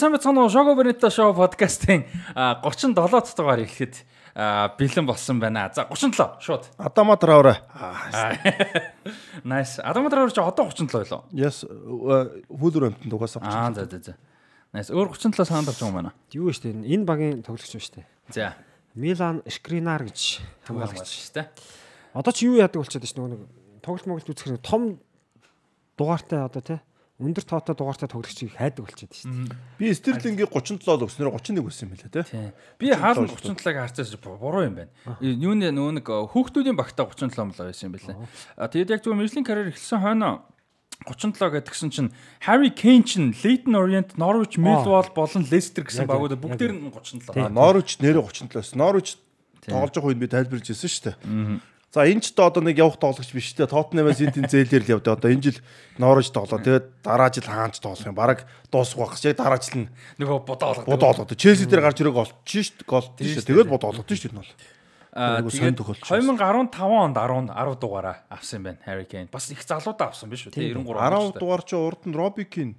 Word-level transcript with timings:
Сайн 0.00 0.14
бацхан 0.16 0.48
Шого 0.48 0.72
Бенито 0.80 1.10
шоу 1.12 1.34
подкастын 1.36 2.06
37 2.32 2.96
дугаар 2.96 3.60
эхлэхэд 3.60 4.00
бэлэн 4.80 5.04
болсон 5.04 5.36
байна. 5.40 5.68
За 5.76 5.84
37 5.84 6.40
шууд. 6.40 6.64
Адама 6.78 7.18
Траурэ. 7.20 7.60
Nice. 9.44 9.76
Адама 9.84 10.08
Траурэ 10.08 10.32
чи 10.32 10.40
одоо 10.40 10.72
37 10.72 10.88
байлоо. 10.88 11.28
Yes, 11.36 11.68
хүүлэр 11.68 12.96
амтнд 12.96 13.12
угаасаа. 13.12 13.44
Аа 13.44 13.74
за 13.76 13.84
за 13.84 14.00
за. 14.00 14.16
Nice. 14.72 14.88
Өөр 14.88 15.12
37 15.12 15.44
саанд 15.44 15.68
орж 15.68 15.76
байгаа 15.76 15.92
юм 15.92 15.96
байна. 16.00 16.12
Юу 16.32 16.48
штэ 16.48 16.72
энэ 16.72 17.04
багийн 17.04 17.44
тоглогч 17.44 17.76
юм 17.76 17.84
штэ. 17.84 18.08
За. 18.32 18.56
Милан 18.96 19.44
Шкринар 19.44 20.08
гэж 20.08 20.40
Хамгаалагч 20.64 21.28
дээ. 21.36 21.52
Одоо 22.16 22.32
ч 22.32 22.48
юу 22.48 22.56
яадаг 22.56 22.80
болчиход 22.80 23.04
байна 23.04 23.12
шүү 23.12 23.28
нэг 23.36 23.40
тоглолт 23.84 24.08
моголт 24.08 24.32
үзэх 24.32 24.48
нэг 24.48 24.64
том 24.64 24.96
дугаартай 26.00 26.40
одоо 26.40 26.64
тий 26.64 26.80
өндөр 27.20 27.44
тоотой 27.44 27.76
дугаартай 27.76 28.08
тоглогчийг 28.08 28.56
хайдаг 28.56 28.84
болчиход 28.88 29.12
шүү 29.12 29.28
дээ. 29.28 29.56
Би 29.76 29.92
Стерлингийн 29.92 30.48
37 30.48 30.88
л 30.88 31.04
өгснөөр 31.04 31.30
31 31.36 31.68
өссөн 31.68 31.86
юм 31.86 31.96
лээ 32.00 32.08
те. 32.08 32.24
Тийм. 32.24 32.50
Би 32.80 32.88
хаалт 32.96 33.28
37-ыг 33.28 33.76
харцаас 33.76 34.16
буруу 34.24 34.64
юм 34.64 34.80
байна. 34.80 34.90
Юуны 35.20 35.68
нөгөө 35.68 36.00
нэг 36.00 36.08
хүүхдүүдийн 36.08 36.80
багтаа 36.80 37.06
37 37.12 37.52
млоо 37.52 37.68
байсан 37.68 37.92
юм 37.92 37.94
байлаа. 37.94 38.16
А 38.56 38.72
тэгээд 38.72 38.92
яг 38.96 39.04
зөв 39.04 39.12
Мэрлийн 39.14 39.44
карьер 39.44 39.68
эхэлсэн 39.68 40.00
хойно 40.00 40.48
37 41.04 41.60
гэдгсэн 41.60 41.88
чинь 41.92 42.10
Harry 42.44 42.68
Kane 42.72 43.04
чинь 43.04 43.32
Leyton 43.32 43.76
Orient, 43.76 44.16
Norwich, 44.20 44.60
Millwall 44.60 45.08
болон 45.16 45.44
Leicester 45.48 45.84
гэсэн 45.84 46.04
яг, 46.04 46.12
бүгдээр 46.40 46.72
нь 46.76 46.92
А 46.92 47.48
37. 47.48 47.48
Норвич 47.48 47.96
нэрээ 48.04 48.20
37-с. 48.20 48.76
Норвич 48.76 49.16
тоглож 49.64 49.92
байгаа 49.96 50.08
үед 50.12 50.20
би 50.20 50.28
тайлбарлаж 50.28 50.68
ирсэн 50.68 50.88
шүү 50.92 51.04
дээ. 51.08 51.16
За 51.90 52.06
энэ 52.06 52.22
ч 52.22 52.30
одоо 52.38 52.62
нэг 52.62 52.78
явах 52.78 53.02
тоглогч 53.02 53.34
биш 53.34 53.50
дээ. 53.58 53.66
Тоттенхэмээс 53.66 54.22
энэ 54.22 54.34
тэн 54.38 54.46
зээлэр 54.46 54.84
л 54.86 54.92
явдаа. 55.02 55.18
Одоо 55.18 55.34
энэ 55.34 55.42
жил 55.42 55.58
Норвич 55.98 56.30
тоглоо. 56.30 56.62
Тэгээд 56.62 57.02
дараа 57.02 57.34
жил 57.34 57.50
хаанч 57.50 57.82
тоглох 57.82 58.06
юм. 58.06 58.14
Бараг 58.14 58.46
дуусах 58.70 59.10
байх. 59.10 59.18
Яг 59.26 59.34
дараа 59.34 59.58
жил 59.58 59.90
Нөгөө 60.22 60.38
будаа 60.46 60.70
олгоо. 60.86 61.34
Челси 61.34 61.66
дээр 61.66 61.82
гарч 61.82 61.98
ирэх 61.98 62.14
голч 62.14 62.30
шүү 62.46 62.86
дээ. 62.86 63.26
Шүү 63.26 63.42
дээ. 63.42 63.48
Тэгээд 63.50 63.70
будаа 63.74 63.90
олгоо 63.90 64.06
шүү 64.06 64.22
дээ 64.22 64.30
энэ 64.30 64.38
бол. 64.38 64.54
Аа 65.10 65.42
тэгээд 65.42 65.74
тохиолдож 65.82 66.06
2015 66.06 66.78
онд 66.78 67.18
10 67.18 67.50
10 67.50 67.82
дугаараа 67.82 68.22
авсан 68.30 68.62
юм 68.62 68.64
байна 68.70 68.78
Harry 68.86 69.06
Kane. 69.10 69.26
Бас 69.26 69.50
их 69.50 69.58
залуудаа 69.66 70.14
авсан 70.14 70.30
биш 70.30 70.46
үү? 70.46 70.54
Тэ 70.54 70.70
93 70.70 71.34
10 71.34 71.42
дугаар 71.42 71.62
чи 71.66 71.74
урд 71.74 72.06
нь 72.06 72.14
Роби 72.14 72.46
Кин, 72.46 72.78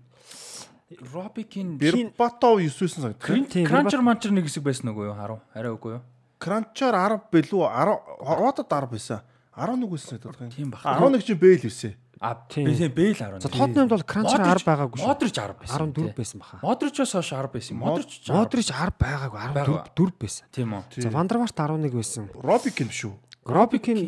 Robbie 1.11 1.43
Kane 1.43 1.75
Бербатов 1.75 2.63
9-ээс 2.63 2.95
санагдав. 2.95 3.27
Тийм, 3.51 3.67
Cruncher 3.67 3.99
Muncher 3.99 4.31
нэг 4.31 4.47
хэсэг 4.47 4.63
байсан 4.63 4.95
үгүй 4.95 5.11
юу? 5.11 5.19
10. 5.19 5.43
Арай 5.51 5.75
үгүй 5.75 5.99
юу? 5.99 6.03
Кранчаар 6.41 6.97
10 6.97 7.29
бэлүү 7.29 7.61
10 7.69 8.41
Родод 8.41 8.65
10 8.65 8.89
байсан. 8.89 9.21
11 9.53 9.85
үсэн 9.93 10.17
гэдэг 10.17 10.41
юм. 10.41 10.49
Тийм 10.49 10.69
баг. 10.73 10.81
11 10.81 11.21
чинь 11.21 11.37
Бэйл 11.37 11.65
ирсэн. 11.69 11.93
А 12.21 12.35
Тийм. 12.49 12.65
Бэйл 12.65 13.13
10. 13.13 13.41
За 13.41 13.49
Тотнемд 13.49 13.89
бол 13.93 14.01
Кранчер 14.01 14.41
10 14.41 14.65
байгаагүй 14.65 14.97
шүү. 14.97 15.05
Модрич 15.05 15.33
10 15.37 15.53
байсан. 15.61 15.77
14 15.93 16.17
байсан 16.17 16.39
баха. 16.41 16.59
Модричоос 16.65 17.13
хойш 17.13 17.29
10 17.33 17.51
байсан. 17.53 17.77
Модрич 17.77 18.29
Модрич 18.29 18.67
10 18.73 18.97
байгаагүй 18.97 19.39
14 19.53 19.93
4 19.93 20.17
байсан. 20.17 20.45
Тийм 20.49 20.73
үү? 20.73 21.01
За 21.01 21.09
Вандерварт 21.13 21.53
11 21.53 21.93
байсан. 21.93 22.29
Кин 22.73 22.89
шүү. 22.89 23.13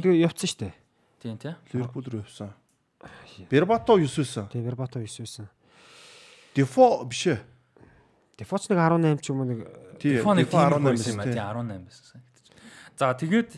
Тэгээ 0.01 0.25
явцсан 0.25 0.49
штэ. 0.49 0.73
Тийм 1.21 1.37
тий. 1.37 1.53
Ливерпул 1.73 2.05
руу 2.05 2.21
явсан. 2.21 2.53
Бербатов 3.49 3.97
9 3.97 4.09
байсан. 4.09 4.45
Тэгээ 4.49 4.65
Вербато 4.73 5.01
9 5.01 5.21
байсан. 5.25 5.49
Дефо 6.55 7.03
биш 7.05 7.27
ээ. 7.33 7.41
Дефоч 8.37 8.69
нэг 8.69 8.77
18 8.77 9.21
ч 9.21 9.33
юм 9.33 9.41
уу 9.41 9.49
нэг 9.49 9.65
Тий. 10.03 10.19
Телефон 10.19 10.35
нэг 10.35 10.51
Дефо 10.51 10.59
18 10.59 10.83
18 10.83 10.91
байсан 10.91 11.11
юм 11.15 11.19
байна. 11.23 11.31
Тийм 11.31 11.39
18 11.39 11.87
байсан. 11.87 12.19
За 12.99 13.15
тэгээд 13.15 13.49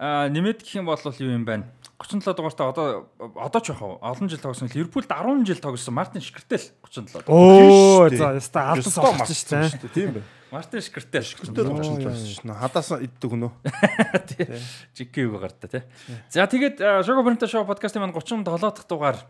а, 0.00 0.32
нэмээд 0.32 0.64
гэх 0.64 0.80
юм 0.80 0.88
бол 0.88 0.96
юу 0.96 1.32
юм 1.36 1.44
байна? 1.44 1.68
37 2.00 2.32
дугаартай 2.32 2.64
одоо 2.72 3.12
одоо 3.36 3.60
ч 3.60 3.68
яхав 3.76 4.00
олон 4.00 4.28
жил 4.32 4.40
тогсон 4.40 4.72
Ливерпулд 4.72 5.04
10 5.04 5.44
жил 5.44 5.60
тогсон 5.60 5.92
Мартин 5.92 6.24
Шкртэл 6.24 6.72
37. 6.88 7.28
Оо 7.28 8.08
за 8.08 8.32
яста 8.32 8.72
марцсан 8.72 9.36
штэ. 9.36 9.68
шүү 9.68 9.80
дээ. 9.84 9.92
Тийм 9.92 10.10
бай. 10.16 10.24
Мартин 10.48 10.80
Өтөр 10.80 11.04
37. 11.12 11.68
болчихсон 11.68 12.16
шүү. 12.16 12.56
Хадаасан 12.56 13.04
иддэг 13.04 13.30
өнөө. 13.36 13.52
Жикки 14.96 15.20
юу 15.20 15.36
гарта 15.36 15.68
тий. 15.68 15.84
За 16.32 16.48
тэгээд 16.48 16.80
Шого 17.04 17.22
Бронто 17.22 17.44
шоу 17.44 17.68
подкастын 17.68 18.00
маань 18.00 18.16
37 18.16 18.40
дахь 18.48 18.88
дугаар 18.88 19.20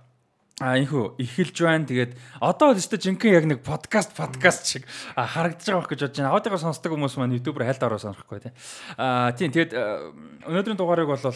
А 0.60 0.76
инхүү 0.76 1.16
эхэлж 1.16 1.56
байна. 1.64 1.88
Тэгээд 1.88 2.12
одоо 2.36 2.76
л 2.76 2.76
өстө 2.76 3.00
жинхэнэ 3.00 3.32
яг 3.32 3.46
нэг 3.48 3.60
подкаст 3.64 4.12
подкаст 4.12 4.68
шиг 4.68 4.84
харагдаж 5.16 5.64
байгаа 5.64 5.88
гэж 5.88 6.00
бодож 6.04 6.20
байна. 6.20 6.36
Аудиогоо 6.36 6.60
сонсдог 6.60 6.92
хүмүүс 6.92 7.16
маань 7.16 7.32
YouTube-ээр 7.40 7.64
хайлт 7.72 7.86
ороо 7.88 7.96
сонирхгүй 7.96 8.44
тий. 8.44 8.52
А 9.00 9.32
тийм 9.32 9.56
тэгээд 9.56 9.72
өнөөдрийн 10.44 10.76
дугаарыг 10.76 11.08
бол 11.08 11.32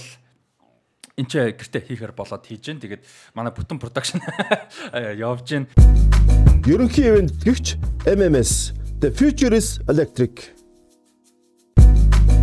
энэ 1.17 1.25
ч 1.25 1.33
гэртээ 1.57 1.89
хийхээр 1.89 2.13
болоод 2.13 2.45
хийж 2.45 2.69
гэн. 2.69 2.85
Тэгээд 2.85 3.03
манай 3.33 3.57
бүтэн 3.57 3.81
production 3.81 4.21
явж 5.25 5.49
гэн. 5.49 5.73
Ерөнхий 6.69 7.09
ивент 7.09 7.33
гэгч 7.41 7.81
MMS 8.05 8.77
The 9.01 9.09
Future 9.09 9.57
is 9.57 9.81
Electric. 9.89 10.53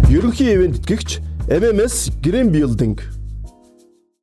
Ерөнхий 0.10 0.50
ивент 0.58 0.82
гэгч 0.82 1.22
MMS 1.46 2.10
Green 2.26 2.50
Building. 2.50 3.21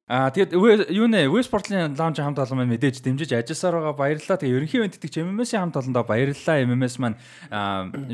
Аа 0.09 0.33
тэгээд 0.33 0.57
юу 0.89 1.05
нэ 1.05 1.29
Вэспортлын 1.29 1.93
лаунж 1.93 2.17
хамт 2.17 2.41
олон 2.41 2.65
маань 2.65 2.73
мэдээж 2.73 3.05
дэмжиж 3.05 3.29
ажилласаар 3.29 3.93
байгаа 3.93 3.93
баярлалаа. 3.93 4.41
Тэгээ 4.41 4.57
ерөнхий 4.57 4.81
ивент 4.81 4.97
чинь 4.97 5.29
MMS-ийн 5.29 5.69
хамт 5.69 5.77
олондоо 5.77 6.01
баярлалаа. 6.09 6.65
MMS 6.65 6.97
маань 6.97 7.21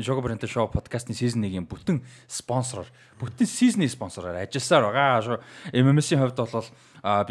Шого 0.03 0.19
Бренто 0.19 0.43
шоу 0.43 0.67
подкастын 0.67 1.15
сизон 1.15 1.47
1-ийн 1.47 1.63
бүтэн 1.63 2.03
спонсороор, 2.27 2.91
бүтэн 3.15 3.47
сизний 3.47 3.87
спонсороор 3.87 4.43
ажилласаар 4.43 4.91
байгаа. 4.91 5.39
MMS-ийн 5.71 6.19
хувьд 6.19 6.35
бол 6.35 6.67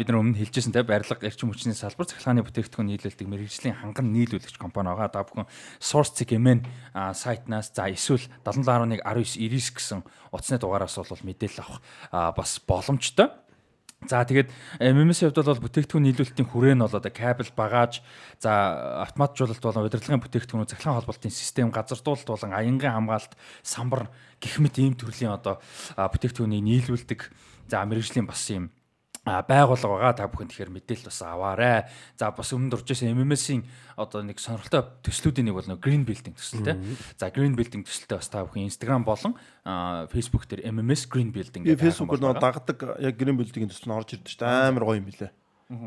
бид 0.01 0.07
нар 0.09 0.17
өмнө 0.17 0.41
хэлжсэн 0.41 0.73
те 0.73 0.81
барилга 0.81 1.21
эрчим 1.21 1.53
хүчний 1.53 1.77
салбар 1.77 2.09
цахилгааны 2.09 2.41
бүтээгдэхүүн 2.41 2.89
нийлүүлдэг 2.89 3.27
мэрэгжлийн 3.29 3.85
ханган 3.85 4.09
нийлүүлэгч 4.17 4.57
компани 4.57 4.89
байгаа. 4.89 5.13
Та 5.13 5.29
бүхэн 5.29 5.45
Source 5.77 6.17
CMN 6.17 6.65
сайтнаас 7.13 7.69
за 7.69 7.85
эсвэл 7.93 8.25
7711 8.41 9.05
19 9.05 9.37
90 9.37 9.77
гэсэн 9.77 10.01
утасны 10.33 10.57
дугаараас 10.57 10.97
бол 10.97 11.21
мэдээлэл 11.21 11.61
авах 11.61 12.33
бас 12.33 12.57
боломжтой. 12.65 13.44
За 14.05 14.21
тэгээд 14.21 14.53
MMS-ийн 14.77 15.33
хувьд 15.33 15.49
бол 15.49 15.65
бүтээгдэхүүн 15.65 16.05
нийлүүлэлтийн 16.05 16.49
хүрээ 16.49 16.75
нь 16.77 16.83
бол 16.85 16.93
одоо 16.93 17.09
кабель 17.09 17.49
багаж 17.57 18.05
за 18.37 19.01
автоматжуулалт 19.01 19.63
болон 19.63 19.87
удирдлагын 19.89 20.21
бүтээгдэхүүн 20.21 20.69
захиргаан 20.69 21.01
холболтын 21.01 21.33
систем 21.33 21.73
газардуулалт 21.73 22.29
болон 22.29 22.53
аянгийн 22.53 22.93
хамгаалалт 22.93 23.33
самбар 23.65 24.13
гэх 24.37 24.61
мэт 24.61 24.77
ийм 24.77 24.93
төрлийн 24.93 25.33
одоо 25.33 25.57
бүтээгдэхүүнийг 25.97 26.85
нийлүүлдэг 26.85 27.21
за 27.71 27.81
мэрэгжлийн 27.81 28.29
бас 28.29 28.45
ийм 28.53 28.74
байгуулга 29.25 29.89
байгаа 29.89 30.13
та 30.13 30.29
бүхэн 30.29 30.49
тэгэхээр 30.53 30.71
мэдээлэл 30.71 31.09
бас 31.09 31.21
аваарэ. 31.25 31.89
За 32.15 32.29
бас 32.29 32.53
өмнө 32.53 32.77
дурж 32.77 32.85
байсан 32.85 33.09
MMS-ийн 33.17 33.65
одоо 33.97 34.21
нэг 34.21 34.37
сонирхолтой 34.37 34.85
төслүүдийн 35.01 35.49
нэг 35.49 35.55
бол 35.57 35.65
нэг 35.65 35.81
Green 35.81 36.05
Building 36.05 36.37
төсөлтэй. 36.37 36.77
За 37.17 37.33
Green 37.33 37.57
Building 37.57 37.81
төсөлтэй 37.89 38.21
бас 38.21 38.29
та 38.29 38.45
бүхэн 38.45 38.69
Instagram 38.69 39.01
болон 39.01 39.33
Facebook 40.13 40.45
дээр 40.45 40.69
MMS 40.69 41.09
Green 41.09 41.33
Building 41.33 41.65
Би 41.65 41.73
гэдэг 41.73 41.81
фэйсбүүкээр 41.89 42.21
нөө 42.21 42.37
дагдаг 42.37 42.77
яг 43.01 43.17
грин 43.17 43.37
билдингийн 43.41 43.71
төсөл 43.73 43.89
нь 43.89 43.97
орж 43.97 44.13
ирдэ 44.13 44.29
шүү 44.29 44.39
дээ. 44.45 44.69
Амар 44.69 44.85
гоё 44.85 45.01
юм 45.01 45.09
билээ. 45.09 45.31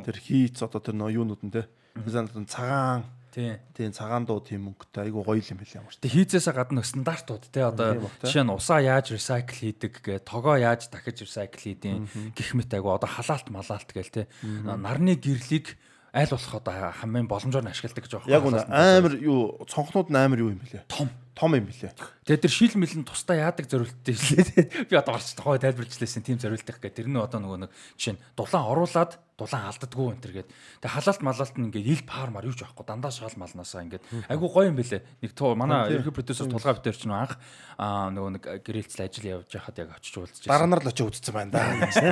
Тэр 0.03 0.17
хийц 0.19 0.59
одоо 0.67 0.83
тэр 0.83 0.99
нөө 0.99 1.23
юунууд 1.23 1.43
нь 1.47 1.55
те. 1.55 1.71
Mesela 1.95 2.27
цагаан 2.51 3.07
Тийм. 3.39 3.55
тийм 3.71 3.95
цагаан 3.95 4.27
дуу 4.27 4.43
тийм 4.43 4.67
мөнгөтэй 4.67 5.07
айгу 5.07 5.23
гоё 5.23 5.39
юм 5.39 5.63
билээ 5.63 5.79
ямар 5.79 5.95
ч. 5.95 6.03
Тэг 6.03 6.11
хийцээсээ 6.11 6.55
гадна 6.59 6.83
стандартууд 6.83 7.47
те 7.55 7.71
одоо 7.71 8.11
жишээ 8.27 8.43
нь 8.43 8.51
усаа 8.51 8.83
яаж 8.83 9.15
recycle 9.15 9.55
хийдэг 9.63 9.95
гэ 10.03 10.27
тогоо 10.27 10.59
яаж 10.59 10.91
дахиж 10.91 11.23
recycle 11.23 11.63
хийдэг 11.63 12.35
гэх 12.35 12.51
мэт 12.59 12.75
айгу 12.75 12.91
одоо 12.91 13.07
халаалт 13.07 13.47
малаалт 13.55 13.95
гээл 13.95 14.11
те 14.11 14.23
нарны 14.43 15.15
гэрлийг 15.15 15.79
аль 16.15 16.31
болох 16.33 16.55
одоо 16.55 16.93
хамгийн 16.93 17.29
боломжоор 17.29 17.65
нь 17.65 17.73
ашигладаг 17.73 18.05
гэж 18.05 18.13
байгаа. 18.17 18.33
Яг 18.33 18.45
үнэ 18.49 18.65
амар 18.69 19.15
юу 19.21 19.61
цонхнууд 19.69 20.09
нь 20.09 20.17
амар 20.17 20.41
юу 20.41 20.51
юм 20.57 20.61
билээ. 20.61 20.89
том. 20.89 21.09
Том 21.39 21.55
юм 21.55 21.71
билээ. 21.71 21.95
Тэгээ 22.27 22.43
тэр 22.49 22.51
шил 22.51 22.75
мэлэн 22.75 23.07
тусдаа 23.07 23.39
яадаг 23.39 23.71
зориулттай 23.71 24.17
шилээ. 24.17 24.91
Би 24.91 24.95
одоо 24.99 25.15
гарч 25.15 25.39
тохой 25.39 25.63
тайлбарчлээсэн 25.63 26.27
тийм 26.27 26.41
зориултах 26.43 26.83
гэх 26.83 26.97
тэр 26.99 27.07
нь 27.07 27.15
одоо 27.15 27.39
нөгөө 27.39 27.69
нэг 27.69 27.71
жишээ 27.95 28.19
нь 28.19 28.23
дулаан 28.35 28.67
оруулаад 28.67 29.13
дулаан 29.39 29.71
алддаггүй 29.71 30.19
энэ 30.19 30.23
төр 30.25 30.35
гээд. 30.35 30.51
Тэгээ 30.83 30.95
халаалт 30.99 31.23
малаалт 31.23 31.55
нь 31.55 31.67
ингээд 31.71 31.91
ил 31.95 32.03
паар 32.11 32.35
мар 32.35 32.43
юуж 32.43 32.59
байхгүй 32.59 32.83
дандаа 32.83 33.15
шал 33.15 33.39
малнаасаа 33.39 33.87
ингээд 33.87 34.05
айгу 34.27 34.51
гоё 34.51 34.67
юм 34.67 34.83
бэлээ. 34.83 35.07
Нэг 35.23 35.33
туу 35.39 35.55
манай 35.55 35.95
ерхий 35.95 36.11
продюсер 36.11 36.51
тулгаа 36.51 36.75
битэр 36.75 36.99
чинь 36.99 37.15
анх 37.15 37.39
аа 37.79 38.11
нөгөө 38.11 38.31
нэг 38.35 38.43
гэрээлцэл 38.67 39.07
ажил 39.07 39.39
явж 39.39 39.55
байхад 39.55 39.79
яг 39.79 39.95
очиж 39.95 40.19
уулзаж 40.19 40.43
Дараа 40.43 40.67
нар 40.67 40.83
л 40.83 40.91
очиж 40.91 41.07
үзсэн 41.07 41.35
байна 41.39 41.55
да. 41.55 41.63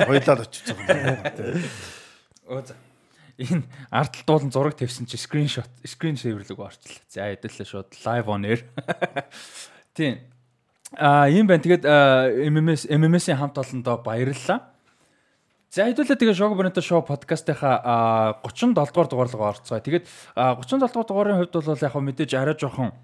Хоёлаа 0.07 0.39
л 0.39 0.45
очиж 0.47 0.71
байгаа 0.71 0.95
юм 0.95 1.19
байна. 1.19 1.59
Өө. 2.47 2.86
Энэ 3.37 3.63
арт 3.93 4.25
дуулан 4.25 4.49
зураг 4.49 4.73
тавьсан 4.73 5.05
чи 5.05 5.17
скриншот, 5.17 5.69
скрин 5.85 6.17
шейвэрлэг 6.17 6.57
орчлоо. 6.57 6.97
За 7.09 7.29
хэдэлээ 7.29 7.67
шууд 7.69 7.93
live 8.01 8.27
on 8.27 8.43
air. 8.49 8.65
Тийм. 9.93 10.25
А 10.97 11.29
юм 11.29 11.45
байна. 11.45 11.61
Тэгээд 11.61 11.85
MMS 11.85 12.89
MMS-ийн 12.89 13.37
хамт 13.37 13.61
олондоо 13.61 14.01
баярлалаа. 14.01 14.73
За 15.69 15.85
хэдүүлээ 15.85 16.17
тэгээ 16.17 16.33
Шого 16.33 16.55
Бронто 16.55 16.81
шоу 16.81 17.03
подкастынхаа 17.03 17.75
а, 17.83 18.39
37 18.41 18.73
дугаар 18.73 19.09
дугаарлага 19.11 19.53
орцгоо. 19.53 19.83
Тэгээд 19.83 20.07
а, 20.33 20.55
37 20.57 20.89
дугаар 20.89 21.05
дугаарын 21.05 21.37
хувьд 21.43 21.53
бол 21.53 21.77
яг 21.77 21.91
хөө 21.93 22.03
мэдээж 22.07 22.31
арай 22.39 22.55
жоохон 22.57 22.95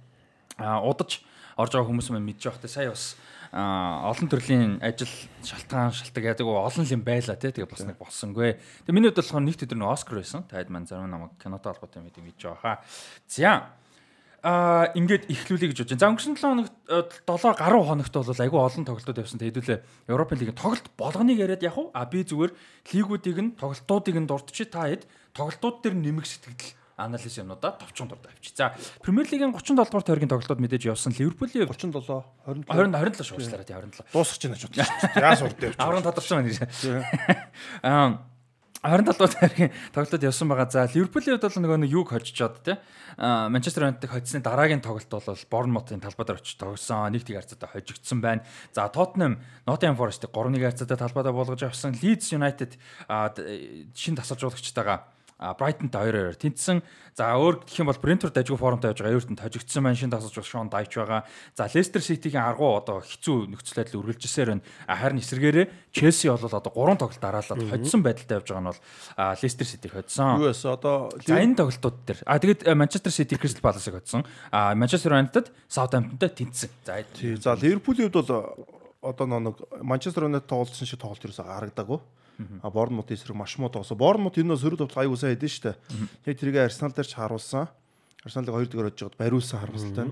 удаж 0.57 1.21
орж 1.59 1.71
байгаа 1.75 1.89
хүмүүс 1.91 2.09
маань 2.09 2.25
мэдж 2.25 2.47
байхтай 2.47 2.71
сая 2.71 2.89
бас 2.89 3.19
олон 3.53 4.27
төрлийн 4.33 4.81
ажил 4.81 5.13
шалтгаан 5.45 5.93
шалтгаан 5.93 6.25
яадаг 6.33 6.47
олон 6.49 6.85
юм 6.89 7.05
байла 7.05 7.37
тий 7.37 7.53
тэгээ 7.53 7.69
бас 7.69 7.85
нэг 7.85 8.01
болсонгүй. 8.01 8.57
Тэгээ 8.57 8.95
миний 8.97 9.13
хувьд 9.13 9.21
болохоор 9.21 9.45
нэг 9.45 9.57
төдөр 9.61 9.77
нэг 9.77 9.93
Оскар 9.93 10.17
байсан. 10.17 10.41
Таад 10.49 10.73
маань 10.73 10.89
зарим 10.89 11.13
намайг 11.13 11.37
кинотой 11.37 11.77
холбоотой 11.77 12.01
мэдээ 12.01 12.25
мэдж 12.25 12.41
байгаа. 12.49 12.81
За 13.29 13.77
аа 14.41 14.89
ингээд 14.97 15.29
ихлүүлэе 15.29 15.69
гэж 15.69 15.85
бодож 15.85 15.93
байна. 15.93 16.01
За 16.01 16.09
өнгөрсөн 16.09 16.35
7 16.35 16.49
хоногт 16.49 16.75
7 17.29 17.61
гаруй 17.61 17.83
хоногт 17.85 18.13
бол 18.17 18.41
айгүй 18.41 18.59
олон 18.59 18.83
тоглолтууд 18.89 19.21
явсан. 19.21 19.37
Тэхэдүүлээ 19.37 19.79
Европын 20.09 20.37
лигийн 20.41 20.57
тоглолт 20.57 20.87
болгоныг 20.97 21.37
яриад 21.37 21.61
яг 21.61 21.77
уу 21.77 21.93
а 21.93 22.09
би 22.09 22.25
зүгээр 22.25 22.51
лигүүдийг 22.89 23.37
нь 23.37 23.53
тоглолтуудыг 23.53 24.17
нь 24.17 24.27
дурдчих 24.27 24.73
та 24.73 24.89
хэд 24.89 25.05
тоглолтууд 25.37 25.85
дээр 25.85 25.95
нэмэг 25.95 26.25
сэтгэл 26.25 26.73
анализ 26.97 27.37
юмнуудаа 27.37 27.77
товчхон 27.79 28.07
дурд 28.07 28.27
авчи. 28.27 28.53
За 28.55 28.73
Премьер 29.01 29.25
лигийн 29.31 29.53
37 29.53 29.75
дугаар 29.75 30.03
тойргийн 30.03 30.29
тоглолтууд 30.29 30.59
мэдээж 30.61 30.93
явсан. 30.93 31.13
Ливерпулийн 31.17 31.65
37 31.65 32.03
27 32.45 32.65
20 32.69 32.93
27 32.93 33.23
шуучлаарай 33.23 33.65
тий 33.65 33.73
27. 33.73 34.13
дуусах 34.13 34.37
гэж 34.37 34.43
байна 34.45 34.59
ч 34.59 34.65
бодчих. 34.67 34.87
Яа 35.17 35.35
сурд 35.35 35.57
явчих. 35.57 35.81
Аврын 35.81 36.03
тодорч 36.05 36.29
нэр. 36.29 37.05
Аа 37.81 38.29
27 38.83 39.15
дугаар 39.15 39.31
тойргийн 39.31 39.71
тоглолтод 39.95 40.23
явсан 40.27 40.47
байгаа. 40.51 40.69
За 40.69 40.85
Ливерпулийн 40.91 41.39
хувьд 41.39 41.47
бол 41.47 41.63
нөгөө 41.63 41.79
нэг 41.87 41.91
юг 41.95 42.11
хожижод 42.11 42.59
тий. 42.61 42.75
Аа 43.15 43.47
Манчестер 43.47 43.87
Юнайтед 43.87 44.11
хоцсны 44.11 44.43
дараагийн 44.43 44.83
тоглолт 44.83 45.07
бол 45.07 45.39
Борнмутын 45.49 46.03
талбай 46.03 46.27
дээр 46.27 46.43
очиж 46.43 46.59
тогсон. 46.59 47.07
Нэг 47.07 47.23
тэг 47.23 47.39
харьцаатай 47.39 47.79
хожигдсон 47.79 48.19
байна. 48.19 48.43
За 48.75 48.91
Тоттенхэм 48.91 49.39
Nottingham 49.63 49.95
Forest-ыг 49.95 50.35
3-1 50.35 50.59
харьцаатай 50.59 50.99
талбайдаа 50.99 51.31
болгож 51.31 51.63
авсан. 51.63 51.95
Leeds 51.95 52.35
United 52.35 52.75
шин 53.95 54.19
тасалжуулагчтайгаа 54.19 55.07
Брайтонтай 55.39 56.11
2-2 56.11 56.39
тэнцсэн. 56.39 56.81
За 57.13 57.33
өөр 57.37 57.65
гэх 57.65 57.79
юм 57.81 57.89
бол 57.91 58.01
Брентфорд 58.01 58.37
ажгүй 58.37 58.57
формтой 58.57 58.93
байж 58.93 58.99
байгаа. 59.01 59.13
Эвертон 59.13 59.37
тожигдсан 59.37 59.83
маань 59.83 59.97
шин 59.99 60.09
тасалж 60.09 60.33
бол 60.33 60.45
Шон 60.47 60.69
Дайч 60.69 60.93
байгаа. 60.97 61.25
За 61.53 61.69
Лестер 61.69 62.01
Ситигийн 62.01 62.41
аргуу 62.41 62.77
одоо 62.79 63.05
хэцүү 63.05 63.53
нөхцөл 63.53 63.77
байдал 63.77 64.01
үргэлжилсээр 64.01 64.49
байна. 64.49 64.65
Харин 64.87 65.21
эсрэгээрээ 65.21 65.65
Челси 65.93 66.33
бол 66.33 66.45
одоо 66.49 66.73
3 66.73 66.97
тоглолт 66.97 67.21
дараалаад 67.21 67.61
хоцсон 67.69 68.01
байдалтай 68.01 68.37
явж 68.41 68.47
байгаа 68.49 68.63
нь 68.63 68.69
бол 68.73 68.81
Лестер 69.43 69.67
Ситиг 69.67 69.91
хоцсон. 69.93 70.41
Юу 70.41 70.49
эс 70.49 70.65
одоо 70.65 71.13
За 71.21 71.37
энэ 71.37 71.57
тоглолтууд 71.59 71.97
дээр. 72.07 72.19
А 72.25 72.39
тэгээд 72.39 72.73
Манчестер 72.73 73.11
Сити 73.11 73.35
Кристал 73.35 73.61
Паласыг 73.61 73.93
хоцсон. 73.93 74.25
А 74.49 74.73
Манчестер 74.73 75.13
Юнайтед 75.13 75.51
Саутгемптонтой 75.69 76.29
тэнцсэн. 76.29 76.69
За 76.85 77.03
за 77.37 77.53
Ливерпулийн 77.61 78.09
хувьд 78.09 78.25
бол 78.25 78.65
одоо 79.01 79.27
нэг 79.27 79.55
Манчестер 79.81 80.25
Юнайтед 80.25 80.49
тоглолцсон 80.49 80.87
шиг 80.87 80.99
тоглолт 80.99 81.21
ерөөсөй 81.21 81.45
харагдаагүй. 81.45 81.99
А 82.61 82.69
Борнмут 82.69 83.11
эсрэг 83.11 83.35
маш 83.35 83.57
муу 83.57 83.69
тоглосон. 83.69 83.97
Борнмут 83.97 84.37
энэ 84.37 84.57
сөрөг 84.57 84.81
товтлог 84.81 85.05
аягүй 85.05 85.17
сайн 85.17 85.35
хэдэн 85.37 85.49
штэ. 85.49 85.77
Яг 86.25 86.35
тэрийг 86.39 86.57
Арсенал 86.65 86.93
дээр 86.93 87.07
ч 87.07 87.13
харуулсан. 87.13 87.67
Арсеналыг 88.25 88.67
2 88.67 88.73
дэгээр 88.73 88.89
очиж 88.89 89.13
бариулсан 89.17 89.59
харамсалтай. 89.59 90.11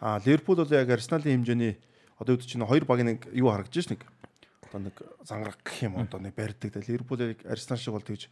А 0.00 0.18
Ливерпул 0.24 0.56
бол 0.56 0.72
яг 0.72 0.90
Арсеналын 0.90 1.44
хэмжээний 1.44 1.78
одоо 2.18 2.34
үүд 2.36 2.44
чинь 2.48 2.64
хоёр 2.64 2.84
багийн 2.84 3.16
нэг 3.16 3.28
юу 3.32 3.52
харагдаж 3.52 3.84
ш 3.84 3.88
нэг 3.92 4.02
одоо 4.66 4.80
нэг 4.80 4.96
зангараг 5.24 5.60
гэх 5.62 5.86
юм 5.86 6.00
одоо 6.00 6.18
нэг 6.20 6.34
барьдаг. 6.34 6.76
Ливерпулыг 6.76 7.44
Арсенал 7.46 7.78
шиг 7.78 7.94
бол 7.94 8.04
тэгж 8.04 8.28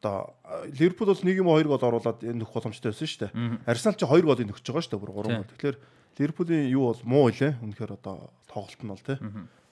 одоо 0.00 0.34
Ливерпул 0.72 1.08
бол 1.10 1.22
нэг 1.24 1.36
юм 1.36 1.48
хоёр 1.48 1.68
гол 1.68 1.84
оруулаад 1.84 2.22
энэ 2.22 2.42
нөх 2.42 2.52
боломжтой 2.52 2.92
байсан 2.92 3.06
шүү 3.06 3.20
дээ. 3.28 3.32
Арсенал 3.66 3.96
ч 3.96 4.02
хоёр 4.04 4.26
голыг 4.26 4.46
нөхөж 4.50 4.66
байгаа 4.66 4.82
шүү 4.82 4.92
дээ. 4.94 5.02
Бүр 5.02 5.14
гурван 5.14 5.36
гол. 5.42 5.52
Тэгэхээр 5.54 5.76
Ливерпулийн 6.18 6.70
юу 6.72 6.90
бол 6.90 7.02
муу 7.04 7.28
илээ. 7.30 7.60
Үнэхээр 7.60 7.92
одоо 7.98 8.30
тоглолт 8.48 8.82
нь 8.82 8.90
бол 8.90 9.04
тий. 9.04 9.18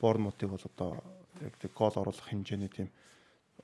Борнмутыг 0.01 0.49
бол 0.51 0.65
одоо 0.65 1.03
тэг 1.41 1.73
гол 1.75 1.95
оруулах 1.95 2.29
хэмжээний 2.29 2.69
тийм 2.69 2.89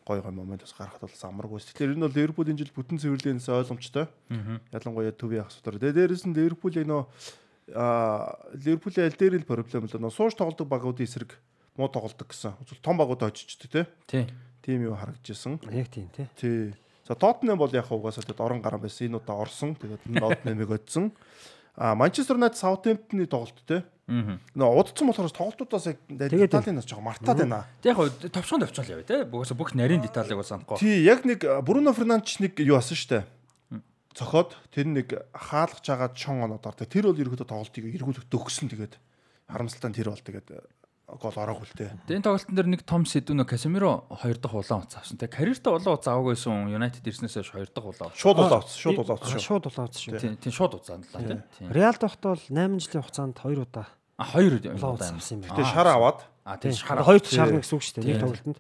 гой 0.07 0.21
гой 0.21 0.33
момент 0.33 0.63
бас 0.63 0.75
гарахад 0.75 1.07
бол 1.07 1.29
амаргүй. 1.29 1.61
Тэгэхээр 1.61 1.95
энэ 1.95 2.05
бол 2.07 2.17
Ливерпул 2.17 2.49
энэ 2.49 2.61
жил 2.65 2.75
бүтэн 2.75 2.99
цэвэрлэнээс 2.99 3.49
ойлгомжтой. 3.49 4.07
Ялангуяа 4.73 5.13
төвийн 5.13 5.45
ах 5.45 5.53
судаар. 5.53 5.79
Тэгээ 5.79 5.97
дээрэс 5.97 6.25
нь 6.27 6.35
Ливерпул 6.35 6.75
яг 6.75 6.87
нөө 6.89 7.05
а 7.75 8.35
Ливерпулийн 8.55 9.07
аль 9.07 9.19
дээр 9.19 9.39
л 9.41 9.47
проблем 9.47 9.87
л 9.87 9.95
нөө 9.95 10.11
сууж 10.11 10.35
тоглодог 10.35 10.67
багуудын 10.67 11.07
эсрэг 11.07 11.39
муу 11.77 11.89
тоглодог 11.89 12.27
гэсэн. 12.27 12.59
Үзвэл 12.59 12.83
том 12.83 12.97
багууд 12.99 13.23
очижтэй 13.23 13.71
тий. 13.71 13.87
тий. 14.07 14.25
Тийм 14.63 14.91
юу 14.91 14.99
харагдажсэн. 14.99 15.61
Яг 15.71 15.89
тийм 15.89 16.11
тий. 16.11 16.27
Тий. 16.35 16.75
За 17.07 17.15
Тоттенхэм 17.15 17.59
бол 17.59 17.71
яг 17.71 17.87
угаасаа 17.91 18.27
тэгээд 18.27 18.43
орон 18.43 18.63
гарan 18.63 18.83
байсан. 18.83 19.07
Энэ 19.07 19.23
удаа 19.23 19.39
орсон. 19.47 19.75
Тэгээд 19.79 20.03
Тоттенхэмиг 20.19 20.71
одсон. 20.71 21.13
А 21.77 21.95
Манчестер 21.95 22.37
Юнайтед 22.37 22.59
Саутгемптны 22.59 23.27
тоглолт 23.27 23.63
те. 23.67 23.85
Нөө 24.11 24.71
удцсан 24.83 25.07
болохоор 25.07 25.31
тоглолтуудаас 25.31 25.87
яг 25.87 25.99
деталийн 26.11 26.77
нас 26.81 26.87
жоохон 26.89 27.07
мартаад 27.07 27.39
байна. 27.39 27.67
Тэг 27.79 27.95
яг 27.95 28.19
товчхон 28.35 28.67
товчхон 28.67 28.85
л 28.87 28.93
яваа 28.99 29.07
те. 29.07 29.23
Бүгээс 29.23 29.55
бүх 29.55 29.75
нарийн 29.79 30.03
деталыг 30.03 30.35
бол 30.35 30.47
санахгүй. 30.47 30.83
Тий, 30.83 31.07
яг 31.07 31.23
нэг 31.23 31.47
Бруно 31.63 31.95
Фернандч 31.95 32.43
нэг 32.43 32.59
юу 32.59 32.75
асан 32.75 32.99
штэ. 32.99 33.23
Цохоод 34.19 34.59
тэр 34.75 34.91
нэг 34.91 35.15
хаалгаж 35.31 35.87
байгаа 35.87 36.11
чон 36.19 36.43
онодоор 36.43 36.75
тэр 36.75 37.07
бол 37.07 37.23
ерөөдөө 37.23 37.47
тоглолтыг 37.47 37.87
эргүүлэх 37.87 38.27
төгсөн 38.27 38.67
тэгээд 38.75 38.99
харамсалтай 39.47 39.95
нь 39.95 39.99
тэр 40.03 40.11
бол 40.11 40.19
тэгээд 40.19 40.51
гол 41.19 41.35
ороогүй 41.35 41.67
л 41.67 41.75
те. 41.75 41.91
Тэгээ 42.07 42.19
энэ 42.21 42.27
тоглолтын 42.29 42.55
дээр 42.55 42.69
нэг 42.71 42.83
том 42.87 43.03
сэдвүнө 43.03 43.45
Касемиро 43.49 44.07
2 44.13 44.39
дахь 44.39 44.55
улаан 44.55 44.87
уц 44.87 44.95
авсан. 44.95 45.19
Тэгээ 45.19 45.35
карьертаа 45.35 45.73
улаан 45.75 45.97
уц 45.99 46.07
аваагүйсэн 46.07 46.71
Юнайтед 46.71 47.07
ирснээс 47.09 47.51
хойш 47.51 47.73
2 47.73 47.75
дахь 47.75 47.89
улаан. 47.91 48.13
Шууд 48.15 48.39
улаан 48.39 48.63
уц, 48.63 48.71
шууд 48.79 48.99
улаан 49.03 49.19
уц 49.19 49.27
шүү. 49.27 49.43
Шууд 49.43 49.65
улаан 49.67 49.89
уц 49.91 49.97
шүү. 49.99 50.21
Тийм, 50.21 50.35
тийм 50.39 50.53
шууд 50.55 50.73
уцаан 50.79 51.03
л 51.03 51.11
тийм. 51.11 51.43
Реал 51.75 51.99
тогтол 51.99 52.39
8 52.39 52.79
жилийн 52.79 53.03
хугацаанд 53.03 53.35
2 53.43 53.59
удаа 53.59 53.89
А 54.21 54.25
2 54.37 54.61
улаан 54.77 55.17
авсан 55.17 55.41
юм 55.41 55.49
байна. 55.49 55.57
Тэгээ 55.59 55.73
шар 55.75 55.89
аваад 55.89 56.19
А 56.45 56.57
тийм 56.57 56.73
шар. 56.73 57.03
Хоёр 57.03 57.21
дахь 57.21 57.35
шар 57.35 57.51
гэсэн 57.53 57.75
үг 57.77 57.83
шүү 57.85 57.95
дээ. 58.01 58.07
Нэг 58.11 58.21
тоглолтод. 58.21 58.59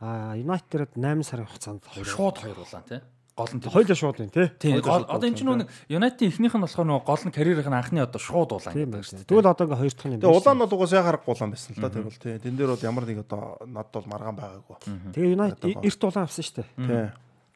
А 0.00 0.36
Юнайтед 0.36 0.94
8 0.94 1.22
сарын 1.26 1.46
хугацаанд 1.46 1.82
2 1.90 2.04
шууд 2.06 2.36
2 2.38 2.54
улаан 2.54 2.84
тийм. 2.86 3.02
Гол 3.32 3.48
нь 3.48 3.64
хоёулаа 3.64 3.96
шууд 3.96 4.16
байна 4.20 4.34
тий. 4.60 4.76
Одоо 4.76 5.24
энэ 5.24 5.38
чинь 5.40 5.48
нэг 5.48 5.68
Юнайтед 5.88 6.28
ихнийх 6.28 6.52
нь 6.52 6.64
болохоор 6.68 6.84
нөгөө 6.84 7.08
гол 7.08 7.24
нь 7.24 7.32
карьерийнх 7.32 7.64
нь 7.64 7.80
анхны 7.80 8.04
одоо 8.04 8.20
шууд 8.20 8.52
улаан 8.52 8.76
байна 8.76 9.00
шүү 9.00 9.24
дээ. 9.24 9.30
Тэгвэл 9.32 9.48
одоо 9.48 9.64
ингээ 9.72 9.80
хоёр 9.80 9.94
дахь 9.96 10.04
нь 10.04 10.14
юм 10.16 10.20
Тэгээ 10.20 10.36
улаан 10.36 10.56
нь 10.60 10.62
бол 10.68 10.74
угаасаа 10.76 11.06
харахгүй 11.08 11.32
улаан 11.32 11.52
байсан 11.56 11.72
л 11.72 11.80
да 11.80 11.88
тэр 11.88 12.04
бол 12.04 12.20
тий. 12.20 12.36
Тэн 12.36 12.56
дээр 12.60 12.70
бол 12.76 12.84
ямар 12.84 13.04
нэг 13.08 13.18
одоо 13.24 13.42
над 13.64 13.88
бол 13.88 14.04
маргаан 14.12 14.36
байгаагүй. 14.36 14.76
Тэгээ 15.16 15.32
Юнайтед 15.32 15.80
эрт 15.80 16.02
улаан 16.04 16.26
авсан 16.28 16.44
шүү 16.44 16.56
дээ. 16.60 16.68
Тий. 16.76 17.04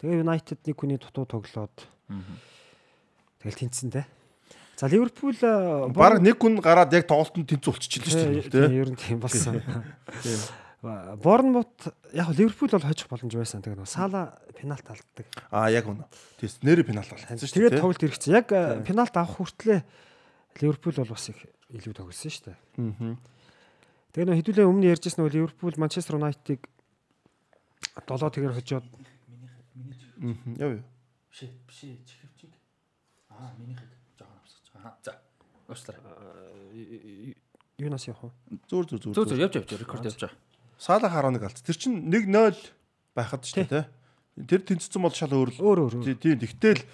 Тэгээ 0.00 0.20
Юнайтед 0.24 0.60
нэг 0.64 0.76
хүний 0.80 0.96
дутуу 0.96 1.28
тоглоод 1.28 1.76
тэгэл 3.44 3.60
тэнцсэн 3.60 3.92
те. 3.92 4.08
За 4.80 4.88
Ливерпул 4.88 5.36
Бараг 5.92 6.24
нэг 6.24 6.40
хүн 6.40 6.56
гараад 6.64 6.92
яг 6.96 7.04
тоглолтод 7.04 7.44
тэнцүү 7.44 7.72
болчихлоо 7.76 8.12
шүү 8.16 8.48
дээ 8.48 8.48
тий. 8.48 8.80
Ер 8.80 8.88
нь 8.92 8.96
тийм 8.96 9.20
болсон. 9.20 9.60
Борнмут 11.22 11.88
яг 12.12 12.28
Ливерпул 12.36 12.68
бол 12.70 12.84
хожих 12.86 13.08
боломж 13.10 13.34
байсан. 13.34 13.62
Тэгээ 13.62 13.78
нөө 13.82 13.90
Сала 13.90 14.38
пенальт 14.54 14.86
алддаг. 14.86 15.26
Аа 15.50 15.70
яг 15.70 15.86
үнэ. 15.90 16.06
Тэс 16.38 16.60
нэрээ 16.62 16.86
пенальт 16.86 17.10
алдсан 17.12 17.38
шүү 17.38 17.56
Тэгээд 17.56 17.80
тоглолт 17.80 18.02
хэрэгцээ. 18.02 18.34
Яг 18.34 18.48
пенальт 18.86 19.14
авах 19.16 19.36
хүртлээр 19.42 19.82
Ливерпул 20.62 20.94
бол 21.02 21.12
бас 21.12 21.28
их 21.28 21.40
илүү 21.74 21.94
тоглосон 21.96 22.30
шүү 22.30 22.44
дээ. 22.46 22.58
Аа. 22.78 23.16
Тэгээ 24.14 24.26
нөө 24.30 24.38
хэдүүлээ 24.40 24.66
өмнө 24.70 24.90
ярьжсэн 24.94 25.20
нөө 25.20 25.34
Ливерпул 25.34 25.76
Манчестер 25.76 26.16
Юнайтедыг 26.16 26.64
7 28.06 28.30
тэгээр 28.32 28.54
хожоод 28.56 28.86
Яв 30.56 30.70
яв. 30.72 30.82
Биш 31.28 31.44
биш 31.68 31.80
чихвчиг. 32.08 32.52
Аа 33.28 33.52
минийхийг 33.60 33.92
жоохон 34.16 34.40
авсгаж 34.40 34.66
байгаа. 34.72 34.94
За. 35.04 35.12
Уучлаарай. 35.68 37.36
юунаас 37.76 38.08
явах 38.08 38.32
вэ? 38.32 38.56
Зүүр 38.70 38.84
зүүр 38.88 39.00
Зөө 39.02 39.12
зөө 39.12 39.26
зүүр. 39.28 39.40
явж 39.44 39.54
явж 39.60 39.70
рекорд 39.76 40.04
явж 40.08 40.16
байгаа. 40.16 40.36
Хараа 40.78 41.32
нэг 41.32 41.46
алц. 41.46 41.60
Тэр 41.64 41.76
чинь 41.76 42.06
1-0 42.08 42.56
байхад 43.16 43.42
шүү 43.44 43.64
дээ 43.64 43.70
тий. 43.72 43.84
Тэр 44.44 44.60
тэнцсэн 44.68 45.00
бол 45.00 45.14
шал 45.16 45.32
өөр 45.32 45.50
л. 45.56 45.60
Өөр 45.60 45.78
өөр. 45.88 46.04
Тий, 46.04 46.16
тий. 46.16 46.36
Тэгтэл 46.36 46.84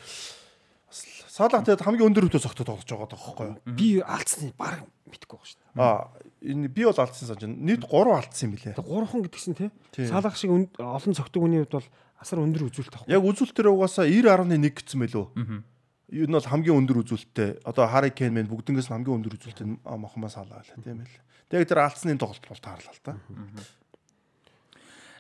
Саалах 1.33 1.65
тэгээд 1.65 1.81
хамгийн 1.81 2.13
өндөр 2.13 2.29
хөвтөө 2.29 2.45
цогтод 2.45 2.69
тоглож 2.69 2.85
байгаа 2.93 3.09
байхгүй 3.09 3.47
юу? 3.49 3.57
Би 3.73 3.89
алдсны 4.05 4.53
баг 4.53 4.85
мэдгүй 5.09 5.41
байгаа 5.41 5.49
шүү 5.49 5.61
дээ. 5.65 5.81
Аа 5.81 6.13
энэ 6.45 6.69
би 6.69 6.85
бол 6.85 7.01
алдсан 7.01 7.25
санаж 7.25 7.41
байна. 7.49 7.57
Нийт 7.57 7.87
3 7.89 8.13
алдсан 8.21 8.45
юм 8.45 8.53
билээ. 8.53 8.77
Тэгээ 8.77 8.93
гурван 8.93 9.25
гэдгсэн 9.25 9.57
тий. 9.57 9.71
Салах 10.13 10.37
шиг 10.37 10.53
олон 10.77 11.17
цогтөг 11.17 11.41
үний 11.41 11.65
хувьд 11.65 11.81
бол 11.81 11.89
асар 12.21 12.37
өндөр 12.37 12.69
үзүүлэлт 12.69 12.97
авах. 13.01 13.09
Яг 13.09 13.25
үзүүлэлтээр 13.25 13.73
угаасаа 13.73 14.05
90.1 14.13 14.77
гэсэн 14.77 15.01
мэлүү. 15.01 15.25
Энэ 16.13 16.37
бол 16.37 16.45
хамгийн 16.45 16.77
өндөр 16.85 17.01
үзүүлэлттэй. 17.09 17.65
Одоо 17.65 17.89
Harry 17.89 18.13
Kane 18.13 18.45
мэн 18.45 18.53
бүгднгээс 18.53 18.93
нь 18.93 18.95
хамгийн 19.01 19.17
өндөр 19.25 19.37
үзүүлэлттэй 19.41 19.67
Мохаммад 19.81 20.37
Салаа 20.37 20.61
байлаа 20.61 20.85
тийм 20.85 21.01
ээ. 21.01 21.09
Тэгээд 21.49 21.71
тэр 21.73 21.81
алдсны 21.81 22.13
тоглолт 22.21 22.45
бол 22.45 22.61
таарлаа 22.61 22.93
л 22.93 23.01
та. 23.01 23.17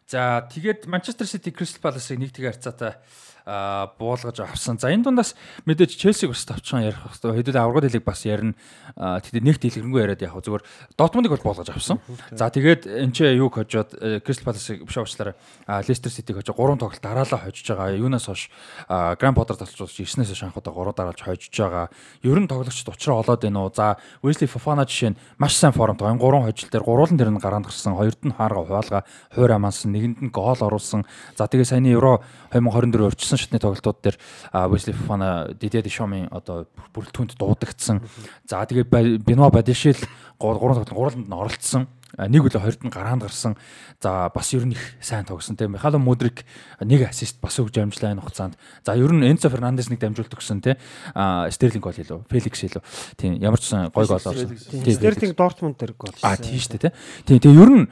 За 0.04 0.44
тэгээд 0.52 0.84
Сити 1.24 1.48
Кристал 1.48 1.80
Паласыг 1.80 2.20
нэг 2.20 2.36
тэгээ 2.36 2.52
харьцаатай 2.52 2.92
а 2.92 3.00
буулгаж 3.44 4.38
авсан. 4.40 4.78
За 4.78 4.92
энэ 4.92 5.02
дундаас 5.02 5.34
мэдээж 5.66 5.98
Челсиг 5.98 6.30
бас 6.30 6.44
тавчхан 6.46 6.86
ярих 6.86 7.02
хэрэгтэй. 7.02 7.42
Хэдүүд 7.42 7.58
аврагд 7.58 7.90
хэлийг 7.90 8.04
бас 8.06 8.22
ярина. 8.22 8.54
Тэгээд 8.94 9.44
нэг 9.44 9.56
дэлгэрэнгүй 9.58 10.00
яриад 10.02 10.22
яг 10.22 10.38
зүгээр 10.38 10.62
Дортмундыг 10.94 11.34
бол 11.34 11.50
буулгаж 11.50 11.74
авсан. 11.74 11.98
За 12.30 12.50
тэгээд 12.50 12.86
энэ 12.86 13.12
ч 13.12 13.26
юуг 13.34 13.58
хожоод 13.58 14.22
Кристал 14.22 14.54
Паласыг 14.54 14.86
биш 14.86 14.94
уучлаарай. 14.94 15.34
Лестер 15.66 16.12
Ситиг 16.14 16.38
хожоо 16.38 16.54
3 16.54 16.78
тоглолт 16.78 17.02
дараалал 17.02 17.42
хожиж 17.42 17.66
байгаа. 17.66 17.98
Юунаас 17.98 18.30
хойш 18.30 18.50
Гранд 18.86 19.34
Поттер 19.34 19.58
талчулж 19.58 19.90
9-ээс 19.90 20.30
хойш 20.30 20.42
анхудаа 20.46 20.70
3 20.70 20.94
дараалж 20.94 21.20
хожиж 21.26 21.50
байгаа. 21.50 21.90
Ер 22.22 22.38
нь 22.38 22.46
тоглогчд 22.46 22.86
уучраа 22.86 23.26
олоод 23.26 23.42
байна 23.42 23.66
уу? 23.66 23.74
За 23.74 23.98
Wesley 24.22 24.46
Fofana 24.46 24.86
жишээ 24.86 25.14
нь 25.14 25.18
маш 25.38 25.58
сайн 25.58 25.74
формт 25.74 25.98
байгаа. 25.98 26.14
3 26.14 26.46
хожил 26.46 26.70
дээр 26.70 26.84
гурван 26.86 27.18
дээр 27.18 27.34
нь 27.34 27.42
гараанд 27.42 27.66
гарсан. 27.66 27.98
Хоёрд 27.98 28.22
нь 28.22 28.34
хаарга 28.36 28.62
хуалга 28.62 29.00
хуур 29.34 29.50
амаасан. 29.50 29.90
Нэгэнд 29.90 30.18
нь 30.22 30.30
гол 30.30 30.60
оруулсан. 30.60 31.02
За 31.34 31.50
тэгээ 31.50 31.66
саяны 31.66 31.90
Евро 31.90 32.22
2024 32.52 33.31
өрчсөн 33.32 33.40
шатны 33.40 33.60
тоглолтууд 33.60 33.98
дээр 34.04 34.16
Wesley 34.52 34.92
Fofana 34.92 35.48
Didier 35.56 35.82
Deschamps-ийн 35.82 36.28
одоо 36.28 36.68
бүрэлдэхүүнд 36.92 37.36
дуудагдсан. 37.40 38.04
За 38.44 38.64
тэгээ 38.64 39.24
Бенуа 39.24 39.50
Бадишил 39.50 39.96
3 39.96 40.60
тоглолт 40.60 40.92
гурванд 40.92 41.28
нь 41.28 41.32
оролцсон. 41.32 41.88
Нэг 42.12 42.44
үлээ 42.44 42.60
хоёрт 42.60 42.84
нь 42.84 42.92
гараанд 42.92 43.24
гарсан. 43.24 43.56
За 44.02 44.28
бас 44.28 44.52
ер 44.52 44.68
нь 44.68 44.76
их 44.76 44.84
сайн 45.00 45.24
тогсон 45.24 45.56
тийм. 45.56 45.72
Михало 45.72 45.96
Мудрик 45.96 46.44
нэг 46.80 47.08
ассист 47.08 47.40
бас 47.40 47.56
өгж 47.56 47.80
амжлаа 47.80 48.12
энэ 48.12 48.20
хугацаанд. 48.20 48.60
За 48.84 48.92
ер 48.92 49.12
нь 49.16 49.24
Энцо 49.24 49.48
Фернандес 49.48 49.88
нэг 49.88 50.00
дамжуулт 50.04 50.28
өгсөн 50.28 50.60
тийм. 50.60 50.76
А 51.16 51.48
Стерлинг 51.48 51.88
гол 51.88 51.96
илүү, 51.96 52.28
Феликс 52.28 52.68
илүү. 52.68 52.82
Тийм 53.16 53.40
ямар 53.40 53.56
ч 53.56 53.72
сан 53.72 53.88
гой 53.88 54.04
гол 54.04 54.20
орсон. 54.20 54.44
Тийм, 54.44 54.92
Стерлинг 54.92 55.32
Дортмунд 55.32 55.80
дээр 55.80 55.96
гол. 55.96 56.12
А 56.20 56.36
тийм 56.36 56.60
шүү 56.60 56.76
дээ 56.76 56.92
тийм. 56.92 56.92
Тийм 57.24 57.38
тийм 57.40 57.56
ер 57.56 57.70
нь 57.72 57.84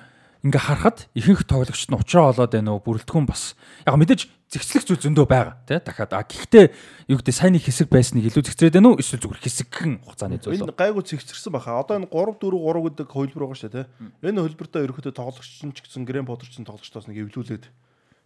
ингээ 0.44 0.62
харахад 0.64 1.08
ихэнх 1.12 1.44
тоглогчд 1.44 1.92
нь 1.92 1.96
уучраа 1.96 2.32
болоод 2.32 2.52
байна 2.52 2.72
уу 2.72 2.84
бүрэлдэхүүн 2.84 3.26
бас 3.28 3.54
яг 3.84 3.96
мэдээж 4.00 4.28
зэгцлэх 4.50 4.82
зүйл 4.82 5.04
зөндөө 5.04 5.26
байгаа 5.30 5.54
тий 5.62 5.78
дахиад 5.78 6.10
а 6.10 6.26
гэхдээ 6.26 6.66
юу 7.06 7.22
гэдэг 7.22 7.34
сайн 7.38 7.54
нэг 7.54 7.62
хэсэг 7.68 7.86
байсныг 7.86 8.26
илүү 8.26 8.42
зэгцрээд 8.50 8.74
байна 8.82 8.90
уу 8.90 8.98
эсвэл 8.98 9.22
зүгээр 9.22 9.44
хэсэгхэн 9.46 9.92
хугацааны 10.02 10.42
зүйл 10.42 10.66
Энэ 10.66 10.74
гайгүй 10.74 11.04
цэгцэрсэн 11.06 11.54
баха. 11.54 11.78
Одоо 11.78 12.02
энэ 12.02 12.10
3 12.10 12.34
4 12.42 12.58
3 12.58 12.82
гэдэг 12.90 13.08
хөлбөр 13.14 13.42
байгаа 13.46 13.60
шүү 13.62 13.70
дээ. 13.70 13.86
тий. 13.86 14.26
Энэ 14.26 14.42
хөлбөртөө 14.42 14.80
ерөөхдөө 14.90 15.14
тоглогч 15.14 15.62
нь 15.62 15.70
ч 15.70 15.78
гэсэн 15.86 16.02
грэм 16.02 16.26
бодорч 16.26 16.58
нь 16.58 16.66
тоглогчдоос 16.66 17.06
нэг 17.06 17.30
эвлүүлээд 17.30 17.64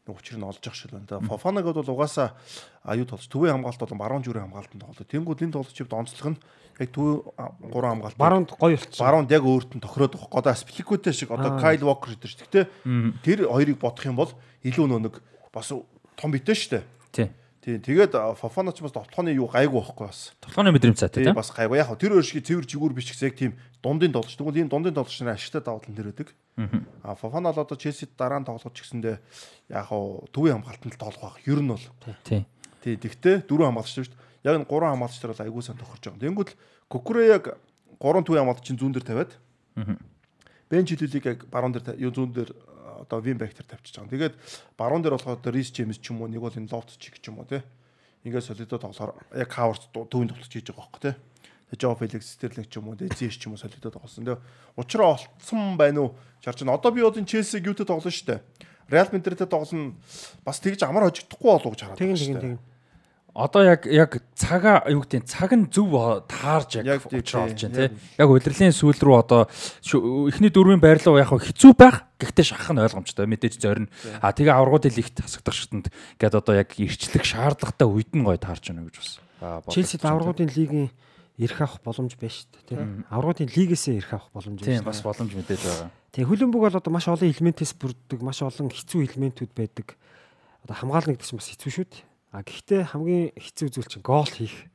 нэг 0.08 0.16
учрыг 0.16 0.38
нь 0.40 0.48
олж 0.48 0.64
явах 0.64 0.80
шиг 0.80 0.96
байна. 0.96 1.08
Тэгээ 1.08 1.28
Фофанаг 1.28 1.64
бол 1.68 1.92
угаасаа 1.92 2.32
аюу 2.88 3.04
тоглож 3.04 3.28
төвийн 3.28 3.60
хамгаалт 3.60 3.80
болон 3.84 4.00
баруун 4.00 4.24
зүрийн 4.24 4.48
хамгаалтанд 4.48 4.80
тоглоо. 4.80 5.04
Тэнгүүд 5.04 5.44
энэ 5.44 5.54
тоглогчид 5.60 5.92
онцлог 5.92 6.28
нь 6.32 6.40
яг 6.80 6.90
төвийн 6.90 7.22
гурван 7.70 8.02
хамгаалт. 8.02 8.18
Баруунд 8.18 8.50
гоё 8.50 8.76
болчихсон. 8.76 9.04
баруунд 9.06 9.30
яг 9.30 9.44
өөрт 9.44 9.70
нь 9.78 9.82
тохироод 9.84 10.14
байгаа. 10.18 10.38
Одоо 10.38 10.54
Спликутэй 10.54 11.12
шиг 11.14 11.30
одоо 11.30 11.58
Кайл 11.60 11.86
Вокер 11.86 12.18
гэдэг 12.18 12.30
шүү 12.30 12.50
дээ. 12.50 12.66
Тэр 13.22 13.38
хоёрыг 13.46 13.78
бодох 13.78 14.04
юм 14.06 14.16
бол 14.18 14.32
илүү 14.66 14.86
нөө 14.90 15.00
нэг 15.06 15.14
бас 15.54 15.70
том 15.70 16.30
битээ 16.34 16.54
шүү 16.54 16.70
дээ. 16.74 16.84
тий. 17.14 17.28
Тийм. 17.64 17.80
Тэгээд 17.80 18.36
Фофана 18.36 18.76
ч 18.76 18.84
бас 18.84 18.92
тоглооны 18.92 19.32
юу 19.32 19.48
гайгүй 19.48 19.80
байхгүй 19.80 20.04
бас. 20.04 20.36
Тоглооны 20.42 20.74
мэдрэмж 20.76 20.98
цаа 21.00 21.08
тий. 21.08 21.24
Тийм 21.24 21.32
бас 21.38 21.48
гайгүй. 21.48 21.80
Яг 21.80 21.96
тэр 21.96 22.18
өөр 22.18 22.26
шиг 22.26 22.44
цэвэр 22.44 22.68
жигүүр 22.68 22.92
биш 22.92 23.08
гэсэн 23.08 23.32
яг 23.32 23.36
тийм 23.40 23.52
дундын 23.80 24.12
тоглож. 24.12 24.36
Тэгвэл 24.36 24.60
ийм 24.60 24.68
дундын 24.68 24.92
тоглож 24.92 25.16
нэр 25.22 25.32
ашигтай 25.32 25.64
давуу 25.64 25.80
тал 25.80 25.96
нэр 25.96 26.12
өгдөг. 26.12 26.28
А 27.00 27.16
Фофана 27.16 27.56
бол 27.56 27.64
одоо 27.64 27.78
Челси 27.80 28.04
дараа 28.18 28.42
нь 28.42 28.44
тоглож 28.44 28.68
гисэндээ 28.68 29.16
яг 29.72 29.86
хөө 29.88 30.28
төвийн 30.28 30.60
хамгаалтанд 30.60 31.00
тоглох 31.00 31.40
байх. 31.40 31.48
Ер 31.48 31.60
нь 31.64 31.72
бол. 31.72 31.86
Тий. 32.28 32.44
Тий. 32.84 32.96
Тэгтээ 33.00 33.48
дөрөв 33.48 33.72
хамгаалагч 33.72 33.96
шүү 33.96 34.12
дээ. 34.12 34.23
Яг 34.44 34.60
энэ 34.60 34.68
гурван 34.68 34.92
хамгаалагч 34.94 35.18
нар 35.24 35.32
бол 35.32 35.44
аягүй 35.44 35.62
сан 35.64 35.76
тохирч 35.80 36.04
байгаа. 36.04 36.20
Тэнгүүд 36.20 36.50
л 36.52 36.56
Кукуре 36.88 37.26
яг 37.32 37.56
гурван 37.98 38.24
төвийн 38.24 38.44
хамгаалагчийн 38.44 38.78
зүүн 38.78 38.92
дээр 38.92 39.08
тавиад. 39.08 39.32
Бен 40.70 40.86
Чилүлийг 40.86 41.24
яг 41.24 41.38
баруун 41.48 41.72
дээр 41.72 41.96
юу 42.00 42.12
зүүн 42.12 42.32
дээр 42.32 42.50
а, 42.52 43.04
одоо 43.04 43.20
Вин 43.20 43.38
Бектер 43.38 43.66
тавьчихж 43.68 44.00
байгаа. 44.00 44.12
Тэгээд 44.12 44.34
баруун 44.76 45.02
дээр 45.02 45.16
болохоор 45.16 45.40
Рис 45.52 45.72
Джеймс 45.72 46.00
ч 46.00 46.10
юм 46.10 46.24
уу 46.24 46.28
нэг 46.28 46.40
бол 46.40 46.52
энэ 46.52 46.72
Лофт 46.72 46.96
чиг 46.98 47.20
ч 47.20 47.28
юм 47.28 47.38
уу 47.40 47.48
тий. 47.48 47.62
Ингээд 48.24 48.44
солидо 48.44 48.78
тоглохоор 48.80 49.12
яг 49.36 49.50
Хавард 49.52 49.88
төвийн 49.92 50.32
тоглож 50.32 50.48
хийж 50.48 50.72
байгаа 50.72 50.88
байхгүй 50.88 51.00
тий. 51.04 51.14
Жо 51.74 51.94
Феликс 51.94 52.32
Стерлинг 52.32 52.68
ч 52.72 52.80
юм 52.80 52.88
уу 52.88 52.96
Зиш 52.96 53.36
ч 53.36 53.44
юм 53.44 53.54
уу 53.54 53.60
солидо 53.60 53.92
тоглосон. 53.92 54.24
Тэгээ 54.24 54.40
учраа 54.80 55.18
олцсон 55.20 55.76
байна 55.76 56.00
уу? 56.00 56.16
Чарч 56.40 56.64
нь 56.64 56.72
одоо 56.72 56.90
би 56.90 57.04
одоо 57.04 57.20
Челсиг 57.24 57.66
юутэй 57.66 57.84
тоглоно 57.84 58.08
шүү 58.08 58.40
дээ. 58.40 58.40
Реал 58.88 59.08
Мадридтэй 59.12 59.46
тоглоно 59.46 59.94
бас 60.44 60.60
тэгж 60.60 60.82
амар 60.84 61.12
хожигдохгүй 61.12 61.50
болов 61.50 61.72
гэж 61.76 61.80
хараад 61.84 61.98
Тэгин 62.00 62.16
байна 62.16 62.24
тэгин 62.24 62.34
дээ. 62.34 62.44
тэгин. 62.44 62.73
Одоо 63.34 63.66
яг 63.66 63.82
яг 63.90 64.22
цагаа 64.38 64.86
юу 64.86 65.02
гэдэг 65.02 65.26
нь 65.26 65.26
цаг 65.26 65.50
нь 65.58 65.66
зөв 65.66 65.90
таарж 66.30 66.78
яг 66.86 67.02
учраа 67.10 67.50
олж 67.50 67.66
байна 67.66 67.90
тий. 67.90 67.98
Яг 68.14 68.30
удирлын 68.30 68.70
сүүл 68.70 68.94
рүү 68.94 69.16
одоо 69.18 69.50
эхний 70.30 70.54
дөрвийн 70.54 70.78
байрлал 70.78 71.18
яг 71.18 71.34
хэцүү 71.34 71.74
байх 71.74 72.06
гэхдээ 72.22 72.46
шахах 72.46 72.70
нь 72.70 72.78
ойлгомжтой 72.78 73.26
мэдээж 73.26 73.58
зорино. 73.58 73.90
А 74.22 74.30
тэгээ 74.30 74.54
аврагуудын 74.54 74.94
лигт 74.94 75.18
хасагдах 75.18 75.50
шатнд 75.50 75.90
гээд 76.22 76.38
одоо 76.38 76.54
яг 76.62 76.78
ирчлэх 76.78 77.26
шаардлагатай 77.26 77.90
үед 77.90 78.14
нь 78.14 78.22
гоё 78.22 78.38
таарч 78.38 78.70
байна 78.70 78.86
гэж 78.86 79.02
бас. 79.02 79.18
Челсид 79.66 80.06
аврагуудын 80.06 80.54
лигийн 80.54 80.94
эрх 81.34 81.58
авах 81.58 81.82
боломж 81.82 82.14
байна 82.14 82.30
шүү 82.38 82.46
дээ 82.54 82.66
тийм. 82.70 83.02
Аврагуудын 83.10 83.50
лигээсээ 83.50 83.98
эрх 83.98 84.14
авах 84.14 84.30
боломж 84.30 84.62
байна. 84.62 84.78
Тийм 84.78 84.86
бас 84.86 85.02
боломж 85.02 85.34
мэдээж 85.34 85.62
байгаа. 85.66 85.90
Тэгээ 86.14 86.30
хөлбөмбөг 86.30 86.62
бол 86.70 86.78
одоо 86.78 86.92
маш 86.94 87.10
олон 87.10 87.26
элементээс 87.26 87.74
бүрддэг, 87.74 88.22
маш 88.22 88.46
олон 88.46 88.70
хэцүү 88.70 89.10
элементүүд 89.10 89.50
байдаг. 89.58 89.98
Одоо 90.62 90.78
хамгаална 90.78 91.18
гэдэг 91.18 91.26
чинь 91.26 91.42
бас 91.42 91.50
хэцүү 91.50 91.70
шүү 91.74 91.86
дээ. 91.90 92.13
А 92.34 92.42
гэхдээ 92.42 92.90
хамгийн 92.90 93.30
хэцүү 93.38 93.68
зүйл 93.70 93.86
чинь 93.86 94.02
гол 94.02 94.26
хийх. 94.26 94.66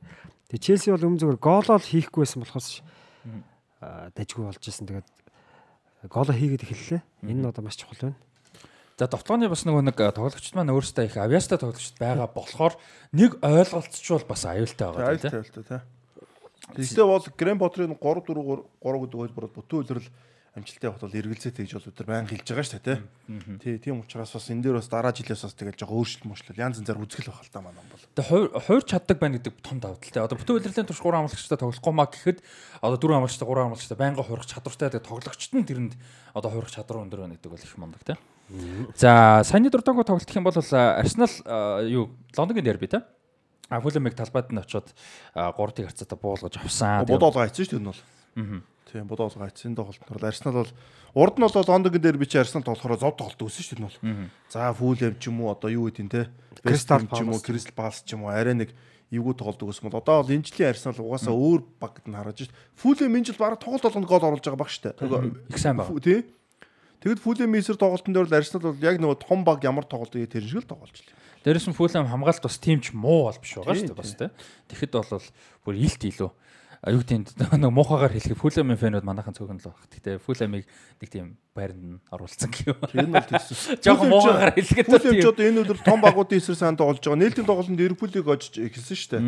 Тэгээ 0.48 0.64
Челси 0.64 0.96
бол 0.96 1.06
өмнө 1.12 1.20
зүгээр 1.20 1.40
гоолоо 1.44 1.76
л 1.76 1.84
хийхгүй 1.84 2.24
байсан 2.24 2.40
болохоос 2.40 2.80
аа, 3.84 4.08
дажгүй 4.16 4.48
болж 4.48 4.64
исэн. 4.64 4.88
Тэгээд 4.88 5.08
гоолоо 6.08 6.32
хийгээд 6.32 6.64
эхэллээ. 6.64 7.04
Энэ 7.28 7.40
нь 7.44 7.48
одоо 7.52 7.60
маш 7.60 7.76
чухал 7.76 8.00
байна. 8.00 8.18
За 8.96 9.08
довтлооны 9.08 9.52
бас 9.52 9.64
нөгөө 9.68 9.92
нэг 9.92 9.96
тоглогчд 9.96 10.56
маань 10.56 10.72
өөрсдөө 10.72 11.04
их 11.08 11.16
авиастай 11.20 11.56
тоглогчд 11.60 11.96
байгаа 12.00 12.28
болохоор 12.32 12.76
нэг 13.12 13.36
ойлголцчвал 13.44 14.24
бас 14.28 14.44
аюултай 14.44 14.92
байгаа 14.92 15.08
Аюултай 15.12 15.30
тийм. 15.30 15.40
аюултай 15.40 15.64
тий. 15.68 15.80
Тэгтээ 16.80 17.06
бол 17.08 17.24
Грэм 17.36 17.58
Поттерын 17.60 17.96
3 17.96 18.24
4 18.24 18.60
3 18.80 19.00
гэдэг 19.04 19.18
хөлбөрөд 19.20 19.52
бүтэн 19.56 19.78
үлрэл 19.80 20.08
амжилттай 20.50 20.90
явахд 20.90 21.04
бол 21.06 21.14
эргэлзээ 21.14 21.52
тэгж 21.62 21.72
бол 21.78 21.88
өдөр 21.94 22.06
баян 22.10 22.26
хэлж 22.26 22.42
байгаа 22.50 22.66
шүү 22.66 22.82
дээ 22.82 22.98
тий. 22.98 22.98
Тий, 23.62 23.74
тийм 23.78 24.02
учраас 24.02 24.34
бас 24.34 24.50
энэ 24.50 24.62
дээр 24.66 24.82
бас 24.82 24.90
дараа 24.90 25.14
жилээс 25.14 25.46
бас 25.46 25.54
тэгэл 25.54 25.78
жоо 25.78 25.94
өөрчлөлт 26.02 26.26
мөрчлөл 26.26 26.58
янз 26.58 26.82
янзаар 26.82 26.98
үзгэл 26.98 27.30
байх 27.30 27.46
л 27.46 27.54
та 27.54 27.62
манай 27.62 27.86
бол. 27.86 28.02
Тэгээ 28.18 28.58
хуур 28.66 28.82
чаддаг 28.82 29.16
байна 29.22 29.38
гэдэг 29.38 29.54
том 29.62 29.78
давуу 29.78 30.02
талтай. 30.02 30.26
Одоо 30.26 30.36
бүтэн 30.42 30.58
удирлын 30.58 30.88
турш 30.90 30.98
3 30.98 31.22
амлагчтай 31.22 31.54
тоглохгүй 31.54 31.94
маа 31.94 32.10
гэхэд 32.10 32.38
одоо 32.82 32.98
4 32.98 33.14
амлагчтай 33.22 33.46
3 33.46 33.62
амлагчтай 33.70 33.94
байнга 33.96 34.22
хуурах 34.26 34.46
чадвартай 34.50 34.90
тэгээ 34.90 35.06
тоглогчт 35.06 35.52
нь 35.54 35.66
тэрэнд 35.70 35.94
одоо 36.34 36.50
хуурах 36.50 36.74
чадвар 36.74 37.06
өндөр 37.06 37.20
байна 37.30 37.38
гэдэг 37.38 37.50
бол 37.54 37.62
их 37.62 37.74
мундаг 37.78 38.02
тийм. 38.02 38.18
За 38.98 39.46
саяны 39.46 39.70
дуртаагүй 39.70 40.02
тоглолт 40.02 40.34
юм 40.34 40.42
бол 40.42 40.58
Арсенал 40.58 41.30
а, 41.46 41.78
юу 41.86 42.10
Лондонгийн 42.34 42.66
дерби 42.66 42.90
тийм. 42.90 43.06
А 43.70 43.78
Фулэмиг 43.78 44.18
талбайд 44.18 44.50
нь 44.50 44.58
очиод 44.58 44.90
3-ыг 45.38 45.86
харцаатаа 45.86 46.18
буулгаж 46.18 46.58
авсан. 46.58 47.06
Тэгээ- 47.06 47.14
Бодоолга 47.14 47.46
хайцсан 47.46 47.62
шүү 47.70 47.78
дээ 47.78 47.82
энэ 47.86 47.90
бол. 47.94 48.02
Тийм, 48.90 49.06
бодоолга 49.06 49.46
хайцсан 49.46 49.74
тоглолт 49.78 50.02
бол 50.02 50.26
Арсенал 50.26 50.66
бол 50.66 50.72
урд 51.14 51.38
нь 51.38 51.44
бол 51.46 51.54
Лондонгийн 51.54 52.02
дээр 52.02 52.18
би 52.18 52.26
чи 52.26 52.38
Арсенал 52.42 52.66
тоглохоор 52.66 52.98
зов 52.98 53.14
тоглолт 53.14 53.38
өгсөн 53.38 53.62
шүү 53.62 53.76
дээ 53.78 53.86
энэ 53.86 53.86
бол. 53.86 53.98
За 54.50 54.74
Фулэм 54.74 55.14
ч 55.22 55.30
юм 55.30 55.38
уу 55.46 55.54
одоо 55.54 55.70
юу 55.70 55.86
гэдэг 55.86 56.04
нь 56.04 56.10
те. 56.10 56.26
Crystal 56.66 57.06
ч 57.06 57.22
юм 57.22 57.30
уу. 57.30 57.38
Crystal 57.38 57.74
Palace 57.78 58.02
ч 58.02 58.18
юм 58.18 58.26
уу 58.26 58.34
арай 58.34 58.54
нэг 58.58 58.74
эвгүй 59.14 59.34
тоглолт 59.38 59.62
өгсөн 59.62 59.86
бол 59.90 60.02
одоо 60.02 60.26
бол 60.26 60.34
энэ 60.34 60.42
жилийн 60.42 60.70
Арсенал 60.74 60.98
угаасаа 61.06 61.30
өөр 61.34 61.60
багт 61.78 62.02
нь 62.10 62.14
шүү 62.18 62.34
дээ. 62.50 62.50
Фулэм 62.82 63.14
энэ 63.14 63.26
жил 63.30 63.38
бараг 63.38 63.62
тоглолт 63.62 63.82
болгонд 63.86 64.06
гол 64.10 64.26
оруулж 64.26 64.42
байгаа 64.42 64.58
баг 64.58 64.70
шүү 64.74 64.82
дээ. 64.90 64.98
Их 65.54 65.58
сайн. 65.62 65.78
Фу- 65.86 66.02
Тий. 66.02 66.26
Тэгэд 67.00 67.18
Фулэм 67.24 67.54
эсрэг 67.56 67.78
тоглолтын 67.78 68.12
дээр 68.12 68.26
бол 68.26 68.38
Арсенал 68.42 68.74
бол 68.74 68.82
яг 68.84 68.96
нөгөө 68.98 69.18
том 69.22 69.40
баг 69.46 69.62
ямар 69.64 69.86
тоглолт 69.86 70.12
өгөө 70.18 70.30
тэр 70.34 70.44
шиг 70.44 70.62
л 70.62 70.70
тоглож 70.74 70.98
лээ. 71.00 71.14
Дээрээс 71.46 71.66
нь 71.72 71.78
Фулэм 71.78 72.04
хамгаалт 72.10 72.42
бас 72.44 72.58
тимч 72.60 72.92
муу 72.92 73.30
бол 73.32 73.38
биш 73.40 73.56
байгаа 73.56 73.72
дээ 73.88 73.96
бас 73.96 74.12
тийм. 74.18 74.30
Тэгэхэд 74.68 74.92
бол 74.92 75.24
бүр 75.64 75.74
илт 75.80 76.02
илүү 76.04 76.30
юу 76.88 77.04
гэдэг 77.04 77.16
нь 77.20 77.60
нэг 77.60 77.72
муухагаар 77.76 78.16
хэлэх 78.16 78.40
Фулэмийн 78.40 78.80
фэнүүд 78.80 79.04
манайхан 79.04 79.36
цөөхөн 79.36 79.60
л 79.60 79.68
баг. 79.68 79.84
Гэтэ 79.92 80.16
Фулэмиг 80.24 80.64
нэг 80.64 81.08
тийм 81.12 81.36
байранд 81.52 81.84
нь 81.84 82.00
оруулсан 82.08 82.48
гэв. 82.48 82.80
Тэр 82.88 83.04
нь 83.04 83.12
бол 83.12 83.28
тэгсэн. 83.28 83.76
Жохон 83.84 84.08
Фулэм 84.08 84.56
ч 84.56 84.72
тийм. 85.04 85.28
одоо 85.28 85.44
энэ 85.44 85.60
өдөр 85.60 85.78
том 85.84 86.00
багуудын 86.00 86.40
эсрэг 86.40 86.56
сайн 86.56 86.80
тоглож 86.80 87.04
байгаа. 87.04 87.20
Нээлтийн 87.20 87.44
тоглолтод 87.44 87.76
Ливерпулийг 87.76 88.24
очиж 88.24 88.64
эхэлсэн 88.64 88.96
шүү 88.96 89.10
дээ. 89.12 89.24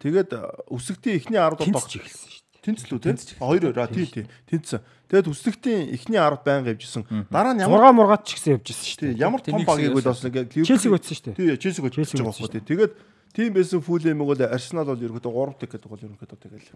Тэгээд 0.00 0.30
өсөгтийн 0.72 1.16
эхний 1.20 1.36
10 1.36 1.60
доо 1.60 1.68
Тэнцэж 1.68 1.92
эхэлсэн 2.00 2.28
шүү 2.32 2.40
дээ. 2.40 2.44
Тэнцлүү 2.64 2.98
тий. 3.04 3.12
А, 3.36 3.44
Хоёр 3.52 3.76
а 3.76 3.86
тий 3.92 4.08
тий. 4.08 4.24
Тэнцсэн. 4.48 4.80
Тэгээд 5.12 5.28
өсөгтийн 5.28 5.92
эхний 5.92 6.16
10 6.16 6.40
байнга 6.40 6.72
явжсэн. 6.72 7.04
Дараа 7.28 7.52
нь 7.52 7.60
ямар 7.60 7.92
6 7.92 8.00
мургаад 8.00 8.24
ч 8.24 8.40
гэсэн 8.40 8.56
явж 8.56 8.72
ирсэн 8.72 8.88
шүү 8.88 9.00
дээ. 9.04 9.20
ямар 9.20 9.44
том 9.44 9.60
багийг 9.60 9.92
бол 9.92 10.08
бас 10.08 10.24
нэг 10.24 10.48
Челсиг 10.64 10.96
өтсөн 10.96 11.12
шүү 11.12 11.24
дээ. 11.28 11.36
Тий, 11.36 11.60
Челсиг 11.60 11.84
Челсиг 11.92 12.24
байгаа 12.24 12.32
өтсөн 12.32 12.48
байхгүй. 12.48 12.64
Тэгээд 12.64 12.92
тийм 13.34 13.50
байсан 13.54 13.82
Фулэмиг 13.82 14.24
бол 14.26 14.40
Арсенал 14.46 14.86
бол 14.86 15.02
ерөөдөө 15.02 15.32
3 15.58 15.58
тэг 15.60 15.70
гэдэг 15.74 15.88
бол 15.90 15.98
ерөөдөө 15.98 16.38
тэгэл. 16.38 16.70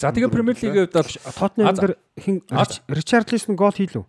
За 0.00 0.08
тэгээ 0.10 0.32
Премьер 0.32 0.56
Лигийн 0.56 0.88
хувьд 0.88 0.96
бол 0.96 1.76
за. 1.76 1.80
дээр 1.84 1.94
хин 2.18 2.40
Ричарлисон 2.88 3.54
гол 3.54 3.70
хийлүү. 3.76 4.04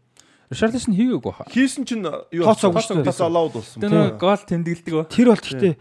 Ришарлисон 0.49 0.93
хийгээгүй 0.95 1.33
хаа. 1.33 1.47
Хийсэн 1.51 1.83
чинь 1.85 2.05
юу 2.31 2.45
өгсөн. 2.47 3.03
тас 3.03 3.19
алаад 3.21 3.53
болсон. 3.53 3.79
Тэр 3.83 4.15
гол 4.17 4.41
тэмдэглэдэг 4.41 4.93
ба. 4.95 5.03
Тэр 5.11 5.27
бол 5.33 5.41
гэхдээ 5.43 5.75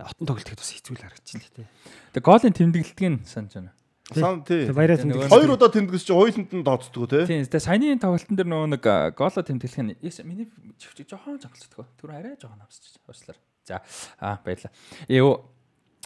отон 0.00 0.24
тоглолт 0.28 0.46
гэхэд 0.48 0.60
бас 0.60 0.70
хэцүү 0.72 0.94
л 0.96 1.02
харагдчихлээ 1.04 1.52
тий. 1.56 1.66
Тэгээ 2.14 2.24
голын 2.24 2.54
тэмдэглэдэг 2.56 3.08
нь 3.10 3.18
санаж 3.26 3.52
байна. 3.58 3.72
Сан 4.10 4.42
тий. 4.42 4.66
Баяраа 4.74 4.96
Тэ, 4.98 5.02
тэмдэг. 5.06 5.16
нөгөө- 5.22 5.30
Хоёр 5.30 5.50
удаа 5.54 5.70
тэмдгээс 5.70 6.04
чи 6.04 6.12
хоёуланд 6.12 6.50
нь 6.50 6.64
тооцдог 6.66 7.04
тий. 7.10 7.24
Тийм. 7.30 7.44
Тэгээ 7.46 7.62
саяны 7.62 8.00
тоглолтын 8.00 8.34
дээр 8.36 8.48
нөгөө 8.50 8.68
нэг 8.74 8.84
голоо 9.14 9.42
тэмдэглэх 9.46 9.82
нь 9.86 9.94
миний 10.26 10.48
чивч 10.80 11.06
жоохон 11.06 11.38
жонглцдог. 11.38 11.86
Тэр 12.00 12.10
арай 12.10 12.34
жоохон 12.34 12.60
авсчих. 12.64 12.98
Уучлаарай. 13.06 13.38
За 13.70 13.82
аа 14.18 14.42
баярлаа. 14.42 14.74
Юу 15.06 15.46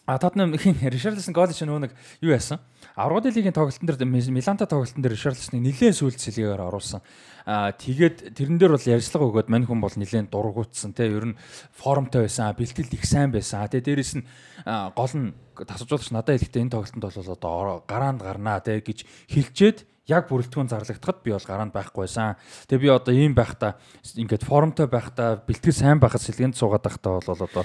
А 0.06 0.18
Тотнем 0.18 0.52
хин 0.58 0.76
Ришарлисон 0.84 1.32
гол 1.32 1.48
чинь 1.48 1.64
нөгөө 1.64 1.88
нэг 1.88 1.92
юу 2.20 2.36
яасан? 2.36 2.60
Аврагын 2.92 3.32
лигийн 3.32 3.56
тоглолтын 3.56 3.88
дээр 3.88 4.04
Миланта 4.04 4.68
тоглолтын 4.68 5.00
дээр 5.00 5.16
Ришарлисныг 5.16 5.64
нэлээд 5.64 5.96
сүүлд 5.96 6.20
сэлгээр 6.20 6.60
оруулсан. 6.60 7.00
Аа 7.48 7.72
тэгээд 7.72 8.36
тэрэн 8.36 8.60
дээр 8.60 8.76
бол 8.76 8.84
ярьцлага 8.84 9.32
өгөөд 9.32 9.48
мань 9.48 9.64
хүн 9.64 9.80
бол 9.80 9.96
нэлээд 9.96 10.28
дургуутсан 10.28 10.92
те 10.92 11.08
ер 11.08 11.32
нь 11.32 11.40
формтой 11.72 12.28
байсан, 12.28 12.52
бэлтгэл 12.52 12.92
их 12.92 13.08
сайн 13.08 13.32
байсан. 13.32 13.64
Тэгээд 13.64 13.88
дээрэс 13.88 14.12
нь 14.20 14.28
а, 14.68 14.92
гол 14.92 15.08
нь 15.16 15.32
тасалжуулагч 15.56 16.12
надад 16.12 16.36
хэлэхдээ 16.36 16.62
энэ 16.68 16.74
тоглолтод 16.76 17.00
бол 17.00 17.32
одоо 17.32 17.80
гараанд 17.88 18.20
гарнаа 18.20 18.60
те 18.60 18.84
гэж 18.84 19.08
хэлчээд 19.32 19.88
яг 20.08 20.28
бүрэлдэхүүн 20.28 20.68
зарлагдахад 20.68 21.24
би 21.24 21.32
бол 21.32 21.48
гараанд 21.48 21.72
байхгүй 21.72 22.04
байсан. 22.04 22.36
Тэгээ 22.68 22.82
би 22.84 22.88
одоо 22.92 23.14
ийм 23.16 23.32
байхдаа 23.32 23.80
ингээд 24.04 24.44
формтой 24.44 24.86
байхдаа 24.86 25.40
бэлтгэл 25.40 25.72
сайн 25.72 25.98
байхад 26.00 26.20
сэлгэнд 26.20 26.56
суугаад 26.56 26.84
байхдаа 26.84 27.20
бол 27.24 27.30
одоо 27.32 27.64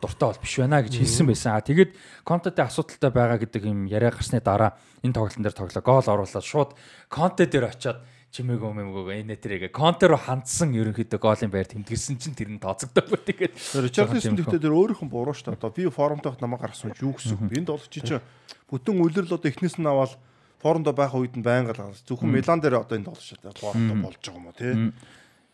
дуртай 0.00 0.28
бол 0.32 0.40
биш 0.40 0.54
байна 0.60 0.80
гэж 0.80 0.94
хэлсэн 1.00 1.26
байсан. 1.28 1.60
Тэгээд 1.60 1.92
Контетэй 2.24 2.64
асуудалтай 2.64 3.10
байгаа 3.12 3.38
гэдэг 3.40 3.62
юм 3.68 3.84
яриа 3.84 4.12
гарсны 4.12 4.40
дараа 4.40 4.76
энэ 5.04 5.12
тоглолтын 5.12 5.44
дээр 5.44 5.56
тоглоо 5.56 5.84
гол 5.84 6.08
оруулаад 6.08 6.44
шууд 6.44 6.70
Конте 7.12 7.44
дээр 7.44 7.68
очиод 7.68 8.00
чимээгөө 8.34 8.72
мэмгөө 8.74 9.14
энэ 9.22 9.38
тэрэг 9.38 9.70
контер 9.70 10.10
руу 10.10 10.18
хандсан 10.18 10.74
ерөнхийдөө 10.74 11.20
голын 11.22 11.54
байр 11.54 11.70
тэмдэглэсэн 11.70 12.18
чинь 12.18 12.34
тэр 12.34 12.50
нь 12.50 12.58
тооцогдоогүй 12.58 13.20
тэгээд 13.30 13.54
Ричарлисон 13.78 14.34
гэхдээ 14.34 14.58
тэр 14.58 14.74
өөрийнх 14.74 15.06
нь 15.06 15.12
буруу 15.14 15.38
шүү 15.38 15.54
дээ. 15.54 15.58
Одоо 15.62 15.70
би 15.70 15.86
форумтойх 15.86 16.42
намайг 16.42 16.66
гаргасан 16.66 16.90
ч 16.98 17.06
юу 17.06 17.14
гэсэн 17.14 17.38
үг. 17.38 17.54
Энд 17.54 17.70
бол 17.70 17.86
чи 17.86 18.02
чи 18.02 18.18
бүтэн 18.66 18.98
үлрэл 18.98 19.38
одоо 19.38 19.46
эхнээс 19.46 19.78
нь 19.78 19.86
аваад 19.86 20.18
форумдо 20.64 20.96
байх 20.96 21.12
үед 21.12 21.36
нь 21.36 21.44
байнга 21.44 21.76
л 21.76 21.92
зөвхөн 22.08 22.32
Милан 22.32 22.64
дээр 22.64 22.80
одоо 22.80 22.96
энэ 22.96 23.12
тоглож 23.12 23.28
дээ. 23.36 23.52
Форумдо 23.60 23.94
болж 24.00 24.16
байгаа 24.24 24.40
юм 24.40 24.48
уу 24.48 24.56
тий. 24.56 24.72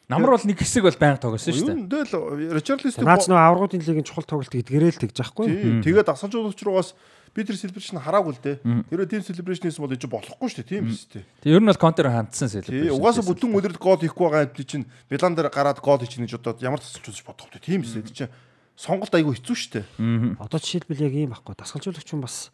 Намар 0.06 0.34
бол 0.38 0.46
нэг 0.46 0.58
хэсэг 0.62 0.86
бол 0.86 0.98
байнга 0.98 1.18
тоглосон 1.18 1.50
шүү 1.50 1.66
дээ. 1.66 1.82
Юу 1.82 2.06
тэгэл 2.06 2.54
Ричарлисон 2.54 3.02
Наач 3.06 3.26
нөө 3.26 3.38
аврагуудын 3.38 3.82
лигийн 3.82 4.06
чухал 4.06 4.26
тоглолт 4.26 4.50
гэдгээрээ 4.54 4.90
л 4.94 5.02
тэгж 5.06 5.18
яахгүй. 5.22 5.46
Тий. 5.50 5.82
Тэгээд 5.86 6.10
асалжуулагч 6.10 6.62
руугаас 6.66 6.94
би 7.30 7.46
тэр 7.46 7.54
celebration 7.54 8.02
хараагүй 8.02 8.34
л 8.34 8.42
дээ. 8.42 8.56
Тэр 8.90 9.06
тийм 9.06 9.22
celebration 9.22 9.70
хийсэн 9.70 9.82
бол 9.86 9.94
иж 9.94 10.02
болохгүй 10.10 10.48
шүү 10.50 10.58
дээ. 10.66 10.70
Тийм 10.70 10.90
биз 10.90 11.06
дээ. 11.14 11.22
Тэг 11.46 11.50
ер 11.54 11.62
нь 11.62 11.70
бол 11.70 11.78
контер 11.78 12.10
хандсан 12.10 12.50
Тий. 12.50 12.58
celebration. 12.58 12.98
Угаасаа 12.98 13.22
бүтэн 13.22 13.54
өдрөд 13.54 13.78
гол 13.78 14.02
хийхгүй 14.02 14.26
байгаа 14.26 14.50
юм 14.50 14.66
чинь 14.66 14.86
Милан 15.06 15.34
дээр 15.38 15.50
гараад 15.54 15.78
гол 15.78 16.02
хийчих 16.02 16.26
гэж 16.26 16.42
одоо 16.42 16.58
ямар 16.58 16.82
тасалж 16.82 17.06
үзэж 17.06 17.22
бодох 17.22 17.46
вэ? 17.54 17.62
Тийм 17.62 17.86
биз 17.86 17.94
дээ. 17.94 18.10
Чи 18.10 18.26
сонголт 18.74 19.14
айгүй 19.14 19.38
хэцүү 19.38 19.54
шүү 19.54 19.72
дээ. 19.78 20.42
Одоо 20.42 20.58
жишээлбэл 20.58 21.06
яг 21.06 21.14
ийм 21.14 21.30
байхгүй. 21.30 21.54
Дасгалжуулагч 21.54 22.10
хүн 22.10 22.26
бас 22.26 22.50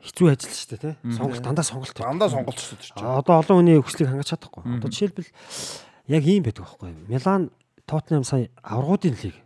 хэцүү 0.00 0.26
ажил 0.32 0.54
шүү 0.56 0.68
дээ 0.76 0.80
тий. 0.80 0.94
Сонголт 1.12 1.44
дандаа 1.44 1.64
сонголт. 1.64 1.96
Дандаа 1.96 2.28
сонголт 2.32 2.56
шүү 2.56 2.76
дээ. 2.80 3.04
Одоо 3.04 3.34
олон 3.44 3.56
хүний 3.60 3.76
хүслийг 3.80 4.08
хангаж 4.08 4.32
чадахгүй. 4.32 4.64
Одоо 4.64 4.88
жишээлбэл 4.88 5.28
яг 6.08 6.24
ийм 6.24 6.42
байдаг 6.44 6.64
байхгүй. 6.64 6.90
Милан 7.08 7.50
Тоттенхэм 7.84 8.24
сая 8.24 8.48
аврагуудын 8.64 9.16
лиг 9.20 9.36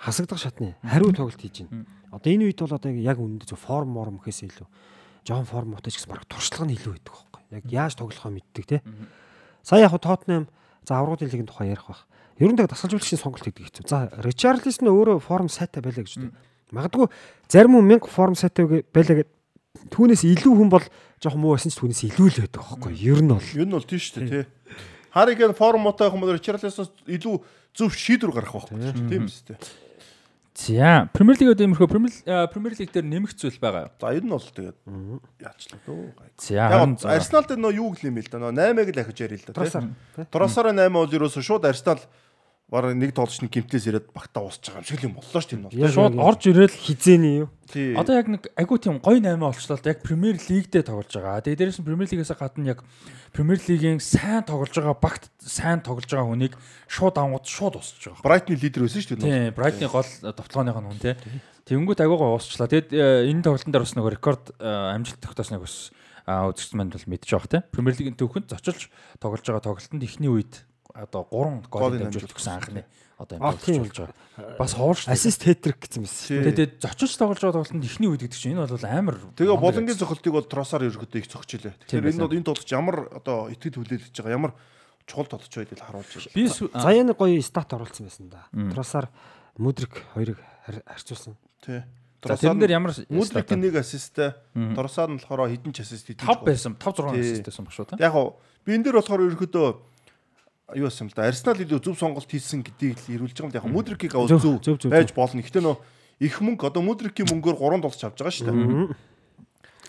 хасагдах 0.00 0.40
шатны 0.40 0.76
хариу 0.80 1.12
тоглолт 1.12 1.36
хийж 1.36 1.68
байна. 1.68 1.84
Одоо 2.08 2.32
энэ 2.32 2.48
үед 2.48 2.60
бол 2.64 2.72
одоо 2.72 2.90
яг 2.90 3.18
үнэндээ 3.20 3.52
зөв 3.52 3.60
форм 3.60 3.92
морм 3.92 4.16
гэхээс 4.16 4.48
илүү 4.48 4.68
жоон 5.28 5.44
форм 5.44 5.76
муутай 5.76 5.92
ч 5.92 6.00
гэсэн 6.00 6.08
баг 6.08 6.24
туршлага 6.24 6.64
нь 6.64 6.74
илүү 6.80 6.96
байдаг 6.96 7.12
байхгүй. 7.12 7.42
Яг 7.52 7.64
яаж 7.68 7.94
тоглохоо 8.00 8.32
мэддэг 8.32 8.64
те. 8.64 8.80
Сая 9.60 9.84
яг 9.84 9.92
Тоттенхэм 9.92 10.48
за 10.88 10.92
аврагуудын 10.96 11.28
лигийн 11.28 11.50
тухай 11.50 11.68
ярих 11.68 11.84
бах. 11.84 12.08
Ер 12.40 12.48
нь 12.48 12.56
яг 12.56 12.72
дасгалжуулагчийн 12.72 13.20
сонголт 13.20 13.44
гэдэг 13.44 13.68
хэцүү. 13.68 13.84
За 13.84 14.08
Ричарлисон 14.24 14.88
өөрөө 14.88 15.20
форм 15.20 15.52
сайтай 15.52 15.84
байлаа 15.84 16.08
гэж 16.08 16.16
үү. 16.16 16.32
Магадгүй 16.72 17.06
зарим 17.52 17.76
хүн 17.76 17.84
мянга 17.84 18.08
форм 18.08 18.32
сайтай 18.32 18.64
байлаа 18.64 19.20
гэдэг 19.20 19.39
түүнээс 19.90 20.22
илүү 20.26 20.54
хүн 20.58 20.70
бол 20.72 20.86
жоохон 21.22 21.40
муу 21.40 21.54
байсан 21.54 21.70
ч 21.70 21.78
түүнээс 21.78 22.02
илүү 22.10 22.26
л 22.26 22.40
байдаг 22.42 22.62
байхгүй. 22.62 22.92
Ер 23.06 23.20
нь 23.22 23.30
бол 23.30 23.50
Юу 23.54 23.66
нь 23.66 23.74
бол 23.74 23.86
тийм 23.86 24.00
шүү 24.02 24.14
дээ. 24.18 24.30
Тий. 24.30 24.44
Хариген 25.14 25.54
форумтай 25.54 26.10
юм 26.10 26.22
бол 26.22 26.34
Ричарлисон 26.34 26.90
илүү 27.06 27.34
зөв 27.74 27.94
шийдвэр 27.94 28.34
гарах 28.34 28.54
байхгүй. 28.54 28.78
Тийм 29.08 29.30
биз 29.30 29.42
дээ. 29.46 29.58
За, 30.60 31.08
Премьер 31.14 31.38
Лигэд 31.38 31.62
иймэрхүү 31.62 31.88
Премьер 31.88 32.12
Премьер 32.50 32.74
Лиг 32.76 32.90
дээр 32.92 33.06
нэмэх 33.06 33.32
зүйл 33.38 33.56
байгаа. 33.62 33.94
За 33.96 34.10
ер 34.12 34.26
нь 34.26 34.34
бол 34.34 34.42
тэгээд 34.42 34.76
яачлаа 35.40 35.80
дөө. 35.86 36.10
За, 36.36 37.14
Арсенал 37.14 37.46
дээр 37.46 37.62
нөө 37.62 37.78
юу 37.78 37.94
гэлээ 37.94 38.10
юм 38.10 38.18
бэл 38.18 38.28
да 38.28 38.38
нөө 38.42 38.52
8-ыг 38.58 38.90
л 38.90 39.00
ахиж 39.00 39.18
ярил 39.24 39.40
л 39.40 39.46
да. 39.46 39.54
Тросар, 39.56 39.84
тий. 40.18 40.26
Тросараа 40.28 40.74
8 40.74 40.90
бол 40.90 41.06
ерөөсөө 41.08 41.42
шууд 41.46 41.64
Арсенал 41.64 42.02
бараг 42.70 42.94
нэг 42.94 43.10
тоглолчны 43.10 43.50
гимтлээс 43.50 43.90
ирээд 43.90 44.06
багтаа 44.14 44.46
уусч 44.46 44.62
байгаа 44.62 44.80
юм 44.80 44.86
шиг 44.86 45.02
л 45.02 45.08
юм 45.10 45.14
боллоо 45.18 45.40
шүү 45.42 45.50
дээ 45.50 45.58
энэ 45.58 45.66
бол. 45.66 45.80
Яг 45.82 45.90
шууд 45.90 46.16
орж 46.22 46.42
ирэл 46.46 46.70
хизээний 46.70 47.34
юу? 47.42 47.48
Тий. 47.66 47.94
одоо 47.94 48.14
яг 48.14 48.26
нэг 48.30 48.42
айгуу 48.54 48.78
тийм 48.78 49.02
гоё 49.02 49.18
8 49.18 49.42
олчлоо 49.42 49.78
л 49.78 49.82
да, 49.82 49.90
яг 49.90 50.02
Премьер 50.02 50.38
Лигдээ 50.38 50.82
тоглож 50.86 51.10
байгаа. 51.10 51.42
Тэгээ 51.42 51.58
дээрээс 51.58 51.78
нь 51.82 51.86
Премьер 51.86 52.06
Лигээс 52.10 52.34
гадна 52.34 52.70
яг 52.70 52.82
Премьер 53.34 53.58
Лигийн 53.66 53.98
сайн 53.98 54.42
тоглож 54.46 54.74
байгаа 54.74 54.94
багт 54.98 55.30
сайн 55.42 55.82
тоглож 55.82 56.06
байгаа 56.06 56.30
хүнийг 56.30 56.54
шууд 56.86 57.18
авангууд 57.18 57.46
шууд 57.46 57.78
усч 57.78 58.06
байгаа. 58.06 58.22
Брайтны 58.22 58.54
лидер 58.54 58.86
байсан 58.86 59.02
шүү 59.02 59.18
дээ. 59.18 59.50
Тийм, 59.50 59.54
Брайтны 59.54 59.86
гол 59.90 60.10
товтлооных 60.34 60.78
нь 60.78 60.88
хүн 60.90 61.02
тий. 61.02 61.14
Тэнгүүд 61.66 62.02
агуугаа 62.02 62.34
уусчлаа. 62.34 62.66
Тэгэд 62.66 62.90
э, 62.90 63.30
энэ 63.30 63.46
тоглолтын 63.46 63.70
дээр 63.70 63.86
бас 63.86 63.94
нэг 63.94 64.10
рекорд 64.10 64.44
э, 64.58 64.66
амжилт 64.66 65.22
тогтоосныг 65.22 65.62
бас 65.62 65.94
үзэгч 66.26 66.74
манд 66.74 66.94
бол 66.94 67.06
мэдж 67.06 67.30
байгаа 67.30 67.50
тий. 67.50 67.62
Премьер 67.70 67.94
лигийн 67.94 68.18
төвхөнд 68.18 68.50
зочилж 68.50 68.90
тоглож 69.22 69.46
байгаа 69.46 69.62
тоглолтод 69.62 70.02
ихний 70.02 70.30
үед 70.30 70.66
одоо 70.94 71.22
3 71.30 71.68
гол 71.70 71.90
Голын 71.90 72.08
дамжуулт 72.10 72.32
гэсэн 72.34 72.52
анхны 72.58 72.84
одоо 73.20 73.36
юм 73.36 73.84
болж 73.84 73.96
байгаа. 74.00 74.56
Бас 74.56 74.72
дээ. 74.74 75.12
Ассист 75.12 75.42
хэтрик 75.44 75.78
гэсэн 75.84 76.00
мэс. 76.02 76.28
Тэгээд 76.30 76.80
зочилж 76.80 77.12
тоглож 77.20 77.40
байгаа 77.40 77.56
тоглолтод 77.60 77.84
ихний 77.84 78.08
үед 78.08 78.22
гэдэг 78.24 78.38
чинь 78.40 78.56
энэ 78.56 78.64
бол 78.64 78.84
амар 78.88 79.16
Тэгээ 79.36 79.60
болонгийн 79.60 79.98
зохилтыг 80.00 80.32
бол 80.32 80.48
Тросар 80.48 80.82
ерөөдөө 80.88 81.20
их 81.20 81.28
зогчлээ. 81.28 81.76
Тийм 81.84 82.00
Тэгэхээр 82.00 82.00
энэ 82.00 82.08
байсан. 82.08 82.24
бол 82.24 82.36
энэ 82.40 82.48
тоглолч 82.48 82.70
ямар 82.72 82.96
одоо 83.12 83.36
итгэл 83.52 83.76
хүлээлгэж 83.84 84.14
байгаа 84.16 84.32
ямар 84.40 84.52
чухал 85.04 85.28
тоглолч 85.28 85.52
байд 85.52 85.72
л 85.76 85.84
харуулж 85.84 86.12
байна. 86.16 86.32
Би 86.32 86.42
сүү- 86.48 86.70
а, 86.72 86.80
Заяаны 86.80 87.12
гоё 87.12 87.42
стат 87.44 87.68
оруулсан 87.76 88.04
байсан 88.08 88.26
да. 88.32 88.48
Тросар 88.72 89.08
Мудрик 89.60 89.92
хоёрыг 90.16 90.38
хар- 90.64 90.84
харьцуулсан. 90.88 91.36
Тий. 91.60 91.82
Тэрэн 92.24 92.56
дээр 92.60 92.72
ямар 92.76 92.92
Мудрикийн 93.08 93.60
нэг 93.60 93.76
ассисттэй, 93.80 94.32
Тросар 94.76 95.08
нь 95.12 95.20
болохоор 95.20 95.48
хэдэн 95.52 95.72
ч 95.76 95.80
ассист 95.84 96.06
хийдэг. 96.08 96.24
5 96.24 96.44
байсан 96.44 96.72
5 96.76 96.96
6 96.96 97.12
Тий. 97.12 97.20
ассист 97.20 97.44
байсан 97.48 97.64
баг 97.68 97.72
шүү 97.76 97.86
та. 97.92 97.96
Яг 98.00 98.12
гоо 98.12 98.40
би 98.64 98.72
энэ 98.76 98.84
дээр 98.88 98.96
болохоор 99.00 99.20
ерөөдөө 99.28 99.68
юу 100.74 100.86
байсан 100.88 101.08
л 101.08 101.14
да. 101.14 101.26
Арсенал 101.26 101.60
илүү 101.60 101.80
зөв 101.80 101.96
сонголт 101.98 102.30
хийсэн 102.30 102.62
гэдгийг 102.62 102.98
л 102.98 103.12
ирүүлж 103.16 103.36
байгаа 103.40 103.64
юм. 103.64 103.70
Яг 103.70 103.74
Мудрикийг 103.74 104.14
авал 104.14 104.30
Зөв, 104.30 104.62
байж 104.90 105.10
болно. 105.14 105.42
Гэхдээ 105.42 105.64
нөө 105.64 105.76
их 106.20 106.36
мөнгө 106.40 106.68
одоо 106.68 106.82
Мудрикийн 106.84 107.28
мөнгөөр 107.32 107.56
3 107.56 107.80
долларч 107.80 108.02
авч 108.04 108.18
байгаа 108.20 108.34
шүү 108.34 108.46
дээ. 108.46 108.94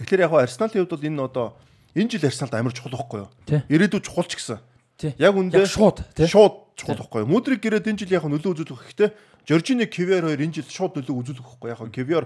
Тэгэхээр 0.01 0.23
яг 0.25 0.33
Арсеналын 0.33 0.79
хувьд 0.81 0.93
бол 0.95 1.07
энэ 1.07 1.21
одоо 1.21 1.47
энэ 1.93 2.09
жил 2.15 2.25
Арсеналд 2.25 2.55
амар 2.55 2.73
чухал 2.73 2.95
байхгүй 2.95 3.19
юу? 3.21 3.29
Ирээдүйд 3.67 4.05
чухалч 4.07 4.31
гэсэн. 4.39 4.59
Тий. 4.97 5.11
Яг 5.19 5.35
үндэ 5.35 5.67
шууд 5.67 6.07
шууд 6.15 6.55
чухал 6.79 6.97
байхгүй 7.03 7.25
юу? 7.25 7.29
Мудрик 7.29 7.61
ирээд 7.67 7.91
энэ 7.91 7.99
жил 8.05 8.15
яг 8.15 8.25
нөлөө 8.25 8.55
үзүүлэх 8.55 8.87
гэхдээ 8.95 9.09
Жоржини 9.45 9.85
Кивер 9.85 10.23
хоёр 10.23 10.39
энэ 10.39 10.61
жил 10.61 10.69
шууд 10.71 10.97
нөлөө 11.01 11.15
үзүүлэх 11.19 11.45
байхгүй 11.59 11.69
яг 11.73 11.81
Кивер 11.91 12.25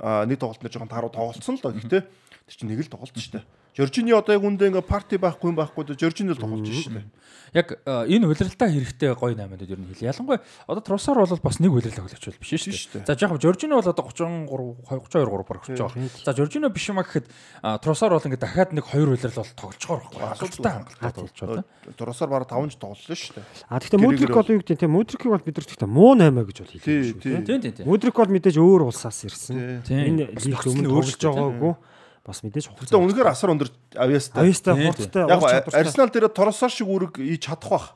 нэг 0.00 0.38
тоглолт 0.40 0.62
нэр 0.62 0.72
жоохон 0.72 0.88
тааруу 0.88 1.12
тоглолцсон 1.12 1.58
л 1.58 1.62
доо 1.62 1.74
гэхдээ 1.76 2.02
тэр 2.06 2.54
чинь 2.56 2.70
нэг 2.70 2.86
л 2.86 2.92
тоглолт 2.94 3.12
шүү 3.12 3.36
дээ. 3.36 3.44
Жоржини 3.72 4.12
одоо 4.12 4.36
яг 4.36 4.44
үндэ 4.44 4.68
ингээ 4.68 4.84
парти 4.84 5.16
байхгүй 5.16 5.48
юм 5.48 5.56
байхгүй 5.56 5.88
доо 5.88 5.96
Жоржини 5.96 6.36
л 6.36 6.40
тоглож 6.40 6.68
шүү 6.68 6.92
дээ. 6.92 7.08
Яг 7.56 7.72
энэ 7.84 8.28
улиралтай 8.28 8.68
хэрэгтэй 8.68 9.16
гоё 9.16 9.32
наймад 9.32 9.64
ер 9.64 9.80
нь 9.80 9.88
хэлээ. 9.88 10.12
Ялангуяа 10.12 10.44
одоо 10.68 10.84
Тросар 10.84 11.16
бол 11.16 11.40
бас 11.40 11.56
нэг 11.56 11.72
улирал 11.72 12.04
тоглогч 12.04 12.20
бол 12.20 12.40
биш 12.40 12.52
шүү 12.68 13.00
дээ. 13.00 13.08
За 13.08 13.16
яг 13.16 13.32
Жоржино 13.40 13.80
бол 13.80 13.88
одоо 13.88 14.04
33 14.12 14.76
32 14.88 15.24
3 15.24 15.48
бараг 15.48 15.62
хүч 15.64 15.80
байгаа. 15.80 16.08
За 16.20 16.36
Жоржино 16.36 16.68
биш 16.68 16.88
юм 16.92 17.00
а 17.00 17.04
гэхэд 17.08 17.24
а, 17.64 17.78
Тросар 17.80 18.12
бол 18.12 18.20
ингээд 18.20 18.44
дахиад 18.44 18.72
нэг 18.76 18.84
хоёр 18.84 19.16
улирал 19.16 19.40
бол 19.40 19.52
тоглолцохоор 19.56 20.00
байхгүй. 20.04 20.32
Асуудалтай 20.36 20.72
хангалттай 20.72 21.12
тоглож 21.16 21.40
байгаа. 21.40 21.64
Тросар 21.96 22.28
бараг 22.28 22.48
5 22.52 22.72
ч 22.72 22.76
тоглолоо 22.76 23.16
шүү 23.16 23.36
дээ. 23.40 23.44
А 23.72 23.80
гэхдээ 23.80 24.00
Мудрик 24.04 24.36
бол 24.36 24.52
юу 24.52 24.60
гэдэг 24.60 24.80
тийм 24.84 24.92
Мудрикийг 24.92 25.32
бол 25.32 25.44
бид 25.44 25.56
нар 25.56 25.64
гэхдээ 25.64 25.88
муу 25.88 26.12
8 26.12 26.44
гэж 26.44 26.56
бол 26.60 26.72
хэлээ 26.76 27.04
шүү. 27.08 27.20
тий. 27.20 27.36
Тийм 27.40 27.60
тийм. 27.72 27.84
Мудрик 27.88 28.16
бол 28.16 28.32
мэдээж 28.36 28.56
өөр 28.60 28.80
улсаас 28.92 29.24
ирсэн. 29.24 29.84
Энэ 29.88 30.28
лиг 30.40 30.60
өмнө 30.60 30.88
өөрчлөлт 30.92 31.20
тоглож 31.20 31.36
байгаагүй. 31.36 31.74
Бас 32.22 32.42
мэдээж 32.46 32.70
хугацаа. 32.70 33.02
үнэхээр 33.02 33.30
асар 33.34 33.50
өндөр 33.50 33.70
авьяастай. 33.98 34.40
Авьяастай 34.46 34.74
Тий, 34.78 34.86
хурдтай 34.86 35.22
Яг. 35.26 35.74
Арсенал 35.74 36.10
дээр 36.14 36.30
Тросар 36.30 36.70
шиг 36.70 36.86
үүрэг 36.86 37.18
ий 37.18 37.38
чадах 37.38 37.70
бах. 37.70 37.86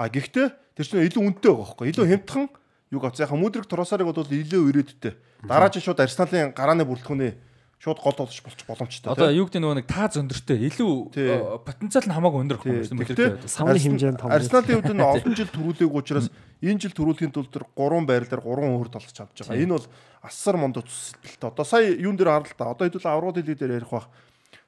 А 0.00 0.08
гэхдээ 0.08 0.48
тэр 0.80 0.86
чинь 0.88 1.04
илүү 1.04 1.20
үнэтэй 1.20 1.52
байгаа 1.52 1.76
байхгүй. 1.76 1.86
Илүү 1.92 2.06
хямдхан 2.08 2.48
юу 2.88 3.00
гоо. 3.04 3.12
Яг 3.12 3.32
Мудрик 3.36 3.68
Тросарыг 3.68 4.08
бол 4.08 4.24
илүү 4.24 4.72
ирээдүйтэй. 4.72 5.12
Дараа 5.44 5.68
жил 5.68 5.92
шууд 5.92 6.00
Арсеналын 6.00 6.56
гарааны 6.56 6.88
бүрэлдэхүүний 6.88 7.36
шууд 7.78 8.00
гол 8.00 8.16
тоглож 8.16 8.40
болчих 8.40 8.66
боломжтой. 8.66 9.12
Одоо 9.12 9.28
юу 9.30 9.46
гэдэг 9.46 9.60
нөгөө 9.60 9.76
нэг 9.84 9.86
таа 9.86 10.08
зөндөртэй 10.08 10.58
илүү 10.72 10.92
э, 11.12 11.60
потенциал 11.60 12.08
нь 12.08 12.16
хамаагүй 12.16 12.40
өндөр 12.42 12.58
хүмүүс 12.64 12.88
юм 12.88 12.98
байна. 13.04 13.46
Самны 13.46 13.76
хэмжээнд 13.76 14.20
том. 14.20 14.32
Арсеналын 14.32 14.80
хувьд 14.80 14.96
нь 14.96 15.04
олон 15.04 15.34
жил 15.36 15.52
төрүүлээгүй 15.52 16.00
учраас 16.00 16.28
энэ 16.64 16.80
жил 16.80 16.96
төрүүлэхийн 16.96 17.34
тулд 17.36 17.52
тэр 17.52 17.68
3 17.76 18.08
байрлалаар 18.08 18.42
3 18.42 18.80
өөр 18.80 18.88
толгоч 18.88 19.18
авч 19.20 19.38
байгаа. 19.44 19.60
Энэ 19.60 19.76
бол 19.76 19.86
асар 20.24 20.56
мондо 20.56 20.80
төсөлтөлтэй. 20.88 21.48
Одоо 21.52 21.64
сая 21.68 21.92
юун 21.92 22.16
дээр 22.16 22.32
харал 22.32 22.56
та. 22.56 22.72
Одоо 22.72 22.84
хэдүүл 22.88 23.12
аврагын 23.12 23.44
лиг 23.44 23.60
дээр 23.60 23.76
ярих 23.76 23.92
бах. 23.92 24.08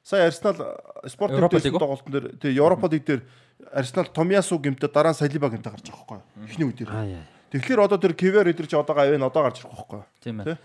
Сая 0.05 0.29
Арсенал 0.29 0.79
спорт 1.09 1.33
үү? 1.33 1.49
тоглолтын 1.49 2.13
дээр 2.13 2.27
тий 2.37 2.53
Европа 2.53 2.93
лиг 2.93 3.09
дээр 3.09 3.25
Арсенал 3.73 4.13
Томьясу 4.13 4.61
гэмтээ 4.61 4.93
дараа 4.93 5.17
нь 5.17 5.19
Салиба 5.19 5.49
гэмтээ 5.49 5.73
гарч 5.73 5.89
байгаа 5.89 6.05
байхгүй 6.05 6.21
юу? 6.21 6.45
Эхний 6.45 6.67
үед 6.69 6.79
дээр. 6.85 7.25
Тэгэхээр 7.49 7.81
одоо 7.81 7.99
тэр 7.99 8.13
Кивер 8.13 8.49
эдэр 8.49 8.69
чи 8.69 8.77
одоо 8.77 8.93
гавь 8.95 9.17
одоо 9.17 9.43
гарч 9.43 9.65
ирэх 9.65 9.73
байхгүй 9.73 9.99
юу? 10.05 10.07
Тийм 10.21 10.45
Тий. 10.45 10.53
ээ. 10.53 10.59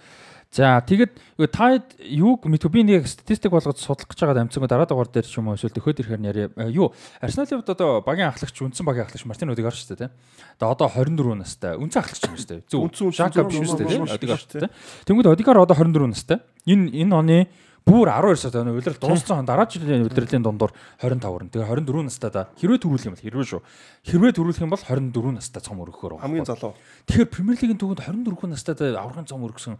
За 0.54 0.78
тэгэд 0.86 1.18
таад 1.50 1.98
юуг 1.98 2.46
мэдгүй 2.46 2.70
би 2.70 2.82
нэг 2.86 3.10
статистик 3.10 3.50
болгож 3.50 3.82
судлах 3.82 4.06
гэж 4.06 4.22
байгаа 4.22 4.46
амцсан 4.46 4.62
дараа 4.70 4.86
дугаар 4.86 5.10
дээр 5.10 5.26
ч 5.26 5.42
юм 5.42 5.50
уу 5.50 5.58
эсвэл 5.58 5.74
төхөөд 5.74 6.06
ирэхээр 6.06 6.22
нэрээ 6.22 6.48
э, 6.54 6.70
юу 6.70 6.94
Арсеналын 7.26 7.66
хувьд 7.66 7.74
одоо 7.74 8.06
багийн 8.06 8.30
ахлагч 8.30 8.62
үндсэн 8.62 8.86
багийн 8.86 9.10
ахлагч 9.10 9.26
Мартин 9.26 9.50
Одигар 9.50 9.74
шүү 9.74 9.98
дээ 9.98 10.06
тий. 10.06 10.14
Одоо 10.62 10.78
одоо 10.78 10.90
24 10.94 11.42
настай. 11.42 11.74
Үндсэн 11.74 12.06
ахлагч 12.06 12.22
юм 12.30 12.38
шүү 12.38 12.50
дээ. 12.54 12.62
Зөв. 12.70 12.86
Үндсэн, 12.86 13.10
Жака 13.18 13.42
биш 13.50 13.66
шүү 13.66 13.82
дээ 13.82 13.98
зөв, 13.98 14.06
Одигар 14.14 14.38
шүү 14.38 14.62
дээ. 14.62 14.70
Тэнгүүд 15.10 15.34
Одигар 15.34 15.58
одоо 15.58 15.74
24 15.74 16.14
настай. 16.14 16.38
Энэ 16.70 17.02
энэ 17.02 17.18
оны 17.18 17.38
бүр 17.82 18.14
12 18.14 18.38
сард 18.38 18.62
өнө 18.62 18.78
улирал 18.78 19.02
дууссан 19.02 19.42
хон 19.42 19.50
дараа 19.50 19.66
жилийн 19.66 20.06
улирлын 20.06 20.46
дундуур 20.46 20.72
25 21.02 21.34
орн. 21.34 21.50
Тэгээ 21.50 21.66
24 21.82 22.06
настай 22.06 22.30
да. 22.30 22.48
Хэрвээ 22.62 22.80
төрүүлэх 22.80 23.10
юм 23.10 23.18
бол 23.18 23.26
хэрвээ 23.26 23.50
шүү. 23.58 23.62
Хэрвээ 24.08 24.32
төрүүлэх 24.38 24.64
юм 24.64 24.72
бол 24.72 24.86
24 24.86 25.36
настай 25.36 25.60
цом 25.60 25.84
өргөхөөр. 25.84 26.24
Хамгийн 26.24 26.48
залуу. 26.48 26.78
Тэгэхээр 27.12 27.28
Премьер 27.28 27.60
Лигийн 27.60 27.82
төвөнд 27.82 28.08
24 28.08 28.56
настай 28.56 28.96
аврагын 28.96 29.28
цом 29.28 29.44
өргөсөн 29.44 29.76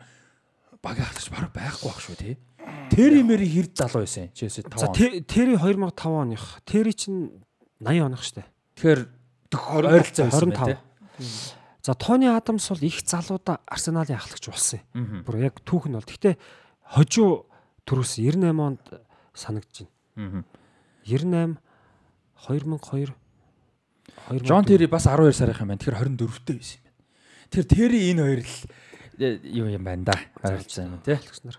багийн 0.84 1.08
ахлагч 1.08 1.28
бараг 1.32 1.52
байхгүй 1.56 1.88
байх 1.90 2.02
шүү 2.04 2.18
тий. 2.20 2.36
Тэри 2.92 3.24
мэри 3.24 3.48
хэрд 3.48 3.74
залуу 3.80 4.04
байсан. 4.04 4.30
Челси 4.36 4.68
5. 4.68 4.80
За 4.80 4.88
Тэ- 4.92 5.24
Тэри 5.24 5.56
2005 5.56 5.96
оных. 6.12 6.44
Тэри 6.68 6.92
чинь 6.94 7.32
80 7.80 8.06
оных 8.12 8.22
штэ. 8.24 8.44
Тэгэхээр 8.76 9.02
ойролцоо 9.54 10.26
байсан 10.28 10.50
байна 10.52 10.60
25. 10.60 10.68
тий. 10.68 10.78
За 11.84 11.94
Тони 11.96 12.28
Адамс 12.28 12.70
бол 12.70 12.84
их 12.84 13.00
залуудаа 13.04 13.60
Арсеналын 13.68 14.16
ахлагч 14.20 14.48
болсон 14.48 14.80
юм. 14.96 15.24
Бүр 15.24 15.36
яг 15.48 15.60
түүх 15.64 15.88
нь 15.88 15.96
бол. 15.96 16.04
Гэхдээ 16.08 16.36
хожуу 16.96 17.46
төрөөс 17.88 18.20
98 18.20 18.60
онд 18.60 18.84
санагдаж 19.36 19.84
байна. 19.84 19.92
Мгм. 20.16 20.42
98 21.04 21.60
2002 22.48 23.16
2000 24.30 24.44
Джон 24.48 24.64
Терри 24.66 24.88
бас 24.88 25.04
12 25.08 25.32
сарын 25.36 25.56
юм 25.60 25.68
байна. 25.68 25.80
Тэгэхээр 25.80 26.08
24-тэй 26.16 26.56
байсан 26.60 26.80
юм 26.80 26.84
байна. 26.88 27.52
Тэр 27.52 27.64
Терри 27.68 28.00
энэ 28.12 28.22
хоёр 28.24 28.40
л 28.44 28.56
юу 29.20 29.68
юм 29.70 29.84
байна 29.84 30.14
да. 30.14 30.16
Харилцсан 30.42 30.94
юм 30.94 31.02
тий. 31.06 31.18
гэсэн. 31.18 31.54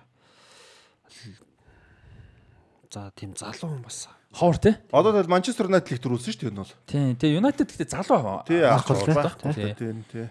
За 2.90 3.11
тийм 3.14 3.35
залуу 3.35 3.75
хүн 3.75 3.83
бас. 3.83 4.09
Ховор 4.35 4.59
тий. 4.59 4.75
Одоо 4.90 5.12
тэгэл 5.14 5.31
Манчестер 5.31 5.67
Юнайтед 5.67 5.95
лиг 5.95 6.03
төрүүлсэн 6.03 6.33
шүү 6.35 6.40
дээ 6.43 6.51
энэ 6.51 6.62
бол. 6.62 6.75
Тий. 6.87 7.14
Тэгээ 7.14 7.38
Юнайтед 7.38 7.69
гэхдээ 7.71 7.90
залуу 7.90 8.43
Тий 8.47 8.62
авах 8.62 8.87
бол 8.90 9.14
байхгүй 9.14 9.55
тий. 9.55 10.03
тий. 10.11 10.27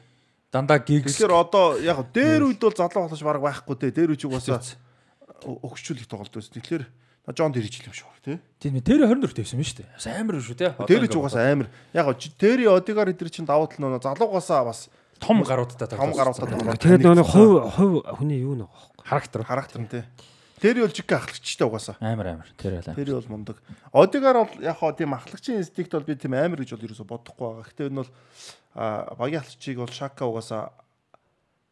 Дандаа 0.52 0.80
гигс. 0.80 1.16
Тэгэхээр 1.16 1.34
одоо 1.34 1.80
яг 1.80 2.00
дээр 2.12 2.52
үед 2.52 2.60
бол 2.60 2.76
залуу 2.76 3.08
болох 3.08 3.24
баг 3.24 3.42
байхгүй 3.44 3.76
те. 3.80 3.92
Дээр 3.92 4.16
үчиг 4.16 4.32
басаа 4.32 4.60
өгчүүлэх 5.44 6.08
тоглолт 6.08 6.36
байсан. 6.36 6.54
Тэгэхээр 6.60 6.84
Жон 7.32 7.56
дэрэж 7.56 7.88
юм 7.88 7.96
шүү 7.96 8.20
тий. 8.20 8.38
Тийм 8.60 8.84
тэр 8.84 9.08
24-тэй 9.08 9.48
байсан 9.48 9.56
юм 9.56 9.64
шүү 9.64 9.80
дээ. 9.80 9.96
Бас 9.96 10.08
амар 10.12 10.36
шүү 10.44 10.58
тий. 10.60 10.68
Одоо 10.68 10.88
Дэрэж 10.92 11.08
ингээд 11.08 11.20
угаас 11.24 11.36
амар. 11.40 11.68
Яг 11.96 12.08
Тэри 12.36 12.68
Одигар 12.68 13.08
эдэр 13.08 13.32
чинь 13.32 13.48
давуу 13.48 13.72
тал 13.72 13.80
нөө 13.80 14.04
залуугаасаа 14.04 14.68
бас 14.68 14.92
том 15.24 15.44
гаруудтай 15.48 15.88
том 15.88 16.12
гаруудтай 16.12 16.48
тоглоод 16.52 16.84
Тэгээд 16.84 17.08
нөгөө 17.08 17.26
хувь 17.32 17.56
хувь 17.72 17.96
хүний 18.20 18.44
юу 18.44 18.60
нэг 18.60 18.70
характер 19.04 19.44
характер 19.48 19.82
нь 19.82 19.88
тий. 19.88 20.04
Тэри 20.64 20.80
бол 20.80 20.96
жиг 20.96 21.12
ахлагчтай 21.12 21.68
угаасаа. 21.68 21.96
амар 22.00 22.28
амар 22.40 22.50
тэр 22.56 22.80
байлаа. 22.80 22.96
Тэри 22.96 23.12
бол 23.12 23.28
мундаг. 23.28 23.58
Одигар 23.92 24.48
бол 24.48 24.54
яг 24.64 24.78
хоо 24.80 24.92
тийм 24.96 25.12
ахлагчийн 25.12 25.60
инстинкт 25.60 25.92
бол 25.92 26.08
би 26.08 26.16
тийм 26.16 26.36
амар 26.40 26.64
гэж 26.64 26.76
бол 26.76 26.88
ерөөсө 26.88 27.04
бодохгүй 27.04 27.44
байгаа. 27.44 27.68
Гэхдээ 27.68 27.88
энэ 27.92 28.00
бол 28.00 28.12
а 28.76 29.16
багийн 29.20 29.44
ахлагчийг 29.44 29.78
бол 29.84 29.92
Шака 29.92 30.24
угаасаа 30.24 30.72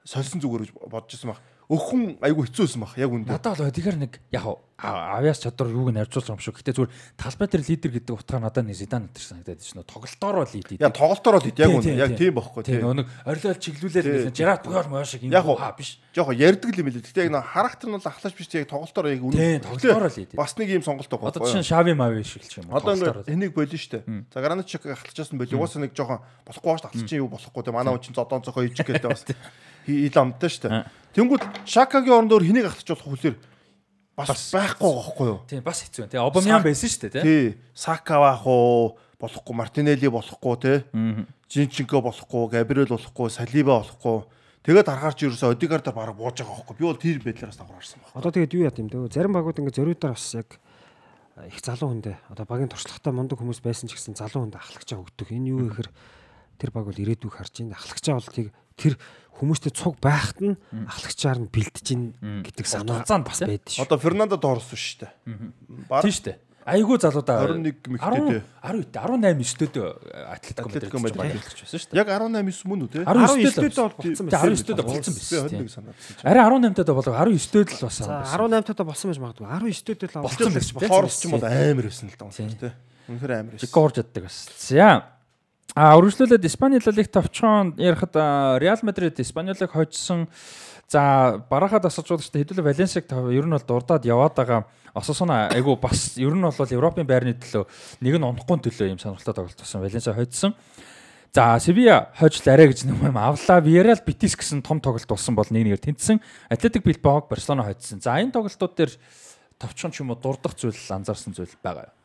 сольсон 0.04 0.44
зүгээр 0.44 0.68
гэж 0.68 0.72
бодож 0.92 1.14
ирсэн 1.16 1.32
баг. 1.32 1.40
Өхөн 1.72 2.20
айгу 2.20 2.44
хэцүүсэн 2.44 2.84
баг. 2.84 3.00
Яг 3.00 3.16
үндэ. 3.16 3.32
Надад 3.32 3.56
бол 3.56 3.72
одигар 3.72 3.96
нэг 3.96 4.20
яг 4.28 4.60
авьяас 4.82 5.40
чадвар 5.40 5.72
юуг 5.72 5.96
нь 5.96 6.00
харьцуулсан 6.04 6.36
юм 6.36 6.44
шүү. 6.44 6.60
Гэтэ 6.60 6.76
зүгээр 6.76 6.92
талбай 7.16 7.48
дээр 7.48 7.64
лидер 7.64 7.92
гэдэг 7.96 8.12
утгаар 8.12 8.44
надад 8.44 8.68
нэг 8.68 8.76
Зидан 8.76 9.08
надад 9.08 9.24
санагдаад 9.24 9.62
байна. 9.62 9.88
Тоглолтоор 9.88 10.36
бол 10.42 10.52
лид. 10.52 10.82
Яг 10.82 10.92
тоглолтоор 10.92 11.38
л 11.40 11.48
хэд 11.48 11.62
яг 11.64 11.72
үндэ. 11.72 11.96
Яг 11.96 12.12
тийм. 12.20 12.34
бохгүй 12.36 12.64
Тийм 12.68 12.92
нэг 12.92 13.08
орилол 13.24 13.56
чиглүүлэл 13.56 14.04
гэсэн 14.04 14.36
Жерат 14.36 14.68
Буяр 14.68 14.90
маяг 14.92 15.08
шиг 15.08 15.24
юм 15.24 15.32
хаа 15.32 15.72
биш. 15.78 16.02
Жохо 16.12 16.36
ярьдаг 16.36 16.76
юм 16.76 16.86
билээ. 16.92 17.08
Гэтэ 17.08 17.24
яг 17.24 17.32
нөө 17.40 17.46
характер 17.46 17.88
нь 17.88 17.96
бол 17.96 18.10
ахлаач 18.10 18.36
биш 18.36 18.50
яг 18.52 18.68
тоглолтоор 18.68 19.08
яг 19.14 19.22
үн. 19.22 19.32
Тийм, 19.32 19.62
тоглолтоор 19.64 20.06
л 20.12 20.18
лид. 20.18 20.36
Бас 20.36 20.52
нэг 20.58 20.68
юм 20.76 20.84
сонголт 20.84 21.08
байгаа. 21.08 21.30
Одоо 21.30 21.48
чинь 21.48 21.64
Шави 21.64 21.94
Мави 21.96 22.26
шиг 22.26 22.44
л 22.52 22.66
юм. 22.66 22.74
Одоо 22.74 23.00
энийг 23.32 23.56
болио 23.56 23.78
штэ. 23.78 24.04
За 24.34 24.42
гранат 24.42 24.68
нь 24.68 25.40
болио. 25.40 25.56
Угаасаа 25.56 25.86
нэг 25.86 25.96
жоохон 25.96 26.20
болохгүй 26.44 26.68
бааш 26.68 26.84
ахлачин 26.90 27.22
юу 27.22 27.30
болохгүй. 27.30 27.72
Манай 27.72 27.94
хүн 27.96 28.02
чинь 28.02 28.18
зодон 28.18 28.42
цохоо 28.42 28.66
ижих 28.66 28.84
гэдэг 28.84 29.08
бас 29.08 29.24
ил 29.88 30.18
амтай 30.20 30.50
штэ. 30.50 30.86
Тэнгүүд 31.16 31.66
Шакагийн 31.66 32.16
оронд 32.26 32.34
өөр 32.36 32.46
хэнийг 32.46 32.68
ахлаж 32.70 32.88
болох 32.88 33.08
хүлээр 33.10 33.38
бас 34.16 34.52
байхгүй 34.54 34.92
байхгүй 34.92 35.28
юу? 35.28 35.40
Тийм 35.48 35.64
бас 35.64 35.82
хэцүү. 35.84 36.08
Тэгээ 36.12 36.24
Обамян 36.24 36.64
байсан 36.64 36.90
шүү 36.90 37.02
дээ 37.08 37.14
тий. 37.16 37.24
Тий. 37.24 37.48
Сака 37.74 38.20
баах 38.22 38.46
уу? 38.48 38.96
Болохгүй 39.20 39.56
Мартинелли 39.56 40.08
болохгүй 40.08 40.56
те. 40.62 40.74
Жинченко 41.52 42.00
болохгүй, 42.00 42.48
Габриэл 42.56 42.96
болохгүй, 42.96 43.28
Салиба 43.28 43.82
болохгүй. 43.84 44.24
Тэгээд 44.62 44.88
харахаар 44.88 45.16
ч 45.18 45.26
ерөөсөө 45.26 45.58
Одигар 45.58 45.82
дээр 45.82 45.98
баг 45.98 46.16
бууж 46.16 46.38
байгаа 46.38 46.54
байхгүй. 46.54 46.76
Би 46.78 46.86
бол 46.86 47.02
тэр 47.02 47.18
байдлаараас 47.20 47.58
давхарсан 47.58 48.00
баг. 48.02 48.14
Одоо 48.14 48.32
тэгээд 48.32 48.56
юу 48.56 48.64
яа 48.70 48.78
юм 48.78 48.90
дөө 48.94 49.10
зарим 49.10 49.34
багууд 49.34 49.58
ингээ 49.58 49.74
зөрүүдээр 49.74 50.14
бас 50.14 50.28
яг 50.38 50.50
их 51.50 51.60
залуу 51.66 51.90
хүндээ 51.90 52.16
одоо 52.30 52.46
багийн 52.46 52.70
туршлагатай 52.70 53.10
мундаг 53.10 53.42
хүмүүс 53.42 53.60
байсан 53.66 53.90
ч 53.90 53.98
гэсэн 53.98 54.22
залуу 54.22 54.46
хүнд 54.46 54.62
ахлагчаа 54.62 55.02
өгдөг. 55.02 55.34
Энэ 55.34 55.50
юу 55.50 55.66
гэхээр 55.66 55.90
тэр 56.62 56.70
баг 56.70 56.86
бол 56.86 57.02
ирээдүйг 57.02 57.34
харж 57.34 57.54
байна. 57.66 57.74
Ахлагчаа 57.82 58.16
бол 58.22 58.30
тийг 58.30 58.48
тэр 58.78 58.94
хүмүүстэй 59.42 59.74
цуг 59.74 59.98
байхад 59.98 60.38
нь 60.38 60.54
ахлагчаар 60.86 61.42
нь 61.42 61.50
бэлдэж 61.50 61.86
гин 61.90 62.14
гэдэг 62.46 62.66
санаа 62.70 63.02
Хугацаанд 63.02 63.26
бас 63.26 63.42
байдаг 63.42 63.74
шүү. 63.74 63.82
Одоо 63.82 63.98
Фернандо 63.98 64.38
доорсон 64.38 64.78
шүү 64.78 64.98
дээ. 65.02 65.12
Тийм 66.06 66.14
шүү 66.14 66.26
дээ. 66.30 66.38
Айгуу 66.62 66.98
залуудаа 67.02 67.42
21 67.50 67.90
мэгтэй 67.90 68.22
дээ. 68.22 68.44
10 68.62 68.94
18 68.94 69.66
9-д 69.66 69.82
Атлетико 70.30 70.70
Атлетико 70.70 71.02
Мадрид 71.02 71.42
байсан 71.42 71.74
шүү 71.74 71.90
дээ. 71.90 71.98
Яг 71.98 72.08
18 72.14 72.38
9 72.38 72.70
мөн 72.70 72.86
үү 72.86 72.90
те? 72.94 73.02
19-д 73.02 73.66
19-д 73.66 73.82
бол 73.82 73.98
болцсон 73.98 74.30
Тэ 74.30 74.38
байсан. 74.38 74.62
19-д 74.62 74.82
болцсон 74.86 75.14
байсан. 75.18 75.50
21 75.50 75.74
санагдсан. 75.74 76.22
Арай 76.22 76.44
18-д 76.46 76.92
болоо 76.94 77.14
19-д 77.18 77.66
л 77.66 77.82
бас 77.82 77.98
За 77.98 78.22
байсан. 78.22 78.38
18 78.46 78.78
таа 78.78 78.86
болсон 78.86 79.08
байж 79.10 79.20
магадгүй. 79.26 79.48
19-д 79.50 80.06
л 80.06 80.22
Болцсон 80.22 80.54
байсан. 80.54 80.86
Хорс 80.86 81.16
ч 81.18 81.26
юм 81.26 81.34
бол 81.34 81.46
амар 81.50 81.86
байсан 81.90 82.06
л 82.06 82.14
да 82.14 82.24
Тийм. 82.30 82.46
үнэхээр 82.46 82.62
те. 82.62 82.70
Үнэхээр 83.10 83.34
амар 83.42 83.54
байсан. 83.58 83.82
Орж 83.82 83.96
яддаг 83.98 84.24
бас. 84.30 84.38
За. 84.62 84.90
А 85.72 85.96
үргэлжлүүлээд 85.96 86.44
Испани 86.44 86.80
Лиг 86.84 87.08
товчхон 87.08 87.80
ярихад 87.80 88.12
Реал 88.60 88.82
Мадрид 88.84 89.20
Испанилыг 89.24 89.72
хожсон. 89.72 90.28
За 90.92 91.40
барахад 91.48 91.88
асууж 91.88 92.12
байгаа 92.12 92.28
шүү 92.28 92.34
дээ. 92.36 92.44
Хэдүүлээ 92.44 92.68
Валенсиг 92.68 93.08
ер 93.08 93.48
нь 93.48 93.56
бол 93.56 93.64
дурдаад 93.64 94.04
яваад 94.04 94.36
байгаа. 94.36 94.68
Ососоно 94.92 95.48
айгу 95.48 95.80
бас 95.80 96.20
ер 96.20 96.36
нь 96.36 96.44
бол 96.44 96.76
Европын 96.76 97.08
байрны 97.08 97.40
төлөө 97.40 97.64
нэг 98.04 98.16
нь 98.20 98.28
унахгүй 98.28 98.60
төлөө 98.68 98.92
юм 98.92 99.00
сонирхолтой 99.00 99.48
тоглолт 99.48 99.64
болсон. 99.64 99.80
Валенсиа 99.80 100.12
хожсон. 100.12 100.52
За 101.32 101.56
Севиа 101.64 102.12
хожил 102.20 102.52
арай 102.52 102.68
гэж 102.68 102.84
нэг 102.92 103.00
юм 103.00 103.16
авлаа. 103.16 103.64
Виарал 103.64 104.04
Битис 104.04 104.36
гэсэн 104.36 104.60
том 104.68 104.84
тоглолт 104.84 105.08
болсон 105.08 105.40
бол 105.40 105.48
нэг 105.48 105.72
нэгээр 105.72 105.88
тэнцсэн. 105.88 106.20
Атлетик 106.52 106.84
Билбаог 106.84 107.32
Барселона 107.32 107.64
хожсон. 107.64 108.04
За 108.04 108.20
энэ 108.20 108.36
тоглолтууд 108.36 108.76
дээр 108.76 108.92
товчхон 109.56 109.96
ч 109.96 110.04
юм 110.04 110.12
уу 110.12 110.20
дурдах 110.20 110.60
зүйл 110.60 110.76
анзаарсан 110.76 111.32
зүйл 111.32 111.56
байгаа 111.64 111.88
юу? 111.88 112.01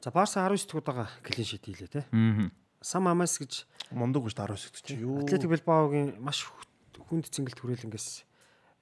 За 0.00 0.10
Барса 0.10 0.40
19 0.48 0.64
дэх 0.64 0.80
удаага 0.80 1.08
клин 1.22 1.44
шит 1.44 1.64
хийлээ 1.68 1.88
те. 1.92 2.02
Аа. 2.08 2.48
Сам 2.80 3.08
Амас 3.08 3.36
гэж 3.36 3.68
Мундаг 3.92 4.24
гэж 4.24 4.32
19 4.32 4.72
гэж 4.72 4.80
чи 4.80 4.96
юу? 4.96 5.20
Атлетик 5.20 5.52
Билбаогийн 5.52 6.16
маш 6.24 6.48
хүнд 6.96 7.28
цэнгэлт 7.28 7.60
хүрээлэнгээс 7.60 8.24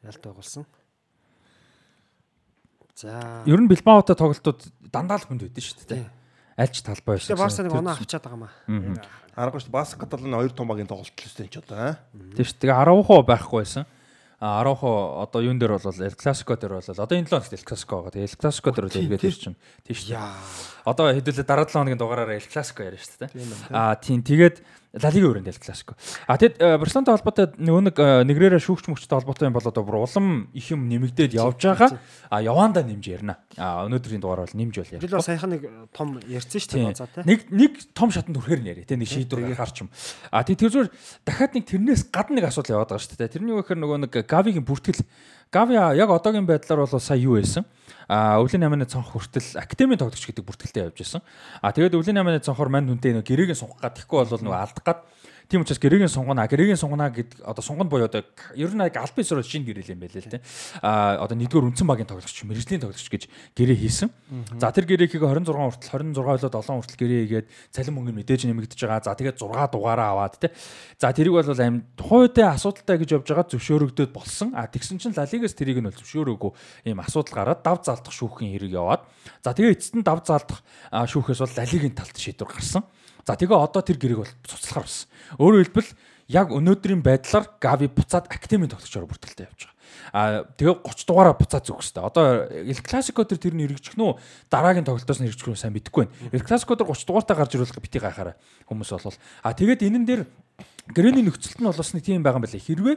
ялтай 0.06 0.30
болсон. 0.30 0.62
За 2.94 3.42
Ер 3.50 3.58
нь 3.58 3.66
Билбаотой 3.66 4.14
тоглолтууд 4.14 4.70
дандаа 4.78 5.18
л 5.18 5.26
хүнд 5.26 5.42
байдсан 5.50 5.66
шүү 5.66 5.78
дээ. 5.90 6.06
Тийм. 6.06 6.10
Аль 6.54 6.70
ч 6.70 6.86
талбай 6.86 7.18
байсан. 7.18 7.34
Тэгээ 7.34 7.42
Барса 7.42 7.62
нэг 7.66 7.74
оноо 7.74 7.94
авчаад 7.98 8.22
байгаа 8.22 8.38
маа. 8.46 8.54
Аргагүй 9.34 9.62
шүү. 9.66 9.74
Бас 9.74 9.98
Каталаны 9.98 10.38
хоёр 10.38 10.54
томагийн 10.54 10.86
тоглолт 10.86 11.10
л 11.10 11.26
өстэй 11.26 11.50
ч 11.50 11.58
одоо 11.58 11.98
аа. 11.98 11.98
Тийм 12.14 12.46
шүү. 12.46 12.62
Тэгээ 12.62 12.78
10 12.94 13.26
байхгүй 13.26 13.58
байсан. 13.66 13.90
А 14.38 14.62
10 14.62 14.78
одоо 15.18 15.42
юун 15.42 15.58
дээр 15.58 15.82
бол 15.82 15.90
Эл 15.98 16.14
Класико 16.14 16.54
дээр 16.54 16.78
бол 16.78 16.86
одоо 16.86 17.18
энэ 17.18 17.26
7 17.26 17.42
хоногт 17.42 17.54
Эл 17.58 17.66
Класико 17.66 17.94
байгаа. 17.98 18.14
Тэгээ 18.14 18.28
Эл 18.30 18.38
Класико 18.38 18.70
дээр 18.70 18.86
бол 18.86 19.00
эргээд 19.02 19.26
ирчин. 19.26 19.54
Тийм 19.82 19.96
шүү. 19.98 20.14
Одоо 20.86 21.10
хэдүүлээ 21.10 21.42
дараа 21.42 21.66
7 21.66 21.74
хоногийн 21.74 21.98
дугаараараа 21.98 22.38
Эл 22.38 22.46
Класико 22.46 22.86
яриа 22.86 23.02
шүү 23.02 23.26
дээ. 23.26 23.74
А 23.74 23.98
тийм 23.98 24.22
тэгээд 24.22 24.62
Ла 24.96 25.12
Лигийн 25.12 25.28
өрөөнд 25.28 25.52
Эл 25.52 25.60
Класико. 25.60 26.00
А 26.24 26.40
тэгэд 26.40 26.64
Барселонатай 26.80 27.12
холбоотой 27.20 27.46
нөгөө 27.60 27.82
нэг 27.92 27.96
э, 28.00 28.24
нэгрээрээ 28.24 28.56
шүүгч 28.56 28.88
мөчтэй 28.88 29.20
холбоотой 29.20 29.52
юм 29.52 29.56
бол 29.60 29.68
одоо 29.68 29.84
бүр 29.84 30.00
улам 30.00 30.48
их 30.56 30.72
юм 30.72 30.88
нэмэгдээд 30.88 31.36
явж 31.36 31.60
байгаа. 31.60 32.00
А 32.32 32.40
явандаа 32.40 32.88
нэмж 32.88 33.04
ярина. 33.04 33.36
А 33.60 33.84
өнөөдрийн 33.84 34.24
дугаар 34.24 34.48
бол 34.48 34.56
нэмж 34.56 34.74
бол 34.80 34.88
Бид 34.88 35.04
ярих. 35.04 35.12
бол 35.12 35.28
саяхан 35.28 35.50
нэг 35.52 35.62
том 35.92 36.16
ярьсан 36.24 36.56
шүү 36.56 36.72
дээ 36.72 36.88
базаа 36.88 37.08
те. 37.12 37.20
Нэг 37.28 37.40
нэг 37.52 37.72
том 37.92 38.08
шатанд 38.08 38.40
хүрэхээр 38.40 38.62
нь 38.64 38.70
яриа 38.72 38.88
тийм 38.88 39.04
нэг 39.04 39.12
шийдвэр 39.12 39.44
гаргахаар 39.52 39.72
ч 39.76 39.78
юм. 39.84 39.92
А 40.32 40.40
тий 40.40 40.56
тэр 40.56 40.72
зүгээр 40.72 40.88
дахиад 41.20 41.52
нэг 41.52 41.64
тэрнээс 41.68 42.02
гадна 42.08 42.40
нэг 42.40 42.48
асуудал 42.48 42.80
яваад 42.80 42.88
байгаа 42.88 43.04
шүү 43.04 43.20
дээ. 43.20 43.34
Тэрний 43.36 43.52
юу 43.52 43.60
гэхээр 43.60 43.80
нөгөө 43.84 43.98
нэг 44.08 44.12
Гавигийн 44.24 44.64
бүртгэл 44.64 45.04
Гави 45.50 45.74
яг 45.74 46.10
одоогийн 46.12 46.44
байдлаар 46.44 46.84
бол 46.84 47.00
сая 47.00 47.16
юу 47.16 47.40
байсан? 47.40 47.64
А 48.08 48.36
өвлийн 48.40 48.64
8-ны 48.64 48.84
цонх 48.84 49.12
хүртэл 49.12 49.56
академийн 49.56 49.96
тоглогч 49.96 50.28
гэдэг 50.28 50.44
бүртгэлтэй 50.44 50.84
явж 50.88 51.00
исэн. 51.00 51.24
А 51.64 51.72
тэгээд 51.72 51.96
өвлийн 51.96 52.20
8-ны 52.20 52.44
цонхоор 52.44 52.68
мань 52.68 52.88
хүнтэй 52.88 53.16
нөгөө 53.16 53.28
гэрээгийн 53.32 53.56
сунгах 53.56 53.80
гад 53.80 53.96
тэгэхгүй 53.96 54.28
бол 54.28 54.44
нөгөө 54.44 54.60
алдах 54.60 54.84
гад 54.84 55.00
Тийм 55.48 55.64
учраас 55.64 55.80
гэрээгийн 55.80 56.12
сунгана 56.12 56.44
гэрээгийн 56.44 56.76
сунгана 56.76 57.08
гэдэг 57.08 57.40
одоо 57.40 57.64
сунганд 57.64 57.88
буюу 57.88 58.04
одоо 58.04 58.20
ер 58.52 58.68
нь 58.68 58.84
яг 58.84 59.00
аль 59.00 59.16
бисрол 59.16 59.40
шинэ 59.40 59.64
гэрэл 59.64 59.96
юм 59.96 60.04
байлээ 60.04 60.20
л 60.28 60.32
дээ. 60.36 60.44
А 60.84 61.24
одоо 61.24 61.40
нэгдүгээр 61.40 61.72
үндсэн 61.72 61.88
багийн 61.88 62.04
тоглогч, 62.04 62.36
мэрэгжлийн 62.44 62.84
тоглогч 62.84 63.08
гэж 63.08 63.22
гэрээ 63.56 63.80
хийсэн. 63.80 64.12
За 64.60 64.68
тэр 64.76 64.84
гэрээхийг 64.84 65.24
26 65.24 65.48
хүртэл 65.48 66.12
26 66.12 66.20
болоод 66.20 66.52
7 66.52 66.68
хүртэл 66.84 67.00
гэрээ 67.00 67.20
хийгээд 67.24 67.46
цалин 67.72 67.94
мөнгө 67.96 68.12
нь 68.12 68.18
мэдээж 68.20 68.44
нэмэгдэж 68.44 68.76
байгаа. 68.76 69.08
За 69.08 69.16
тэгээд 69.16 69.40
6 69.40 69.72
дугаараа 69.72 70.08
аваад 70.12 70.36
те. 70.36 70.52
За 71.00 71.16
тэрийг 71.16 71.32
бол 71.32 71.48
аим 71.48 71.88
тухайдээ 71.96 72.44
асуудалтай 72.52 72.96
гэж 73.00 73.08
явж 73.16 73.26
байгаа 73.32 73.48
зөвшөөрөгдөд 73.48 74.12
болсон. 74.12 74.52
А 74.52 74.68
тэгсэн 74.68 75.00
чинь 75.00 75.16
Лалигас 75.16 75.56
тэрийг 75.56 75.80
нь 75.80 75.88
бол 75.88 75.96
зөвшөөрөөгүй 75.96 76.92
ийм 76.92 77.00
асуудал 77.00 77.32
гараад 77.32 77.64
дав 77.64 77.80
заалдах 77.80 78.12
шүүхийн 78.12 78.52
хэрэг 78.52 78.76
яваад. 78.76 79.08
За 79.40 79.56
тэгээ 79.56 79.80
эцэст 79.80 79.96
нь 79.96 80.04
дав 80.04 80.20
заалдах 80.28 80.60
а, 80.92 81.08
шүүхээс 81.08 81.40
бол 81.40 81.56
Лалигийн 81.56 81.96
талд 81.96 82.12
шийдвэр 82.20 82.52
гарсан. 82.52 82.84
За 83.28 83.36
тэгээ 83.36 83.60
одоо 83.60 83.84
тэр 83.84 84.00
гэрээг 84.00 84.20
бол 84.24 84.34
цуцлахаар 84.48 84.88
болсон. 84.88 85.12
Өөрөөр 85.36 85.64
хэлбэл 85.68 85.90
яг 86.32 86.48
өнөөдрийн 86.48 87.04
байдлаар 87.04 87.44
Гави 87.60 87.92
буцаад 87.92 88.32
академийн 88.32 88.72
тоглогчоор 88.72 89.04
бүртгэлтэй 89.04 89.44
явж 89.44 89.68
байгаа. 89.68 89.76
А 90.16 90.48
тэгээ 90.56 90.80
30 90.80 91.04
дугаараа 91.04 91.36
буцаад 91.36 91.68
зүгх 91.68 91.84
хэвээр. 91.84 92.08
Одоо 92.08 92.24
Эл 92.48 92.80
Класико 92.80 93.28
тэр 93.28 93.36
тэр 93.36 93.52
нь 93.52 93.68
хэрэгжих 93.68 94.00
нь 94.00 94.04
үү 94.04 94.16
дараагийн 94.48 94.88
тоглолтоос 94.88 95.20
нь 95.20 95.28
хэрэгжих 95.28 95.52
нь 95.52 95.60
сайн 95.60 95.76
мэдэхгүй 95.76 96.08
байна. 96.08 96.16
Эл 96.32 96.48
Класико 96.48 96.72
тэр 96.72 96.88
30 96.88 97.04
дугаартаа 97.04 97.36
гарч 97.36 97.52
ирүүлэх 97.52 97.84
бити 97.84 98.00
гайхаараа 98.00 98.36
хүмүүс 98.64 98.96
болвол. 98.96 99.20
А 99.44 99.52
тэгээд 99.52 99.84
энэн 99.84 100.08
дээр 100.08 100.22
грэний 100.88 101.24
нөхцөлт 101.28 101.60
нь 101.60 101.68
болоос 101.68 101.92
нэг 101.92 102.08
тийм 102.08 102.24
байгаа 102.24 102.40
юм 102.40 102.48
байна. 102.48 102.64
Хэрвээ 102.64 102.96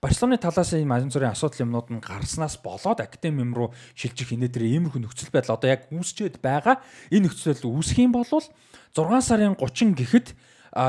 Барселоны 0.00 0.40
талаас 0.40 0.72
ийм 0.72 0.96
азин 0.96 1.12
зүрийн 1.12 1.36
асуудал 1.36 1.68
юмнууд 1.68 1.92
нь 1.92 2.00
гарснаас 2.00 2.56
болоод 2.64 3.04
академи 3.04 3.44
юм 3.44 3.52
руу 3.52 3.68
шилжих 3.92 4.32
инээдрээ 4.32 4.80
иймэрхүү 4.80 5.04
нөхцөл 5.04 5.28
байдал 5.28 5.60
одоо 5.60 5.68
яг 5.68 5.92
үүсчээд 5.92 6.40
байгаа. 6.40 6.80
Энэ 7.12 7.28
нөхцөл 7.28 7.52
байдал 7.52 7.76
үүсэх 7.76 8.00
юм 8.00 8.16
бол 8.16 8.24
6 8.24 8.48
сарын 8.96 9.60
30 9.60 9.92
гэхэд 10.00 10.32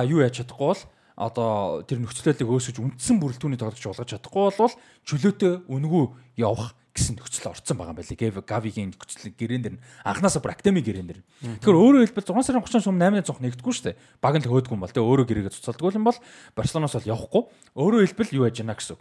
юу 0.08 0.24
яаж 0.24 0.40
чадахгүй 0.40 0.64
бол 0.72 0.84
одоо 1.20 1.84
тэр 1.84 2.00
нөхцөл 2.00 2.32
байдлыг 2.32 2.56
өөсөж 2.56 2.80
үндсэн 2.80 3.20
бүрэлдэхүүний 3.20 3.60
тоглогч 3.60 3.84
болгож 3.84 4.10
чадахгүй 4.16 4.44
бол 4.48 4.76
чөлөөтэй 5.04 5.54
үнгүү 5.68 6.06
явах 6.40 6.72
гэсэн 6.92 7.16
нөхцөл 7.16 7.52
орцсон 7.56 7.78
байгаа 7.80 7.96
юм 7.96 8.00
байна 8.00 8.12
лээ. 8.12 8.44
Гавигийн 8.44 8.92
нөхцөл 8.92 9.32
гэрээн 9.32 9.64
дэр 9.64 9.76
нь 9.80 9.84
анханасаа 10.04 10.44
бүр 10.44 10.54
академи 10.56 10.84
гэрээн 10.84 11.08
дэр. 11.08 11.20
Тэгэхээр 11.64 11.80
өөрөөр 11.80 12.06
хэлбэл 12.12 12.28
6 12.36 12.52
сарын 12.52 12.64
30-аас 12.68 12.90
өмнө 12.92 13.06
8-ны 13.16 13.24
цонх 13.24 13.40
нэгдэхгүй 13.40 13.74
шүү 13.74 13.86
дээ. 13.96 14.00
Баг 14.20 14.36
нь 14.36 14.44
л 14.44 14.52
хөөдгүй 14.52 14.76
юм 14.76 14.84
бол 14.84 14.92
тэгээ 14.92 15.08
өөрөө 15.08 15.28
гэрээгээ 15.32 15.56
цуцалдгүй 15.56 15.96
юм 15.96 16.06
бол 16.08 16.20
Барселоноос 16.52 16.96
бол 17.00 17.12
явахгүй. 17.16 17.44
Өөрөөр 17.80 18.06
хэлбэл 18.12 18.36
юу 18.36 18.48
яж 18.52 18.60
гэнэ 18.60 18.76
гэсэн. 18.76 19.00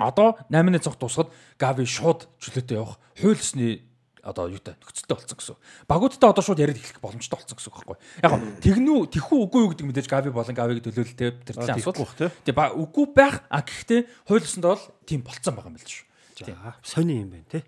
Одоо 0.00 0.40
8-ны 0.48 0.80
цонх 0.80 0.96
тусахад 0.96 1.28
Гави 1.60 1.84
шууд 1.84 2.24
чөлөөтэй 2.40 2.80
явах 2.80 2.96
хуйлсны 3.20 3.84
одоо 4.24 4.48
юутай 4.48 4.76
нөхцөлтэй 4.80 5.16
болцсон 5.16 5.36
гэсэн. 5.36 5.56
Багуудтай 5.88 6.28
одоо 6.30 6.44
шууд 6.44 6.60
яриад 6.60 6.80
эхлэх 6.80 7.00
боломжтой 7.00 7.36
болцсон 7.36 7.56
гэсэн 7.56 7.72
үг 7.72 7.76
байхгүй. 7.80 7.98
Яг 8.24 8.32
нь 8.36 8.44
тэгнүү 8.64 8.98
тэхүү 9.16 9.38
үгүй 9.48 9.60
юу 9.64 9.70
гэдэг 9.72 9.86
мэдээж 9.88 10.08
Гави 10.08 10.32
болон 10.32 10.56
Гавиг 10.56 10.84
төлөөлөлтэй 10.84 11.30
тэр 11.40 11.56
чинь 11.56 11.80
асуудал. 11.80 12.08
Тэгээ 12.44 12.76
үгүй 12.76 13.06
байх 13.16 13.44
а 13.48 13.64
гэхдээ 13.64 14.00
хуйлсанд 14.28 14.64
бол 14.64 14.84
тийм 15.08 15.24
болцсон 15.24 15.56
байгаа 15.56 15.72
юм 15.72 15.76
байна 15.80 15.88
шүү. 15.88 16.09
За 16.46 16.74
сони 16.82 17.20
юм 17.20 17.30
байна 17.30 17.44
те. 17.50 17.64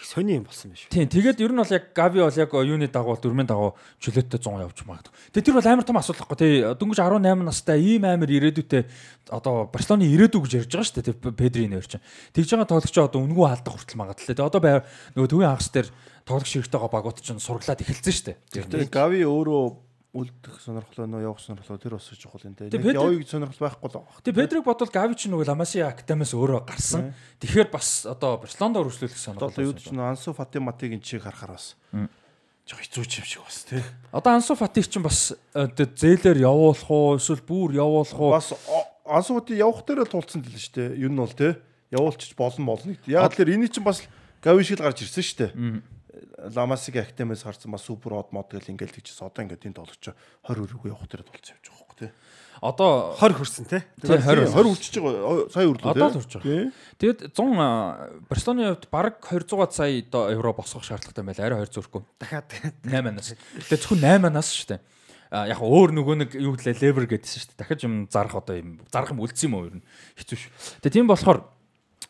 Их 0.00 0.06
сони 0.06 0.36
юм 0.38 0.44
болсон 0.44 0.70
байна 0.70 0.80
шүү. 0.80 0.90
Тийм 0.92 1.08
тэгээд 1.12 1.40
ер 1.44 1.52
нь 1.52 1.60
бол 1.60 1.74
яг 1.74 1.84
Гави 1.92 2.20
бол 2.24 2.38
яг 2.40 2.52
юуны 2.52 2.88
дагуу 2.88 3.16
дөрмийн 3.20 3.48
дагуу 3.48 3.76
чөлөөтэй 4.00 4.40
100 4.40 4.64
явж 4.64 4.78
магадгүй. 4.88 5.12
Тэгээд 5.34 5.46
тэр 5.46 5.56
бол 5.60 5.68
амар 5.68 5.84
том 5.84 6.00
асуудал 6.00 6.24
байхгүй 6.24 6.38
тий. 6.40 6.52
Дөнгөж 6.64 7.00
18 7.04 7.44
настай 7.44 7.78
ийм 7.84 8.08
амар 8.08 8.32
ирээдүйтэй 8.32 8.82
одоо 9.28 9.68
Барселоны 9.68 10.08
ирээдүй 10.08 10.40
гэж 10.40 10.52
ярьж 10.64 10.72
байгаа 10.72 10.88
шүү 10.88 10.96
дээ 11.00 11.06
тий 11.10 11.16
Педрийн 11.36 11.72
нэр 11.76 11.84
чинь. 11.84 12.04
Тэгж 12.32 12.48
байгаа 12.56 12.70
тоглогч 12.80 12.96
одоо 12.96 13.20
үнгүү 13.20 13.44
алдах 13.44 13.76
хүртэл 13.76 14.00
магадлалтай. 14.00 14.34
Тэгээд 14.36 14.48
одоо 14.48 14.60
нөгөө 15.20 15.28
төвийн 15.28 15.52
хагас 15.52 15.68
дээр 15.68 15.88
тоглогч 16.24 16.52
хэрэгтэйгээ 16.56 16.94
багууд 16.96 17.18
чинь 17.20 17.42
сургалаад 17.44 17.84
эхэлсэн 17.84 18.14
шүү 18.16 18.26
дээ. 18.32 18.36
Тэгээд 18.56 18.88
Гави 18.88 19.20
өөрөө 19.28 19.89
үлдэх 20.10 20.58
сонирхол 20.58 21.06
нөө 21.06 21.22
явах 21.22 21.38
сонирхол 21.38 21.78
тэр 21.78 21.94
бас 21.94 22.10
чухал 22.18 22.42
юм. 22.42 22.54
Нэг 22.58 22.74
явъя 22.74 23.22
гэж 23.22 23.30
сонирхол 23.30 23.62
байхгүй 23.62 23.86
л 23.86 23.94
байна. 23.94 24.22
Тэгээ 24.26 24.38
Педриг 24.42 24.64
бодвол 24.66 24.90
Гавич 24.90 25.30
нөгөө 25.30 25.46
Ламаси 25.46 25.82
Академиас 25.86 26.34
өөрөө 26.34 26.66
гарсан. 26.66 27.14
Тэгэхээр 27.38 27.70
бас 27.70 28.10
одоо 28.10 28.34
Барселонд 28.42 28.74
өргөжлүүлэх 28.82 29.14
сонирхол. 29.14 29.54
Одоо 29.54 29.62
юу 29.70 29.74
ч 29.78 29.94
нөө 29.94 30.10
Ансу 30.10 30.34
Фати 30.34 30.58
Матигийн 30.58 30.98
чиг 30.98 31.22
харахаар 31.22 31.54
бас 31.54 31.78
жоо 32.66 32.78
хэцүү 32.82 33.06
юм 33.06 33.26
шиг 33.30 33.42
бас 33.46 33.58
те. 33.70 33.78
Одоо 34.10 34.34
Ансу 34.34 34.58
Фатиг 34.58 34.90
чинь 34.90 35.06
бас 35.06 35.30
зээлээр 35.54 36.42
явуулах 36.42 36.90
уу 36.90 37.14
эсвэл 37.14 37.46
бүр 37.46 37.78
явуулах 37.78 38.18
уу? 38.18 38.34
Бас 38.34 38.50
Ансу 39.06 39.38
Фати 39.38 39.54
явах 39.62 39.86
дээр 39.86 40.02
л 40.02 40.10
тулцсан 40.10 40.42
дэл 40.42 40.58
шүү 40.58 40.74
дээ. 40.74 41.06
Юу 41.06 41.14
нь 41.14 41.22
бол 41.22 41.30
те. 41.30 41.62
Явуулчих 41.94 42.34
болно 42.34 42.74
болно. 42.74 42.98
Яг 43.06 43.38
л 43.38 43.46
энийг 43.46 43.70
чинь 43.70 43.86
бас 43.86 44.02
Гавиш 44.42 44.74
шиг 44.74 44.82
гарч 44.82 45.06
ирсэн 45.06 45.22
шүү 45.22 45.38
дээ 45.38 45.82
Ламасиг 46.54 46.96
актемээс 47.00 47.44
харсан 47.44 47.72
бас 47.72 47.84
супер 47.86 48.16
од 48.18 48.32
мод 48.34 48.52
гэл 48.52 48.72
ингээл 48.72 48.96
тэгчихсэн. 49.00 49.28
Одоо 49.28 49.44
ингээд 49.44 49.66
энэ 49.66 49.78
тоглож 49.78 50.04
20 50.44 50.66
өргөө 50.68 50.90
явах 50.92 51.08
дээр 51.08 51.24
болцсон 51.24 51.56
явж 51.56 51.66
байгаа 51.66 51.78
хөөхгүй 51.80 51.98
тий. 52.00 52.12
Одоо 52.60 52.90
20 53.16 53.38
хүрсэн 53.40 53.64
тий. 53.70 53.82
20 54.04 54.52
20 54.52 54.68
үрчиж 54.68 54.94
байгаа. 55.00 55.48
Сая 55.48 55.66
үрлээ. 55.72 55.90
Одоо 55.90 56.08
л 56.12 56.20
үрж 56.20 56.32
байгаа. 56.36 56.72
Тэгэд 57.00 57.20
100 57.32 58.28
Барселоны 58.28 58.62
хувьд 58.68 58.86
баг 58.92 59.16
200 59.24 59.72
сая 59.72 59.92
евро 60.36 60.52
босгох 60.52 60.84
шаардлагатай 60.84 61.24
байл. 61.24 61.40
Арай 61.40 61.64
2 61.64 61.72
зүрхгүй. 61.72 62.04
Дахиад 62.20 62.52
8-аас. 62.84 63.32
Тэгээ 63.64 63.80
зөвхөн 63.80 64.04
8-аас 64.04 64.52
шүү 64.52 64.68
дээ. 64.76 64.80
А 65.30 65.46
яг 65.46 65.62
өөр 65.62 65.94
нөгөө 65.94 66.14
нэг 66.26 66.30
юу 66.36 66.58
гэлээ 66.58 66.82
левер 66.82 67.06
гэдсэн 67.06 67.38
шүү 67.38 67.50
дээ. 67.54 67.60
Дахиж 67.62 67.80
юм 67.86 67.94
зарах 68.10 68.34
одоо 68.34 68.58
юм 68.58 68.82
зарах 68.90 69.14
юм 69.14 69.22
үлдсэн 69.22 69.46
юм 69.46 69.54
уу 69.56 69.70
ер 69.70 69.78
нь 69.78 69.84
хэцүү 70.18 70.36
шүү. 70.36 70.50
Тэгээ 70.82 70.96
тийм 71.00 71.06
болохоор 71.06 71.46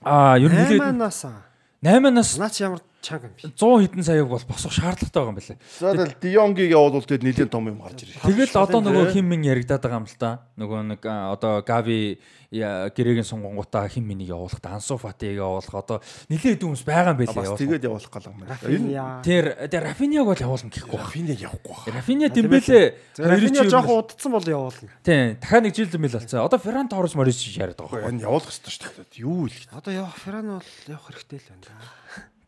а 0.00 0.40
ер 0.40 0.48
нь 0.48 0.56
8-аас 0.80 1.28
8-аас 1.84 2.30
наач 2.40 2.56
ямар 2.64 2.80
чанга 3.00 3.28
юм 3.28 3.34
биш. 3.36 3.44
100 3.56 3.82
хэдэн 3.88 4.04
саяг 4.04 4.28
бол 4.28 4.44
босох 4.44 4.72
шаардлагатай 4.72 5.20
байгаа 5.20 5.32
юм 5.32 5.38
байна 5.40 5.48
лээ. 5.50 5.58
За 5.80 5.92
тэгэл 5.92 6.20
Дионгийг 6.20 6.70
явуулвал 6.70 7.08
тэгэд 7.08 7.24
нэлээд 7.24 7.50
том 7.50 7.68
юм 7.68 7.80
гарч 7.80 8.04
ирэх. 8.04 8.22
Тэгэл 8.22 8.54
одоо 8.60 8.80
нөгөө 8.80 9.12
хим 9.16 9.26
мин 9.26 9.42
яригадаад 9.44 9.82
байгаа 9.82 10.00
юм 10.00 10.08
л 10.08 10.18
та. 10.20 10.30
Нөгөө 10.60 10.80
нэг 10.94 11.00
одоо 11.04 11.64
Гави 11.64 12.20
гэрээгийн 12.50 13.22
сунгонгуудаа 13.22 13.86
хим 13.86 14.10
минийг 14.10 14.34
явуулах, 14.34 14.58
Ансу 14.66 14.98
Фатиг 14.98 15.38
явуулах 15.38 15.70
одоо 15.70 16.02
нэлээд 16.26 16.66
хүмүүс 16.66 16.82
байгаа 16.82 17.14
юм 17.14 17.18
байлээ 17.22 17.46
явуулах. 17.46 17.62
Тэгээд 17.62 17.86
явуулах 17.86 18.10
гал 18.10 18.26
юм 18.26 18.38
байна. 18.42 19.22
Тэр 19.22 19.44
тэр 19.70 19.82
Рафиньяг 19.86 20.26
бол 20.26 20.34
явуулна 20.34 20.66
гэхгүй. 20.74 20.98
Рафиньяг 20.98 21.38
явахгүй 21.38 21.74
байна. 21.86 21.94
Рафинья 22.02 22.28
Дембеле 22.28 22.98
Рафинья 23.16 23.70
жоохон 23.70 24.02
удцсан 24.02 24.32
бол 24.34 24.42
явуулна. 24.42 24.90
Тийм. 25.06 25.38
Дахиад 25.38 25.62
нэг 25.62 25.74
жил 25.78 25.90
зэмэл 25.94 26.18
болцсон. 26.18 26.42
Одоо 26.42 26.58
Ферран 26.58 26.90
Торрес 26.90 27.14
Морис 27.14 27.38
яриад 27.54 27.78
байгаа. 27.78 28.10
Энэ 28.10 28.26
явуулах 28.26 28.50
хэрэгтэй 28.50 28.74
шүү 28.74 28.82
дээ. 28.98 29.22
Юу 29.22 29.46
л. 29.46 29.58
Одоо 29.70 29.92
явах 29.94 30.18
Ферран 30.18 30.58
бол 30.58 30.70
явах 30.90 31.06
хэрэгтэй 31.06 31.38
л 31.38 31.48
байна. 31.54 31.70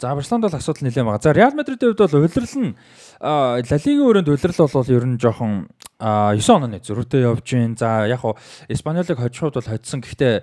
За 0.02 0.16
Барселонд 0.18 0.42
бол 0.42 0.58
асуудал 0.58 0.82
нэлээд 0.82 1.06
байгаа. 1.06 1.22
За 1.22 1.30
Реал 1.30 1.54
Мадридийн 1.54 1.94
хувьд 1.94 2.10
бол 2.10 2.26
улирал 2.26 2.58
нь 2.58 2.74
Ла 3.22 3.62
Лигийн 3.62 4.02
өрөөнд 4.02 4.28
улирал 4.34 4.66
бол 4.66 4.90
ер 4.90 5.06
нь 5.06 5.14
жоохон 5.22 5.70
9 6.02 6.42
онооны 6.42 6.82
зөрүүтэй 6.82 7.22
явж 7.22 7.46
гин. 7.46 7.78
За 7.78 8.10
яг 8.10 8.26
хуу 8.26 8.34
Испаниолыг 8.66 9.14
хожихуд 9.14 9.62
бол 9.62 9.70
хоцсон. 9.70 10.02
Гэхдээ 10.02 10.42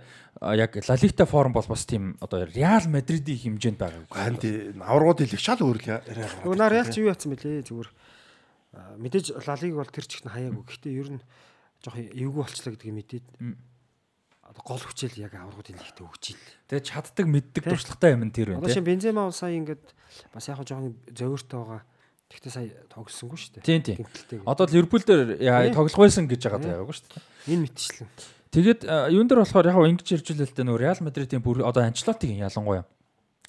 яг 0.56 0.72
Ла 0.80 0.96
Лигтай 0.96 1.28
форм 1.28 1.52
бол 1.52 1.68
бас 1.68 1.84
тийм 1.84 2.16
одоо 2.24 2.48
Реал 2.48 2.88
Мадридийн 2.88 3.60
хэмжээнд 3.60 3.76
байгаа. 3.84 4.08
Харин 4.08 4.40
тийм 4.40 4.80
аврагууд 4.80 5.28
хэлэх 5.28 5.44
шал 5.44 5.60
өөр 5.60 5.76
л 5.84 5.92
яриа. 5.92 6.32
Нөгөө 6.48 6.56
нар 6.56 6.72
Реал 6.72 6.88
чи 6.88 7.04
юу 7.04 7.12
яатсан 7.12 7.36
бэлээ 7.36 7.68
зүгээр 7.68 7.90
мэдээж 8.96 9.44
Ла 9.44 9.60
Лиг 9.60 9.76
бол 9.76 9.92
тэр 9.92 10.08
чихнэ 10.08 10.32
хаяагүй. 10.32 10.64
Гэхдээ 10.72 10.94
ер 10.96 11.10
нь 11.20 11.22
жоохон 11.84 12.08
эвгүй 12.16 12.48
болчлаа 12.48 12.72
гэдгийг 12.80 12.96
мэдээд 12.96 13.26
гол 14.58 14.82
хүчэл 14.82 15.16
яг 15.22 15.34
аврагуудын 15.38 15.78
лигтээ 15.78 16.06
өгч 16.06 16.26
ил. 16.34 16.44
Тэгээ 16.70 16.88
чаддаг 16.90 17.26
мэддэг 17.30 17.64
туршлагатай 17.70 18.18
юм 18.18 18.30
тэр 18.34 18.58
байна. 18.58 18.66
Одоо 18.66 18.74
шин 18.74 18.86
Бензема 18.86 19.30
бол 19.30 19.36
сая 19.36 19.54
ингээд 19.58 19.86
бас 20.34 20.46
яг 20.50 20.62
жоохон 20.66 20.98
зөөртэй 21.14 21.58
байгаа. 21.60 21.82
Тэгтээ 22.30 22.52
сая 22.54 22.70
тоглосонгүй 22.90 23.38
шүү 23.38 23.52
дээ. 23.58 23.66
Тийм 23.66 23.82
тийм. 23.86 24.42
Одоо 24.46 24.66
Ливерпул 24.70 25.02
дээр 25.06 25.74
тоглох 25.74 25.98
байсан 25.98 26.30
гэж 26.30 26.42
байгаа 26.46 26.62
даа 26.62 26.86
шүү 26.86 27.10
дээ. 27.10 27.54
Энэ 27.54 27.64
мэтчлэн. 27.66 28.10
Тэгээд 28.50 28.82
юун 29.14 29.28
дээр 29.30 29.42
болохоор 29.46 29.70
яг 29.70 29.78
ингэж 29.78 30.08
ирж 30.18 30.28
илээ 30.34 30.50
л 30.50 30.56
дээ 30.58 30.66
нөө 30.66 30.78
Реал 30.82 31.02
Мадридийн 31.06 31.42
бүр 31.46 31.62
одоо 31.66 31.86
Анчлотигийн 31.86 32.46
ялангуяа 32.46 32.86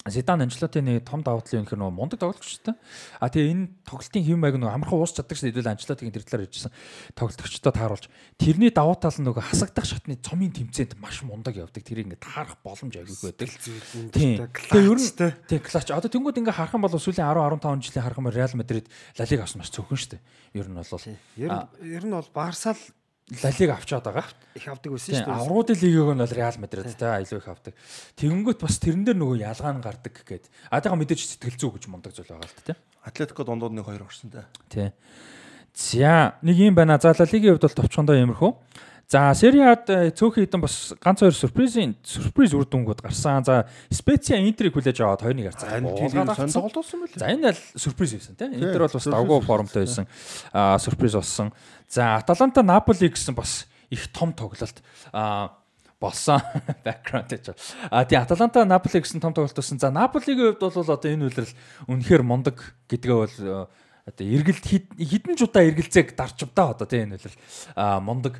Зидан 0.09 0.41
Анчлотын 0.41 0.81
нэг 0.81 1.05
том 1.05 1.21
давуу 1.21 1.45
тал 1.45 1.61
юм 1.61 1.69
хэр 1.69 1.77
нөгөө 1.77 1.93
мундаг 1.93 2.17
тоглогчтой. 2.17 2.73
А 3.21 3.29
тэгээ 3.29 3.53
энэ 3.53 3.85
тоглолтын 3.85 4.25
хэм 4.25 4.41
маяг 4.41 4.57
нөгөө 4.57 4.73
амархан 4.73 4.97
уус 4.97 5.13
чаддаг 5.13 5.37
шээ 5.37 5.53
хэдүүл 5.53 5.73
Анчлотын 5.77 6.09
тэр 6.09 6.25
талаар 6.25 6.49
ярьжсэн 6.49 6.73
тоглогчтой 7.13 7.69
тааруулж 7.69 8.05
тэрний 8.41 8.73
давуу 8.73 8.97
тал 8.97 9.13
нь 9.13 9.29
нөгөө 9.29 9.45
хасагдах 9.45 9.85
шатны 9.85 10.17
цомын 10.17 10.49
тэмцээнд 10.57 10.97
маш 10.97 11.21
мундаг 11.21 11.53
явдаг. 11.53 11.85
Тэрийг 11.85 12.09
ингээ 12.09 12.25
таарах 12.25 12.57
боломж 12.65 12.97
аягүй 12.97 13.29
байдаг. 13.29 13.49
Тийм. 14.09 14.49
Тэгээ 14.49 14.89
ер 14.89 14.97
нь 14.97 15.13
тийм 15.45 15.61
клач. 15.61 15.93
Одоо 15.93 16.09
тэнгууд 16.09 16.39
ингээ 16.41 16.57
харах 16.57 16.73
юм 16.73 16.81
бол 16.81 16.97
сүүлийн 16.97 17.29
10 17.29 17.61
15 17.61 17.85
жилийн 17.85 18.01
харах 18.01 18.17
юм 18.17 18.33
Реал 18.33 18.57
Мадрид 18.57 18.89
Ла 19.21 19.29
Лиг 19.29 19.45
авсан 19.45 19.61
маш 19.61 19.69
цөөхөн 19.69 20.01
шүү 20.01 20.17
дээ. 20.17 20.21
Ер 20.57 20.65
нь 20.65 20.81
бол 20.81 20.89
ер 21.85 22.03
нь 22.09 22.15
бол 22.17 22.29
Барсал 22.33 22.81
Лалиг 23.31 23.69
авчаад 23.71 24.03
байгаа. 24.03 24.27
Их 24.59 24.67
авдаг 24.67 24.91
байсан 24.91 25.15
шүү 25.15 25.23
дээ. 25.23 25.39
Авруудын 25.39 25.79
лигийг 25.79 26.09
нь 26.11 26.19
бол 26.19 26.35
Реал 26.35 26.57
Мадрид 26.59 26.99
те 26.99 27.07
илүү 27.23 27.39
их 27.39 27.47
авдаг. 27.47 27.73
Тэгэнгүүт 28.19 28.59
бас 28.59 28.75
тэрэн 28.83 29.07
дээр 29.07 29.17
нөгөө 29.23 29.37
ялгаа 29.47 29.71
нь 29.71 29.79
гардаг 29.79 30.11
гэгээд. 30.11 30.45
А 30.67 30.83
тэгээ 30.83 30.99
мэдээж 30.99 31.39
сэтгэл 31.39 31.55
зүй 31.55 31.71
гэж 31.79 31.83
мундаг 31.87 32.11
зүйл 32.11 32.27
байгаа 32.27 32.51
л 32.51 32.67
те. 32.67 32.75
Атлетико 33.07 33.47
дундууд 33.47 33.71
нэг 33.71 33.87
хоёр 33.87 34.03
орсон 34.03 34.35
те. 34.35 34.43
Тий. 34.67 34.91
За 35.71 36.35
нэг 36.43 36.59
юм 36.59 36.75
байна. 36.75 36.99
За 36.99 37.15
Лалигийн 37.15 37.55
хувьд 37.55 37.71
бол 37.71 37.79
товчхондоо 37.79 38.19
иймэрхүү. 38.19 38.51
За 39.11 39.33
Сериад 39.35 39.89
цөөхөн 40.15 40.47
хитэн 40.47 40.61
бас 40.63 40.95
ганц 41.03 41.19
хоёр 41.19 41.35
сюрпризийн 41.35 41.97
сюрприз 41.99 42.55
үр 42.55 42.63
дүнгууд 42.63 43.03
гарсан. 43.03 43.43
За 43.43 43.67
Специа 43.91 44.39
Интерийг 44.39 44.71
хүлээж 44.71 45.03
аваад 45.03 45.27
2-1 45.27 45.51
харцаа. 45.51 46.63
Болсон 46.63 47.03
байл. 47.03 47.19
За 47.19 47.27
энэ 47.27 47.51
л 47.51 47.59
сюрприз 47.75 48.15
байсан 48.15 48.39
тийм. 48.39 48.55
Интер 48.55 48.87
бол 48.87 48.95
бас 48.95 49.09
давгүй 49.11 49.43
формтой 49.43 49.83
байсан. 49.83 50.07
Аа 50.55 50.79
сюрприз 50.79 51.19
болсон. 51.19 51.51
За 51.91 52.15
Аталанта 52.23 52.63
Наполи 52.63 53.11
гэсэн 53.11 53.35
бас 53.35 53.67
их 53.91 54.07
том 54.15 54.31
тоглолт. 54.31 54.79
Аа 55.11 55.59
болсон 55.99 56.39
бэкграунд 56.87 57.35
гэж. 57.35 57.51
А 57.91 58.07
тий 58.07 58.15
Аталанта 58.15 58.63
Наполи 58.63 59.03
гэсэн 59.03 59.19
том 59.19 59.35
тоглолт 59.35 59.59
болсон. 59.59 59.75
За 59.75 59.91
Наполигийн 59.91 60.55
хувьд 60.55 60.63
бол 60.63 60.87
одоо 60.87 61.11
энэ 61.11 61.27
үйлрэл 61.27 61.51
үнэхээр 61.91 62.23
мундаг 62.23 62.63
гэдгээ 62.87 63.11
бол 63.11 63.67
одоо 64.07 64.23
эргэлт 64.23 64.65
хідэн 64.95 65.35
ч 65.35 65.43
удаа 65.43 65.67
эргэлзээг 65.67 66.15
дарч 66.15 66.47
удаа 66.47 66.71
одоо 66.71 66.87
тий 66.87 67.03
энэ 67.03 67.19
үйлрэл 67.19 67.37
а 67.75 67.99
мундаг 67.99 68.39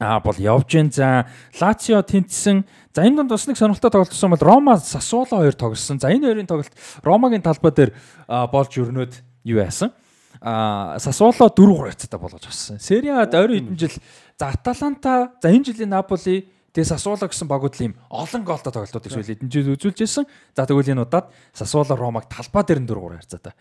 а 0.00 0.18
бол 0.20 0.34
явж 0.34 0.64
гин 0.72 0.90
за 0.90 1.28
Лацио 1.60 2.00
тэнцсэн. 2.02 2.64
За 2.96 3.04
энэ 3.04 3.16
донд 3.16 3.30
бас 3.30 3.46
нэг 3.46 3.60
сонирхолтой 3.60 3.90
тоглолтсон 3.90 4.30
бол 4.32 4.40
Рома 4.40 4.76
Сасуоло 4.78 5.44
хоёр 5.44 5.52
тоглосон. 5.52 6.00
За 6.00 6.08
энэ 6.08 6.26
хоёрын 6.26 6.48
тоглолт 6.48 6.72
Ромагийн 7.04 7.44
талбай 7.44 7.70
дээр 7.70 7.92
болж 8.26 8.72
өрнөд 8.80 9.12
юу 9.44 9.60
яасан? 9.60 9.92
А 10.40 10.96
Сасуоло 10.98 11.52
4-3 11.52 11.92
хацаатай 11.92 12.18
болгож 12.20 12.48
авсан. 12.48 12.80
Сери 12.80 13.12
Ад 13.12 13.34
ойрын 13.34 13.68
хэдэн 13.68 13.78
жил. 13.78 13.92
За 14.40 14.48
Аталанта 14.48 15.36
за 15.42 15.52
энэ 15.52 15.64
жилийн 15.68 15.92
Наполи 15.92 16.48
Тэгээ 16.70 16.86
Сасуоло 16.86 17.26
гэсэн 17.26 17.50
багууд 17.50 17.74
л 17.74 17.84
ийм 17.90 17.94
олон 18.14 18.46
голтой 18.46 18.70
тоглолтуудыг 18.70 19.10
сүүл 19.10 19.34
эдэн 19.34 19.50
жил 19.50 19.74
үзүүлж 19.74 20.06
ирсэн. 20.06 20.24
За 20.54 20.70
тэгвэл 20.70 20.94
энэ 20.94 21.02
удаад 21.02 21.34
Сасуоло 21.50 21.98
Ромаг 21.98 22.30
талбай 22.30 22.62
дээр 22.62 22.78
нь 22.78 22.86
4-3 22.86 23.18
харьцаатай. 23.18 23.54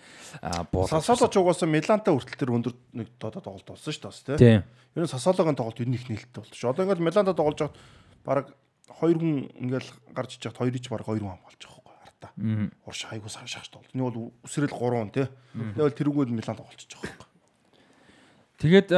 Аа 0.46 0.70
буу. 0.70 0.86
Сасуоло 0.86 1.26
ч 1.26 1.42
угаасаа 1.42 1.66
Милантай 1.66 2.14
хүртэл 2.14 2.38
тэр 2.38 2.54
өндөр 2.54 2.74
нэг 2.94 3.10
додоо 3.18 3.42
тоглолт 3.42 3.66
болсон 3.66 3.90
шүү 3.90 4.04
дээ 4.06 4.14
бас 4.14 4.22
тийм. 4.38 4.62
Ер 4.94 5.04
нь 5.06 5.10
Сасуологын 5.10 5.58
тоглолт 5.58 5.82
ер 5.82 5.90
нь 5.90 5.98
их 5.98 6.06
нээлттэй 6.06 6.38
болчих. 6.38 6.70
Одоо 6.70 6.86
ингээд 6.86 7.02
Милантай 7.02 7.34
тоглож 7.34 7.58
байхад 7.66 7.78
баг 8.22 8.46
хоёр 8.94 9.18
хүн 9.18 9.34
ингээл 9.58 9.90
гарч 10.14 10.38
иж 10.38 10.46
хад 10.46 10.62
хоёрыг 10.62 10.82
ч 10.86 10.94
баг 10.94 11.02
хоёр 11.02 11.26
хүн 11.26 11.34
хамгаалж 11.34 11.62
байгаа 11.66 11.82
байхгүй 11.82 12.06
артаа. 12.06 12.32
Урш 12.86 13.02
хайгуу 13.10 13.34
сар 13.34 13.50
шахаж 13.50 13.74
тоглолт. 13.74 13.94
Нэг 13.98 14.06
бол 14.06 14.38
үсрэл 14.46 14.70
3 14.70 15.10
тийм. 15.18 15.34
Нэг 15.58 15.82
бол 15.82 15.98
тэрүүгүүд 15.98 16.30
Миланд 16.30 16.62
тоглолцож 16.62 16.94
байгаа 16.94 17.10
байхгүй. 17.10 17.30
Тэгээд 18.60 18.90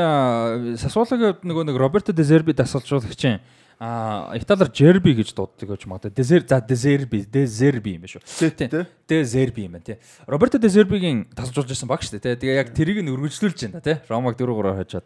Сасуологын 0.82 1.45
нөгөө 1.45 1.63
нэг 1.69 1.78
Роберто 1.78 2.12
Де 2.12 2.26
Зерби 2.26 2.52
дасгалжуулагч 2.58 3.13
чинь 3.13 3.39
А 3.82 4.38
италиар 4.38 4.70
жерби 4.70 5.15
гэж 5.17 5.34
дууддаг 5.34 5.65
гэж 5.74 5.89
магадгүй. 5.89 6.13
Дезер 6.13 6.46
за 6.46 6.62
дезерби, 6.62 7.24
дезерби 7.26 7.98
юм 7.98 8.06
биш 8.06 8.22
үү? 8.22 8.54
Те. 8.54 8.86
Дезерби 9.10 9.65
юм 9.65 9.74
байна 9.74 9.86
тий. 9.89 9.98
Роберто 10.30 10.62
Дезербигийн 10.62 11.26
тасалжуулж 11.34 11.74
байсан 11.74 11.89
баг 11.89 12.06
шүү 12.06 12.22
дээ 12.22 12.38
тий. 12.38 12.46
Тэгээ 12.46 12.62
яг 12.62 12.70
тэрийг 12.78 13.02
нь 13.02 13.10
үргэлжлүүлж 13.10 13.74
байна 13.74 13.82
тий. 13.82 13.98
Ромаг 14.06 14.38
4-3 14.38 14.78
хажаад 14.86 15.06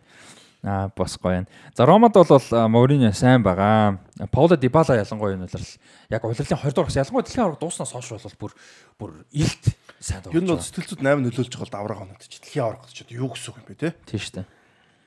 Аа 0.65 0.89
бас 0.91 1.15
гоё 1.15 1.45
юм. 1.45 1.47
За 1.77 1.85
Ромад 1.85 2.19
бол 2.19 2.67
Мориньо 2.67 3.13
сайн 3.13 3.43
байгаа. 3.43 4.01
Пауло 4.31 4.57
Дибала 4.57 4.97
ялангуяа 4.97 5.39
энэ 5.39 5.45
улирал 5.45 5.71
яг 6.09 6.25
улирлын 6.25 6.57
20 6.57 6.75
дугаар 6.75 6.91
ялангуяа 6.91 7.23
дэлхийн 7.23 7.45
авраг 7.45 7.59
дууснаас 7.61 7.93
хойш 7.93 8.09
бол 8.09 8.35
бүр 8.35 8.51
бүр 8.99 9.11
илт 9.31 9.71
сайн 10.01 10.25
Юу 10.33 10.41
нь 10.41 10.49
бол 10.49 10.57
дуулж 10.57 10.65
байгаа. 10.65 10.67
сэтгэл 10.67 10.89
зүйд 10.89 11.05
8 11.05 11.21
нөлөөлж 11.21 11.53
байгаа 11.53 11.69
л 11.69 11.75
давраг 11.79 11.99
оноод 12.01 12.27
чи 12.27 12.41
дэлхийн 12.41 12.65
авраг 12.65 12.81
гэж 12.89 12.97
юу 13.13 13.29
гэсэн 13.29 13.49
үг 13.53 13.57
юм 13.61 13.67
бэ 13.69 13.75
те? 13.77 13.93
Тийм 14.09 14.19
шүү 14.19 14.33
дээ. 14.41 14.45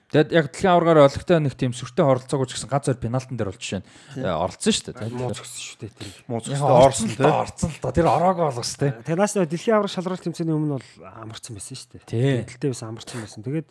Тэгэд 0.08 0.32
яг 0.32 0.46
дэлхийн 0.48 0.72
аврагаар 0.72 1.04
олегтой 1.04 1.36
нэг 1.36 1.52
тийм 1.52 1.76
сүртэй 1.76 2.00
оролцоогүй 2.00 2.48
ч 2.48 2.56
гэсэн 2.56 2.72
ганц 2.72 2.88
хоёр 2.88 2.96
пенальтан 2.96 3.36
дээр 3.36 3.52
бол 3.52 3.60
жишээ 3.60 3.84
нь 3.84 3.88
э, 4.16 4.24
оролцсон 4.24 4.72
шүү 4.72 4.96
дээ. 4.96 5.12
Муу 5.12 5.36
згсэн 5.36 5.60
шүү 5.68 5.78
дээ 5.84 5.92
тэр. 6.00 6.08
Мууц 6.32 6.44
Яг 6.48 6.56
өстой 6.56 6.80
орсон 6.80 7.08
те. 7.12 7.28
орцсон 7.28 7.68
л 7.68 7.80
доо. 7.84 7.92
Тэр 7.92 8.08
ороагүй 8.08 8.44
болгос 8.48 8.72
те. 8.80 8.88
Танаас 9.04 9.36
дэлхийн 9.36 9.76
аврах 9.76 9.92
шалралт 9.92 10.24
тэмцээний 10.24 10.56
өмнө 10.56 10.80
бол 10.80 10.88
амарсан 11.12 11.52
байсан 11.60 11.76
шүү 11.76 11.90
дээ. 11.92 12.08
Тий. 12.08 12.40
Тэлтэй 12.48 12.72
байсан 12.72 12.88
амарсан 12.88 13.20
байсан. 13.20 13.44
Тэгээд 13.44 13.68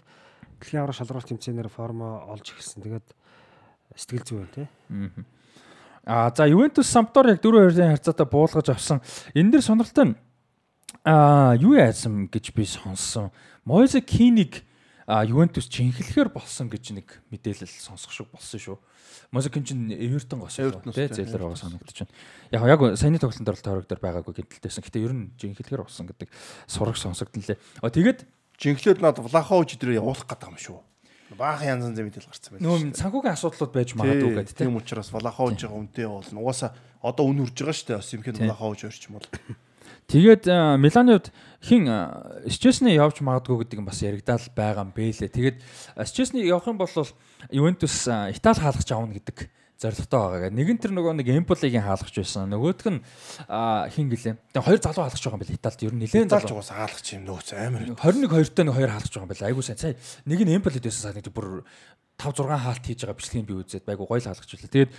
дэлхийн 0.62 0.82
аврах 0.86 0.98
шалралт 1.02 1.26
тэмцээнээр 1.26 1.70
формо 1.74 2.22
олж 2.30 2.46
эхэлсэн. 2.54 2.86
Тэгээд 2.86 3.08
сэтгэл 3.98 4.26
зүй 4.30 4.38
байна 4.38 4.54
тий. 4.54 4.68
А 6.06 6.30
за 6.38 6.46
Ювентус 6.46 6.86
Сампдор 6.86 7.34
яг 7.34 7.42
4-2-ын 7.42 7.98
харьцаатай 7.98 8.30
буулгаж 8.30 8.70
авсан. 8.70 9.02
Энэ 9.34 9.58
дэр 9.58 9.66
сонирхолтой 9.66 10.14
нь 10.14 10.16
а 11.02 11.58
юу 11.58 11.74
яасан 11.74 12.30
гэж 12.30 12.54
би 12.54 12.64
сонссон. 12.64 13.32
Мойзе 13.66 14.06
Киниг 14.06 14.67
Ювентус 15.08 15.72
чинхлэхээр 15.72 16.36
болсон 16.36 16.68
гэж 16.68 16.92
нэг 16.92 17.08
мэдээлэл 17.32 17.72
сонсох 17.72 18.12
шиг 18.12 18.28
болсон 18.28 18.60
шүү. 18.60 18.78
Мойзе 19.32 19.48
Кин 19.48 19.64
чинь 19.64 19.88
Эвертон 19.88 20.44
гос 20.44 20.60
Эвертоноос 20.60 21.00
тий 21.00 21.08
зээлэр 21.08 21.48
байгаа 21.48 21.56
санагдаж 21.56 21.96
байна. 21.96 22.12
Яг 22.52 22.68
яг 22.68 23.00
саяны 23.00 23.16
тоглолтын 23.16 23.48
дээр 23.48 23.56
тойрог 23.64 23.88
дээр 23.88 24.04
байгаагүй 24.04 24.36
гэдэлтэйсэн. 24.36 24.84
Гэтэ 24.84 25.00
ер 25.08 25.16
нь 25.16 25.32
чинхлэхээр 25.40 25.88
болсон 25.88 26.12
гэдэг 26.12 26.28
сураг 26.68 27.00
сонсогдлээ. 27.00 27.56
А 27.80 27.88
тэгээд 27.88 28.28
Жинхлээд 28.60 29.00
над 29.00 29.24
Влахович 29.24 29.80
дээр 29.80 30.04
явуулах 30.04 30.28
гэдэг 30.28 30.50
юм 30.52 30.58
шүү. 30.60 30.80
Баахан 31.40 31.80
янз 31.80 31.84
янзын 31.94 32.08
мэдээлэл 32.10 32.32
гарсан 32.32 32.52
байна. 32.58 32.66
нөө 32.68 32.78
санхүүгийн 32.98 33.36
асуудлууд 33.38 33.72
байж 33.76 33.90
магадгүй 33.94 34.32
гэдэг 34.34 34.56
тий. 34.58 34.66
Тийм 34.66 34.76
учраас 34.76 35.12
Влаховичийн 35.14 35.72
үнэтэй 35.72 36.08
явуулна. 36.10 36.42
Угаасаа 36.42 36.72
одоо 37.04 37.26
үн 37.30 37.46
үрж 37.46 37.54
байгаа 37.54 37.76
шүү 37.78 37.88
дээ. 37.94 38.00
Бас 38.02 38.12
юм 38.18 38.24
хэн 38.26 38.40
Влахович 38.48 38.82
орч 38.90 39.04
юм 39.12 39.22
бол. 39.22 39.28
Тэгээд 40.08 40.48
э, 40.48 40.80
Миланы 40.80 41.20
хувьд 41.20 41.36
хин 41.60 41.84
Счесны 42.48 42.96
явж 42.96 43.20
магадгүй 43.20 43.68
гэдэг 43.68 43.80
нь 43.84 43.88
бас 43.88 44.00
яригдаал 44.00 44.48
байгаа 44.56 44.88
юм 44.88 44.96
бэлээ. 44.96 45.28
Тэгээд 45.28 45.58
Счесны 46.08 46.40
явах 46.48 46.72
юм 46.72 46.80
бол 46.80 46.88
Ювентус 47.52 48.08
э, 48.08 48.32
Итали 48.32 48.56
хаалгач 48.56 48.88
авна 48.88 49.20
гэдэг 49.20 49.52
зорилготой 49.78 50.48
байгаа. 50.48 50.50
Нэг 50.56 50.68
нь 50.74 50.80
тэр 50.80 50.96
нөгөө 50.96 51.12
нэг 51.22 51.28
Эмполигийн 51.44 51.86
хаалгач 51.86 52.16
байсан. 52.24 52.50
Нөгөөх 52.50 52.88
нь 52.88 53.04
хин 53.94 54.08
гэлээ. 54.08 54.36
Тэгээд 54.56 54.64
хоёр 54.64 54.80
залуу 54.82 55.04
хаалгач 55.06 55.22
байгаа 55.22 55.38
юм 55.38 55.44
бэл 55.44 55.58
Италид 55.60 55.84
ер 55.86 55.94
нь 55.94 56.02
нэлээд 56.08 56.32
залуу. 56.34 56.56
угаасаа 56.58 56.78
хаалгач 56.82 57.08
юм 57.14 57.24
нөөц 57.30 57.50
амар. 57.54 57.82
21 58.00 58.32
2-тэй 58.32 58.64
нэг 58.66 58.74
хоёр 58.74 58.92
хаалгач 58.96 59.12
байгаа 59.14 59.28
юм 59.28 59.32
бэл. 59.36 59.48
Айгуу 59.52 59.62
сайн. 59.62 59.78
Сая 59.78 59.96
нэг 60.26 60.40
нь 60.42 60.56
Эмполид 60.58 60.82
байсан 60.82 61.04
санагдав 61.14 61.36
бүр 61.36 61.68
5 62.18 62.34
6 62.34 62.50
хаалт 62.50 62.82
хийж 62.82 63.06
байгаа 63.06 63.14
бичлэгийг 63.14 63.46
би 63.46 63.54
үзээд 63.62 63.86
байгуу 63.86 64.10
гоё 64.10 64.18
л 64.18 64.26
хаалгач 64.26 64.50
үлээ. 64.58 64.74
Тэгээд 64.74 64.92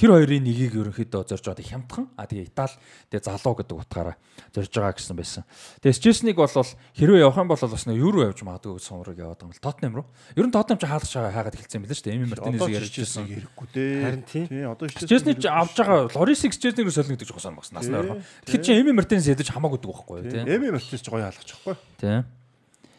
тэр 0.00 0.10
хоёрын 0.16 0.44
нэгийг 0.48 0.80
ерөнхийдөө 0.80 1.28
зорж 1.28 1.44
байгаа 1.44 1.68
хямдхан. 1.68 2.08
А 2.16 2.24
тэгээ 2.24 2.48
Итали 2.48 2.72
тэгээ 3.12 3.28
залуу 3.28 3.52
гэдэг 3.60 3.76
утгаараа 3.76 4.16
зорж 4.56 4.72
байгаа 4.72 4.96
гэсэн 4.96 5.12
байсан. 5.12 5.44
Тэгээ 5.84 5.98
Стесник 6.00 6.40
бол 6.40 6.48
хэрвээ 6.48 7.20
явах 7.20 7.36
юм 7.36 7.52
бол 7.52 7.60
бас 7.60 7.84
нэг 7.84 8.00
юу 8.00 8.16
руу 8.16 8.24
явж 8.32 8.40
магадгүй 8.48 8.80
гэж 8.80 8.84
сумраг 8.88 9.20
яваад 9.20 9.36
байгаа 9.36 9.52
юм 9.52 9.52
л 9.52 9.60
Тоттенхэм 9.60 9.96
руу. 10.00 10.06
Ер 10.40 10.46
нь 10.48 10.54
Тоттенхэм 10.56 10.80
ч 10.80 10.84
хаалгач 10.88 11.12
байгаа 11.20 11.36
хайгаад 11.36 11.56
эхэлсэн 11.60 11.82
билээ 11.84 11.98
шүү 12.00 12.06
дээ. 12.08 12.16
Эми 12.16 12.28
Мартинес 12.32 12.64
ярьж 12.64 12.96
ирсэн. 12.96 13.28
хэрэггүй 13.28 13.68
дээ. 13.68 13.92
Харин 14.08 14.24
тий. 14.24 14.44
Тий, 14.48 14.64
одоо 14.64 14.88
Стесник 14.88 15.36
ч 15.36 15.46
авж 15.52 15.76
байгаа 15.76 16.08
Лорисик 16.16 16.56
Стесник 16.56 16.88
рүү 16.88 16.96
солино 16.96 17.12
гэдэг 17.20 17.28
жоохон 17.28 17.60
бас 17.60 17.76
насны 17.76 17.92
орно. 17.92 18.24
Тэгэхээр 18.48 18.64
чи 18.64 18.72
Эми 18.72 18.96
Мартинес 18.96 19.28
ядаж 19.28 19.52
хамаагүй 19.52 19.84
гэдэг 19.84 19.92
байхгүй 19.92 20.16
юу 20.16 20.32
тий. 20.32 20.42
Эми 20.48 20.72
Мартинес 20.72 21.04
ч 21.04 21.08
гоё 21.12 21.28
хаалгач 21.28 21.52
байхгүй. 21.60 21.76
Тий. 22.00 22.24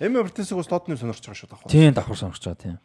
Эми 0.05 0.21
Мартинесийг 0.21 0.61
бас 0.61 0.69
Тоттенхэм 0.69 1.01
сонирч 1.01 1.25
байгаа 1.25 1.39
шүү 1.41 1.49
давхар. 1.49 1.71
Тийм 1.73 1.93
давхар 1.97 2.17
сонгож 2.19 2.45
байгаа 2.45 2.61
тийм. 2.61 2.77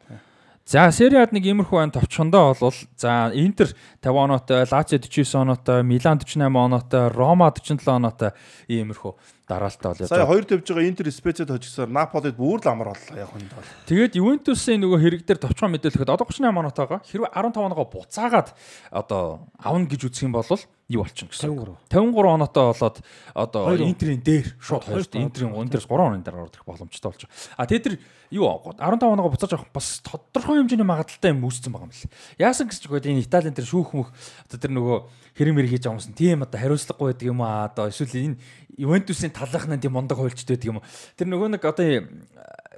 За 0.65 0.89
сериад 0.89 1.29
нэг 1.37 1.45
иймэрхүү 1.45 1.77
байна 1.77 1.93
товчхондоо 1.93 2.57
бол 2.57 2.73
за 2.97 3.29
Интер 3.37 3.69
50 4.01 4.17
оноотой, 4.17 4.65
Лацио 4.65 4.97
49 4.97 5.37
оноотой, 5.37 5.83
Милан 5.85 6.17
48 6.17 6.57
оноотой, 6.57 7.09
Рома 7.13 7.53
47 7.53 7.85
оноотой 7.85 8.33
иймэрхүү 8.73 9.13
дараалтаа 9.45 9.93
бол 9.93 10.09
Сая 10.09 10.25
явж 10.25 10.25
байгаа. 10.25 10.31
хоёр 10.33 10.45
тавьж 10.49 10.65
байгаа 10.73 10.89
Интер 10.89 11.07
Спецэд 11.13 11.53
хожигсоор 11.53 11.93
Наполид 11.93 12.37
бүр 12.41 12.65
л 12.65 12.69
амар 12.73 12.97
боллоо 12.97 13.13
яг 13.13 13.29
хүнд 13.29 13.53
бол. 13.53 13.69
Тэгээд 13.85 14.17
Ювентусын 14.17 14.81
нөгөө 14.81 14.99
хэрэг 15.05 15.23
дээр 15.29 15.41
товчхон 15.45 15.77
мэдээлэхэд 15.77 16.09
одоо 16.09 16.25
38 16.25 16.49
оноотой 16.49 16.85
байгаа. 16.89 17.05
Хэрвээ 17.13 17.33
15 17.37 17.61
оноо 17.61 17.85
буцаагаад 17.85 18.49
одоо 18.89 19.45
авна 19.61 19.85
гэж 19.85 20.01
үзэх 20.09 20.25
юм 20.25 20.33
бол 20.33 20.49
юу 20.89 21.03
болчихно 21.03 21.33
гэсэн. 21.33 21.49
53. 21.49 21.77
53 21.89 22.35
оноотой 22.35 22.65
болоод 22.73 22.97
одоо. 23.35 23.77
Интерийн 23.77 24.21
дээр 24.21 24.47
шууд 24.61 24.85
Хоёр. 24.85 25.07
Интерийн 25.17 25.55
Интерс 25.57 25.87
3 25.89 25.97
оны 25.97 26.23
дараа 26.23 26.45
орох 26.45 26.65
боломжтой 26.67 27.11
болж 27.11 27.25
байгаа. 27.25 27.57
А 27.57 27.67
тэр 27.67 27.99
юу 28.31 28.45
15 28.45 29.01
оноо 29.01 29.31
буцааж 29.33 29.53
авах 29.57 29.73
бас 29.73 30.03
тодорхой 30.05 30.61
хэмжээний 30.61 30.85
магадaltaй 30.85 31.33
юм 31.33 31.45
үүссэн 31.49 31.73
байгаа 31.73 31.89
юм 31.89 31.95
л. 31.95 32.13
Яасан 32.37 32.69
гэж 32.69 32.85
гээд 32.85 33.09
энэ 33.09 33.25
Италийн 33.25 33.57
тэр 33.57 33.65
шүүх 33.65 33.97
мөх 33.97 34.13
одоо 34.45 34.59
тэр 34.61 34.73
нөгөө 34.77 34.99
хэрэг 35.41 35.55
мэрэг 35.57 35.73
хийж 35.73 35.85
юмсан 35.89 36.13
тийм 36.13 36.45
одоо 36.45 36.61
хариуцлагагүй 36.61 37.17
байдаг 37.17 37.29
юм 37.33 37.41
аа 37.41 37.73
одоо 37.73 37.89
эсвэл 37.89 38.37
энэ 38.37 38.37
Ювентусын 38.77 39.33
талынхнаа 39.33 39.79
тийм 39.79 39.97
мундаг 39.97 40.19
хуульчд 40.19 40.51
байдаг 40.51 40.69
юм. 40.69 40.83
Тэр 41.17 41.31
нөгөө 41.31 41.49
нэг 41.57 41.63
одоо 41.65 41.87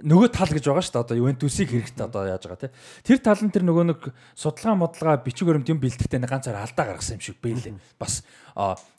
нөгөө 0.02 0.28
тал 0.35 0.52
гэж 0.52 0.64
байгаа 0.66 0.85
шүү 0.85 0.94
дээ. 0.96 1.04
Одоо 1.06 1.16
Ювентусыг 1.16 1.68
хэрэгтэй 1.70 2.04
одоо 2.04 2.22
яаж 2.26 2.42
байгаа 2.44 2.64
те. 2.68 2.74
Тэр 3.06 3.18
тал 3.22 3.40
нь 3.40 3.52
тэр 3.54 3.64
нөгөө 3.64 3.85
нэг 3.92 4.00
судалгаа 4.37 4.76
модлага 4.76 5.22
бичиг 5.24 5.48
баримт 5.48 5.70
юм 5.72 5.80
бэлтгэхдээ 5.80 6.20
ганцаар 6.26 6.61
алдаа 6.61 6.85
гаргасан 6.92 7.16
юм 7.16 7.24
шиг 7.24 7.40
бэлээ. 7.40 7.76
Бас 7.96 8.26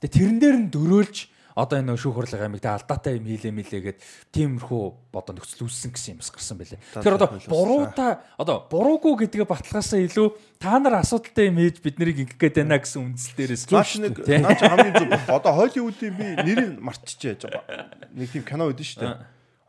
тэгээ 0.01 0.15
тэрэн 0.15 0.37
дээр 0.41 0.57
нь 0.57 0.71
дөрөөлж 0.73 1.37
одоо 1.57 1.81
энэ 1.81 1.97
шүүх 1.97 2.13
хурлын 2.13 2.45
амиг 2.45 2.61
тэ 2.61 2.69
алдаатай 2.69 3.17
юм 3.17 3.25
хийлээ 3.25 3.49
мэлээгээд 3.49 3.99
тиймэрхүү 4.29 4.83
одоо 5.09 5.33
нөхцөл 5.33 5.65
үүссэн 5.65 5.89
гэсэн 5.89 6.13
юм 6.13 6.21
бас 6.21 6.29
гарсан 6.29 6.57
байлээ. 6.61 6.77
Тэгэхээр 7.01 7.17
одоо 7.17 7.29
буруутай 7.49 8.11
одоо 8.37 8.57
буруугүй 8.69 9.25
гэдгээ 9.25 9.49
баталгаасаа 9.49 10.05
илүү 10.05 10.27
та 10.61 10.77
нар 10.77 11.01
асуудалтай 11.01 11.49
юм 11.49 11.57
хийж 11.57 11.81
бид 11.81 11.97
нарыг 11.97 12.21
ингэх 12.21 12.37
гээд 12.37 12.61
байна 12.61 12.77
гэсэн 12.77 13.01
үндсэл 13.09 13.37
дээрээс 13.41 13.63
Наач 13.73 13.91
нэг 13.97 14.13
наач 14.21 14.61
хамгийн 14.61 15.09
баг. 15.09 15.25
Одоо 15.33 15.51
Холливуудын 15.57 16.13
би 16.13 16.27
нэрийг 16.45 16.77
мартчихжээ 16.77 17.33
яаж 17.33 17.41
байгаа. 17.49 17.89
Нэг 18.13 18.29
тийм 18.29 18.45
кино 18.45 18.69
байдсан 18.69 18.85
шүү 18.85 19.01
дээ. 19.01 19.17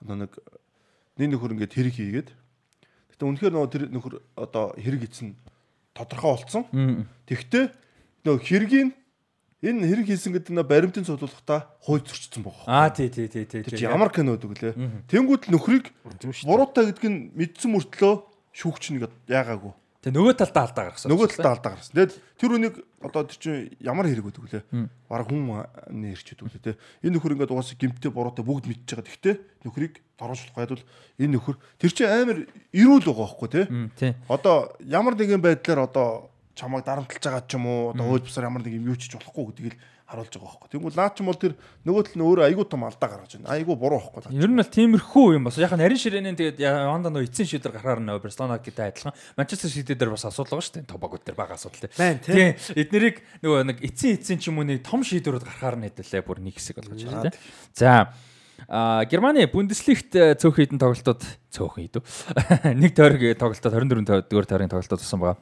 Одоо 0.05 0.17
нэг 0.29 0.33
нэг 1.19 1.29
нөхөр 1.35 1.55
ингээд 1.59 1.75
хэрэг 1.75 1.95
хийгээд. 1.99 2.29
Гэтэ 3.13 3.25
үнэхээр 3.27 3.55
нөгөө 3.55 3.71
тэр 3.75 3.85
нөхөр 3.91 4.15
одоо 4.39 4.73
хэрэг 4.79 5.11
хийсэн 5.11 5.35
тодорхой 5.93 6.31
болцсон. 6.39 6.65
Тэгтээ 7.27 7.65
нөгөө 8.23 8.41
хэргийг 8.47 8.95
энэ 9.59 9.87
хэрэг 9.91 10.07
хийсэн 10.07 10.33
гэдэг 10.39 10.55
нь 10.55 10.63
баримтын 10.63 11.03
цуглуулгахдаа 11.03 11.67
хууль 11.83 12.07
зөрчсөн 12.07 12.47
байгаа. 12.47 12.67
Аа 12.71 12.95
тий 12.95 13.11
тий 13.11 13.27
тий 13.27 13.43
тий. 13.43 13.67
Тэр 13.67 13.91
ямар 13.91 14.15
кино 14.15 14.39
гэдэг 14.39 14.55
лээ. 14.55 14.75
Тэнгүүд 15.11 15.51
л 15.51 15.53
нөхрийг 15.59 15.91
буруутай 16.47 16.95
гэдг 16.95 17.05
нь 17.11 17.19
мэдсэн 17.35 17.75
мөртлөө 17.75 18.15
шүүгч 18.55 18.95
нэг 18.95 19.11
яагаагүй. 19.27 19.75
Тэгээ 20.09 20.17
нөгөө 20.17 20.35
талдаа 20.41 20.65
алдаа 20.65 20.85
гаргасан. 20.89 21.11
Нөгөө 21.13 21.27
талдаа 21.37 21.53
алдаа 21.53 21.73
гарсан. 21.77 21.93
Тэгээд 21.93 22.13
тэр 22.41 22.53
үнийг 22.57 22.75
одоо 23.05 23.23
тэр 23.29 23.37
чинь 23.37 23.77
ямар 23.85 24.09
хэрэг 24.09 24.25
өгдөг 24.25 24.45
лээ. 24.49 24.65
Бараг 25.05 25.29
хүн 25.29 25.45
нэрч 25.93 26.33
өгдөг 26.33 26.49
лээ 26.49 26.65
те. 26.65 26.81
Энэ 27.05 27.21
нөхөр 27.21 27.37
ингээд 27.37 27.53
угаасаа 27.53 27.77
гимтээ 27.77 28.09
буруутай 28.09 28.45
бүгд 28.49 28.65
мэдчихэж 28.73 28.89
байгаа. 28.97 29.09
Тэгтээ 29.13 29.35
нөхрийг 29.69 29.95
дорожлох 30.17 30.57
байдвал 30.57 30.85
энэ 31.21 31.33
нөхөр 31.37 31.57
тэр 31.77 31.93
чинь 31.93 32.09
амар 32.09 32.39
эрүүл 32.73 33.05
байгаа 33.05 33.25
байхгүй 33.29 33.49
тий. 33.53 34.17
Одоо 34.33 34.73
ямар 34.81 35.13
нэгэн 35.13 35.45
байдлаар 35.45 35.85
одоо 35.85 36.33
чамайг 36.57 36.89
дарамтлаж 36.89 37.21
байгаа 37.21 37.45
ч 37.45 37.55
юм 37.55 37.69
уу 37.69 37.93
одоо 37.93 38.07
хөөж 38.09 38.25
бусаар 38.27 38.49
ямар 38.49 38.65
нэг 38.65 38.75
юм 38.81 38.89
юу 38.91 38.97
ч 38.97 39.07
хийж 39.07 39.21
болохгүй 39.21 39.45
гэдгийг 39.53 39.77
л 39.77 39.81
харуулж 40.09 40.33
байгаа 40.33 40.57
байхгүй. 40.57 40.69
Тэгвэл 40.73 40.97
наа 40.97 41.13
ч 41.13 41.21
юм 41.21 41.29
бол 41.29 41.37
тэр 41.37 41.53
нөгөө 41.85 42.03
тал 42.09 42.17
нь 42.17 42.25
өөрөө 42.25 42.45
айгүй 42.49 42.65
том 42.65 42.83
алдаа 42.89 43.09
гаргаж 43.13 43.33
байна. 43.37 43.53
Айгүй 43.53 43.77
буруу 43.77 44.01
байхгүй. 44.01 44.33
Ер 44.33 44.49
нь 44.49 44.57
бол 44.57 44.73
тиймэрхүү 44.73 45.27
юм 45.37 45.45
бас. 45.45 45.61
Яг 45.61 45.77
нь 45.77 45.83
нарийн 45.85 46.01
ширээний 46.01 46.33
тэгээд 46.33 46.65
Яванда 46.65 47.13
нөө 47.13 47.29
эцсийн 47.29 47.49
шийдвэр 47.53 47.77
гарахаар 47.77 48.01
нөө 48.01 48.25
Барселона 48.25 48.57
гэдэг 48.57 49.05
адилхан. 49.05 49.13
Манчестер 49.37 49.69
Сити 49.69 49.93
дээр 49.93 50.17
бас 50.17 50.25
асуудал 50.25 50.57
байгаа 50.57 50.65
шүү 50.65 50.77
дээ. 50.81 50.89
Тобагууд 50.89 51.25
дээр 51.29 51.37
бага 51.37 51.61
асуудал 51.61 51.85
тий. 51.85 51.93
Байна, 51.93 52.25
тий. 52.25 52.57
Эднэрийг 52.73 53.21
нөгөө 53.45 53.61
нэг 53.69 53.79
эцсийн 53.85 54.17
эцсийн 54.17 54.41
ч 54.41 54.49
юм 54.49 54.65
уу 54.65 54.65
нэг 54.65 54.81
том 54.81 55.05
шийдвэрүүд 55.05 55.45
гарахаар 55.45 55.77
нь 55.77 55.93
хэдэлээ 55.93 56.25
бүр 56.25 56.41
нэг 56.41 56.57
хэсэг 56.57 56.81
болгож 56.81 57.05
байна 57.05 57.29
тий. 57.29 57.37
За 57.77 58.09
А 58.67 59.05
Германы 59.07 59.47
Бундеслигт 59.47 60.11
цөөх 60.11 60.59
хідэн 60.59 60.83
тоглолтод 60.83 61.23
цөөхөн 61.55 61.87
идэв. 61.87 62.03
Нэг 62.75 62.91
тойрог 62.91 63.39
тоглолтод 63.39 63.71
24 63.71 64.27
дугаар 64.27 64.49
тойргийн 64.51 64.73
тоглолтод 64.73 64.99
туссан 64.99 65.23
байгаа. 65.23 65.39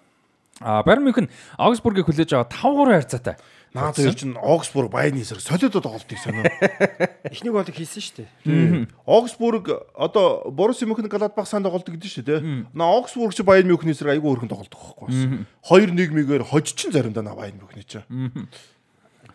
А 0.61 0.83
Байерн 0.83 1.05
Мюнхен 1.05 1.29
Аугсбургийг 1.57 2.09
хүлээж 2.09 2.33
аваа 2.33 2.49
5-3 2.49 2.93
харьцаатай. 2.93 3.37
Наа 3.75 3.93
тэр 3.93 4.15
чинь 4.15 4.37
Оксбург 4.37 4.91
Байерны 4.91 5.21
эсрэг 5.21 5.41
солиодод 5.41 5.83
тоглолтыг 5.83 6.19
сонио. 6.19 6.45
Эхнийг 7.33 7.53
бол 7.53 7.67
хийсэн 7.67 8.03
шүү 8.03 8.15
дээ. 8.47 8.87
Оксбург 9.05 9.69
одоо 9.93 10.51
Боруссия 10.51 10.89
Мюнхен 10.89 11.09
Гладбах 11.09 11.49
сайн 11.49 11.67
тоглолт 11.67 11.85
гэдэг 11.85 12.09
шүү 12.09 12.25
дээ. 12.25 12.41
Наа 12.73 13.03
Оксбург 13.03 13.37
чи 13.37 13.45
Байерн 13.45 13.69
Мюнхен 13.69 13.93
эсрэг 13.93 14.17
айгүй 14.17 14.33
өрхөн 14.33 14.49
тоглолт 14.49 14.73
байхгүй 14.73 15.07
бас. 15.11 15.19
2-1-гээр 15.69 16.45
хожичин 16.47 16.93
заримдаа 16.95 17.27
на 17.27 17.37
Байерн 17.37 17.61
Мюнхен 17.61 17.85
чи. 17.85 18.01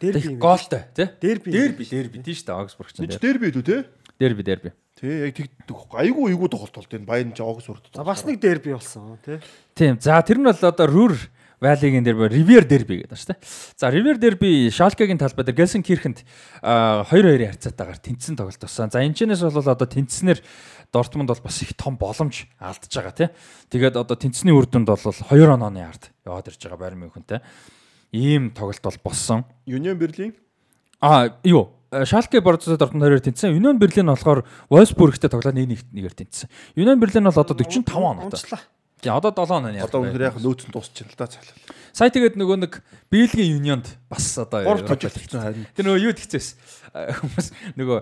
Дерби. 0.01 0.35
Гоолтой 0.35 0.83
тий. 0.95 1.07
Дерби. 1.21 1.51
Дерби 1.51 1.85
дерби 1.85 2.17
тийм 2.25 2.33
шүү 2.33 2.45
дээ 2.49 2.57
Аугсбург 2.57 2.89
чинь. 2.89 3.05
Чи 3.05 3.21
дерби 3.21 3.53
үү 3.53 3.61
те? 3.61 3.85
Дерби 4.17 4.41
дерби. 4.41 4.73
Тий 4.97 5.29
яг 5.29 5.35
тэгдэг 5.37 5.69
байхгүй. 5.69 5.97
Айгүй 6.01 6.33
айгүй 6.33 6.49
тоглолт 6.49 6.73
болт 6.73 6.95
энэ 6.97 7.05
Байерн 7.05 7.33
чи 7.37 7.45
Оксбург. 7.45 7.85
За 7.93 8.01
бас 8.01 8.25
нэг 8.25 8.41
дерби 8.41 8.73
болсон 8.73 9.19
тий. 9.21 9.37
Тийм. 9.77 10.01
За 10.01 10.17
тэр 10.25 10.41
нь 10.41 10.49
бол 10.49 10.57
одоо 10.57 10.87
Рүр 10.89 11.13
Валигийн 11.61 12.03
дерби 12.03 12.25
Ривер 12.25 12.65
дерби 12.65 13.05
гэдэг 13.05 13.17
шүү 13.21 13.37
дээ. 13.37 13.39
За 13.77 13.93
Ривер 13.93 14.17
дерби 14.17 14.73
Шалкегийн 14.73 15.21
талбай 15.21 15.45
дээр 15.45 15.61
Гельсенкирхенд 15.61 16.25
2-2 16.65 17.05
харьцаатаагаар 17.05 18.01
тэнцсэн 18.01 18.33
тоглолт 18.33 18.57
болсон. 18.57 18.89
За 18.89 19.05
энэ 19.05 19.13
чэнэс 19.13 19.45
бол 19.45 19.61
одоо 19.61 19.85
тэнцснэр 19.85 20.41
Дортмунд 20.89 21.29
бол 21.29 21.37
бас 21.45 21.61
их 21.61 21.77
том 21.77 22.01
боломж 22.01 22.49
алдж 22.57 22.89
байгаа 22.89 23.13
тий. 23.13 23.29
Тэгээд 23.69 23.93
одоо 23.93 24.17
тэнцсний 24.17 24.57
үр 24.57 24.65
дүнд 24.65 24.89
бол 24.89 24.97
2 24.97 25.21
онооны 25.29 25.85
ард 25.85 26.09
яваад 26.25 26.49
ирж 26.49 26.65
байгаа 26.65 26.81
Байерн 26.81 27.05
Мюнхентэй. 27.05 27.45
Ийм 28.09 28.49
тоглолт 28.57 28.81
бол 28.81 29.13
болсон. 29.13 29.45
Union 29.69 30.01
Berlin 30.01 30.33
А 30.97 31.29
юу 31.45 31.77
Шалке 31.91 32.41
Борцоо 32.41 32.77
Дортмунд 32.77 33.05
2-2 33.05 33.37
тэнцсэн. 33.37 33.53
Union 33.53 33.77
Berlin 33.77 34.09
болохоор 34.09 34.49
Wolfsburgтэй 34.73 35.29
тоглоод 35.29 35.53
1-1-ээр 35.53 36.13
тэнцсэн. 36.17 36.49
Union 36.73 36.97
Berlin 36.97 37.29
бол 37.29 37.37
одоо 37.37 37.53
45 37.53 37.85
оноотой. 37.93 38.57
Тийм 39.01 39.13
одоо 39.17 39.33
7 39.33 39.49
оноо 39.57 39.71
яа. 39.73 39.85
одоо 39.89 40.05
үнээр 40.05 40.21
яг 40.29 40.37
нөөц 40.37 40.69
нь 40.69 40.73
дуусчихна 40.73 41.09
л 41.11 41.17
да 41.17 41.25
цаалал. 41.25 41.57
Сая 41.91 42.13
тэгээд 42.13 42.37
нөгөө 42.37 42.57
нэг 42.63 42.73
Бельгийн 43.09 43.57
Unionд 43.59 43.85
бас 44.07 44.37
одоо 44.37 44.63
Гур 44.63 44.85
тожигдсон 44.85 45.41
харин. 45.41 45.65
Тэр 45.75 45.85
нөгөө 45.89 46.01
юу 46.05 46.13
тэгчээс 46.13 46.47
хүмүүс 46.93 47.47
нөгөө 47.75 47.97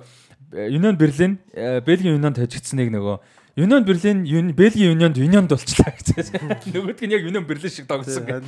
э, 0.54 0.68
Union 0.76 0.96
Berlin 1.00 1.40
э, 1.56 1.80
Бельгийн 1.82 2.20
Unionд 2.20 2.36
тожигдсныг 2.38 2.92
нөгөө 2.92 3.18
Berlin 3.60 4.24
Uni- 4.28 4.54
Бельгийн 4.54 4.94
Unionд 4.94 5.18
Unionд 5.18 5.50
болчлаа 5.50 5.92
гэсэн. 5.96 6.36
Нөгөөдг 6.76 7.02
нь 7.08 7.14
яг 7.16 7.24
Union 7.26 7.44
Berlin 7.48 7.72
шиг 7.72 7.88
тоглосон 7.90 8.24
гэх. 8.30 8.44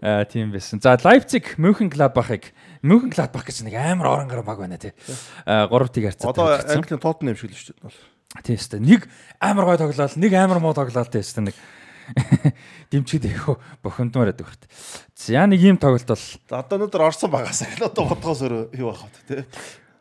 Аа 0.00 0.22
тийм 0.24 0.52
байсан. 0.54 0.78
За 0.78 0.94
Leipzig 0.94 1.58
München 1.58 1.90
Gladbach-ыг 1.90 2.54
München 2.86 3.10
Gladbach 3.10 3.42
гэж 3.48 3.66
нэг 3.66 3.74
амар 3.74 4.14
оронгор 4.14 4.46
баг 4.46 4.62
байна 4.62 4.78
тий. 4.78 4.94
Аа 5.42 5.66
3-1 5.66 6.14
харьцаад 6.14 6.38
Одоо. 6.38 6.54
Английн 6.54 7.02
Тоттенхэм 7.02 7.34
шиг 7.34 7.50
л 7.50 7.58
шүү 7.58 7.74
дээ. 7.82 8.17
Тийм 8.44 8.60
шүү 8.60 8.76
дээ. 8.76 8.84
Нэг 8.84 9.08
амар 9.40 9.64
гой 9.64 9.78
тоглоал, 9.80 10.16
нэг 10.20 10.32
амар 10.36 10.60
муу 10.60 10.76
тоглоал 10.76 11.08
тийм 11.08 11.24
шүү 11.24 11.40
дээ. 11.40 11.48
Нэг 11.48 11.56
дэмчгэд 12.92 13.24
их 13.28 13.48
бохомдмоор 13.84 14.32
байдаг 14.32 14.48
хэрэг. 14.48 14.68
За 15.16 15.44
нэг 15.48 15.60
ийм 15.60 15.80
тоглолт 15.80 16.08
бол 16.08 16.24
одоо 16.52 16.76
өнөөдөр 16.78 17.04
орсон 17.08 17.32
багасаа. 17.32 17.72
Одоо 17.80 18.08
бодгоос 18.08 18.44
өөр 18.44 18.76
юу 18.76 18.92
байх 18.92 19.04
вэ 19.04 19.44
те. 19.44 19.46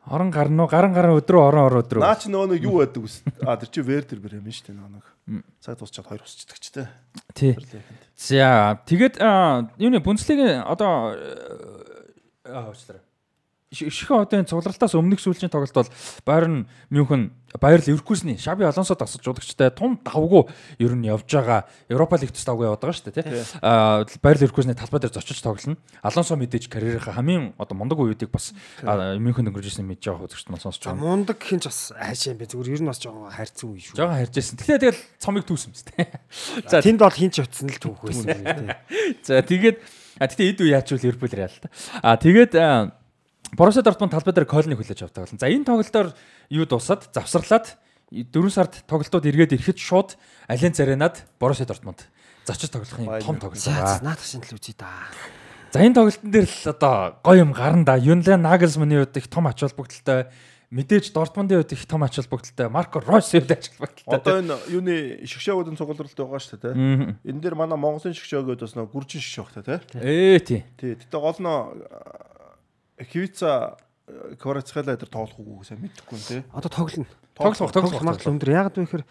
орон 0.07 0.31
гарна 0.31 0.63
уу, 0.63 0.71
гаран 0.71 0.93
гаран 0.93 1.17
өдрөө 1.19 1.41
орон 1.43 1.65
орон 1.67 1.83
өдрөө. 1.83 2.03
Наа 2.03 2.15
чи 2.15 2.31
нөгөө 2.31 2.51
нэг 2.55 2.63
юу 2.63 2.79
байдаг 2.79 3.03
үс. 3.03 3.19
А 3.43 3.57
тэр 3.59 3.71
чи 3.71 3.83
Вердер 3.83 4.19
бэр 4.23 4.39
юм 4.39 4.47
шүү 4.47 4.71
дээ 4.71 4.75
нөгөө 4.75 4.91
нэг. 4.95 5.43
Цаг 5.59 5.79
дуусчаад 5.79 6.07
хоёр 6.07 6.23
усчдаг 6.23 6.59
ч 6.59 6.71
те. 6.71 6.87
Тий. 7.35 7.55
За 8.15 8.79
тэгээд 8.87 9.19
юуны 9.79 9.99
Бундслигийн 9.99 10.63
одоо 10.63 11.11
э, 11.11 12.47
аа 12.47 12.71
уучлаарай. 12.71 13.03
Шихэн 13.67 14.23
одын 14.23 14.47
цугларалтаас 14.47 14.95
өмнөх 14.95 15.19
сүүлчийн 15.19 15.51
тоглолт 15.51 15.75
бол 15.75 15.91
Байерн 16.23 16.71
Мюнхен 16.87 17.35
Байер 17.59 17.83
Ливеркузны 17.83 18.37
Шаби 18.39 18.63
Алонсо 18.63 18.95
тасалж 18.95 19.27
удагчтай 19.27 19.75
тун 19.75 19.99
давгүй 20.07 20.47
ер 20.79 20.95
нь 20.95 21.03
явж 21.03 21.27
байгаа 21.27 21.67
Европа 21.91 22.15
лигтс 22.15 22.47
давгүй 22.47 22.63
яваад 22.63 22.79
байгаа 22.79 22.95
шүү 22.95 23.11
дээ 23.11 23.27
тий. 23.27 23.43
Аа 23.59 24.07
Байер 24.23 24.39
Ливеркузны 24.47 24.71
талбай 24.71 25.03
дээр 25.03 25.19
зочиж 25.19 25.43
тоглоно. 25.43 25.75
Алонсо 25.99 26.39
мэдээж 26.39 26.71
карьерийнхаа 26.71 27.19
хамгийн 27.19 27.59
одоо 27.59 27.75
мундаг 27.75 27.99
үеүүдийг 27.99 28.31
бас 28.31 28.55
аа, 28.87 29.19
Мюнхенд 29.19 29.51
өнгөрж 29.51 29.67
ирсэн 29.67 29.83
мэдж 29.83 30.15
байгаа 30.15 30.31
үзэгчд 30.31 30.47
маань 30.47 30.63
сонсож 30.63 30.87
байгаа. 30.87 31.03
мундаг 31.03 31.43
юм 31.51 31.59
ч 31.59 31.67
бас 31.67 31.91
айшаа 31.91 32.31
юм 32.31 32.39
бэ. 32.39 32.47
Зүгээр 32.47 32.71
ер 32.71 32.81
нь 32.87 32.91
бас 32.91 33.03
жоохон 33.03 33.35
хайрцан 33.35 33.67
үе 33.67 33.83
шүү. 33.83 33.99
Жогон 33.99 34.15
харьжсэн. 34.15 34.55
Тэгэхээр 34.63 34.83
тэгэл 34.87 35.03
цомыг 35.19 35.43
түүсэн 35.43 35.71
биз 35.75 35.83
дээ. 35.91 36.07
За 36.71 36.79
Тэнд 36.79 37.03
бол 37.03 37.11
хинч 37.11 37.35
утсан 37.43 37.67
л 37.67 37.83
түүх 37.83 37.99
байсан. 37.99 38.71
За 39.27 39.43
тэгээд 39.43 39.83
а 40.17 40.25
тэгтээ 40.25 40.49
эд 40.55 40.59
үе 40.63 40.71
яачвал 40.73 41.03
Ливерпул 41.03 41.35
Реал 41.35 41.53
та. 41.61 41.69
А 42.01 42.17
тэгээд 42.17 42.55
а, 43.51 43.55
Боруссия 43.55 43.83
Дортмунд 43.83 44.11
талбай 44.11 44.33
дээр 44.33 44.45
Кольныг 44.45 44.77
хүлээж 44.79 45.03
авдаг 45.07 45.23
болно. 45.27 45.39
За 45.39 45.47
энэ 45.47 45.65
тоглолтоор 45.65 46.13
юу 46.49 46.65
дуусаад 46.65 47.07
завсарлаад 47.13 47.77
4 48.11 48.49
сард 48.51 48.83
тоглолтууд 48.87 49.25
эргээд 49.25 49.55
ирэхэд 49.55 49.79
шууд 49.79 50.15
Ален 50.47 50.73
Заренад 50.73 51.23
Боруссия 51.39 51.65
Дортмунд 51.65 52.07
зочид 52.47 52.71
тоглохын 52.71 53.19
том 53.19 53.35
тоглолт 53.39 53.59
За 53.59 53.71
байгаа. 53.71 53.99
наадах 54.03 54.23
шинжлэх 54.23 54.59
үзье 54.59 54.75
да. 54.79 54.87
За 55.71 55.83
энэ 55.83 55.95
тоглолтын 55.95 56.31
дээр 56.31 56.47
л 56.47 56.69
одоо 56.71 57.19
гоё 57.23 57.43
юм 57.43 57.51
гарна 57.51 57.83
да. 57.83 57.95
Юнлен 57.99 58.41
Нагelsmann-ийн 58.41 59.03
хувьд 59.03 59.17
их 59.17 59.27
том 59.27 59.47
ач 59.47 59.59
холбогдолтой 59.59 60.31
мэдээж 60.71 61.11
Дортмундын 61.11 61.59
хувьд 61.59 61.75
их 61.75 61.83
том 61.83 62.03
ач 62.07 62.15
холбогдолтой 62.15 62.69
Марко 62.71 63.03
Ройсийн 63.03 63.43
хувьд 63.43 63.51
ач 63.51 63.71
холбогдолтой. 63.75 64.15
Одоо 64.15 64.39
энэ 64.39 64.55
юуны 64.71 64.95
шгшөөгөөдөн 65.27 65.75
цугларалт 65.75 66.15
байгаа 66.15 66.39
шүү 66.39 66.59
дээ. 66.63 66.75
Энэ 67.27 67.41
дээр 67.43 67.55
манай 67.59 67.75
Монголын 67.75 68.15
шгшөөгөөд 68.15 68.63
бас 68.63 68.75
нөгөө 68.79 68.91
гүржин 68.95 69.19
шгшөөх 69.19 69.51
та 69.51 69.61
те. 69.67 69.75
Ээ 69.99 70.39
тий. 70.39 70.63
Тий. 70.79 70.95
Гэтэ 70.95 71.19
гол 71.19 71.35
нь 71.43 71.51
Хивица 73.01 73.77
Кварацхала 74.39 74.95
дээр 74.95 75.11
тоглох 75.11 75.39
уу 75.39 75.63
сайн 75.67 75.83
мэдэхгүй 75.83 76.17
юм 76.17 76.23
те. 76.23 76.43
Одоо 76.55 76.71
тоглоно. 76.71 77.05
Тоглох, 77.35 77.71
тоглох, 77.71 78.01
магадлал 78.01 78.33
өндөр. 78.33 78.49
Яг 78.49 78.73
нь 78.73 78.87
вэхэр 78.87 79.03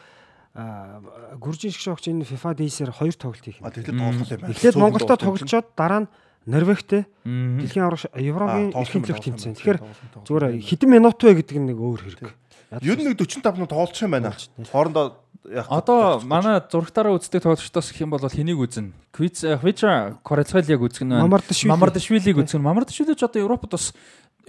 гүржин 1.37 1.71
шиг 1.71 1.85
шогч 1.85 2.09
энэ 2.09 2.25
FIFA 2.25 2.57
Days-ээр 2.57 2.91
хоёр 2.97 3.15
тоглолт 3.15 3.45
хийх 3.45 3.61
юм. 3.61 3.69
А 3.69 3.71
тэгэхээр 3.71 3.93
тоглох 4.01 4.31
юм 4.33 4.41
байна. 4.41 4.53
Эхлээд 4.57 4.77
Монголтой 4.81 5.19
тоглолцоод 5.21 5.67
дараа 5.77 6.01
нь 6.03 6.11
Норвегтэй 6.47 7.03
дэлхийн 7.27 7.85
авраг 7.85 8.09
Еврогийн 8.17 8.73
тоглох 8.73 9.05
төлөв 9.05 9.21
тэмцээн. 9.21 9.55
Тэгэхээр 9.59 9.81
зүгээр 10.25 10.45
хэдэн 10.65 10.91
минут 10.91 11.19
вэ 11.21 11.43
гэдэг 11.43 11.57
нь 11.61 11.69
нэг 11.75 11.79
өөр 11.79 12.01
хэрэг. 12.07 12.33
Ер 12.71 12.99
нь 12.99 13.07
нэг 13.07 13.19
45 13.19 13.55
минут 13.55 13.71
тоглох 13.71 14.03
юм 14.03 14.11
байна. 14.11 14.35
Хоорондоо 14.73 15.23
яг 15.47 15.67
Одоо 15.71 16.21
манай 16.27 16.59
зурагтаараа 16.59 17.15
үздэг 17.15 17.43
тоглогчдоос 17.43 17.93
гэх 17.95 18.03
юм 18.03 18.11
бол 18.11 18.27
хэнийг 18.27 18.59
үзэн? 18.59 18.91
Квиц 19.15 19.47
Хвича 19.47 20.19
Корецхайлиг 20.27 20.83
үзэх 20.83 21.07
нь 21.07 21.15
байна. 21.15 21.31
Мамардашвили. 21.31 21.71
Мамардашвилиг 21.71 22.37
үзэх 22.43 22.59
нь. 22.59 22.67
Мамардашвили 22.67 23.15
ч 23.15 23.23
одоо 23.23 23.47
Европод 23.47 23.79
бас 23.79 23.95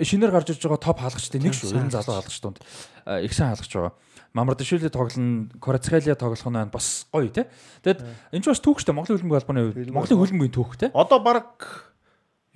шинээр 0.01 0.33
гарч 0.33 0.49
ирж 0.49 0.61
байгаа 0.65 0.81
топ 0.81 0.97
хаалгачтай 0.97 1.41
нэг 1.41 1.53
шүү. 1.53 1.77
90 1.77 1.93
залуу 1.93 2.17
хаалгач 2.17 2.37
тунд 2.41 2.57
э, 3.05 3.25
их 3.25 3.33
сайн 3.37 3.53
хаалгач 3.53 3.69
байгаа. 3.69 3.93
Мамардашвили 4.33 4.89
тоглоно, 4.89 5.49
Корецхайлия 5.61 6.15
тоглох 6.17 6.41
нь 6.41 6.57
байна. 6.57 6.73
бас 6.73 7.05
гоё 7.13 7.29
тий. 7.29 7.45
Тэгэд 7.85 8.01
энэ 8.33 8.41
ч 8.41 8.45
бас 8.49 8.61
түүх 8.61 8.81
штэ 8.81 8.97
Монголын 8.97 9.21
хөлбөмбөгийн 9.21 9.41
албаны 9.45 9.61
хувьд. 9.69 9.93
Монголын 9.93 10.21
хөлбөмбөгийн 10.21 10.57
түүх 10.57 10.73
тий. 10.77 10.89
одоо 10.93 11.21
баг 11.21 11.93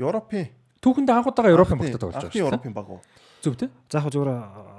Европын 0.01 0.49
Түүхэндээ 0.81 1.13
анхудаага 1.13 1.53
Европын 1.53 1.77
багтаа 1.77 2.01
тоглож 2.01 2.25
байгаа 2.25 2.33
шүү. 2.33 2.41
Европын 2.41 2.73
баг 2.73 2.87
уу? 2.89 3.01
Зөв 3.41 3.57
тий. 3.57 3.69
За 3.89 3.99
яг 3.99 4.13
зүгээр 4.13 4.29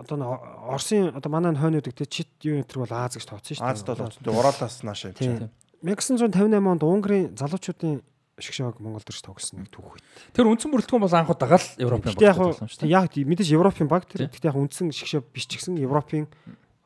одоо 0.06 0.16
н 0.16 0.22
Оросын 0.70 1.10
одоо 1.14 1.30
манай 1.30 1.54
хойнууд 1.54 1.86
гэдэг 1.90 2.06
чит 2.06 2.30
юу 2.46 2.62
энэ 2.62 2.66
төр 2.70 2.86
бол 2.86 2.94
Аз 2.94 3.18
гэж 3.18 3.26
тооцсон 3.26 3.58
шүү 3.58 3.66
дээ. 3.66 3.74
Азад 3.74 3.88
бол 3.98 4.06
очсон. 4.06 4.22
Ураалаас 4.30 4.76
наашаа 4.86 5.12
Тийм. 5.12 5.50
явчихсан. 5.50 5.50
1958 5.82 6.70
онд 6.70 6.82
Унгарын 6.86 7.34
залуучуудын 7.34 8.02
шгшөөг 8.38 8.78
Монгол 8.78 9.02
төрч 9.02 9.20
тоглосон 9.22 9.62
нэг 9.62 9.70
түүх 9.74 9.98
байт. 9.98 10.06
Тэр 10.32 10.48
үндсэн 10.48 10.70
бүрэлдэхүүн 10.72 11.04
бол 11.04 11.18
анхудаага 11.18 11.58
л 11.58 11.68
Европын 11.82 12.14
багтаа 12.14 12.38
тоглосон 12.38 12.68
шүү. 12.70 12.88
яг 12.88 13.12
мэдээж 13.12 13.50
Европын 13.52 13.88
баг 13.90 14.06
тэр. 14.06 14.30
Гэтэ 14.30 14.48
яг 14.48 14.56
үндсэн 14.56 14.94
шгшөө 14.94 15.20
биш 15.34 15.46
ч 15.50 15.60
гэсэн 15.60 15.76
Европын 15.82 16.30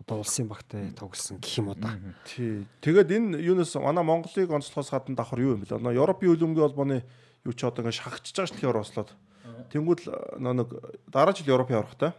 одоо 0.01 0.24
улсын 0.24 0.49
багтай 0.49 0.91
тоглосон 0.97 1.39
гэх 1.39 1.61
юм 1.61 1.70
уу 1.70 1.79
да. 1.79 1.95
Тий. 2.27 2.66
Тэгээд 2.83 3.11
энэ 3.14 3.39
юунаас 3.43 3.74
манай 3.79 4.05
Монголыг 4.05 4.51
онцлохоос 4.51 4.91
гадна 4.91 5.16
давхар 5.16 5.41
юу 5.45 5.55
юм 5.55 5.62
бэл? 5.62 5.79
Одоо 5.79 5.95
Европын 5.95 6.35
хөлбөмбөгийн 6.35 6.66
холбооны 6.66 6.99
юу 7.47 7.55
ч 7.55 7.62
одоо 7.62 7.87
ингээ 7.87 7.95
шахагдчихж 7.95 8.37
байгаа 8.37 8.51
шүү 8.51 8.59
дээ 8.59 8.70
Орослоод. 8.74 9.11
Тэнгүүд 9.71 10.01
л 10.07 10.09
нөө 10.41 10.55
нэг 10.63 10.69
дараа 11.11 11.35
жил 11.35 11.53
Европ 11.53 11.71
явах 11.71 11.95
та. 11.99 12.15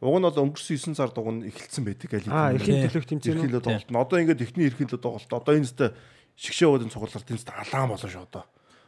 Уг 0.00 0.16
нь 0.16 0.24
бол 0.24 0.42
өнгөрсөн 0.48 0.96
9 0.96 0.96
сард 0.96 1.16
уг 1.20 1.28
нь 1.28 1.44
эхэлсэн 1.50 1.84
байдаг 1.84 2.10
аль 2.16 2.28
Аа 2.32 2.56
эрхийн 2.56 2.88
төлөв 2.88 3.04
тэмцээн 3.04 3.36
үү? 3.36 3.44
Эрхийлээ 3.44 3.64
тоглолт. 3.64 3.90
нь. 3.92 4.00
Одоо 4.00 4.16
ингээд 4.16 4.40
эхний 4.40 4.66
эрхийлээ 4.72 4.96
тоглолт. 4.96 5.28
Одоо 5.28 5.52
энэ 5.60 5.68
зөте 5.68 5.92
шгшөөдөн 6.40 6.88
цугларт 6.88 7.28
энэ 7.28 7.40
зөте 7.44 7.52
алаан 7.52 7.92
болно 7.92 8.08
шүү 8.08 8.24
одоо. 8.24 8.44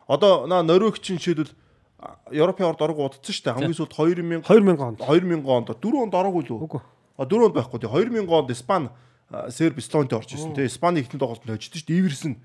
Одоо 0.09 0.33
наа 0.49 0.65
Норвегчин 0.65 1.21
жишээлбэл 1.21 1.53
а, 2.01 2.17
Европын 2.33 2.73
орд 2.73 2.81
орог 2.81 2.99
удацсан 3.13 3.29
шүү 3.29 3.45
дээ. 3.45 3.57
Хамгийн 3.61 3.77
сүүлд 3.77 3.93
2000 3.93 4.49
2000 4.49 4.81
онд. 4.81 4.99
2000 5.05 5.45
онд 5.45 5.69
4 5.77 6.01
онд 6.01 6.15
ороогүй 6.17 6.43
лүү? 6.49 6.59
Үгүй. 6.65 6.81
А 7.21 7.29
4 7.29 7.45
онд 7.45 7.55
байхгүй 7.61 7.79
тий 7.85 7.91
2000 7.93 8.33
онд 8.33 8.49
Испани 8.57 8.89
а, 9.29 9.51
Серб 9.53 9.77
Эстонид 9.79 10.17
орж 10.17 10.33
ирсэн 10.33 10.57
тий 10.57 10.65
Испани 10.65 11.05
ихний 11.05 11.21
тоглолтод 11.21 11.45
хожиж 11.45 11.77
шүү 11.77 11.93
дээ 11.93 12.01
Иверсэн 12.01 12.41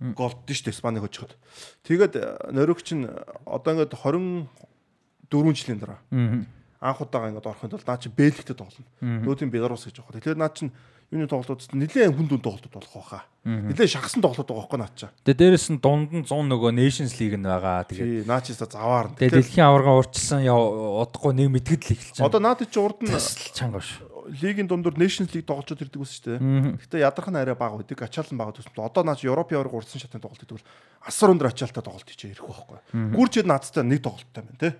голд 0.00 0.44
шүү 0.44 0.68
дээ 0.68 0.74
Испаниг 0.76 1.02
хожиход. 1.02 1.36
Тэгээд 1.88 2.14
а, 2.20 2.52
Норвегч 2.52 2.92
нь 2.92 3.08
одоо 3.48 3.72
ингээд 3.72 3.96
24 3.96 5.56
жилийн 5.56 5.80
дараа 5.80 6.00
анх 6.80 7.00
удаага 7.00 7.32
ингээд 7.32 7.48
орохын 7.48 7.70
тулд 7.72 7.86
наа 7.88 7.98
чи 7.98 8.12
Бельгитэй 8.12 8.56
тоглоно. 8.56 8.86
Нүүдийн 9.00 9.50
Беларус 9.50 9.88
гэж 9.88 10.04
байгаа. 10.04 10.20
Тэгэхээр 10.20 10.38
наа 10.38 10.52
чин 10.52 10.70
юуны 11.10 11.30
тоглолтууд 11.30 11.72
нэлээд 11.72 12.12
хүн 12.12 12.28
дүн 12.28 12.42
тоглолтууд 12.42 12.74
болох 12.76 12.92
байхаа. 12.92 13.22
Нэлээд 13.46 13.90
шахсан 13.94 14.20
тоглолтууд 14.20 14.50
байгаа 14.50 14.62
байхгүй 14.66 14.80
наа 14.82 14.92
чаа. 14.92 15.10
Тэгээ 15.24 15.40
дээрэс 15.40 15.66
нь 15.72 15.80
дунд 15.80 16.10
нь 16.12 16.26
100 16.26 16.50
нөгөө 16.50 16.70
Nations 16.74 17.14
League 17.16 17.38
нь 17.38 17.46
байгаа. 17.46 17.86
Тэгээ 17.86 18.26
наа 18.26 18.42
чи 18.42 18.52
са 18.52 18.66
заваар. 18.66 19.14
Тэгээ 19.14 19.38
дэлхийн 19.38 19.66
аварга 19.70 19.96
уурчсан 19.96 20.42
яв 20.42 20.58
удахгүй 21.06 21.32
нэг 21.32 21.48
мэтгэд 21.54 21.82
л 21.86 21.92
эхэлж 21.94 22.16
байна. 22.20 22.28
Одоо 22.28 22.40
наад 22.42 22.60
чи 22.66 22.78
урд 22.82 22.98
нь 23.06 23.14
чанга 23.54 23.80
ш. 23.80 24.02
Лигийн 24.28 24.66
дундуур 24.66 24.94
Nations 24.98 25.30
League 25.32 25.46
тоглолцоод 25.46 25.82
ирдэг 25.82 26.00
ус 26.02 26.18
шүү 26.18 26.38
дээ. 26.38 26.78
Гэтэ 26.82 27.02
ядарх 27.04 27.28
нь 27.30 27.38
арай 27.38 27.54
бага 27.54 27.78
байдаг. 27.78 28.02
Ачаал 28.02 28.30
нь 28.30 28.40
бага 28.40 28.56
төсөв. 28.58 28.74
Одоо 28.78 29.02
наа 29.06 29.16
чи 29.16 29.30
Европын 29.30 29.58
аварга 29.58 29.78
урдсан 29.78 30.02
шатны 30.02 30.20
тоглолт 30.20 30.42
гэдэг 30.42 30.56
бол 30.58 30.68
асар 31.06 31.30
өндөр 31.30 31.50
ачаалтай 31.50 31.82
тоглолт 31.82 32.08
хийж 32.08 32.34
ирэх 32.34 32.46
байхгүй. 32.46 32.78
Гүрчэд 33.14 33.46
наацтай 33.46 33.84
нэг 33.86 34.02
тоглолттой 34.02 34.42
байна 34.42 34.58
тий. 34.58 34.72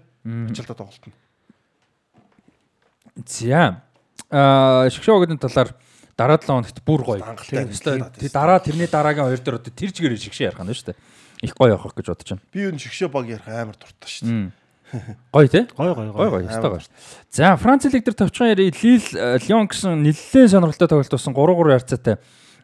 Ачаалтай 0.51 0.77
тоглолт 0.77 1.05
нь. 1.07 1.15
За. 3.25 3.83
Аа 4.31 4.91
шгшөөгөөдийн 4.91 5.41
талаар 5.41 5.73
дараа 6.19 6.39
7 6.41 6.51
хоногт 6.51 6.79
бүр 6.83 7.03
гоё. 7.07 7.23
Тий 7.47 8.31
дараа 8.33 8.59
тэрний 8.59 8.91
дараагийн 8.91 9.31
хоёр 9.31 9.41
дээр 9.41 9.61
одоо 9.63 9.73
тэр 9.73 9.91
чигээр 9.93 10.19
шгшээ 10.19 10.51
ярих 10.51 10.61
нь 10.61 10.75
шүү 10.75 10.93
дээ. 10.93 10.99
Их 11.45 11.55
гоё 11.55 11.77
явах 11.77 11.95
гэж 11.95 12.07
бодож 12.11 12.29
байна. 12.33 12.45
Би 12.51 12.65
юу 12.65 12.75
шгшөө 12.75 13.09
баг 13.13 13.29
ярих 13.29 13.49
амар 13.49 13.77
дуртай 13.77 14.09
шүү 14.09 14.25
дээ. 14.27 14.66
Гоё 15.33 15.49
тий? 15.49 15.67
Гой 15.77 15.95
гой 15.95 16.07
Гоё 16.11 16.31
гой. 16.31 16.43
гоё 16.43 16.49
өстой 16.49 16.71
гоё. 16.71 16.81
За 17.31 17.57
Франц 17.57 17.85
лиг 17.85 18.05
дээр 18.05 18.15
товчхон 18.15 18.49
яри 18.55 18.71
Лил 18.71 19.03
Лион 19.49 19.67
гэсэн 19.67 20.03
нэлээд 20.03 20.51
сонирхолтой 20.51 20.89
тоглолт 20.89 21.11
болсон 21.11 21.35
3-3 21.35 21.75
харьцаатай 21.75 22.17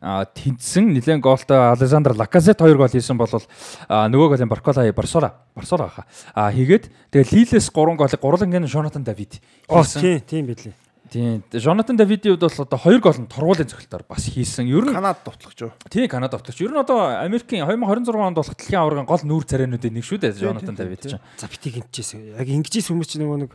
а 0.03 0.25
тэнцсэн 0.27 0.91
нэлээд 0.99 1.23
гоолтой 1.23 1.73
Александр 1.79 2.13
Лаказет 2.19 2.59
2 2.59 2.75
гол 2.75 2.91
хийсэн 2.91 3.15
бол 3.15 3.31
нөгөө 3.31 4.29
голын 4.35 4.51
Баркола 4.51 4.91
Барсора 4.93 5.35
Барсора 5.55 5.89
хаа. 5.89 6.07
А 6.35 6.51
хийгээд 6.51 6.91
тэгээ 7.15 7.31
Лилес 7.31 7.71
3 7.71 7.95
голыг 7.95 8.19
гурвангийн 8.19 8.67
Жонатан 8.67 9.05
Давид 9.07 9.39
хийсэн. 9.71 10.03
тийм 10.03 10.21
тийм 10.27 10.47
билээ. 10.51 10.75
Тийм. 11.13 11.43
Жонатан 11.53 11.97
Давидийн 12.01 12.41
хувьд 12.41 12.49
бол 12.49 12.65
одоо 12.65 12.79
2 12.81 13.01
гол 13.05 13.19
нь 13.21 13.29
тургуулын 13.29 13.69
цогцолтоор 13.69 14.05
бас 14.09 14.25
хийсэн. 14.33 14.65
Ер 14.65 14.89
нь 14.89 14.97
Канад 14.97 15.21
товтлогч 15.21 15.61
юу? 15.61 15.73
тийм 15.93 16.09
Канада 16.09 16.41
автогч. 16.41 16.57
Ер 16.65 16.73
нь 16.73 16.81
одоо 16.81 17.21
Америкийн 17.21 17.69
2026 17.69 18.17
онд 18.17 18.37
болох 18.41 18.57
дэлхийн 18.57 18.81
аваргын 18.81 19.05
гол 19.05 19.21
нүүр 19.21 19.45
царайнуудын 19.45 19.93
нэг 19.93 20.09
шүү 20.09 20.25
дээ 20.25 20.41
Жонатан 20.41 20.73
Давид 20.73 21.05
чинь. 21.05 21.21
За 21.37 21.53
бити 21.53 21.69
гинтжээс. 21.69 22.17
Яг 22.41 22.49
ингэжээс 22.49 22.89
хүмүүс 22.89 23.13
чинь 23.13 23.29
нөгөө 23.29 23.45
нэг 23.45 23.53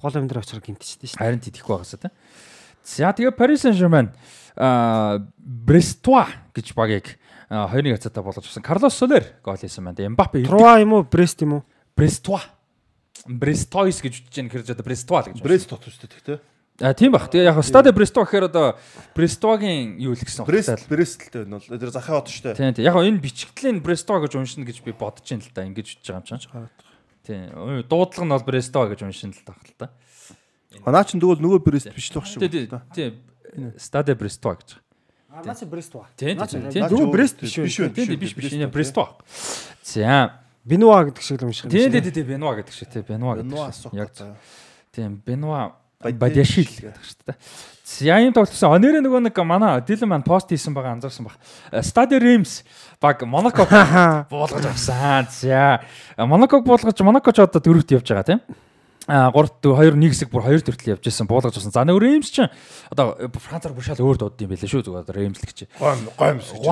гол 0.00 0.16
амьдрал 0.16 0.40
очроо 0.40 0.64
гинтчихдээ 0.64 1.12
шүү. 1.12 1.20
Харин 1.20 1.44
тэтгэхгүй 1.44 1.76
байгаасаа 1.76 2.00
тийм. 2.08 2.14
За 2.88 3.12
тэгээ 3.12 3.36
Paris 3.36 3.68
Saint-Germain 3.68 4.08
а 4.56 5.20
Брестоа 5.36 6.24
гэж 6.56 6.72
багийг 6.72 7.20
2-1 7.52 8.00
хацаатай 8.00 8.24
болгож 8.24 8.48
авсан. 8.48 8.64
Карлос 8.64 8.96
Солер 8.96 9.28
гол 9.44 9.60
хийсэн 9.60 9.84
байна. 9.84 10.08
Эмбапе 10.08 10.44
Труа 10.48 10.80
юм 10.80 10.96
уу, 10.96 11.04
Брест 11.04 11.36
юм 11.44 11.60
уу? 11.60 11.62
Брестоа. 11.96 12.40
Брестоис 13.28 14.00
гэж 14.00 14.24
үтж 14.24 14.32
чинь 14.32 14.48
хэрэг 14.48 14.72
одоо 14.72 14.88
л 14.88 15.28
гэж. 15.28 15.44
Брест 15.44 15.68
тот 15.68 15.84
шүү 15.84 16.08
дээ 16.08 16.12
тэгтээ. 16.16 16.53
А 16.82 16.90
тийм 16.94 17.12
бах. 17.14 17.30
Тэгээ 17.30 17.54
яг 17.54 17.62
Стаде 17.62 17.94
Брестоа 17.94 18.26
гэхээр 18.26 18.50
одоо 18.50 18.74
Брестоагийн 19.14 19.94
юу 20.02 20.14
л 20.14 20.18
гэсэн 20.18 20.42
үг 20.42 20.50
Брест 20.50 21.30
байна. 21.30 21.62
Бол 21.62 21.78
тэр 21.78 21.90
захын 21.94 22.18
хот 22.18 22.26
шүү 22.26 22.50
дээ. 22.50 22.58
Тийм 22.58 22.74
тийм. 22.74 22.84
Яг 22.90 22.98
энэ 22.98 23.22
бичигдлийн 23.22 23.78
Брестоа 23.78 24.18
гэж 24.26 24.34
уншина 24.34 24.66
гэж 24.66 24.82
би 24.82 24.90
бодож 24.90 25.22
байна 25.22 25.46
л 25.46 25.54
да. 25.54 25.62
Ингэж 25.70 25.86
үтж 26.02 26.06
байгаа 26.10 26.26
юм 26.26 26.40
чинь. 26.42 26.50
Тийм. 27.22 27.86
Дуудлага 27.86 28.26
нь 28.26 28.34
бол 28.34 28.42
Брестоа 28.42 28.90
гэж 28.90 29.06
уншина 29.06 29.38
л 29.38 29.46
таах 29.46 29.62
л 29.62 29.78
та. 29.78 29.94
Наа 30.82 31.06
чин 31.06 31.22
тэгвэл 31.22 31.38
нөгөө 31.38 31.62
Брест 31.62 31.94
биш 31.94 32.10
л 32.10 32.18
баг 32.18 32.26
шүү. 32.26 32.42
Тийм 32.42 32.82
тийм. 32.90 33.12
Стаде 33.78 34.18
Брестоа 34.18 34.58
гэж. 34.58 34.82
А 35.30 35.42
наач 35.46 35.62
Брестоа. 35.66 36.06
Тийм 36.18 36.38
тийм. 36.42 36.90
Нөгөө 36.90 37.10
Брест 37.10 37.38
биш 37.42 37.54
үү? 37.58 37.90
Тийм 37.94 38.06
тийм 38.06 38.18
биш 38.18 38.34
биш. 38.34 38.50
Энэ. 38.54 38.70
Брестоа. 38.70 39.14
За. 39.82 40.42
Бинуа 40.62 41.06
гэдэг 41.06 41.22
шиг 41.22 41.42
л 41.42 41.50
унших 41.50 41.66
юм 41.66 41.70
Тийм 41.70 41.90
шиг. 41.90 42.02
тийм 42.02 42.14
тийм 42.14 42.26
Бенуа 42.34 42.54
гэдэг 42.58 42.74
шиг 42.74 42.88
тийм 42.90 43.02
Бенуа 43.06 43.34
гэдэг. 43.38 43.74
Шиг. 43.74 43.94
Яг 43.94 44.10
тийм 44.94 45.22
Бенуа 45.26 45.74
Бадяшил 46.12 46.68
гэдэг 46.68 47.00
шүү 47.00 47.32
дээ. 47.32 47.36
За 47.84 48.18
юм 48.20 48.32
тоглосон. 48.32 48.74
Онерэ 48.74 49.00
нөгөө 49.04 49.28
нэг 49.28 49.36
манай 49.44 49.80
Дилэн 49.84 50.08
маань 50.08 50.26
пост 50.26 50.48
хийсэн 50.48 50.72
байгаа 50.74 50.96
анзаарсан 50.96 51.28
баг. 51.28 51.36
Стади 51.84 52.18
Римс 52.18 52.64
баг 53.00 53.22
Монако 53.28 53.64
буулгаж 54.32 54.66
авсан. 54.66 55.28
За 55.30 55.80
Монаког 56.16 56.64
буулгаж 56.64 56.96
Монако 57.00 57.32
ч 57.32 57.44
одоо 57.44 57.60
дөрөвт 57.60 57.92
явж 57.92 58.08
байгаа 58.08 58.24
тийм. 58.24 58.40
А 59.06 59.28
3 59.28 59.60
2 59.60 59.92
1 59.92 60.00
хэсэг 60.00 60.32
бүр 60.32 60.48
2 60.48 60.64
төртөл 60.64 60.96
явж 60.96 61.04
исэн 61.04 61.28
буулгаж 61.28 61.52
авсан. 61.60 61.68
За 61.68 61.84
нөгөө 61.84 62.00
Римс 62.00 62.32
чинь 62.32 62.48
одоо 62.88 63.20
Францаар 63.36 63.76
бүр 63.76 63.84
шал 63.84 64.00
өөр 64.00 64.16
дууд 64.16 64.40
юм 64.40 64.48
байлээ 64.48 64.64
шүү 64.64 64.80
зүгээр 64.80 65.04
одоо 65.04 65.12
Римс 65.12 65.44
л 65.44 65.48
гэж. 65.52 65.68
Гом 65.76 66.00
гомс 66.16 66.48
гэж. 66.56 66.64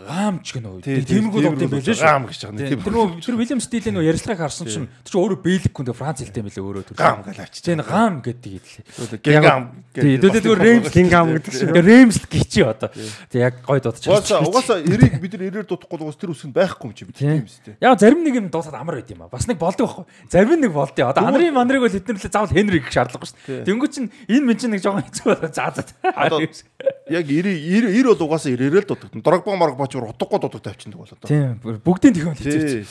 Гамч 0.00 0.46
гэнэ 0.60 0.68
үү. 0.68 0.80
Тийм, 0.84 1.04
Тиймэрхүү 1.08 1.40
дууд 1.40 1.62
юм 1.64 1.72
байлээ 1.72 1.96
шүү. 1.96 2.04
Гам 2.04 2.24
гэж 2.28 2.40
нэг 2.52 2.84
Тэр 2.84 2.92
нөгөө 2.92 3.24
тэр 3.24 3.36
Вильям 3.40 3.60
Стилийн 3.64 3.94
нөгөө 3.96 4.08
ярилцлагыг 4.12 4.40
харсан 4.44 4.68
чинь 4.68 4.88
тэр 4.92 5.08
чинь 5.08 5.20
өөрөө 5.24 5.38
бэлэггүй 5.40 5.84
нэ 5.88 5.92
Франц 5.96 6.18
хэлтэй 6.20 6.42
мэлээ 6.44 6.64
өөрөө 6.68 6.84
тэр. 6.84 6.96
гам 7.00 7.24
авчиж. 7.24 7.64
Тийм 7.64 7.80
гам 7.80 8.12
гэдэг 8.20 8.52
хэлээ. 8.60 8.84
Гэгам. 9.24 9.62
Тийм 9.96 10.20
дөө 10.20 10.40
дөө 10.40 10.56
Ремс 10.60 10.88
Кингам 10.92 11.26
гэдэг 11.40 11.52
шиг. 11.56 11.72
Ремс 11.72 12.16
л 12.20 12.28
гिचи 12.28 12.60
одоо. 12.60 12.92
Тэг 13.32 13.40
яг 13.40 13.54
гой 13.64 13.80
дуудаж 13.80 14.04
Угаасаа 14.04 14.44
угаасаа 14.44 14.78
эрийг 14.84 15.16
бид 15.20 15.32
нар 15.36 15.48
эрээр 15.48 15.64
дутахгүй 15.68 15.96
л 15.96 16.04
угаас 16.08 16.20
тэр 16.20 16.32
үсгэнд 16.36 16.52
байхгүй 16.56 16.92
юм 16.92 16.94
чи 16.96 17.04
бид 17.08 17.16
Тийм. 17.16 17.44
үстэй. 17.44 17.76
Яг 17.80 17.96
зарим 18.00 18.20
нэг 18.24 18.34
юм 18.36 18.48
дуусаад 18.52 18.76
амар 18.76 19.00
байд 19.00 19.10
юм 19.12 19.24
а. 19.24 19.28
Бас 19.28 19.44
нэг 19.48 19.58
болдог 19.60 19.88
байхгүй. 19.88 20.04
Зарим 20.32 20.60
нэг 20.60 20.72
болдё. 20.72 21.08
Одоо 21.12 21.28
Анри 21.28 21.50
манрыг 21.70 21.82
бол 21.86 21.94
хэднэрлээ 21.94 22.32
заавал 22.34 22.50
Хенри 22.50 22.78
гэх 22.82 22.90
шаардлагагүй 22.90 23.28
шүү 23.30 23.38
дээ. 23.46 23.66
Тэнгүү 23.70 23.88
чинь 23.94 24.10
энэ 24.26 24.44
мен 24.44 24.58
чинь 24.58 24.72
нэг 24.74 24.82
жоохон 24.82 25.06
хэцүү 25.06 25.26
болоо 25.30 25.50
заа 25.54 25.70
заа. 25.70 25.86
Одоо 26.02 26.42
яг 26.42 27.26
эрийг 27.30 27.94
эр 27.94 28.06
бол 28.10 28.26
угаасаа 28.26 28.50
эрээр 28.50 28.82
л 28.82 28.90
дутагдана. 28.90 29.22
Дорогбоо 29.22 29.54
морог 29.54 29.78
бач 29.78 29.94
бүр 29.94 30.10
утгагүй 30.10 30.38
дутагд 30.42 30.66
тавьчихдаг 30.66 30.98
бол 30.98 31.14
одоо. 31.14 31.28
Тийм 31.30 31.62
бүгдийн 31.62 32.14
тэхүүн 32.18 32.34
Тий. 32.34 32.50
хэлчихвч. 32.50 32.90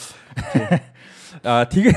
Аа 1.43 1.69
тэгээ 1.69 1.93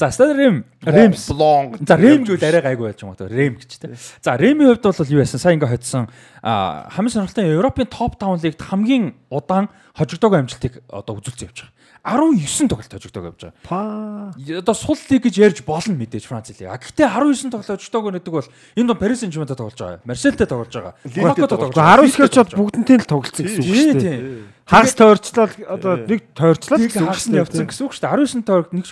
за 0.00 0.08
Стадрим 0.08 0.64
Ремс 0.80 1.28
Блон. 1.28 1.76
За 1.84 1.94
Рэм 2.00 2.24
гэвэл 2.24 2.40
арай 2.40 2.62
гайгүй 2.72 2.88
байж 2.88 3.04
байгаа 3.04 3.12
юм 3.12 3.16
байна. 3.20 3.36
Рэм 3.36 3.54
гэж 3.60 3.72
тэ. 3.76 3.92
За 4.24 4.32
Рэмийн 4.32 4.72
хувьд 4.72 4.88
бол 4.88 5.12
юу 5.12 5.20
яасан? 5.20 5.40
Сайн 5.44 5.60
ингээ 5.60 5.72
хоцсон 5.76 6.08
а 6.40 6.88
хамгийн 6.88 7.12
сонирхолтой 7.12 7.52
Европын 7.52 7.86
топ 7.92 8.16
5 8.16 8.40
лигт 8.48 8.64
хамгийн 8.64 9.12
удаан 9.28 9.68
хожигдоогүй 9.92 10.40
амжилтыг 10.40 10.80
одоо 10.88 11.20
үзүүлсэн 11.20 11.52
явж 11.52 11.68
байгаа. 11.68 11.76
19 12.02 12.66
тоглолт 12.66 12.90
хожигдоог 12.90 13.26
явж 13.30 13.40
байгаа. 13.46 13.54
Па. 13.62 14.34
Одоо 14.34 14.74
сул 14.74 14.98
лиг 15.06 15.22
гэж 15.22 15.38
ярьж 15.38 15.62
болно 15.62 15.94
мэдээж 15.94 16.26
Франц 16.26 16.50
лиг. 16.50 16.66
А 16.66 16.74
гэхдээ 16.74 17.06
19 17.06 17.54
тоглолт 17.54 17.70
хожигдоог 17.78 18.10
гэдэг 18.18 18.32
бол 18.34 18.48
энэ 18.74 18.90
бол 18.90 18.98
Paris 18.98 19.22
Saint-Germain-тэй 19.22 19.54
тоглож 19.54 19.78
байгаа. 19.78 20.02
Marseille-тэй 20.02 20.48
тоглож 20.50 20.74
байгаа. 20.74 20.94
Monaco-тэй 21.06 21.46
тоглож 21.46 21.76
байгаа. 21.78 22.02
19-р 22.02 22.26
ч 22.26 22.36
бол 22.42 22.58
бүгднтэй 22.58 22.98
л 22.98 23.06
тоглолцсон 23.06 23.46
гэсэн 23.46 23.62
үг 23.62 23.70
шүү 23.70 23.94
дээ. 23.94 24.02
тийм. 24.02 24.50
Хагас 24.62 24.94
тойрчлал 24.98 25.52
одоо 25.68 25.92
нэг 26.06 26.20
тойрчлал 26.34 26.80
гэсэн 26.82 27.02
үг 27.02 27.10
хагас 27.12 27.26
нь 27.30 27.38
явцсан 27.38 27.66
гэсэн 27.70 27.84
үг 27.86 27.92
шүү 27.94 28.02
дээ. 28.02 28.14
19 28.18 28.46
тойрог 28.50 28.70
нэг 28.74 28.86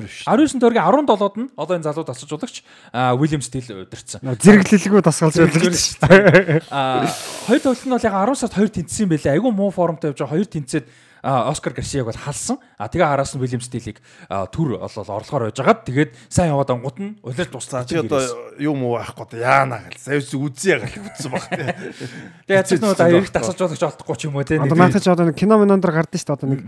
биш. 0.00 0.24
19 0.24 0.56
тойргийн 0.56 0.84
17-д 0.88 1.36
нь 1.36 1.48
одоо 1.52 1.74
энэ 1.76 1.84
залуу 1.84 2.04
тасалжуулагч 2.08 2.56
William 2.92 3.44
Steele 3.44 3.84
удирцсан. 3.84 4.20
Зэрэглэлгүй 4.24 5.00
дасгалж 5.04 5.36
байдаг 5.36 5.74
шүү 5.76 6.00
дээ. 6.06 6.64
А 6.70 7.08
хоёр 7.44 7.60
тоглолт 7.60 7.84
нь 7.84 7.92
бол 7.92 8.04
яг 8.04 8.14
10 8.14 8.40
сард 8.40 8.54
хоёр 8.56 8.70
тэнцсэн 8.72 9.08
байлээ. 9.08 9.32
Айгүй 9.36 9.52
муу 9.52 9.72
формтой 9.72 10.12
явж 10.12 10.20
байгаа. 10.22 10.36
Хоёр 10.36 10.48
тэнцээд 10.48 10.86
Оскар 11.22 11.72
Гарсиаг 11.76 12.06
бол 12.08 12.16
халсан. 12.16 12.58
А 12.80 12.88
тэгээ 12.88 13.04
араас 13.04 13.36
нь 13.36 13.40
Уильям 13.40 13.60
Стилийг 13.60 14.00
а, 14.28 14.46
түр 14.48 14.80
болол 14.80 15.04
орлохоор 15.04 15.52
байж 15.52 15.58
байгаад 15.60 15.84
тэгээд 15.84 16.10
сайн 16.32 16.52
яваад 16.56 16.72
ангууд 16.72 16.98
нь 17.00 17.12
улирч 17.20 17.52
туслаа. 17.52 17.84
чи 17.84 18.00
одоо 18.00 18.24
юм 18.56 18.80
уу 18.88 18.96
байхгүй 18.96 19.24
одоо 19.28 19.38
яана 19.40 19.84
гэл. 19.84 20.00
Савс 20.00 20.32
үзье 20.32 20.80
гэл 20.80 21.04
үзсэн 21.12 21.30
баг 21.30 21.44
тэгээд 21.52 22.64
язг 22.64 22.80
нь 22.80 22.88
одоо 22.88 23.06
эрих 23.12 23.30
тасалжуулагч 23.30 23.82
олдохгүй 23.84 24.16
ч 24.16 24.22
юм 24.26 24.36
уу 24.40 24.44
те. 24.48 24.56
Одоо 24.56 24.76
наатач 24.80 25.04
одоо 25.08 25.28
нэг 25.28 25.36
кино 25.36 25.60
минондор 25.60 25.92
гардаг 25.92 26.16
шүү 26.16 26.32
дээ. 26.32 26.36
Одоо 26.40 26.48
нэг 26.48 26.60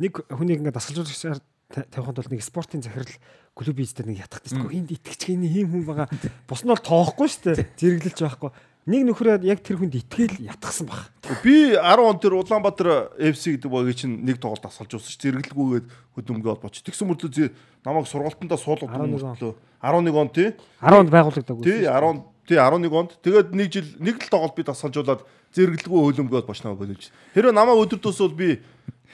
нэг 0.00 0.12
хүнийг 0.32 0.58
ингээд 0.64 0.76
дасгалжуулагчаар 0.80 1.38
та- 1.72 1.86
тавихын 1.92 2.16
тулд 2.16 2.32
нэг 2.32 2.42
спортын 2.44 2.80
захирал 2.82 3.12
клуб 3.52 3.76
ийзтэй 3.80 4.08
нэг 4.08 4.24
ятгах 4.24 4.40
гэсэн. 4.44 4.64
Энд 4.72 4.90
итгэж 4.96 5.20
гин 5.28 5.44
ийм 5.44 5.68
хүн 5.68 5.84
байгаа. 5.84 6.08
Бус 6.48 6.64
нь 6.64 6.72
бол 6.72 6.80
тоохгүй 6.80 7.28
шүү 7.28 7.44
дээ. 7.52 7.68
Зэрэглэлж 7.76 8.18
байхгүй. 8.24 8.50
Нэг 8.82 9.06
нөхрөө 9.06 9.46
яг 9.46 9.62
тэр 9.62 9.78
хүнд 9.78 9.94
итгэл 9.94 10.42
ятгсан 10.42 10.90
баг. 10.90 11.06
Би 11.46 11.78
10 11.78 12.02
он 12.02 12.18
тэр 12.18 12.34
Улаанбаатар 12.34 13.14
FC 13.14 13.54
гэдэг 13.54 13.70
багийг 13.70 13.94
чинь 13.94 14.26
нэг 14.26 14.42
тоглолт 14.42 14.66
асгалж 14.66 14.98
uuсан 14.98 15.06
ш. 15.06 15.22
Зэрэглэгүйгээд 15.22 15.86
хөдөлмөргөө 16.18 16.50
холбооч. 16.50 16.82
Тэгсэн 16.82 17.06
мөртлөө 17.06 17.54
намайг 17.86 18.10
сургалтандаа 18.10 18.58
суулгад 18.58 18.90
11 18.90 19.38
мөртлөө 19.38 19.54
11 19.86 20.18
он 20.18 20.28
тий. 20.34 20.50
10 20.82 20.98
онд 20.98 21.10
байгуулагдаагүй. 21.14 21.62
Тий 21.62 21.86
10 21.86 22.26
тий 22.50 22.58
11 22.58 22.90
онд 22.90 23.10
тэгээд 23.22 23.48
нэг 23.54 23.70
жил 23.70 23.86
нэг 24.02 24.18
л 24.18 24.30
тоглолт 24.34 24.58
би 24.58 24.66
дасгалжуулаад 24.66 25.22
зэрэглэггүй 25.54 26.00
хөлөмгөө 26.02 26.42
холбооч 26.42 26.60
намайг 26.66 26.82
боловч. 26.82 27.14
Хэрэв 27.38 27.54
намайг 27.54 27.86
өдөр 27.86 28.02
тусвал 28.02 28.34
би 28.34 28.58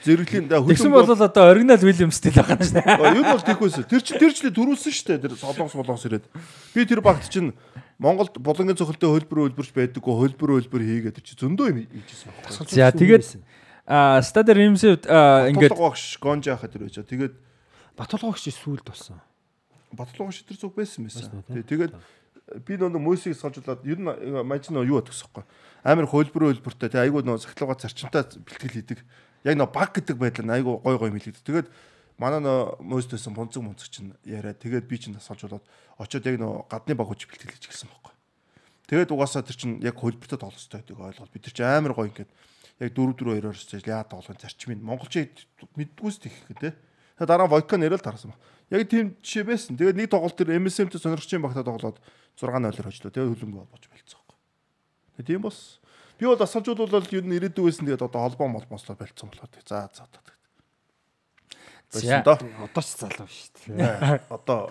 зэрэглийн 0.05 0.47
да 0.47 0.63
Тэгсэн 0.63 0.91
бол 0.91 1.03
одоо 1.03 1.43
оригинал 1.51 1.83
Уильям 1.83 2.11
Стил 2.11 2.33
байгаа 2.35 2.59
шүү. 2.63 2.79
Юу 3.19 3.25
бол 3.27 3.43
тийхвэс. 3.43 3.83
Тэр 3.89 4.01
чи 4.01 4.15
тэр 4.15 4.31
члээ 4.31 4.53
төрүүлсэн 4.55 4.93
шүү 4.95 5.07
дээ. 5.11 5.23
Тэр 5.27 5.33
солонгос 5.35 5.75
солонгос 5.75 6.05
ирээд. 6.07 6.25
Би 6.73 6.85
тэр 6.87 7.01
багт 7.03 7.27
чинь 7.27 7.51
Монголд 7.99 8.39
булангийн 8.39 8.79
цохилтой 8.79 9.11
хөлбөр 9.11 9.51
хөлбөрч 9.51 9.75
байдаггүй 9.75 10.13
хөлбөр 10.15 10.51
хөлбөр 10.55 10.83
хийгээд 10.87 11.19
тэр 11.19 11.25
чи 11.27 11.35
зөндөө 11.35 11.67
юм 11.67 11.77
хийжсэн. 11.83 12.31
За 12.71 12.95
тэгээд 12.95 13.43
а 13.83 14.23
Стад 14.23 14.47
Римсэд 14.47 15.03
Ингээд 15.03 15.75
багш 15.75 16.15
гонж 16.23 16.47
яхад 16.47 16.71
тэр 16.71 16.87
байж. 16.87 16.95
Тэгээд 16.95 17.35
Батулгаач 17.99 18.47
сүулд 18.55 18.87
болсон. 18.87 19.19
Батлууга 19.91 20.31
шитэр 20.31 20.55
зүг 20.55 20.79
байсан 20.79 21.09
байсан. 21.09 21.43
Тэгээд 21.67 21.91
би 22.65 22.77
нөгөө 22.77 23.01
мөсийг 23.01 23.35
салжуулаад 23.35 23.83
ер 23.83 23.99
нь 23.99 24.07
маж 24.47 24.69
нөө 24.69 24.87
юу 24.87 25.01
вэ? 25.01 25.43
Амар 25.83 26.05
хөлбөр 26.07 26.55
хөлбөртэй 26.55 26.93
тий 26.93 27.01
айгуу 27.01 27.25
нөгөө 27.25 27.43
сахилгаа 27.43 27.77
зарчимтай 27.77 28.23
бэлтгэл 28.39 28.75
хийдэг. 28.77 28.99
Яг 29.43 29.55
нөгөө 29.55 29.71
баг 29.71 29.91
гэдэг 29.95 30.17
байдлаар 30.19 30.59
айгуу 30.59 30.83
гой 30.83 30.95
гой 30.99 31.11
мэлэгдэг. 31.15 31.43
Тэгээд 31.43 31.67
манай 32.19 32.43
нөгөө 32.43 32.83
мөстэйсэн 32.83 33.31
бунцэг 33.31 33.63
мунцэг 33.63 33.87
чинь 33.87 34.11
яриа. 34.27 34.51
Тэгээд 34.51 34.85
би 34.87 34.99
чинь 34.99 35.15
салжуулаад 35.15 35.63
очиод 35.95 36.27
яг 36.27 36.35
нөгөө 36.39 36.67
гадны 36.67 36.93
баг 36.99 37.07
хүч 37.07 37.31
бэлтгэл 37.31 37.55
хийж 37.55 37.71
гэлсэн 37.71 37.87
байхгүй. 37.87 38.13
Тэгээд 38.91 39.13
угаасаа 39.15 39.47
тэр 39.47 39.55
чинь 39.55 39.79
яг 39.79 39.95
хөлбөртэй 39.95 40.39
тоглохтой 40.39 40.83
байдаг 40.83 40.99
ойлголт. 40.99 41.31
Бид 41.31 41.43
тэр 41.47 41.55
чинь 41.55 41.71
амар 41.71 41.95
гоё 41.95 42.11
ингээд 42.11 42.31
яг 42.83 42.91
4 42.91 43.15
4 43.15 43.39
2-оос 43.39 43.63
ч 43.63 43.79
яа 43.87 44.03
тоглох 44.03 44.35
зарчмын 44.35 44.83
монголчууд 44.83 45.35
мэддгүйс 45.79 46.17
тийх 46.19 46.35
гэх 46.51 46.59
тээ. 46.59 46.73
Тэгээд 47.15 47.29
дараа 47.31 47.47
нь 47.47 47.53
Войкан 47.55 47.79
нэрэл 47.79 48.03
тарсан 48.03 48.35
ба. 48.35 48.37
Яг 48.71 48.87
тийм 48.91 49.15
жишээ 49.23 49.47
байсан. 49.47 49.79
Тэгээд 49.79 49.95
нэг 49.95 50.11
тоглолт 50.11 50.35
тэр 50.35 50.55
MSM-тэй 50.59 50.99
сонирхчийн 50.99 51.43
багтаа 51.43 51.63
тоглоод 51.63 51.99
6-0-оор 52.35 52.87
хожлоо. 52.87 53.11
Тэгээд 53.11 53.31
хөлбөмбө 53.39 53.67
болж 53.67 53.85
болцсон. 53.87 54.19
Тэгээд 55.19 55.27
тийм 55.27 55.41
бас 55.43 55.79
би 56.19 56.27
бол 56.27 56.43
асалжуулбал 56.43 57.07
ер 57.15 57.23
нь 57.23 57.35
ирээдүй 57.39 57.63
байсан. 57.63 57.87
Тэгээд 57.87 58.03
одоо 58.03 58.27
холбоо 58.27 58.47
молмослоо 58.51 58.95
болцсон 58.99 59.31
болоо. 59.31 59.47
За 59.63 59.87
за 59.95 60.03
за. 60.03 60.19
За. 61.89 62.19
Одоо 62.21 62.83
ч 62.83 62.89
залуу 62.99 63.25
шүү 63.25 63.73
дээ. 63.73 64.27
Одоо 64.29 64.69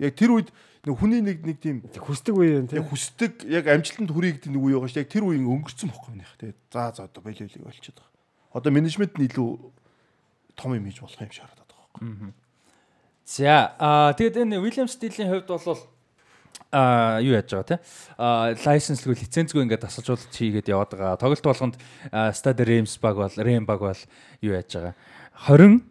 яг 0.00 0.16
тэр 0.16 0.32
үед 0.40 0.48
нэг 0.82 0.96
хүний 0.98 1.22
нэг 1.22 1.44
нэг 1.46 1.58
тийм 1.62 1.84
Хүсдэг 1.84 2.34
үе 2.34 2.58
юм 2.58 2.66
яг 2.66 2.82
тийм. 2.82 2.88
хүсдэг 2.90 3.32
яг 3.46 3.68
амжилтанд 3.70 4.10
хүрэх 4.10 4.42
гэдэг 4.42 4.50
нэг 4.50 4.62
үе 4.66 4.74
байгаа 4.80 4.90
шүү. 4.90 5.02
Яг 5.04 5.12
тэр 5.12 5.24
үеийн 5.28 5.46
өнгөрцөн 5.46 5.92
бохгүй 5.94 6.14
нэх. 6.18 6.32
Тэгээд 6.42 6.58
за 6.72 6.82
за 6.96 7.06
одоо 7.06 7.22
болио 7.22 7.46
лиг 7.46 7.62
болчиход 7.62 8.02
байгаа. 8.02 8.56
Одоо 8.56 8.70
менежмент 8.74 9.14
нь 9.14 9.28
илүү 9.30 9.50
том 10.58 10.74
юм 10.74 10.84
хийж 10.90 10.98
болох 11.04 11.20
юм 11.22 11.30
шиг 11.30 11.44
харагдаад 11.46 11.70
байгаа 11.70 11.86
байхгүй. 12.02 12.32
За 13.22 13.76
а 13.78 14.10
тэгээд 14.18 14.42
энэ 14.42 14.58
Уильям 14.58 14.88
Стилийн 14.90 15.30
хувьд 15.30 15.46
бол 15.46 15.78
а 16.72 17.20
юу 17.20 17.36
яаж 17.36 17.52
байгаа 17.52 17.68
те 17.68 17.76
а 18.16 18.56
лайсенслгүй 18.56 19.16
лицензгүй 19.20 19.62
ингээд 19.68 19.84
тасалжуулалт 19.84 20.32
хийгээд 20.32 20.72
яваад 20.72 20.92
байгаа. 20.96 21.20
Тоглолт 21.20 21.44
болгонд 21.44 21.76
Stade 22.32 22.64
Reims 22.64 22.96
баг 22.96 23.20
бол 23.20 23.36
Rem 23.36 23.68
баг 23.68 23.80
бол 23.80 24.02
юу 24.40 24.56
яаж 24.56 24.72
байгаа. 24.72 24.94
20 25.48 25.84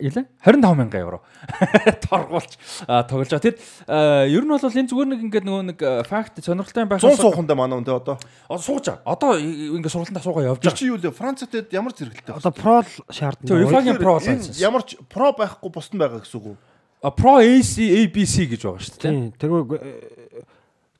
илээ 0.00 0.24
25 0.44 0.76
мянган 0.76 1.00
евро 1.00 1.18
торгуулж 2.08 2.56
тоглож 3.08 3.28
байгаа. 3.28 3.44
Тэгэд 3.44 3.58
ер 4.28 4.44
нь 4.44 4.52
бол 4.52 4.60
энэ 4.60 4.88
зүгээр 4.88 5.08
нэг 5.12 5.20
ингээд 5.28 5.46
нөгөө 5.48 5.64
нэг 5.72 5.78
факт 6.08 6.40
сонирхолтой 6.44 6.84
байх 6.84 7.00
100 7.00 7.20
суухандаа 7.20 7.56
манай 7.56 7.80
үнтэй 7.80 7.96
одоо. 7.96 8.16
Одоо 8.48 8.64
сууж 8.64 8.84
байгаа. 8.88 9.04
Одоо 9.04 9.36
ингээд 9.40 9.92
сургалтанд 9.92 10.24
суугаа 10.24 10.44
явж 10.52 10.60
байгаа. 10.60 10.76
Чи 10.76 10.88
юу 10.92 11.00
лээ 11.00 11.12
Францад 11.12 11.52
ямар 11.72 11.92
зэрэгэлтэй. 11.96 12.36
Одоо 12.36 12.52
про 12.52 12.84
шаардна. 13.08 13.48
Тэгээ 13.48 13.64
UEFA-гийн 13.64 14.00
про 14.00 14.16
лайсенс. 14.20 14.60
Ямар 14.60 14.84
ч 14.84 15.00
про 15.08 15.32
байхгүй 15.32 15.70
бусд 15.72 15.96
нь 15.96 16.00
байгаа 16.00 16.20
гэсэн 16.20 16.36
үг 16.36 16.46
үү? 16.52 16.56
Pro 17.02 17.42
AC 17.42 17.82
ABC 18.06 18.46
гэж 18.46 18.62
байгаа 18.62 18.78
шүү 18.78 18.94
дээ. 18.94 19.10
Тийм. 19.10 19.34
Тэгээ 19.34 19.62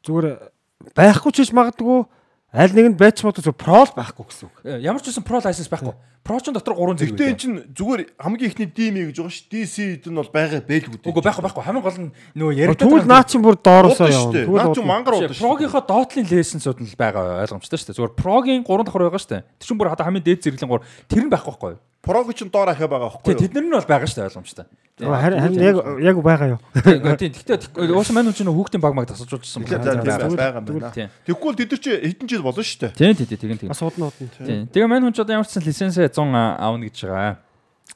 зүгээр 0.03 0.27
байхгүй 0.99 1.31
ч 1.31 1.37
гэж 1.47 1.51
магадгүй 1.55 2.03
аль 2.51 2.75
нэгэнд 2.75 2.99
мод 2.99 3.39
зөв 3.39 3.55
про 3.55 3.87
л 3.87 3.95
байхгүй 3.95 4.25
гэсэн 4.27 4.45
үг. 4.51 4.57
Ямар 4.83 4.99
ч 4.99 5.15
байсан 5.15 5.23
про 5.23 5.39
лайсенс 5.39 5.71
байхгүй. 5.71 5.95
Про 6.27 6.39
ч 6.43 6.51
дотор 6.51 6.75
3 6.75 6.99
зэрэг. 6.99 7.15
Гэтэ 7.15 7.31
эн 7.31 7.39
чинь 7.39 7.59
зүгээр 7.71 8.19
хамгийн 8.19 8.51
ихний 8.51 8.67
DME 8.67 9.15
гэж 9.15 9.23
байгаа 9.23 9.31
ш. 9.31 9.47
DC 9.47 10.03
нь 10.11 10.19
бол 10.19 10.27
байгаа 10.27 10.63
байлгүй. 10.67 10.99
Үгүй 11.07 11.23
байхгүй 11.23 11.43
байхгүй. 11.47 11.63
Хамгийн 11.71 11.87
гол 11.87 11.99
нь 12.03 12.11
нөгөө 12.35 12.55
яриад 12.59 12.83
Тэгвэл 12.83 13.07
наа 13.07 13.23
чинь 13.23 13.43
бүр 13.43 13.57
доороосоо 13.63 14.11
явна. 14.11 14.43
Тэгвэл 14.43 14.59
наа 14.59 14.75
чинь 14.75 14.91
мангар 14.91 15.15
удаа 15.23 15.35
ш. 15.35 15.43
Прогийнхоо 15.43 15.83
доотлын 15.87 16.27
лайсенсууд 16.27 16.79
нь 16.83 16.91
л 16.91 16.99
байгаа 16.99 17.47
ойлгомжтой 17.47 17.79
шүү 17.79 17.87
дээ. 17.91 17.99
Зүгээр 17.99 18.15
прогийн 18.19 18.63
3 18.67 18.87
давхар 18.87 19.07
байгаа 19.07 19.23
шүү 19.23 19.33
дээ. 19.39 19.43
Тэр 19.59 19.67
чинь 19.67 19.79
бүр 19.79 19.91
хада 19.91 20.07
хамгийн 20.07 20.27
дээд 20.27 20.43
зэрэглэн 20.47 20.71
3 20.79 21.11
тэр 21.11 21.23
нь 21.27 21.31
байхгүй 21.31 21.51
байхгүй. 21.59 21.75
Прог 22.03 22.35
чинь 22.35 22.51
доор 22.51 22.69
ахаа 22.75 22.91
байгаа 22.91 23.15
байхгүй 23.15 23.31
юу? 23.31 23.39
Тэд 23.39 23.55
нар 23.55 23.63
нь 23.63 23.75
бол 23.79 23.87
байгаа 23.87 24.11
шүү 24.11 24.19
дээ 24.19 24.29
ойлгомжтой. 24.31 24.67
Харин 25.01 25.57
яг 25.57 25.77
яг 26.05 26.17
байгаа 26.21 26.49
юу. 26.53 26.61
Гэхдээ 26.77 27.97
уусан 27.97 28.13
маань 28.13 28.33
чинь 28.37 28.53
хүүхдийн 28.53 28.83
баг 28.85 28.93
маг 28.93 29.09
тасалжуулсан 29.09 29.65
байгаа 29.65 30.61
юм 30.61 30.69
байна. 30.69 31.09
Бол 31.33 31.57
тэд 31.57 31.73
нар 31.73 31.81
чи 31.81 31.97
хэдэн 31.97 32.29
жил 32.29 32.45
болно 32.45 32.61
шүү 32.61 32.93
дээ. 32.93 33.17
Тийм 33.17 33.17
тийм 33.17 33.41
тийм 33.41 33.57
тийм. 33.57 33.71
Бас 33.73 33.81
удна 33.81 34.13
удна. 34.13 34.29
Тийм. 34.37 34.69
Тэгээ 34.69 34.93
маань 34.93 35.09
хүн 35.09 35.17
ч 35.17 35.25
одоо 35.25 35.41
ямар 35.41 35.49
ч 35.49 35.57
сан 35.57 35.65
лицензээ 35.65 36.13
100 36.13 36.61
аавна 36.61 36.85
гэж 36.85 37.09
байгаа. 37.09 37.41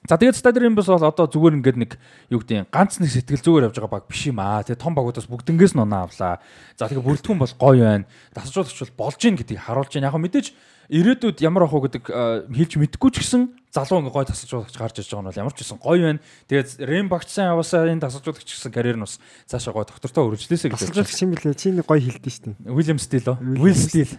За 0.09 0.17
тэгээд 0.17 0.41
стадиум 0.41 0.73
бас 0.73 0.89
бол 0.89 1.05
одоо 1.05 1.27
зүгээр 1.29 1.57
ингээд 1.61 1.79
нэг 1.85 1.93
юу 2.33 2.41
гэдэг 2.41 2.73
ганц 2.73 2.97
нэг 2.97 3.11
сэтгэл 3.11 3.45
зүгээр 3.45 3.67
явж 3.69 3.77
байгаа 3.77 3.93
баг 4.01 4.09
биш 4.09 4.33
юм 4.33 4.41
аа. 4.41 4.65
Тэгээ 4.65 4.81
том 4.81 4.95
багуудаас 4.97 5.29
бүгднгээс 5.29 5.75
нь 5.77 5.83
оноо 5.83 6.09
авлаа. 6.09 6.41
За 6.79 6.89
тэгээ 6.89 7.05
бүрэлдэхүүн 7.05 7.41
бол 7.43 7.55
гоё 7.59 7.85
байна. 7.85 8.09
Тасалжуулагч 8.33 8.81
бол 8.87 9.11
болж 9.11 9.19
гин 9.19 9.37
гэдгийг 9.37 9.67
харуулж 9.67 9.93
байна. 9.93 10.09
Яг 10.09 10.17
мэдээж 10.17 10.47
ирээдүйд 10.91 11.43
ямар 11.43 11.67
ах 11.67 11.75
уу 11.75 11.85
гэдэг 11.87 12.05
хэлж 12.51 12.73
мэдэхгүй 12.79 13.11
ч 13.15 13.23
гэсэн 13.23 13.43
залуу 13.77 14.01
ингээ 14.01 14.15
гой 14.15 14.25
тасалжуулагч 14.25 14.77
гарч 14.81 14.97
иж 15.05 15.13
байгаа 15.13 15.21
нь 15.21 15.29
бол 15.29 15.43
ямар 15.45 15.53
ч 15.53 15.61
байсан 15.61 15.77
гоё 15.77 16.01
байна. 16.01 16.21
Тэгээд 16.49 16.69
Рэм 16.81 17.07
багцсан 17.13 17.53
яваасаа 17.53 17.85
энэ 17.93 18.05
тасалжуулагч 18.09 18.49
гэсэн 18.49 18.73
карьер 18.73 18.97
нь 18.97 19.05
бас 19.05 19.21
цаашаа 19.45 19.77
гоё 19.77 19.85
доктортой 19.85 20.25
өргөжлөөсэй 20.33 20.71
гэж. 20.73 20.81
Тасалжуулагч 20.81 21.21
юм 21.21 21.31
билээ. 21.37 21.61
Чи 21.61 21.69
нэг 21.77 21.85
гоё 21.85 22.01
хэлдэж 22.01 22.33
штэ. 22.33 22.57
William 22.65 22.97
Steele 22.97 23.29
оо. 23.29 23.37
Will 23.37 23.77
Steele. 23.77 24.17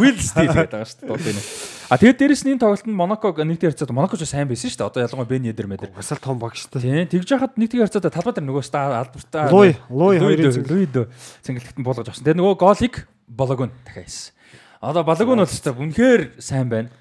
Will 0.00 0.16
Steele 0.16 0.56
гэдэг 0.56 0.72
байгаа 0.72 0.88
штэ. 0.88 1.04
Одоо 1.04 1.20
энэ. 1.20 1.42
А 1.92 1.98
тэгээд 2.00 2.18
дээрэс 2.24 2.42
нь 2.48 2.50
энэ 2.56 2.62
тоглолтод 2.64 2.96
Монако 2.96 3.28
нэг 3.44 3.58
дээр 3.60 3.76
харьцаад 3.76 3.92
Монако 3.92 4.16
ч 4.16 4.24
сайн 4.24 4.48
байсан 4.48 4.72
штэ. 4.72 4.88
Одоо 4.88 5.04
ялангуяа 5.04 5.28
Бен 5.28 5.44
Йедер 5.44 5.68
мэдэр. 5.68 5.92
Бас 5.92 6.08
л 6.08 6.24
том 6.24 6.40
баг 6.40 6.56
штэ. 6.56 6.80
Тийм. 6.80 7.04
Тэгж 7.04 7.28
яхад 7.36 7.60
нэг 7.60 7.68
дээр 7.68 7.84
харьцаад 7.84 8.08
талбай 8.08 8.32
дээр 8.32 8.48
нөгөө 8.48 8.64
ста 8.64 9.04
албартаа 9.04 9.52
Луи, 9.52 9.76
Луи 9.92 10.16
хоёрын 10.16 10.48
цэнгэлэгт 11.44 11.76
нь 11.76 11.84
буулгаж 11.84 12.08
авсан. 12.08 12.24
Тэгээд 12.24 12.40
нөгөө 12.40 12.56
голыг 12.56 13.04
Бологон 13.28 13.72
дахиад 13.84 14.08
хийсэн. 14.08 14.32
Одоо 14.84 15.04
Балагун 15.04 15.40
бол 15.40 15.48
өстой 15.48 15.72
үнэхээр 15.72 16.22
сайн 16.44 16.68
байна. 16.68 16.92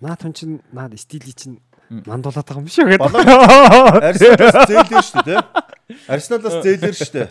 Наад 0.00 0.24
хүн 0.24 0.32
чинь 0.32 0.54
наад 0.72 0.96
стили 0.96 1.36
чинь 1.36 1.60
мандуулаад 1.90 2.48
байгаа 2.48 2.64
юм 2.64 2.70
шиг 2.72 2.88
гэдэг. 2.88 3.12
Арсеналаас 4.08 4.64
зээлэр 4.72 5.04
шүү 5.04 5.24
дээ. 5.28 5.40
Арсеналаас 6.08 6.56
зээлэр 6.64 6.96
шүү 6.96 7.12
дээ. 7.12 7.28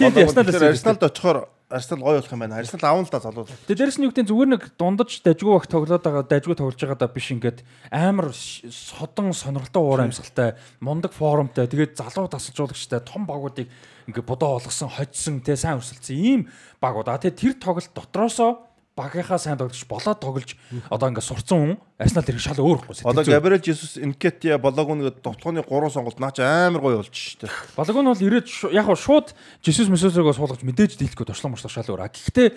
Тийм 0.00 0.12
тийм 0.16 0.24
Арсеналаас 0.24 0.64
Арсеналд 0.72 1.04
очихоор 1.04 1.38
Арсенал 1.68 2.04
гоё 2.08 2.16
болох 2.16 2.32
юм 2.32 2.40
байна. 2.40 2.56
Арсенал 2.64 2.88
аавн 2.88 3.04
л 3.04 3.12
та 3.12 3.20
залуу. 3.20 3.44
Тэгээ 3.68 3.76
дээрэс 3.76 3.98
нь 4.00 4.06
юу 4.08 4.12
гэдэг 4.16 4.30
зүгээр 4.32 4.50
нэг 4.56 4.62
дундаж 4.80 5.10
дажгүй 5.20 5.52
багт 5.52 5.68
тоглоод 5.68 6.00
байгаа 6.00 6.24
дажгүй 6.24 6.56
тоглож 6.56 6.80
байгаа 6.80 7.00
даа 7.04 7.12
биш 7.12 7.28
ингээд 7.28 7.60
амар 7.92 8.32
содон 8.32 9.36
сонирхолтой 9.36 9.82
уур 9.84 10.00
амьсгалтай 10.00 10.56
мундаг 10.80 11.12
форумтай 11.12 11.68
тэгээд 11.68 11.98
залуу 11.98 12.32
тасалжуулагчтай 12.32 13.04
том 13.04 13.28
багуудыг 13.28 13.68
ингээд 14.08 14.30
бодоо 14.30 14.62
олгосон 14.62 14.88
хоцсон 14.88 15.42
тэ 15.42 15.58
сайн 15.58 15.82
өрсөлдсөн 15.82 16.16
ийм 16.16 16.40
багууд. 16.78 17.10
А 17.10 17.18
тэгээ 17.18 17.34
тэр 17.34 17.54
тоглолт 17.58 17.90
дотроосоо 17.92 18.65
багийнхаа 18.96 19.38
сайн 19.38 19.60
тоглож 19.60 19.84
болоод 19.84 20.20
тоглож 20.20 20.56
одоо 20.88 21.12
ингээд 21.12 21.28
сурцсан 21.28 21.58
хүн 21.60 21.72
Арсенал 22.00 22.24
тэр 22.24 22.40
шал 22.40 22.56
өөр 22.56 22.80
ихгүй. 22.80 23.04
Одоо 23.04 23.24
Габриэл 23.28 23.60
Жесус 23.60 24.00
Инкетия 24.00 24.56
Балагун 24.56 25.04
гэдэг 25.04 25.20
товтлооны 25.20 25.60
3 25.60 25.92
сонголт 25.92 26.16
наач 26.16 26.40
амар 26.40 26.80
гоё 26.80 26.96
болж 27.04 27.12
штэ. 27.12 27.52
Балагун 27.76 28.08
бол 28.08 28.24
ирээд 28.24 28.48
яг 28.72 28.88
шууд 28.96 29.36
Жесус 29.60 29.92
Месусыг 29.92 30.24
суулгаж 30.32 30.64
мэдээж 30.64 30.96
дийлэхгүй 30.96 31.28
туршлага 31.28 31.52
муршлаг 31.52 31.72
шал 31.76 31.92
өөр. 31.92 32.08
Гэхдээ 32.08 32.48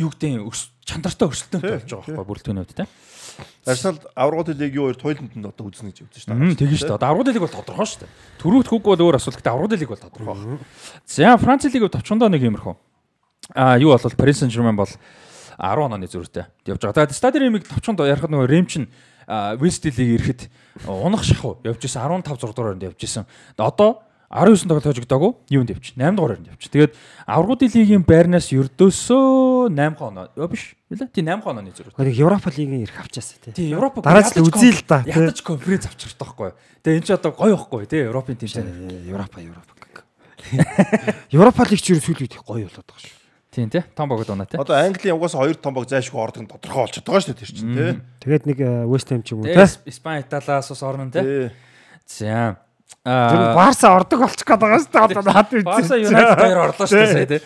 юу 0.00 0.08
гэдэг 0.12 0.48
чандартай 0.88 1.28
өрсөлдөөнтэй 1.28 1.72
болж 1.76 1.92
байгаа 1.92 2.24
байхгүй 2.24 2.24
бүрэлдэхүүнүүд 2.24 2.72
те. 2.72 2.88
Арсенал 3.68 4.00
аврагууд 4.16 4.56
лигийн 4.56 4.96
2 4.96 5.00
туйланд 5.00 5.32
нь 5.36 5.44
одоо 5.44 5.68
үзнэ 5.68 5.92
гэж 5.92 6.08
явж 6.08 6.24
штэ. 6.24 6.32
Тэгин 6.56 6.80
штэ. 6.80 6.96
Одоо 6.96 7.12
аврагууд 7.12 7.36
лиг 7.36 7.44
бол 7.44 7.52
тодорхой 7.52 7.84
штэ. 7.84 8.08
Төрүүт 8.40 8.68
хөг 8.72 8.80
бол 8.80 8.96
өөр 8.96 9.20
асуудал. 9.20 9.40
Гэхдээ 9.40 9.52
аврагууд 9.52 9.76
лиг 9.76 9.90
бол 9.92 10.04
тодорхой 10.04 10.32
байна. 10.32 10.58
За 11.04 11.36
Франц 11.36 11.68
лиг 11.68 11.84
товчондоо 11.92 12.28
нэг 12.32 12.44
юмрхүү. 12.44 12.76
А 13.54 13.76
юу 13.78 13.92
бол 13.92 14.16
Paris 14.16 14.40
Saint-Germain 14.40 14.76
бол 14.76 14.88
10 15.56 15.86
онооны 15.88 16.06
зөрүүтэй 16.06 16.44
явж 16.68 16.80
байгаа. 16.84 17.08
Тэгээд 17.08 17.16
стадиумыг 17.16 17.64
товчонд 17.68 18.00
ярихад 18.04 18.32
нөгөө 18.32 18.48
Рэм 18.48 18.66
чин 18.68 18.84
Вестилийг 19.26 20.20
ирэхэд 20.20 20.40
унах 20.86 21.24
шахуу 21.24 21.58
явж 21.64 21.82
исэн 21.82 22.04
15 22.04 22.36
6 22.38 22.54
дугаарнд 22.54 22.86
явж 22.86 23.00
исэн. 23.02 23.26
Одоо 23.58 24.06
19 24.30 24.66
тоглолт 24.68 24.86
хожигдоогүй 24.86 25.32
юунд 25.50 25.70
явчих 25.70 25.96
8 25.96 26.14
дугаарнд 26.14 26.46
явчих. 26.50 26.70
Тэгээд 26.70 26.92
аврагуудын 27.26 27.70
лигийн 27.74 28.04
байрнаас 28.06 28.50
ердөөсөө 28.50 29.70
8 29.70 29.98
оноо. 30.02 30.30
Йоо 30.36 30.48
биш. 30.50 30.74
Үлээ. 30.90 31.10
Тий 31.10 31.22
8 31.22 31.42
онооны 31.46 31.70
зөрүү. 31.74 31.94
Нэг 31.94 32.18
Европа 32.18 32.50
лигийн 32.50 32.82
ирэх 32.86 33.06
авчаасаа 33.06 33.38
тий. 33.50 33.52
Тий 33.54 33.70
Европа 33.70 34.02
дараа 34.02 34.26
нь 34.26 34.42
үзье 34.42 34.74
л 34.74 34.82
да. 34.86 35.02
Ядаж 35.06 35.42
конференц 35.42 35.86
авчих 35.86 36.14
таахгүй. 36.18 36.54
Тэгээ 36.82 36.98
эн 36.98 37.06
чинь 37.06 37.18
одоо 37.18 37.32
гоё 37.34 37.54
ихгүй 37.54 37.86
тий 37.86 38.02
Европын 38.02 38.34
тим. 38.34 38.50
Европа 39.06 39.38
Европа. 39.42 39.74
Европа 41.30 41.66
лиг 41.70 41.82
ч 41.82 41.94
юу 41.94 42.02
сүүл 42.02 42.22
үед 42.26 42.34
гоё 42.42 42.66
болоод 42.66 42.86
байгаа 42.86 43.02
шүү. 43.02 43.25
Тийм 43.56 43.72
тий. 43.72 43.80
Том 43.96 44.12
богд 44.12 44.28
унаа 44.28 44.44
тий. 44.44 44.60
Одоо 44.60 44.76
Английн 44.76 45.16
угаасаа 45.16 45.48
хоёр 45.48 45.56
том 45.56 45.72
бог 45.72 45.88
зайшгүй 45.88 46.20
ордог 46.20 46.44
нь 46.44 46.50
тодорхой 46.52 46.84
болчиход 46.84 47.08
байгаа 47.08 47.24
шүү 47.24 47.32
дээ 47.32 47.40
тэр 47.40 47.52
чинь 47.56 47.72
тий. 47.72 47.92
Тэгээд 48.20 48.44
нэг 48.52 48.58
West 48.84 49.08
Ham 49.08 49.24
ч 49.24 49.32
юм 49.32 49.40
уу 49.40 49.48
тий. 49.48 49.56
Испани 49.88 50.20
Италиас 50.20 50.68
ус 50.68 50.82
орно 50.84 51.08
тий. 51.08 51.48
За. 52.04 52.60
Аа 53.00 53.56
Барса 53.56 53.96
ордог 53.96 54.28
болчих 54.28 54.44
гээд 54.44 54.60
байгаа 54.60 54.80
шүү 54.84 54.92
дээ. 54.92 55.08
Одоо 55.08 55.24
наад 55.24 55.48
үгүй. 55.56 55.64
Барса 55.64 55.96
Юнайтед 55.96 56.36
хоёр 56.36 56.58
орлоо 56.68 56.84
шүү 56.84 57.00
дээ 57.00 57.16
сая 57.16 57.28
тий. 57.32 57.40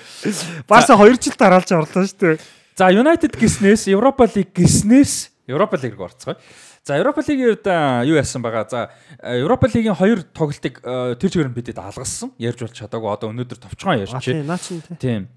Барса 0.67 0.99
2 0.99 1.15
жил 1.15 1.39
дараалж 1.39 1.71
орлоо 1.79 2.03
шүү 2.03 2.19
дээ. 2.19 2.43
За 2.75 2.91
Юнайтед 2.91 3.39
гиснээс 3.39 3.87
Европа 3.87 4.27
лиг 4.27 4.51
гиснээс 4.51 5.31
Европа 5.47 5.79
лиг 5.79 5.95
рүү 5.95 6.11
орцгоё. 6.11 6.35
За 6.83 6.97
Европа 6.99 7.23
лигийн 7.23 7.55
үед 7.55 7.67
юу 8.09 8.17
яасан 8.19 8.43
байгаа. 8.43 8.67
За 8.67 8.91
Европа 9.23 9.69
лигийн 9.71 9.95
хоёр 9.95 10.27
тоглолтыг 10.33 10.81
тэр 10.83 11.29
чигээр 11.31 11.53
нь 11.53 11.55
бидэд 11.55 11.79
алгасан. 11.79 12.33
Ярьж 12.41 12.67
болж 12.67 12.75
чадаагүй. 12.75 13.11
Одоо 13.15 13.31
өнөөдөр 13.31 13.59
товчхон 13.61 14.01
ярьж 14.01 14.17
байна. 14.17 14.57
Тийм, 14.97 15.29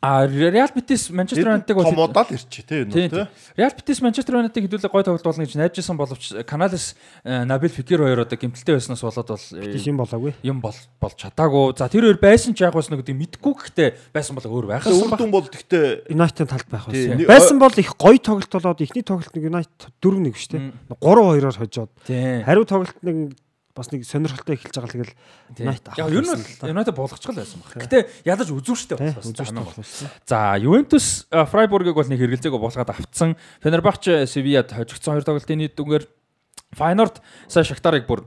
А 0.00 0.28
Битис 0.28 1.10
Манчестер 1.10 1.48
Юнайтед 1.48 1.74
бол 1.74 1.82
томодал 1.82 2.26
ирчээ 2.30 2.62
тий 2.62 2.82
энэ 2.86 3.10
тий. 3.10 3.26
Реал 3.56 3.74
Битис 3.74 3.98
Манчестер 4.00 4.38
Юнайтед 4.38 4.62
хэдүүлээ 4.62 4.94
гой 4.94 5.02
тоглолт 5.02 5.26
болно 5.26 5.42
гэж 5.42 5.58
найдажсан 5.58 5.98
боловч 5.98 6.38
Каналес 6.46 6.94
Набил 7.24 7.68
Фикер 7.68 8.06
хоёр 8.06 8.22
одоо 8.22 8.38
гимтэлтэй 8.38 8.78
байснаас 8.78 9.02
болоод 9.02 9.26
бол 9.26 9.42
юм 9.58 9.98
болоогүй. 9.98 10.34
Юм 10.46 10.62
бол 10.62 10.78
болж 11.02 11.18
чадаагүй. 11.18 11.74
За 11.74 11.90
тэр 11.90 12.06
хоёр 12.06 12.20
байсан 12.22 12.54
ч 12.54 12.62
яг 12.62 12.78
бас 12.78 12.94
нэг 12.94 13.02
мэдгүй 13.02 13.54
гэхдээ 13.58 14.14
байсан 14.14 14.38
бол 14.38 14.46
өөр 14.46 14.70
байх 14.70 14.86
юм. 14.86 15.02
Үрдүн 15.02 15.34
бол 15.34 15.50
гэхдээ 15.50 16.14
Юнайтед 16.14 16.46
талд 16.46 16.70
байх 16.70 16.86
байсан. 16.86 17.18
Байсан 17.26 17.58
бол 17.58 17.74
их 17.74 17.90
гой 17.98 18.22
тоглолт 18.22 18.54
болоод 18.54 18.78
ихний 18.78 19.02
тоглолт 19.02 19.34
нэг 19.34 19.50
Юнайтед 19.50 19.90
4-1 19.98 20.30
шүү 20.30 20.50
дээ. 20.54 20.94
3-2-оор 20.94 21.58
хожоод. 21.58 21.90
Хариу 22.06 22.62
тоглолт 22.70 23.02
нэг 23.02 23.34
бас 23.78 23.90
нэг 23.94 24.02
сонирхолтой 24.02 24.58
эхэлж 24.58 24.74
байгаа 24.74 24.90
л 24.90 24.96
тэгэл 24.98 25.14
United 25.62 25.86
авах. 25.86 25.98
Яг 26.02 26.10
ер 26.10 26.24
нь 26.26 26.32
бол 26.34 26.74
United 26.74 26.94
болгочихл 26.98 27.38
байсан 27.38 27.62
баг. 27.62 27.78
Гэтэ 27.78 27.98
ядаж 28.26 28.48
үзүүштэй 28.50 28.96
болсон. 28.98 30.10
За 30.26 30.58
Juventus 30.58 31.30
Freiburg-ыг 31.30 31.94
бол 31.94 32.10
нэг 32.10 32.18
хэрэгэлзээг 32.18 32.58
болгоод 32.58 32.90
авцсан. 32.90 33.38
Fenerbahce 33.62 34.26
Sevilla-д 34.26 34.74
хожигдсон 34.74 35.14
хоёр 35.16 35.24
тоглолтын 35.24 35.62
нийт 35.62 35.78
дүнгээр 35.78 36.04
Feyenoord 36.76 37.22
сая 37.48 37.64
Shakhtar-ыг 37.64 38.04
бүр 38.04 38.26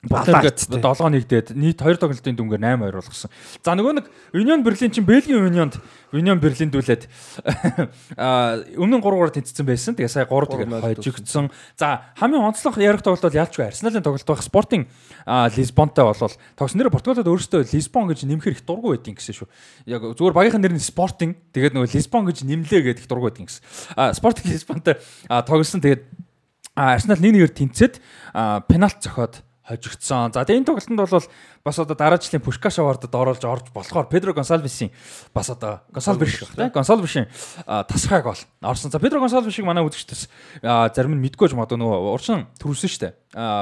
Баталгад 0.00 0.56
7-1 0.56 1.28
дээд 1.28 1.52
нийт 1.52 1.76
2 1.76 2.00
тоглолтын 2.00 2.32
дүнгээр 2.32 2.62
8-2 2.64 2.88
болгосон. 2.88 3.30
За 3.60 3.76
нөгөө 3.76 4.00
нэг 4.00 4.06
Union 4.32 4.64
Berlin 4.64 4.88
чинь 4.88 5.04
Бельгийн 5.04 5.44
Unioнд 5.44 5.76
Union 6.16 6.40
Berlin 6.40 6.72
дүүлээд 6.72 7.04
а 8.16 8.64
өмнө 8.80 8.96
нь 8.96 9.04
3-аар 9.04 9.28
тэнцсэн 9.36 9.68
байсан. 9.68 9.92
Тэгээ 10.00 10.08
сая 10.08 10.24
3 10.24 10.56
тэгээд 10.56 11.04
хойжигдсон. 11.04 11.52
За 11.76 12.08
хамгийн 12.16 12.48
онцлог 12.48 12.80
ярих 12.80 13.04
тоглолт 13.04 13.28
бол 13.28 13.40
ялчгүй 13.44 13.68
Арсеналын 13.68 14.00
тоглолт 14.00 14.24
байх. 14.24 14.40
Спортинг 14.40 14.88
Лисбонтой 15.28 16.04
болвол 16.08 16.32
тогс 16.56 16.72
нэр 16.72 16.88
Португалид 16.88 17.28
өөрөөсөө 17.28 17.68
Лисбон 17.68 18.08
гэж 18.08 18.24
нэмэхэр 18.24 18.56
их 18.56 18.64
дургу 18.64 18.96
байдгийн 18.96 19.20
гэсэн 19.20 19.36
шүү. 19.36 19.48
Яг 19.84 20.16
зүгээр 20.16 20.32
багийнхаа 20.32 20.64
нэр 20.64 20.80
нь 20.80 20.80
Спортинг 20.80 21.36
тэгээд 21.52 21.76
нөгөө 21.76 21.92
Лисбон 21.92 22.24
гэж 22.24 22.48
нэмлээ 22.48 22.88
гэдэг 22.88 23.04
их 23.04 23.10
дургу 23.12 23.28
байдгийн 23.28 23.52
гэсэн. 23.52 23.60
А 24.00 24.16
Спортинг 24.16 24.48
Лисбонтой 24.48 24.96
тоглосон 25.28 25.84
тэгээд 25.84 26.08
Арсенал 26.72 27.20
1-1-ээр 27.20 27.52
тэнцээд 27.52 28.00
пенальт 28.64 29.04
зохиод 29.04 29.44
хожигдсон. 29.70 30.34
За 30.34 30.42
тэгээ 30.42 30.66
энэ 30.66 30.66
тоглолтод 30.66 30.98
бол 30.98 31.26
бас 31.62 31.78
одоо 31.78 31.94
дараа 31.94 32.18
жилийн 32.18 32.42
Пушкаш 32.42 32.82
авардад 32.82 33.14
оруулж 33.14 33.44
орж 33.46 33.70
болохоор 33.70 34.10
Педро 34.10 34.34
Гонсалвесийн 34.34 34.90
бас 35.30 35.50
одоо 35.50 35.86
Гонсалвеш 35.94 36.42
гэх 36.42 36.54
тийм 36.58 36.74
Гонсалвешийн 36.74 37.30
тасгай 37.86 38.22
гол 38.22 38.38
орсон. 38.62 38.90
За 38.90 38.98
Педро 38.98 39.22
Гонсалвешийг 39.22 39.66
манай 39.66 39.86
үзэгчдээс 39.86 40.26
зарим 40.62 41.14
нь 41.14 41.22
мэдгүй 41.22 41.48
ч 41.48 41.54
магадгүй 41.54 41.78
нөгөө 41.78 42.10
урчин 42.10 42.50
төрүүлсэн 42.58 42.90
шүү 42.90 43.02
дээ. 43.06 43.14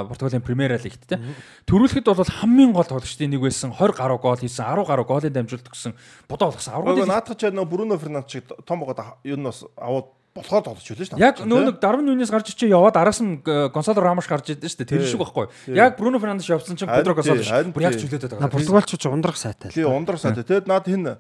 Португалийн 0.09 0.41
Премьер 0.41 0.81
Лигт 0.81 1.05
тийм. 1.05 1.21
Төрүүлэхэд 1.69 2.09
бол 2.09 2.25
хамгийн 2.25 2.73
гол 2.73 2.89
тоглогчдын 2.89 3.29
нэг 3.29 3.45
байсан 3.45 3.77
20 3.77 4.01
гаруй 4.01 4.17
гол 4.17 4.41
хийсэн, 4.41 4.65
10 4.65 4.89
гаруй 4.89 5.05
голын 5.05 5.29
дамжуулалт 5.29 5.69
өгсөн. 5.69 5.93
Будаа 6.25 6.49
болгосон. 6.49 6.73
Аврагын 6.73 7.05
наадах 7.05 7.37
ч 7.37 7.53
нөгөө 7.53 7.69
Бруно 7.69 8.01
Фернандес 8.01 8.33
шиг 8.33 8.49
том 8.65 8.81
гоод 8.81 8.97
юу 9.29 9.37
нь 9.37 9.45
бас 9.45 9.69
аваад 9.77 10.18
болохоор 10.39 10.63
тоглож 10.65 10.87
байлаа 10.87 11.07
шүү 11.07 11.19
дээ. 11.19 11.27
Яг 11.27 11.37
нөө 11.43 11.61
нэг 11.69 11.77
дарвын 11.83 12.07
нүнээс 12.07 12.31
гарч 12.31 12.55
ичээ 12.55 12.71
яваад 12.73 12.97
араас 12.97 13.19
нь 13.21 13.43
Гонсало 13.45 14.01
Рамош 14.01 14.31
гарч 14.31 14.55
идэв 14.55 14.71
шүү 14.71 14.87
дээ. 14.87 14.91
Тэр 14.95 15.07
шиг 15.07 15.21
байхгүй. 15.21 15.51
Яг 15.75 15.99
Бруно 15.99 16.23
Фернандеш 16.23 16.49
явсан 16.49 16.79
чинь 16.79 16.89
Педро 16.89 17.15
Гонсало 17.19 17.43
бүр 17.75 17.83
яг 17.85 17.99
чөлөөтэй 17.99 18.31
байгаа. 18.39 18.51
Португалчууд 18.55 19.13
ундрах 19.13 19.37
сайтай. 19.37 19.75
Тий, 19.75 19.85
ундрах 19.85 20.23
сайтай. 20.23 20.47
Тэгэд 20.47 20.71
наад 20.71 20.87
хин 20.87 21.19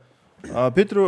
Педро 0.74 1.04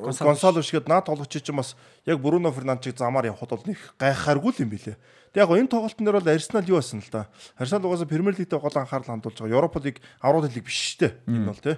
Гонсало 0.00 0.62
шигэд 0.62 0.86
наад 0.86 1.10
тоглогч 1.10 1.42
чинь 1.42 1.56
бас 1.58 1.74
яг 2.06 2.22
Бруно 2.22 2.52
Фернандесийг 2.54 2.98
замаар 2.98 3.26
явхад 3.26 3.50
бол 3.50 3.66
нэг 3.66 3.78
гайхааргүй 3.98 4.62
юм 4.62 4.70
билэ. 4.70 4.94
Тэг 5.34 5.50
яг 5.50 5.50
энэ 5.50 5.66
тоглолтын 5.66 6.06
дээр 6.06 6.22
бол 6.22 6.30
Арсенал 6.30 6.70
юу 6.70 6.78
байсан 6.78 7.02
л 7.02 7.10
да. 7.10 7.26
Арсенал 7.58 7.90
угаасаа 7.90 8.06
Премьер 8.06 8.38
Лигтээ 8.38 8.62
гол 8.62 8.70
анхаарал 8.70 9.18
хандуулж 9.18 9.34
байгаа. 9.34 9.58
Европа 9.58 9.82
лиг 9.82 9.98
аврал 10.22 10.46
лиг 10.46 10.62
биш 10.62 10.94
шүү 10.94 10.98
дээ. 11.02 11.12
Энэ 11.26 11.48
бол 11.50 11.58
тий. 11.58 11.74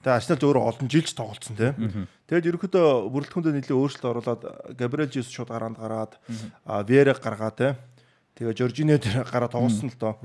Тэгээ 0.00 0.16
Арсенал 0.16 0.40
өөрөө 0.40 0.64
олон 0.72 0.88
жилч 0.88 1.12
тоглолцсон 1.12 1.56
тий. 1.60 1.76
Тэгэд 2.32 2.48
ерөнхийдөө 2.48 3.12
бүрэлдэхүүндээ 3.12 3.54
нэлээд 3.60 3.76
өөрчлөлт 3.76 4.08
оруулаад 4.08 4.42
Габриэл 4.80 5.12
Жесус 5.12 5.36
шууд 5.36 5.52
гараанд 5.52 5.76
гараад 5.76 6.16
Верэг 6.88 7.20
гаргаад 7.20 7.56
тий. 7.60 7.72
Тэгээ 8.40 8.56
Жоржино 8.56 8.96
дээр 8.96 9.28
гараад 9.28 9.52
тоглосон 9.52 9.92
л 9.92 10.00
доо. 10.00 10.16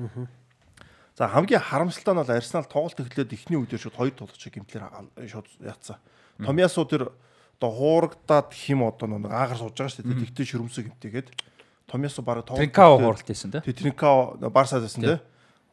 За 1.19 1.27
хамгийн 1.27 1.59
харамсалтай 1.59 2.15
нь 2.15 2.21
бол 2.23 2.31
Арсенал 2.31 2.63
тоглолт 2.63 2.95
эхлээд 2.95 3.35
эхний 3.35 3.59
үедээ 3.59 3.75
шууд 3.75 3.99
хоёр 3.99 4.15
тоглогчийг 4.15 4.55
гимтлэр 4.55 4.87
шууд 5.27 5.51
яатсан. 5.59 5.99
Томьясу 6.39 6.87
тэр 6.87 7.11
одоо 7.59 7.71
хуурагдаад 7.75 8.55
хим 8.55 8.87
одоо 8.87 9.19
нэг 9.19 9.27
аагаар 9.27 9.59
сууж 9.59 9.75
байгаа 9.75 9.91
шүү 9.91 10.07
дээ. 10.07 10.23
Тэгтээ 10.31 10.47
шөрөмсөг 10.47 10.87
гимтэйгээд 10.95 11.27
Томьясу 11.89 12.21
баг 12.21 12.45
тоглолт 12.45 12.69
Тринкао 12.69 12.97
хууралт 13.01 13.25
хийсэн 13.25 13.51
тий. 13.51 13.73
Тринкао 13.73 14.37
Барсад 14.53 14.85
байсан 14.85 15.01
тий. 15.01 15.19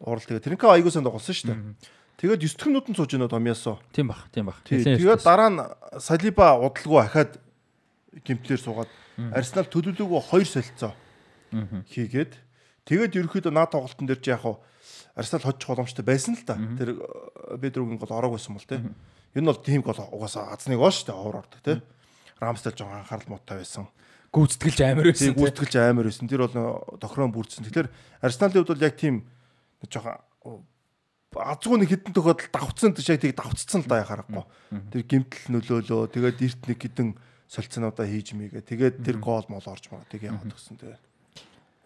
Урал 0.00 0.24
тэгээ 0.24 0.44
Тринкао 0.44 0.72
аягүй 0.72 0.90
сайн 0.90 1.04
тоглосон 1.04 1.36
шүү 1.36 1.52
дээ. 1.52 1.60
Тэгээд 2.16 2.40
9 2.40 2.56
дэх 2.56 2.66
минутанд 2.66 2.96
сууж 2.96 3.12
байна 3.12 3.28
Томьясу. 3.28 3.76
Тийм 3.92 4.08
бах, 4.08 4.24
тийм 4.32 4.48
бах. 4.48 4.64
Тэгээд 4.64 5.20
дараа 5.20 5.50
нь 5.52 5.60
Салиба 6.00 6.56
удалгүй 6.56 7.00
ахаад 7.04 7.36
гимтлэр 8.24 8.60
суугаад 8.60 8.90
Арсенал 9.36 9.68
төлөвлөгөө 9.68 10.20
2 10.32 10.48
солилцоо 10.48 10.92
хийгээд 11.92 12.32
тэгээд 12.88 13.16
ерөөхдөө 13.20 13.52
наад 13.52 13.72
тоглолтын 13.76 14.08
дээр 14.08 14.20
чи 14.24 14.32
яг 14.32 14.40
хаа 14.48 14.56
Арсенал 15.12 15.44
хожих 15.44 15.68
боломжтой 15.68 16.04
байсан 16.08 16.40
л 16.40 16.44
да. 16.48 16.56
Тэр 16.56 16.96
Бедрогийн 17.60 18.00
гол 18.00 18.16
ороог 18.16 18.40
байсан 18.40 18.56
бол 18.56 18.64
тий. 18.64 18.80
Нь 18.80 19.44
бол 19.44 19.60
тийм 19.60 19.84
гол 19.84 20.00
угаасаа 20.00 20.56
азныг 20.56 20.80
оо 20.80 20.88
шүү 20.88 21.12
дээ 21.12 21.20
овор 21.20 21.44
ордог 21.44 21.60
тий. 21.60 21.80
Рамстэл 22.40 22.76
жоо 22.76 22.88
анхаарал 22.92 23.28
муутай 23.28 23.60
байсан 23.60 23.88
гүйцэтгэлж 24.36 24.78
амар 24.84 25.08
байсан. 25.08 25.32
Гүйцэтгэлж 25.32 25.74
амар 25.80 26.06
байсан. 26.12 26.28
Тэр 26.28 26.44
бол 26.44 27.00
тохирон 27.00 27.32
бүрдсэн. 27.32 27.64
Тэгэхээр 27.64 27.88
Арсеналын 28.20 28.60
хувьд 28.60 28.72
бол 28.76 28.84
яг 28.84 28.94
тийм 29.00 29.24
жоохон 29.88 30.20
азгүй 31.36 31.76
нэг 31.80 31.90
хитэн 31.92 32.12
тохиолдолд 32.12 32.52
давцсан 32.52 32.92
тийш 32.96 33.08
яг 33.12 33.20
тийг 33.20 33.36
давцсан 33.36 33.84
л 33.84 33.88
да 33.88 34.04
харахгүй. 34.04 34.44
Тэр 34.92 35.02
гимтэл 35.04 35.52
нөлөөлөө. 35.56 36.12
Тэгээд 36.12 36.44
эрт 36.44 36.62
нэг 36.68 36.78
хитэн 36.80 37.08
солилцоонуудаа 37.48 38.06
хийж 38.06 38.32
мийгээ. 38.36 38.64
Тэгээд 38.64 39.04
тэр 39.04 39.18
гол 39.20 39.44
мол 39.48 39.64
орж 39.64 39.88
байгаа. 39.88 40.08
Тэг 40.08 40.28
яваад 40.28 40.52
гисэн 40.52 40.80
тэгээ. 40.80 41.00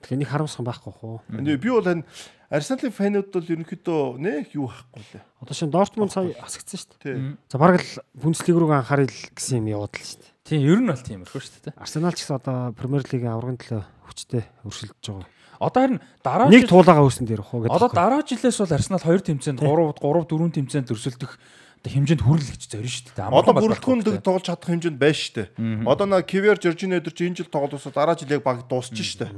Тэгэхээр 0.01 0.21
нэг 0.25 0.31
харамсхан 0.31 0.65
байхгүй 0.65 0.93
хөө. 0.97 1.19
Би 1.61 1.71
бол 1.71 1.85
энэ 1.85 2.07
Арсеналын 2.51 2.95
фанууд 2.95 3.29
бол 3.31 3.47
ерөнхийдөө 3.47 4.03
нэг 4.19 4.57
юу 4.57 4.67
хахгүй 4.67 5.05
лээ. 5.13 5.23
Одоо 5.45 5.55
шин 5.55 5.71
Дортмунд 5.71 6.11
сая 6.11 6.35
асгцсан 6.41 6.81
шүү 6.81 6.99
дээ. 7.05 7.19
За 7.47 7.61
бараг 7.61 7.85
л 7.85 8.03
Бундслиг 8.17 8.57
руу 8.57 8.73
анхаарал 8.73 9.07
гэсэн 9.07 9.63
юм 9.63 9.71
яваад 9.71 9.95
л 9.95 10.03
шүү 10.03 10.25
дээ. 10.25 10.40
Тийм, 10.51 10.67
ер 10.67 10.81
нь 10.83 10.91
бол 10.91 10.99
тиймэрхүү 10.99 11.41
шүү 11.47 11.71
дээ. 11.71 11.79
Арсенал 11.79 12.11
ч 12.11 12.27
гэсэн 12.27 12.43
одоо 12.43 12.75
Премьер 12.75 13.07
Лигийн 13.07 13.31
аврагын 13.39 13.63
төлөө 13.63 13.83
хүчтэй 14.11 14.43
өршөлдөж 14.67 15.07
байгаа. 15.07 15.31
Одоо 15.63 15.81
харин 15.87 16.01
дараа 16.27 16.51
нэг 16.51 16.67
туулаагаа 16.67 17.07
үүсэн 17.07 17.27
дээр 17.31 17.47
хөө 17.47 17.71
гэдэг. 17.71 17.77
Одоо 17.79 17.91
дараа 17.95 18.27
жилээс 18.27 18.59
бол 18.59 18.75
Арсенал 18.75 18.99
2 18.99 19.31
тэмцээнд 19.31 19.63
3 19.63 19.95
3 20.03 20.27
4 20.27 20.59
тэмцээнд 20.59 20.91
өрсөлдөх 20.91 21.33
одоо 21.81 21.91
хэмжээнд 21.95 22.23
хүрэл 22.27 22.51
гэж 22.51 22.63
зорино 22.67 22.91
шүү 22.91 23.15
дээ. 23.15 23.31
Одоо 23.31 23.55
бүрэлдэхүүн 23.63 24.01
тоглож 24.27 24.45
чадах 24.45 24.69
хэмжээнд 24.75 24.99
байна 24.99 25.17
шүү 25.23 25.35
дээ. 25.39 25.49
Одоо 25.87 26.07
на 26.11 26.19
Кивер 26.27 26.59
Жоржино 26.59 26.99
өдөр 26.99 27.15
чи 27.15 27.31
энэ 27.31 27.39
жил 27.41 27.49
тоглосоо 27.49 27.95
дараа 27.95 28.19
жил 28.19 28.35
яг 28.35 28.43
баг 28.43 28.67
дуусчих 28.67 29.07
шүү 29.07 29.31
дээ. 29.31 29.33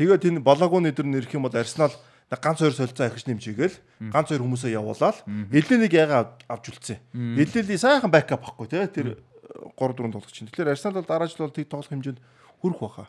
Тэгээд 0.00 0.26
энэ 0.32 0.40
Балагон 0.40 0.88
өдөр 0.88 1.06
нэрх 1.06 1.30
юм 1.36 1.44
бол 1.44 1.54
Арсенал 1.54 1.92
ганц 2.32 2.58
хоёр 2.58 2.74
солилцоо 2.74 3.06
ахиж 3.06 3.28
нэмжээгээл 3.30 3.76
ганц 4.10 4.26
хоёр 4.32 4.42
хүмүүсээ 4.42 4.74
явуулаад 4.74 5.22
элээ 5.54 5.78
нэг 5.86 5.92
яга 5.94 6.34
авч 6.50 6.72
үлдсэн. 6.72 6.98
Элээлийн 7.14 7.78
сайхан 7.78 8.10
бакап 8.10 8.42
байхгүй 8.42 8.66
тий 8.66 8.86
тэр 8.90 9.06
3 9.54 9.94
4 9.94 10.12
тоглогч 10.12 10.32
чинь. 10.34 10.48
Тэгэхээр 10.50 10.70
Арсенал 10.74 11.00
бол 11.00 11.08
дараа 11.08 11.28
жил 11.28 11.46
бол 11.46 11.54
тийг 11.54 11.68
тоглох 11.68 11.88
хэмжээнд 11.88 12.18
хүрэх 12.60 12.80
баха. 12.80 13.08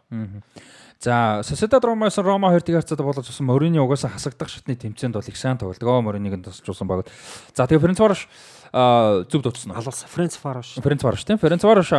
За 0.99 1.41
Sociedad 1.43 1.83
Roma-с 1.83 2.17
Рома 2.21 2.53
2-ыг 2.55 2.75
харьцаад 2.85 3.01
болж 3.01 3.17
авсан 3.19 3.47
Морини 3.47 3.79
угаасаа 3.79 4.11
хасагдах 4.11 4.49
шатны 4.49 4.75
тэмцээнд 4.75 5.15
бол 5.15 5.27
их 5.27 5.37
сайн 5.37 5.57
тоглодог. 5.57 6.03
Мориниг 6.03 6.37
нь 6.37 6.43
тасчулсан 6.43 6.87
баг. 6.87 7.07
За 7.55 7.67
тэгээ 7.67 7.81
Ференцварош 7.81 8.27
зүг 9.31 9.41
дутсан. 9.43 9.71
Алуулсан. 9.71 10.07
Френц 10.11 10.35
Фарош. 10.35 10.75
Френц 10.83 11.01
Фарош 11.01 11.23
тийм. 11.23 11.37
Френц 11.39 11.61
Фарош 11.63 11.89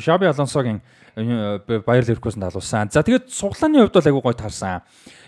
Шаби 0.00 0.26
Алонсогийн 0.26 0.80
Баяр 1.16 2.04
Ливеркузенд 2.04 2.44
алуулсан. 2.44 2.88
За 2.90 3.02
тэгээд 3.02 3.28
суглааны 3.28 3.84
хувьд 3.84 3.92
бол 3.92 4.08
айгүй 4.08 4.22
гоё 4.22 4.36
таарсан. 4.36 4.80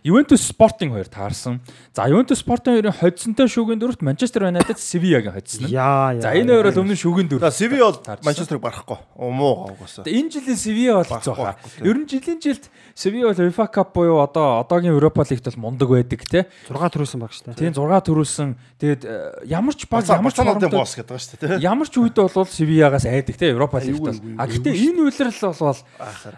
Ювентус 0.04 0.42
Спортинг 0.42 0.92
хоёр 0.92 1.08
таарсан. 1.08 1.62
За 1.96 2.04
Ювентус 2.04 2.44
Спортинг 2.44 2.76
хоёрын 2.76 2.92
хоцсонтой 2.92 3.48
шүүгийн 3.48 3.80
дөрөвт 3.80 4.04
Манчестер 4.04 4.44
Юнайтед 4.44 4.76
Севиягийн 4.76 5.32
хоцсон. 5.32 5.64
За 5.64 6.28
энэ 6.36 6.60
хоёр 6.60 6.68
бол 6.68 6.84
өмнө 6.84 6.92
шүүгийн 6.92 7.28
дөрөв. 7.32 7.40
За 7.40 7.48
Севия 7.48 7.88
бол 7.88 7.96
Манчестерыг 8.20 8.60
барахгүй. 8.60 9.00
Муу 9.16 9.72
гавгасаа. 9.72 10.04
Энэ 10.04 10.28
жилийн 10.28 10.60
Севия 10.60 11.00
бол 11.00 11.08
хэцүү 11.08 11.32
байна. 11.40 11.56
Ер 11.80 11.96
нь 11.96 12.04
жилийн 12.04 12.36
жилд 12.36 12.68
Севия 12.92 13.32
бол 13.32 13.40
UEFA 13.48 13.64
Cup 13.72 13.96
буюу 13.96 14.20
одоо 14.20 14.60
одоогийн 14.60 14.92
Европа 14.92 15.24
лигт 15.24 15.48
бол 15.48 15.72
мундаг 15.72 15.88
байдаг 15.88 16.20
те. 16.28 16.52
6 16.68 16.76
төрүүлсэн 16.76 17.20
баг 17.24 17.32
шүү 17.32 17.56
дээ. 17.56 17.64
Тийм 17.64 17.72
6 17.72 18.04
төрүүлсэн. 18.04 18.48
Тэгээд 18.76 19.02
ямар 19.48 19.72
ч 19.72 19.88
баг 19.88 20.04
ямар 20.04 20.36
ч 20.36 20.36
хоромтой 20.36 20.68
босс 20.68 21.00
гэдэг 21.00 21.16
байгаа 21.16 21.24
шүү 21.24 21.40
дээ. 21.40 21.64
Ямар 21.64 21.88
ч 21.88 21.96
үед 21.96 22.12
бол 22.12 22.44
Севиягаас 22.44 23.08
айдаг 23.08 23.40
те 23.40 23.56
Европа 23.56 23.80
лигт 23.80 24.04
бол. 24.04 24.20
А 24.36 24.44
гэтээ 24.44 24.84
энэ 24.84 25.00
үйлрэл 25.00 25.48
бол 25.48 25.80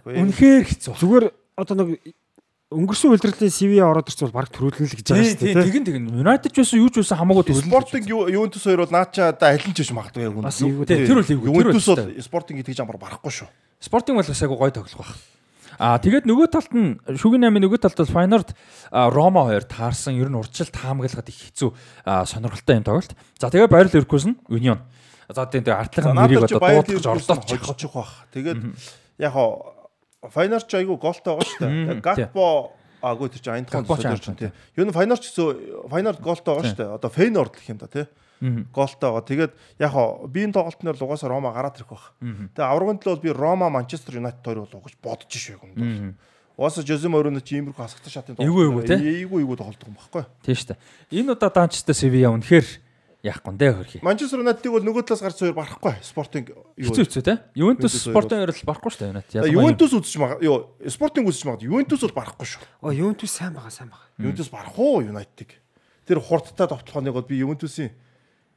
үнэхээр 0.07 0.65
хэцүү. 0.71 0.95
Зүгээр 1.03 1.27
одоо 1.59 1.75
нэг 1.83 2.15
өнгөрсөн 2.67 3.15
үйлрлийн 3.15 3.53
CV 3.55 3.79
ороод 3.79 4.11
бол 4.11 4.35
баг 4.35 4.51
төрүүлнэ 4.51 4.91
л 4.91 4.99
гэж 4.99 5.07
байгаа 5.07 5.23
шүү 5.23 5.39
дээ. 5.39 5.55
Тэгин 5.71 5.85
тэгин. 5.87 6.07
United 6.19 6.51
ч 6.51 6.59
байсан 6.59 6.83
юу 6.83 6.91
ч 6.91 6.99
байсан 6.99 7.23
хамаагүй 7.23 7.47
төрүүлнэ. 7.47 7.71
Спортинг 7.71 8.07
Ювентус 8.11 8.67
хоёр 8.67 8.83
бол 8.83 8.91
наача 8.91 9.31
да 9.39 9.55
алин 9.55 9.71
ч 9.71 9.87
биш 9.87 9.95
магадгүй 9.95 10.27
яг 10.27 10.35
үнэ. 10.35 10.51
Тэр 10.83 11.23
үл 11.23 11.31
хийвгүй. 11.31 11.47
Ювентус 11.47 11.87
бол 11.87 12.11
спортинг 12.27 12.67
гэдэг 12.67 12.83
ямар 12.83 12.99
барахгүй 12.99 13.31
шүү. 13.31 13.47
Спортинг 13.79 14.19
бол 14.19 14.27
бас 14.27 14.43
айгу 14.43 14.59
гой 14.59 14.75
тоглох 14.75 14.99
байх. 14.99 15.15
Аа 15.79 16.03
тэгээд 16.03 16.27
нөгөө 16.27 16.47
талд 16.51 16.73
нь 16.75 16.99
шүгэн 17.07 17.47
8-ын 17.47 17.63
нөгөө 17.63 17.79
талд 17.87 17.99
бол 18.03 18.15
Файнорд 18.19 18.51
Рома 18.91 19.47
хоёр 19.47 19.63
таарсан. 19.63 20.19
Ер 20.19 20.27
нь 20.27 20.35
урдчил 20.35 20.67
таамаглахад 20.67 21.31
их 21.31 21.39
хэцүү 21.55 21.71
сонирхолтой 22.03 22.83
юм 22.83 22.87
тоглолт. 22.89 23.15
За 23.39 23.47
тэгээд 23.47 23.71
Байер 23.71 23.93
Ливеркузен 23.95 24.41
Union. 24.51 24.83
За 25.31 25.47
тэгээд 25.47 25.71
артлахын 25.71 26.17
нэрийг 26.19 26.51
одоо 26.51 26.59
дуудаж 26.83 27.07
орлооч 27.07 27.61
хожих 27.63 27.93
бах. 27.93 28.25
Тэгээд 28.33 28.59
яг 29.21 29.37
Файнарч 30.23 30.71
айгу 30.75 30.97
голтой 30.97 31.37
байгаа 31.37 31.47
шүү 31.47 31.61
дээ. 31.61 32.01
Гакпо 32.01 32.73
аагүй 33.05 33.29
тэр 33.31 33.43
чинь 33.45 33.57
Айнтхон 33.61 33.85
содор 33.87 34.21
чинь 34.21 34.39
тий. 34.39 34.51
Юу 34.77 34.89
н 34.89 34.93
Файнарч 34.97 35.29
гэсэн 35.29 35.91
Файнард 35.93 36.21
голтой 36.25 36.57
байгаа 36.57 36.71
шүү 36.73 36.79
дээ. 36.81 36.95
Одоо 36.97 37.11
Фейнорд 37.13 37.53
гэх 37.55 37.69
юм 37.69 37.79
да 37.79 37.87
тий. 37.87 38.07
Голтой 38.73 39.11
байгаа. 39.13 39.29
Тэгээд 39.29 39.53
яг 39.79 39.91
хаа 39.93 40.27
биеийн 40.27 40.53
тоглолтноор 40.57 40.97
л 40.97 41.05
угаасаа 41.05 41.31
Рома 41.31 41.53
гараад 41.53 41.77
ирэх 41.79 41.93
байх. 41.93 42.13
Тэгээд 42.21 42.65
аврагын 42.65 42.99
төлөө 43.01 43.23
би 43.23 43.31
Рома 43.31 43.69
Манчестер 43.69 44.19
Юнайтед 44.19 44.43
хоёр 44.43 44.65
бол 44.65 44.81
угаж 44.81 44.95
бодож 44.99 45.31
шээ 45.31 45.61
юм. 45.61 46.17
Угаасаа 46.57 46.85
Жозе 46.89 47.09
Морино 47.13 47.45
чи 47.45 47.61
иймэрхүү 47.61 47.77
хасагтай 47.85 48.09
шатын 48.09 48.37
тоглолт. 48.37 48.49
Эйгүү 48.49 48.63
эйгүү 48.65 48.83
тий. 48.89 49.29
Эйгүү 49.29 49.39
эйгүү 49.45 49.57
тоглолт 49.61 49.83
юм 49.85 49.97
баггүй. 50.01 50.25
Тийм 50.41 50.57
шүү 50.57 50.69
дээ. 50.73 50.79
Энэ 51.21 51.37
удаа 51.37 51.53
Данчтай 51.53 51.93
Севиа 51.93 52.33
үнэхээр 52.33 52.67
яахгүй 53.25 53.53
нэ 53.57 53.73
хөрхий. 53.73 54.01
Манчестер 54.05 54.41
Юнайтедыг 54.43 54.73
бол 54.73 54.85
нөгөө 54.85 55.03
талаас 55.09 55.23
гарч 55.25 55.39
хоёр 55.41 55.57
барахгүй. 55.57 55.95
Спортинг 56.05 56.53
юу. 56.53 56.65
Хэцүү 56.77 57.05
хэцүү 57.07 57.23
те. 57.25 57.35
Ювентус 57.57 57.95
Спортинг 58.05 58.45
хоёр 58.45 58.53
л 58.53 58.69
барахгүй 58.69 58.91
шүү 58.93 59.01
дээ 59.01 59.13
Юнайтед. 59.13 59.49
Ювентус 59.51 59.93
үзэж 59.97 60.17
мага. 60.21 60.37
Юу, 60.45 60.71
Спортинг 60.87 61.27
үзэж 61.27 61.43
мага. 61.49 61.65
Ювентус 61.65 62.01
бол 62.07 62.17
барахгүй 62.21 62.47
шүү. 62.47 62.63
Оо 62.85 62.93
Ювентус 62.93 63.33
сайн 63.33 63.57
байгаа, 63.57 63.73
сайн 63.73 63.91
байгаа. 63.91 64.09
Ювентус 64.21 64.49
барах 64.53 64.77
уу 64.79 65.03
Юнайтедыг. 65.03 65.59
Тэр 66.07 66.21
хурдтай 66.23 66.69
товтлохоныг 66.69 67.17
бол 67.17 67.27
би 67.27 67.41
Ювентусын 67.41 67.91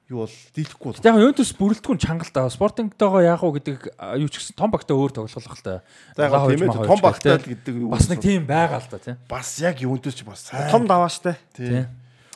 юу 0.10 0.26
бол 0.26 0.34
дийлэхгүй 0.54 0.90
бол. 0.90 1.02
Яг 1.06 1.18
Ювентус 1.22 1.54
бүрэлдэхүүн 1.54 2.02
чангалтай. 2.02 2.50
Спортингтойгоо 2.50 3.22
яах 3.22 3.46
уу 3.46 3.54
гэдэг 3.54 3.94
юу 4.18 4.30
ч 4.30 4.42
гэсэн 4.42 4.58
том 4.58 4.74
багтаа 4.74 4.98
өөр 4.98 5.14
тоглох 5.14 5.38
л 5.38 5.62
та. 5.62 5.82
За 6.18 6.26
яг 6.26 6.34
тийм 6.50 6.66
ээ 6.66 6.82
том 6.82 7.02
багтаа 7.02 7.38
л 7.38 7.46
гэдэг 7.46 7.76
бас 7.86 8.10
нэг 8.10 8.20
тийм 8.22 8.46
байгаа 8.50 8.82
л 8.82 8.90
та 8.90 8.98
тийм. 8.98 9.18
Бас 9.30 9.62
яг 9.62 9.78
Ювентус 9.78 10.18
ч 10.18 10.26
бас 10.26 10.50
сайн. 10.50 10.70
Том 10.74 10.90
даваа 10.90 11.14
штэ. 11.14 11.38
Тийм. 11.54 11.86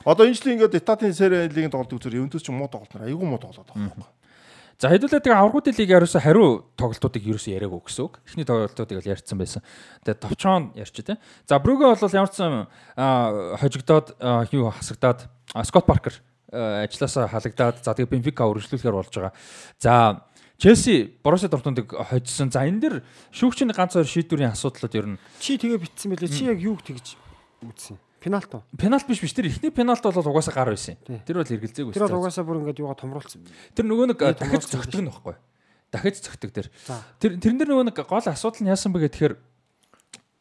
Одоо 0.03 0.27
энэ 0.27 0.35
жилийн 0.35 0.59
ингээд 0.59 0.79
Италийн 0.83 1.15
Сери 1.15 1.47
лигийн 1.47 1.71
тоглолт 1.71 1.95
үзэр 1.95 2.19
Ювентус 2.19 2.43
ч 2.43 2.51
муу 2.51 2.67
тоглолт 2.67 2.91
нар 2.93 3.07
айгүй 3.07 3.23
муу 3.23 3.39
тоглоод 3.39 3.67
байгаа 3.67 3.87
юм 3.87 3.95
байна. 3.95 4.11
За 4.83 4.91
хэдүүлээ 4.91 5.23
тэгээ 5.23 5.39
аврагуудын 5.39 5.77
лиг 5.79 5.91
ерөөсө 5.95 6.19
хариу 6.19 6.67
тоглолтуудыг 6.75 7.23
ерөөсө 7.23 7.55
яриаг 7.55 7.71
өгсөн 7.71 8.03
үг. 8.03 8.19
Эхний 8.27 8.43
тоглолтуудыг 8.43 8.99
бол 8.99 9.11
ярьсан 9.15 9.37
байсан. 9.39 9.61
Тэгээ 10.03 10.19
товчоон 10.19 10.75
ярьч 10.75 10.95
тий. 10.99 11.15
За 11.47 11.55
Брюгэ 11.63 11.87
бол 11.87 12.03
ямар 12.03 12.27
ч 12.27 12.35
сан 12.35 12.67
хожигдоод 12.97 14.17
юу 14.51 14.73
хасагдаад 14.75 15.29
Скот 15.63 15.87
Паркер 15.87 16.19
ажилласаа 16.51 17.31
халагдаад 17.31 17.79
за 17.79 17.95
тэгээ 17.95 18.11
Бенфика 18.11 18.43
үргэлжлүүлэхээр 18.43 18.97
болж 18.97 19.13
байгаа. 19.13 19.33
За 19.79 20.27
Челси 20.57 21.15
Боруссия 21.23 21.47
Дортмундыг 21.47 21.93
хожсон. 21.93 22.51
За 22.51 22.67
энэ 22.67 22.79
дэр 22.83 22.95
шүүгчний 23.31 23.71
ганц 23.71 23.95
хоёр 23.95 24.09
шийдвэрийн 24.09 24.51
асуудлууд 24.51 24.93
ер 24.99 25.07
нь 25.15 25.19
Чи 25.39 25.55
тэгээ 25.55 25.79
битсэн 25.79 26.11
байлээ. 26.11 26.27
Чи 26.27 26.49
яг 26.49 26.59
юуг 26.59 26.83
тэгж 26.83 27.15
үзсэн? 27.63 27.97
Пеналт 28.23 28.55
уу? 28.55 28.63
пеналт 28.79 29.03
биш 29.03 29.19
биш 29.19 29.35
тэр 29.35 29.51
ихний 29.51 29.67
пеналт 29.67 29.99
бол 29.99 30.15
угаасаа 30.15 30.55
гар 30.55 30.71
байсан. 30.71 30.95
Тэр 31.27 31.43
бол 31.43 31.51
эргэлзээгүй. 31.51 31.91
Тэр 31.91 32.07
бол 32.07 32.23
угаасаа 32.23 32.47
бүр 32.47 32.63
ингээд 32.63 32.79
юугаа 32.79 32.95
томруулсан. 32.95 33.43
Тэр 33.75 33.83
нөгөө 33.83 34.15
нэг 34.15 34.19
дахиж 34.39 34.63
зөгтөг 34.71 35.03
нь 35.03 35.11
байхгүй. 35.11 35.35
Дахиж 35.91 36.23
зөгтөг 36.23 36.51
тэр. 36.55 36.67
Тэр 37.19 37.35
тэрэн 37.35 37.59
дээр 37.59 37.69
нөгөө 37.75 37.85
нэг 37.91 37.99
гол 37.99 38.23
асуудал 38.23 38.63
нь 38.63 38.71
яасан 38.71 38.95
бэ 38.95 39.11
гэхээр 39.11 39.35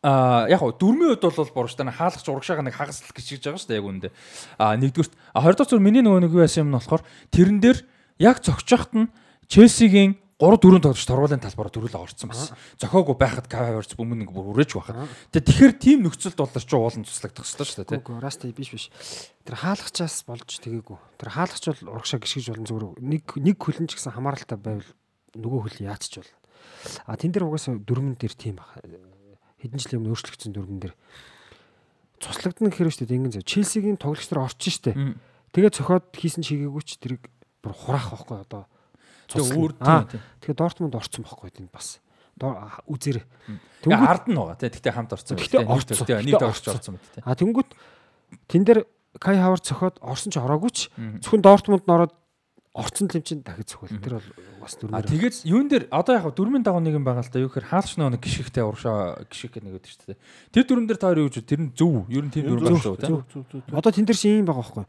а 0.06 0.46
яг 0.46 0.62
гоо 0.62 0.74
дөрмийн 0.74 1.18
үед 1.18 1.22
бол 1.26 1.54
Боруссия 1.54 1.86
хаалгач 1.86 2.26
урагшаага 2.26 2.62
нэг 2.62 2.74
хагаслах 2.78 3.14
гэж 3.14 3.26
хийж 3.26 3.42
байгаа 3.42 3.58
шүү 3.58 3.70
дээ 3.70 3.78
яг 3.82 3.86
үүндээ. 3.86 4.12
А 4.58 4.74
нэгдүгürt 4.78 5.14
а 5.34 5.42
хоёрдугаар 5.42 5.70
зүгээр 5.74 5.86
миний 5.86 6.02
нөгөө 6.02 6.22
нэг 6.26 6.34
юу 6.34 6.42
яасан 6.42 6.66
юм 6.66 6.70
нь 6.74 6.78
болохоор 6.78 7.02
тэрэн 7.30 7.58
дээр 7.62 7.78
яг 8.18 8.42
зогчохт 8.42 8.94
нь 8.94 9.10
Челсигийн 9.46 10.21
3 10.42 10.58
4 10.58 10.82
тоглогч 10.82 11.06
торгуулийн 11.06 11.38
талбараа 11.38 11.70
дөрүлээ 11.70 12.02
орцсон 12.02 12.34
байсан. 12.34 12.58
Зохиогүй 12.82 13.14
байхад 13.14 13.46
Каверц 13.46 13.94
бөмбөг 13.94 14.18
нэг 14.26 14.30
бүр 14.34 14.58
үрэж 14.58 14.74
байхад. 14.74 15.06
Тэгээ 15.30 15.46
тэгэхээр 15.46 15.74
тийм 15.78 15.98
нөхцөлд 16.02 16.34
бол 16.42 16.50
ч 16.50 16.72
уулан 16.74 17.06
туслагдах 17.06 17.46
хэрэгтэй 17.46 17.62
шүү 17.70 17.86
дээ. 17.86 18.02
Үгүй 18.02 18.18
растай 18.18 18.50
биш 18.50 18.74
биш. 18.74 18.90
Тэр 19.46 19.54
хаалгачаас 19.62 20.26
болж 20.26 20.50
тэгээгүй. 20.50 20.98
Тэр 21.22 21.30
хаалгач 21.30 21.62
бол 21.62 21.94
урагшаа 21.94 22.18
гიშгэж 22.18 22.46
болно 22.50 22.66
зүгээр 22.66 22.86
нэг 23.06 23.24
нэг 23.38 23.56
хөлн 23.62 23.86
ч 23.86 24.02
гэсэн 24.02 24.18
хамааралтай 24.18 24.58
байвал 24.58 24.90
нөгөө 25.38 25.60
хөл 25.62 25.78
яач 25.86 26.10
ч 26.10 26.18
болно. 26.18 26.34
А 27.06 27.14
тэн 27.14 27.30
дээр 27.30 27.46
угаасаа 27.46 27.78
дөрмөн 27.78 28.18
дээр 28.18 28.34
тийм 28.34 28.58
баг. 28.58 28.82
Хэдэн 29.62 29.78
жилийн 29.78 30.02
өмнө 30.02 30.18
өөрчлөгдсөн 30.18 30.50
дөрмөн 30.58 30.82
дээр 30.82 30.94
цуслагдана 32.22 32.70
гэхээр 32.70 32.90
шүү 32.90 33.06
дээ 33.06 33.18
ингэн 33.18 33.34
зав. 33.38 33.46
Челсигийн 33.46 33.98
тоглогч 33.98 34.30
нар 34.30 34.46
орчин 34.46 34.70
шүү 34.74 34.84
дээ. 34.90 34.96
Мм. 34.98 35.14
Тэгээд 35.54 35.76
цохоод 35.78 36.06
хийсэн 36.14 36.42
чигээгүй 36.46 36.82
ч 36.86 36.98
тэрийг 37.02 37.26
бүр 37.62 37.74
хураах 37.74 38.14
байхгүй 38.14 38.38
одоо. 38.46 38.62
Тэгэхээр 40.40 40.58
Дортмунд 40.58 40.94
орцсон 40.94 41.24
байхгүй 41.24 41.50
тийм 41.50 41.68
бас. 41.72 42.00
Үзэр. 42.88 43.22
Тэнгүүт 43.84 44.08
ард 44.08 44.26
нь 44.28 44.36
байгаа 44.36 44.56
тий. 44.58 44.70
Тэгтээ 44.72 44.92
хамт. 44.94 45.12
Гэхдээ 45.12 45.62
Нийт- 45.62 45.72
орцсон. 45.72 46.06
Нийт 46.06 46.36
Гэхдээ 46.36 46.48
орч 46.48 46.66
орцсон. 46.68 46.92
мэт 46.96 47.06
тий. 47.14 47.22
А 47.24 47.34
тэнгүүт 47.36 47.70
тэн 48.48 48.62
дээр 48.64 48.80
Кай 49.20 49.36
Хавар 49.36 49.60
цохоод 49.60 50.00
орсон 50.00 50.32
ч 50.32 50.40
ороогүй 50.40 50.70
ч 50.72 50.88
зөвхөн 51.20 51.42
Дортмунд 51.44 51.84
н 51.84 51.92
ороод 51.92 52.14
орцсон 52.72 53.08
тэмчин 53.08 53.44
дахиж 53.44 53.76
цохол. 53.76 53.92
Тэр 54.00 54.16
бол 54.16 54.28
бас 54.64 54.80
дөрмөр. 54.80 54.96
А 54.96 55.04
тэгээд 55.04 55.44
юун 55.44 55.68
дээр 55.68 55.92
одоо 55.92 56.16
яг 56.16 56.32
дөрмийн 56.32 56.64
дагуу 56.64 56.80
нэг 56.80 56.96
юм 56.96 57.04
байгаа 57.04 57.20
л 57.20 57.28
да. 57.28 57.44
Юу 57.44 57.52
гэхээр 57.52 57.68
хаалч 57.68 58.00
нөө 58.00 58.16
нэг 58.16 58.24
гიშгтэй 58.24 58.64
урагшаа 58.64 59.28
гიშг 59.28 59.52
гэх 59.52 59.64
нэг 59.68 59.76
өгдөг 59.76 59.92
шүү 59.92 60.08
дээ. 60.08 60.20
Тэр 60.56 60.64
дөрмөн 60.64 60.88
дээр 60.88 60.96
та 60.96 61.12
хоёр 61.12 61.20
юу 61.20 61.28
гэж 61.28 61.44
тэр 61.44 61.60
нь 61.68 61.76
зөв. 61.76 62.08
Ер 62.08 62.24
нь 62.24 62.32
тийм 62.32 62.48
дөрмөн 62.48 62.72
байх 62.72 62.80
шүү 62.80 62.96
дээ. 62.96 63.76
Одоо 63.76 63.92
тэн 63.92 64.08
дээр 64.08 64.16
шин 64.16 64.40
юм 64.40 64.48
байгаа 64.48 64.64
байхгүй. 64.64 64.84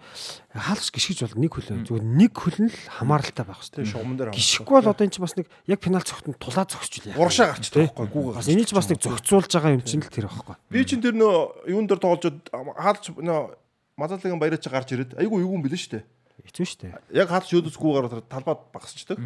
Хаалч 0.56 0.88
гიშгэж 0.96 1.20
бол 1.28 1.40
нэг 1.44 1.52
хөлөө. 1.60 1.84
Зүгээр 1.92 2.06
нэг 2.08 2.32
хөл 2.32 2.60
нь 2.64 2.72
л 2.72 2.80
хамааралтай 2.88 3.44
байх 3.44 3.60
шүү 3.68 3.76
дээ. 3.84 3.92
Шугамн 3.92 4.16
дээр. 4.16 4.32
Гიშггүй 4.32 4.76
бол 4.80 4.92
одоо 4.96 5.04
энэ 5.04 5.14
чинь 5.20 5.26
бас 5.28 5.36
нэг 5.36 5.48
яг 5.68 5.80
пенал 5.84 6.08
цогтон 6.08 6.40
тулаа 6.40 6.64
зогсч 6.64 7.04
үлээ. 7.04 7.20
Урагшаа 7.20 7.52
гарч 7.52 7.68
таахгүй. 7.68 8.08
Гүүгээ. 8.08 8.40
Бас 8.40 8.48
энийг 8.48 8.68
ч 8.72 8.72
бас 8.72 8.88
нэг 8.88 9.04
зогцуулж 9.04 9.52
байгаа 9.52 9.76
юм 9.76 9.84
чинь 9.84 10.00
л 10.00 10.08
тэр 10.08 10.32
байхгүй. 10.32 10.56
Би 10.72 10.88
чинь 10.88 11.04
тэр 11.04 11.20
нөө 11.20 11.68
юун 11.68 11.84
дээр 11.92 12.00
тоглож 12.00 12.32
хаалч 12.80 13.12
нөө 13.20 13.60
мазалгийн 14.00 14.40
баяраа 14.40 14.62
чи 14.62 14.72
гарч 14.72 14.96
ирээд 14.96 15.20
айгүй 15.20 15.44
юу 15.44 15.60
юм 15.60 15.66
бэлэн 15.66 15.82
шүү 15.84 15.92
дээ 16.00 16.04
Хэцүү 16.44 16.66
шүү 16.68 16.80
дээ. 16.84 16.94
Яг 17.24 17.28
хаалч 17.32 17.48
шөөдөсгүйгээр 17.52 18.08
тэр 18.12 18.24
талбайд 18.28 18.62
багсчдаг. 18.76 19.20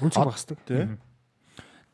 Хүн 0.00 0.10
ч 0.12 0.16
багсдаг. 0.20 0.58
Тэ. 0.68 0.98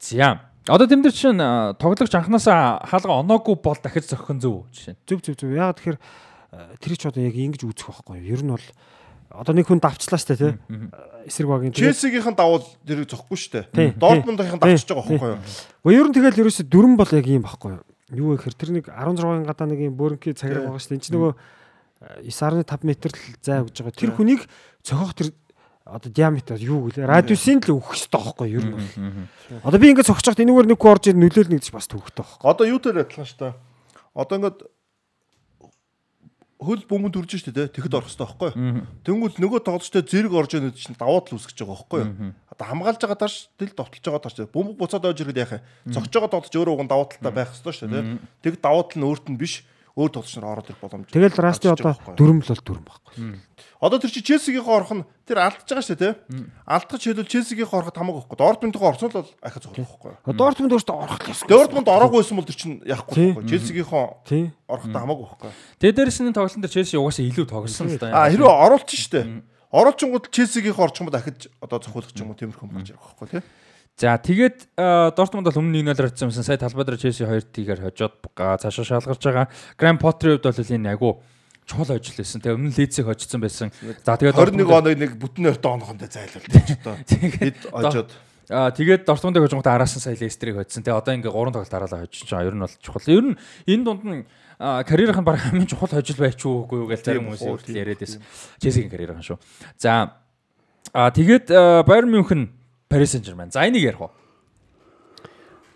За. 0.01 0.51
Одоо 0.69 0.87
тэм 0.87 1.03
дээр 1.07 1.15
чинь 1.15 1.41
тоглогч 1.81 2.15
анханасаа 2.15 2.85
хаалга 2.85 3.21
оноогүй 3.23 3.57
бол 3.63 3.79
дахиж 3.81 4.11
зохих 4.11 4.43
зөв 4.43 4.67
жишээ. 4.75 4.97
Зөв 5.07 5.19
зөв 5.25 5.35
зөв. 5.39 5.55
Яг 5.55 5.79
тэгэхээр 5.79 5.99
тэр 6.83 6.93
ч 6.99 7.03
одоо 7.07 7.23
яг 7.23 7.35
ингэж 7.35 7.63
үүсэх 7.65 7.89
байхгүй 7.95 8.21
юу. 8.21 8.31
Ер 8.35 8.43
нь 8.45 8.53
бол 8.53 8.67
одоо 9.31 9.55
нэг 9.55 9.71
хүн 9.71 9.79
давчлаа 9.79 10.19
штэ 10.19 10.35
тий. 10.35 10.53
Эсрэг 11.25 11.49
багийн 11.49 11.73
Челсигийнхэн 11.73 12.35
давал 12.35 12.67
тэр 12.83 13.07
зохгүй 13.07 13.39
штэ. 13.39 13.71
Тий, 13.71 13.95
Дортмундынхан 13.95 14.59
тий, 14.59 14.75
давчж 14.75 14.91
байгаа 14.91 15.07
байхгүй 15.07 15.31
юу? 15.31 15.39
Гэхдээ 15.87 16.01
ер 16.03 16.07
нь 16.11 16.17
тэгэл 16.19 16.41
ерөөсө 16.43 16.65
дөрөн 16.67 16.95
бол 16.99 17.13
яг 17.15 17.27
юм 17.31 17.45
байхгүй 17.47 17.71
юу. 17.79 17.85
Юу 18.11 18.27
вэ 18.35 18.43
гэхээр 18.43 18.57
тэр 18.59 18.71
нэг 18.75 18.85
16-ын 18.91 19.47
гадаа 19.47 19.67
нэг 19.71 19.81
юм 19.87 19.95
бөөрнкий 19.95 20.35
цаграг 20.35 20.67
Тий. 20.67 20.67
байгаа 20.67 20.83
штэ. 20.83 20.95
Энд 20.99 21.05
чинь 21.07 21.15
нөгөө 21.15 21.33
9.5 22.01 22.65
м 22.65 22.91
л 22.97 23.17
зай 23.45 23.61
өгж 23.61 23.77
байгаа. 23.85 24.01
Тэр 24.01 24.13
хүнийг 24.17 24.49
цохох 24.81 25.13
тэр 25.13 25.37
одоо 25.85 26.11
диаметр 26.13 26.57
юу 26.57 26.89
гэлээ 26.89 27.05
радиусын 27.05 27.61
л 27.61 27.77
өгөх 27.77 27.93
хэрэгтэй 27.93 28.21
байхгүй 28.21 28.49
юу 28.49 28.63
ер 28.63 28.67
нь. 28.73 29.29
Одоо 29.61 29.79
би 29.81 29.93
ингээд 29.93 30.09
цогч 30.09 30.25
чахт 30.25 30.41
энэгээр 30.41 30.71
нэг 30.71 30.81
орж 30.81 31.13
ир 31.13 31.19
нөлөөлнө 31.19 31.61
гэж 31.61 31.73
бас 31.75 31.91
төвхтэй 31.91 32.25
байхгүй. 32.25 32.47
Одоо 32.47 32.65
юутай 32.65 32.93
адилхан 32.95 33.27
ш 33.27 33.35
та. 33.37 33.59
Одоо 34.15 34.39
ингээд 34.39 34.59
хөл 36.61 36.85
бөмбөнд 36.85 37.17
үрж 37.17 37.41
штэ 37.41 37.53
тэ 37.57 37.73
тэгэхэд 37.73 37.97
орох 37.97 38.13
хэрэгтэй 38.13 38.29
байхгүй 38.29 38.49
юу? 38.53 38.85
Тэнгүүл 39.09 39.37
нөгөө 39.41 39.61
тоглолчтой 39.65 40.05
зэрэг 40.05 40.33
орж 40.37 40.51
яагаад 40.61 40.77
чинь 40.77 40.97
даваад 41.01 41.33
л 41.33 41.37
үсгэж 41.41 41.57
байгаа 41.65 41.73
байхгүй 41.81 42.01
юу? 42.05 42.13
Одоо 42.53 42.67
хамгаалж 42.69 43.01
байгаа 43.01 43.21
тааш 43.25 43.35
тэл 43.57 43.73
довтолж 43.73 44.05
байгаа 44.05 44.25
тааш 44.29 44.37
бөмбөг 44.53 44.77
буцаад 44.77 45.09
ойж 45.09 45.25
ирэхэд 45.25 45.41
яах 45.41 45.53
вэ? 45.57 45.65
Цогч 45.89 46.13
байгаа 46.13 46.33
тоглолч 46.37 46.53
өөрөө 46.53 46.75
уг 46.77 46.85
даваа 46.85 47.09
талтай 47.09 47.33
байх 47.33 47.49
хэрэгтэй 47.57 47.73
штэ 47.73 47.89
тэ. 47.89 48.21
Тэг 48.45 48.61
даваа 48.61 48.85
тал 48.85 49.01
нь 49.01 49.09
өөрт 49.09 49.27
нь 49.33 49.41
биш 49.41 49.65
өөр 49.97 50.11
тоглолч 50.15 50.35
нар 50.39 50.51
ороод 50.55 50.71
ирэх 50.71 50.81
боломж. 50.83 51.07
Тэгэл 51.11 51.41
расти 51.41 51.67
одоо 51.71 51.95
байгаа 51.97 52.15
дөрөм 52.19 52.39
л 52.43 52.51
бол 52.51 52.63
дөрөм 52.67 52.85
байхгүй. 52.87 53.15
Одоо 53.81 53.99
тэр 53.99 54.13
чи 54.13 54.21
Челсигийнхээ 54.21 54.77
орох 54.77 54.93
нь 54.93 55.05
тэр 55.25 55.39
алдчихж 55.41 55.73
байгаа 55.73 55.87
шүү 55.89 55.99
дээ 55.99 56.15
тий. 56.15 56.45
Алдах 56.69 57.01
хэлбэл 57.01 57.33
Челсигийнхээ 57.33 57.79
ороход 57.81 57.97
хамаагүй 57.97 58.21
байхгүй. 58.21 58.39
Дортмундынхаа 58.39 58.91
орсон 58.93 59.09
л 59.09 59.17
бол 59.19 59.31
ахиад 59.41 59.65
зогсох 59.65 59.99
байхгүй. 60.05 60.37
Дортмунд 60.37 60.75
өөртөө 60.77 60.97
орох 61.01 61.19
л 61.25 61.33
ёсгүй. 61.33 61.49
Дортмунд 61.49 61.89
ороогүйсэн 61.89 62.37
бол 62.37 62.45
тэр 62.45 62.59
чин 62.61 62.73
яахгүй 62.85 63.41
байхгүй. 63.41 63.49
Челсигийнхээ 63.49 64.07
Тий. 64.29 64.45
орохтой 64.69 65.01
хамаагүй 65.01 65.27
байхгүй. 65.33 65.51
Тэгээ 65.81 65.97
дээрэс 65.97 66.19
нь 66.21 66.37
тоглолтын 66.37 66.61
дээр 66.61 66.75
Челси 66.77 67.01
угаасаа 67.01 67.25
илүү 67.25 67.47
тоглосон 67.49 67.89
л 67.89 67.97
да. 67.97 68.13
А 68.13 68.29
хэрвээ 68.29 68.53
оруулчих 68.53 69.01
шүү 69.01 69.13
дээ. 69.17 69.27
Оруулчингууд 69.73 70.27
Челсигийнхээ 70.29 70.85
орчих 70.85 71.01
юм 71.01 71.09
бол 71.09 71.17
дахиж 71.17 71.49
одоо 71.63 71.79
цохиулах 71.81 72.13
ч 72.13 72.21
юм 72.21 72.31
уу 72.31 72.39
тиймэрхүү 72.39 72.65
юм 72.69 72.75
гарч 72.77 72.93
ирэх 72.93 73.01
байхгүй 73.17 73.29
тий. 73.33 73.43
За 73.99 74.17
тэгээд 74.17 74.75
Дортмунд 75.17 75.47
бол 75.51 75.61
өмнө 75.61 75.81
1-0 75.83 75.97
харьцсан 75.97 76.29
юмсан. 76.31 76.45
Сая 76.45 76.57
талбай 76.61 76.85
дээр 76.85 76.99
Челси 77.01 77.25
2 77.27 77.53
тийгээр 77.53 77.81
хожоод 77.91 78.15
га- 78.35 78.57
цаашаа 78.57 78.85
шалгарч 78.85 79.23
байгаа. 79.25 79.47
Гранд 79.77 80.01
Поттерийн 80.01 80.41
хувьд 80.41 80.57
бол 80.57 80.75
энэ 80.77 80.91
агуу 80.95 81.13
чухал 81.69 81.93
ажил 81.97 82.17
байсан. 82.17 82.41
Тэгээ 82.41 82.57
өмнө 82.57 82.73
Лидсийг 82.81 83.07
хожсон 83.07 83.41
байсан. 83.45 83.69
За 84.07 84.17
тэгээд 84.17 84.35
21 84.41 84.57
Дортмунд- 84.57 84.73
оног 84.73 84.97
нэг 84.97 85.13
бүтэн 85.21 85.45
20 85.53 85.69
оноохонд 85.69 86.01
зайлуулдаг 86.09 86.65
ч 86.65 86.71
одоо. 86.81 86.95
Хэд 87.05 87.59
очоод 87.77 88.11
Аа 88.51 88.73
тэгээд 88.75 89.05
Дортмундыг 89.07 89.45
хожингууд 89.47 89.69
араас 89.71 89.95
нь 89.95 90.03
сая 90.03 90.17
Лестерийг 90.19 90.57
хоцсон. 90.59 90.83
Тэгээ 90.83 90.97
одоо 90.99 91.13
ингээ 91.15 91.31
3 91.31 91.53
тоглолт 91.55 91.71
дараалал 91.71 92.03
хожиж 92.03 92.25
байгаа. 92.27 92.49
Ер 92.51 92.57
нь 92.57 92.65
бол 92.67 92.77
чухал. 92.83 93.05
Ер 93.07 93.25
нь 93.31 93.37
энэ 93.69 93.85
дунд 93.85 94.03
нь 94.03 94.17
нь 94.25 95.23
баг 95.23 95.39
хамгийн 95.39 95.69
чухал 95.71 95.93
хожил 95.93 96.19
байж 96.19 96.41
юу 96.43 96.67
үгүй 96.67 96.83
юу 96.83 96.89
гэж 96.91 97.05
зарим 97.05 97.31
хүмүүс 97.31 97.45
уу, 97.47 97.61
яриад 97.71 98.01
байсан. 98.03 98.19
Челсигийн 98.59 98.91
карьерийнх 98.91 99.23
нь 99.23 99.29
шүү. 99.31 99.39
За 99.79 100.19
а 100.91 101.11
тэгээд 101.15 101.47
Байер 101.87 102.11
Мюнхен 102.11 102.51
Paris 102.91 103.15
Saint-Germain. 103.15 103.53
За 103.55 103.63
энийг 103.63 103.87
ярих 103.87 104.01
уу? 104.03 104.11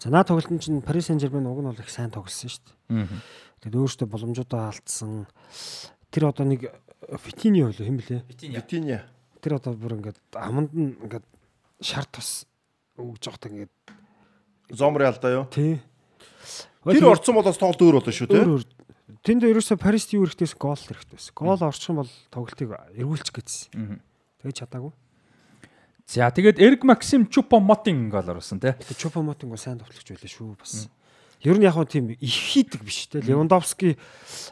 За 0.02 0.10
наа 0.10 0.26
тоглолтын 0.26 0.58
чинь 0.58 0.82
Paris 0.82 1.06
Saint-Germain 1.06 1.46
уг 1.46 1.62
нь 1.62 1.70
бол 1.70 1.78
их 1.78 1.86
сайн 1.86 2.10
тоглосон 2.10 2.50
шүү 2.50 2.66
дээ. 2.66 3.06
Аа. 3.06 3.06
Тэгээд 3.62 3.78
өөртөө 3.78 4.08
боломжуудаа 4.10 4.74
алдсан. 4.74 5.30
Тэр 6.10 6.26
одоо 6.26 6.42
нэг 6.42 6.74
Фитини 7.22 7.62
болоо 7.62 7.86
хэм 7.86 8.02
блэ? 8.02 8.26
Витиня. 8.26 9.06
Тэр 9.38 9.62
одоо 9.62 9.78
бүр 9.78 9.94
ингээд 10.02 10.18
аманд 10.34 10.74
нь 10.74 10.98
ингээд 11.06 11.22
шар 11.78 12.02
тус 12.10 12.50
өгж 12.98 13.30
явахтаа 13.30 13.54
ингээд 13.54 13.72
Зомри 14.74 15.06
алдаа 15.06 15.30
юу? 15.30 15.46
тий. 15.54 15.78
Тэр 16.82 17.14
орцсон 17.14 17.38
бол 17.38 17.46
бас 17.46 17.62
тоглолт 17.62 17.78
өөр 17.78 18.02
болно 18.02 18.10
шүү 18.10 18.26
тий. 18.26 18.42
тэнд 19.22 19.46
ерөөсө 19.46 19.78
Парист 19.78 20.10
юу 20.18 20.26
хэрэгтэйс 20.26 20.58
гол 20.58 20.82
хэрэгтэйс. 20.82 21.30
Гол 21.30 21.62
орчих 21.62 21.94
юм 21.94 22.02
бол 22.02 22.12
тоглолтыг 22.34 22.74
эргүүлчих 22.98 23.38
гэсэн. 23.38 24.02
Тэгээд 24.42 24.58
чадаагүй. 24.66 24.90
За 26.06 26.28
тэгээд 26.30 26.60
Эрик 26.60 26.84
Максим 26.84 27.26
Чупомотин 27.26 28.10
гол 28.12 28.28
оруулсан 28.28 28.60
тий. 28.60 28.72
Тэгээд 28.76 29.00
Чупамотинг 29.00 29.56
сайн 29.56 29.80
тоглогч 29.80 30.04
байлаа 30.12 30.28
шүү 30.28 30.54
бас. 30.60 30.88
Ер 31.44 31.60
нь 31.60 31.64
яг 31.68 31.76
хөө 31.76 31.84
тийм 31.92 32.08
их 32.12 32.32
хийдэг 32.32 32.80
биш 32.84 33.04
те. 33.08 33.20
Левандовски 33.20 33.96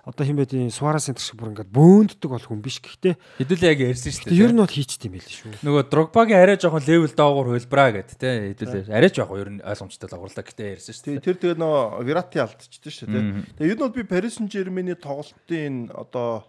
одоо 0.04 0.24
хин 0.28 0.36
байдیں۔ 0.36 0.68
Суарес 0.68 1.08
энэ 1.08 1.20
шиг 1.24 1.40
бүр 1.40 1.52
ингээд 1.56 1.72
бөөнддөг 1.72 2.28
бол 2.28 2.40
хүн 2.44 2.60
биш. 2.60 2.80
Гэхдээ 2.84 3.16
Хэдүүлээ 3.40 3.70
яг 3.72 3.80
ярьсан 3.80 4.12
шүү 4.12 4.28
ер 4.32 4.52
дээ. 4.52 4.52
нь 4.52 4.60
бол 4.60 4.68
хийчт 4.76 5.00
юм 5.08 5.12
байл 5.16 5.24
шүү. 5.24 5.52
Нөгөө 5.64 5.82
Дрогбагийн 5.88 6.40
арай 6.44 6.56
жоохон 6.60 6.84
левел 6.84 7.12
доогуур 7.16 7.48
хөлбраа 7.56 7.88
гэд 7.96 8.12
тий. 8.20 8.36
Хэдүүлээ 8.52 8.92
арай 8.92 9.08
жоохон 9.12 9.40
ер 9.40 9.48
нь 9.56 9.60
ойлгомжтой 9.64 10.08
л 10.12 10.16
оруулаа 10.20 10.44
гэтээ 10.44 10.68
ярьсан 10.76 10.92
шүү 10.92 11.04
Тий, 11.04 11.14
дээ. 11.16 11.24
тэр 11.32 11.36
тэгээ 11.40 11.56
нөө 11.64 12.04
Вирати 12.04 12.38
алдчихсан 12.44 12.92
шүү 12.92 13.08
тий. 13.08 13.22
Тэгээ 13.56 13.72
ер 13.72 13.76
нь 13.80 13.84
бол 13.88 13.96
би 13.96 14.02
Paris 14.04 14.36
Saint-Germain-ийн 14.36 15.00
тоглолтын 15.00 15.88
одоо 15.96 16.44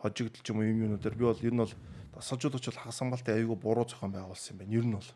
хожигдол 0.00 0.40
ч 0.40 0.48
юм 0.48 0.64
уу 0.64 0.68
юм 0.68 0.80
юмнуудаар 0.96 1.12
би 1.12 1.24
бол 1.28 1.44
ер 1.44 1.52
нь 1.52 1.60
бол 1.60 1.72
дасгалжуулагч 2.16 2.66
бол 2.70 2.80
хагас 2.82 2.98
хамгаалтын 2.98 3.34
аюулгүй 3.34 3.58
буруу 3.58 3.84
зохион 3.84 4.12
байгуулсан 4.14 4.54
юм 4.54 4.58
байна. 4.58 4.72
Ер 4.74 4.84
нь 4.84 4.94
бол. 4.94 5.08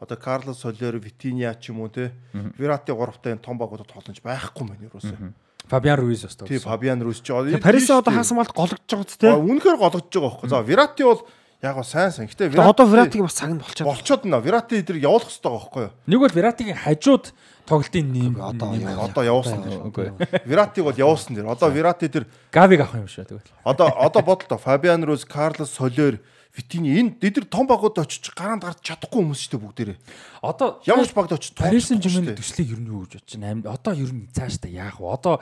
Одоо 0.00 0.16
Карлос 0.16 0.58
Солер, 0.60 0.98
Витиня 0.98 1.54
ч 1.54 1.70
юм 1.70 1.80
уу 1.80 1.88
тий. 1.88 2.10
Вирати 2.32 2.92
гуравтай 2.92 3.32
энэ 3.32 3.44
том 3.44 3.58
багуудад 3.58 3.86
тоглож 3.86 4.20
байхгүй 4.20 4.62
юм 4.62 4.68
байна 4.74 4.88
ерөөсөө. 4.90 5.32
Фабиан 5.70 5.98
Руиз 5.98 6.22
бас 6.26 6.34
Тий, 6.34 6.58
тоглосон. 6.58 6.70
Фабиан 6.70 7.02
Рус 7.02 7.20
ч 7.22 7.30
Парис 7.62 7.90
одоо 7.90 8.12
хагас 8.12 8.28
хамгаалт 8.28 8.54
гологж 8.56 8.82
байгаа 8.90 9.06
ч 9.06 9.14
те. 9.16 9.30
Үнэхээр 9.30 9.78
гологдож 9.78 10.10
байгаа 10.10 10.30
байхгүй. 10.42 10.48
За 10.50 10.62
Вирати 10.62 11.02
бол 11.06 11.22
Яг 11.62 11.76
го 11.76 11.84
сайн 11.86 12.10
сайн. 12.10 12.26
Гэтэ 12.26 12.50
Тэгээ 12.50 12.58
одоо 12.58 12.86
Виратиг 12.90 13.22
бас 13.22 13.38
цаг 13.38 13.54
нь 13.54 13.62
болчиход. 13.62 13.86
болчоод 13.86 14.26
нэ 14.26 14.42
Вирати 14.42 14.82
эдэр 14.82 14.98
явуулах 14.98 15.30
хэрэгтэй 15.30 15.46
байгаа 15.46 15.62
байхгүй 15.62 15.82
юу? 15.86 15.94
Нэг 16.10 16.18
бол 16.18 16.34
Вератигийн 16.34 16.74
хажууд 16.82 17.24
тоглолтын 17.66 18.06
нэм 18.12 18.34
Одоо. 18.40 18.74
Одоо 19.06 19.22
явуулсан 19.24 19.62
дэр. 19.62 19.86
Үгүй. 19.86 20.06
Виратиг 20.44 20.84
бол 20.84 20.96
явуулсан 20.96 21.36
дэр. 21.36 21.46
Одоо 21.46 21.70
Вирати 21.70 22.08
дэр 22.08 22.26
Гавиг 22.50 22.80
авах 22.82 22.94
юм 23.00 23.08
шүү 23.08 23.24
тэгвэл. 23.28 23.50
одоо 23.64 23.88
одоо 23.94 24.22
бодлоо 24.22 24.58
Фабиан 24.58 25.04
Рус, 25.04 25.24
Карлос 25.24 25.70
Солер, 25.70 26.20
Витини 26.52 27.00
энэ 27.00 27.16
эдэр 27.22 27.48
том 27.48 27.64
багууд 27.66 27.96
очиж 27.96 28.28
гараанд 28.36 28.60
гарч 28.66 28.84
чадахгүй 28.84 29.24
хүмүүс 29.24 29.40
шүү 29.40 29.56
дээ 29.56 29.62
бүгдээрээ. 29.64 29.98
Одоо 30.44 30.84
Ямар 30.84 31.08
ч 31.08 31.14
багт 31.16 31.32
очиж 31.32 31.56
Парис 31.56 31.88
тоглохгүй 31.88 32.12
шүү 32.12 32.12
Сен-Жермен 32.12 32.28
дээ. 32.28 32.40
төслийг 32.44 32.68
ер 32.76 32.80
нь 32.84 32.90
юу 32.92 33.00
гэж 33.08 33.12
бодож 33.24 33.34
байна? 33.40 33.72
Одоо 33.72 33.92
ер 33.96 34.12
нь 34.12 34.28
цаашдаа 34.36 34.68
яах 34.68 35.00
вэ? 35.00 35.06
Одоо 35.08 35.40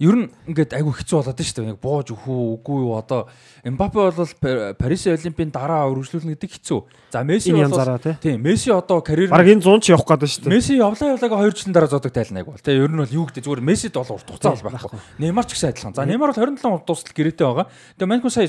ер 0.00 0.14
нь 0.16 0.26
ингээд 0.48 0.72
айгүй 0.80 0.94
хэцүү 0.96 1.16
болоод 1.20 1.36
шүү 1.44 1.56
дээ. 1.60 1.68
Нэг 1.70 1.78
бууж 1.84 2.08
өхөө 2.16 2.38
үгүй 2.56 2.78
юу? 2.88 2.96
Одоо 2.96 3.28
Мбаппе 3.60 4.08
бол 4.08 4.32
Пар- 4.40 4.72
Парис 4.80 5.04
Олимпийн 5.06 5.52
дараа 5.52 5.84
үргэлжлүүлнэ 5.92 6.40
гэдэг 6.40 6.50
хэцүү. 6.56 6.80
За 7.12 7.20
Месси 7.20 7.52
бол. 7.52 7.76
Тийм, 8.24 8.40
Месси 8.40 8.72
одоо 8.72 9.04
карьер 9.04 9.28
Бараг 9.28 9.52
энэ 9.52 9.60
100 9.60 9.84
ч 9.84 9.92
явах 9.92 10.08
гээд 10.08 10.24
шүү 10.24 10.42
дээ. 10.48 10.54
Месси 10.56 10.72
явлаа 10.80 11.12
явлаагаа 11.20 11.44
2 11.44 11.52
жилийн 11.52 11.74
дараа 11.76 11.90
зодог 11.92 12.12
тайлнаг 12.16 12.48
бол. 12.48 12.56
Тэгээ 12.56 12.80
ер 12.80 12.90
нь 12.90 13.00
бол 13.04 13.12
юу 13.12 13.24
гэдэг 13.28 13.44
зүгээр 13.44 13.60
Мессид 13.60 13.92
бол 13.92 14.08
урт 14.16 14.24
хугацаа 14.24 14.56
бол 14.56 14.72
байхгүй. 14.72 15.00
Неймар 15.20 15.44
ч 15.44 15.52
гэсэн 15.52 15.68
адилхан. 15.76 15.92
За 15.92 16.08
Неймар 16.08 16.32
бол 16.32 16.40
27 16.40 16.64
урт 16.64 16.86
дуустал 16.88 17.12
гэрээтэй 17.12 17.44
байгаа. 17.44 17.66
Тэгээ 18.00 18.08
Манкун 18.08 18.32
сая 18.32 18.48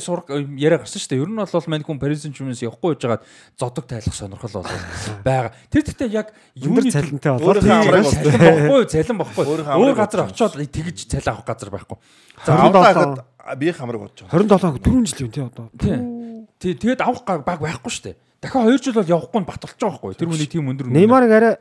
яриа 0.56 0.80
гарсан 0.80 0.99
шүү 1.04 1.12
дээ. 1.12 1.20
Ер 1.20 1.28
нь 1.28 1.36
бол 1.36 1.68
Манкун 1.68 1.99
Парис 1.99 2.24
Сен-Жерменс 2.24 2.64
явахгүй 2.64 2.95
байж 2.95 3.04
байгаад 3.04 3.24
зодог 3.60 3.86
тайлах 3.91 4.16
сонирхол 4.16 4.56
бол 4.56 4.72
байгаа. 5.28 5.52
Тэр 5.68 5.84
гэхдээ 5.84 6.10
яг 6.16 6.32
юуны 6.56 6.88
цалинтай 6.88 7.32
болоод 7.36 7.60
бол 7.60 8.88
цалин. 8.88 9.20
Өөрийнхөө 9.28 9.82
Өөр 9.82 9.95
газар 9.99 10.22
очиод 10.32 10.56
тэгж 10.56 10.97
цалин 11.12 11.41
авах 11.42 11.50
газар 11.50 11.70
байхгүй. 11.74 11.98
За 12.46 12.54
За, 12.54 12.70
одоо 12.70 12.82
27 12.86 12.94
хахад 12.94 13.58
би 13.58 13.72
хамраг 13.74 14.02
бодож 14.02 14.22
байгаа. 14.30 14.78
27 14.78 14.86
4 14.86 15.06
жил 15.10 15.26
юм 15.26 15.32
тий 15.32 15.44
одоо. 15.44 15.70
Тийм. 15.78 16.48
Тий, 16.62 16.74
тэгээд 16.78 17.02
авах 17.02 17.26
баг 17.26 17.60
байхгүй 17.60 17.89
шүү 17.89 18.04
дээ. 18.14 18.16
Дахиад 18.42 18.70
2 18.70 18.86
жил 18.86 18.94
бол 18.94 19.10
явахгүй 19.10 19.39
нь 19.42 19.48
бат 19.50 19.62
болж 19.62 19.76
байгаа 19.82 19.98
байхгүй. 19.98 20.16
Тэр 20.16 20.30
хүний 20.30 20.50
тийм 20.50 20.70
өндөр. 20.70 20.88
Неймарыг 20.94 21.32
арай 21.34 21.54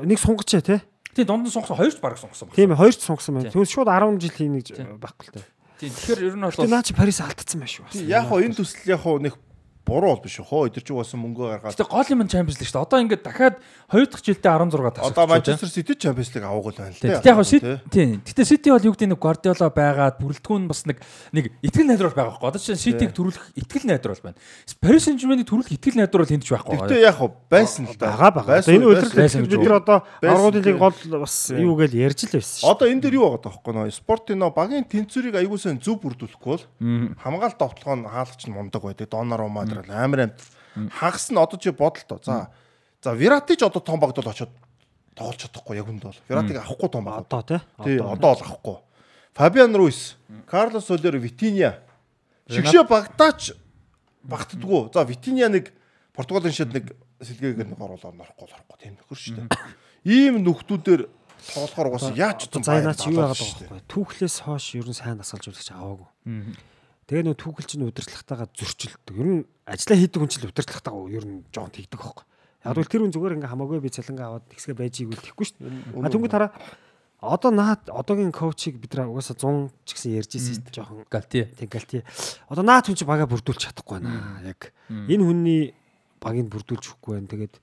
нэг 0.00 0.18
сунгачаа 0.18 0.64
тий. 0.64 0.80
тий 1.16 1.24
дунд 1.24 1.48
нь 1.48 1.52
сонгосон 1.52 1.76
2 1.76 1.96
ч 1.96 2.00
баг 2.00 2.16
сонгосон 2.20 2.48
баг. 2.48 2.56
Тийм 2.56 2.72
ээ, 2.72 2.80
хоёрт 2.80 3.00
сунгасан 3.00 3.34
байна. 3.36 3.52
Тэгвэл 3.52 3.72
шууд 3.72 3.88
10 3.88 4.20
жил 4.20 4.34
хийнэ 4.36 4.60
гэж 4.60 4.68
байхгүй 5.00 5.24
л 5.28 5.34
дээ. 5.36 5.46
Тий, 5.80 5.88
тэгэхээр 5.92 6.20
ер 6.28 6.36
нь 6.36 6.44
бол 6.44 6.68
наа 6.72 6.84
чи 6.84 6.92
Парис 6.96 7.20
алдсан 7.20 7.60
байх 7.60 7.72
шүү. 7.72 7.84
бас. 7.84 8.00
Яг 8.00 8.24
хоо 8.28 8.40
энэ 8.40 8.56
төсөл 8.56 8.84
яг 8.88 9.00
хоо 9.00 9.16
нэг 9.20 9.36
буруу 9.86 10.10
бол 10.18 10.24
биш 10.26 10.42
хөө 10.42 10.74
өдөрч 10.74 10.88
угаасан 10.90 11.22
мөнгө 11.22 11.62
гаргаад 11.62 11.72
Гэтэ 11.78 11.86
гол 11.86 12.10
юм 12.10 12.20
нь 12.26 12.30
Champions 12.34 12.58
League 12.58 12.70
шүү 12.70 12.76
дээ. 12.76 12.86
Одоо 12.90 12.98
ингээд 13.06 13.22
дахиад 13.22 13.56
2 13.94 14.10
дахь 14.10 14.24
жилдээ 14.26 14.50
16 14.50 14.98
тасалж 14.98 15.14
одоо 15.14 15.26
Манчестер 15.30 15.70
Сити 15.70 15.94
Champions 15.94 16.30
League 16.34 16.46
авах 16.46 16.64
гол 16.66 16.76
байна 16.76 16.90
л 16.90 16.98
Гэтэ 16.98 17.30
яг 17.30 17.38
Сити 17.46 17.72
тийм. 17.86 18.18
Гэтэ 18.26 18.42
Сити 18.42 18.68
бол 18.74 18.82
юу 18.82 18.94
гэдэг 18.98 19.08
нэг 19.14 19.20
Guardiola 19.22 19.70
байгаад 19.70 20.18
бүрэлдэхүүн 20.18 20.64
бас 20.66 20.82
нэг 20.90 20.98
нэг 21.30 21.54
итгэл 21.62 21.86
найдвар 21.86 22.10
байгаа 22.10 22.34
байхгүй. 22.34 22.50
Одоо 22.50 22.60
чинь 22.60 22.80
Ситиг 22.82 23.14
төрүүлэх 23.14 23.44
итгэл 23.54 23.86
найдвар 23.86 24.18
байна. 24.18 24.38
Paris 24.82 25.06
Saint-Germain-ийг 25.06 25.46
төрүүлэх 25.46 25.70
итгэл 25.78 25.98
найдвар 26.02 26.22
бол 26.26 26.32
хэнд 26.34 26.42
ч 26.42 26.50
байхгүй. 26.50 26.76
Гэтэ 26.82 26.96
яг 27.06 27.16
хоо 27.22 27.30
байсан 27.46 27.86
л 27.86 27.94
байгаа. 27.94 28.30
Байсан, 28.36 28.74
Одоо 28.74 28.74
энэ 28.74 28.86
өдрөл 28.90 29.46
бид 29.46 29.62
нар 29.62 29.76
одоо 29.78 29.98
аргуудын 30.22 30.78
гол 30.78 30.96
бас 31.22 31.34
юу 31.54 31.74
гэж 31.78 31.92
ярьж 31.94 32.20
л 32.26 32.34
байсан 32.34 32.58
шүү. 32.58 32.70
Одоо 32.74 32.86
энэ 32.90 33.02
дэр 33.06 33.14
юу 33.16 33.24
байгаа 33.30 33.44
таахгүй 33.46 33.72
нөө 33.76 33.94
спортын 33.94 34.38
нөө 34.42 34.50
багийн 34.56 34.84
тэнцвэрийг 34.90 35.36
аягүй 35.38 35.58
сайн 35.60 35.78
зөв 35.78 36.02
бүрдүүлэхгүй 36.02 36.50
бол 36.50 36.64
хамгаалалт 37.22 37.58
товтлогоо 37.60 37.96
нь 37.96 38.06
хаалгач 38.10 38.42
нь 38.46 38.54
мундаг 38.54 38.82
байдаг. 38.82 39.08
Донорума 39.10 39.64
дээр 39.76 39.92
амар 39.92 40.20
амт 40.28 40.40
хагас 40.92 41.30
нь 41.30 41.36
одоо 41.36 41.58
чи 41.58 41.70
бодолтой. 41.70 42.20
За 42.24 42.48
за 43.02 43.14
Вирати 43.14 43.56
ч 43.56 43.62
одоо 43.62 43.80
том 43.80 44.00
багт 44.00 44.16
бол 44.16 44.30
очиод 44.30 44.50
тоглож 45.14 45.36
чадахгүй 45.40 45.76
яг 45.76 45.88
үнд 45.88 46.02
бол. 46.02 46.18
Виратиг 46.28 46.56
авахгүй 46.60 46.88
том 46.88 47.04
баг. 47.04 47.24
Одоо 47.26 47.42
тий. 47.42 47.60
Тий, 47.84 47.98
одоо 48.00 48.36
бол 48.36 48.42
авахгүй. 48.42 48.76
Фабиан 49.36 49.76
Руис, 49.76 50.16
Карлос 50.48 50.86
Солер, 50.86 51.16
Витиния. 51.16 51.80
Шигшээ 52.48 52.84
багтаач 52.88 53.52
багтдгүү. 54.24 54.92
За 54.94 55.04
Витиния 55.04 55.48
нэг 55.48 55.72
Португалийн 56.16 56.54
шид 56.56 56.72
нэг 56.72 56.96
сэлгээгээр 57.20 57.68
нэг 57.72 57.80
оруулаад 57.80 58.16
норохгүй 58.16 58.48
орохгүй 58.48 58.76
тийм 58.80 58.96
нөхөр 58.96 59.18
шүү 59.20 59.36
дээ. 59.36 59.48
Ийм 60.08 60.40
нөхдүүдээр 60.44 61.02
тоглохоор 61.52 61.88
угаасаа 61.92 62.16
яаж 62.16 62.48
ч 62.48 62.56
За 62.64 62.80
энэ 62.80 62.96
чи 62.96 63.12
юу 63.12 63.20
яагаад 63.20 63.60
вэ? 63.68 63.84
Түүхлээс 63.88 64.36
хойш 64.48 64.80
ер 64.80 64.88
нь 64.88 64.96
сайн 64.96 65.20
дасгалж 65.20 65.52
үзэж 65.52 65.76
аваагүй. 65.76 66.08
Тэгээ 67.06 67.22
нөө 67.22 67.36
түүхэл 67.38 67.70
чинь 67.70 67.86
удирдлагатайгаа 67.86 68.50
зөрчилдөг. 68.50 69.14
Ер 69.14 69.28
нь 69.30 69.42
ажиллаа 69.62 69.98
хийдэг 70.02 70.18
хүн 70.18 70.30
чинь 70.30 70.46
удирдлагатайгаа 70.50 71.06
ер 71.14 71.22
нь 71.22 71.46
жоон 71.54 71.70
тэгдэг 71.70 72.02
аахгүй. 72.02 72.26
Яг 72.66 72.74
бол 72.74 72.90
тэр 72.90 73.02
хүн 73.06 73.14
зүгээр 73.14 73.36
ингээ 73.38 73.52
хамаагүй 73.54 73.78
би 73.78 73.94
цалингаа 73.94 74.26
аваад 74.26 74.50
тэгсгээ 74.50 74.74
байж 74.74 74.94
ийгүүл 75.06 75.22
тэхгүй 75.22 75.46
шүү 75.46 75.58
дээ. 75.62 76.02
А 76.02 76.10
түнгээ 76.10 76.34
тараа 76.34 76.50
одоо 77.22 77.50
наад 77.54 77.86
одоогийн 77.86 78.34
коучийг 78.34 78.82
бид 78.82 78.98
нар 78.98 79.06
угаасаа 79.06 79.38
100 79.38 79.70
ч 79.86 79.90
гэсэн 79.94 80.18
ярьж 80.18 80.30
ирсэн 80.34 80.54
шүү 80.58 80.64
дээ. 80.66 80.76
Жохон 80.82 81.06
Галти. 81.06 81.46
Тэгэл 81.54 81.86
тий. 81.86 82.02
Одоо 82.50 82.64
наад 82.66 82.90
хүн 82.90 82.98
чи 82.98 83.06
бага 83.06 83.30
бүрдүүлж 83.30 83.70
чадахгүй 83.70 84.02
байна. 84.02 84.42
Яг 84.42 84.74
энэ 84.90 85.22
хүний 85.22 85.62
багийг 86.18 86.50
бүрдүүлж 86.50 86.90
өгөхгүй 86.90 87.22
байна. 87.22 87.30
Тэгээд 87.30 87.54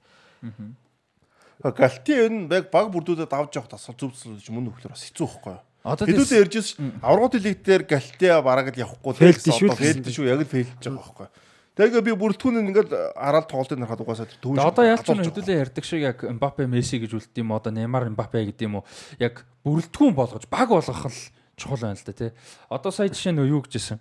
Галти 1.63 2.13
энэ 2.15 2.47
баг 2.47 2.71
баг 2.71 2.87
бүрдүүдэд 2.95 3.31
авч 3.35 3.59
явах 3.59 3.75
тасгал 3.75 3.99
зүвсэл 3.99 4.39
гэж 4.39 4.47
мөн 4.55 4.71
нөхлөр 4.71 4.95
бас 4.95 5.03
хэцүү 5.03 5.27
байхгүй 5.27 5.53
юу? 5.53 5.63
Одоо 5.83 6.07
Хэдүүлээ 6.07 6.41
ярьж 6.47 6.55
ирсэн 6.63 7.03
аврагын 7.03 7.43
лиг 7.43 7.59
дээр 7.59 7.83
Галти 7.83 8.27
бараг 8.39 8.71
л 8.71 8.81
явахгүй 8.87 9.11
шүү 9.19 9.67
одоо 9.67 9.75
фейлд 9.75 10.07
шүү 10.07 10.25
яг 10.31 10.39
л 10.39 10.47
фейлдж 10.47 10.79
байгаа 10.79 10.95
байхгүй? 10.95 11.27
Тэгээ 11.73 12.05
би 12.05 12.13
бүрэлдэхүүн 12.13 12.69
ингээд 12.69 12.91
хараад 13.17 13.49
тоглолтын 13.49 13.81
нарахад 13.81 14.05
угаасаа 14.05 14.29
тэр 14.29 14.39
төвөж 14.45 14.61
Одоо 14.61 14.85
яаж 14.85 15.03
ч 15.03 15.09
хэдүүлээ 15.11 15.61
ярьдаг 15.73 15.83
шиг 15.83 16.05
яг 16.05 16.21
Мбаппе, 16.21 16.69
Месси 16.69 17.01
гэж 17.01 17.17
үлддэг 17.17 17.41
юм 17.41 17.51
одоо 17.57 17.73
Неймар, 17.73 18.07
Мбаппе 18.13 18.45
гэдэг 18.45 18.63
юм 18.69 18.79
уу? 18.79 18.87
Яг 19.17 19.41
бүрэлдэхүүн 19.65 20.13
болгож 20.13 20.45
баг 20.47 20.69
болгох 20.69 21.09
л 21.09 21.19
чухал 21.57 21.81
байна 21.81 21.97
л 21.97 22.05
да 22.05 22.13
тий. 22.13 22.31
Одоо 22.69 22.93
сая 22.93 23.09
жишээ 23.09 23.33
нь 23.33 23.41
юу 23.41 23.65
гэжсэн? 23.65 23.97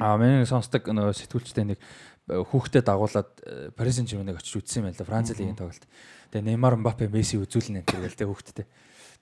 Аа 0.00 0.16
миний 0.16 0.48
сонсдог 0.48 0.88
нөгөө 0.88 1.20
сэтгүүлчтэй 1.20 1.76
нэг 1.76 1.78
хүүхдэд 2.26 2.88
дагуулад 2.88 3.30
э, 3.44 3.70
Paris 3.76 4.00
Saint-Germain-ыг 4.00 4.40
очиж 4.40 4.58
үзсэн 4.58 4.82
юм 4.82 4.90
байна 4.90 4.96
л 4.96 5.00
да. 5.04 5.06
Франц 5.06 5.30
лигийн 5.36 5.54
тоглолт. 5.54 5.84
Тэгээ 6.32 6.48
Неймар, 6.48 6.74
Мбаппе, 6.80 7.06
Месси 7.12 7.38
үзүүлнэ 7.38 7.84
энэ 7.84 7.92
тэгэл 7.92 8.18
тий 8.18 8.26
хүүхдэдтэй. 8.26 8.66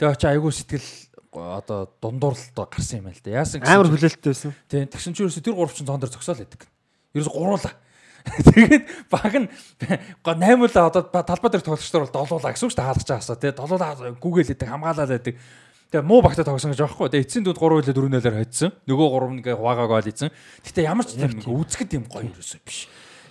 Тэгээ 0.01 0.14
очиж 0.14 0.24
айгүй 0.30 0.53
сэтгэл 0.55 0.89
одоо 1.37 1.91
дундуурлалт 2.01 2.55
гарсан 2.55 3.03
юм 3.03 3.11
байна 3.11 3.18
л 3.18 3.24
да. 3.24 3.30
Яасан 3.43 3.61
гэсэн 3.61 3.74
амар 3.74 3.91
хүлээлттэй 3.91 4.30
байсан. 4.32 4.53
Тийм 4.70 4.89
тэгсэн 4.89 5.12
чинь 5.14 5.24
ерөөсө 5.26 5.43
тэр 5.43 5.55
гурав 5.59 5.74
чинь 5.74 5.87
цоон 5.89 6.01
дээр 6.01 6.14
зогсоол 6.14 6.41
байдаг. 6.41 6.62
Ерөөсө 7.14 7.32
гуруулаа. 7.35 7.74
Тэгээд 8.49 8.85
баг 9.12 9.35
нь 9.37 9.49
га 10.24 10.32
8 10.32 10.57
л 10.57 10.89
одоо 10.89 11.03
ба- 11.12 11.26
талбай 11.28 11.51
дээр 11.53 11.64
тоглогчдор 11.66 12.09
бол 12.09 12.16
долуулаа 12.24 12.57
гэсэн 12.57 12.66
үг 12.66 12.72
шүү 12.72 12.80
дээ 12.80 12.89
хаалгаж 12.89 13.09
байгаасаа 13.12 13.37
тий 13.37 13.53
долуулаа 13.53 13.93
гүгээл 14.16 14.51
байдаг 14.57 14.68
хамгаалаад 14.72 15.12
байдаг. 15.12 15.35
Тэгээ 15.93 16.09
муу 16.09 16.20
багтаа 16.24 16.49
тогсон 16.49 16.72
гэж 16.72 16.80
аахгүй. 16.89 17.12
Тэгээ 17.12 17.24
эцсийн 17.28 17.45
дүнд 17.45 17.61
3 17.61 17.85
хөлөө 17.85 17.93
4-0-аар 17.93 18.39
хоцсон. 18.41 18.70
Нөгөө 18.89 19.09
3 19.12 19.37
нэгэ 19.45 19.53
хуваагаа 19.61 19.89
гол 19.93 20.09
ийцэн. 20.09 20.32
Гэтэ 20.64 20.80
ямар 20.89 21.05
ч 21.05 21.20
тийм 21.20 21.37
үзэхэд 21.45 21.91
юм 22.01 22.05
гоё 22.09 22.32
ерөөсө 22.32 22.59
биш. 22.64 22.89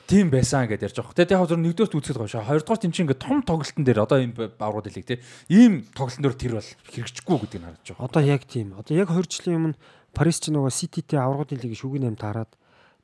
Тийм 0.08 0.28
байсан 0.28 0.68
гэдээ 0.68 0.92
ярьж 0.92 0.98
байгаа. 1.00 1.16
Тэгээ 1.16 1.38
яг 1.40 1.48
зөв 1.48 1.60
нэгдүгээр 1.64 1.96
үзэхэд 1.96 2.20
гоё 2.20 2.28
шаа. 2.28 2.44
Хоёрдугаар 2.44 2.82
тийм 2.84 2.92
чинь 2.92 3.08
ингээ 3.08 3.24
том 3.24 3.40
тоглолтын 3.40 3.84
дээр 3.88 4.04
одоо 4.04 4.20
ийм 4.20 4.36
баврууд 4.36 4.88
хэлийг 4.92 5.08
тий. 5.08 5.20
Ийм 5.48 5.88
тоглолтын 5.96 6.24
дээр 6.28 6.36
тэр 6.36 6.54
бол 6.60 6.72
хэрэгжихгүй 6.92 7.38
гэдгийг 7.40 7.64
харж 7.64 7.88
байгаа. 7.96 8.08
Одоо 8.12 8.22
яг 8.28 8.44
тийм. 8.44 8.76
Одоо 8.76 8.94
яг 9.00 9.10
2 9.10 9.24
жилийн 9.32 9.74
өмнө 9.74 9.80
Парис 10.14 10.38
ч 10.44 10.52
нөгөө 10.52 10.70
Сититэй 10.70 11.18
аврагын 11.18 11.58
лигийн 11.58 11.80
шүгэн 11.80 12.06
8 12.14 12.20
таарад 12.20 12.52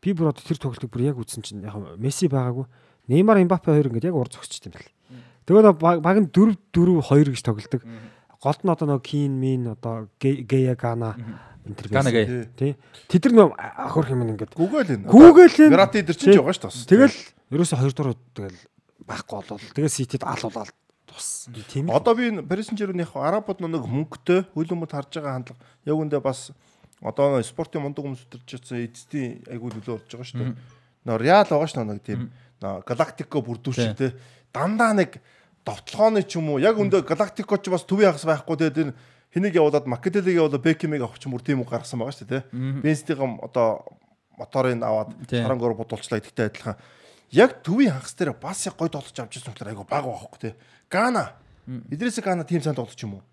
би 0.04 0.12
бүр 0.12 0.30
одоо 0.30 0.44
тэр 0.44 0.60
тоглолтыг 0.60 0.92
бүр 0.92 1.08
яг 1.10 1.18
үзсэн 1.18 1.42
чинь 1.42 1.64
яг 1.64 1.80
Месси 1.98 2.28
байгаагүй. 2.28 2.68
Неймар, 3.10 3.42
Мбаппе 3.42 3.74
хоёр 3.74 3.90
ингээд 3.90 4.12
яг 4.12 4.20
ур 4.20 4.30
зогсчихсон 4.30 4.70
юм 4.70 4.78
байна. 4.78 4.94
Тэгээ 5.50 5.64
нөгөө 5.66 5.80
баг 5.82 5.98
баг 6.06 6.18
нь 6.22 6.30
4 6.30 6.54
4 6.70 7.02
2 7.02 7.34
гэж 7.34 7.42
тоглолдог. 7.42 7.82
Голд 8.44 8.62
нь 8.62 8.70
одоо 8.70 8.86
нөгөө 8.86 9.04
Кин, 9.04 9.34
Мин 9.42 9.74
одоо 9.74 10.08
Гея 10.22 10.76
Гана 10.78 11.18
Гэй. 11.68 12.48
Тий. 12.56 12.72
Тэд 13.12 13.30
нар 13.30 13.52
нөгөө 13.52 13.56
ахурх 13.60 14.10
юм 14.10 14.24
ингээд 14.26 14.54
Гүгээл 14.56 14.94
энэ. 14.96 15.06
Энэ. 15.68 15.74
Вирати 15.76 16.02
дээр 16.02 16.18
чинь 16.18 16.34
ч 16.34 16.40
байгаа 16.40 16.56
шүү 16.56 16.72
дээ. 16.72 16.90
Тэгэл 16.90 17.18
ерөөсө 17.52 17.76
хоёр 17.78 17.94
дуруу 17.94 18.16
тэгэл 18.34 18.60
байхгүй 19.06 19.36
болол. 19.44 19.74
Тэгээ 19.76 19.92
Ситид 19.92 20.24
алуулаад 20.24 20.72
тус. 21.10 21.50
Тийм. 21.74 21.92
Одоо 21.92 22.16
би 22.16 22.32
энэ 22.32 22.48
яг 23.04 23.12
арабууд 23.14 23.60
нэг 23.60 23.86
мөнгөтэй 23.86 24.40
хөлөмөд 24.56 24.92
харж 24.94 25.12
байгаа 25.20 25.34
хандлага 25.36 25.62
яг 25.86 25.98
үндэ 25.98 26.20
бас 26.24 26.52
одоо 27.02 27.42
спортын 27.44 27.84
мундаг 27.84 28.06
хүмүүс 28.06 28.24
өдөрч 28.28 28.48
чадсан 28.48 28.84
эцсийн 28.86 29.44
айгуу 29.50 29.72
нөлөө 29.74 30.00
болж 30.00 30.10
байгаа 30.10 30.28
шүү 30.30 30.40
дээ. 30.40 30.56
Нөө 31.06 31.18
Реал 31.20 31.48
байгаа 31.50 31.70
шүү 31.70 31.86
нэг 31.86 32.04
тийм 32.04 32.30
нөө 32.62 32.84
Галактико 32.86 33.42
бүрдүүлчих 33.44 33.96
те 33.96 34.14
дандаа 34.54 34.94
нэг 34.94 35.20
довтлооны 35.66 36.24
ч 36.28 36.38
юм 36.38 36.52
уу 36.54 36.60
яг 36.60 36.78
үндэ 36.78 37.02
Галактико 37.08 37.58
ч 37.58 37.72
бас 37.72 37.88
төвийн 37.88 38.12
хагас 38.12 38.28
байхгүй 38.28 38.56
тэгээд 38.60 38.82
энэ 38.84 38.94
хэнийг 39.34 39.56
явуулаад 39.56 39.86
Македелиг 39.86 40.36
явуулаад 40.36 40.64
Бекемиг 40.64 41.02
авах 41.02 41.20
ч 41.20 41.30
юм 41.30 41.38
уу 41.38 41.44
тийм 41.44 41.62
үг 41.62 41.70
гаргасан 41.70 42.02
байгаа 42.02 42.18
шүү 42.18 42.30
дээ 42.30 42.44
те. 42.44 42.50
Бенстигэм 42.82 43.42
одоо 43.46 43.86
моторыг 44.38 44.82
аваад 44.82 45.14
Тийм. 45.30 45.46
сарангоор 45.46 45.78
бодулчлаа 45.78 46.18
гэдэгтэй 46.20 46.50
адилхан. 46.50 46.78
Яг 47.30 47.62
төвийн 47.62 47.94
хагас 47.94 48.16
дээр 48.18 48.34
бас 48.34 48.66
яг 48.66 48.76
гой 48.80 48.90
тоглож 48.90 49.14
авч 49.14 49.38
ирсэн 49.38 49.54
хүмүүс 49.54 49.70
айгу 49.70 49.86
баг 49.86 50.06
байхгүй 50.08 50.40
те. 50.42 50.56
Гана. 50.90 51.38
Идрээсээ 51.68 52.26
Гана 52.26 52.48
тим 52.48 52.62
сайн 52.62 52.74
тоглож 52.74 52.98
юм 53.04 53.22
уу? 53.22 53.24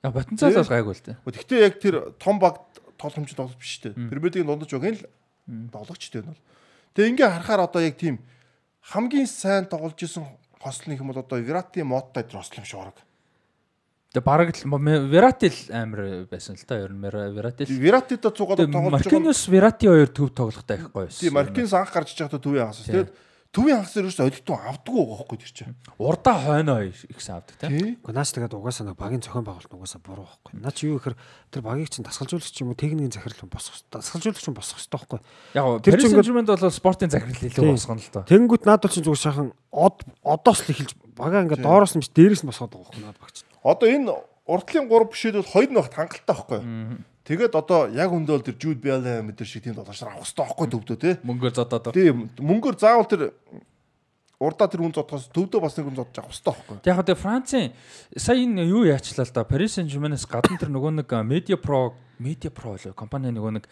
Яг 0.00 0.16
потенциал 0.16 0.56
бол 0.56 0.72
гайгүй 0.72 0.94
л 0.96 1.04
дээ. 1.04 1.16
Гэхдээ 1.28 1.60
яг 1.60 1.74
тэр 1.76 1.94
том 2.16 2.40
баг 2.40 2.64
тогломж 2.96 3.36
тоглож 3.36 3.60
биш 3.60 3.84
те. 3.84 3.92
Премьер 3.92 4.32
лигийн 4.32 4.48
дундаж 4.48 4.72
байгаа 4.72 4.92
нь 4.96 5.00
л 5.04 5.04
тоглогчтой 5.68 6.24
нь 6.24 6.32
бол. 6.32 6.42
Тэгээ 6.96 7.10
ингээ 7.12 7.28
харахаар 7.28 7.68
одоо 7.68 7.82
яг 7.84 8.00
тийм 8.00 8.24
хамгийн 8.80 9.28
сайн 9.28 9.68
тоглож 9.68 10.00
исэн 10.00 10.24
хослын 10.56 10.96
юм 10.96 11.12
бол 11.12 11.20
одоо 11.20 11.36
Вирати 11.36 11.84
Моттай 11.84 12.24
тэр 12.24 12.40
хослон 12.40 12.64
Тэгээ 14.10 14.26
бараг 14.26 14.50
л 14.50 14.66
Верати 15.06 15.46
л 15.54 15.60
амар 15.70 16.26
байсан 16.26 16.58
л 16.58 16.66
та 16.66 16.82
ер 16.82 16.90
нь 16.90 16.98
Верати 16.98 17.62
л. 17.62 17.78
Вератида 17.78 18.34
цугаад 18.34 18.58
тоглож 18.58 18.74
байгаа. 18.74 18.98
Маркинус 18.98 19.46
Верати 19.46 19.86
хоёр 19.86 20.10
төв 20.10 20.34
тоглохтой 20.34 20.82
байхгүй 20.82 21.06
байсан. 21.06 21.22
Тийм 21.22 21.38
Маркинс 21.38 21.70
анх 21.78 21.94
гарч 21.94 22.18
иж 22.18 22.26
байхдаа 22.26 22.42
төвийн 22.42 22.66
хагас. 22.66 22.90
Тэгээд 22.90 23.14
төвийн 23.54 23.78
хагас 23.78 23.94
ерөөс 23.94 24.18
олигтун 24.18 24.58
авдаггүй 24.66 25.04
байгаа 25.06 25.26
байхгүй 25.30 25.38
чинь. 25.46 25.78
Урдаа 25.94 26.36
хойноо 26.42 26.90
ихсэн 26.90 27.38
авдаг 27.38 27.54
тийм. 27.62 28.02
Гэхдээ 28.02 28.18
наач 28.18 28.30
тэгээд 28.34 28.54
угаасаа 28.58 28.90
нэг 28.90 28.98
багийн 28.98 29.22
зохион 29.22 29.46
байгуулалт 29.46 29.74
угаасаа 29.78 30.02
буруу 30.02 30.26
байхгүй. 30.26 30.58
Наа 30.58 30.74
чи 30.74 30.90
юу 30.90 30.98
гэхээр 30.98 31.16
тэр 31.54 31.62
багийг 31.62 31.90
чинь 31.94 32.02
дасгалжуулагч 32.02 32.56
юм 32.66 32.74
уу 32.74 32.78
техникийн 32.82 33.14
захирал 33.14 33.46
босох 33.46 33.78
дасгалжуулагч 33.94 34.42
нь 34.42 34.58
босох 34.58 34.74
хэрэгтэй 34.74 34.98
байхгүй. 35.06 35.20
Яг 35.54 35.86
тэр 35.86 36.02
чинь 36.02 36.18
Жимэнд 36.18 36.50
бол 36.50 36.74
спортын 36.74 37.14
захирал 37.14 37.46
илүү 37.46 37.78
босгоно 37.78 38.02
л 38.02 38.10
доо. 38.10 38.26
Тэнгүүт 38.26 38.66
наад 38.66 38.82
бол 38.82 38.90
чинь 38.90 39.06
зүгээр 39.06 39.22
шахан 39.22 39.54
од 39.70 40.02
одоос 40.26 40.66
л 40.66 40.70
эхэлж 40.74 40.98
бага 41.14 41.42
ингээд 41.46 41.62
доороос 41.62 41.94
нь 41.94 42.02
биш 42.02 42.10
дээрээс 42.10 42.42
нь 42.42 42.50
босгоод 42.50 42.74
байгаа 42.74 42.90
байхгүй 42.90 43.06
наад 43.06 43.18
багч. 43.22 43.49
Одоо 43.62 43.88
энэ 43.88 44.14
уртлын 44.48 44.88
3 44.88 45.10
бишэлүүд 45.12 45.46
хоёр 45.52 45.70
нь 45.70 45.78
багт 45.78 45.94
хангалттай 45.94 46.34
байхгүй 46.34 46.58
юу? 46.58 47.04
Тэгээд 47.30 47.54
одоо 47.54 47.86
яг 47.92 48.10
өндөө 48.10 48.36
л 48.40 48.46
тэр 48.48 48.56
Jude 48.56 48.80
Bellingham 48.80 49.28
мэдэр 49.30 49.46
шиг 49.46 49.62
тийм 49.62 49.76
тоглогчор 49.76 50.08
авах 50.08 50.24
хэрэгтэй 50.24 50.44
байхгүй 50.50 50.66
төвдөө 50.72 50.96
тий. 50.98 51.14
Мөнгөөр 51.22 51.54
зодоод. 51.54 51.92
Тийм 51.94 52.26
мөнгөөр 52.40 52.76
заавал 52.80 53.06
тэр 53.06 53.36
урдаа 54.40 54.66
тэр 54.72 54.80
хүн 54.80 54.96
зодохоос 54.96 55.28
төвдөө 55.30 55.60
бас 55.60 55.76
нэг 55.76 55.84
хүн 55.86 55.98
зодож 56.00 56.16
авах 56.16 56.32
хэрэгтэй 56.32 56.50
байхгүй. 56.56 56.76
Яг 56.88 56.98
одоо 57.04 57.14
Францын 57.20 57.70
сая 58.16 58.40
энэ 58.40 58.64
юу 58.66 58.88
яачлаа 58.88 59.28
л 59.28 59.34
да 59.36 59.44
Paris 59.44 59.76
Saint-Germain-аас 59.76 60.24
гадна 60.24 60.56
тэр 60.56 60.72
нөгөө 60.72 61.04
нэг 61.04 61.12
Media 61.28 61.60
Pro 61.60 61.92
Media 62.20 62.52
Pro 62.52 62.76
л 62.76 62.92
компани 62.92 63.32
нөгөө 63.32 63.52
нэг 63.56 63.64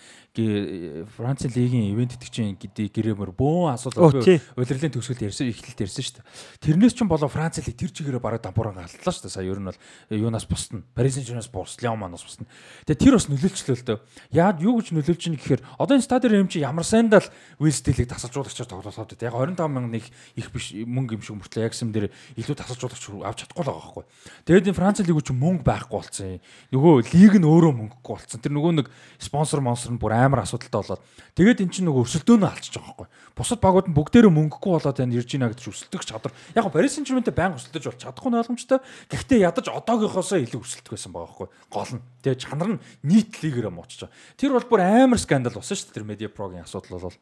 Францын 1.14 1.52
лигийн 1.52 1.92
ивент 1.92 2.16
итгэжин 2.16 2.56
гэдэг 2.56 2.88
гэрээр 2.88 3.36
бөөн 3.36 3.76
асуудал 3.76 4.08
удирдлагын 4.08 4.96
төгсгөл 4.96 5.28
ярьсан 5.28 5.52
эхлэлт 5.52 5.84
ярьсан 5.84 6.02
шүү 6.02 6.16
дээ. 6.18 6.26
Тэрнээс 6.64 6.96
ч 6.96 7.04
болоо 7.04 7.28
Франц 7.28 7.60
лиг 7.60 7.76
тэр 7.76 7.92
чигээрээ 7.92 8.22
бараг 8.24 8.40
дампуураа 8.40 8.88
галтлаа 8.88 9.12
шүү 9.12 9.28
дээ. 9.28 9.36
Сая 9.36 9.44
ер 9.44 9.60
нь 9.60 9.68
бол 9.68 9.78
юунаас 10.08 10.48
бусна. 10.48 10.80
Paris 10.96 11.20
Saint-Germain-аас 11.20 11.52
бус, 11.52 11.76
Lyon 11.84 12.00
манаас 12.00 12.24
бусна. 12.24 12.48
Тэгээ 12.88 13.04
тэр 13.04 13.14
бас 13.20 13.28
нөлөөлчлөө 13.28 13.76
л 13.76 13.84
дээ. 13.84 13.98
Яад 14.32 14.64
юу 14.64 14.80
гэж 14.80 14.96
нөлөөлж 14.96 15.22
ийн 15.28 15.36
гэхээр 15.36 15.60
одоо 15.76 15.94
энэ 16.00 16.06
стадион 16.08 16.40
юм 16.46 16.48
чи 16.48 16.64
ямар 16.64 16.88
сайндаа 16.88 17.20
л 17.20 17.32
Уилстилийг 17.60 18.08
тасалжуулагчаар 18.08 18.68
тоглуулаад 18.70 19.12
дээ. 19.12 19.28
Яг 19.28 19.36
25 19.36 19.68
мянган 19.68 19.94
их 20.00 20.08
их 20.38 20.48
биш 20.48 20.72
мөнгө 20.72 21.20
юм 21.20 21.22
шиг 21.22 21.36
мөртлөө 21.36 21.66
яг 21.68 21.74
юм 21.76 21.92
дээр 21.92 22.08
илүү 22.40 22.56
тасалжуулагч 22.56 23.04
авч 23.28 23.38
чадахгүй 23.44 23.62
л 23.62 23.68
байгаа 23.68 23.84
байхгүй. 23.84 24.04
Тэгээд 24.48 24.68
энэ 24.72 24.78
Франц 24.78 24.98
лиг 25.04 25.16
үуч 25.18 25.28
мөнгө 25.34 25.64
байхгүй 25.66 25.96
болцсон. 25.98 26.40
Нөгөө 26.72 26.94
лиг 27.12 27.34
нь 27.36 27.48
өөрөө 27.48 27.72
мөнгөгүй 27.76 28.12
болцсон 28.14 28.37
болсон. 28.38 28.42
Тэр 28.42 28.54
нөгөө 28.54 28.72
нэг 28.78 28.86
спонсор 29.18 29.60
монсор 29.60 29.92
нь 29.92 29.98
бүр 29.98 30.14
амар 30.14 30.46
асуудалтай 30.46 30.78
болоод 30.78 31.02
тэгээд 31.34 31.62
эн 31.66 31.70
чинь 31.74 31.86
нөгөө 31.90 32.06
өрсөлдөөнөө 32.06 32.48
алчиж 32.48 32.74
байгаа 32.78 32.94
байхгүй. 32.94 33.08
Бусад 33.34 33.60
багууд 33.60 33.86
нь 33.90 33.96
бүгдээрээ 33.98 34.32
мөнгөгүй 34.32 34.72
болоод 34.78 34.98
байна 34.98 35.18
ирж 35.18 35.30
ийна 35.34 35.50
гэж 35.50 35.66
өрсөлдөх 35.66 36.02
чадвар. 36.06 36.32
Яг 36.54 36.64
го 36.64 36.70
Paris 36.70 36.94
Saint-Germain-тэй 36.98 37.34
байнга 37.34 37.58
өрсөлдөж 37.58 37.84
бол 37.90 38.02
чадахгүй 38.02 38.30
нь 38.30 38.38
ойлгомжтой. 38.38 38.78
Гэхдээ 39.10 39.38
ядаж 39.42 39.66
одоогийнхоосоо 39.70 40.38
илүү 40.42 40.60
өрсөлдөх 40.62 40.92
байсан 40.94 41.12
байгаа 41.14 41.26
байхгүй. 41.30 41.48
Гол 41.70 41.92
нь. 41.98 42.02
Тэгээд 42.22 42.42
чанар 42.42 42.68
нь 42.74 42.82
нийт 43.06 43.38
лигээрээ 43.42 43.72
муучж 43.74 44.06
байгаа. 44.06 44.14
Тэр 44.38 44.50
бол 44.54 44.66
бүр 44.66 44.80
амар 44.82 45.18
скандал 45.18 45.58
болсон 45.58 45.76
шүү 45.78 45.90
дээ. 45.90 45.96
Тэр 45.98 46.08
Media 46.08 46.28
Pro-гийн 46.30 46.66
асуудал 46.66 46.98
бол 46.98 47.18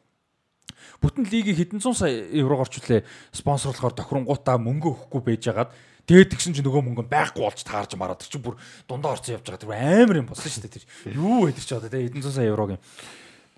бүтэн 1.01 1.29
лигийг 1.29 1.57
хэдэн 1.57 1.81
зуун 1.81 1.97
сая 1.97 2.13
евро 2.33 2.57
орчуулээ 2.61 3.05
спонсорлохоор 3.33 3.93
тохиронгуудаа 3.97 4.57
мөнгө 4.57 5.09
өгөхгүй 5.09 5.21
байжгаад 5.25 5.69
Тэгээд 6.07 6.31
тэгсэн 6.39 6.55
чинь 6.55 6.63
нөгөө 6.63 6.83
мөнгө 6.87 7.11
байхгүй 7.11 7.43
болж 7.43 7.61
таарж 7.67 7.99
мараад 7.99 8.23
чи 8.23 8.39
бүр 8.39 8.55
дундаа 8.87 9.19
орцсон 9.19 9.35
явж 9.35 9.51
байгаа. 9.51 9.59
Тэр 9.59 9.75
амар 9.75 10.17
юм 10.23 10.27
болсон 10.31 10.47
шүү 10.47 10.63
дээ 10.63 10.75
тэр. 10.79 10.85
Юу 11.19 11.51
тэр 11.51 11.65
чи 11.67 11.75
одоо 11.75 11.91
тэгээд 11.91 12.15
100 12.23 12.31
сая 12.31 12.47
еврогийн 12.47 12.79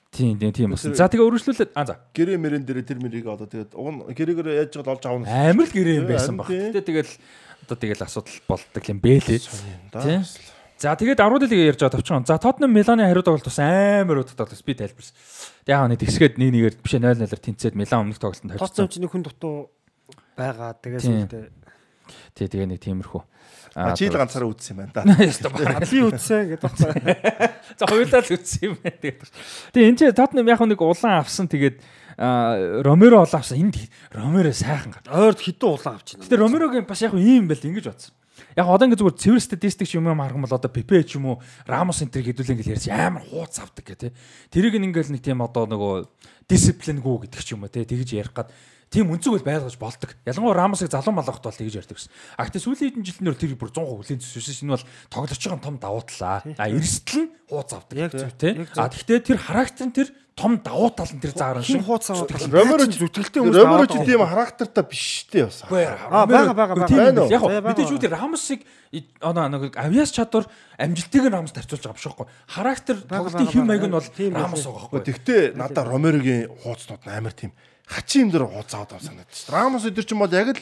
Тийм 0.10 0.39
тийм 0.39 0.52
тийм 0.52 0.70
болсон. 0.74 0.97
За 0.97 1.06
тэгээ 1.06 1.30
өргөжлүүлээд 1.30 1.72
аа 1.78 1.86
за. 1.86 2.02
Гэрээ 2.18 2.41
мэрэн 2.41 2.66
дээр 2.66 2.82
тэр 2.82 2.97
мэрийг 2.97 3.30
одоо 3.30 3.45
тэгээд 3.45 3.78
уг 3.78 4.10
гэрээгээр 4.10 4.66
яаж 4.66 4.74
жаад 4.74 4.89
олж 4.97 5.04
авах 5.06 5.22
нь 5.22 5.30
амар 5.30 5.70
л 5.70 5.76
гэрээ 5.78 6.00
юм 6.02 6.08
байсан 6.10 6.34
баг. 6.34 6.50
Гэтэ 6.50 6.82
тэгэл 6.82 7.14
одоо 7.70 7.78
тэгэл 7.78 8.06
асуудал 8.10 8.41
болдог 8.50 8.84
юм 8.89 8.97
бэ 8.97 9.22
лээ. 9.22 9.45
Тийм. 9.93 10.26
За 10.82 10.97
тэгээд 10.97 11.22
лигээ 11.22 11.70
ярьж 11.70 11.82
байгаа 11.86 12.02
тавчхан. 12.02 12.26
За 12.26 12.41
Тотнем 12.41 12.74
Миланы 12.74 13.06
хариу 13.06 13.22
тоглолт 13.22 13.45
бас 13.45 13.60
амар 13.62 14.26
удаа 14.26 14.34
тоглолт 14.34 14.66
би 14.66 14.74
тайлбарсан. 14.74 15.14
Тэг 15.68 15.76
яг 15.78 15.86
нэг 15.93 16.00
тэгсгээд 16.02 16.36
нэг 16.41 16.50
нэгээр 16.58 16.76
бишээ 16.82 17.04
0-0-аар 17.06 17.43
тэнцээд 17.45 17.76
Милан 17.78 18.10
өмнөх 18.10 18.18
тоглолтод 18.18 18.50
тавьчихсан. 18.58 18.88
Тотнем 18.88 18.89
чинь 18.89 19.12
хүн 19.12 19.24
дутуу 19.28 19.70
байгаа. 20.39 20.74
Тэгээс 20.80 21.06
үлдээ 21.06 21.68
Тий 22.34 22.47
тэгээ 22.47 22.70
нэг 22.76 22.80
тиймэрхүү. 22.84 23.24
А 23.76 23.93
чи 23.93 24.10
л 24.10 24.18
ганцаараа 24.18 24.49
үтсэн 24.49 24.74
юм 24.74 24.80
байна 24.89 24.93
да. 24.93 25.03
Би 25.93 26.01
үтсэн 26.03 26.57
гэдэг 26.57 26.74
байна. 26.74 27.14
За 27.80 27.86
хоёулаа 27.86 28.22
л 28.26 28.34
үтсэн 28.34 28.64
юм 28.66 28.76
байна 28.82 28.97
тэгээд. 28.97 29.30
Тэгээ 29.74 29.89
энэ 29.93 29.99
чи 29.99 30.05
Тотнем 30.12 30.49
яг 30.49 30.62
нэг 30.66 30.82
улаан 30.82 31.22
авсан 31.22 31.45
тэгээд 31.45 31.78
Ромеро 32.20 33.24
улаан 33.24 33.39
авсан. 33.39 33.62
Энд 33.62 33.78
Ромеро 34.12 34.51
сайхан 34.51 34.91
гад. 34.91 35.05
Ойрд 35.07 35.39
хитэн 35.39 35.70
улаан 35.70 35.95
авчихна. 36.01 36.26
Тэгээ 36.26 36.43
Ромерогийн 36.43 36.86
бас 36.89 37.01
яг 37.05 37.14
ийм 37.14 37.47
байл 37.47 37.62
ингэж 37.62 37.86
бодсон. 37.88 38.14
Яг 38.57 38.68
одоо 38.68 38.88
ингэ 38.88 38.99
зүгээр 38.99 39.20
цэвэр 39.20 39.43
статистик 39.43 39.88
юм 39.95 40.10
юм 40.10 40.20
харгам 40.20 40.43
бол 40.43 40.55
одоо 40.57 40.72
Пепе 40.72 41.03
ч 41.03 41.16
юм 41.16 41.38
уу 41.38 41.41
Рамос 41.68 42.01
энтер 42.03 42.24
хэдүүлэн 42.26 42.60
ингэ 42.60 42.74
ярьж 42.76 42.88
амар 42.89 43.24
хууц 43.24 43.60
авдаг 43.60 43.86
гэх 43.86 43.99
тээ. 44.10 44.16
Тэрийг 44.51 44.80
ингээл 44.80 45.14
нэг 45.16 45.24
тийм 45.24 45.43
одоо 45.43 45.68
нөгөө 45.70 46.07
дисциплингүү 46.49 47.16
гэдэг 47.30 47.41
ч 47.43 47.55
юм 47.55 47.64
уу 47.64 47.72
те 47.72 47.86
тэгж 47.86 48.16
ярих 48.18 48.34
гад 48.34 48.51
тийм 48.90 49.14
өнцөг 49.14 49.38
бол 49.38 49.46
байлгаж 49.46 49.78
болдог. 49.78 50.14
Ялангуяа 50.26 50.58
Рамосыг 50.58 50.90
залуу 50.90 51.14
малгахт 51.14 51.46
бол 51.46 51.54
тэгж 51.54 51.78
ярьдаг 51.78 51.98
гэсэн. 51.98 52.12
А 52.38 52.46
гэхдээ 52.50 52.66
сүүлийн 52.66 52.90
хэдэн 52.98 53.06
жилднэр 53.06 53.38
тэр 53.38 53.54
бүр 53.54 53.70
100% 53.70 53.86
хүлийн 53.86 54.20
төсвөсөн. 54.20 54.66
Энэ 54.66 54.74
бол 54.74 54.86
тоглож 55.14 55.38
байгаа 55.38 55.62
том 55.62 55.78
давуу 55.78 56.04
талаа. 56.10 56.42
А 56.58 56.66
эрсдэл 56.66 57.30
нь 57.30 57.32
хууц 57.46 57.72
авдаг. 57.78 57.98
Яг 58.02 58.14
зөв 58.18 58.34
тий. 58.34 58.54
А 58.74 58.90
гэхдээ 58.90 59.20
тэр 59.22 59.38
характер 59.38 59.86
нь 59.86 59.94
тэр 59.94 60.10
том 60.40 60.58
давуу 60.58 60.90
тал 60.90 61.12
нь 61.12 61.22
тэр 61.22 61.34
зааран 61.38 61.62
шиг 61.62 61.86
хууц 61.86 62.10
аваад 62.10 62.34
Ромеро 62.50 62.86
зүтгэлтэй 62.90 63.42
хүмүүс 63.44 63.60
Ромеро 63.60 63.86
ч 63.92 63.96
тийм 64.08 64.24
характертай 64.26 64.84
биш 64.88 65.28
тий 65.30 65.44
бас. 65.44 65.62
А 65.70 66.26
бага 66.26 66.54
бага 66.58 66.74
бага. 66.80 67.30
Яг 67.30 67.44
мэдээж 67.44 67.94
үү 67.94 68.10
Рамосыг 68.10 68.64
оноо 69.22 69.48
нэг 69.52 69.76
авьяас 69.76 70.16
чадвар 70.16 70.48
амжилтыг 70.80 71.28
нь 71.28 71.34
Рамос 71.36 71.54
тарцуулж 71.54 71.84
байгаа 71.84 72.00
биш 72.00 72.08
байхгүй. 72.08 72.28
Характер 72.48 72.96
тоглолтын 73.04 73.52
хэм 73.52 73.66
маяг 73.68 73.84
нь 73.84 73.94
бол 73.94 74.08
Рамос 74.08 74.64
байгаа 74.64 74.82
байхгүй. 74.88 75.02
Тэгтээ 75.12 75.42
надаа 75.60 75.84
Ромерогийн 75.92 76.48
хууцнууд 76.64 77.04
амар 77.04 77.36
тийм 77.36 77.52
хачин 77.90 78.30
юм 78.30 78.32
дээр 78.32 78.46
хууцаад 78.46 78.94
авсан 78.94 79.18
санагдаж 79.18 79.34
шүү. 79.34 79.50
Рамос 79.50 79.90
өдөр 79.90 80.06
чинь 80.06 80.22
бол 80.22 80.30
яг 80.30 80.54
л 80.54 80.62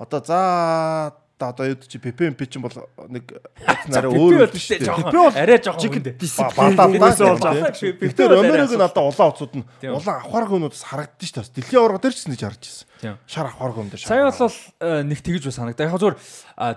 одоо 0.00 0.20
за 0.24 0.40
одоо 1.38 1.66
юу 1.66 1.76
чи 1.76 1.98
ППМП 1.98 2.48
чинь 2.48 2.62
бол 2.64 2.72
нэг 3.08 3.28
нараа 3.92 4.08
өөр 4.08 4.48
шүү. 4.48 4.80
ПП 4.80 5.12
бол 5.12 5.34
арай 5.36 5.60
жоохон 5.60 6.00
дисциплинээс 6.16 7.20
болж 7.20 7.42
байгаа. 7.44 7.74
Гэхдээ 7.74 8.28
Ромерог 8.32 8.72
нь 8.72 8.80
одоо 8.80 9.04
улаан 9.12 9.30
уцууд 9.34 9.52
нь 9.60 9.64
улаан 9.92 10.24
авахар 10.24 10.46
гүнүүдс 10.48 10.82
харагдаж 10.88 11.28
шүү. 11.28 11.52
Дэлхийн 11.52 11.80
аварга 11.84 12.00
дээр 12.00 12.14
ч 12.16 12.24
гэж 12.32 12.40
харж 12.40 12.62
ирсэн. 12.64 13.18
Шар 13.28 13.46
авахар 13.50 13.72
гүн 13.76 13.92
дээр. 13.92 14.02
Сая 14.08 14.30
бол 14.30 14.56
нэг 15.04 15.20
тэгж 15.20 15.42
бас 15.50 15.58
санагдаа. 15.58 15.90
Яг 15.90 15.98
зөвөр 16.00 16.16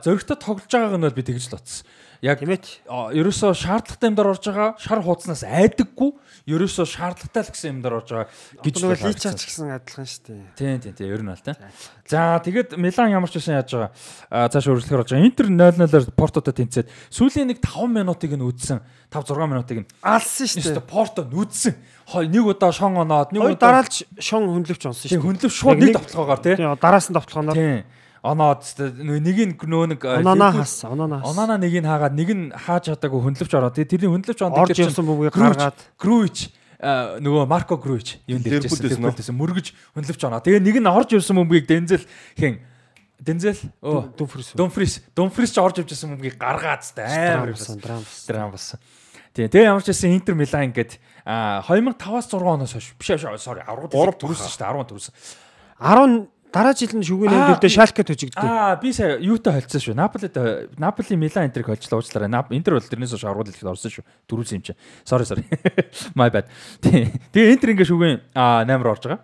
зөрөгтэй 0.04 0.38
тоглож 0.42 0.68
байгааг 0.68 0.98
нь 1.00 1.06
бол 1.08 1.16
би 1.16 1.24
тэгж 1.24 1.48
л 1.48 1.58
утсан. 1.62 1.86
Яг 2.26 2.41
ерөөсөө 2.41 3.53
шаардлагатай 3.53 4.09
юмдар 4.09 4.30
орж 4.32 4.47
байгаа 4.49 4.70
шар 4.82 5.01
хууцнаас 5.05 5.43
айдаггүй 5.45 6.09
ерөөсөө 6.49 6.86
шаардлагатай 6.89 7.43
л 7.45 7.51
гэсэн 7.53 7.70
юмдар 7.78 7.97
орж 7.99 8.09
байгаа 8.09 8.63
гэж 8.65 8.76
нөгөө 8.82 8.97
личаач 9.05 9.41
гэсэн 9.45 9.70
адилхан 9.78 10.07
шүү 10.09 10.24
дээ. 10.26 10.41
Тийм 10.57 10.80
тийм 10.81 10.94
тийм 10.98 11.14
ер 11.14 11.22
нь 11.22 11.30
бол 11.30 11.45
тийм. 11.45 11.57
За 12.10 12.41
тэгэд 12.41 12.73
Милан 12.81 13.14
ямар 13.14 13.30
ч 13.30 13.38
байсан 13.38 13.61
яаж 13.61 13.69
байгаа 13.69 14.49
цааш 14.49 14.65
өргөлөхөр 14.65 15.02
болж 15.06 15.11
байгаа. 15.14 15.27
Интер 15.30 15.45
0-0-аар 15.45 16.06
Портотой 16.18 16.53
тэнцээд 16.57 16.89
сүүлийн 17.14 17.53
нэг 17.53 17.61
5 17.61 17.85
минутыг 17.85 18.34
нь 18.34 18.41
үдсэн 18.41 18.81
5 19.14 19.38
6 19.38 19.45
минутыг 19.45 19.77
нь 19.85 19.88
алсан 20.02 20.48
шүү 20.49 20.73
дээ. 20.73 20.89
Порто 20.89 21.22
нүдсэн. 21.22 21.77
Нэг 22.34 22.44
удаа 22.49 22.73
шон 22.73 22.98
оноод 22.98 23.30
нэг 23.30 23.45
удаа 23.45 23.85
дараалж 23.85 24.10
шон 24.18 24.49
хөндлөвч 24.49 24.89
онсон 24.89 25.06
шүү 25.06 25.19
дээ. 25.19 25.26
Хөндлөв 25.27 25.53
шууд 25.53 25.77
нэг 25.85 25.94
давталгаагаар 25.94 26.41
тийм. 26.41 26.57
Дараас 26.81 27.11
нь 27.11 27.15
давталгаанаар. 27.19 27.57
Тийм 27.60 27.85
оноод 28.28 28.62
нэг 28.99 29.38
нь 29.48 29.54
нөө 29.56 29.86
нэг 29.95 30.02
оноо 30.04 30.52
хас 30.52 30.84
оноо 30.84 31.08
хас. 31.20 31.32
Оноо 31.32 31.56
нэг 31.56 31.74
нь 31.80 31.88
хаагаад 31.88 32.14
нэг 32.14 32.30
нь 32.36 32.45
хааж 32.52 32.91
чадаагүй 32.91 33.24
хөндлөвч 33.24 33.54
ороод. 33.56 33.80
Тэрний 33.80 34.12
хөндлөвч 34.12 34.40
онд 34.44 34.60
орж 34.60 34.76
явсан 34.76 35.08
бүгийг 35.08 35.32
гаргаад. 35.32 35.80
Груич 35.95 36.52
нөгөө 36.78 37.49
Марко 37.49 37.78
Груич 37.82 38.22
юм 38.30 38.44
дээржсэн 38.45 39.34
мөргөж 39.34 39.74
хөндлөвч 39.98 40.22
оноо 40.30 40.45
тэгээ 40.45 40.62
нэг 40.62 40.78
нь 40.78 40.86
орж 40.86 41.10
явсан 41.18 41.41
бөмбөгийг 41.41 41.66
Дензел 41.66 42.06
хэн 42.38 42.62
Дензел? 43.18 43.58
Оо. 43.82 44.14
Думфрис 44.14 44.54
Думфрис 44.54 45.02
Думфрис 45.18 45.49
ч 45.49 45.58
орж 45.58 45.82
явж 45.82 45.90
байсан 45.90 46.14
бөмбөгийг 46.14 46.38
гаргаад 46.38 46.86
та 46.94 47.10
амар 47.41 47.58
драм 47.82 48.06
драм 48.30 48.54
болсон 48.54 48.78
тий 49.34 49.49
Тэгээ 49.49 49.74
ямар 49.74 49.82
ч 49.82 49.90
байсан 49.90 50.14
Интер 50.14 50.38
Милан 50.38 50.70
ингээд 50.70 51.02
2005-аас 51.26 52.30
6 52.30 52.45
оноос 52.45 52.78
хойш. 52.78 52.94
Биш 52.94 53.10
sorry 53.41 53.66
10 53.66 54.22
төрсөн 54.22 54.49
шүү 54.54 54.62
дээ 54.62 54.78
10 54.78 54.90
төрсөн 54.94 55.14
10 55.82 56.30
Дараа 56.58 56.74
жил 56.74 56.90
нь 56.98 57.06
шүгэн 57.06 57.30
нэмдэлдээ 57.30 57.70
Шалке 57.70 58.02
төжигдөө. 58.02 58.42
Аа 58.42 58.82
би 58.82 58.90
сая 58.90 59.22
юутай 59.22 59.62
холцсон 59.62 59.78
шүү. 59.78 59.94
Наполид 59.94 60.34
Наполи 60.82 61.14
Милан 61.14 61.46
Интерийг 61.46 61.70
холчлаа 61.70 62.02
уучлаарай. 62.02 62.34
Интер 62.58 62.74
бол 62.74 62.82
тэрнээс 62.82 63.14
хойш 63.14 63.26
аврал 63.30 63.46
хэлэхэд 63.46 63.70
орсон 63.70 63.94
шүү. 63.94 64.06
Дөрүс 64.26 64.58
юм 64.58 64.66
чи. 64.66 64.74
Sorry 65.06 65.30
sorry. 65.30 65.46
My 66.18 66.34
bad. 66.34 66.50
Тэгээ 66.82 67.54
Интер 67.54 67.78
ингээ 67.78 67.86
шүгэн 67.86 68.34
аа 68.34 68.66
8 68.66 68.90
орж 68.90 69.06
байгаа. 69.06 69.22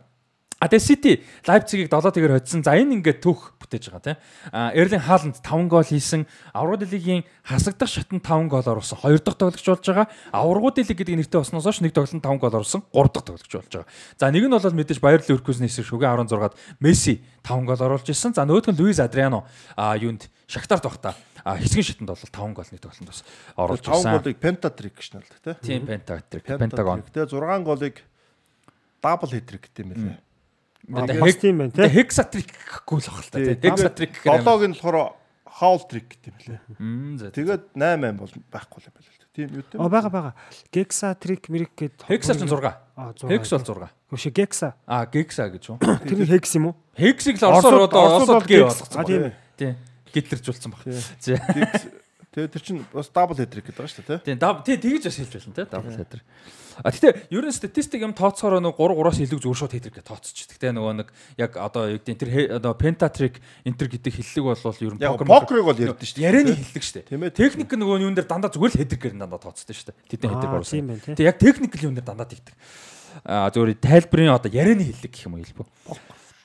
А 0.64 0.72
тэгээ 0.72 0.80
Сити 0.80 1.12
Лайпцигийг 1.44 1.92
7-2-ээр 1.92 2.40
хоцсон. 2.40 2.64
За 2.64 2.72
энэ 2.72 3.04
ингээд 3.04 3.20
түүх 3.20 3.52
бүтээж 3.60 3.92
байгаа 3.92 4.16
тийм. 4.16 4.18
А 4.56 4.72
Эрлин 4.72 5.04
Хааланд 5.04 5.44
5 5.44 5.68
гол 5.68 5.84
хийсэн. 5.84 6.24
Аврагууд 6.56 6.88
лигийн 6.88 7.28
хасагдах 7.44 7.92
шатнд 7.92 8.24
5 8.24 8.48
гол 8.48 8.64
оруулсан. 8.64 8.96
2 9.04 9.20
дахь 9.28 9.36
тоглогч 9.36 9.60
болж 9.60 9.84
байгаа. 9.84 10.08
Аврагууд 10.32 10.80
лиг 10.80 10.88
гэдэг 10.88 11.20
нэртэй 11.20 11.40
болсноос 11.44 11.68
хойш 11.68 11.84
нэг 11.84 11.92
тоглолтод 11.92 12.24
5 12.24 12.40
гол 12.40 12.56
оруулсан. 12.64 12.80
3 12.96 13.12
дахь 13.12 13.28
тоглогч 13.28 13.52
болж 13.52 13.72
байгаа. 13.76 13.92
За 14.16 14.32
нэг 14.32 14.44
нь 14.48 14.56
бол 14.56 14.64
мэдээж 14.64 15.00
Баер 15.04 15.20
Ливеркузны 15.28 15.68
эсрэг 15.68 15.84
шүгэ 15.84 16.08
16-ад 16.08 16.56
Месси 16.80 17.20
5 17.44 17.68
гол 17.68 17.82
оруулж 17.84 18.08
ирсэн. 18.08 18.32
За 18.32 18.48
нөгөөх 18.48 18.72
нь 18.72 18.80
Луис 18.80 19.04
Адриано 19.04 19.44
а 19.76 20.00
юунд 20.00 20.32
Шахтарт 20.48 20.88
багта 20.88 21.12
а 21.44 21.60
хэсгийн 21.60 21.84
шатнд 21.84 22.08
бол 22.08 22.16
5 22.16 22.56
гол 22.56 22.70
нэг 22.72 22.80
тоглолтод 22.80 23.12
бас 23.12 23.28
оруулж 23.60 23.84
5 23.84 24.00
ирсэн. 24.00 24.12
голыг 24.16 24.38
пентатрик 24.40 24.96
гэж 24.96 25.08
нэрлэдэг 25.12 25.60
тийм. 25.60 25.84
Тийм 25.84 25.88
пентатрик, 25.92 26.46
пентагон. 26.48 27.04
Тэгээ 27.04 27.28
6 27.28 27.68
голыг 27.68 27.96
дабл 29.04 29.28
хэтрик 29.28 29.68
гэдэг 29.68 29.84
юм 29.84 29.92
байлээ. 29.92 30.20
Бас 30.88 31.36
тийм 31.40 31.58
байна 31.64 31.72
тий. 31.72 31.88
хексатрик 31.88 32.50
гэхгүй 32.52 33.00
л 33.00 33.08
баг 33.08 33.24
л 33.24 33.32
та 33.32 33.40
тийм. 33.40 33.60
Хексатрик 33.64 34.12
гэх 34.20 34.26
юм. 34.28 34.44
Долоог 34.44 34.64
нь 34.68 34.76
болохоор 34.76 34.98
хаул 35.48 35.84
трик 35.88 36.08
гэдэг 36.20 36.34
юм 36.80 37.18
за. 37.18 37.32
Тэгээд 37.32 37.72
8 37.78 38.04
8 38.04 38.20
бол 38.20 38.34
байхгүй 38.52 38.80
юм 38.84 38.94
байлээ. 38.94 39.22
Тийм 39.34 39.50
юу 39.50 39.64
Оо 39.82 39.90
байгаа 39.90 40.12
байгаа. 40.14 40.34
Gexa 40.70 41.16
trick 41.18 41.50
мэрик 41.50 41.74
гэд. 41.74 42.06
Хекса 42.06 42.38
ч 42.38 42.46
6. 42.46 42.54
Аа 42.54 43.14
6. 43.18 43.32
Хекс 43.32 43.50
бол 43.50 43.66
6. 43.66 43.90
Хөш 44.14 44.24
Gexa. 44.30 44.76
А 44.86 45.08
гекса 45.10 45.50
гэж 45.50 45.64
юу? 45.74 45.78
Тэр 45.82 46.22
нь 46.22 46.30
Hex 46.30 46.54
юм 46.54 46.70
уу? 46.70 46.76
Хексийг 46.94 47.42
л 47.42 47.50
орсоор 47.50 47.90
одоо 47.90 48.22
орсод 48.22 48.46
гээ 48.46 48.62
А 48.62 48.70
болгоцсон. 48.70 49.06
тийм. 49.10 49.34
Тийм. 49.58 49.74
Гитлэржүүлсэн 50.14 50.70
баг. 50.70 50.86
Тэгээ 52.34 52.50
тэр 52.50 52.62
чинь 52.66 52.82
бас 52.90 53.08
дабл 53.14 53.38
хэтрик 53.38 53.66
гэдэг 53.70 53.78
байгаа 53.78 53.94
шүү 53.94 54.06
дээ. 54.10 54.20
Тийм. 54.26 54.38
дав- 54.42 54.64
Тийм 54.66 54.78
тэгж 54.82 55.04
бас 55.06 55.18
хэлж 55.22 55.34
байна 55.38 55.54
тийм. 55.54 55.68
Дабл 55.70 55.94
хедер. 55.94 56.22
А 56.82 56.90
гэтээ 56.90 57.30
ер 57.30 57.46
нь 57.46 57.54
статистик 57.54 58.02
юм 58.02 58.18
тооцохоор 58.18 58.58
нэг 58.58 58.74
3 58.74 58.98
3-аас 58.98 59.22
илүү 59.22 59.40
зөв 59.46 59.54
шууд 59.54 59.74
хедрэг 59.78 59.94
гэж 60.02 60.06
тооцчих. 60.10 60.50
Гэтээ 60.58 60.74
нөгөө 60.74 60.94
нэг 61.06 61.08
яг 61.38 61.54
одоо 61.62 61.86
юу 61.94 62.02
гэдэг 62.02 62.18
тэр 62.18 62.30
одоо 62.58 62.74
pentatrick 62.74 63.38
enter 63.62 63.86
гэдэг 63.86 64.10
хиллэг 64.10 64.58
бол 64.58 64.82
ер 64.82 64.94
нь 64.98 65.02
покер 65.06 65.30
покерыг 65.30 65.66
бол 65.70 65.78
ярьдэн 65.78 66.02
шүү 66.02 66.18
дээ. 66.18 66.26
ярианы 66.26 66.58
хиллэг 66.58 66.82
шүү 66.82 66.96
дээ. 66.98 67.06
Тийм 67.14 67.22
ээ. 67.22 67.38
Техник 67.38 67.70
нөгөө 67.78 68.02
юун 68.02 68.18
дээр 68.18 68.26
дандаа 68.26 68.50
зүгээр 68.50 68.74
л 68.74 68.80
хедрэгээр 68.82 69.14
дандаа 69.22 69.38
тооцдог 69.38 69.70
шүү 69.78 69.94
дээ. 69.94 69.98
Тэдний 70.18 70.30
хедрэг 70.34 70.50
Аа, 70.50 70.58
оруулсан. 70.58 71.14
тий. 71.14 71.26
Яг 71.30 71.38
техникл 71.38 71.78
юун 71.86 71.94
дээр 71.94 72.10
дандаа 72.10 72.26
тэгдэг. 72.26 72.58
А 73.22 73.54
зөвөр 73.54 73.78
тайлбарын 73.78 74.34
одоо 74.34 74.50
ярианы 74.50 74.82
хиллэг 74.90 75.14
гэх 75.14 75.30
юм 75.30 75.38
уу 75.38 75.46
хэлбүү. 75.46 75.66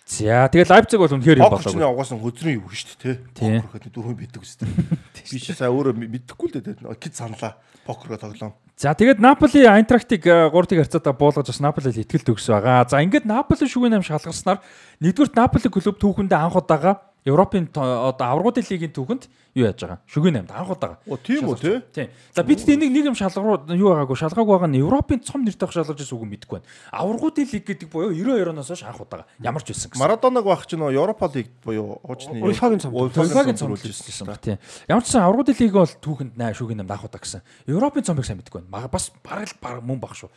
За 0.08 0.48
тэгээ 0.48 0.72
Лайпциг 0.72 0.98
бол 1.04 1.12
үнэхээр 1.12 1.44
юм 1.44 1.52
Покер 1.52 1.68
чинь 1.68 1.84
болоо. 1.84 2.00
угаасаа 2.00 2.16
хөзрийн 2.16 2.64
юу 2.64 2.72
шүү 2.72 2.96
дээ. 2.96 3.16
Тийм. 3.36 3.60
Покер 3.60 3.84
гэдэг 3.84 3.92
дөрөв 3.92 4.16
бидэг 4.16 4.40
үстэй. 4.40 4.64
Би 4.64 5.36
чи 5.36 5.52
сая 5.52 5.68
өөрөө 5.68 6.00
мэдэхгүй 6.00 6.48
л 6.48 6.54
дээ. 6.64 6.96
Кид 6.96 7.12
саналаа. 7.12 7.60
Покероо 7.84 8.16
тоглоом. 8.16 8.56
За 8.78 8.96
тэгээд 8.96 9.20
Наполи 9.20 9.68
Айнтрактыг 9.68 10.24
3-1 10.24 10.80
харьцаатаа 10.80 11.12
буулгаж 11.12 11.52
бас 11.52 11.60
Наполид 11.60 11.98
итгэл 11.98 12.24
төгс 12.24 12.48
байгаа. 12.48 12.88
За 12.88 13.04
ингээд 13.04 13.28
Наполи 13.28 13.68
шүгэн 13.68 14.00
8 14.00 14.08
шалгарснаар 14.08 14.64
нэгдүгээр 15.04 15.36
Наполи 15.36 15.68
клуб 15.68 15.96
түүхэндээ 16.00 16.40
анх 16.40 16.56
удаага 16.56 17.04
Европын 17.28 17.68
одоо 17.74 18.24
аврагуудын 18.32 18.64
лигийн 18.70 18.94
түүхэнд 18.94 19.28
юу 19.58 19.66
яаж 19.66 19.82
байгаа? 19.82 19.98
Шүгэн 20.06 20.46
8 20.46 20.54
анх 20.54 20.70
удаага. 20.70 20.98
Оо 21.10 21.18
тийм 21.18 21.50
үү 21.50 21.58
те? 21.58 21.82
Тийм. 21.90 22.08
За 22.30 22.46
бид 22.46 22.62
энийг 22.62 22.94
нэг 22.94 23.04
юм 23.10 23.16
шалгаруу 23.18 23.66
юу 23.74 23.90
байгаагүй 23.90 24.14
шалгаагүй 24.14 24.54
байгаа 24.54 24.70
нь 24.70 24.78
Европын 24.78 25.20
цом 25.26 25.42
нэртэй 25.42 25.66
шалгарч 25.66 26.06
ирсэн 26.06 26.14
үг 26.14 26.24
нь 26.24 26.32
мэдэхгүй 26.38 26.62
байна. 26.62 26.70
Аврагуудын 26.94 27.48
лиг 27.50 27.64
гэдэг 27.66 27.88
буюу 27.90 28.14
92 28.14 28.54
оноос 28.54 28.70
хойш 28.70 28.82
анх 28.86 29.02
удаага 29.02 29.26
ямар 29.42 29.62
ч 29.66 29.74
байсан 29.74 29.90
гэсэн. 29.90 29.98
Марадонаг 29.98 30.44
байх 30.46 30.62
чинь 30.70 30.78
нөө 30.78 30.94
Европа 30.94 31.26
лиг 31.34 31.50
буюу 31.66 31.98
хуучны 32.06 32.38
Уефагийн 32.38 32.80
цом. 32.80 32.94
Уефагийн 32.94 33.58
цом 33.58 33.74
цомруулж 33.74 33.98
гэсэн 34.06 34.26
баг 34.26 34.38
тийм. 34.38 34.62
Ямар 34.86 35.02
ч 35.02 35.10
сан 35.10 35.26
аврагуудын 35.26 35.58
лиг 35.58 35.74
бол 35.74 35.90
түүхэнд 35.90 36.32
8 36.38 36.54
шүгэн 36.54 36.80
8 36.86 36.94
анх 36.94 37.04
удаа 37.04 37.20
гэсэн. 37.20 37.42
Европын 37.66 38.06
цомыг 38.06 38.24
сайн 38.24 38.38
мэдэхгүй 38.38 38.62
байна. 38.70 38.86
Бас 38.86 39.10
бараг 39.26 39.50
л 39.50 39.58
баг 39.58 39.82
мөн 39.82 39.98
баг 39.98 40.14
шүү. 40.14 40.30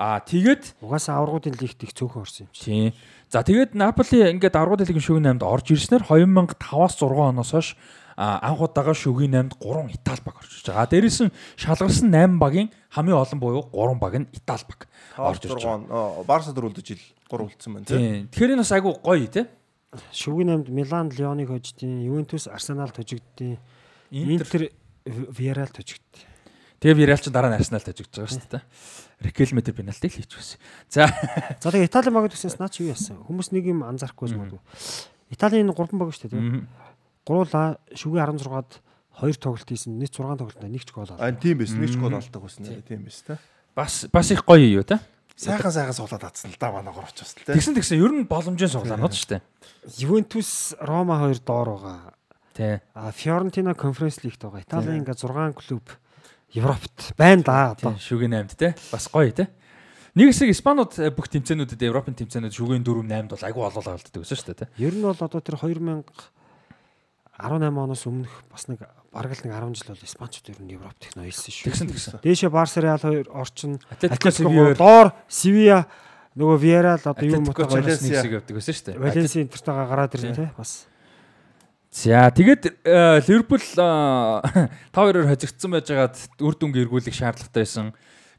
Аа 0.00 0.24
тэгээд 0.24 0.80
Угаасаа 0.80 1.20
аврагуудын 1.20 1.60
лигт 1.60 1.84
их 1.84 1.92
цөөхөн 1.92 2.24
орсон 2.24 2.48
юм 2.48 2.50
чи. 2.56 2.64
Тийм. 2.64 2.92
За 3.32 3.40
тэгээд 3.40 3.72
Наполи 3.72 4.28
ингээд 4.28 4.60
аргууд 4.60 4.84
лигийн 4.84 5.00
шүгэн 5.00 5.40
8-д 5.40 5.48
орж 5.48 5.72
ирснээр 5.72 6.04
2005-аас 6.04 7.00
6 7.00 7.16
оноос 7.16 7.52
хойш 7.56 7.68
анх 8.22 8.60
удаага 8.62 8.94
шүгийн 8.94 9.34
8-д 9.34 9.58
3 9.58 9.98
Итали 9.98 10.22
баг 10.22 10.36
орж 10.38 10.52
ирж 10.54 10.66
байгаа. 10.70 10.86
Дээрээс 10.86 11.18
нь 11.26 11.34
шалгарсан 11.58 12.08
8 12.14 12.38
багийн 12.38 12.68
хамгийн 12.94 13.18
олон 13.18 13.38
буюу 13.42 13.66
3 13.74 13.98
баг 13.98 14.14
нь 14.22 14.30
Итали 14.30 14.64
баг 14.68 14.80
орж 15.18 15.42
ирж 15.42 15.58
байгаа. 15.58 16.22
Барса 16.22 16.54
дөрвөлдөж 16.54 16.86
жил 16.86 17.02
3 17.26 17.50
үлдсэн 17.50 17.70
байна 17.74 17.86
тийм. 17.90 18.30
Тэгэхээр 18.30 18.54
энэ 18.54 18.62
бас 18.62 18.72
айгүй 18.72 18.94
гоё 19.02 19.26
тийм. 19.26 19.46
Шүгийн 20.14 20.48
8-д 20.62 20.72
Милан, 20.72 21.10
Лионыг 21.12 21.48
хождیں۔ 21.52 22.00
Ювентус, 22.06 22.48
Арсенал 22.48 22.88
хожигдیں۔ 22.88 23.58
Интер, 24.10 24.72
Виарал 25.04 25.68
хожигдیں. 25.68 26.24
Тэгээ 26.80 26.96
Виарал 26.96 27.20
ч 27.20 27.28
дараа 27.28 27.52
нь 27.52 27.58
Арсенал 27.60 27.84
хожигдж 27.84 28.16
байгаа 28.16 28.32
шүү 28.32 28.48
дээ. 28.56 28.64
Рикел 29.20 29.52
метр 29.52 29.76
пенальти 29.76 30.08
л 30.08 30.16
хийчихсэн. 30.16 30.56
За. 30.88 31.12
За 31.60 31.68
тэгээ 31.68 31.92
Итали 31.92 32.08
багт 32.08 32.32
төсөөс 32.32 32.56
наач 32.56 32.80
юу 32.80 32.88
яасан? 32.88 33.20
Хүмүүс 33.20 33.52
нэг 33.52 33.68
юм 33.68 33.84
анзаарахгүй 33.84 34.32
болмоо. 34.32 34.64
Италийн 35.28 35.68
3 35.68 35.76
баг 35.76 36.08
шүү 36.16 36.32
дээ. 36.32 36.64
Гуруула 37.26 37.78
шүгэн 37.94 38.38
16-ад 38.38 38.80
2 39.20 39.38
тоглолт 39.38 39.68
хийсэн. 39.68 39.98
Нийт 39.98 40.16
6 40.16 40.38
тоглолтод 40.40 40.66
нэг 40.66 40.82
ч 40.82 40.90
гол 40.90 41.06
авсан. 41.06 41.36
тийм 41.38 41.58
байсан. 41.62 41.78
Нэг 41.78 41.90
ч 41.92 41.96
гол 42.00 42.14
алдаг 42.16 42.42
байсан. 42.42 42.64
Тийм 42.82 43.06
байсан 43.06 43.36
те. 43.36 43.38
бас 43.76 44.06
бас 44.12 44.30
их 44.30 44.44
гоё 44.44 44.66
юу 44.66 44.82
те. 44.82 44.98
Сайхан 45.36 45.72
сайхан 45.72 45.94
суулаад 45.94 46.24
атсан 46.24 46.50
л 46.50 46.58
да 46.58 46.72
манай 46.72 46.92
гурвч 46.92 47.22
бас 47.22 47.34
те. 47.34 47.52
Тэгсэн 47.52 47.76
тэгсэн 47.78 48.00
ер 48.00 48.12
нь 48.12 48.26
боломжийн 48.26 48.72
суглаанууд 48.72 49.14
шүү 49.14 49.38
дээ. 49.38 49.42
Ювентус 50.02 50.74
Рома 50.80 51.30
2 51.30 51.44
доор 51.44 51.78
байгаа. 51.78 52.14
Тий. 52.54 52.80
А 52.94 53.12
Фиорентина 53.12 53.74
конференц 53.74 54.24
лигт 54.24 54.42
байгаа. 54.42 54.60
Италийн 54.60 55.06
ингээ 55.06 55.16
6 55.16 55.56
клуб 55.56 55.86
Европт 56.52 57.14
байна 57.16 57.42
да 57.42 57.72
одоо. 57.72 57.96
Шүгэн 57.96 58.44
8-д 58.44 58.56
те. 58.56 58.74
Бас 58.92 59.08
гоё 59.08 59.32
те. 59.32 59.48
Нэг 60.12 60.28
хэсэг 60.36 60.52
Испанууд 60.52 60.92
э, 61.00 61.08
бүх 61.08 61.32
тэмцээнүүдэд 61.32 61.88
Европын 61.88 62.12
тэмцээнүүд 62.12 62.52
шүгэн 62.52 62.84
4 62.84 63.08
8-д 63.08 63.32
бол 63.32 63.46
айгүй 63.48 63.62
олоолаа 63.64 63.96
болддог 63.96 64.20
гэсэн 64.20 64.36
шүү 64.36 64.48
дээ 64.52 64.60
те. 64.60 64.68
Ер 64.76 64.92
нь 64.92 65.00
бол 65.00 65.16
одоо 65.16 65.40
тэр 65.40 65.56
2018 67.42 67.82
оноос 67.82 68.06
өмнөх 68.06 68.32
бас 68.50 68.68
нэг 68.70 68.78
бараг 69.12 69.32
л 69.34 69.42
нэг 69.42 69.52
10 69.52 69.74
жил 69.74 69.90
бол 69.92 70.06
Испанчууд 70.06 70.48
ер 70.54 70.60
нь 70.62 70.72
Европт 70.78 71.02
их 71.04 71.12
ноёлсон 71.18 71.50
шүү. 71.52 71.66
Тэгсэн 71.68 71.88
тэгсэн. 71.90 72.20
Дээшээ 72.22 72.50
Барса 72.54 72.80
Реал 72.80 73.02
2 73.02 73.28
орчин 73.34 73.78
Атлетико 73.90 74.74
доор 74.78 75.12
Севиа 75.28 75.86
нөгөө 76.38 76.56
Виарал 76.62 77.02
одоо 77.02 77.12
юу 77.26 77.42
Атлетико 77.42 77.50
мотогоо 77.50 77.76
Валенс 77.76 78.00
Валенсиа. 78.00 78.08
нэг 78.08 78.16
хэсэг 78.22 78.32
явдаг 78.38 78.54
гэсэн 78.56 78.72
шүү 78.72 78.86
дээ. 78.88 78.98
Валенси 79.02 79.38
Интертайгаа 79.42 79.86
гараад 79.90 80.14
ирнэ 80.16 80.32
Тийм. 80.32 80.48
те 80.48 80.54
бас. 80.56 80.72
За 81.92 82.30
тэгээд 82.32 82.62
э, 82.88 83.20
Ливерпул 83.28 83.60
5-2-оор 84.96 85.28
хожигдсан 85.28 85.70
байжгаад 85.76 86.16
үр 86.40 86.54
дүнг 86.56 86.76
эргүүлэх 86.80 87.12
шаардлагатай 87.12 87.62
байсан. 87.68 87.92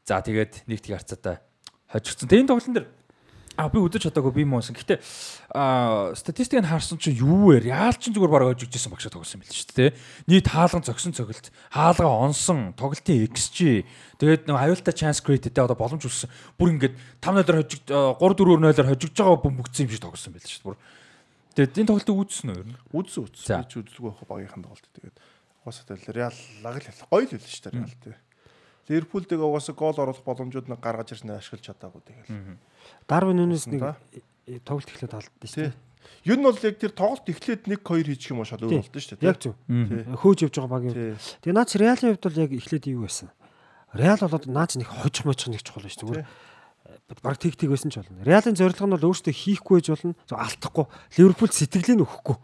За 0.07 0.17
тэгээд 0.25 0.65
нэгт 0.65 0.89
харцаатай 0.89 1.38
хожигдсан. 1.93 2.25
Тэгээд 2.34 2.41
энэ 2.43 2.49
тоглолтын 2.49 2.75
дээр 2.81 2.88
А 3.53 3.69
би 3.69 3.77
үдэж 3.77 4.09
чадаагүй 4.09 4.34
би 4.41 4.43
муусан. 4.49 4.73
Гэхдээ 4.73 4.97
а 5.53 6.09
статистикийг 6.17 6.65
харсан 6.65 6.97
чинь 6.97 7.21
юу 7.21 7.53
вэ? 7.53 7.69
Реал 7.69 7.93
чинь 7.93 8.13
зүгээр 8.17 8.34
бараг 8.34 8.57
хожигдсэн 8.57 8.89
багшаа 8.89 9.13
тоглосон 9.13 9.45
байл 9.45 9.53
шүү 9.53 9.77
дээ. 9.77 9.93
Нийт 10.25 10.49
хаалган 10.49 10.81
зогсон 10.81 11.13
цогөлт, 11.13 11.53
хаалгаа 11.69 12.25
онсон, 12.25 12.73
тоглолтын 12.73 13.30
XG, 13.30 13.85
тэгээд 14.17 14.49
нэг 14.49 14.57
аюултай 14.57 14.97
chance 14.97 15.21
create 15.21 15.53
гэдэг 15.53 15.69
одоо 15.69 15.77
боломж 15.77 16.01
үүссэн. 16.01 16.34
Бүр 16.57 16.73
ингээд 16.81 16.97
5-0-оор 17.21 17.61
хожигд 17.61 17.85
3-4-0-оор 17.93 18.89
хожигдж 18.89 19.17
байгаа 19.21 19.45
бөмбөгцсөн 19.45 19.85
юм 19.85 19.91
шиг 19.93 20.01
тоглосон 20.01 20.34
байл 20.34 20.49
шүү 20.49 20.57
дээ. 20.57 20.67
Бүр. 20.73 20.77
Тэгээд 21.53 21.77
энэ 21.77 21.89
тоглолтыг 21.93 22.17
үзсэн 22.17 22.49
үү? 22.49 22.63
Үзсэн 22.89 23.21
үзсэн. 23.30 23.61
Би 23.61 23.69
ч 23.69 23.73
үзлгүй 23.77 24.09
байх 24.09 24.25
багийнхан 24.25 24.65
тоглолт 24.65 24.89
тэгээд 24.97 25.17
угаасаа 25.61 25.85
тэл 25.93 26.09
Реал 26.09 26.38
лаг 26.65 26.81
л 26.81 27.05
гоё 27.13 27.23
л 27.23 27.30
хэлсэн 27.30 27.53
шүү 27.53 27.69
дээ 27.69 27.77
Реал 27.77 27.97
тий. 28.01 28.17
Ливерпул 28.89 29.23
дэг 29.23 29.39
угаасаа 29.39 29.75
гол 29.77 29.95
оруулах 29.95 30.25
боломжууд 30.25 30.67
нь 30.67 30.81
гаргаж 30.81 31.15
ирснээр 31.15 31.39
ашиглаж 31.39 31.63
чадаагүй 31.63 32.01
тэгэл. 32.03 32.57
Дарвин 33.07 33.38
нүнес 33.39 33.68
нэг 33.68 33.81
Да. 33.81 33.95
тоглолт 34.65 34.89
эхлээд 34.91 35.14
алдсан 35.14 35.47
шүү. 35.47 35.73
Юу 36.23 36.35
нь 36.39 36.43
бол 36.43 36.55
яг 36.60 36.76
тэр 36.80 36.91
тоглолт 36.95 37.27
эхлээд 37.27 37.68
1 37.68 37.80
2 37.80 38.03
хийчих 38.11 38.31
юм 38.31 38.43
шал 38.43 38.60
өөр 38.64 38.80
болдсон 38.84 39.01
шүү 39.03 39.18
дээ. 39.19 39.27
Яг 39.27 39.39
зөв. 39.39 39.55
Хөөж 40.19 40.39
явж 40.47 40.55
байгаа 40.60 40.72
баг 40.72 40.84
юм. 40.88 40.95
Тэгээ 41.43 41.55
наач 41.55 41.72
Реалын 41.80 42.10
хувьд 42.15 42.26
бол 42.27 42.41
яг 42.43 42.51
эхлээд 42.51 42.85
юу 42.91 43.03
байсан? 43.07 43.30
Реал 43.95 44.19
болоод 44.23 44.45
наач 44.51 44.72
нэг 44.80 44.88
хожих 44.88 45.23
мочх 45.27 45.47
нэг 45.51 45.64
чухал 45.64 45.84
шүү 45.88 45.99
зүгээр. 46.03 46.27
Бараг 47.23 47.39
тиг 47.39 47.55
тиг 47.55 47.69
байсан 47.72 47.91
ч 47.91 47.99
болно. 48.01 48.23
Реалын 48.23 48.55
зорилго 48.57 48.84
нь 48.88 48.95
бол 48.95 49.07
өөртөө 49.11 49.31
хийхгүй 49.35 49.80
байж 49.80 49.88
болно. 49.93 50.15
Зөв 50.27 50.39
алдахгүй. 50.39 50.85
Ливерпул 51.19 51.51
сэтгэлийг 51.51 52.01
өгөхгүй. 52.03 52.38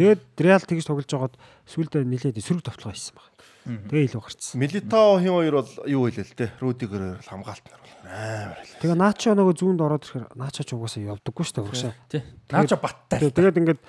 Тэгээд 0.00 0.20
Реал 0.42 0.64
тэгж 0.64 0.84
тоглож 0.88 1.08
байгаад 1.08 1.34
сүүлдээ 1.70 2.02
нилээд 2.04 2.40
сөрөг 2.42 2.64
товтлого 2.66 2.92
хийсэн 2.96 3.14
баг. 3.16 3.28
Тэгээ 3.68 4.06
илүү 4.08 4.22
гарцсан. 4.24 4.56
Милитао 4.56 5.20
хин 5.20 5.34
хоёр 5.36 5.54
бол 5.60 5.72
юу 5.84 6.02
хэлээ 6.08 6.24
л 6.24 6.38
те. 6.38 6.46
Рудигер 6.58 7.20
хамгаалт 7.20 7.64
нар 7.68 7.80
бол 7.84 7.94
амар 8.08 8.58
хэлээ. 8.64 8.80
Тэгээ 8.80 8.98
Наачо 8.98 9.30
нөгөө 9.36 9.54
зүүнд 9.60 9.80
ороод 9.84 10.04
ирэхээр 10.08 10.26
Наачо 10.40 10.62
ч 10.64 10.70
угаасаа 10.72 11.04
явдаггүй 11.12 11.44
шүү 11.44 11.54
дээ 11.54 11.66
урагшаа. 11.68 11.94
Тий. 12.08 12.22
Наача 12.48 12.76
баттай. 12.80 13.18
Тэгээ 13.20 13.36
тэгээд 13.36 13.60
ингээд 13.60 13.80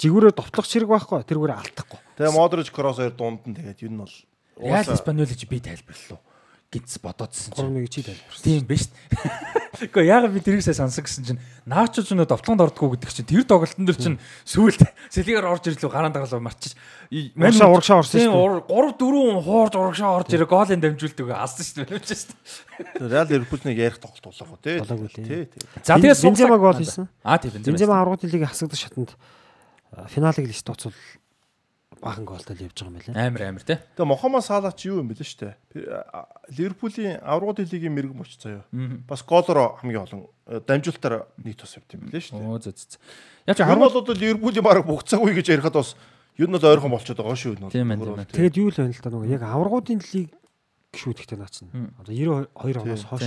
жигүүрээ 0.00 0.32
довтлох 0.32 0.66
чирэг 0.66 0.88
байхгүй. 0.88 1.20
Тэрүүгээр 1.28 1.54
алдахгүй. 1.60 2.00
Тэгээ 2.16 2.36
Модрич 2.38 2.68
кросс 2.72 2.98
хоёр 2.98 3.12
дунд 3.12 3.44
нь 3.44 3.56
тэгээд 3.56 3.84
юу 3.84 3.92
нь 3.92 4.00
бол 4.00 4.14
Реал 4.58 4.90
Испаньол 4.90 5.28
гэж 5.28 5.42
би 5.46 5.60
тайлбарлав. 5.62 6.18
Гинц 6.68 7.00
бодоодсэн 7.00 7.52
чинь. 7.56 7.72
3-1 7.72 7.88
чи 7.88 8.02
тайлбарсан. 8.04 8.44
Тийм 8.44 8.62
биш. 8.68 8.88
Гэхдээ 9.78 10.04
яагаад 10.04 10.34
би 10.36 10.40
тэрийг 10.44 10.60
сая 10.60 10.76
сансан 10.76 11.04
гэсэн 11.06 11.24
чинь 11.24 11.40
наачо 11.64 12.04
ч 12.04 12.12
өнөө 12.12 12.28
довтлон 12.28 12.58
дордгоо 12.60 12.92
гэдэг 12.92 13.08
чинь 13.08 13.24
тэр 13.24 13.46
тоглолтын 13.48 13.88
дээр 13.88 13.96
чинь 13.96 14.18
сүүлд 14.44 14.84
сэлгээр 15.08 15.48
орж 15.48 15.64
ирлээ 15.70 15.88
гараан 15.88 16.12
дагалаа 16.12 16.44
марчиж 16.44 16.76
Урагшаа 17.08 17.72
урагшаа 17.72 17.98
орсон 18.04 18.20
шүү 18.20 18.28
дээ. 18.28 18.68
3 18.68 19.00
4 19.00 19.44
хуурж 19.48 19.74
урагшаа 19.80 20.10
орж 20.18 20.28
ирээ 20.34 20.50
гоолын 20.50 20.82
дамжуулдаг 20.82 21.28
алсан 21.32 21.64
шүү 21.64 21.88
дээ 21.88 22.04
шүү 22.04 22.36
дээ. 22.36 23.08
Реал 23.08 23.28
Ливерпул 23.32 23.64
нэг 23.64 23.78
ярих 23.80 23.96
тоглолт 24.02 24.28
болоо 24.28 24.58
тий. 24.60 24.76
Болоогүй 24.82 25.08
тий. 25.08 25.24
Тий, 25.24 25.44
тий. 25.48 25.62
За 25.80 25.96
тэгээд 25.96 26.20
Бензема 26.20 26.58
гол 26.60 26.76
хийсэн. 26.76 27.08
Аа 27.24 27.40
тийм 27.40 27.56
Бензема. 27.56 27.72
Бензема 27.72 27.94
аврагын 28.02 28.28
лигийн 28.28 28.50
хасагдах 28.50 28.76
шатанд 28.76 29.16
финалыг 30.12 30.44
лист 30.44 30.66
тооцвол 30.68 30.92
баахан 32.00 32.24
голтой 32.24 32.56
л 32.56 32.64
явж 32.66 32.78
байгаа 32.78 32.88
юм 32.88 33.14
байна. 33.14 33.26
Амар 33.26 33.42
амар 33.48 33.64
тий. 33.66 33.78
Тэгээ 33.96 34.08
Мохаммад 34.08 34.44
Салах 34.46 34.74
ч 34.78 34.88
юу 34.88 35.02
юм 35.02 35.10
бэлээ 35.10 35.26
штэ. 35.26 35.56
Ливерпулийн 36.54 37.18
аврагын 37.20 37.66
лигийн 37.66 37.94
мэрэг 37.94 38.14
мөч 38.14 38.38
заяа. 38.38 38.62
Бас 39.04 39.26
голоор 39.26 39.78
хамгийн 39.82 40.06
олон 40.06 40.30
э, 40.46 40.62
дамжуулалтаар 40.62 41.26
нэг 41.42 41.56
тус 41.58 41.74
явд 41.74 41.90
юм 41.98 42.06
бэлээ 42.06 42.22
штэ. 42.22 42.38
Оо 42.38 42.62
зөө 42.62 42.72
зөө. 42.72 43.02
Яг 43.50 43.56
ч 43.56 43.60
Харин 43.66 43.82
хармал 43.82 43.92
бол 43.92 44.14
Ливерпулийн 44.14 44.64
баг 44.64 44.86
бугцаагүй 44.86 45.34
гэж 45.34 45.58
ярихад 45.58 45.74
бас 45.74 45.98
юу 46.38 46.46
нь 46.46 46.54
бол 46.54 46.62
ойрхон 46.62 46.94
болчиход 46.94 47.18
байгаа 47.18 47.34
шүү. 47.34 47.74
Тийм 47.74 47.90
ээ. 47.90 48.30
Тэгээд 48.30 48.58
юу 48.62 48.70
л 48.70 48.78
байна 48.78 48.94
л 48.94 49.02
да 49.02 49.10
нөгөө 49.10 49.32
яг 49.34 49.42
аврагын 49.42 49.98
лиг 50.14 50.30
шүүдэгтэй 50.98 51.38
наач 51.38 51.62
нь. 51.62 51.70
Одоо 52.02 52.12
92 52.50 52.82
оноос 52.82 53.04
хойш 53.06 53.24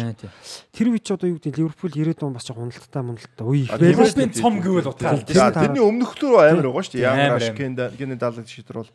тэр 0.76 0.88
үе 0.92 1.00
чи 1.00 1.12
одоо 1.16 1.32
юу 1.32 1.40
гэдэг 1.40 1.56
Ливерпул 1.56 1.92
90-ад 1.92 2.24
он 2.28 2.36
бас 2.36 2.44
жоо 2.44 2.60
уналттай 2.60 3.02
муналттай 3.02 3.46
үе 3.48 3.64
их 3.64 3.72
шүү 3.72 3.80
Ливерпулийн 3.80 4.34
цом 4.36 4.56
гэвэл 4.60 4.92
утгаалж. 4.92 5.32
За 5.32 5.52
тэрний 5.56 5.80
өмнөхлөөр 5.80 6.52
амар 6.52 6.68
байгаа 6.68 6.84
шүү 6.84 6.96
дээ. 7.00 7.08
Ямар 7.08 7.32
Амар, 7.32 7.42
ашигэн 7.42 7.74
гинэ 7.96 8.16
даалгад 8.20 8.48
шийдэр 8.52 8.78
бол 8.84 8.92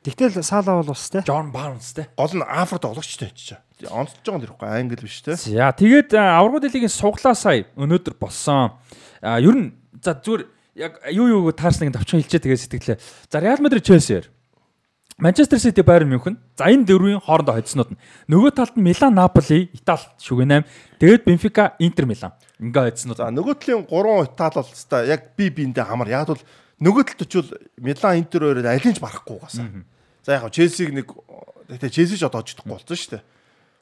Тэгтэл 0.00 0.40
Сала 0.42 0.80
бол 0.80 0.96
бас 0.96 1.10
те. 1.10 1.20
Джон 1.20 1.52
Барнс 1.52 1.92
тий. 1.92 2.06
гол 2.16 2.32
нь 2.32 2.40
Африк 2.40 2.80
тоглогчтой 2.80 3.32
ч 3.36 3.52
чаа. 3.52 3.60
Онцож 3.92 4.24
байгаа 4.24 4.36
юм 4.36 4.44
дэрхгүй 4.48 4.68
англи 4.68 4.96
биш 4.96 5.20
те. 5.20 5.36
За 5.36 5.72
тэгээд 5.76 6.16
аврагууд 6.16 6.64
лигийн 6.72 6.88
суглаа 6.88 7.36
сая 7.36 7.68
өнөөдөр 7.76 8.16
болсон. 8.16 8.80
А 9.20 9.36
ер 9.36 9.52
нь 9.52 9.76
за 10.00 10.16
зүгээр 10.16 10.48
яг 10.80 11.04
юу 11.12 11.44
юу 11.44 11.52
таарсныг 11.52 11.92
товчхон 11.92 12.24
хэлчээ 12.24 12.40
тэгээд 12.40 12.64
сэтгэлээ. 12.64 12.98
За 13.28 13.44
Реал 13.44 13.60
Мадрид 13.60 13.84
Челсиэр. 13.84 14.32
Манчестер 15.20 15.60
Сити 15.60 15.82
Байерн 15.82 16.08
Мюнхен. 16.08 16.38
За 16.56 16.64
энэ 16.72 16.88
дөрвийн 16.88 17.20
хоорондоо 17.20 17.60
хоцснууд 17.60 17.92
нь. 17.92 18.00
Нөгөө 18.32 18.56
талд 18.56 18.74
нь 18.80 18.84
Милан 18.88 19.12
Наполи, 19.12 19.68
Итали 19.76 20.08
шүгэн 20.16 20.64
8. 20.64 20.96
Тэгээд 20.96 21.24
Бенфика, 21.28 21.76
Интер 21.76 22.08
Милан. 22.08 22.32
Ингээ 22.56 22.88
хоцснууд. 22.88 23.20
За 23.20 23.28
нөгөө 23.28 23.54
талын 23.60 23.84
3 23.84 24.32
Итали 24.32 24.56
бол 24.64 24.72
та 24.88 25.04
яг 25.04 25.36
би 25.36 25.52
биэндээ 25.52 25.84
хамар. 25.84 26.08
Яг 26.08 26.32
бол 26.32 26.40
нөгөө 26.80 27.04
талд 27.04 27.20
очивол 27.28 27.52
Милан 27.76 28.16
Интер 28.16 28.48
нь 28.56 28.96
ч 28.96 29.00
барахгүй 29.04 29.36
угаасаа. 29.36 29.68
За 30.24 30.40
яг 30.40 30.48
Челсиг 30.56 30.88
нэг 30.88 31.12
тэгээ 31.68 31.92
Челси 31.92 32.16
ч 32.16 32.24
одоо 32.24 32.40
хожигдохгүй 32.40 32.72
болсон 32.80 32.96
шүү 32.96 33.12
дээ. 33.20 33.22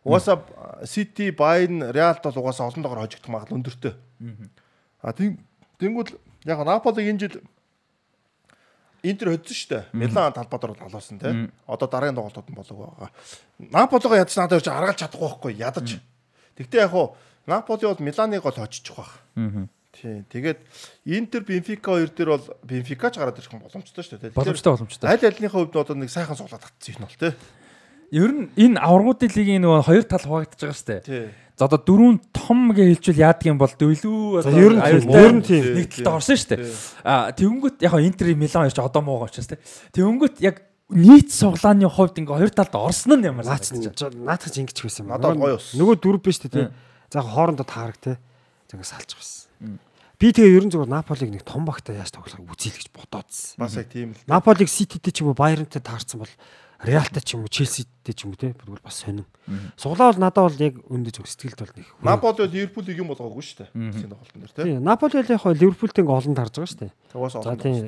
Угаасаа 0.03 0.43
Сити, 0.91 1.31
Байерн, 1.31 1.95
Реалд 1.95 2.19
бол 2.19 2.43
угаасаа 2.43 2.67
олон 2.67 2.83
доор 2.83 3.07
хожигдох 3.07 3.31
магадлал 3.31 3.63
өндөртэй. 3.63 3.95
А 5.07 5.15
тийм 5.15 5.39
тэнгууд 5.79 6.19
яг 6.51 6.59
Наполиг 6.67 7.07
энэ 7.07 7.23
жил 7.23 7.39
Интер 9.03 9.31
хөдсөн 9.31 9.57
шүү 9.57 9.71
дээ. 9.71 9.85
Милан 9.95 10.35
талбайд 10.35 10.65
орол 10.65 10.81
халуусан 10.83 11.19
тий. 11.23 11.51
Одоо 11.67 11.87
дараагийн 11.87 12.19
тоглолтууд 12.19 12.51
нь 12.51 12.59
болов 12.59 12.77
байгаа. 12.79 13.11
Наполиго 13.59 14.19
ядч 14.19 14.35
надад 14.35 14.59
явж 14.59 14.67
харгалж 14.67 14.99
чадахгүй 14.99 15.29
байхгүй 15.29 15.53
ядаж. 15.55 15.89
Тэгтээ 16.59 16.83
яг 16.83 16.91
хуу 16.91 17.15
Наполи 17.49 17.89
бол 17.89 18.03
Миланыг 18.05 18.43
бол 18.43 18.59
очиж 18.61 18.93
байгаа. 18.93 19.69
Тий. 19.95 20.23
Тэгээд 20.29 20.59
Интер 21.07 21.41
Бенфика 21.41 21.97
хоёр 21.97 22.13
дээр 22.13 22.29
бол 22.37 22.47
Бенфикач 22.63 23.17
гараад 23.17 23.41
ирэх 23.41 23.57
боломжтой 23.57 24.05
шүү 24.05 24.21
дээ. 24.21 24.37
Боломжтой 24.37 24.73
боломжтой. 24.77 25.09
Аль 25.09 25.25
альныхаа 25.25 25.65
хувьд 25.65 25.75
одоо 25.81 25.97
нэг 25.97 26.13
сайхан 26.13 26.37
суулгаад 26.37 26.61
татсан 26.61 27.01
юм 27.01 27.09
бол 27.09 27.17
тий. 27.17 27.33
Ер 28.11 28.31
нь 28.33 28.49
энэ 28.57 28.81
аврагуудын 28.81 29.33
лигийн 29.37 29.63
нөгөө 29.65 29.85
хоёр 29.85 30.05
тал 30.09 30.25
хуваагдаж 30.25 30.61
байгаа 30.65 30.77
шүү 30.77 30.89
дээ. 30.89 31.03
Тий. 31.05 31.27
За 31.59 31.67
одоо 31.67 31.81
дөрөв 31.83 32.23
том 32.33 32.71
гэж 32.73 33.03
хэлжүүл 33.03 33.21
яадаг 33.21 33.47
юм 33.51 33.59
бол 33.59 33.75
дөлөө 33.75 34.47
За, 34.47 34.51
ер 34.55 34.73
нь 34.79 34.83
ер 35.13 35.33
нь 35.35 35.43
тийм. 35.43 35.65
нэг 35.77 35.91
талд 35.91 36.23
орсон 36.23 36.39
шүү 36.39 36.51
дээ. 36.55 36.71
А 37.05 37.35
тэгэнгүүт 37.35 37.77
яг 37.83 37.91
хаа 37.93 38.07
Интер 38.07 38.31
Милан 38.39 38.71
ч 38.71 38.79
одоо 38.79 39.03
муугаа 39.03 39.29
учраас 39.29 39.51
те. 39.51 39.59
Тэгэнгүүт 39.93 40.39
яг 40.41 40.63
нийт 40.89 41.29
суглааны 41.35 41.85
хувьд 41.91 42.17
ингээ 42.17 42.39
хоёр 42.47 42.53
талд 42.55 42.75
орсон 42.79 43.21
нь 43.21 43.27
ямар 43.29 43.45
санагдаж 43.45 43.93
байна. 44.07 44.25
наатах 44.25 44.57
ингэж 44.57 44.79
байсан 44.81 45.03
юм. 45.05 45.11
Надад 45.13 45.37
гоё 45.37 45.59
ус. 45.61 45.75
Нөгөө 45.77 45.97
дөрв 46.01 46.23
биш 46.25 46.39
үү 46.47 46.53
те. 46.55 46.71
За 47.13 47.21
хоорондоо 47.21 47.67
таарах 47.69 47.99
те. 48.01 48.17
За 48.71 48.79
ингэ 48.79 48.89
салж 48.89 49.11
байсан. 49.19 49.77
Би 50.19 50.33
тэгээ 50.35 50.63
ерөн 50.63 50.71
зүгээр 50.75 50.91
Наполиг 50.91 51.31
нэг 51.31 51.43
том 51.47 51.63
багтаа 51.63 51.95
яаж 51.95 52.11
тоглохыг 52.11 52.43
үзье 52.43 52.75
л 52.75 52.79
гэж 52.83 52.89
бодоодсэн. 52.91 53.55
Бас 53.59 53.75
яг 53.79 53.87
тийм 53.87 54.15
л. 54.15 54.23
Наполиг 54.27 54.67
Сититэй 54.67 55.15
ч 55.15 55.23
юм 55.23 55.31
уу 55.31 55.39
Байернтэй 55.39 55.79
таарсан 55.79 56.19
бол 56.25 56.33
Реалтай 56.79 57.23
ч 57.27 57.35
юм 57.35 57.43
уу 57.43 57.51
Челситэй 57.51 58.15
ч 58.15 58.23
юм 58.23 58.33
уу 58.33 58.39
те. 58.39 58.55
Бүр 58.55 58.79
бас 58.79 59.03
сонин. 59.03 59.27
Суглаа 59.75 60.15
бол 60.15 60.23
надад 60.23 60.47
бол 60.47 60.63
яг 60.63 60.79
өндөж 60.87 61.19
өг 61.19 61.27
сэтгэлд 61.27 61.59
бол 61.59 61.75
нэг. 61.75 61.87
Наполи 62.07 62.39
бол 62.39 62.55
Ливерпулийг 62.55 62.99
юм 63.03 63.11
болгоогүй 63.11 63.43
шүү 63.43 63.67
дээ. 63.67 63.71
Тийм 63.75 64.09
тоглолтын 64.15 64.41
дээр 64.47 64.55
тий. 64.55 64.63
Тийм. 64.63 64.83
Наполи 64.87 65.19
бол 65.19 65.33
яг 65.35 65.43
хоо 65.43 65.55
Ливерпултэй 65.59 66.03
ингээ 66.07 66.19
олон 66.23 66.39
тарж 66.39 66.55
байгаа 66.55 66.71
шүү 66.71 66.83
дээ. 66.87 66.93
Тэгээс 67.11 67.35
За 67.35 67.39
олон 67.43 67.59
тийм. 67.59 67.83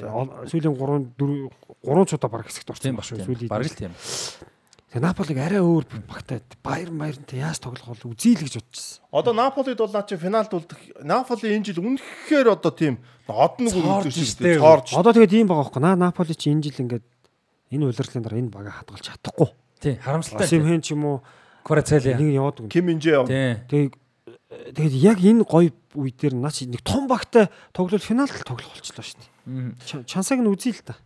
Сүүлийн 0.51 0.75
3 0.75 1.07
4 1.23 1.55
3 1.87 2.11
чудаа 2.11 2.31
баг 2.35 2.47
хэсэгт 2.51 2.71
орсон 2.75 2.99
баг 2.99 3.07
шүү. 3.07 3.23
Сүүлийн. 3.23 3.47
Бараг 3.47 3.71
л 3.71 3.79
тийм. 3.79 3.95
Тэгээ 4.91 5.07
Наполиг 5.07 5.39
арай 5.39 5.63
өөр 5.63 5.87
багтаа 6.11 6.43
Байерн 6.67 6.99
Байернтэй 6.99 7.47
яаж 7.47 7.63
тоглох 7.63 7.95
бол 7.95 8.11
үзье 8.11 8.35
л 8.35 8.43
гэж 8.43 8.59
бодчихсон. 8.59 9.07
Одоо 9.15 9.39
Наполид 9.39 9.79
бол 9.79 9.95
наа 9.95 10.03
чи 10.03 10.19
финалд 10.19 10.51
бол 10.51 10.67
Наполи 11.07 11.47
энэ 11.55 11.71
жил 11.71 11.79
үнэхээр 11.79 12.59
одоо 12.59 12.75
тийм 12.75 12.99
од 13.31 13.55
нэг 13.63 13.71
Цоорж 13.71 14.11
үлдсэн 14.11 14.27
шүү 14.27 14.43
дээ. 14.43 14.59
Цоорж. 14.59 14.99
Одоо 14.99 15.15
тэгээд 15.15 15.37
ийм 15.39 15.47
байгаа 15.47 15.63
байхгүй 15.71 15.83
наа 15.87 15.95
Наполи 15.95 16.35
чи 16.35 16.51
энэ 16.51 16.67
жил 16.67 16.83
ингээд 16.91 17.07
энэ 17.71 17.85
удирдлын 17.87 18.23
дараа 18.23 18.41
энэ 18.43 18.51
бага 18.51 18.71
хадгалж 18.71 19.05
чадахгүй. 19.07 19.49
Тийм 19.81 19.97
харамсалтай. 20.03 20.47
Симхэн 20.47 20.83
ч 20.83 20.93
юм 20.93 21.05
уу 21.07 21.19
Кварацели. 21.65 22.15
нэг 22.15 22.31
яваад 22.35 22.61
үг. 22.61 22.71
Ким 22.71 22.85
Минжэ 22.91 23.11
яв. 23.15 23.27
Тийм. 23.31 23.63
Тэгээд 23.71 23.95
тэгээд 24.51 24.95
яг 24.99 25.19
энэ 25.23 25.47
гоё 25.47 25.71
үе 25.95 26.11
дээр 26.11 26.35
наа 26.35 26.51
чи 26.51 26.67
нэг 26.67 26.83
том 26.83 27.07
багтай 27.07 27.47
тоглол 27.71 28.03
финалд 28.03 28.35
тоглох 28.43 28.67
болчихлоо 28.75 29.07
шүү 29.07 29.19
дээ. 29.23 29.31
Ча- 29.87 30.03
Чансаг 30.07 30.43
нь 30.43 30.51
үзье 30.51 30.75
л 30.75 30.83
та. 30.83 30.99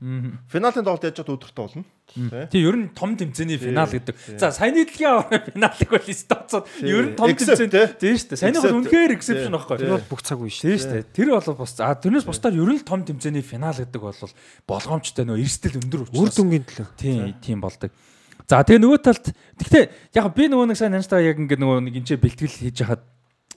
Финалийн 0.48 0.80
тоглолт 0.84 1.04
яаж 1.04 1.16
чад 1.20 1.28
өдөртөө 1.28 1.60
болно. 1.64 1.84
Тий. 2.48 2.60
Ер 2.64 2.76
нь 2.76 2.88
том 2.96 3.16
тэмцээний 3.16 3.56
финал 3.60 3.88
гэдэг. 3.88 4.16
За 4.40 4.48
саяны 4.52 4.84
дэлхийн 4.88 5.52
финалыг 5.56 5.88
бол 5.92 6.08
стацод 6.08 6.64
ер 6.84 7.12
нь 7.12 7.16
том 7.16 7.28
Except, 7.32 7.68
тэмцээн 7.68 7.96
тийм 8.00 8.16
шүү 8.16 8.28
дээ. 8.32 8.40
Саяны 8.40 8.60
бол 8.64 8.76
үнэхээр 8.80 9.12
exception 9.16 9.52
байхгүй. 9.56 9.76
Тэр 9.80 9.92
бол 9.92 10.08
бүх 10.08 10.20
цаг 10.24 10.38
үе 10.40 10.52
шүү. 10.52 10.76
Дээ. 10.80 11.04
Тэр 11.12 11.28
бол 11.36 11.48
бас 11.60 11.72
а 11.80 11.92
тэрнээс 11.96 12.24
бусдаар 12.28 12.56
ер 12.56 12.68
нь 12.72 12.80
л 12.80 12.84
том 12.84 13.00
тэмцээний 13.04 13.44
финал 13.44 13.76
гэдэг 13.76 14.00
бол 14.00 14.20
болгоомжтой 14.68 15.24
нөө 15.28 15.40
эрсдэл 15.40 15.80
өндөр 15.84 16.00
Үр 16.12 16.28
учраас. 16.28 16.36
дүнгийн 16.40 16.64
төлөө. 16.64 16.88
Тийм 16.96 17.32
тийм 17.40 17.58
болдог. 17.64 17.92
За 18.44 18.60
тэгээ 18.60 18.80
нөгөө 18.84 19.00
талд 19.00 19.24
гэхдээ 19.56 19.84
яг 20.20 20.26
би 20.36 20.44
нөгөө 20.52 20.68
нэг 20.72 20.76
сайн 20.76 20.92
нанстаа 20.92 21.24
яг 21.24 21.40
ингэ 21.40 21.56
нөгөө 21.56 21.80
нэг 21.88 21.94
энэ 22.04 22.20
бэлтгэл 22.20 22.56
хийж 22.60 22.76
хахад 22.84 23.00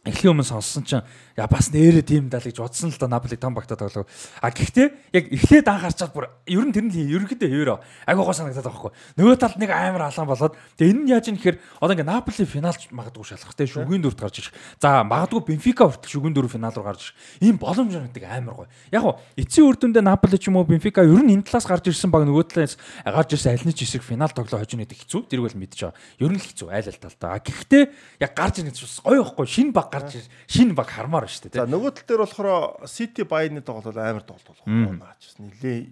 эхлэх 0.06 0.32
өмнө 0.34 0.46
сонссон 0.46 0.84
чинь 0.84 1.02
я 1.38 1.48
бас 1.48 1.70
нэрээ 1.74 2.02
тийм 2.02 2.30
даа 2.30 2.42
л 2.42 2.50
гэж 2.50 2.58
бодсон 2.58 2.90
л 2.90 2.98
да 2.98 3.08
Наполи 3.08 3.38
том 3.38 3.54
багтаа 3.54 3.78
тоглоо. 3.78 4.06
А 4.42 4.50
гэхдээ 4.50 4.88
яг 5.14 5.26
эхлээд 5.30 5.68
анхаарчаад 5.70 6.14
бүр 6.14 6.30
ер 6.50 6.66
нь 6.66 6.74
тэр 6.74 6.90
нь 6.90 6.94
ерөнхийдөө 6.94 7.50
хэвээр 7.50 7.72
агай 8.10 8.18
гоо 8.18 8.34
санагдаад 8.34 8.66
байгаа 8.66 8.90
байхгүй. 8.90 8.92
Нөгөө 9.18 9.36
талд 9.38 9.58
нэг 9.62 9.70
амар 9.70 10.10
алаан 10.10 10.28
болоод 10.28 10.54
тэгээ 10.78 10.92
энэ 10.94 11.02
нь 11.06 11.12
яаж 11.14 11.26
юм 11.30 11.38
гэхээр 11.38 11.58
одоо 11.82 11.94
ингээ 11.94 12.10
Наполи 12.10 12.46
финалч 12.46 12.82
магадгүй 12.90 13.26
шалах 13.26 13.54
те 13.54 13.70
шүгэн 13.70 14.02
дөрөвт 14.02 14.22
гарч 14.22 14.36
ирэх. 14.42 14.54
За 14.82 15.06
магадгүй 15.06 15.42
Бенфика 15.46 15.86
хүртэл 15.86 16.14
шүгэн 16.18 16.34
дөрөв 16.34 16.52
финал 16.58 16.74
руу 16.74 16.86
гарч 16.90 17.14
ирэх. 17.14 17.18
Ийм 17.46 17.58
боломж 17.62 17.94
нэг 17.94 18.26
амар 18.26 18.66
гоё. 18.66 18.70
Яг 18.90 19.02
гоо 19.06 19.22
эцсийн 19.38 19.68
үр 19.70 19.78
дүндээ 19.78 20.02
Наполи 20.02 20.38
ч 20.42 20.50
юм 20.50 20.58
уу 20.58 20.66
Бенфика 20.66 21.06
ер 21.06 21.22
нь 21.22 21.38
энэ 21.38 21.46
талаас 21.46 21.70
гарч 21.70 21.86
ирсэн 21.92 22.10
баг 22.10 22.26
нөгөө 22.26 22.50
талаас 22.50 22.82
гарч 23.06 23.30
ирсэн 23.38 23.54
аль 23.54 23.66
нэг 23.68 23.78
хэсэг 23.78 24.02
финал 24.02 24.34
тоглоо 24.34 24.62
хожно 24.62 24.82
гэдэг 24.82 24.98
хэцүү. 25.06 25.22
Тэрийг 25.30 25.46
бол 25.46 25.60
мэдчихэе. 25.62 25.94
Ер 26.22 26.32
нь 26.34 26.40
л 26.40 26.48
хэцүү 26.48 26.68
айл 26.74 26.88
аль 26.90 27.02
талдаа. 27.02 27.40
Гэхдээ 27.42 27.84
яг 28.26 28.32
гарч 28.34 28.56
ирэх 28.62 28.74
гэсэн 28.74 29.04
гоё 29.06 29.22
байхгүй 29.22 29.46
шинэ 29.48 29.72
баг 29.76 29.87
гарч 29.92 30.16
ир 30.20 30.26
шинэ 30.48 30.74
баг 30.78 30.90
хармаар 30.92 31.26
байна 31.26 31.36
шүү 31.36 31.52
дээ. 31.52 31.62
За 31.62 31.70
нөгөө 31.70 31.92
тал 31.96 32.08
дээр 32.08 32.22
болохоор 32.24 32.88
City 32.88 33.24
Bayern-ы 33.24 33.62
тоглолт 33.62 33.90
бол 33.92 34.04
амар 34.04 34.24
тоглолт 34.24 34.48
болох 34.48 34.68
наач. 34.68 35.24
Нилээ 35.40 35.92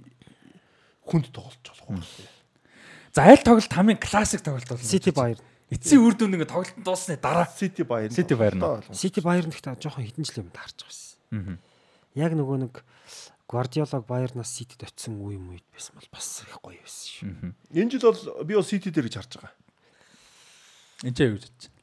хүнд 1.06 1.30
тоглолт 1.32 1.64
болох 1.64 1.88
байх. 1.90 2.34
За 3.16 3.22
аль 3.26 3.44
тоглолт 3.44 3.72
хамгийн 3.72 4.00
классик 4.02 4.42
тоглолт 4.42 4.70
бол 4.70 4.82
Сити 4.82 5.12
Байерн. 5.16 5.44
эцсийн 5.72 6.02
үр 6.04 6.14
дүнд 6.14 6.36
ингээ 6.36 6.52
тоглолт 6.52 6.78
дууссаны 6.84 7.18
дараа 7.18 7.48
City 7.48 7.84
Bayern. 7.88 8.14
City 8.14 8.36
Bayern. 8.36 8.62
Сити 8.92 9.22
Байерн 9.24 9.50
гэхдээ 9.50 9.80
жоохон 9.80 10.06
хідэн 10.06 10.26
жил 10.28 10.44
юм 10.46 10.52
таарч 10.54 10.78
байгаа 10.84 10.92
байсан. 10.92 11.60
Яг 12.14 12.32
нөгөө 12.36 12.58
нэг 12.68 12.84
Гвардиолог 13.46 14.06
Байернаас 14.10 14.50
Ситид 14.50 14.82
очисон 14.82 15.22
үе 15.22 15.38
юм 15.38 15.54
үед 15.54 15.66
байсан 15.70 15.94
бол 15.94 16.10
бас 16.10 16.42
их 16.42 16.58
гоё 16.66 16.82
байсан 16.82 17.08
шүү. 17.14 17.54
Энэ 17.78 17.92
жил 17.94 18.10
бол 18.10 18.44
би 18.46 18.54
бол 18.58 18.66
City 18.66 18.90
дээр 18.90 19.06
гэж 19.06 19.16
харж 19.22 19.32
байгаа. 19.38 19.54
ч 21.14 21.20
юу 21.22 21.38
гэж 21.38 21.46
бодож 21.46 21.75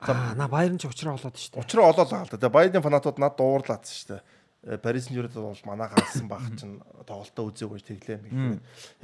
Аа 0.00 0.34
на 0.34 0.48
Байерн 0.48 0.80
ч 0.80 0.88
уучраа 0.88 1.16
болоод 1.16 1.36
шүү 1.36 1.60
дээ. 1.60 1.64
Учраа 1.64 1.92
олоо 1.92 2.04
л 2.04 2.12
хаалт. 2.12 2.32
Тэгээ 2.36 2.56
Bayern-ийн 2.56 2.84
фанатууд 2.84 3.18
над 3.20 3.36
дуурлаадсан 3.36 3.94
шүү 3.94 4.08
дээ. 4.16 4.22
Э, 4.64 4.78
Paris 4.80 5.08
Saint-Germain 5.08 5.44
бол 5.44 5.68
манайхаа 5.68 6.00
алсан 6.00 6.28
баг 6.28 6.40
чинь 6.56 6.80
тоглолтоо 7.04 7.52
үзээгүй 7.52 7.84
тэглээ 7.84 8.18
мэг. 8.24 8.32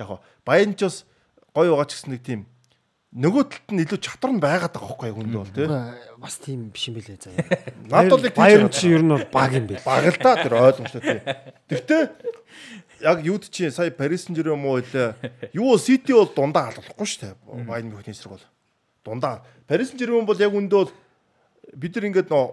Яг 0.01 0.09
гоо 0.09 0.21
Bayern 0.45 0.73
ч 0.73 0.89
бас 0.89 1.05
гоё 1.53 1.77
байгаа 1.77 1.85
ч 1.85 2.01
гэсэн 2.01 2.13
нэг 2.17 2.23
тийм 2.25 2.41
нөгөө 3.11 3.45
талд 3.45 3.71
нь 3.77 3.83
илүү 3.85 4.01
чатар 4.01 4.31
нь 4.33 4.41
байгаад 4.41 4.73
байгаа 4.73 4.89
байхгүй 4.89 5.09
яг 5.13 5.19
үндэ 5.21 5.37
бол 5.37 5.53
тий. 5.53 5.69
Бас 6.17 6.35
тийм 6.41 6.73
биш 6.73 6.89
юм 6.89 6.95
билээ 6.97 7.19
заа. 7.21 7.37
Над 7.93 8.09
бол 8.09 8.25
тийм 8.25 8.69
ч 8.73 8.75
чи 8.81 8.87
ер 8.89 9.05
нь 9.05 9.13
бол 9.13 9.29
баг 9.29 9.53
юм 9.53 9.67
бэл. 9.69 9.85
баг 9.85 10.05
л 10.09 10.17
да 10.17 10.33
тэр 10.41 10.55
ойлгомжтой 10.57 11.03
тий. 11.05 11.21
Тэгтээ 11.69 12.03
яг 13.05 13.19
юуд 13.21 13.45
чи 13.53 13.69
сая 13.69 13.93
Paris 13.93 14.31
Saint-Germain 14.31 14.57
муу 14.57 14.81
илээ. 14.81 15.13
Юу 15.53 15.77
City 15.77 16.17
бол 16.17 16.31
дундаа 16.31 16.73
халуулахгүй 16.73 17.05
шүү 17.05 17.21
дээ. 17.21 17.35
Bayern 17.69 17.93
Мюнхний 17.93 18.17
эсрэг 18.17 18.33
бол. 18.39 18.47
Дундаа. 19.05 19.43
Парис 19.67 19.91
Сен-Жермен 19.93 20.27
бол 20.27 20.41
яг 20.41 20.53
үндэ 20.53 20.77
бол 20.77 20.93
бид 21.75 21.95
нар 21.97 22.09
ингээд 22.11 22.31
нөө 22.31 22.47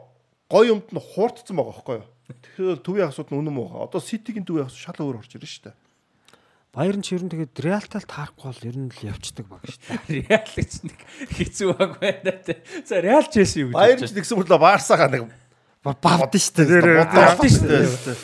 гой 0.51 0.71
юмд 0.71 0.87
нь 0.91 1.01
хуурдсан 1.01 1.55
байгаа 1.57 1.73
байхгүй 1.73 1.95
юу? 1.99 2.07
Тэгэхээр 2.27 2.79
төвийн 2.83 3.09
асуудал 3.09 3.33
нь 3.35 3.39
үнэн 3.43 3.55
байгаа. 3.55 3.87
Одоо 3.87 4.01
Ситигийн 4.03 4.45
төвийн 4.47 4.67
асуудал 4.67 4.83
шал 4.83 5.03
өөр 5.03 5.19
орж 5.23 5.31
ирж 5.35 5.55
дээ. 5.63 5.75
Баяр 6.75 6.95
нь 6.99 7.03
ч 7.03 7.15
ер 7.15 7.23
нь 7.23 7.31
тэгээд 7.31 7.57
реалтал 7.57 8.05
таарахгүй 8.05 8.47
бол 8.51 8.67
ер 8.67 8.77
нь 8.77 8.91
л 8.91 9.07
явцдаг 9.07 9.45
баг 9.49 9.63
дээ. 9.65 10.27
Реал 10.29 10.45
гэж 10.45 10.71
нэг 10.85 10.99
хэцүү 11.33 11.69
баг 11.73 11.91
байна 11.97 12.31
те. 12.43 12.61
За 12.85 13.01
Реал 13.01 13.25
Челси 13.25 13.65
юу 13.65 13.71
гэж 13.71 13.79
Баяр 13.79 13.97
ч 13.97 14.11
тэгсэн 14.13 14.37
мөрлөө 14.37 14.59
Барсагаа 14.61 15.09
нэг 15.09 15.25
Бавд 15.81 15.99
бодоо 16.03 16.27
Бавд 16.27 16.35
дээ. 16.59 18.15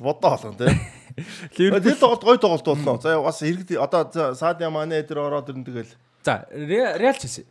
Бодоо 0.00 0.36
тий. 0.56 0.72
Ливерпул 1.58 1.82
Тэр 1.84 1.96
тоглолт 1.98 2.24
гой 2.24 2.38
тоглолт 2.38 2.64
болно. 2.64 3.00
За 3.00 3.20
бас 3.20 3.42
иргэд 3.42 3.76
одоо 3.76 4.34
Садиа 4.34 4.70
Мане 4.70 5.02
дээр 5.02 5.18
ороод 5.18 5.48
ирэн 5.50 5.64
тэгэл 5.64 5.92
За 6.26 6.42
Ре- 6.50 6.98
Реал 6.98 7.14
Челси. 7.14 7.46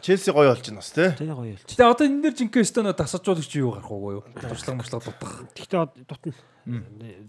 Челси 0.00 0.30
гоё 0.32 0.52
болж 0.52 0.64
байна 0.68 0.80
бас 0.80 0.92
тий. 0.92 1.08
Тэгээ 1.16 1.32
гоё 1.36 1.48
ялч. 1.56 1.64
Тэгээ 1.68 1.88
одоо 1.92 2.04
энэ 2.08 2.20
дээр 2.28 2.36
жинхэнэ 2.36 2.64
стоноо 2.68 2.92
тасалжуулагч 2.96 3.52
юу 3.56 3.72
гарах 3.76 3.88
уу 3.92 4.20
юу? 4.20 4.24
Туршлага 4.36 4.76
муршлага 4.80 5.04
дутгах. 5.08 5.48
Тэгтээ 5.56 5.80
дутна. 6.08 6.32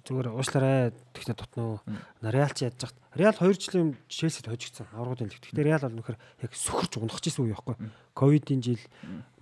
Зүгээр 0.08 0.28
уушлаарай. 0.32 0.92
Тэгтээ 1.16 1.36
дутна 1.40 1.62
уу. 1.64 1.80
Реал 2.24 2.52
ч 2.56 2.64
яаж 2.68 2.76
захт. 2.80 2.96
Реал 3.16 3.36
2 3.36 3.52
жилийн 3.60 3.96
Челсид 4.08 4.48
хожигдсан. 4.48 4.88
Аврагын 4.96 5.28
лиг. 5.32 5.40
Тэгтээ 5.44 5.68
Реал 5.68 5.84
бол 5.88 5.96
нөхөр 6.00 6.16
яг 6.40 6.52
сөхөрч 6.56 7.00
унахчихсан 7.04 7.44
үе 7.48 7.56
байхгүй. 7.56 7.76
Ковидын 8.16 8.64
жил 8.64 8.80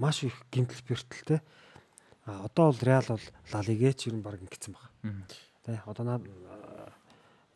маш 0.02 0.26
их 0.26 0.34
гинтл 0.50 0.82
бэртэлтэй. 0.86 1.42
А 2.26 2.46
одоо 2.50 2.74
бол 2.74 2.82
Реал 2.82 3.06
бол 3.06 3.26
Ла 3.54 3.62
Лигэч 3.62 4.10
ер 4.10 4.18
нь 4.18 4.26
баг 4.26 4.42
ингэсэн 4.42 4.74
баг. 4.74 4.90
Тэ 5.66 5.78
одоо 5.86 6.06
наа 6.06 6.18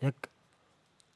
яг 0.02 0.30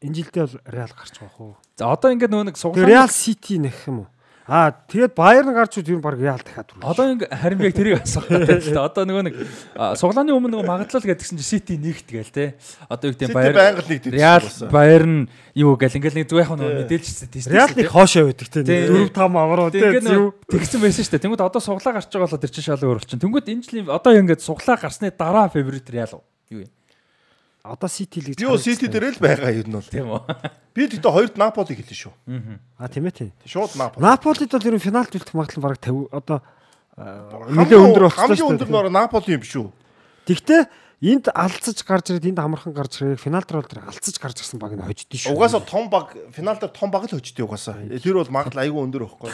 энэ 0.04 0.16
жилдээ 0.16 0.44
бол 0.48 0.58
Реал 0.66 0.94
гарч 0.96 1.16
байгаа 1.20 1.36
хөө. 1.36 1.54
За 1.76 1.92
одоо 1.92 2.10
ингээд 2.16 2.32
нөгөө 2.32 2.48
нэг 2.48 2.58
суглааны 2.58 2.88
Реал 2.88 3.12
Сити 3.12 3.60
нэх 3.60 3.84
юм 3.88 4.08
уу? 4.08 4.10
Аа 4.50 4.74
тэгээд 4.74 5.14
Баерн 5.14 5.54
гарч 5.54 5.78
ер 5.78 5.86
нь 5.86 6.02
баг 6.02 6.18
Реал 6.18 6.42
дахиад 6.42 6.74
түрүү. 6.74 6.82
Одоо 6.82 7.06
ингэ 7.14 7.30
харин 7.30 7.60
би 7.62 7.70
тэрийг 7.70 8.02
асуух 8.02 8.26
гэдэг. 8.34 8.74
Одоо 8.82 9.06
нөгөө 9.06 9.24
нэг 9.30 9.36
суглааны 9.78 10.34
өмнө 10.34 10.58
нөгөө 10.58 10.66
магадлал 10.66 11.06
гэдгсэн 11.06 11.38
чинь 11.38 11.46
Сити 11.46 11.78
нэгт 11.78 12.10
гээл 12.10 12.34
те. 12.34 12.58
Одоо 12.90 13.12
юу 13.12 13.14
гэдэг 13.14 13.30
Сити 13.30 13.38
Баер 13.38 13.54
байнга 13.54 13.86
л 13.86 13.92
нэгдэж 13.94 14.10
Реал. 14.10 14.50
Баерн 14.74 15.30
юу 15.54 15.78
гээл 15.78 16.02
ингээл 16.02 16.18
нэг 16.18 16.28
зүг 16.34 16.42
яг 16.42 16.50
нөгөө 16.50 16.82
мэдээлж 16.82 17.08
статистик. 17.14 17.54
Реал 17.54 17.78
нэг 17.78 17.88
хоошоо 17.94 18.26
байдаг 18.26 18.50
те. 18.50 18.66
Тий. 18.66 18.90
4 18.90 19.14
5 19.14 19.38
авруу 19.38 19.70
те. 19.70 20.02
Тэгсэн 20.50 20.82
байсан 20.82 21.04
шүү 21.06 21.14
дээ. 21.14 21.24
Тэнгүүд 21.30 21.46
одоо 21.46 21.62
суглаа 21.62 21.94
гарч 21.94 22.10
байгаа 22.10 22.26
болоо 22.26 22.42
тэр 22.42 22.50
чинь 22.50 22.66
шал 22.66 22.82
өөр 22.82 23.06
болчихно. 23.06 23.22
Тэнгүүд 23.22 23.54
энэ 23.54 23.64
жилийн 23.70 23.86
одоо 23.94 24.18
ингээд 24.18 24.42
суглаа 24.42 24.82
гарсны 24.82 25.14
дараа 25.14 25.46
фаворит 25.54 25.86
Реал? 25.94 26.26
Юу 26.50 26.66
юм? 26.66 26.74
Одоо 27.70 27.90
Сити 27.90 28.20
лиг. 28.20 28.40
Юу 28.41 28.58
Сити 28.58 28.90
дээр 28.90 29.14
л 29.14 29.22
байгаа 29.22 29.54
юм 29.54 29.70
нь 29.70 29.76
бол. 29.78 29.86
Тийм 29.86 30.10
үү? 30.10 30.22
Би 30.74 30.90
тэгтээ 30.90 31.14
хоёрт 31.14 31.36
Наполиг 31.38 31.78
хэлсэн 31.78 31.98
шүү. 32.10 32.14
А 32.82 32.88
тийм 32.90 33.06
ээ 33.06 33.14
тий. 33.14 33.30
Шууд 33.46 33.78
Наполи. 33.78 34.02
Наполид 34.02 34.50
бол 34.50 34.66
ер 34.66 34.76
нь 34.76 34.84
финалд 34.84 35.14
үлдэх 35.14 35.34
магадлал 35.38 35.64
баг 35.70 35.78
50 35.78 36.10
одоо 36.10 36.40
нэлээ 36.98 37.56
Хамгийн 37.56 37.86
өндөр 37.86 38.04
болчихсон 38.10 38.24
Хамгийн 38.26 38.41
шүү 38.41 38.52
өндөр 38.58 38.68
дээ. 38.68 38.76
нөр 38.76 38.88
Наполи 38.90 39.32
юм 39.38 39.44
шүү. 39.46 39.68
Тэгтээ 40.28 40.62
энд 41.00 41.26
алдсаж 41.32 41.80
гарч 41.88 42.06
ирээд 42.12 42.28
энд 42.36 42.40
амархан 42.44 42.74
гарч 42.76 42.94
ирээд 43.00 43.24
финал 43.24 43.46
дээр 43.48 43.60
бол 43.64 43.72
тэр 43.72 43.88
алдсаж 43.88 44.16
гарч 44.20 44.38
ирсэн 44.44 44.60
баг 44.60 44.76
нь 44.76 44.84
хождсон 44.84 45.16
шүү. 45.16 45.32
Угаасаа 45.32 45.64
том 45.64 45.88
баг 45.88 46.12
финал 46.36 46.60
дээр 46.60 46.76
том 46.76 46.91
баг 46.91 47.08
л 47.08 47.16
хөждөө 47.16 47.48
угаасаа. 47.48 47.80
Тэр 47.88 48.20
бол 48.20 48.28
магадлал 48.36 48.68
айгүй 48.68 48.84
өндөр 48.84 49.08
байхгүй. 49.08 49.32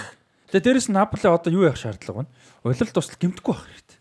Тэгээ 0.53 0.62
дээрэс 0.62 0.88
нь 0.94 0.95
Наполи 0.95 1.26
одоо 1.26 1.49
юу 1.49 1.66
яах 1.66 1.82
шаардлага 1.82 2.22
байна? 2.22 2.32
Улирал 2.62 2.94
тусал 2.94 3.18
гимтэхгүй 3.18 3.53
байх 3.57 3.66
хэрэгтэй. 3.66 3.94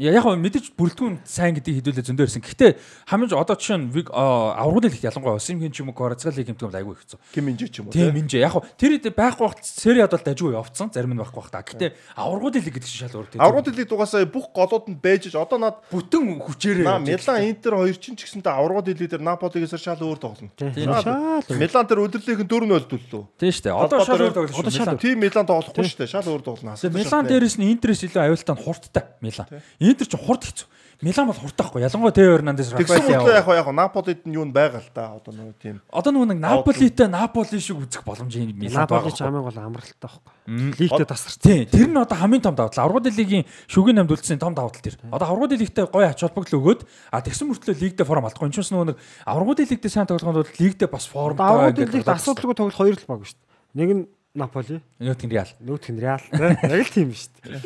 Я 0.00 0.16
яг 0.16 0.24
хөө 0.24 0.40
мэдээж 0.40 0.72
бүрэлдэхүүн 0.80 1.16
сайн 1.28 1.52
гэдгийг 1.60 1.84
хэдүүлээ 1.84 2.08
зөндөө 2.08 2.24
ирсэн. 2.24 2.40
Гэхдээ 2.40 2.72
хамгийн 3.12 3.36
одоо 3.36 3.52
жишээ 3.52 3.76
нь 3.84 3.92
Виг- 3.92 4.08
аврагын 4.08 4.88
лигт 4.96 5.04
ялангуяа 5.04 5.36
Осимгийн 5.36 5.68
ч 5.76 5.84
юм 5.84 5.92
уу 5.92 5.96
Кварацгалиг 6.00 6.48
гимтгүүл 6.48 6.72
айгүй 6.72 6.96
хэцүү. 7.04 7.20
Ким 7.36 7.52
инжи 7.52 7.68
ч 7.68 7.84
юм 7.84 7.88
уу. 7.88 7.92
Тийм 7.92 8.16
энэ 8.16 8.40
яг 8.40 8.56
хөө 8.56 8.64
тэр 8.80 8.96
хэд 8.96 9.12
байхгүй 9.12 9.44
багт 9.44 9.60
сериад 9.60 10.08
бол 10.16 10.24
дажгүй 10.24 10.56
явцсан 10.56 10.88
зарим 10.88 11.12
нь 11.12 11.20
байхгүй 11.20 11.36
бах 11.36 11.52
та. 11.52 11.60
Гэхдээ 11.60 11.92
аврагын 12.16 12.64
лиг 12.64 12.74
гэдэг 12.80 12.88
чинь 12.88 13.00
шал 13.04 13.12
өөр. 13.20 13.28
тийм. 13.28 13.40
Аврагын 13.44 13.76
дэлхийд 13.76 13.92
угаасаа 13.92 14.24
бүх 14.24 14.46
голууд 14.56 14.86
нь 14.88 14.96
бэж 14.96 15.36
одоо 15.36 15.58
над 15.60 15.76
бүтэн 15.92 16.24
хүчээрээ 16.48 16.88
Милан 17.04 17.44
Интер 17.44 17.72
хоёр 17.76 17.96
чинь 18.00 18.16
ч 18.16 18.24
гэсэнтэй 18.24 18.56
аврагын 18.56 18.96
дэлхийд 18.96 19.20
дээр 19.20 19.24
Наполигээс 19.28 19.76
шал 19.76 20.00
өөр 20.00 20.16
тоглоно. 20.16 20.48
Тийм. 20.56 20.96
Шал. 20.96 21.44
Шал. 21.44 21.60
Милан 21.60 21.84
тэр 21.84 22.00
өдрлийнх 22.08 22.40
нь 22.40 22.48
4-0 22.48 22.88
төллөө. 22.88 23.22
Тийм 23.36 23.52
шүү 23.52 23.64
дээ. 23.68 23.76
Одоо 23.76 24.00
шал 24.08 24.16
өөр 24.16 24.48
шүү. 24.48 24.96
Тийм 24.96 25.20
Милан 25.20 25.44
тоглохгүй 25.44 25.84
шүү 25.84 26.00
дээ. 26.00 26.08
Шал 26.08 26.24
өөр 26.24 26.40
тоглоно. 26.40 26.80
Милан 26.88 27.28
дээрээс 27.28 27.60
нь 27.60 27.68
Интерээс 27.68 28.08
илүү 28.08 28.32
аюултай 28.32 28.54
нь 28.56 28.64
хурдтай 28.64 29.04
Милан. 29.20 29.46
Интер 29.90 30.06
ч 30.06 30.14
хурд 30.14 30.46
хэцүү. 30.46 30.66
Милан 31.00 31.32
бол 31.32 31.40
хурдтайхгүй. 31.40 31.80
Ялангуяа 31.80 32.12
Тео 32.12 32.36
Эрнандес 32.36 32.68
Тэгсэн 32.76 32.84
Рафаэл 32.84 33.24
мөртөө 33.24 33.32
яа. 33.32 33.40
яг 33.40 33.48
яг 33.64 33.68
Наполид 33.72 34.20
нь 34.28 34.36
юу 34.36 34.44
нь 34.44 34.52
байгаа 34.52 34.84
л 34.84 34.90
та 34.92 35.16
одоо 35.16 35.32
нөгөө 35.32 35.56
тийм. 35.56 35.80
Одоо 35.88 36.12
нөгөө 36.12 36.28
нэг 36.28 36.40
Наполитэй 36.44 37.08
Наполи 37.08 37.56
шиг 37.56 37.80
үзэх 37.80 38.04
боломж 38.04 38.36
энэ 38.36 38.52
Милан 38.52 38.84
Наполи 38.84 39.08
байгаа. 39.08 39.16
ч 39.16 39.24
хамгийн 39.24 39.44
гол 39.48 39.56
амралттай 39.64 39.96
байхгүй. 39.96 40.76
Лигтээ 40.76 41.08
тасарч. 41.08 41.40
Тийм, 41.40 41.64
тэр 41.72 41.88
нь 41.88 41.96
одоо 41.96 42.16
хамгийн 42.20 42.44
том 42.44 42.52
давуу 42.52 42.68
тал. 42.68 42.84
Аврагын 42.84 43.16
лигийн 43.16 43.48
шүгэний 43.64 43.96
намд 43.96 44.12
үлдсэн 44.12 44.36
том 44.36 44.52
давуу 44.52 44.76
тал 44.76 44.84
тэр. 44.84 45.00
Одоо 45.08 45.26
аврагын 45.32 45.56
лигтэй 45.64 45.88
гоё 45.88 46.04
ач 46.12 46.20
холбогдол 46.20 46.60
өгөөд 46.60 46.80
а 46.84 47.24
тэгсэн 47.24 47.48
мөртлөө 47.48 47.80
лигдээ 47.80 48.04
форм 48.04 48.28
алдахгүй. 48.28 48.52
Энэ 48.52 48.54
ч 48.54 48.58
бас 48.60 48.68
нөгөө 48.76 48.86
нэг 48.92 48.96
аврагын 49.24 49.68
лигдээ 49.72 49.88
сайн 49.88 50.04
тоглоход 50.04 50.36
бол 50.44 50.52
лигдээ 50.60 50.88
бас 50.92 51.08
формтой 51.08 51.48
Аврагын 51.48 51.88
лигт 51.96 52.12
асуудалгүй 52.12 52.56
тоглох 52.60 52.76
хоёр 52.76 53.00
л 53.00 53.08
баг 53.08 53.24
шүү 53.24 53.40
дээ. 53.40 53.48
Нэг 53.72 53.88
нь 53.96 54.04
Наполи, 54.36 54.78
Нөгөөх 55.00 55.24
нь 55.26 55.32
Реал. 55.32 55.50
нөгөөх 55.58 55.88
нь 55.90 55.98
Реал. 55.98 56.22
Яг 56.30 56.86
л 56.86 56.92
тийм 56.92 57.08
шүү 57.10 57.32
дээ. 57.40 57.64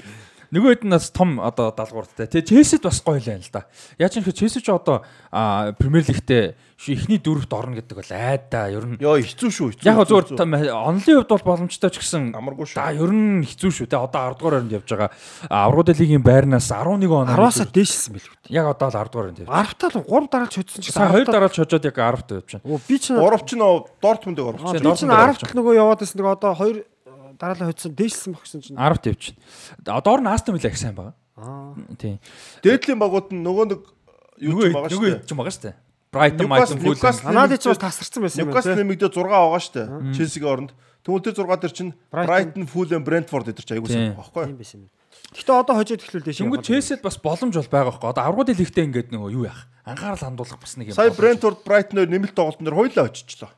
Нөгөө 0.55 0.71
хэд 0.71 0.85
нь 0.87 0.95
бас 0.95 1.11
том 1.11 1.43
одоо 1.43 1.75
даалгавартай. 1.75 2.31
Тэгээ 2.31 2.47
Челсид 2.47 2.87
бас 2.87 3.03
гоё 3.03 3.19
л 3.19 3.27
байна 3.27 3.43
л 3.43 3.51
да. 3.51 3.67
Яаж 3.99 4.15
юм 4.15 4.23
хэрэг 4.23 4.39
Челси 4.39 4.63
ч 4.63 4.71
одоо 4.71 5.03
а, 5.35 5.75
Премьер 5.75 6.07
лигтээ 6.07 6.55
эхний 6.95 7.19
дөрөвт 7.19 7.51
орно 7.51 7.75
гэдэг 7.81 7.97
бол 7.99 8.13
айда 8.15 8.69
ер 8.71 8.85
нь 8.87 8.99
Йоо 9.03 9.19
хэцүү 9.19 9.51
шүү 9.51 9.69
хэцүү. 9.75 9.89
яг 9.89 9.99
зүгээр 10.07 10.71
онлын 10.71 11.03
хувьд 11.03 11.33
бол 11.33 11.47
боломжтой 11.49 11.91
ч 11.91 11.99
гэсэн 11.99 12.37
Амаргүй 12.39 12.71
шүү. 12.71 12.79
Да 12.79 12.93
ер 12.93 13.11
нь 13.11 13.43
хэцүү 13.43 13.71
шүү. 13.73 13.87
Тэгээ 13.89 14.05
одоо 14.05 14.31
10 14.31 14.39
дугаар 14.39 14.55
оронд 14.61 14.75
явж 14.75 14.89
байгаа. 14.95 15.11
Аврагын 15.49 15.97
лигийн 15.99 16.23
байрнаас 16.23 16.69
11 16.71 17.09
оноо. 17.09 17.35
10-аас 17.35 17.73
дээшсэн 17.73 18.13
байл 18.15 18.29
үү. 18.29 18.37
Яг 18.53 18.67
одоо 18.69 18.89
л 18.93 18.99
10 19.01 19.11
дугаар 19.11 19.27
оронд 19.33 19.41
явж. 19.43 19.49
10-таа 19.49 19.89
л 19.91 20.07
3 20.07 20.31
дараалж 20.31 20.55
хоцсон 20.55 20.81
ч 20.85 20.87
Сая 20.93 21.09
хоёр 21.09 21.27
дараалж 21.27 21.57
хожоод 21.57 21.89
яг 21.89 21.97
10-т 21.99 22.31
явж 22.39 22.51
байна. 22.53 22.67
Оо 22.69 22.79
би 22.85 22.97
ч 23.01 23.05
Гуравч 23.17 23.51
нь 23.57 23.65
Дортмундыг 24.05 24.45
оруулах. 24.45 24.77
Чи 24.77 24.85
би 24.85 24.93
ч 24.93 25.03
Дортмунд 25.03 25.41
10 25.41 25.41
дахь 25.41 25.57
нөгөө 25.57 25.73
яваад 25.73 26.01
байсан 26.05 26.19
нөгөө 26.21 26.35
одоо 26.37 26.53
2 26.53 26.94
дараалал 27.45 27.69
хоцсон 27.77 27.93
дээшсэн 27.93 28.33
багсан 28.33 28.61
чинь. 28.65 28.77
10-т 28.81 29.07
явж 29.13 29.25
байна. 29.85 30.01
Доор 30.01 30.21
нь 30.25 30.31
Астон 30.33 30.55
Вилла 30.57 30.71
их 30.73 30.79
сайн 30.81 30.95
байгаа. 30.97 31.15
Аа. 31.37 31.75
Тийм. 32.01 32.17
Дээдлийн 32.65 32.99
багууд 32.99 33.29
нь 33.37 33.45
нөгөө 33.45 33.65
нэг 33.69 33.81
юу 34.41 34.65
ч 34.65 34.73
байгаа 34.73 34.89
шүү 34.89 34.97
Нөгөө 34.97 35.13
дээ. 35.13 35.27
ч 35.29 35.33
байгаа 35.37 35.53
шүү 35.53 35.65
дээ. 35.69 35.75
Newcastle- 35.75 35.83
Brighton, 36.15 36.47
Fulham. 36.47 36.79
Newcastle- 36.95 37.27
Канадич 37.27 37.65
бас 37.67 37.79
тасарсан 37.83 38.21
байсан 38.23 38.39
юм 38.41 38.49
Ньюкасл 38.55 38.69
байна. 38.71 38.81
нэмэгдээ 38.87 39.11
6 39.11 39.29
байгаа 39.29 39.61
шүү 39.61 39.75
дээ. 39.75 39.87
Челсигийн 40.15 40.51
оронд. 40.55 40.71
Тэгвэл 41.05 41.25
тэр 41.27 41.35
6 41.37 41.61
дээр 41.61 41.75
чинь 41.75 41.93
Брайтон, 42.11 42.65
Фулэм, 42.71 43.03
Брентфорд 43.05 43.49
эдэр 43.51 43.65
чи 43.67 43.75
аягүй 43.75 43.91
Тийм. 43.91 43.99
сайн 43.99 44.15
байгаа 44.15 44.23
байхгүй 44.25 44.41
юу? 44.41 44.47
Тийм 44.55 44.59
байсан 44.63 44.79
юм. 44.87 44.91
Гэхдээ 45.35 45.57
одоо 45.59 45.75
хожоод 45.75 46.01
эхлүүл 46.07 46.23
дээш. 46.25 46.39
Тэнгүүд 46.39 46.63
Челсид 46.65 47.03
бас 47.03 47.17
боломж 47.19 47.55
бол 47.59 47.67
байгаа 47.75 47.91
байхгүй. 47.91 48.09
Одоо 48.15 48.23
аврагын 48.31 48.57
лигтээ 48.63 48.85
ингээд 48.89 49.09
нөгөө 49.11 49.31
юу 49.35 49.45
яах? 49.51 49.67
Анхаарал 49.85 50.23
хандуулах 50.23 50.61
бас 50.63 50.77
нэг 50.79 50.87
юм. 50.89 50.95
Сая. 50.95 51.11
Брентфорд, 51.11 51.59
Брайтон 51.67 51.99
хоёр 51.99 52.09
нэмэлт 52.15 52.35
тоглолтын 52.39 52.65
дээр 52.65 52.79
хойлоо 52.79 53.05
очичлоо. 53.11 53.51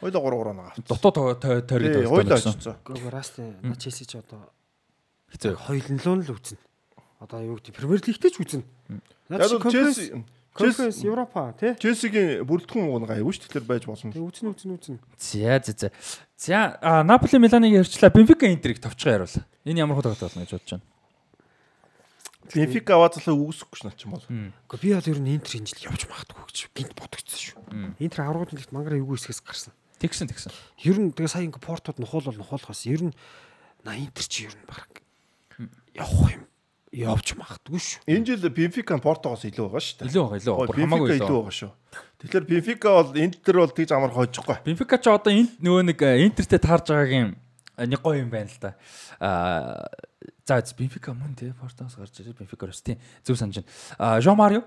Хойлоо 0.00 0.22
3 0.22 0.42
3 0.44 0.52
наа. 0.54 0.72
Дутуу 0.86 1.10
тойрог 1.12 1.40
Тий, 1.42 1.60
тоглолт 1.66 2.08
хойлоо 2.08 2.34
байсан. 2.36 2.52
очицсан. 2.54 2.76
Гого 2.84 3.10
расти 3.10 3.42
Челси 3.78 4.04
ч 4.06 4.14
одоо 4.18 4.50
Хэцүү. 5.32 5.54
хоёуланлуу 5.58 6.22
л 6.22 6.32
үзнэ. 6.38 6.58
Одоо 7.20 7.40
юу 7.42 7.56
гэдэг 7.58 7.74
Премьер 7.74 8.00
лигтэй 8.06 8.30
ч 8.30 8.38
үзнэ. 8.38 8.62
Яг 9.28 9.42
Челси 9.42 10.24
конференс 10.58 10.98
Европа 11.06 11.54
тий. 11.58 11.74
Челсигийн 11.78 12.42
бүрэлдэхүүн 12.42 12.90
муугаа 12.90 13.14
аягүй 13.14 13.30
шүү 13.30 13.46
тэгэхээр 13.46 13.66
байж 13.66 13.86
болно. 13.86 14.10
Тэг 14.10 14.26
үзнэ 14.26 14.50
үзнэ 14.50 14.74
үзнэ. 14.74 14.98
За 15.18 15.62
за 15.62 15.72
за. 15.78 15.88
За 16.34 16.78
а, 16.82 17.02
Наполи 17.06 17.38
Миланыг 17.38 17.72
ярьчлаа. 17.78 18.10
Бенфика 18.10 18.50
Интерийг 18.50 18.82
товчгоо 18.82 19.22
яруул. 19.22 19.38
Энэ 19.62 19.86
ямар 19.86 19.94
хутагт 20.02 20.18
болно 20.18 20.42
гэж 20.42 20.50
бодож 20.58 20.70
байна. 20.74 20.86
Бенфика 22.48 22.96
аваацлаа 22.98 23.36
үүсэхгүй 23.38 23.76
ш 23.78 23.82
нач 23.86 24.02
юм 24.02 24.16
бол. 24.18 24.24
Гэхдээ 24.26 24.82
би 24.82 24.90
бол 24.98 25.10
ер 25.14 25.20
нь 25.22 25.30
Интер 25.36 25.52
энэ 25.62 25.68
жил 25.68 25.86
явж 25.92 26.02
магадгүй 26.10 26.42
гэж 26.48 26.58
гинт 26.74 26.94
бодогдсон 26.96 27.38
шүү. 27.38 27.58
Интер 28.02 28.20
аврагын 28.26 28.58
лигт 28.58 28.72
мангара 28.72 28.96
эвгүй 28.98 29.14
хэсгээс 29.20 29.44
гарсан. 29.44 29.72
Тэгсэн 29.98 30.30
тэгсэн. 30.30 30.52
Ер 30.86 30.96
нь 30.98 31.10
тэгээ 31.10 31.30
сая 31.30 31.46
ингээ 31.46 31.62
портууд 31.62 31.98
нухуул 31.98 32.30
бол 32.30 32.38
нухуулахаас 32.38 32.86
ер 32.86 33.10
нь 33.10 33.14
на 33.84 33.98
Интер 33.98 34.24
чи 34.26 34.46
ер 34.46 34.54
нь 34.54 34.66
баг 34.66 35.02
явах 35.94 36.30
юм 36.34 36.44
явж 36.92 37.34
магадгүй 37.36 37.80
шүү. 37.82 38.04
Энэ 38.08 38.24
жил 38.32 38.48
Бенфика 38.54 38.96
Портогоос 39.02 39.44
илүү 39.44 39.66
байгаа 39.68 39.82
шүү 39.84 39.98
дээ. 40.00 40.08
Илүү 40.08 40.22
байгаа 40.24 40.38
илүү. 40.40 40.54
Бүр 40.68 40.78
хамаагүй 40.80 41.10
илүү 41.18 41.28
байгаа 41.28 41.56
шүү. 41.58 41.72
Тэгэхээр 42.22 42.44
Бенфика 42.48 42.88
бол 42.96 43.10
Интер 43.20 43.54
бол 43.60 43.74
тэгж 43.76 43.90
амар 43.92 44.12
хожихгүй. 44.14 44.56
Бенфика 44.64 44.96
ч 44.96 45.06
одоо 45.12 45.32
энэ 45.32 45.52
нөгөө 45.60 45.82
нэг 45.92 45.98
э, 46.00 46.24
Интертэй 46.24 46.60
таарж 46.62 46.88
байгаагийн 46.88 47.36
э, 47.36 47.84
нэг 47.84 48.00
гоё 48.00 48.24
юм 48.24 48.32
байна 48.32 48.48
л 48.48 48.60
да. 48.62 48.70
Аа 49.20 49.84
за 50.48 50.64
Бенфика 50.78 51.12
мөн 51.12 51.36
тий 51.36 51.52
Портоос 51.52 51.98
гарч 52.00 52.24
ирээ 52.24 52.40
Бенфика 52.40 52.64
рус 52.64 52.80
тий 52.80 52.96
зөв 53.20 53.36
санаж 53.36 53.60
байна. 53.60 53.68
Аа 54.00 54.20
Жо 54.24 54.32
Марио. 54.32 54.64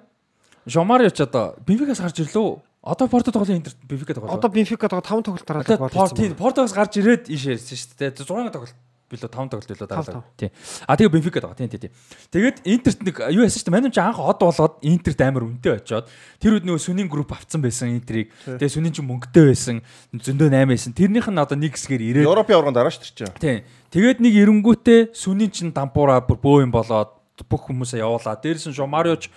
Жо 0.69 0.85
Марио 0.85 1.09
ч 1.09 1.25
одоо 1.25 1.57
Бенфикаас 1.65 2.05
гарч 2.05 2.21
ирлээ. 2.21 2.61
Одоо 2.81 3.07
Порто 3.07 3.31
тоглоом 3.31 3.57
Интер 3.57 3.73
Бенфика 3.87 4.13
тоглоом. 4.13 4.35
Одоо 4.35 4.49
Бенфика 4.49 4.89
дага 4.89 5.01
5 5.01 5.23
тоглолт 5.23 5.45
дараалал 5.45 5.65
Одоо 5.65 5.77
гол 5.77 5.89
Порт 5.89 6.17
хийсэн. 6.17 6.35
Портоос 6.35 6.73
гарч 6.73 6.97
ирээд 6.97 7.29
ийш 7.29 7.45
ярьсан 7.45 7.77
шүү 7.77 7.93
дээ. 7.99 8.25
6 8.25 8.25
тоглолт 8.25 8.73
билүү 9.11 9.29
5 9.29 9.51
тоглолт 9.53 9.69
билүү 9.69 9.87
Тав, 9.87 10.05
дараа. 10.07 10.23
Тий. 10.33 10.49
А 10.87 10.97
тэгээ 10.97 11.13
Бенфикад 11.13 11.45
байгаа. 11.45 11.61
Тий, 11.61 11.69
тий, 11.69 11.77
тий. 11.77 11.91
Тэгээд 12.33 12.57
Интерт 12.65 12.99
нэг 13.05 13.15
юу 13.29 13.45
яасан 13.45 13.61
ч 13.61 13.69
манай 13.69 13.91
ч 13.93 14.01
анх 14.01 14.17
од 14.17 14.41
болоод 14.41 14.81
Интерт 14.81 15.21
амар 15.21 15.45
үнэтэй 15.45 15.77
очоод 15.77 16.09
тэр 16.41 16.57
үед 16.57 16.65
нөгөө 16.65 16.81
сүнийн 16.81 17.05
групп 17.11 17.37
авцсан 17.37 17.61
байсан 17.61 17.93
Интерийг. 17.93 18.33
Тэгээ 18.49 18.71
сүнийн 18.71 18.95
ч 18.97 19.05
мөнгөтэй 19.05 19.45
байсан. 19.51 19.85
Зөндөө 20.15 20.49
8 20.49 20.73
байсан. 20.73 20.97
Тэрнийх 20.97 21.29
нь 21.29 21.37
одоо 21.37 21.57
нэг 21.59 21.77
хэсгээр 21.77 22.01
ирээд 22.01 22.25
Европын 22.25 22.55
аварганд 22.57 22.77
дараа 22.81 22.89
ш 22.89 22.97
тэр 22.97 23.13
чинь. 23.13 23.37
Тий. 23.37 23.61
Тэгээд 23.93 24.25
нэг 24.25 24.33
эренгүүтээ 24.41 25.13
сүнийн 25.13 25.53
чин 25.53 25.69
дампуура 25.69 26.23
бүр 26.25 26.39
бөө 26.41 26.57
юм 26.65 26.73
болоод 26.73 27.20
бүх 27.47 27.69
хүмүүсээ 27.69 28.01
явуулаа. 28.03 28.37
Дээрээс 28.37 28.67
нь 28.69 28.77
Жомариоч 28.77 29.29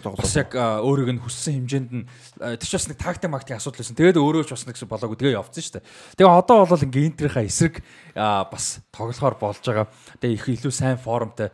тоглоо. 0.00 0.20
бас 0.20 0.36
яг 0.36 0.50
а, 0.56 0.80
өөрөг 0.82 1.16
нь 1.16 1.22
хүссэн 1.22 1.64
хэмжээнд 1.64 1.90
нь 1.92 2.04
тэр 2.36 2.68
ч 2.68 2.74
бас 2.76 2.88
нэг 2.88 2.98
тактик 2.98 3.30
мактик 3.30 3.56
асуудал 3.56 3.80
байсан. 3.80 3.96
Тэгээд 3.96 4.20
өөрөө 4.20 4.44
ч 4.44 4.50
бас 4.56 4.64
нэг 4.66 4.76
шиг 4.76 4.90
болоогүй 4.90 5.16
тэгээ 5.16 5.38
явцсан 5.38 5.62
шүү 5.62 5.74
дээ. 5.80 5.86
Тэгээ 6.20 6.36
одоо 6.36 6.58
бол 6.66 6.86
ингээ 6.86 7.08
Интерийнхаа 7.12 7.44
эсрэг 7.46 7.84
бас 8.14 8.80
тоглохоор 8.92 9.36
болж 9.40 9.62
байгаа. 9.62 9.86
Тэгээ 10.20 10.36
их 10.36 10.46
илүү 10.60 10.72
сайн 10.72 10.98
формтой 11.00 11.52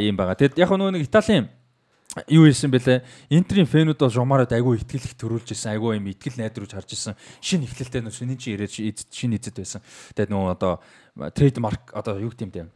юм 0.00 0.16
байгаа. 0.16 0.38
Тэгээд 0.38 0.60
яг 0.60 0.70
нөгөө 0.72 0.94
нэг 0.96 1.06
Италийн 1.08 1.50
юу 2.28 2.48
хийсэн 2.48 2.72
бэлээ 2.72 3.04
Интерийн 3.28 3.68
фэнүүд 3.68 4.00
бол 4.00 4.12
Жомарод 4.12 4.52
айгүй 4.52 4.80
ихтгэл 4.80 5.04
их 5.04 5.14
төрүүлж 5.20 5.52
исэн 5.52 5.76
айгүй 5.76 6.00
юм 6.00 6.08
ихтгэл 6.08 6.40
найдварж 6.40 6.72
харж 6.72 6.90
исэн 6.96 7.14
шинэ 7.44 7.68
ихтэлтэй 7.68 8.00
нөө 8.00 8.14
сүнийн 8.16 8.40
чи 8.40 8.56
ирээд 8.56 8.72
шинэ 9.12 9.36
эзэд 9.36 9.60
байсан 9.60 9.84
тэгээд 10.16 10.32
нөгөө 10.32 10.50
одоо 10.56 10.80
трейдмарк 11.16 11.92
одоо 11.96 12.20
юу 12.20 12.30
гэдэм 12.30 12.50
бэ 12.52 12.68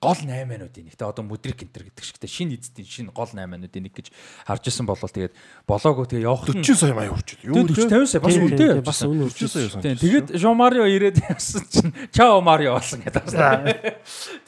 гол 0.00 0.16
8-уудын 0.16 0.84
нэг 0.88 0.96
те 0.96 1.04
одоо 1.04 1.24
мудрик 1.24 1.60
энтер 1.60 1.84
гэдэг 1.84 2.04
шигтэй 2.04 2.30
шинэ 2.30 2.56
эзэдийн 2.56 2.88
шинэ 2.88 3.12
гол 3.12 3.28
8-уудын 3.28 3.84
нэг 3.84 3.92
гэж 3.92 4.08
харж 4.48 4.64
исэн 4.68 4.88
болол 4.88 5.12
тэгээд 5.12 5.36
болоогоо 5.68 6.08
тэгээ 6.08 6.24
явах 6.24 6.48
нь 6.48 6.64
40 6.64 6.76
сая 6.76 6.94
маяг 6.96 7.12
үрчил. 7.20 7.40
Юу 7.44 7.68
Тэгээд 7.68 7.92
40 7.92 8.08
50 8.08 8.08
сая 8.08 8.20
бас 8.24 8.36
үнэтэй 8.40 8.80
бас 8.80 9.00
үнэ 9.04 9.28
40 9.28 9.48
сая 9.48 9.82
Тийм, 9.84 9.96
тэгээд 10.00 10.26
Жон 10.40 10.56
Марио 10.56 10.84
ирээд 10.88 11.20
явсан 11.20 11.64
чинь 11.68 11.92
Чао 12.12 12.40
Марио 12.40 12.80
болсон 12.80 13.00
гэдэг 13.04 13.24
байна. 13.28 13.76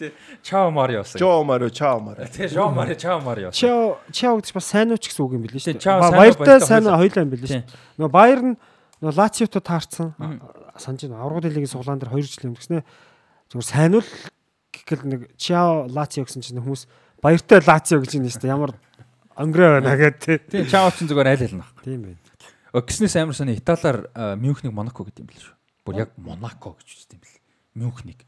Тийм, 0.00 0.12
Чао 0.40 0.70
Марио 0.72 1.00
болсон. 1.04 1.18
Жоо 1.20 1.44
марио, 1.44 1.68
чао 1.68 2.00
марио. 2.00 2.24
Тийм, 2.32 2.48
Жон 2.48 2.72
Марио, 2.72 2.96
Чао 2.96 3.20
Марио. 3.20 3.50
Чао 3.52 4.00
Чао 4.08 4.40
гэж 4.40 4.48
бас 4.56 4.64
сайн 4.64 4.92
уу 4.92 4.96
ч 4.96 5.12
гэсэн 5.12 5.20
үг 5.20 5.36
юм 5.36 5.44
билээ 5.44 5.60
шүү 5.60 5.76
дээ. 5.76 6.16
Баяртай 6.16 6.60
сайн 6.64 6.88
хоёлаа 6.88 7.24
юм 7.24 7.32
билээ 7.36 7.60
шүү. 7.60 7.64
Нөгөө 8.00 8.12
Баяр 8.12 8.40
нь 8.40 8.56
нөгөө 9.04 9.16
Лациото 9.20 9.60
таарсан. 9.60 10.16
Санаж 10.80 11.04
байна. 11.04 11.20
Аврагын 11.20 11.52
лигийн 11.52 11.68
суглаан 11.68 12.00
дээр 12.00 12.16
2 12.16 12.24
жил 12.24 12.48
юм 12.48 12.56
гэснээр 12.56 12.84
зүгээр 13.52 13.68
сайн 13.68 14.00
уу 14.00 14.04
гэхэл 14.72 15.04
нэг 15.04 15.20
Чао 15.36 15.84
Лацио 15.92 16.24
гэсэн 16.24 16.40
чинь 16.40 16.60
хүмүүс 16.64 16.88
Баяртай 17.20 17.60
Лацио 17.60 18.00
гэж 18.00 18.16
юм 18.16 18.24
дээ. 18.40 18.48
Ямар 18.48 18.72
онгороо 19.36 19.80
байна 19.80 19.96
гэдэг 19.96 20.20
тий. 20.24 20.38
Тийм, 20.40 20.66
Чао 20.72 20.88
ч 20.90 21.04
зүгээр 21.04 21.28
айл 21.36 21.44
айл 21.44 21.56
нах. 21.60 21.70
Тийм 21.84 22.00
байна. 22.08 22.20
Гиснээс 22.72 23.16
амар 23.20 23.36
сони 23.36 23.60
Италиар 23.60 24.08
Мюнхнийг 24.40 24.72
Монако 24.72 25.04
гэдэг 25.04 25.20
юм 25.20 25.28
бэл 25.28 25.44
шүү. 25.44 25.56
Бүр 25.84 25.94
яг 26.00 26.10
Монако 26.16 26.74
гэж 26.80 26.88
үздэг 26.96 27.20
юм 27.20 27.22
бэл. 27.22 27.38
Мюнхнийг 27.76 28.20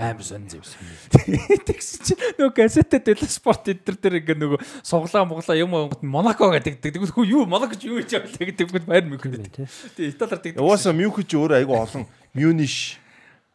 амар 0.00 0.24
сонь 0.24 0.48
зэв. 0.48 0.64
Тэгсэн 1.68 2.00
чинь 2.00 2.20
нөгөө 2.40 2.56
газетад 2.56 3.04
дэл 3.04 3.28
спорт 3.28 3.68
эдэр 3.68 4.00
дээр 4.00 4.16
ингээ 4.24 4.40
нөгөө 4.40 4.60
суглаа 4.80 5.28
муглаа 5.28 5.60
юм 5.60 5.76
онгот 5.76 6.00
Монако 6.00 6.48
гэдэг. 6.56 6.80
Тэгвэл 6.80 7.12
хүү 7.12 7.28
юу 7.28 7.44
Монако 7.44 7.76
ч 7.76 7.84
юу 7.92 8.00
гэж 8.00 8.16
яваа 8.16 8.32
гэдэг 8.32 8.72
Мюнх 8.72 9.20
Тийм 9.20 9.44
гэдэг. 9.44 9.68
тий. 9.92 10.08
Италиар 10.08 10.40
тэгдэг. 10.40 10.60
Яваасаа 10.64 10.96
Мюнхен 10.96 11.28
ч 11.28 11.36
өөрөө 11.36 11.60
айгүй 11.60 11.76
олон 11.76 12.08
Мюниш 12.32 12.96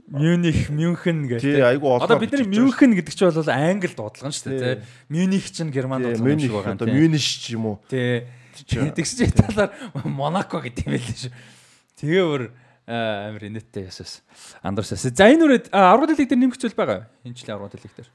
Мюних, 0.08 0.70
Мюнхен 0.70 1.26
гэдэг. 1.26 1.42
тий 1.42 1.62
айгүй 1.66 1.90
олон. 1.90 2.06
Одоо 2.06 2.20
бидний 2.22 2.46
Мюнхен 2.46 2.94
гэдэг 2.94 3.14
чинь 3.18 3.32
бол 3.34 3.50
англи 3.50 3.90
дуудлага 3.90 4.30
нь 4.30 4.36
шүү 4.38 4.50
Тий. 4.54 4.60
дээ. 4.62 4.76
тий. 4.76 4.84
Мюних 5.10 5.46
чинь 5.50 5.72
герман 5.74 6.02
дуудлага 6.06 6.40
шиг 6.40 6.52
байгаа 6.54 6.74
одоо. 6.78 6.88
Мюниш 6.88 7.26
ч 7.42 7.58
юм 7.58 7.66
уу. 7.66 7.82
Тий. 7.90 8.30
Тэгсэн 8.56 9.18
чинь 9.18 9.34
Италиар 9.34 9.74
Монако 10.06 10.62
гэдэг 10.62 10.86
юм 10.86 10.94
байл 10.94 11.10
шүү. 11.10 11.34
Тэгээ 11.98 12.24
бүр 12.30 12.44
аа, 12.86 13.34
амар 13.34 13.44
инээдтэй 13.50 13.90
ясаас 13.90 14.22
андарсаас. 14.62 15.10
За 15.10 15.26
энэ 15.26 15.42
үрээд 15.42 15.66
10 15.74 16.06
дэлэг 16.06 16.30
дээр 16.30 16.40
нэмэх 16.40 16.60
зүйл 16.62 16.78
байгаа. 16.78 17.10
Энэ 17.26 17.34
жилийн 17.34 17.58
10 17.66 17.74
дэлэг 17.74 17.94
дээр. 17.98 18.10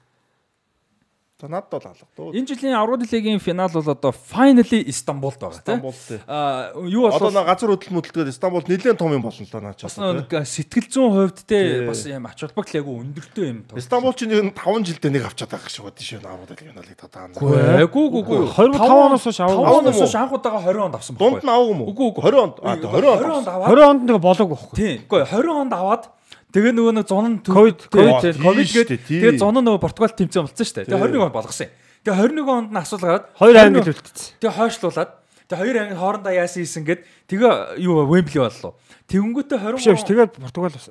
За 1.41 1.49
надад 1.49 1.71
бол 1.73 1.81
алга 1.89 2.07
дуу. 2.17 2.33
Энэ 2.37 2.47
жилийн 2.53 2.77
10 2.77 3.01
дэлэгийн 3.01 3.41
финал 3.41 3.73
бол 3.73 3.89
одоо 3.89 4.13
finally 4.13 4.85
Истанбулд 4.85 5.41
байгаа 5.41 5.57
тий. 5.57 5.73
Стамбул 5.73 5.95
тий. 5.97 6.21
Аа 6.29 6.77
юу 6.85 7.09
Одоо 7.09 7.33
бол 7.33 7.37
нэг 7.41 7.47
газар 7.49 7.71
хөдлөл 7.73 7.95
мөдөлтөд 7.97 8.29
Стамбул 8.37 8.65
нэлээд 8.69 8.99
том 9.01 9.13
юм 9.17 9.23
болно 9.25 9.41
л 9.41 9.49
доо 9.49 9.61
наа 9.65 9.73
ч. 9.73 9.89
бас 9.89 9.97
нэг 9.97 10.29
сэтгэл 10.29 10.87
зүйн 10.93 11.11
хувьд 11.17 11.39
те 11.49 11.87
бас 11.89 12.05
юм 12.05 12.27
ач 12.29 12.45
холбогдол 12.45 12.77
айгу 12.77 12.93
өндөртэй 13.01 13.45
юм. 13.49 13.59
Стамбул 13.81 14.13
ч 14.13 14.29
нэг 14.29 14.53
5 14.53 14.85
жилдээ 14.85 15.11
нэг 15.17 15.25
авчаад 15.33 15.51
байгаа 15.57 15.71
шүү 15.73 15.89
дээ 15.97 16.05
шүү. 16.05 16.21
Наад 16.21 16.51
л 16.53 16.61
финалыг 16.61 17.01
одоо 17.01 17.21
анзаа. 17.25 17.89
Үгүй 17.89 18.07
гүү 18.13 18.23
гүү. 18.29 18.41
25 18.53 18.85
оноос 18.85 19.25
хойш 19.25 19.41
аваагүй. 19.41 19.65
5 19.65 19.81
оноос 19.81 19.99
хойш 20.05 20.15
анхудаага 20.21 20.61
20 20.69 20.85
онд 20.85 20.95
авсан 21.01 21.17
Дунд 21.17 21.41
нь 21.41 21.49
аваагүй 21.49 21.73
юм 21.73 21.81
уу? 21.81 21.89
Үгүй, 21.89 22.07
үгүй. 22.13 22.23
20 22.29 22.45
онд. 22.45 22.55
Аа 22.61 22.77
20 22.77 23.09
онд. 23.09 23.21
20 23.25 23.39
онд 23.41 23.49
аваад 23.49 23.69
20 23.73 23.89
онд 23.89 24.01
нэг 24.05 24.19
болоогүй 24.21 24.57
байхгүй. 24.61 24.77
Тийм. 24.77 24.99
Үгүй 25.09 25.21
20 25.25 25.61
онд 25.65 25.73
аваад 25.73 26.03
тэгээ 26.51 26.73
нөгөө 26.75 26.93
нэг 26.99 27.07
зун 27.09 27.39
Ковид, 27.47 27.79
ковид, 27.91 28.37
ковид 28.39 28.69
гээд 28.71 28.91
тийм. 29.07 29.21
тэгээ 29.23 29.39
зун 29.39 29.55
нөгөө 29.63 29.81
Португал 29.81 30.13
тэмцээн 30.15 30.45
болцсон 30.47 30.67
шүү 30.67 30.77
дээ. 30.83 30.87
Тэгээ 30.91 30.99
Тийм. 30.99 31.15
21 31.15 31.27
онд 31.27 31.35
болгосон 31.35 31.67
юм. 31.67 31.73
Тэгээ 32.01 32.19
21 32.19 32.49
онд 32.51 32.69
нь 32.75 32.81
асуул 32.81 33.03
гараад 33.05 33.25
Хоёр 33.39 33.57
англи 33.61 33.81
үлдсэн. 33.91 34.29
Тэгээ 34.41 34.57
хойшлуулад 34.59 35.11
тэгээ 35.47 35.61
хоёр 35.61 35.77
анги 35.83 35.97
хоорондоо 36.01 36.33
яасан 36.35 36.61
хийсэн 36.65 36.83
гэд 36.87 37.01
тэгээ 37.31 37.53
юу 37.83 37.95
Вембли 38.09 38.39
боллоо. 38.41 38.73
Тэгэнгүүтээ 39.11 39.59
20 39.59 39.91
Биш 39.95 40.05
тэгээд 40.07 40.31
Португал 40.39 40.71
бас- 40.75 40.91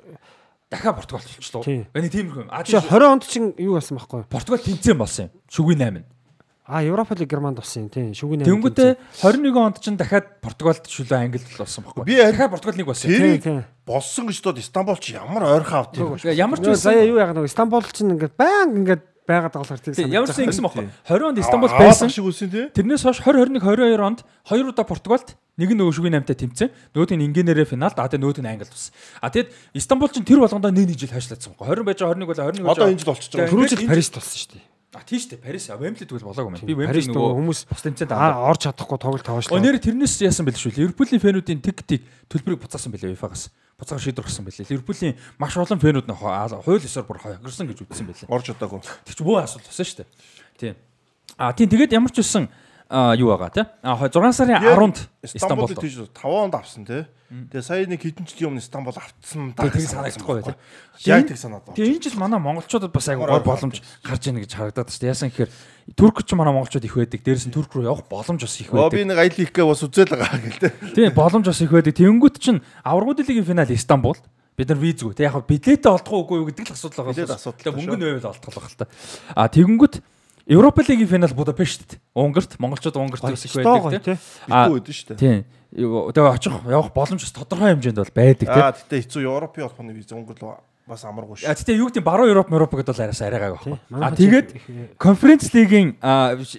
дахиад 0.70 0.96
Португал 0.96 1.24
болчихлоо. 1.26 1.62
Эний 1.66 2.10
тиймэрхүү 2.12 2.42
юм. 2.46 2.50
А 2.52 2.62
Биш 2.62 2.72
20 2.78 3.04
онд 3.10 3.24
чинь 3.26 3.48
юу 3.58 3.74
байсан 3.80 3.96
байхгүй. 3.98 4.24
Португал 4.30 4.60
тэмцээн 4.62 4.98
болсон 5.00 5.28
юм. 5.28 5.32
Шүгний 5.50 5.76
8. 5.76 6.04
А 6.70 6.82
Европа 6.86 7.18
лиг 7.18 7.26
Германд 7.26 7.58
болсон 7.58 7.90
тийм. 7.90 8.14
Шүгний 8.14 8.46
Тэнгүүтээ 8.46 8.94
21 9.26 9.58
онд 9.58 9.82
чинь 9.82 9.98
дахиад 9.98 10.38
Португалд 10.38 10.86
шүлээ 10.86 11.26
Англид 11.26 11.42
болсон 11.58 11.82
байхгүй. 11.82 12.06
Би 12.06 12.14
дахиад 12.14 12.54
Португал 12.54 12.78
нэг 12.78 12.86
болсон. 12.86 13.10
Тийм. 13.10 13.64
Болсон 13.82 14.30
гэж 14.30 14.38
дод 14.38 14.62
Стамбул 14.62 15.02
ч 15.02 15.18
ямар 15.18 15.42
ойрхон 15.50 15.82
авт 15.82 15.98
юм. 15.98 16.14
Ямар 16.22 16.62
ч 16.62 16.70
заяа 16.78 17.02
юу 17.10 17.18
яагаад 17.18 17.42
нэг 17.42 17.50
Стамбул 17.50 17.82
чинь 17.90 18.14
ингээд 18.14 18.38
баян 18.38 18.70
ингээд 18.86 19.02
байгаад 19.26 19.52
байгаа 19.54 19.66
болохоор 19.66 19.82
тийм 19.82 19.94
Тийм, 19.98 20.14
ямар 20.14 20.30
ч 20.30 20.38
юм 20.38 20.50
гэсэн 20.50 20.64
байхгүй. 20.66 20.86
20 21.10 21.26
онд 21.26 21.38
Аваад 21.42 21.74
байсан. 21.74 22.08
шиг 22.10 22.24
үсэн 22.26 22.50
тий. 22.50 22.66
Тэрнээс 22.70 23.02
хойш 23.02 23.18
20 23.18 23.58
21 23.58 23.66
22 23.66 23.98
онд 23.98 24.20
хоёр 24.46 24.70
удаа 24.70 24.86
Португалд 24.86 25.34
нэг 25.58 25.70
нь 25.74 25.78
нөгөө 25.78 25.94
шүгний 25.94 26.14
8-тай 26.14 26.38
тэмцээн. 26.38 26.70
Нөгөөд 26.94 27.10
нь 27.18 27.26
инженерээ 27.30 27.66
финалд 27.66 27.98
а 27.98 28.06
тэгээ 28.06 28.22
нөгөөд 28.22 28.40
нь 28.42 28.50
Англид 28.50 28.70
болсон. 28.70 28.94
А 29.22 29.30
тэгэд 29.30 29.48
Истанбул 29.74 30.10
чинь 30.10 30.26
тэр 30.26 30.42
болгондоо 30.42 30.70
нэг 30.70 30.86
нэг 30.94 30.98
жил 30.98 31.14
хойшлаадсан 31.14 31.54
байхгүй. 31.58 31.82
20 31.82 31.86
байж 31.86 31.98
байгаа 31.98 32.14
21 32.14 32.30
бол 32.30 32.38
21 32.38 32.62
байж 32.62 32.78
Одоо 32.78 32.88
энэ 32.90 33.00
жил 33.02 33.10
болчихж 33.10 33.32
байгаа. 33.34 33.50
Түрүү 33.50 33.66
жил 33.70 33.86
Парист 33.90 34.14
болсон 34.18 34.38
шүү 34.40 34.50
дээ. 34.56 34.64
А 34.90 35.06
тийм 35.06 35.22
шүү 35.22 35.38
дээ. 35.38 35.44
Парис. 35.46 35.70
Вембли 35.70 36.02
тэгвэл 36.02 36.26
болоогүй 36.26 36.50
юм. 36.50 36.66
Би 36.66 36.74
Вембли 36.74 37.02
нөгөө 37.06 37.34
хүмүүс 37.38 37.60
бус 37.70 37.82
тэмцээнд 37.86 38.10
орж 38.10 38.66
чадахгүй 38.66 38.98
тоглолт 38.98 39.22
таваашлаа. 39.22 39.62
Өнөр 39.62 39.78
тэрнээс 39.78 40.18
яасан 40.26 40.42
бэл 40.50 40.58
шүү. 40.58 40.74
Ливерпулийн 40.82 41.22
фэнүүдийн 41.22 41.62
тактик 41.62 42.02
төлбөрийг 42.26 42.58
буцаасан 42.58 42.90
бэлээ 42.90 43.14
UEFA-гаас. 43.14 43.54
Буцаага 43.78 44.02
шийдвэр 44.02 44.26
гаргасан 44.26 44.50
бэлээ. 44.50 44.66
Ливерпулийн 44.66 45.14
маш 45.38 45.54
олон 45.54 45.78
фэнүүд 45.78 46.10
нь 46.10 46.18
хууль 46.18 46.82
ёсоор 46.82 47.06
бүр 47.06 47.22
хойгорсон 47.22 47.70
гэж 47.70 47.86
үзсэн 47.86 48.06
бэлээ. 48.10 48.34
Орж 48.34 48.50
удаагүй. 48.50 48.82
Тэг 49.06 49.14
чи 49.14 49.22
бөө 49.22 49.38
асуулт 49.46 49.70
болсон 49.70 49.86
шүү 49.86 49.98
дээ. 50.02 50.10
Тийм. 50.58 50.74
А 51.38 51.54
тийм 51.54 51.70
тэгээд 51.70 51.94
ямар 51.94 52.10
ч 52.10 52.26
үсэн 52.26 52.50
юу 52.90 53.30
байгаа 53.30 53.50
те. 53.54 53.62
А 53.86 53.94
6 53.96 54.34
сарын 54.34 54.58
10-нд 54.58 54.98
Стамбул 55.22 55.70
Истанбулд. 55.70 55.78
тийж 55.78 55.94
5 56.10 56.26
онд 56.26 56.54
авсан 56.58 56.84
тий. 56.84 57.06
Тэгээ 57.30 57.62
сая 57.62 57.86
нэг 57.86 58.02
хэдэн 58.02 58.26
жилийн 58.26 58.58
өмнө 58.58 58.64
Стамбул 58.66 58.98
автсан 58.98 59.54
Тэгээ 59.54 59.78
тийг 59.78 59.86
санагдахгүй 59.86 60.42
тий. 60.42 60.56
Яг 61.06 61.30
тэг 61.30 61.38
санаад 61.38 61.62
байна. 61.62 61.76
Тэгээ 61.78 61.94
энэ 61.94 62.02
жил 62.02 62.18
манай 62.18 62.42
монголчуудад 62.42 62.90
бас 62.90 63.06
айгүй 63.06 63.30
гой 63.30 63.46
боломж 63.46 63.78
гарч 64.02 64.22
ийн 64.26 64.42
гэж 64.42 64.50
харагдаад 64.58 64.90
байна. 64.90 65.06
Яасан 65.14 65.30
гэхээр 65.30 65.50
турк 65.94 66.18
ч 66.26 66.34
манай 66.34 66.50
монголчууд 66.58 66.82
их 66.90 66.96
байдаг. 66.98 67.22
Дээрээс 67.22 67.46
нь 67.46 67.54
турк 67.54 67.70
руу 67.78 67.86
явах 67.86 68.10
боломж 68.10 68.42
бас 68.42 68.58
их 68.58 68.74
Оо 68.74 68.90
би 68.90 69.06
байдаг. 69.06 69.14
нэг 69.14 69.18
аялал 69.22 69.38
хийх 69.38 69.52
гээ 69.54 69.66
бас 69.70 69.82
үзэл 69.86 70.10
байгаа 70.10 70.42
гэлтэй. 70.42 70.70
Тийм 70.98 71.14
боломж 71.14 71.46
бас 71.46 71.60
их 71.62 71.70
байдаг. 71.70 71.94
Тэнгүүт 71.94 72.36
чинь 72.42 72.58
аврагууд 72.82 73.22
лигийн 73.22 73.46
финал 73.46 73.70
Истанбул. 73.70 74.18
Бид 74.58 74.66
нар 74.68 74.82
визгүй. 74.82 75.14
Тэг 75.14 75.30
яг 75.30 75.46
билетээ 75.46 75.86
олдох 75.86 76.26
уугүй 76.26 76.50
гэдэг 76.50 76.66
л 76.68 76.74
асуудал 76.74 77.06
байгаа. 77.06 77.14
Билет 77.14 77.30
асуудал 77.38 77.78
мөнгө 77.78 77.94
нь 77.94 78.02
байвал 78.18 78.34
олдох 78.34 78.54
байх 78.58 78.68
л 78.74 78.78
та. 78.82 78.90
А 79.38 79.46
тэгэнгүүт 79.46 80.02
Европа 80.46 80.82
лигийн 80.86 81.08
финал 81.08 81.34
Будапешт. 81.34 81.98
Унгарт 82.14 82.58
монголчууд 82.58 82.96
Унгарт 82.96 83.24
их 83.28 83.54
байдаг 83.54 84.02
тийм. 84.04 84.18
Ихгүй 84.48 84.80
байдэн 84.80 84.94
шүү 84.94 85.08
дээ. 85.12 85.18
Тийм. 85.20 85.44
Тэгээ 85.70 86.32
очих 86.34 86.54
явах 86.66 86.92
боломж 86.94 87.22
бас 87.22 87.34
тодорхой 87.34 87.74
хэмжээнд 87.74 88.00
бол 88.00 88.14
байдаг 88.14 88.46
тийм. 88.48 88.64
Аа 88.64 88.74
тэгтээ 88.74 89.00
хэцүү 89.04 89.22
Европын 89.28 89.64
холбооны 89.68 89.92
виз 89.94 90.10
өнгөл 90.10 90.58
бас 90.90 91.04
амаргүй 91.06 91.38
шүү. 91.38 91.46
тэгтээ 91.54 91.78
юу 91.78 91.88
гэдэг 91.92 92.02
баруун 92.02 92.30
Европ, 92.34 92.50
Европ 92.50 92.72
гэдэл 92.74 92.90
бол 92.90 93.04
араас 93.06 93.22
арайгаа 93.22 93.50
Тий. 93.50 93.54
байхгүй. 93.54 93.74
А 93.78 93.92
Манайхан 93.94 94.18
тэгээд 94.18 94.48
конференц 94.98 95.44
лигийн 95.54 95.88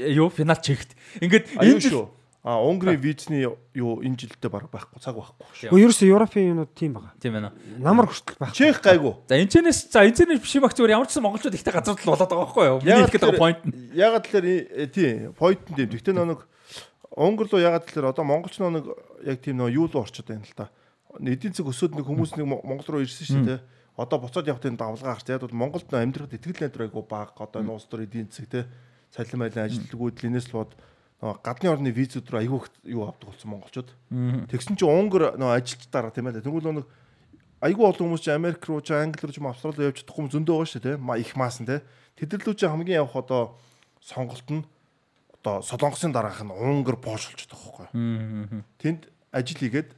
юу 0.07 0.29
финал 0.31 0.59
чигт. 0.63 0.95
Ингээд 1.19 1.45
энэ 1.59 1.83
жил. 1.83 2.07
А 2.41 2.57
Унгарын 2.57 2.97
визний 2.97 3.45
юу 3.45 4.01
энэ 4.01 4.18
жилдээ 4.18 4.49
баг 4.49 4.65
байхгүй 4.73 4.97
цаг 4.97 5.13
байхгүй 5.13 5.45
шүү. 5.53 5.69
Уу 5.69 5.77
ерөөсөө 5.77 6.09
Европын 6.09 6.49
юмнууд 6.49 6.73
тийм 6.73 6.97
байгаа. 6.97 7.13
тийм 7.22 7.38
байна. 7.38 7.53
Намар 7.77 8.09
хүртэл 8.09 8.41
байх. 8.41 8.57
Чех 8.57 8.81
гайгүй. 8.81 9.13
За 9.30 9.38
энэчнээс 9.38 9.93
за 9.93 10.01
энэчнээс 10.09 10.41
биш 10.41 10.57
юм 10.57 10.65
ах 10.65 10.73
зүгээр 10.73 10.97
ямар 10.97 11.05
ч 11.05 11.22
сан 11.22 11.23
монголчууд 11.30 11.53
ихтэй 11.53 11.69
газар 11.69 11.93
тал 11.93 12.09
болоод 12.09 12.26
байгаа 12.26 12.41
байхгүй 12.49 12.65
юу? 12.65 12.80
Миний 12.81 12.97
хэлэх 13.05 13.13
гэдэг 13.13 13.38
point 13.38 13.61
нь. 13.61 13.93
Ягаад 13.93 14.26
тэлэр 14.26 14.89
тий 14.89 15.30
point 15.38 15.61
нь 15.69 15.76
тийм. 15.77 15.93
Тэгтээ 15.93 16.18
нэг 16.18 16.41
Унгар 17.13 17.45
руу 17.45 17.61
ягаад 17.61 17.85
тэлэр 17.85 18.09
одоо 18.09 18.26
монголч 18.26 18.57
нэг 18.57 18.89
яг 19.22 19.38
тийм 19.38 19.61
нэг 19.61 19.77
юу 19.77 19.85
руу 19.85 20.01
орчод 20.01 20.26
байна 20.26 20.41
л 20.41 20.57
та. 20.57 20.73
Эдийн 21.22 21.53
засаг 21.53 21.69
өсөөд 21.69 21.93
нэг 21.93 22.09
хүмүүс 22.09 22.41
нэг 22.41 22.47
Монгол 22.49 22.89
руу 22.89 23.05
ирсэн 23.05 23.27
шүү 23.30 23.45
дээ. 23.45 23.59
Одоо 24.01 24.18
буцаад 24.18 24.49
явах 24.49 24.65
тийм 24.65 24.80
давлгаа 24.81 25.19
гарч. 25.19 25.30
Яг 25.30 25.45
бол 25.45 25.53
Монголд 25.53 25.91
амьдрахад 25.91 26.34
итгэл 26.39 26.57
найдвар 26.57 26.88
айгу 26.88 27.03
баг. 27.03 27.35
Одоо 27.35 27.61
нуус 27.61 27.85
төр 27.85 28.07
эдийн 28.07 28.31
засаг 28.31 28.47
те 28.47 28.65
цалин 29.11 29.43
байлын 29.43 29.68
ажилтгууд 29.68 30.23
линээс 30.23 30.49
л 30.55 30.65
нөө 31.22 31.38
гадны 31.45 31.69
орны 31.69 31.93
визүүд 31.93 32.27
рүү 32.34 32.41
их 32.49 32.69
юу 32.89 33.06
авдаг 33.06 33.30
болсон 33.30 33.53
монголчууд. 33.53 33.89
Тэгсэн 34.49 34.73
чинь 34.73 34.89
Унгар 34.89 35.38
нөө 35.38 35.53
ажилчдаараа 35.61 36.10
тийм 36.10 36.34
ээ. 36.34 36.41
Тэгвэл 36.41 36.81
нэг 36.81 36.89
айгүй 37.61 37.85
олон 37.85 38.10
хүмүүс 38.10 38.26
чи 38.26 38.34
Америк 38.34 38.65
руу 38.65 38.81
чи 38.81 38.98
Англи 38.98 39.30
руу 39.30 39.34
чи 39.34 39.41
Австрали 39.45 39.85
явж 39.85 40.02
чадахгүй 40.02 40.26
юм 40.26 40.34
зөндөө 40.34 40.56
байгаа 40.57 40.72
шүү 40.73 40.81
дээ. 40.81 40.98
Ма 40.98 41.22
их 41.22 41.38
маасан 41.38 41.69
те. 41.69 41.85
Тэдэрлүү 42.18 42.57
чи 42.57 42.65
хамгийн 42.65 43.06
явах 43.06 43.22
одоо 43.22 43.61
сонголт 44.02 44.49
нь 44.49 44.65
одоо 45.38 45.61
Солонгосын 45.61 46.10
дараах 46.10 46.41
нь 46.41 46.49
Унгар 46.49 46.98
Польш 46.98 47.30
байгаа 47.30 47.85
байхгүй. 47.93 48.65
Тэнд 48.81 49.10
ажил 49.30 49.61
хийгээд 49.61 49.93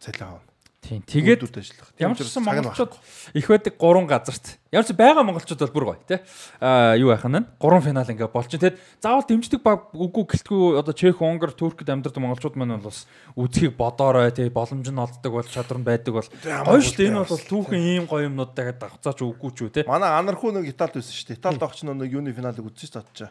цалин 0.00 0.40
авна. 0.40 0.51
Тийм. 0.82 0.98
Тэгээд 1.06 1.46
ажиллах. 1.46 1.94
ямар 1.94 2.18
ч 2.18 2.26
гэсэн 2.26 2.42
монголчууд 2.42 2.98
их 3.38 3.46
байдаг 3.46 3.78
гурван 3.78 4.10
газарт. 4.10 4.58
Ямар 4.74 4.82
ч 4.82 4.90
байгаа 4.90 5.22
монголчууд 5.22 5.62
бол 5.62 5.76
бүр 5.78 5.86
гоё 5.94 6.02
тий. 6.02 6.18
Аа 6.58 6.98
юу 6.98 7.14
яхах 7.14 7.30
нь 7.30 7.46
гурван 7.62 7.86
финал 7.86 8.10
ингээ 8.10 8.26
болж. 8.26 8.50
Тэгэд 8.50 8.82
заавал 8.98 9.22
дэмждэг 9.22 9.62
баг 9.62 9.94
үгүй 9.94 10.26
гэлтгүй 10.26 10.82
одоо 10.82 10.90
Чех, 10.90 11.22
Унгар, 11.22 11.54
Туркд 11.54 11.86
амьдардаг 11.86 12.18
монголчууд 12.18 12.58
маань 12.58 12.82
бол 12.82 12.90
бас 12.90 13.06
үзхийг 13.38 13.78
бодоорой 13.78 14.34
тий 14.34 14.50
боломж 14.50 14.90
нь 14.90 14.98
олддог 14.98 15.30
бол 15.30 15.46
чадвар 15.46 15.78
нь 15.78 15.86
байдаг 15.86 16.18
бол 16.18 16.26
гоё 16.26 16.82
шүү 16.82 16.98
дээ. 16.98 17.10
Энэ 17.14 17.30
бол 17.30 17.46
түүхэн 17.46 17.78
ийм 17.78 18.04
гоё 18.10 18.26
юмнууд 18.26 18.50
дахиад 18.50 18.82
давхцаач 18.82 19.22
үгүй 19.22 19.50
ч 19.54 19.58
үү 19.62 19.70
тий. 19.70 19.84
Манай 19.86 20.10
анархуу 20.18 20.50
нэг 20.50 20.66
Италид 20.66 20.98
байсан 20.98 21.14
шүү 21.14 21.30
дээ. 21.30 21.38
Италид 21.38 21.62
авч 21.62 21.86
нэг 21.86 22.10
юуны 22.10 22.34
финалыг 22.34 22.66
үзсэн 22.66 22.90
шүү 22.90 23.30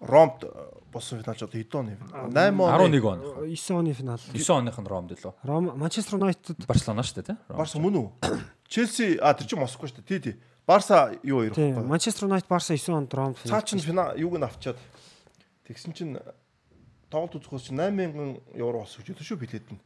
Ромд 0.00 0.44
босон 0.92 1.20
финалч 1.20 1.42
одоо 1.44 1.60
хэдэн 1.60 1.80
оны 1.80 1.96
финал? 2.00 2.32
8 2.32 2.56
оны. 2.56 2.96
11 2.96 3.04
он. 3.04 3.20
9 3.46 3.70
оны 3.76 3.92
финал. 3.92 4.20
9 4.32 4.50
оных 4.50 4.78
нь 4.80 4.88
Ромд 4.88 5.12
лөө. 5.12 5.34
Ром 5.44 5.64
Манчестер 5.76 6.16
Юнайтед 6.18 6.66
Барселона 6.66 7.04
шүү 7.04 7.20
дээ 7.20 7.28
тий. 7.30 7.36
Барса 7.48 7.78
мөн 7.78 7.96
үү? 8.00 8.08
Челси 8.72 9.18
а 9.20 9.34
тэр 9.36 9.46
чинь 9.46 9.60
Москва 9.60 9.86
шүү 9.86 10.00
дээ. 10.00 10.08
Тий, 10.08 10.20
тий. 10.20 10.34
Барса 10.66 11.12
юу 11.22 11.44
тийм 11.52 11.76
байхгүй. 11.76 11.86
Манчестер 11.86 12.26
Юнайтед 12.26 12.48
Барса 12.48 12.74
9 12.74 12.96
онд 12.96 13.14
Ромд 13.14 13.36
Цаа 13.44 13.60
финал. 13.60 13.68
чин 13.68 13.78
финал 13.78 14.16
юуг 14.16 14.40
нь 14.40 14.46
авчаад 14.48 14.78
тэгсэн 15.68 15.92
чинь 15.92 16.16
тоглолт 17.12 17.36
үзэхөөс 17.36 17.68
чинь 17.68 17.78
8000 17.78 18.56
евро 18.56 18.80
болсон 18.80 19.04
гэж 19.04 19.20
шүү 19.20 19.36
билет 19.36 19.68
нь. 19.68 19.80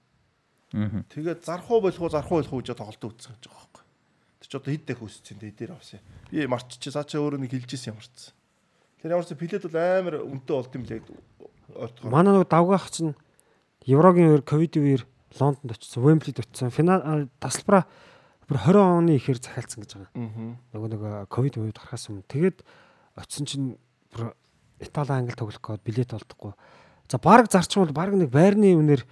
Аа. 0.79 1.03
Тэгээд 1.11 1.43
зархуу 1.45 1.81
болох 1.83 2.01
уу 2.01 2.13
зархуу 2.13 2.39
болох 2.39 2.53
уу 2.53 2.63
гэж 2.63 2.77
тоглолт 2.79 3.03
үзсэн 3.03 3.35
гэж 3.35 3.51
байгаа 3.51 3.61
байхгүй. 3.67 3.85
Тэр 4.45 4.49
чи 4.49 4.57
одоо 4.57 4.73
хэд 4.73 4.85
дэх 4.87 5.01
үсцэн 5.03 5.39
тэ 5.41 5.51
дээр 5.57 5.73
авсан. 5.75 6.01
Би 6.31 6.47
марччих 6.47 6.93
цаа 6.93 7.05
чи 7.09 7.17
өөрөө 7.17 7.41
нэг 7.41 7.51
хэлжсэн 7.51 7.97
ямарчсан. 7.97 8.35
Тэр 9.05 9.13
ямарчсан 9.13 9.37
билет 9.37 9.69
бол 9.69 9.77
амар 9.77 10.17
үнэтэй 10.25 10.55
болд 10.57 10.73
юм 10.73 10.85
лээ. 10.89 11.05
Манай 12.09 12.41
нэг 12.41 12.49
давгаах 12.49 12.89
чинь 12.89 13.13
Еврогийн 13.85 14.33
үеэр 14.33 14.45
ковидын 14.49 14.81
үеэр 14.81 15.05
Лондонд 15.37 15.77
очсон, 15.77 16.01
Вемблид 16.01 16.41
очсон. 16.41 16.73
Финал 16.73 17.29
тасалбараа 17.37 17.85
бүр 18.49 18.57
20 18.65 18.81
оны 18.81 19.13
ихээр 19.21 19.45
захиалсан 19.45 19.85
гэж 19.85 19.93
байгаа. 19.93 20.09
Аа. 20.17 20.57
Нөгөө 20.73 20.89
нэг 20.89 21.03
ковид 21.29 21.61
үед 21.61 21.77
гарахаас 21.77 22.09
өмнө 22.09 22.25
тэгээд 22.33 22.65
очсон 23.21 23.45
чинь 23.45 23.69
бүр 24.09 24.33
Итали 24.81 25.13
англи 25.13 25.37
тоглох 25.37 25.61
гээд 25.61 25.85
билет 25.85 26.17
олдохгүй. 26.17 26.57
За 27.13 27.21
баг 27.21 27.53
зарчмал 27.53 27.93
баг 27.93 28.17
нэг 28.17 28.33
байрны 28.33 28.73
үнээр 28.73 29.05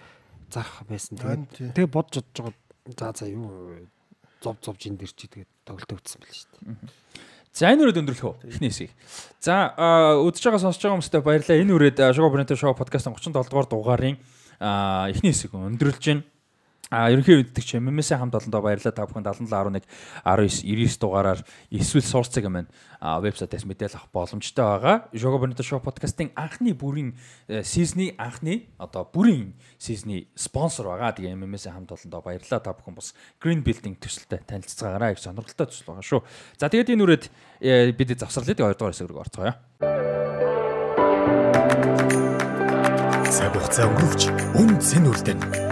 зарах 0.49 0.89
байсан. 0.89 1.21
Тэгээд 1.21 1.77
тэгээд 1.77 1.93
бодж 1.93 2.17
бодж 2.17 2.33
байгаа. 2.41 2.57
За 2.97 3.13
за 3.13 3.29
юу 3.29 3.85
зов 4.41 4.57
зов 4.65 4.81
жин 4.81 4.97
дэр 4.97 5.13
чи 5.13 5.29
тэгээд 5.29 5.53
тоглолт 5.69 6.01
өгдсөн 6.01 6.25
байл 6.25 6.33
шүү 6.33 6.49
дээ. 6.65 6.81
За 7.53 7.69
энэ 7.69 7.85
үрээд 7.85 8.01
өндөрлөх 8.01 8.25
үү? 8.25 8.37
Эхний 8.49 8.73
хэсгийг. 8.73 8.97
За 9.45 9.77
үзэж 10.25 10.41
байгаа 10.49 10.63
сонсож 10.65 10.81
байгаа 10.81 10.97
хүмүүстээ 10.97 11.21
баярлалаа. 11.21 11.61
Энэ 11.61 11.75
үрээд 11.77 11.99
Шого 12.17 12.33
Брентэй 12.33 12.57
шоу 12.57 12.73
подкастын 12.73 13.13
37 13.13 13.45
дугаар 13.45 13.69
дугаарын 13.69 14.17
аа, 14.57 15.13
эхний 15.13 15.37
хэсэг 15.37 15.53
өндөрлж 15.53 16.01
байна. 16.01 16.25
А 16.93 17.09
ерөнхий 17.09 17.41
үддэгч 17.41 17.81
MMS-ийн 17.81 18.21
хамт 18.21 18.37
олондоо 18.37 18.61
баярлалаа 18.61 18.93
та 18.93 19.09
бүхэн 19.09 19.25
7711 19.25 19.89
19 20.29 20.61
99 20.61 21.01
дугаараар 21.01 21.41
эсвэл 21.73 22.05
сурцэг 22.05 22.45
юм 22.45 22.61
байна. 22.61 22.69
А 23.01 23.17
вебсайтаас 23.25 23.65
мэдээлэл 23.65 23.97
авах 23.97 24.13
боломжтой 24.13 24.61
байгаа. 24.61 25.09
Jogo 25.17 25.41
Bonito 25.41 25.65
Show 25.65 25.81
podcast-ийн 25.81 26.37
анхны 26.37 26.77
бүрийн 26.77 27.17
сизны 27.65 28.13
анхны 28.21 28.69
одоо 28.77 29.09
бүрийн 29.09 29.57
сизны 29.81 30.29
спонсор 30.37 30.93
байгаа. 30.93 31.17
Тэгээ 31.17 31.33
MMS-ийн 31.33 31.81
хамт 31.81 31.97
олондоо 31.97 32.21
баярлалаа 32.21 32.61
та 32.61 32.77
бүхэн 32.77 32.93
бас 32.93 33.17
Green 33.41 33.65
Building 33.65 33.97
төсөлтэй 33.97 34.45
танилццаагаараа 34.45 35.17
их 35.17 35.25
сонирхолтой 35.25 35.73
төсөл 35.73 35.97
байгаа 35.97 36.05
шүү. 36.05 36.21
За 36.61 36.69
тэгээд 36.69 36.93
энэ 36.93 37.05
үрээд 37.09 37.25
э, 37.65 37.97
бид 37.97 38.21
завсарлаа 38.21 38.53
тэгээ 38.53 38.69
2 38.69 38.77
дугаар 38.77 38.93
хэсэг 38.93 39.09
рүү 39.09 39.25
орцгоё. 39.25 39.57
цаг 43.33 43.57
хугацаа 43.57 43.89
өнгөрөвч 43.89 44.23
үн 44.61 44.71
цэн 44.77 45.09
үлдэн. 45.09 45.72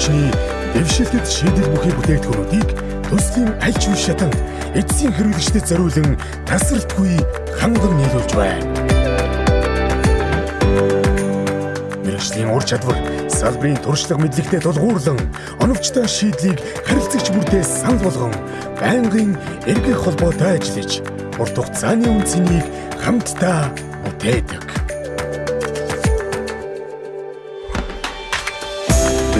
Хүчний 0.00 0.32
дэвшилтэд 0.72 1.28
шийдэл 1.28 1.68
бүхий 1.76 1.92
бүтээгдэхүүнүүдийг 1.92 2.68
төслийн 3.12 3.52
аль 3.60 3.76
ч 3.76 3.92
үе 3.92 4.00
шатанд 4.00 4.32
эцсийн 4.72 5.12
хэрэглэгчдэд 5.12 5.68
зориулан 5.68 6.16
тасралтгүй 6.48 7.20
ханган 7.60 8.00
нийлүүлж 8.00 8.32
байна. 8.32 8.64
Мэргэжлийн 12.00 12.48
ур 12.48 12.64
чадвар 12.64 12.96
салбарын 13.28 13.76
туршлага 13.84 14.24
мэдлэгтэй 14.24 14.64
тулгуурлан 14.64 15.20
оновчтой 15.60 16.08
шийдлийг 16.08 16.56
харилцагч 16.88 17.36
бүртээ 17.36 17.60
санал 17.60 18.00
болгон 18.00 18.32
байнгын 18.80 19.36
эргэх 19.68 20.00
холбоотой 20.00 20.56
ажиллаж 20.56 21.04
урт 21.36 21.60
хугацааны 21.60 22.08
үнцнийг 22.08 22.64
хамтдаа 23.04 23.68
бүтээдэг. 24.08 24.89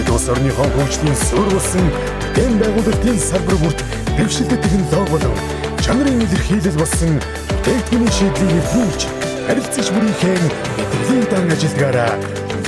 Бид 0.01 0.09
улс 0.16 0.31
орныхоо 0.32 0.64
хөгжлийн 0.64 1.18
суурь 1.28 1.52
болсон 1.52 1.85
дэм 2.32 2.56
байгуулалтын 2.56 3.18
салбар 3.20 3.56
бүрт 3.60 3.81
дэвшилтэт 4.16 4.62
технологи 4.64 5.12
болон 5.12 5.36
чанарын 5.85 6.24
илэрхийлэл 6.24 6.81
болсон 6.81 7.20
бүтээгдэхүүний 7.20 8.09
шийдлийг 8.16 8.48
нэвтрүүлж 8.48 9.02
харилцагч 9.44 9.89
бүрийнхээ 9.93 10.36
мэдрэлийн 10.40 11.27
дан 11.28 11.52
ажилдгаараа 11.52 12.12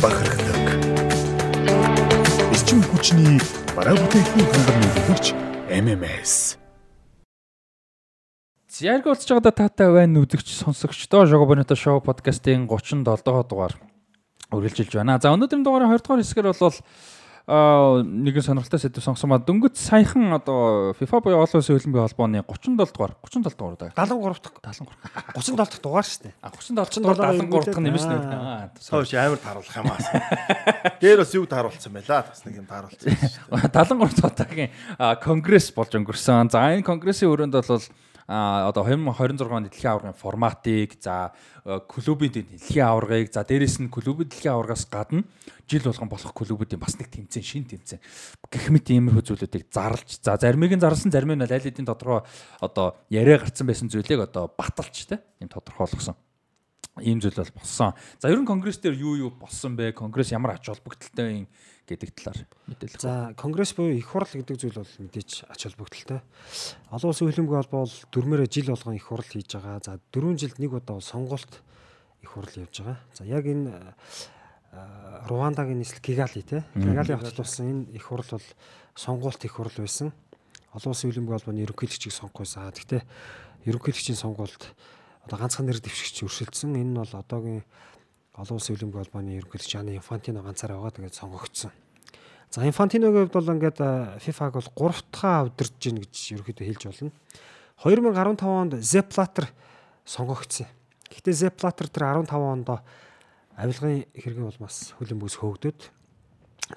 бахархдаг. 0.05 0.61
Эрчим 2.53 2.85
хүчний 2.93 3.41
бараа 3.73 3.97
бүтээгдэхүүн 3.97 4.49
хангам 4.53 4.77
нийлүүлэгч 4.85 5.27
MMS 5.73 6.61
Яг 8.85 9.09
болж 9.09 9.25
байгаадаа 9.25 9.57
таатай 9.57 9.89
байна 9.89 10.21
үзэгч 10.21 10.53
сонсогчдоо 10.53 11.25
Bonito 11.49 11.73
Show 11.73 11.97
podcast-ийн 12.05 12.69
37 12.69 13.09
дугаар 13.09 13.73
үргэлжилж 14.53 14.93
байна. 15.01 15.17
За 15.17 15.33
өнөөдрийн 15.33 15.65
дугаараа 15.65 15.97
20 15.97 16.05
дугаар 16.05 16.21
хэсгээр 16.21 16.53
бол 16.53 16.77
нэгэн 17.47 18.45
сонирхолтой 18.47 18.79
сэдв 18.79 19.03
сонгосомаа 19.03 19.43
дөнгөж 19.43 19.75
саяхан 19.75 20.31
одоо 20.31 20.95
FIFA 20.95 21.19
буюу 21.27 21.43
олон 21.43 21.59
улсын 21.59 21.75
хөлбөмбөгийн 21.75 22.07
холбооны 22.07 22.39
37 22.47 22.95
дугаар 22.95 23.19
37 23.19 23.59
дугаар 23.59 23.75
удаа 23.75 23.91
73 23.99 24.39
дахь 24.47 24.63
37 25.35 25.59
дахь 25.59 25.83
дугаар 25.83 26.07
шүү 26.07 26.23
дээ. 26.23 26.35
А 26.39 26.55
37 26.55 27.03
дугаар 27.03 27.35
73 27.35 27.67
дахь 27.67 27.83
нэмэж 27.83 28.05
нэ. 28.07 28.15
Аа 28.31 28.71
Сойш 28.79 29.11
амар 29.19 29.43
тааруулах 29.43 29.75
юм 29.75 29.91
аа. 29.91 29.99
Дээр 31.03 31.19
бас 31.27 31.35
юу 31.35 31.47
тааруулсан 31.51 31.93
байлаа. 31.93 32.31
Бас 32.31 32.47
нэг 32.47 32.63
юм 32.63 32.67
тааруулсан. 32.71 33.11
73 33.11 34.23
цотагийн 34.23 34.71
конгресс 35.19 35.75
болж 35.75 35.91
өнгөрсөн. 35.99 36.47
За 36.47 36.71
энэ 36.71 36.87
конгрессийн 36.87 37.27
өрөөнд 37.27 37.59
бол 37.59 37.83
одоо 38.29 38.85
2026 38.87 39.51
оны 39.51 39.69
дэлхийн 39.69 39.93
аваргын 39.93 40.17
форматыг 40.17 40.97
за 41.01 41.33
клубын 41.65 42.31
дэлхийн 42.31 42.87
аваргыг 42.87 43.33
за 43.33 43.43
дээрэс 43.43 43.83
нь 43.83 43.91
клубын 43.91 44.29
дэлхийн 44.29 44.55
аваргаас 44.55 44.87
гадна 44.87 45.25
жил 45.67 45.83
болгон 45.83 46.09
болох 46.09 46.33
клубүүдийн 46.33 46.81
бас 46.81 46.99
нэг 46.99 47.11
тэмцээн 47.11 47.45
шин 47.45 47.65
тэмцээн 47.67 48.01
гэх 48.51 48.67
мэт 48.71 48.91
иймэрхүү 48.91 49.25
зүйлүүдийг 49.27 49.67
зарлж 49.73 50.23
за 50.23 50.37
заримыг 50.39 50.77
нь 50.77 50.83
зарлсан 50.83 51.11
зарим 51.11 51.35
нь 51.35 51.43
аль 51.43 51.51
хэдийн 51.51 51.89
тодорхой 51.89 52.23
одоо 52.61 52.95
яриа 53.11 53.39
гарцсан 53.43 53.67
байсан 53.67 53.91
зүйлийг 53.91 54.29
одоо 54.29 54.51
баталж 54.53 55.07
те 55.09 55.19
юм 55.41 55.49
тодорхойлгосон 55.51 56.15
ийм 57.01 57.21
зүйл 57.21 57.35
бол 57.35 57.53
болсон. 57.57 57.95
За 58.21 58.29
ер 58.29 58.37
нь 58.37 58.47
конгресс 58.47 58.77
дээр 58.77 59.01
юу 59.01 59.17
юу 59.17 59.31
болсон 59.33 59.77
бэ? 59.77 59.97
Конгресс 59.97 60.33
ямар 60.33 60.61
ач 60.61 60.69
холбогдолтой 60.69 61.33
юм 61.33 61.49
гэдэг 61.87 62.11
талаар 62.15 62.41
мэдээлэл. 62.67 63.01
За 63.01 63.35
конгресс 63.37 63.75
буюу 63.75 63.97
их 63.97 64.07
хурл 64.07 64.31
гэдэг 64.31 64.57
зүйл 64.57 64.79
бол 64.79 64.95
мэдээж 65.03 65.51
ач 65.51 65.61
холбогдолтой. 65.67 66.21
Олон 66.95 67.11
улсын 67.11 67.27
хөлбөмбөгийн 67.29 67.63
холбоо 67.67 67.83
бол 67.85 67.97
дөрмөөрөө 68.15 68.49
жил 68.49 68.69
болгон 68.73 68.97
их 68.97 69.07
хурл 69.07 69.27
хийж 69.27 69.51
байгаа. 69.59 69.83
За 69.83 69.99
4 70.15 70.39
жилд 70.39 70.59
нэг 70.63 70.73
удаа 70.73 71.01
сонголт 71.03 71.63
их 72.23 72.31
хурл 72.31 72.55
явж 72.55 72.75
байгаа. 72.81 72.99
За 73.13 73.25
яг 73.27 73.45
энэ 73.47 73.95
Руандагийн 75.29 75.79
нийслэл 75.79 76.01
Кигали 76.01 76.43
те. 76.43 76.65
Кигали 76.75 77.13
хотод 77.13 77.37
болсон 77.37 77.67
энэ 77.67 77.85
их 77.93 78.09
хурл 78.09 78.25
бол 78.31 78.47
сонгуульт 78.95 79.45
их 79.45 79.53
хурл 79.53 79.75
байсан. 79.77 80.13
Олон 80.73 80.95
улсын 80.97 81.11
хөлбөмбөгийн 81.13 81.39
холбооны 81.43 81.61
ерөнхийлөгчийг 81.67 82.15
сонгох 82.15 82.49
байсан. 82.49 82.73
Гэхдээ 82.73 83.03
ерөнхийлөгчийн 83.69 84.17
сонгуульт 84.17 84.73
одоо 85.27 85.39
ганцхан 85.39 85.67
нэр 85.69 85.79
дэвшигч 85.79 86.25
өршөлдсөн. 86.25 86.75
Энэ 86.79 86.89
нь 86.89 86.99
бол 86.99 87.13
одоогийн 87.13 87.63
олон 88.33 88.57
улсын 88.57 88.77
хөлбөмбөгийн 88.77 89.05
холбооны 89.05 89.37
ерөнхийлөгч 89.37 89.73
Жаны 89.77 89.97
Инфантино 89.97 90.41
ганцаараа 90.41 90.81
байгаа 90.81 90.97
тэгээд 90.97 91.19
сонгогдсон. 91.21 91.71
За 92.49 92.65
Инфантиногийн 92.65 93.29
хувьд 93.29 93.37
бол 93.37 93.53
ингээд 93.53 93.79
FIFA-г 94.25 94.55
бол 94.57 94.93
3 94.93 95.05
дахь 95.13 95.53
удирдах 95.53 95.81
гин 95.81 95.97
гэж 96.01 96.15
ерөнхийдөө 96.37 96.67
хэлж 96.69 96.83
болно. 96.89 97.13
2015 97.85 98.45
онд 98.49 98.73
Sepp 98.81 99.13
Blatter 99.13 99.47
сонгогдсон. 100.05 100.69
Гэхдээ 101.13 101.35
Sepp 101.37 101.61
Blatter 101.61 101.89
тэр 101.93 102.25
15 102.25 102.33
онд 102.33 102.69
авилгын 103.57 104.09
хэргийн 104.17 104.49
улмаас 104.49 104.97
хөлбөмбөгөөс 104.97 105.37
хөөгдөд 105.37 105.79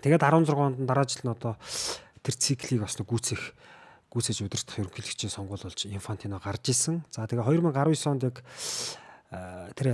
тэгээд 0.03 0.23
16 0.27 0.59
онд 0.59 0.77
дараа 0.83 1.07
жил 1.07 1.23
нь 1.23 1.31
одоо 1.31 1.55
тэр 2.19 2.35
циклийг 2.35 2.83
бас 2.83 2.99
гүйцэх 2.99 3.55
гүйцэж 4.11 4.43
удирдах 4.43 4.79
ерөнхийлөгчийн 4.79 5.31
сонгуул 5.31 5.59
болж 5.59 5.87
Инфантино 5.87 6.39
гарч 6.39 6.71
исэн. 6.71 7.03
За 7.11 7.27
тэгээ 7.27 7.47
2019 7.47 8.11
онд 8.11 8.23
яг 8.27 8.43
тэр 9.31 9.87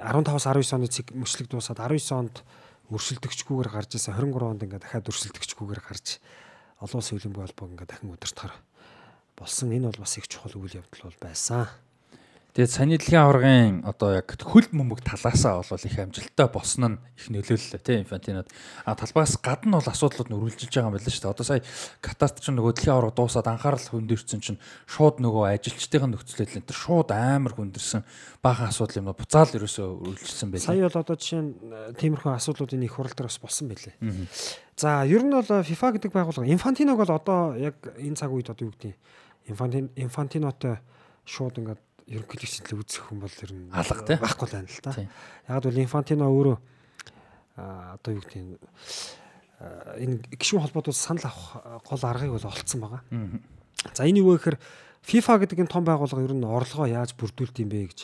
15-аас 0.00 0.46
19 0.48 0.76
оны 0.76 0.88
цэг 0.88 1.12
мөчлөг 1.12 1.48
дуусаад 1.52 1.82
19 1.82 2.14
онд 2.16 2.36
өршөлдөгчгүйгээр 2.88 3.68
гарч 3.68 3.90
ирсэн 4.00 4.16
23 4.16 4.48
онд 4.48 4.64
ингээд 4.64 4.84
дахиад 4.84 5.08
өршөлдөгчгүйгээр 5.12 5.82
гарч 5.84 6.06
олон 6.80 6.98
улсын 6.98 7.20
хөлбөмбөгийн 7.20 7.46
холбоог 7.52 7.70
ингээд 7.76 7.90
дахин 7.92 8.14
удирдахаар 8.16 8.54
болсон. 9.36 9.72
Энэ 9.76 9.92
бол 9.92 10.02
бас 10.02 10.16
их 10.16 10.26
чухал 10.28 10.56
үйл 10.56 10.80
явдал 10.80 11.04
бол 11.12 11.20
байсан. 11.20 11.68
Тэгээд 12.56 12.72
саний 12.72 12.98
дэлхийн 12.98 13.22
аваргын 13.22 13.84
одоо 13.84 14.18
яг 14.18 14.32
хөл 14.40 14.66
бөмбөг 14.72 15.04
талаасаа 15.04 15.60
бол 15.60 15.84
их 15.84 15.98
амжилттай 16.00 16.48
болсон 16.48 16.96
нь 16.96 16.98
их 17.14 17.28
нөлөөллөө 17.28 17.80
тийм 17.84 18.02
инфантинод. 18.02 18.48
А 18.88 18.96
талбаас 18.96 19.36
гадна 19.36 19.78
бол 19.78 19.92
асуудлууд 19.92 20.32
нь 20.32 20.36
үргэлжилж 20.36 20.72
байгаа 20.72 20.88
юм 20.88 20.96
байна 20.96 21.12
шүү 21.12 21.22
дээ. 21.22 21.34
Одоо 21.36 21.46
сая 21.46 21.62
Катарт 22.00 22.40
ч 22.40 22.48
нөгөө 22.48 22.72
дэлхийн 22.72 22.96
аварга 22.96 23.14
дуусаад 23.14 23.46
анхаарал 23.52 23.86
хөндөрсөн 23.92 24.40
чинь 24.40 24.58
шууд 24.88 25.20
нөгөө 25.20 25.44
ажилчдын 25.60 26.10
нөхцөл 26.16 26.40
байдал 26.40 26.58
энэ 26.64 26.72
шууд 26.72 27.08
амар 27.12 27.52
хөндөрсөн 27.52 28.02
баахан 28.42 28.72
асуудал 28.72 28.98
юм 29.04 29.12
буцаал 29.12 29.52
ерөөсөө 29.54 29.86
үргэлжилсэн 30.08 30.48
байлаа. 30.48 30.66
Сая 30.72 30.82
бол 30.88 31.02
одоо 31.04 31.16
жишээ 31.20 31.42
нь 31.44 31.52
э, 31.62 31.92
тиймэрхүү 32.00 32.32
асуудлуудын 32.32 32.82
их 32.82 32.96
хурал 32.96 33.12
дээр 33.12 33.28
бас 33.28 33.38
болсон 33.38 33.68
байлээ. 33.68 33.94
За 34.74 35.04
ер 35.04 35.22
нь 35.22 35.30
бол 35.30 35.46
FIFA 35.46 35.88
гэдэг 35.94 36.10
байгууллага 36.10 36.48
Инфантиног 36.48 36.96
бол 36.96 37.12
одоо 37.12 37.54
яг 37.54 37.76
энэ 37.98 38.16
цаг 38.16 38.32
үед 38.32 38.50
одоо 38.50 38.70
юу 38.70 38.74
гэдэг 38.74 38.94
Инфантин 39.52 39.90
Инфантинотой 39.94 40.78
шууд 41.26 41.58
ингээд 41.58 41.80
ерөнхийлөгч 42.08 42.72
л 42.72 42.80
үзэх 42.80 43.04
хүн 43.08 43.20
бол 43.20 43.36
ер 43.44 43.52
нь 43.52 43.68
Алга, 43.68 44.02
тий? 44.04 44.16
байхгүй 44.16 44.48
байна 44.48 44.68
л 44.68 44.80
да. 44.80 44.92
Тийм. 44.96 45.08
Яг 45.48 45.62
бол 45.64 45.82
Инфантино 45.84 46.26
өөрөө 46.32 46.56
одоо 47.58 48.10
юу 48.16 48.22
гэдэг 48.24 48.40
нь 48.40 48.56
энэ 49.98 50.14
гишүүн 50.38 50.62
холбоодууд 50.64 50.96
санал 50.96 51.28
авах 51.28 51.82
гол 51.84 52.02
аргыг 52.06 52.32
бол 52.32 52.48
олцсон 52.48 52.80
байгаа. 52.80 53.02
За 53.92 54.06
энэ 54.06 54.22
юу 54.22 54.32
вэ 54.32 54.40
гэхээр 54.40 54.58
FIFA 55.02 55.34
гэдэг 55.44 55.58
энэ 55.66 55.72
том 55.72 55.84
байгууллага 55.84 56.24
ер 56.24 56.34
нь 56.34 56.46
орлогоо 56.46 56.86
яаж 56.86 57.12
бүрдүүлд 57.18 57.60
юм 57.60 57.68
бэ 57.68 57.90
гэж 57.90 58.00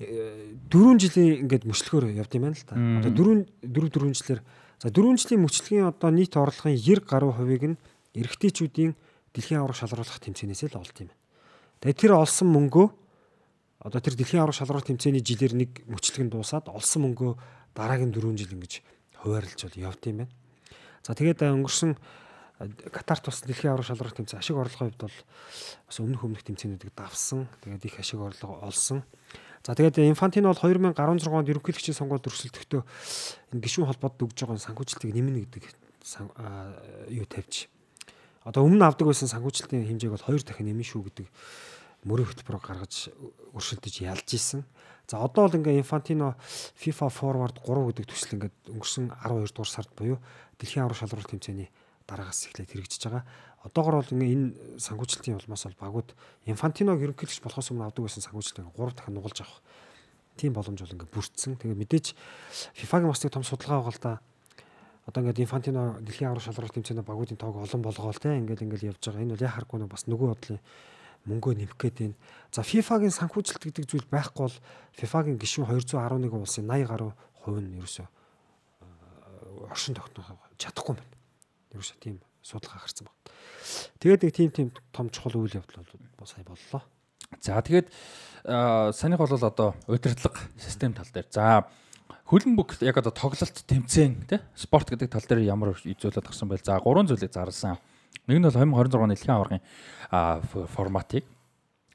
э, 0.00 0.56
дөрвөн 0.68 0.98
жилийн 0.98 1.44
ингээд 1.44 1.68
мөчлөгөөр 1.68 2.16
явд 2.16 2.32
юм 2.34 2.44
байна 2.48 2.56
л 2.56 2.66
да. 2.66 2.74
Одоо 2.74 3.12
дөрвөн 3.12 3.40
дөрөв 3.62 3.90
дөрвөн 3.92 4.16
жилээр 4.16 4.40
за 4.80 4.88
дөрвөн 4.88 5.20
жилийн 5.20 5.44
мөчлөгийн 5.44 5.88
одоо 5.92 6.10
нийт 6.10 6.34
орлогын 6.36 6.76
90 6.76 7.04
гаруй 7.08 7.32
хувийг 7.32 7.64
нь 7.74 7.80
эрэгтэйчүүдийн 8.16 8.92
дэлхийн 9.34 9.60
аварга 9.60 9.80
шалруулах 9.80 10.20
тэмцээнээс 10.22 10.70
л 10.72 10.80
олд 10.80 10.96
юм 11.02 11.08
байна. 11.12 11.20
Тэгээ 11.82 12.00
тэр 12.00 12.12
олсон 12.16 12.48
мөнгөө 12.52 12.86
одоо 13.84 14.00
тэр 14.00 14.16
дэлхийн 14.16 14.40
аварга 14.40 14.56
шалралт 14.56 14.88
тэмцээний 14.88 15.20
жилээр 15.20 15.54
нэг 15.54 15.70
мөчлөг 15.84 16.24
нь 16.24 16.32
дуусаад 16.32 16.72
олсон 16.72 17.12
мөнгөө 17.12 17.32
дараагийн 17.76 18.16
4 18.16 18.32
жил 18.32 18.56
ингэж 18.56 18.80
хуваарлж 19.20 19.60
бол 19.60 19.76
явд 19.76 20.02
юм 20.08 20.16
байна. 20.24 20.32
За 21.04 21.12
тэгээд 21.12 21.44
өнгөрсөн 21.44 21.92
Катарт 22.64 23.26
бас 23.28 23.44
дэлхийн 23.44 23.76
аварга 23.76 23.92
шалралт 23.92 24.16
тэмцээн 24.16 24.40
ашиг 24.40 24.56
орлогын 24.56 24.94
хувьд 24.94 25.04
бол 25.04 25.18
бас 25.84 25.96
өмнөх 26.00 26.22
өмнөх 26.24 26.42
тэмцээнүүдийг 26.48 26.96
давсан. 26.96 27.50
Тэгээд 27.60 27.84
их 27.84 27.98
ашиг 28.00 28.24
орлого 28.24 28.62
олсон. 28.64 29.02
За 29.66 29.74
тэгээд 29.74 30.00
Инфантино 30.06 30.54
бол 30.54 30.62
2016 30.62 31.28
онд 31.28 31.50
ерөнхийлөгчийн 31.50 31.98
сонгуульд 31.98 32.30
өрсөлдөхдөө 32.30 32.82
энэ 33.52 33.62
гишүүн 33.64 33.88
холбоод 33.90 34.16
өгж 34.22 34.38
байгаа 34.46 34.64
санхүүжилтийг 34.70 35.12
нэмнэ 35.12 35.44
гэдэг 35.50 35.64
юу 37.10 37.26
тавьж. 37.26 37.68
Одоо 38.46 38.62
өмнө 38.64 38.86
авдаг 38.86 39.08
байсан 39.08 39.28
санхүүжилтийн 39.28 39.88
хэмжээг 39.88 40.14
бол 40.14 40.24
хоёр 40.24 40.42
дахин 40.46 40.68
нэмнэ 40.70 40.84
шүү 40.84 41.02
гэдэг 41.10 41.26
мөрийн 42.04 42.28
хөтөлбөрөөр 42.28 42.64
гаргаж 42.64 43.10
өршөлдөж 43.56 43.94
ялж 44.04 44.28
исэн. 44.36 44.62
За 45.08 45.20
одоо 45.20 45.48
бол 45.48 45.58
ингээ 45.60 45.80
Infantino 45.80 46.36
FIFA 46.76 47.08
Forward 47.12 47.56
3 47.60 47.88
гэдэг 47.92 48.06
төсөл 48.08 48.36
ингээд 48.40 48.56
өнгөрсөн 48.72 49.04
12 49.24 49.52
дугаар 49.52 49.68
сард 49.72 49.92
буюу 49.92 50.16
дэлхийн 50.56 50.84
аврал 50.84 51.00
шалралт 51.00 51.28
тэмцээний 51.28 51.68
дараагаас 52.08 52.48
эхлээд 52.48 52.72
хэрэгжиж 52.72 53.02
байгаа. 53.08 53.24
Одоогор 53.64 54.00
бол 54.00 54.14
ингээ 54.16 54.32
энэ 54.32 54.48
санхүүжилтийн 54.80 55.40
улмаас 55.40 55.64
бол 55.68 55.80
багууд 55.80 56.08
Infantino 56.48 56.96
ерөнхийлөгч 56.96 57.40
болохоос 57.44 57.72
өмнө 57.72 57.88
авдаг 57.88 58.04
байсан 58.04 58.24
санхүүжилтийг 58.24 58.68
3 58.76 58.96
дахин 58.96 59.16
нугалж 59.16 59.38
авах 59.40 59.60
тийм 60.36 60.52
боломж 60.52 60.80
бол 60.80 60.94
ингээ 60.96 61.12
бүрдсэн. 61.12 61.56
Тэгээ 61.60 61.80
мэдээж 61.80 62.06
FIFA-гийн 62.76 63.12
бас 63.12 63.20
нэг 63.24 63.32
том 63.32 63.44
судалгаа 63.44 63.80
байгаа 63.80 63.92
л 63.92 64.04
да. 64.04 64.12
Одоо 65.08 65.20
ингээд 65.24 65.44
Infantino 65.44 66.00
дэлхийн 66.00 66.28
аврал 66.32 66.44
шалралт 66.44 66.74
тэмцээний 66.76 67.04
багуудын 67.04 67.40
тоог 67.40 67.60
олон 67.60 67.82
болгоол 67.84 68.20
те 68.20 68.36
ингээд 68.36 68.64
ингээд 68.64 68.88
явж 68.88 69.00
байгаа. 69.04 69.24
Энэ 69.24 69.32
бол 69.36 69.46
яа 69.46 69.52
харахгүй 69.52 69.78
нэг 69.80 69.90
бас 69.92 70.04
нөгөө 70.08 70.28
бодлын 70.32 70.60
мөнгөө 71.24 71.52
нэмэх 71.56 71.76
гээд 71.80 71.96
байна. 72.00 72.16
За 72.52 72.60
FIFA-гийн 72.62 73.14
санхүүжилт 73.16 73.62
гэдэг 73.64 73.84
зүйл 73.88 74.08
байхгүй 74.12 74.44
бол 74.44 74.58
FIFA-гийн 74.96 75.40
гишүүн 75.40 75.68
211 75.68 76.30
улсын 76.30 76.68
80 76.68 76.88
гаруй 76.88 77.12
хувь 77.40 77.60
нь 77.60 77.76
ерөөсөө 77.80 78.06
э, 78.06 79.68
оршин 79.72 79.96
тогтнох 79.96 80.36
чадахгүй 80.60 81.00
байна. 81.00 81.14
Ерөөсөө 81.72 81.96
тийм 82.00 82.16
судалгаа 82.44 82.84
гарсан 82.84 83.08
байна. 83.08 83.20
Тэгээд 84.00 84.22
нэг 84.24 84.32
тийм 84.36 84.50
тийм 84.52 84.68
том 84.92 85.08
чухал 85.08 85.40
үйл 85.40 85.56
явдал 85.56 85.84
бол 85.84 86.28
сая 86.28 86.44
боллоо. 86.44 86.84
За 87.40 87.60
тэгээд 87.60 87.88
аа, 88.44 88.92
санийх 88.92 89.18
бол 89.18 89.32
одоо 89.32 89.74
удирдлага 89.88 90.40
систем 90.60 90.92
тал 90.92 91.08
дээр. 91.08 91.26
За 91.32 91.64
хөлбөмбөг 92.28 92.84
яг 92.84 92.96
одоо 93.00 93.12
тоглолт 93.12 93.64
тэмцээн 93.64 94.28
тий 94.28 94.40
спорт 94.54 94.92
гэдэг 94.92 95.08
тал 95.08 95.24
дээр 95.24 95.48
ямар 95.48 95.72
зүйлүүд 95.72 96.20
гарсан 96.20 96.48
байл. 96.48 96.64
За 96.64 96.78
гурван 96.78 97.08
зүйлийг 97.08 97.32
зарласан. 97.32 97.80
Нэг 98.28 98.38
нь 98.40 98.46
бол 98.48 98.56
2026 98.56 99.04
оны 99.04 99.14
дэлхийн 99.14 99.36
аваргын 99.36 99.62
форматыг 100.72 101.24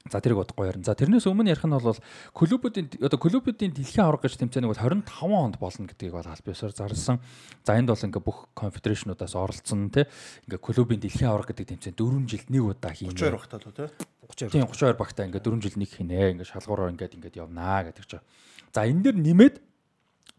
За 0.08 0.16
тэрийг 0.16 0.40
бодохгүй 0.40 0.72
ярина. 0.72 0.84
За 0.88 0.96
тэрнээс 0.96 1.28
өмнө 1.28 1.52
ярих 1.52 1.60
нь 1.68 1.76
бол 1.76 1.98
клубүүдийн 2.32 3.04
одоо 3.04 3.20
клубүүдийн 3.20 3.76
дэлхийн 3.76 4.08
аварга 4.08 4.24
гэж 4.24 4.40
тэмцээнийг 4.40 4.72
бол 4.72 4.80
25 4.80 5.12
онд 5.28 5.60
болно 5.60 5.86
гэдгийг 5.92 6.16
бол 6.16 6.24
аль 6.24 6.40
биесээр 6.40 6.72
зарласан. 6.72 7.20
За 7.68 7.76
энд 7.76 7.92
бол 7.92 8.00
ингээ 8.00 8.24
бүх 8.24 8.48
конфедерашнуудаас 8.56 9.36
оролцсон 9.36 9.92
тий. 9.92 10.08
Ингээ 10.48 10.56
клубийн 10.56 11.04
дэлхийн 11.04 11.28
аварга 11.28 11.52
гэдэг 11.52 11.84
тэмцээн 11.84 12.00
4 12.00 12.32
жилд 12.32 12.48
нэг 12.48 12.62
удаа 12.64 12.92
хийнэ. 12.96 13.12
32 13.12 13.36
багтаа 13.36 13.60
л 13.60 13.76
тий. 13.76 13.88
32. 14.24 14.56
Тийм 14.56 14.64
32 14.72 14.96
багтаа 14.96 15.24
ингээ 15.28 15.44
4 15.44 15.64
жил 15.68 15.76
нэг 15.76 15.90
хийнэ. 15.92 16.20
Ингээ 16.32 16.48
шалгуураар 16.48 16.92
ингээд 16.96 17.16
ингээд 17.20 17.36
явнаа 17.36 17.92
гэдэг 17.92 18.04
чинь. 18.08 18.24
За 18.72 18.88
энэ 18.88 19.04
дэр 19.04 19.16
нэмээд 19.20 19.54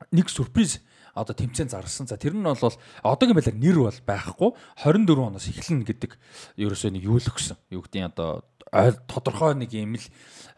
нэг 0.09 0.26
сюрприз 0.26 0.81
одоо 1.15 1.35
тэмцээн 1.35 1.69
зарласан. 1.69 2.07
За 2.07 2.17
тэр 2.17 2.35
нь 2.35 2.43
бол 2.43 2.55
одоогийн 3.03 3.35
байдлаар 3.35 3.59
нэр 3.59 3.77
бол 3.83 3.99
байхгүй 4.07 4.49
24 4.83 5.27
оноос 5.27 5.47
эхэлнэ 5.51 5.85
гэдэг 5.88 6.11
ерөөсөө 6.57 6.91
нэг 6.95 7.03
юу 7.03 7.19
л 7.19 7.31
өгсөн. 7.31 7.57
Юу 7.71 7.83
нь 7.83 8.07
одоо 8.07 8.43
ойл 8.71 8.97
тодорхой 9.07 9.55
нэг 9.55 9.71
юм 9.75 9.99
л 9.99 10.05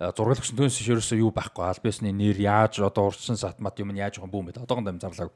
өгсөн 0.01 0.57
түүнээс 0.57 0.85
ерөөсөө 0.85 1.17
юу 1.23 1.31
байхгүй 1.33 1.65
албасны 1.65 2.13
нэр 2.13 2.37
яаж 2.37 2.81
одоо 2.85 3.09
урьдчилан 3.09 3.39
сатмат 3.39 3.79
юм 3.81 3.93
нь 3.93 4.01
яаж 4.01 4.21
байгаа 4.21 4.29
бүүм 4.29 4.45
бэ? 4.53 4.61
Одоогондоо 4.61 4.93
юм 4.93 5.01
зарлаа 5.01 5.33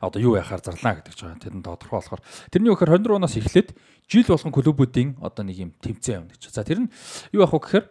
одоо 0.00 0.20
юу 0.20 0.34
яхаар 0.36 0.62
зарлаа 0.64 0.98
гэдэг 0.98 1.14
ч 1.14 1.22
байгаа. 1.22 1.38
Тэр 1.38 1.54
нь 1.54 1.62
тодорхой 1.62 2.00
болохоор 2.00 2.22
тэрний 2.50 2.72
өгөхөр 2.72 2.98
24 2.98 3.18
оноос 3.20 3.36
эхлээд 3.36 3.68
жил 4.08 4.26
болгон 4.26 4.54
клубүүдийн 4.54 5.10
одоо 5.22 5.44
нэг 5.44 5.56
юм 5.58 5.70
тэмцээн 5.78 6.24
явна 6.24 6.32
гэж. 6.34 6.42
За 6.50 6.64
тэр 6.64 6.88
нь 6.88 6.92
юу 7.32 7.44
ах 7.44 7.52
вэ 7.52 7.60
гэхээр 7.60 7.86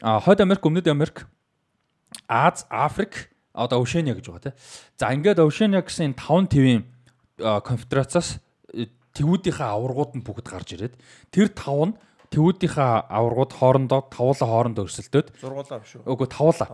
Хойд 0.00 0.40
Америк, 0.40 0.64
Өмнөд 0.64 0.88
Америк, 0.88 1.28
Аз, 2.26 2.64
Африк 2.70 3.28
одоо 3.52 3.82
Ошения 3.82 4.14
гэж 4.14 4.26
байгаа 4.30 4.52
тийм. 4.52 4.56
За 4.98 5.10
ингээд 5.10 5.40
Ошения 5.42 5.82
гэсэн 5.82 6.14
энэ 6.14 6.18
5 6.18 6.52
твийн 6.52 6.80
конфедерацаас 7.40 8.38
э, 8.74 8.86
твүүдийнхээ 9.16 9.68
аваргууд 9.68 10.20
нь 10.20 10.24
бүгд 10.24 10.46
гарч 10.46 10.76
ирээд 10.76 10.94
тэр 11.34 11.48
5 11.50 11.90
нь 11.90 11.94
твүүдийнхээ 12.30 13.10
аваргууд 13.10 13.52
хоорондоо 13.58 14.00
тавуулаа 14.06 14.48
хоорондоо 14.48 14.86
өрсөлдөөд 14.86 15.28
Зургуулаа 15.42 15.78
биш 15.82 15.98
үү? 15.98 16.06
үгүй 16.06 16.28
тавуулаа. 16.30 16.68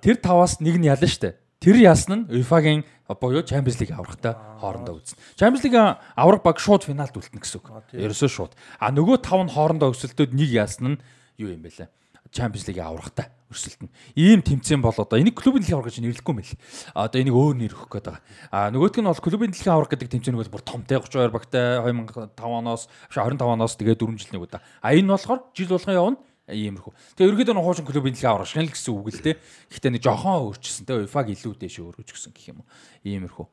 Тэр 0.00 0.16
таваас 0.16 0.56
нэг 0.64 0.80
нь 0.80 0.88
ялна 0.88 1.08
штэ. 1.08 1.36
Тэр 1.60 1.76
ясна 1.78 2.24
нь 2.24 2.26
UEFA-гийн 2.32 2.82
буюу 3.20 3.44
Champions 3.44 3.76
League 3.76 3.92
аврагтай 3.92 4.34
хоорондоо 4.58 4.98
үзнэ. 4.98 5.20
Champions 5.36 5.62
League 5.68 5.78
авраг 6.16 6.42
баг 6.42 6.56
шууд 6.58 6.88
финалд 6.88 7.12
үлдэнэ 7.12 7.44
гэсэн 7.44 7.60
үг. 7.60 7.66
Ерөөсөө 7.92 8.30
шууд. 8.32 8.52
А 8.80 8.88
нөгөө 8.88 9.20
тав 9.20 9.44
нь 9.44 9.52
хоорондоо 9.52 9.92
өсөлтөд 9.92 10.32
нэг 10.32 10.48
ясна 10.48 10.96
нь 10.96 11.02
юу 11.36 11.52
юм 11.52 11.60
бэлээ? 11.62 11.86
Champions 12.32 12.64
League 12.66 12.80
аврагтай 12.80 13.28
өрсөлдөнө. 13.52 13.92
Ийм 14.16 14.40
тэмцээн 14.40 14.80
бол 14.80 14.96
одоо 14.96 15.20
энийг 15.20 15.36
клубын 15.36 15.60
дэлхийн 15.60 15.76
авраг 15.76 15.92
гэж 15.92 16.00
нэрлэхгүй. 16.00 16.56
А 16.96 17.06
одоо 17.06 17.20
энийг 17.20 17.36
өөр 17.36 17.56
нэр 17.60 17.76
өгөх 17.76 17.92
гээд 17.92 18.08
байгаа. 18.08 18.24
А 18.48 18.72
нөгөөх 18.72 18.96
нь 18.96 19.06
бол 19.12 19.20
клубын 19.20 19.52
дэлхийн 19.52 19.76
авраг 19.76 19.92
гэдэг 19.92 20.08
тэмцээнийг 20.16 20.40
бол 20.40 20.54
бүр 20.56 20.64
томтой 20.64 20.96
32 20.96 21.28
багтай 21.28 21.84
2005 21.84 22.40
оноос 22.40 22.88
25 23.12 23.36
оноос 23.44 23.76
тэгээ 23.76 24.00
4 24.00 24.16
жил 24.16 24.32
нэг 24.32 24.42
удаа. 24.48 24.64
А 24.80 24.96
энэ 24.96 25.12
болохоор 25.12 25.40
жил 25.52 25.76
болгон 25.76 25.92
явна 25.92 26.18
иймэрхүү. 26.48 26.92
Тэгээ 27.20 27.28
ерөөдөө 27.28 27.54
нэг 27.54 27.64
хуучин 27.68 27.86
клубын 27.86 28.12
дэлхийн 28.16 28.32
авраг 28.32 28.48
шинэ 28.48 28.66
л 28.66 28.74
гэсэн 28.74 28.92
үг 28.96 29.08
л 29.12 29.22
дээ. 29.22 29.36
Гэхдээ 29.70 29.92
нэг 29.92 30.02
жохон 30.02 30.42
өөрчилсөн 30.48 30.84
те 30.88 30.92
UEFA-г 30.98 31.28
илүү 31.36 31.54
дэш 31.54 31.76
өөргөж 31.84 32.08
гисэн 32.10 32.32
гэх 32.34 32.50
юм 32.50 32.64
уу. 32.64 32.68
Иймэрхүү. 33.06 33.46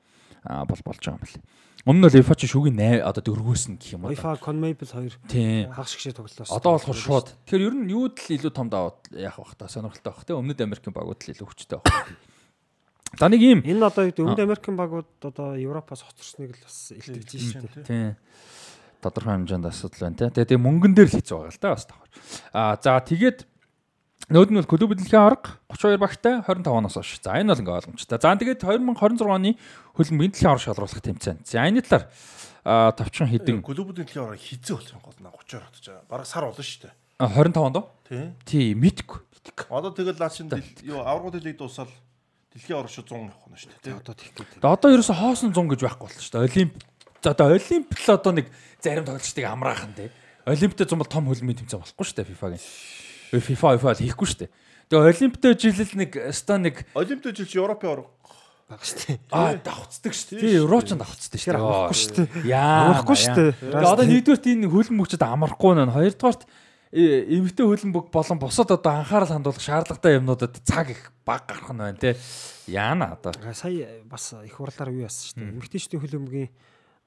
А 0.49 0.65
бол 0.65 0.81
болж 0.81 0.97
байгаа 0.97 1.13
юм 1.13 1.21
байна. 1.21 1.45
Өмнө 1.85 2.09
нь 2.09 2.15
UEFA 2.19 2.35
ч 2.35 2.49
шүүгийн 2.49 2.75
8 2.75 3.07
одоо 3.07 3.21
дөрвөөсөн 3.23 3.77
гэх 3.77 3.93
юм 3.95 4.03
уу. 4.03 4.11
UEFA 4.11 4.35
CONMEBOL 4.41 4.89
2 4.89 5.29
Тийм. 5.29 5.69
хагас 5.71 5.93
гişээ 5.95 6.17
тоглолоос. 6.17 6.49
Одоо 6.51 6.71
болохоор 6.75 6.97
шууд. 6.99 7.27
Тэгэхээр 7.45 7.65
ер 7.69 7.75
нь 7.77 7.93
юуд 7.93 8.17
л 8.19 8.33
илүү 8.35 8.51
том 8.51 8.67
даваад 8.67 8.99
яах 9.13 9.37
бах 9.39 9.53
та 9.55 9.69
сонирхолтой 9.71 10.11
бах 10.11 10.25
те. 10.25 10.33
Өмнөд 10.33 10.59
Америкийн 10.59 10.91
багууд 10.91 11.21
л 11.21 11.31
илүү 11.31 11.47
хүчтэй 11.47 11.79
бах. 11.79 12.09
За 13.15 13.29
нэг 13.29 13.41
юм. 13.41 13.59
Энэ 13.63 13.85
одоо 13.85 14.11
Өмнөд 14.11 14.43
Америкийн 14.43 14.75
багууд 14.77 15.09
одоо 15.23 15.55
Европоос 15.55 16.03
хоцорсныг 16.03 16.57
л 16.57 16.65
бас 16.67 16.77
илтгэж 16.93 17.25
Тийм, 17.25 17.41
шүү 17.47 17.61
дээ. 17.63 17.85
Тийм. 17.87 18.11
Тодорхой 18.99 19.33
хэмжээнд 19.39 19.65
асуудал 19.65 20.11
байна 20.11 20.19
те. 20.29 20.45
Тэгээ 20.45 20.59
мөнгөн 20.59 20.93
дээр 20.93 21.09
л 21.09 21.17
хэцүү 21.17 21.37
байгаа 21.41 21.53
л 21.53 21.63
да 21.63 21.69
бас 21.73 21.85
давхар. 21.89 22.09
Аа 22.53 22.73
за 22.77 22.99
тэгээд 23.01 23.39
Нөөд 24.29 24.49
нь 24.53 24.59
бол 24.61 24.69
клуб 24.69 24.93
дэлхийн 24.93 25.25
арга 25.25 25.57
32 25.73 25.97
багтай 25.97 26.33
25 26.45 26.69
оноос 26.69 26.95
хойш. 27.01 27.17
За 27.17 27.33
энэ 27.33 27.49
бол 27.49 27.61
ингээ 27.65 27.77
ойлгомжтой. 27.81 28.17
За 28.21 28.37
тэгээд 28.37 28.61
2026 28.61 29.25
оны 29.25 29.57
хөлбөмбөгийн 29.97 30.33
дэлхийн 30.37 30.51
арга 30.53 30.65
шалруулах 30.69 31.01
тэмцээн. 31.01 31.37
За 31.43 31.65
энэ 31.65 31.81
талаар 31.81 32.05
аа 32.61 32.93
товчхон 32.93 33.33
хідэн 33.33 33.65
Клубүүдийн 33.65 34.05
дэлхийн 34.05 34.23
аварга 34.29 34.45
хизээ 34.45 34.75
болох 34.77 34.93
юм 34.93 35.01
гол 35.01 35.17
наа 35.17 35.33
32 35.33 35.65
хотож 35.65 35.85
байгаа. 35.89 36.05
Бараг 36.05 36.27
сар 36.29 36.45
болно 36.45 36.61
шүү 36.61 36.81
дээ. 36.85 36.93
а, 37.17 37.25
25 37.25 37.57
онд 37.57 37.77
уу? 37.81 37.85
Тий. 38.05 38.25
Тий, 38.45 38.67
мэдгүй. 38.77 39.19
Одоо 39.73 39.91
тэгэл 39.97 40.21
наа 40.21 40.29
чин 40.29 40.45
юу 40.85 41.01
аврагууд 41.01 41.41
хэлийг 41.41 41.57
дуусаад 41.57 41.89
Дэлхийн 42.49 42.81
шүү 42.89 43.05
100 43.05 43.29
явах 43.29 43.45
нь 43.45 43.61
шүү 43.61 43.69
дээ. 43.77 43.93
Одоо 44.01 44.13
тэгэх 44.17 44.33
гээд. 44.33 44.49
Тэгээ 44.57 44.73
одоо 44.73 44.89
ерөөсө 44.89 45.13
хоосон 45.13 45.53
100 45.53 45.69
гэж 45.69 45.81
байхгүй 45.85 46.05
боллоо 46.09 46.23
шүү 46.25 46.33
дээ. 46.33 46.47
Олимп 46.49 46.73
за 47.21 47.29
одоо 47.29 47.47
олимп 47.53 47.89
л 47.93 48.09
одоо 48.09 48.31
нэг 48.33 48.47
зарим 48.81 49.05
тоглогчдыг 49.05 49.45
амраахан 49.45 49.93
тий. 49.93 50.09
Олимптэй 50.49 50.85
зам 50.89 50.97
бол 50.97 51.13
том 51.13 51.29
хөлбөмбөгийн 51.29 51.69
тэмцээн 51.69 51.81
болохгүй 51.85 52.05
шүү 52.09 52.17
дээ 52.17 52.29
FIFA-гийн. 52.33 52.65
FIFA 53.31 53.77
FIFA 53.77 53.93
л 53.93 54.03
хийхгүй 54.03 54.27
шүү 54.27 54.39
дээ. 54.45 54.51
Тэгээ 54.89 55.09
олимптэй 55.13 55.53
жилэл 55.53 55.93
нэг 56.01 56.11
ста 56.33 56.57
нэг 56.57 56.85
Олимпиад 56.97 57.37
жил 57.37 57.45
чи 57.45 57.57
Европын 57.61 57.89
орон 57.93 58.07
Бага 58.69 58.85
шүү 58.85 59.01
дээ. 59.01 59.17
аа 59.33 59.57
давхцдаг 59.65 60.13
шүү 60.13 60.29
дээ. 60.29 60.41
Тий, 60.45 60.57
Европч 60.61 60.93
давхцдаг 60.93 61.39
шүү 61.41 61.53
дээ. 61.53 61.61
амрахгүй 61.61 61.97
шүү 61.97 62.13
дээ. 62.13 62.27
Яа. 62.53 62.77
Амрахгүй 62.85 63.17
шүү 63.17 63.33
дээ. 63.33 63.51
Тэгээ 63.65 63.89
одоо 63.89 64.05
нэгдүгürt 64.05 64.45
энэ 64.45 64.69
хөлбөмбөгчд 64.69 65.23
амрахгүй 65.25 65.73
нэ. 65.73 65.83
Хоёрдугаарт 65.89 66.41
э, 66.93 67.01
эмэгтэй 67.33 67.65
хөлбөмбөг 67.65 68.05
болон 68.13 68.37
бусад 68.37 68.69
одоо 68.69 68.93
анхаарал 68.93 69.33
хандуулах 69.33 69.65
шаардлагатай 69.65 70.21
юмнуудад 70.21 70.53
цаг 70.61 70.93
их 70.93 71.01
баг 71.25 71.49
гарах 71.49 71.73
нь 71.73 71.81
байна 71.81 71.97
тий. 71.97 72.13
Яана 72.69 73.17
одоо. 73.17 73.33
Сая 73.57 74.05
бас 74.05 74.37
их 74.37 74.53
хурлаар 74.53 74.93
юу 74.93 75.09
яасан 75.09 75.25
шүү 75.33 75.37
дээ. 75.41 75.49
Эмэгтэйчдийн 75.49 76.01
хөлбөмбөгийн 76.05 76.49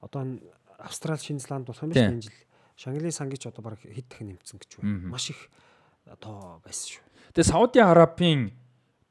одоо 0.03 0.39
Австрали, 0.83 1.19
Шинэ 1.23 1.39
Зеланд 1.39 1.63
болох 1.63 1.83
юм 1.83 1.95
биш 1.95 2.03
энэ 2.03 2.27
жил. 2.27 2.35
Шангли 2.75 3.07
сангич 3.07 3.47
одоо 3.47 3.63
баг 3.63 3.79
хэд 3.79 4.11
дахин 4.11 4.35
нэмсэн 4.35 4.59
гэж 4.59 4.83
байна. 4.83 5.15
Маш 5.15 5.31
их 5.31 5.47
тоо 6.19 6.59
байсан 6.63 6.97
шүү. 6.97 7.03
Тэгээ 7.33 7.49
Сауди 7.49 7.79
Арабын 7.79 8.51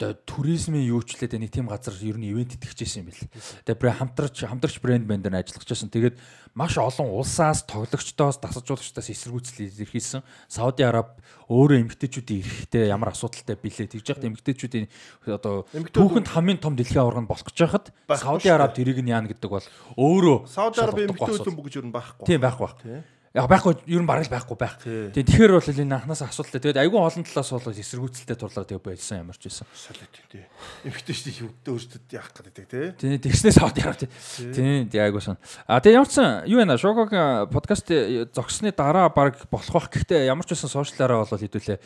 одоо 0.03 0.19
туризмын 0.27 0.83
юучлээд 0.83 1.39
нэг 1.39 1.55
тийм 1.55 1.71
газар 1.71 1.95
ер 2.03 2.19
нь 2.19 2.27
ивент 2.27 2.59
итгэжсэн 2.59 3.07
юм 3.07 3.15
бэл. 3.15 3.23
Тэгээ 3.63 3.79
брэнд 3.79 3.99
хамтарч 4.03 4.37
хамтарч 4.43 4.77
брэнд 4.83 5.07
бэнд 5.07 5.23
дээр 5.31 5.39
ажиллаж 5.39 5.63
байсан. 5.63 5.95
Тэгээд 5.95 6.19
маш 6.59 6.75
олон 6.75 7.07
улсаас 7.15 7.63
тоглогчдоос 7.71 8.43
дасалжуулагчдаас 8.43 9.09
эсэргүүцэл 9.15 9.71
илэрхийлсэн. 9.71 10.27
Сауди 10.51 10.83
Араб 10.83 11.23
өөрөө 11.47 11.87
эмгтээчүүдийн 11.87 12.43
эрэхтэй 12.43 12.91
ямар 12.91 13.15
асуудалтай 13.15 13.55
билээ 13.55 13.95
тэгж 13.95 14.07
яхад 14.11 14.27
эмгтээчүүдийн 14.27 14.87
одоо 15.31 15.71
түүхэнд 15.71 16.29
хамгийн 16.35 16.59
том 16.59 16.75
дэлхийн 16.75 17.07
аварга 17.07 17.23
нь 17.23 17.31
болох 17.31 17.47
гэж 17.47 17.59
байхад 17.63 17.87
Байхгүй 18.11 18.43
Сауди. 18.43 18.51
Араб 18.51 18.75
тэрийг 18.75 18.99
нь 18.99 19.13
яана 19.15 19.31
гэдэг 19.31 19.51
бол 19.55 19.67
өөрөө 19.95 20.51
Сауди 20.51 20.83
эмэгтэй 20.83 21.15
асуудал. 21.15 21.47
хөлбөмбөг 21.47 21.67
гэж 21.71 21.75
юу 21.79 21.95
байхгүй. 21.95 22.27
Тийм 22.27 22.41
байх 22.43 22.59
байх. 22.59 22.75
Тий. 22.83 23.01
Яг 23.33 23.49
байхгүй 23.49 23.79
ер 23.89 24.03
нь 24.05 24.09
бараг 24.09 24.29
л 24.29 24.35
байхгүй 24.37 24.57
байх. 24.61 24.77
Тий. 24.85 25.09
Тийм 25.09 25.25
тэгэхээр 25.25 25.53
бол 25.57 25.65
энэ 25.65 25.97
анханаас 25.97 26.21
асуудалтай. 26.21 26.61
Тэгээд 26.69 26.83
айгүй 26.85 27.01
олон 27.01 27.25
талаас 27.25 27.51
бол 27.57 27.73
эсэргүүцэлтэй 27.73 28.37
турлаад 28.37 28.69
тэгээ 28.69 28.85
байлсан 28.85 29.25
ямар 29.25 29.41
ч 29.41 29.49
байсан. 29.49 29.67
Солиот 29.73 30.17
тий. 30.29 30.45
Эмэгтэй 30.85 31.17
шүү 31.17 31.49
дээ 31.65 31.73
өөртөө 31.73 32.13
яах 32.13 32.29
гэдэг 32.29 32.67
тий. 32.69 32.87
Тийм 33.01 33.17
тэгснээс 33.25 33.57
аваад 33.57 33.81
ярав 33.81 33.97
тий. 33.97 34.13
Тийм 34.53 34.85
тий 34.93 35.01
айгүй 35.01 35.25
сан. 35.25 35.41
А 35.65 35.81
тэгээ 35.81 35.97
ямар 35.97 36.11
ч 36.13 36.21
сан 36.21 36.45
юу 36.45 36.61
вэ? 36.61 36.77
Шогогийн 36.77 37.49
подкаст 37.49 37.89
зогсны 38.37 38.69
дараа 38.69 39.09
баг 39.09 39.41
болох 39.49 39.73
бах. 39.81 39.89
Гэхдээ 39.89 40.29
ямар 40.29 40.45
ч 40.45 40.53
байсан 40.53 40.69
сошиалаараа 40.69 41.25
бол 41.25 41.41
хэдүүлээ 41.41 41.81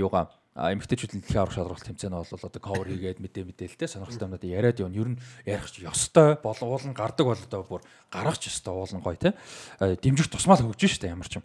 юугаа 0.00 0.32
а 0.52 0.68
эмгтээчүүдийн 0.76 1.24
дэлхийн 1.24 1.42
аврах 1.42 1.56
шалралт 1.56 1.86
тэмцээн 1.88 2.12
бол 2.12 2.28
одоо 2.28 2.60
cover 2.60 2.84
хийгээд 2.84 3.24
мэдээ 3.24 3.44
мэдээлэлтэй 3.48 3.88
сонирхолтой 3.88 4.28
юмнууд 4.28 4.44
яриад 4.44 4.80
явна. 4.84 5.00
Ер 5.00 5.08
нь 5.16 5.20
ярих 5.48 5.72
ч 5.72 5.80
ёстой 5.80 6.36
бол 6.44 6.60
уулын 6.60 6.92
гардаг 6.92 7.24
бол 7.24 7.40
одоо 7.40 7.64
бүр 7.64 7.82
гарах 8.12 8.36
ч 8.36 8.52
ёстой 8.52 8.76
уулын 8.76 9.00
гоё 9.00 9.16
те. 9.16 9.32
А, 9.80 9.96
Дэмжих 9.96 10.28
тусмал 10.28 10.60
хөгжиж 10.60 11.00
штэ 11.00 11.08
ямар 11.08 11.24
ч 11.24 11.40
юм. 11.40 11.44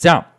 За 0.00 0.32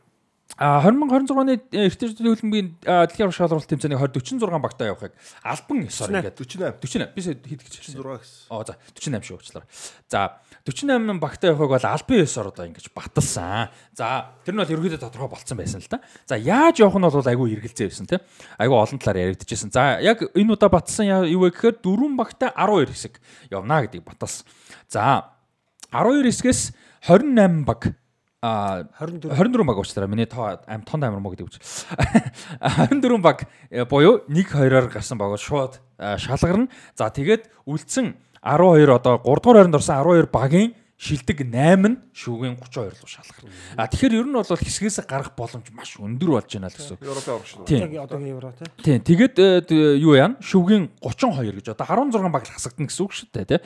А 0.59 0.83
2026 0.83 1.39
оны 1.39 1.55
эртний 1.71 2.35
хөлбөмбөгийн 2.35 2.69
а, 2.83 3.07
дэлхийн 3.07 3.31
аврах 3.31 3.39
шалралт 3.39 3.63
тэмцээний 3.63 3.95
2046 3.95 4.43
багтаа 4.59 4.91
явахыг 4.91 5.15
албан 5.39 5.87
ёсоор 5.87 6.11
ингээд 6.19 6.35
48 6.35 6.83
48 6.83 7.15
би 7.15 7.47
хэд 7.55 7.63
гэж 7.63 7.73
хэлсэн. 7.79 7.95
6 7.95 8.19
гэсэн. 8.19 8.51
Оо 8.51 8.67
за 8.67 8.75
48 8.91 9.23
шүү 9.23 9.39
уучлаарай. 9.39 9.71
За 10.11 10.43
48 10.67 11.15
багтаа 11.23 11.55
явахыг 11.55 11.71
бол 11.79 11.87
албан 11.87 12.19
ёсоор 12.19 12.51
одоо 12.51 12.65
ингэж 12.67 12.91
баталсан. 12.91 13.71
За 13.95 14.35
тэр 14.43 14.51
нь 14.51 14.59
бол 14.59 14.73
ерөөдөө 14.75 14.99
тодорхой 14.99 15.31
болцсон 15.31 15.55
байсан 15.55 15.79
л 15.79 15.87
да. 15.87 16.03
За 16.27 16.35
яаж 16.35 16.83
явах 16.83 16.99
нь 16.99 17.07
бол 17.07 17.23
айгүй 17.23 17.55
эргэлзээ 17.55 17.87
байсан 17.87 18.11
тийм. 18.11 18.19
Айгүй 18.59 18.75
олон 18.75 18.99
талаар 18.99 19.31
яригдчихсэн. 19.31 19.71
За 19.71 20.03
яг 20.03 20.27
энэ 20.35 20.59
удаа 20.59 20.67
батсан 20.67 21.07
юу 21.07 21.47
вэ 21.47 21.55
гэхээр 21.55 21.79
дөрвөн 21.79 22.19
багтаа 22.19 22.51
12 22.51 22.91
хэсэг 22.91 23.15
явна 23.47 23.87
гэдгийг 23.87 24.03
баталсан. 24.03 24.43
За 24.91 25.39
12 25.95 26.27
хэсгээс 26.27 26.75
28 27.07 27.63
баг 27.63 27.95
а 28.41 28.83
24 28.99 29.35
24 29.35 29.63
баг 29.65 29.77
уучлаарай. 29.77 30.09
Миний 30.09 30.25
тоо 30.25 30.59
аим 30.65 30.81
тонд 30.83 31.03
амир 31.03 31.19
мó 31.19 31.29
гэдэг 31.31 31.47
үуч. 31.47 31.59
24 32.89 33.17
баг 33.19 33.47
э, 33.69 33.85
буюу 33.85 34.23
1-2-оор 34.27 34.87
гарсан 34.87 35.17
баг 35.17 35.37
шууд 35.39 35.79
э, 35.97 36.17
шалгарна. 36.17 36.69
За 36.95 37.09
тэгээд 37.11 37.51
үлдсэн 37.67 38.15
12 38.41 38.87
одоо 38.95 39.19
3 39.19 39.43
дугаар 39.43 39.57
хайранд 39.67 39.75
орсон 39.75 39.99
12 39.99 40.31
багийн 40.31 40.73
шилдэг 40.99 41.47
8 41.47 41.87
нь 41.87 41.95
шүүгийн 42.11 42.59
32 42.59 42.91
руу 42.91 43.07
шалгарна. 43.07 43.47
А 43.79 43.87
тэгэхээр 43.87 44.19
ер 44.19 44.27
нь 44.27 44.35
бол 44.35 44.43
хэсгээс 44.43 44.99
гарах 45.07 45.31
боломж 45.31 45.71
маш 45.71 45.95
өндөр 45.95 46.35
болж 46.35 46.51
байна 46.51 46.67
л 46.67 46.75
гэсэн. 46.75 46.99
Европын 46.99 47.39
орон 47.39 47.47
шүү. 47.47 47.63
Тийм. 47.63 47.95
Одоогийн 48.03 48.35
евро 48.35 48.51
тий. 48.51 48.67
Тийм. 48.83 48.99
Тэгээд 49.07 49.35
э, 49.39 49.95
юу 49.95 50.19
яана? 50.19 50.35
Шүгийн 50.43 50.91
32 50.99 51.55
гэж 51.63 51.71
одоо 51.71 51.87
16 51.87 52.35
баг 52.35 52.43
хасагдана 52.43 52.91
гэсэн 52.91 53.03
үг 53.07 53.15
шүү 53.15 53.31
дээ, 53.31 53.47
тий. 53.47 53.59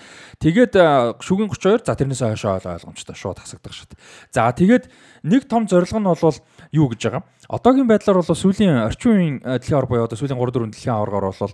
Тэгээд 0.45 0.73
э, 0.77 0.85
шүгийн 1.25 1.49
32 1.49 1.89
за 1.89 1.97
тэрнээс 1.97 2.21
хойшоо 2.21 2.61
ойлгомжтой 2.61 3.17
шууд 3.17 3.41
хасагдах 3.41 3.73
шүү 3.73 3.97
дээ. 3.97 3.99
За 4.29 4.53
тэгээд 4.53 4.85
нэг 5.25 5.49
том 5.49 5.65
зорилго 5.65 5.97
нь 5.97 6.05
бол 6.05 6.37
юу 6.69 6.85
гэж 6.93 7.01
байгаа? 7.01 7.25
Одоогийн 7.49 7.89
байдлаар 7.89 8.21
бол 8.21 8.29
сүүлийн 8.29 8.77
орчин 8.85 9.09
үеийн 9.09 9.35
э, 9.41 9.57
дэлхийн 9.57 9.81
аварга 9.81 9.89
буюу 9.89 10.05
одоо 10.05 10.21
сүүлийн 10.21 10.37
3 10.37 10.53
4 10.53 10.69
дэлхийн 10.69 10.95
аваргаар 11.01 11.33
бол 11.33 11.53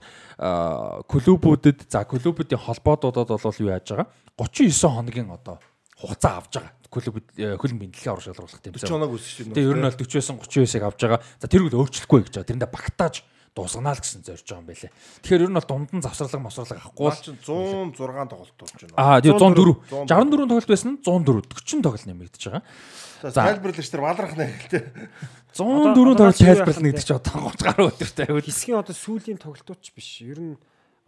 клубүүдэд 1.08 1.88
за 1.88 2.04
клубүүдийн 2.04 2.60
холбоодуудад 2.68 3.32
бол 3.32 3.64
юу 3.64 3.72
яаж 3.72 3.88
байгаа? 3.96 4.12
39 4.40 4.88
хоногийн 4.88 5.32
одоо 5.32 5.60
хугацаа 6.00 6.34
авж 6.40 6.52
байгаа. 6.56 6.74
Клуб 6.90 7.22
хөлбөмбөгийн 7.38 7.94
дэлхийн 7.94 8.12
аварга 8.16 8.34
шалруулах 8.34 8.58
40 8.58 8.74
тэмцээн. 8.74 8.90
хоног 8.90 9.14
үсэж 9.14 9.36
байна. 9.46 9.56
Тэгээ 9.60 9.70
ер 9.70 9.78
нь 9.78 9.86
бол 9.86 10.00
40-өөс 10.00 10.30
39-ыг 10.42 10.84
авж 10.88 11.00
байгаа. 11.06 11.22
За 11.38 11.48
тэрийг 11.52 11.70
л 11.70 11.80
өөрчлөхгүй 11.86 12.20
гэж 12.26 12.34
байгаа. 12.34 12.50
Тэрэндээ 12.50 12.72
багтааж 12.74 13.16
дуусганаа 13.54 13.94
л 13.94 14.02
гэсэн 14.02 14.24
зорж 14.24 14.46
байгаа 14.46 14.62
юм 14.64 14.70
байлээ. 14.70 14.92
Тэгэхээр 15.22 15.44
ер 15.46 15.52
нь 15.52 15.58
бол 15.60 15.70
дунд 15.70 15.90
нь 15.94 16.02
завсралга 16.02 16.40
мосралга 16.40 16.80
авахгүй 16.80 17.06
бол 17.10 17.20
чинь 17.20 17.40
106 17.44 18.30
тоглолт 18.30 18.56
болж 18.58 18.74
байна. 18.80 18.98
Аа 18.98 19.20
тийм 19.22 19.38
104. 19.38 19.76
104. 19.90 20.10
64 20.10 20.50
тоглолт 20.50 20.70
байсан 20.70 20.90
нь 20.90 21.00
104 21.04 21.46
40 21.46 21.84
тоглолт 21.84 22.06
нэмэгдэж 22.10 22.42
байгаа. 22.50 22.64
За 23.20 23.30
тайлбарлагч 23.36 23.90
нар 23.92 24.04
баларх 24.06 24.34
нэ 24.40 24.46
гэлтэй. 24.50 24.84
104 25.60 25.94
одоо 25.94 26.16
тоглолт 26.16 26.40
тайлбарлана 26.40 26.90
гэдэг 26.90 27.06
чинь 27.06 27.20
одоо 27.20 27.34
30 27.54 27.68
гаруй 27.68 27.88
өдөртэй 27.90 28.26
байвал 28.30 28.48
Хэсгийн 28.48 28.80
одоо 28.80 28.96
сүүлийн 28.96 29.40
тоглолтууд 29.42 29.82
ч 29.84 29.88
биш. 29.92 30.10
Ер 30.24 30.40
нь 30.40 30.56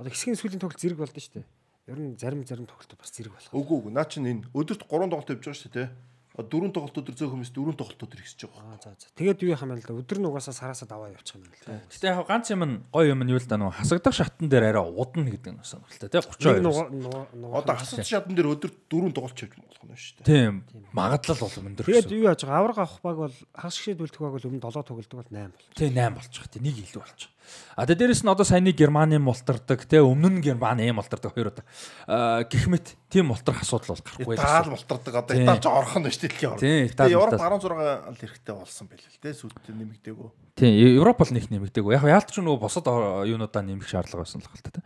одоо 0.01 0.11
хэсгийн 0.11 0.35
сүүлийн 0.35 0.61
тоглолт 0.61 0.81
зэрэг 0.81 0.97
болдсон 0.97 1.21
шүү 1.21 1.35
дээ. 1.39 1.47
Ер 1.89 1.97
нь 1.97 2.13
зарим 2.17 2.45
зарим 2.45 2.69
тоглолтууд 2.69 3.01
бас 3.01 3.09
зэрэг 3.09 3.33
болох. 3.33 3.53
Үгүй 3.57 3.75
үгүй. 3.81 3.91
Наа 3.91 4.05
чинь 4.05 4.29
энэ 4.29 4.45
өдөрт 4.53 4.85
3 4.85 5.09
тоглолт 5.09 5.33
явж 5.33 5.41
байгаа 5.41 5.57
шүү 5.57 5.73
дээ. 5.73 5.89
Дөрөв 6.31 6.71
тоглолт 6.71 6.95
өдөр 6.95 7.15
зөөх 7.19 7.31
хүмүүс 7.35 7.51
дөрөв 7.51 7.75
тоглолт 7.75 8.01
өдөр 8.07 8.21
ихсэж 8.23 8.47
байгаа. 8.47 8.71
Аа 8.71 8.79
за 8.79 8.95
за. 8.95 9.11
Тэгээд 9.19 9.43
юу 9.43 9.51
юм 9.51 9.67
бэ 9.67 9.83
л 9.83 9.83
да. 9.83 9.99
Өдөр 9.99 10.17
нь 10.23 10.27
угаасаа 10.31 10.55
сараасаа 10.55 10.87
даваа 10.87 11.11
явчих 11.11 11.35
юм 11.35 11.43
байна 11.43 11.59
л 11.59 11.65
да. 11.67 11.83
Гэтэ 11.91 12.07
яг 12.07 12.23
ганц 12.23 12.47
юм 12.55 12.63
нь 12.63 12.75
гоё 12.87 13.11
юм 13.11 13.21
нь 13.27 13.31
юу 13.35 13.41
л 13.41 13.49
да 13.51 13.59
нөгөө 13.59 13.75
хасагдах 13.83 14.15
шатн 14.15 14.47
дээр 14.47 14.71
арай 14.71 14.85
удна 14.87 15.27
гэдэг 15.27 15.51
нь 15.51 15.59
сонирхолтой 15.59 16.07
тий 16.07 16.21
Нэг 16.23 16.31
32. 16.31 16.63
нугаа 16.63 16.87
нугаа. 17.35 17.59
Одоо 17.61 17.75
хасаж 17.75 18.07
шатн 18.07 18.31
дээр 18.31 18.47
өдөрт 18.47 18.77
дөрөв 18.87 19.11
тоглолт 19.11 19.37
явж 19.43 19.53
болох 19.59 19.83
нь 19.83 19.99
шүү 19.99 20.15
дээ. 20.23 20.29
Тийм 20.31 20.53
магадлал 20.95 21.41
бол 21.43 21.57
өндөр 21.67 21.85
Тэгээд 21.91 22.15
юу 22.15 22.23
яаж 22.31 22.41
байгаа? 22.47 22.59
Авраг 22.63 22.79
авах 22.79 22.99
баг 23.03 23.17
бол 23.27 23.35
хагас 23.51 23.75
шигшээд 23.75 23.99
үлдэх 23.99 24.21
баг 24.23 24.33
бол 24.39 24.47
өмнө 24.47 24.63
7 24.63 24.87
тоглолдог 24.87 25.17
бол 25.19 25.31
8 25.35 25.51
бол. 25.51 25.67
Тэ 25.75 25.91
8 25.91 26.15
болж 26.15 26.31
байгаа. 26.31 26.53
Тэ 26.55 26.63
нэг 26.63 26.75
илүү 26.79 27.01
байгаа. 27.03 27.27
А 27.75 27.87
тэ 27.87 27.95
дээрэс 27.95 28.21
нь 28.23 28.31
одоо 28.31 28.45
саяны 28.45 28.75
Германы 28.75 29.17
мултардаг, 29.17 29.87
тэ 29.87 30.03
өмнө 30.03 30.37
нь 30.37 30.43
Германы 30.43 30.91
мултардаг 30.91 31.31
хоёр 31.33 31.55
удаа. 31.55 31.65
Аа 32.05 32.43
гэх 32.45 32.67
мэт 32.67 32.93
тийм 33.07 33.31
мултрах 33.31 33.63
асуудал 33.63 33.95
бол 33.95 34.03
гарахгүй 34.03 34.35
Итали 34.35 34.69
болтордог 34.75 35.13
одоо 35.15 35.33
Тийм. 35.35 35.47
Итали 35.47 35.61
ч 35.63 35.67
орхон 35.71 36.01
нь 36.03 36.11
шүү 36.11 36.21
дээ 36.21 36.31
дэлхийн 36.31 36.51
орн. 36.51 36.61
Тийм, 36.61 36.85
Итали 36.91 37.15
Европ 37.15 37.39
мултар. 37.39 37.51
16 37.57 38.11
л 38.11 38.23
эрэхтэй 38.27 38.55
болсон 38.55 38.85
байл 38.91 39.03
л 39.07 39.19
дээ. 39.23 39.33
Сүйдтэй 39.39 39.73
нэмэгдээгөө. 39.75 40.29
Тийм, 40.59 40.71
Европ 40.99 41.17
бол 41.17 41.31
нэг 41.31 41.45
нэмэгдээгүй. 41.47 41.91
Яг 41.95 42.05
яалт 42.11 42.29
ч 42.29 42.37
нөгөө 42.43 42.59
босод 42.59 42.85
юунуудаа 43.25 43.63
нэмэх 43.63 43.87
шаардлага 43.87 44.27
байсан 44.27 44.43
л 44.43 44.51
хэлтэй. 44.51 44.83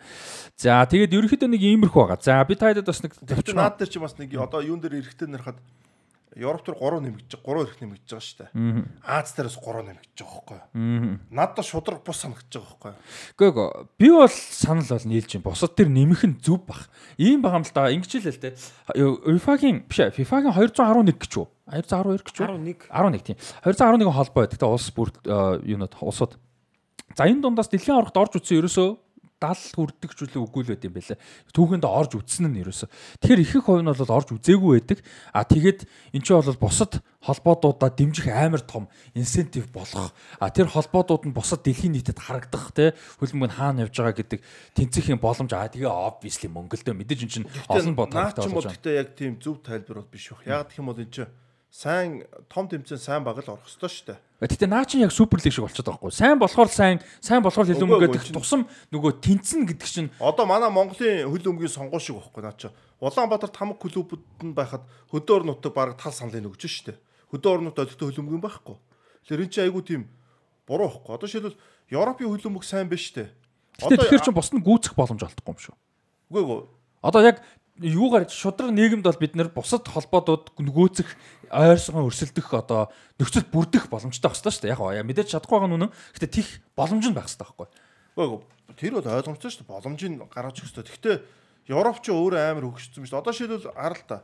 За 0.55 0.85
тэгээд 0.85 1.15
ерөнхийдөө 1.17 1.49
нэг 1.51 1.61
иймэрхүү 1.65 2.01
байгаа. 2.05 2.21
За 2.21 2.45
би 2.45 2.53
таяад 2.53 2.85
бас 2.85 3.01
нэг 3.01 3.17
төвчнөө. 3.17 3.57
наад 3.57 3.81
дээр 3.81 3.89
чи 3.89 3.99
бас 3.99 4.13
нэг 4.21 4.29
одоо 4.37 4.61
юун 4.61 4.79
дээр 4.79 5.01
эрэхтэй 5.01 5.25
нэрхад 5.25 5.57
Европ 6.35 6.67
төр 6.67 6.75
3 6.75 6.99
нэмэгдэж 6.99 7.31
3 7.47 7.63
эрх 7.63 7.79
нэмэгдэж 7.79 8.09
байгаа 8.11 8.27
шүү 8.27 8.39
дээ. 8.43 8.51
Аз 9.07 9.31
дээрээс 9.39 9.55
3 9.55 9.87
нэмэгдэж 9.87 10.19
байгаа 10.19 10.67
юу? 10.67 11.19
Надад 11.31 11.63
шудраг 11.63 12.03
бус 12.03 12.19
санагдаж 12.19 12.51
байгаа 12.51 12.75
байхгүй 12.75 12.91
юу? 12.91 12.99
Гэхдээ 13.39 13.87
би 13.95 14.07
бол 14.11 14.35
санал 14.35 14.83
бол 14.91 15.07
нийлж 15.07 15.31
юм. 15.31 15.43
Босод 15.47 15.79
тэр 15.79 15.87
нэмэх 15.87 16.27
нь 16.27 16.35
зүв 16.43 16.67
бах. 16.67 16.91
Ийм 17.15 17.39
байгаа 17.39 17.63
юм 17.63 17.67
л 17.67 17.71
да. 17.71 17.87
Ингэж 17.87 18.11
л 18.19 18.27
л 18.27 18.43
те. 18.43 18.51
UEFA-гийн 18.91 19.87
биш 19.87 19.99
FIFA-гийн 20.11 20.51
211 20.51 21.23
гэж 21.23 21.33
үү? 21.39 21.47
212 21.71 22.27
гэж 22.27 22.35
үү? 22.35 22.47
11. 22.51 22.91
11 22.91 23.23
тийм. 23.23 23.37
211 23.63 24.11
холбоо 24.11 24.41
байдаг. 24.43 24.59
Тэ 24.59 24.67
улс 24.67 24.91
бүр 24.91 25.09
э, 25.23 25.63
юунод 25.63 25.95
улсууд. 26.03 26.35
За 27.15 27.23
энэ 27.23 27.47
дундаас 27.47 27.71
дэлхийн 27.71 27.95
аврагт 27.95 28.19
орж 28.19 28.43
үтсэн 28.43 28.59
ерөөсөө 28.59 29.04
70 29.41 29.75
хүрдэг 29.75 30.11
ч 30.15 30.19
үлээ 30.23 30.41
үгүй 30.47 30.61
л 30.63 30.71
байт 30.71 30.87
юм 30.87 30.95
байлаа. 30.95 31.19
Түүхэнд 31.51 31.85
орж 31.85 32.11
үтсэн 32.15 32.47
нь 32.47 32.63
ерөөсөө. 32.63 32.89
Тэгэхээр 33.19 33.43
ихэнх 33.43 33.65
хувь 33.67 33.83
нь 33.83 33.91
бол 33.91 34.15
орж 34.15 34.29
үзээгүй 34.31 34.71
байдаг. 34.79 34.99
А 35.35 35.43
тэгээд 35.43 35.79
эн 36.15 36.21
чинь 36.23 36.39
бол 36.39 36.63
бусад 36.63 37.03
холбоодуудаа 37.19 37.91
дэмжих 37.91 38.31
амар 38.31 38.63
том 38.63 38.87
инсентив 39.11 39.67
болох. 39.75 40.15
А 40.39 40.47
тэр 40.49 40.71
холбоодууд 40.71 41.27
нь 41.27 41.35
бусад 41.35 41.67
дэлхийн 41.67 41.99
нийтэд 41.99 42.15
харагдах 42.15 42.71
те 42.71 42.95
хөлбөмбөг 43.19 43.51
нь 43.51 43.57
хаана 43.59 43.83
явж 43.83 43.95
байгаа 43.99 44.15
гэдэг 44.23 44.39
тэнцэхийн 44.71 45.19
боломж 45.19 45.51
аа 45.51 45.67
тэгээ 45.67 45.91
obviously 45.91 46.47
мөнгөлдөө 46.47 46.95
мэдээж 46.95 47.21
эн 47.27 47.31
чинь 47.35 47.49
олон 47.67 47.95
бод 47.97 48.15
наа 48.15 48.31
ч 48.31 48.47
юм 48.47 48.55
бол 48.55 48.63
байгаа. 48.63 48.77
гэхдээ 48.79 48.95
яг 48.95 49.09
тийм 49.19 49.35
зөв 49.43 49.59
тайлбар 49.59 49.99
бол 49.99 50.13
биш 50.15 50.31
байх. 50.31 50.47
Яг 50.47 50.71
гэх 50.71 50.79
юм 50.79 50.87
бол 50.87 51.01
энэ 51.01 51.11
чинь 51.11 51.31
сайн 51.69 52.23
том 52.47 52.67
тэмцээн 52.67 52.99
сайн 52.99 53.23
баг 53.23 53.43
л 53.43 53.51
орох 53.51 53.67
ёстой 53.67 53.89
шүү 53.91 54.05
дээ. 54.15 54.19
Гэтэ 54.47 54.67
наа 54.67 54.83
чинь 54.83 55.03
яг 55.03 55.11
супер 55.11 55.39
лиг 55.43 55.51
шиг 55.51 55.63
болчиход 55.63 55.91
байгаа 55.91 56.01
хгүй. 56.07 56.15
Сайн 56.15 56.39
болохоор 56.39 56.69
сайн, 56.71 56.99
сайн 57.19 57.43
болохоор 57.43 57.67
хөл 57.67 57.83
өмгөө 57.83 58.01
гэдэг 58.15 58.35
тусам 58.35 58.67
нөгөө 58.91 59.11
тэнцэн 59.19 59.63
гэдэг 59.67 59.87
чинь 59.87 60.09
Одоо 60.19 60.45
манай 60.47 60.71
Монголын 60.71 61.27
хөл 61.27 61.51
өмгийн 61.51 61.71
сонгуул 61.71 62.03
шиг 62.03 62.19
байхгүй 62.19 62.43
наа 62.43 62.55
чи. 62.55 62.71
Улаанбаатар 62.99 63.51
тамга 63.51 63.75
клубуд 63.75 64.23
нь 64.43 64.55
байхад 64.55 64.83
хөдөө 65.11 65.35
орон 65.35 65.47
нутаг 65.55 65.73
баг 65.75 65.99
тал 65.99 66.15
саналыг 66.15 66.55
өгч 66.55 66.67
шүү 66.67 66.95
дээ. 66.95 66.97
Хөдөө 67.31 67.63
нутаг 67.63 67.87
олигтой 67.91 68.07
хөл 68.11 68.21
өмгийн 68.23 68.43
байхгүй. 68.43 68.75
Тэгэхээр 69.27 69.43
эн 69.43 69.51
чинь 69.51 69.65
айгүй 69.67 69.83
тийм 69.83 70.01
буруу 70.67 70.87
байхгүй. 70.91 71.11
Одоо 71.15 71.27
жишээлбэл 71.27 71.59
Европын 71.91 72.27
хөл 72.27 72.47
өмг 72.51 72.63
сайн 72.63 72.87
биш 72.87 73.11
шүү 73.11 73.23
дээ. 73.23 73.29
Гэтэ 73.83 73.99
тэгэхээр 73.99 74.23
чинь 74.23 74.37
бус 74.37 74.49
нь 74.55 74.63
гүйцэх 74.63 74.95
боломж 74.95 75.21
олдохгүй 75.27 75.51
юм 75.51 75.59
шүү. 75.59 75.75
үгүй 76.31 76.43
үгүй. 76.43 76.59
Одоо 77.05 77.21
яг 77.21 77.37
юугаар 77.81 78.29
шудраг 78.31 78.71
нийгэмд 78.71 79.03
бол 79.03 79.19
бид 79.19 79.35
нэр 79.35 79.49
бусад 79.51 79.83
холбоодууд 79.87 80.55
нөгөөцөх 80.55 81.09
ойрсон 81.51 82.07
өрсөлдөх 82.07 82.47
одоо 82.55 82.87
нөхцөл 83.19 83.47
бүрдэх 83.51 83.91
боломжтой 83.91 84.31
байх 84.31 84.39
хэрэгтэй 84.39 84.53
шүү 84.55 84.63
дээ. 84.71 85.03
Яг 85.03 85.07
мэдээж 85.07 85.29
чадахгүй 85.35 85.59
байгаа 85.59 85.69
нь 85.69 85.77
үнэн. 85.83 85.91
Гэтэ 86.15 86.27
тих 86.31 86.47
боломж 86.71 87.03
нь 87.03 87.15
байх 87.15 87.27
хэрэгтэй 87.27 87.43
байхгүй. 87.43 87.67
Үгүй. 88.15 88.39
Тэр 88.79 88.93
бол 88.95 89.11
ойлгомжтой 89.11 89.51
шүү 89.51 89.61
дээ. 89.67 89.73
Боломжийг 89.75 90.13
гаргаж 90.31 90.55
өгөх 90.63 90.71
хэрэгтэй. 90.71 90.95
Гэхдээ 90.95 91.15
Европ 91.75 91.99
ч 91.99 92.15
өөр 92.15 92.33
амар 92.39 92.63
хөгжсөн 92.63 93.03
биш. 93.03 93.11
Одоо 93.11 93.33
жишээлбэл 93.35 93.75
арал 93.75 94.03
та. 94.07 94.23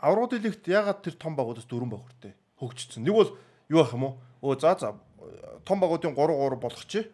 Аврал 0.00 0.32
лигт 0.32 0.64
ягаад 0.64 1.04
тэр 1.04 1.20
том 1.20 1.36
багуудаас 1.36 1.68
дөрвөн 1.68 1.92
баг 1.92 2.00
хүртээ 2.06 2.32
хөгжсөн. 2.60 3.04
Нэг 3.04 3.14
бол 3.14 3.30
юу 3.68 3.80
ах 3.84 3.92
юм 3.92 4.04
уу? 4.08 4.14
Өө 4.40 4.60
за 4.60 4.76
за 4.80 4.94
том 5.64 5.80
багуудын 5.80 6.14
3 6.14 6.16
3 6.16 6.56
болгочих. 6.56 7.06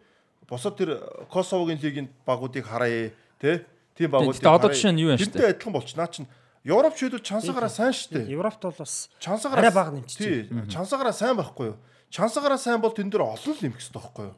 Босод 0.47 0.77
тэр 0.77 0.99
Косовогийн 1.31 1.79
лигийн 1.79 2.09
багуудыг 2.25 2.65
харъя 2.65 3.11
те. 3.39 3.65
Тийм 3.97 4.09
багуудыг. 4.11 4.41
Гэтэ 4.41 4.49
одоо 4.49 4.69
жишээ 4.73 4.93
нь 4.93 5.01
юу 5.01 5.13
юм 5.13 5.19
шүү 5.21 5.29
Тэрнтэй 5.33 5.49
адилхан 5.53 5.73
болч 5.73 5.89
наа 5.93 6.09
чин 6.09 6.25
Европ 6.63 6.95
шийдвэл 6.95 7.21
чансаагаараа 7.27 7.69
сайн 7.69 7.91
шүү 7.91 8.09
дээ. 8.23 8.33
Европт 8.33 8.61
бол 8.63 8.77
бас 8.79 9.11
Чансаагаараа 9.19 9.67
арай 9.67 9.75
бага 9.75 9.91
нэмчих. 9.91 10.17
Тий. 10.17 10.47
Чансаагаараа 10.71 11.11
сайн 11.11 11.35
байхгүй 11.35 11.75
юу? 11.75 11.77
Чансаагаараа 12.07 12.57
сайн 12.57 12.79
бол 12.79 12.95
тэн 12.95 13.11
дээр 13.11 13.27
олон 13.27 13.51
л 13.51 13.61
нэмэх 13.61 13.83
хэрэгтэй 13.83 13.99
байхгүй 13.99 14.25
юу? 14.31 14.37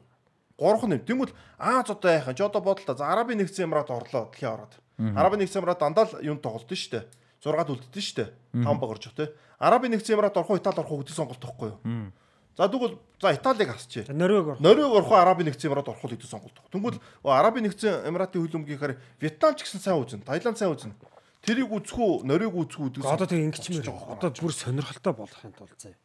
Гурван 0.58 0.90
нэм. 0.90 1.06
Тэнгүүл 1.06 1.32
Аз 1.54 1.86
одоо 1.86 2.10
яах 2.10 2.26
вэ? 2.26 2.34
Одоо 2.34 2.60
бодлоо. 2.60 2.96
За 2.96 3.12
Арабын 3.12 3.38
нэгдсэн 3.38 3.70
Эмират 3.70 3.94
орлоо 3.94 4.26
дэлхийн 4.32 4.52
ороод. 4.58 4.74
Арабын 4.98 5.38
нэгдсэн 5.44 5.62
Эмират 5.62 5.78
дандаа 5.78 6.04
л 6.10 6.18
юм 6.24 6.42
тоглолт 6.42 6.66
нь 6.66 6.74
шүү 6.74 6.92
дээ. 6.98 7.04
6-д 7.46 7.70
үлддэн 7.70 8.02
шүү 8.02 8.16
дээ. 8.18 8.28
5 8.64 8.80
багарч 8.80 9.04
тий. 9.14 9.28
Арабын 9.60 9.90
нэгдсэн 9.94 10.16
Эмират 10.18 10.36
орох 10.36 10.50
уу, 10.50 10.58
Итали 10.58 10.80
орох 10.82 10.90
уу 10.90 11.00
гэдэг 11.04 11.14
сонголт 11.14 11.38
байхгүй 11.38 11.68
юу? 11.70 12.10
За 12.56 12.68
тэгвэл 12.72 12.96
за 13.20 13.34
Италиг 13.36 13.68
асчээ. 13.68 14.12
Норвег 14.16 14.46
ор. 14.46 14.56
Норвег 14.60 14.88
орох 14.88 15.12
Арабын 15.12 15.52
нэгдсэн 15.52 15.68
Эмират 15.68 15.88
орох 15.92 16.00
гэдэг 16.00 16.24
сонголт. 16.24 16.56
Тэнгүүл 16.72 16.96
Арабын 17.28 17.68
нэгдсэн 17.68 18.08
Эмиратын 18.08 18.48
хөлөмгийнхаар 18.48 18.96
Вьетнам 19.20 19.52
ч 19.60 19.68
гэсэн 19.68 19.80
сайн 19.84 20.00
үзнэ, 20.00 20.24
Таиланд 20.24 20.56
сайн 20.56 20.72
үзнэ. 20.72 20.96
Тэрийг 21.44 21.68
үзэх 21.68 22.00
үү, 22.00 22.24
Норвег 22.24 22.56
үзэх 22.56 22.80
үү 22.80 22.88
гэдэг 22.96 23.04
Одоо 23.04 23.28
тэг 23.28 23.44
ингэчмээр 23.44 23.84
байгаа 23.84 24.16
одоо 24.16 24.30
бүр 24.32 24.52
сонирхолтой 24.56 25.12
болохын 25.12 25.52
тулд 25.52 25.76
заяа. 25.76 26.00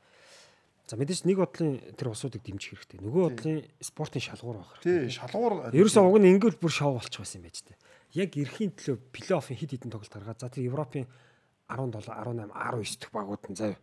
За 0.91 0.99
мэдээж 0.99 1.23
нэг 1.23 1.40
бодлын 1.40 1.80
тэр 1.95 2.11
усуудыг 2.11 2.44
дэмжих 2.44 2.84
хэрэгтэй. 2.84 2.99
Нөгөө 2.99 3.23
бодлын 3.32 3.64
спортын 3.80 4.19
шалгуур 4.19 4.60
байх 4.60 4.76
Тий, 4.84 5.07
хэрэгтэй. 5.07 5.23
шалгуур 5.23 5.72
Ерөөсөө 5.72 6.03
уг 6.03 6.19
нь 6.19 6.36
ингээл 6.36 6.60
бүр 6.60 6.68
шоу 6.68 6.99
болчих 6.99 7.23
байсан 7.23 7.40
юм 7.40 7.48
байж 7.48 7.64
тээ. 7.64 7.80
Яг 8.11 8.36
эрхийн 8.36 8.76
төлөө 8.76 8.99
плей-оффын 9.15 9.56
хит 9.56 9.72
хитэн 9.72 9.88
тоглолт 9.88 10.11
гаргаад 10.11 10.44
за 10.44 10.52
тэр 10.52 10.68
Европын 10.68 11.07
17, 11.72 12.11
18, 12.11 12.52
19 12.52 12.99
дэх 12.99 13.11
багууд 13.15 13.44
нь 13.48 13.56
заяа. 13.56 13.80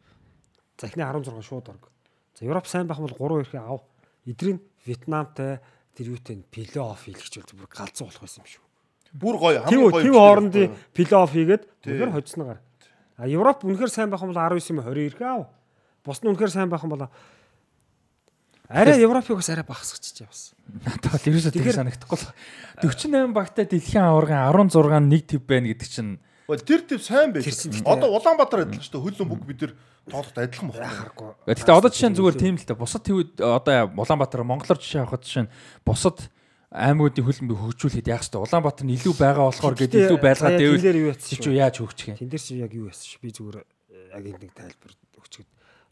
За 0.77 0.85
эхний 0.85 1.09
16 1.09 1.33
шууд 1.41 1.73
орг. 1.73 1.89
За 2.39 2.47
Европ 2.47 2.67
сайн 2.71 2.87
байх 2.87 3.03
бол 3.03 3.11
3 3.11 3.43
эрхээ 3.43 3.59
ав. 3.67 3.83
Эдрийн 4.23 4.63
Вьетнамтай 4.87 5.59
тэр 5.99 6.15
юутэй 6.15 6.39
плей-офф 6.47 7.03
хийлгэж 7.11 7.43
бол 7.43 7.67
бүр 7.67 7.71
галзуу 7.75 8.07
болох 8.07 8.23
байсан 8.23 8.47
юм 8.47 8.51
шүү. 8.55 8.63
Бүр 9.19 9.35
гоё, 9.43 9.59
хамгийн 9.67 9.91
гоё. 9.91 10.03
тийм 10.07 10.15
хоорондын 10.15 10.71
плей-офф 10.95 11.33
хийгээд 11.35 11.63
үнэхээр 11.83 12.15
хоцсногаар. 12.15 12.61
А 13.19 13.27
Европ 13.27 13.67
үнэхээр 13.67 13.91
сайн 13.91 14.11
байх 14.15 14.23
юм 14.23 14.31
бол 14.31 14.39
19 14.39 14.71
юм 14.71 14.79
20 14.87 15.11
эрхээ 15.11 15.27
ав. 15.35 15.51
Бус 16.07 16.23
нь 16.23 16.31
үнэхээр 16.31 16.53
сайн 16.55 16.71
байх 16.71 16.87
юм 16.87 16.95
бол 16.95 17.11
арай 18.71 19.03
Европыг 19.03 19.43
бас 19.43 19.51
арай 19.51 19.67
багасгачих 19.67 20.29
бас. 20.31 20.55
Надад 20.71 21.11
бол 21.11 21.27
ерөөсөө 21.27 21.51
тийм 21.51 21.65
Тэгэхээр- 21.67 21.79
санагдахгүй 21.83 22.19
л. 22.23 22.31
48 22.87 23.35
багтай 23.35 23.65
дэлхийн 23.67 24.07
аваргын 24.07 24.39
16 24.55 25.11
нэг 25.11 25.27
төв 25.27 25.43
байна 25.43 25.67
гэдэг 25.75 25.89
чинь 25.91 26.21
Тэр 26.49 26.81
төв 26.89 27.03
сайн 27.05 27.35
байж. 27.37 27.45
Одоо 27.85 28.09
Улаанбаатар 28.17 28.65
адилхан 28.65 28.81
шүү 28.81 28.95
дээ. 28.97 29.05
Хөлн 29.05 29.29
бүг 29.29 29.45
бид 29.45 29.61
нар 29.61 29.73
тоолоход 30.09 30.39
адилхан 30.41 30.73
байна. 30.73 30.89
Яхахгүй. 30.89 31.29
Гэхдээ 31.45 31.77
одоо 31.77 31.91
жишээ 31.93 32.09
нь 32.09 32.17
зүгээр 32.17 32.37
тийм 32.41 32.57
л 32.57 32.65
та 32.65 32.73
бусад 32.73 33.05
тэвүүд 33.05 33.31
одоо 33.45 33.93
Улаанбаатар 33.93 34.49
Монголоор 34.49 34.81
жишээ 34.81 35.05
авахад 35.05 35.29
жишээ 35.29 35.45
нь 35.45 35.53
бусад 35.85 36.33
аймагуудын 36.73 37.25
хөлбөмбөг 37.29 37.59
хөгжүүлэхэд 37.69 38.09
яах 38.09 38.25
вэ? 38.25 38.41
Улаанбаатар 38.41 38.85
нь 38.89 38.97
илүү 38.97 39.15
байгаа 39.21 39.45
болохоор 39.53 39.77
гэдэг 39.77 40.01
илүү 40.09 40.21
байлгаа 40.25 40.57
яцсан 40.57 41.37
чи 41.37 41.53
яаж 41.53 41.77
хөгжих 41.85 42.09
юм? 42.13 42.17
Тэн 42.17 42.33
дээр 42.33 42.45
чи 42.45 42.57
яг 42.57 42.73
юу 42.73 42.89
яцсан 42.89 43.09
ш 43.13 43.21
би 43.21 43.29
зүгээр 43.29 43.57
агент 44.17 44.41
нэг 44.41 44.53
тайлбар 44.57 44.93
өгчихэд 45.21 45.49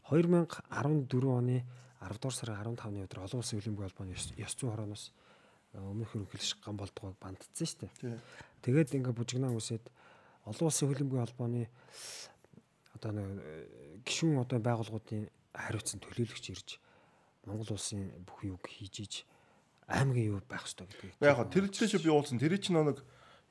2014 0.09 1.37
оны 1.37 1.65
10 2.01 2.17
дугаар 2.17 2.33
сарын 2.33 2.77
15-ны 2.77 3.05
өдөр 3.05 3.25
олон 3.25 3.41
улсын 3.41 3.61
ёс 3.61 4.25
ёс 4.37 4.53
зүйн 4.53 4.73
хорооноос 4.73 5.05
э, 5.73 5.81
өмнөх 5.81 6.13
хөрөнгөлш 6.13 6.61
ган 6.61 6.77
болдгоог 6.77 7.17
бандцсан 7.17 7.67
шүү 7.67 7.89
дээ. 7.89 8.21
Тэгээд 8.61 8.95
ингээ 9.01 9.17
бужигнаа 9.17 9.51
үсээд 9.57 9.89
олон 10.47 10.67
улсын 10.71 10.87
хөлбөмбөгийн 10.87 11.25
холбооны 11.27 11.63
одоо 12.95 13.11
нэг 13.11 13.27
гишүүн 14.07 14.41
одоо 14.41 14.59
байгууллагуудын 14.63 15.27
хариуцсан 15.53 15.99
төлөөлөгч 15.99 16.45
ирж 16.55 16.69
Монгол 17.47 17.75
улсын 17.75 18.11
бүх 18.27 18.43
юг 18.43 18.63
хийж 18.63 18.95
иж 19.03 19.13
аймгийн 19.87 20.35
юу 20.35 20.41
байх 20.43 20.67
ёстой 20.67 20.87
гэдгийг. 20.87 21.15
Яг 21.23 21.47
тэр 21.47 21.71
дэше 21.71 21.99
би 21.99 22.11
уулсан. 22.11 22.39
Тэр 22.39 22.59
чинь 22.59 22.75
нэг 22.75 22.99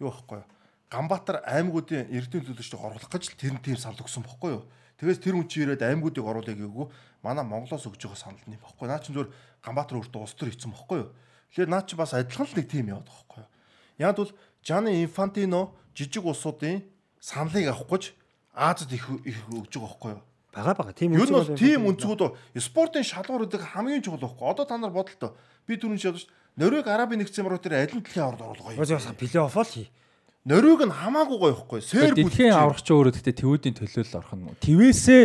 юу 0.00 0.12
байхгүй 0.12 0.44
юу? 0.44 0.48
Ганбаатар 0.92 1.40
аймагуудын 1.48 2.12
эрдэнэ 2.12 2.44
төлөвчдийг 2.52 2.80
оруулах 2.80 3.08
гэж 3.08 3.24
л 3.32 3.40
тэр 3.40 3.56
нь 3.56 3.64
тийм 3.64 3.80
санал 3.80 4.04
өгсөн 4.04 4.22
бохгүй 4.22 4.60
юу? 4.60 4.68
Тэгээс 5.00 5.20
тэр 5.24 5.34
хүн 5.40 5.48
чи 5.48 5.64
ирээд 5.64 5.82
аймагуудыг 5.82 6.22
оруулъя 6.22 6.54
гээгүү 6.54 6.86
манай 7.24 7.44
Монголоос 7.44 7.88
өгж 7.88 8.04
байгаа 8.04 8.20
санал 8.20 8.44
нь 8.44 8.60
бохгүй. 8.60 8.86
Наа 8.86 9.00
чи 9.00 9.16
зөвөр 9.16 9.32
Ганбаатар 9.64 9.96
өөртөө 9.96 10.22
улс 10.22 10.36
төр 10.36 10.52
хийцэн 10.52 10.70
бохгүй 10.76 10.98
юу? 11.02 11.10
Тэгэхээр 11.50 11.72
наа 11.72 11.82
чи 11.88 11.96
бас 11.96 12.12
адилхан 12.12 12.46
л 12.46 12.56
нэг 12.60 12.66
тийм 12.68 12.86
яваад 12.92 13.08
байгаа 13.08 13.24
бохгүй 13.24 13.40
юу? 13.42 13.50
Яг 13.96 14.14
бол 14.14 14.32
Жаны 14.66 15.02
Инфантино 15.04 15.70
жижиг 15.94 16.26
улсуудын 16.26 16.82
саналыг 17.22 17.70
авах 17.70 17.86
гэж 17.86 18.12
Азад 18.56 18.90
их 18.92 19.06
их 19.22 19.38
өгж 19.52 19.78
байгаа 19.78 19.86
бохгүй 19.86 20.10
юу? 20.16 20.22
Бага 20.50 20.74
бага 20.74 20.92
тийм 20.92 21.14
Юу 21.14 21.22
нь 21.22 21.30
бол 21.30 21.46
үнцгүүд 21.46 21.60
тийм 21.60 21.86
өнцгүүд 21.86 22.20
бол 22.24 22.34
спортын 22.58 23.04
шалгууруудыг 23.06 23.62
хамгийн 23.62 24.02
чухал 24.02 24.24
байхгүй. 24.26 24.48
Одоо 24.48 24.64
та 24.64 24.78
нар 24.80 24.90
бодолтой. 24.90 25.36
Би 25.68 25.76
түрүүн 25.76 26.00
шалж 26.00 26.24
ш. 26.24 26.32
Норвег 26.56 26.88
Арабын 26.88 27.20
нэгдсэн 27.20 27.44
эмиратуудын 27.44 27.78
аль 27.84 27.94
нь 27.94 28.00
дэлхийн 28.00 28.26
оруулах 28.32 28.74
Өөс 28.74 28.80
гоё. 28.80 28.96
яасан 28.96 29.14
плей-офф 29.14 29.60
л 29.60 29.68
хий. 29.68 29.86
Норвег 30.48 30.88
нь 30.88 30.96
хамаагүй 30.96 31.36
гоё 31.36 31.52
байхгүй. 31.52 31.80
Сэр 31.84 32.16
Дэлхийн 32.16 32.56
аврагч 32.56 32.88
өөрөө 32.88 33.12
гэхдээ 33.12 33.36
тэвүүдийн 33.44 33.76
төлөөлөл 33.76 34.16
орох 34.16 34.32
нь 34.32 34.48
твээсээ 34.64 35.22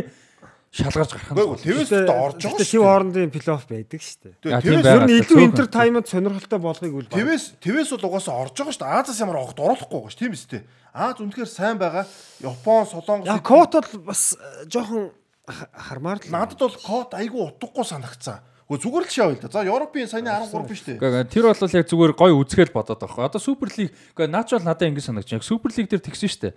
шалгарч 0.71 1.11
гарах 1.11 1.31
нь 1.35 1.59
твээс 1.67 1.91
Гэтэ- 1.91 2.15
орж 2.15 2.39
байгаа 2.39 2.63
шүү. 2.63 2.71
тийм 2.71 2.83
хоорондын 2.87 3.31
плей-офф 3.35 3.65
байдаг 3.67 3.99
шүү 3.99 4.17
дээ. 4.23 4.33
Байна. 4.39 4.87
Ер 4.87 5.03
нь 5.03 5.19
илүү 5.19 5.39
интертаймент 5.51 6.07
сонирхолтой 6.07 6.59
болохыг 6.63 6.93
үл 6.95 7.07
баг. 7.11 7.19
Твээс 7.19 7.43
твээс 7.59 7.89
бол 7.99 8.07
угаасаа 8.07 8.39
орж 8.39 8.55
байгаа 8.55 8.75
шүү. 8.79 8.87
Азаас 8.87 9.19
ямар 9.19 9.37
огт 9.43 9.59
оруулахгүй 9.59 9.99
байгаа 9.99 10.11
шүү. 10.15 10.21
Тийм 10.23 10.31
дээ. 10.31 10.63
Аз 10.95 11.15
үнэхээр 11.19 11.49
сайн 11.51 11.75
байгаа. 11.75 12.05
Япон, 12.39 12.83
Солонгос 12.87 13.27
Яа 13.27 13.39
кот 13.43 13.71
бол 13.75 13.99
бас 14.07 14.35
э, 14.39 14.65
жоохон 14.71 15.11
ха- 15.47 15.69
хармаар 15.75 16.19
л. 16.23 16.31
надад 16.31 16.59
бол 16.59 16.75
код 16.79 17.11
айгүй 17.19 17.41
утгагүй 17.51 17.83
санагцсан. 17.83 18.39
Гэхдээ 18.71 18.87
зүгээр 18.87 19.03
л 19.03 19.11
шавь 19.11 19.33
л 19.35 19.41
да. 19.43 19.51
За 19.51 19.67
Европын 19.67 20.07
саяны 20.07 20.31
13 20.31 20.63
биш 20.71 20.81
дээ. 20.87 20.95
Гэхдээ 20.95 21.27
тэр 21.27 21.45
бол 21.51 21.75
яг 21.75 21.87
зүгээр 21.91 22.13
гой 22.15 22.31
үзгээл 22.39 22.71
бодоод 22.71 23.03
байгаа. 23.03 23.27
Одоо 23.27 23.41
Супер 23.43 23.67
лиг 23.75 23.91
гэхдээ 23.91 24.31
наач 24.31 24.49
бол 24.55 24.63
надад 24.63 24.87
ингэ 24.87 25.03
санагдаж 25.03 25.27
байна. 25.27 25.43
Супер 25.43 25.71
лиг 25.75 25.87
дээр 25.91 25.99
тэгсэн 26.07 26.31
шүү 26.31 26.41
дээ. 26.47 26.53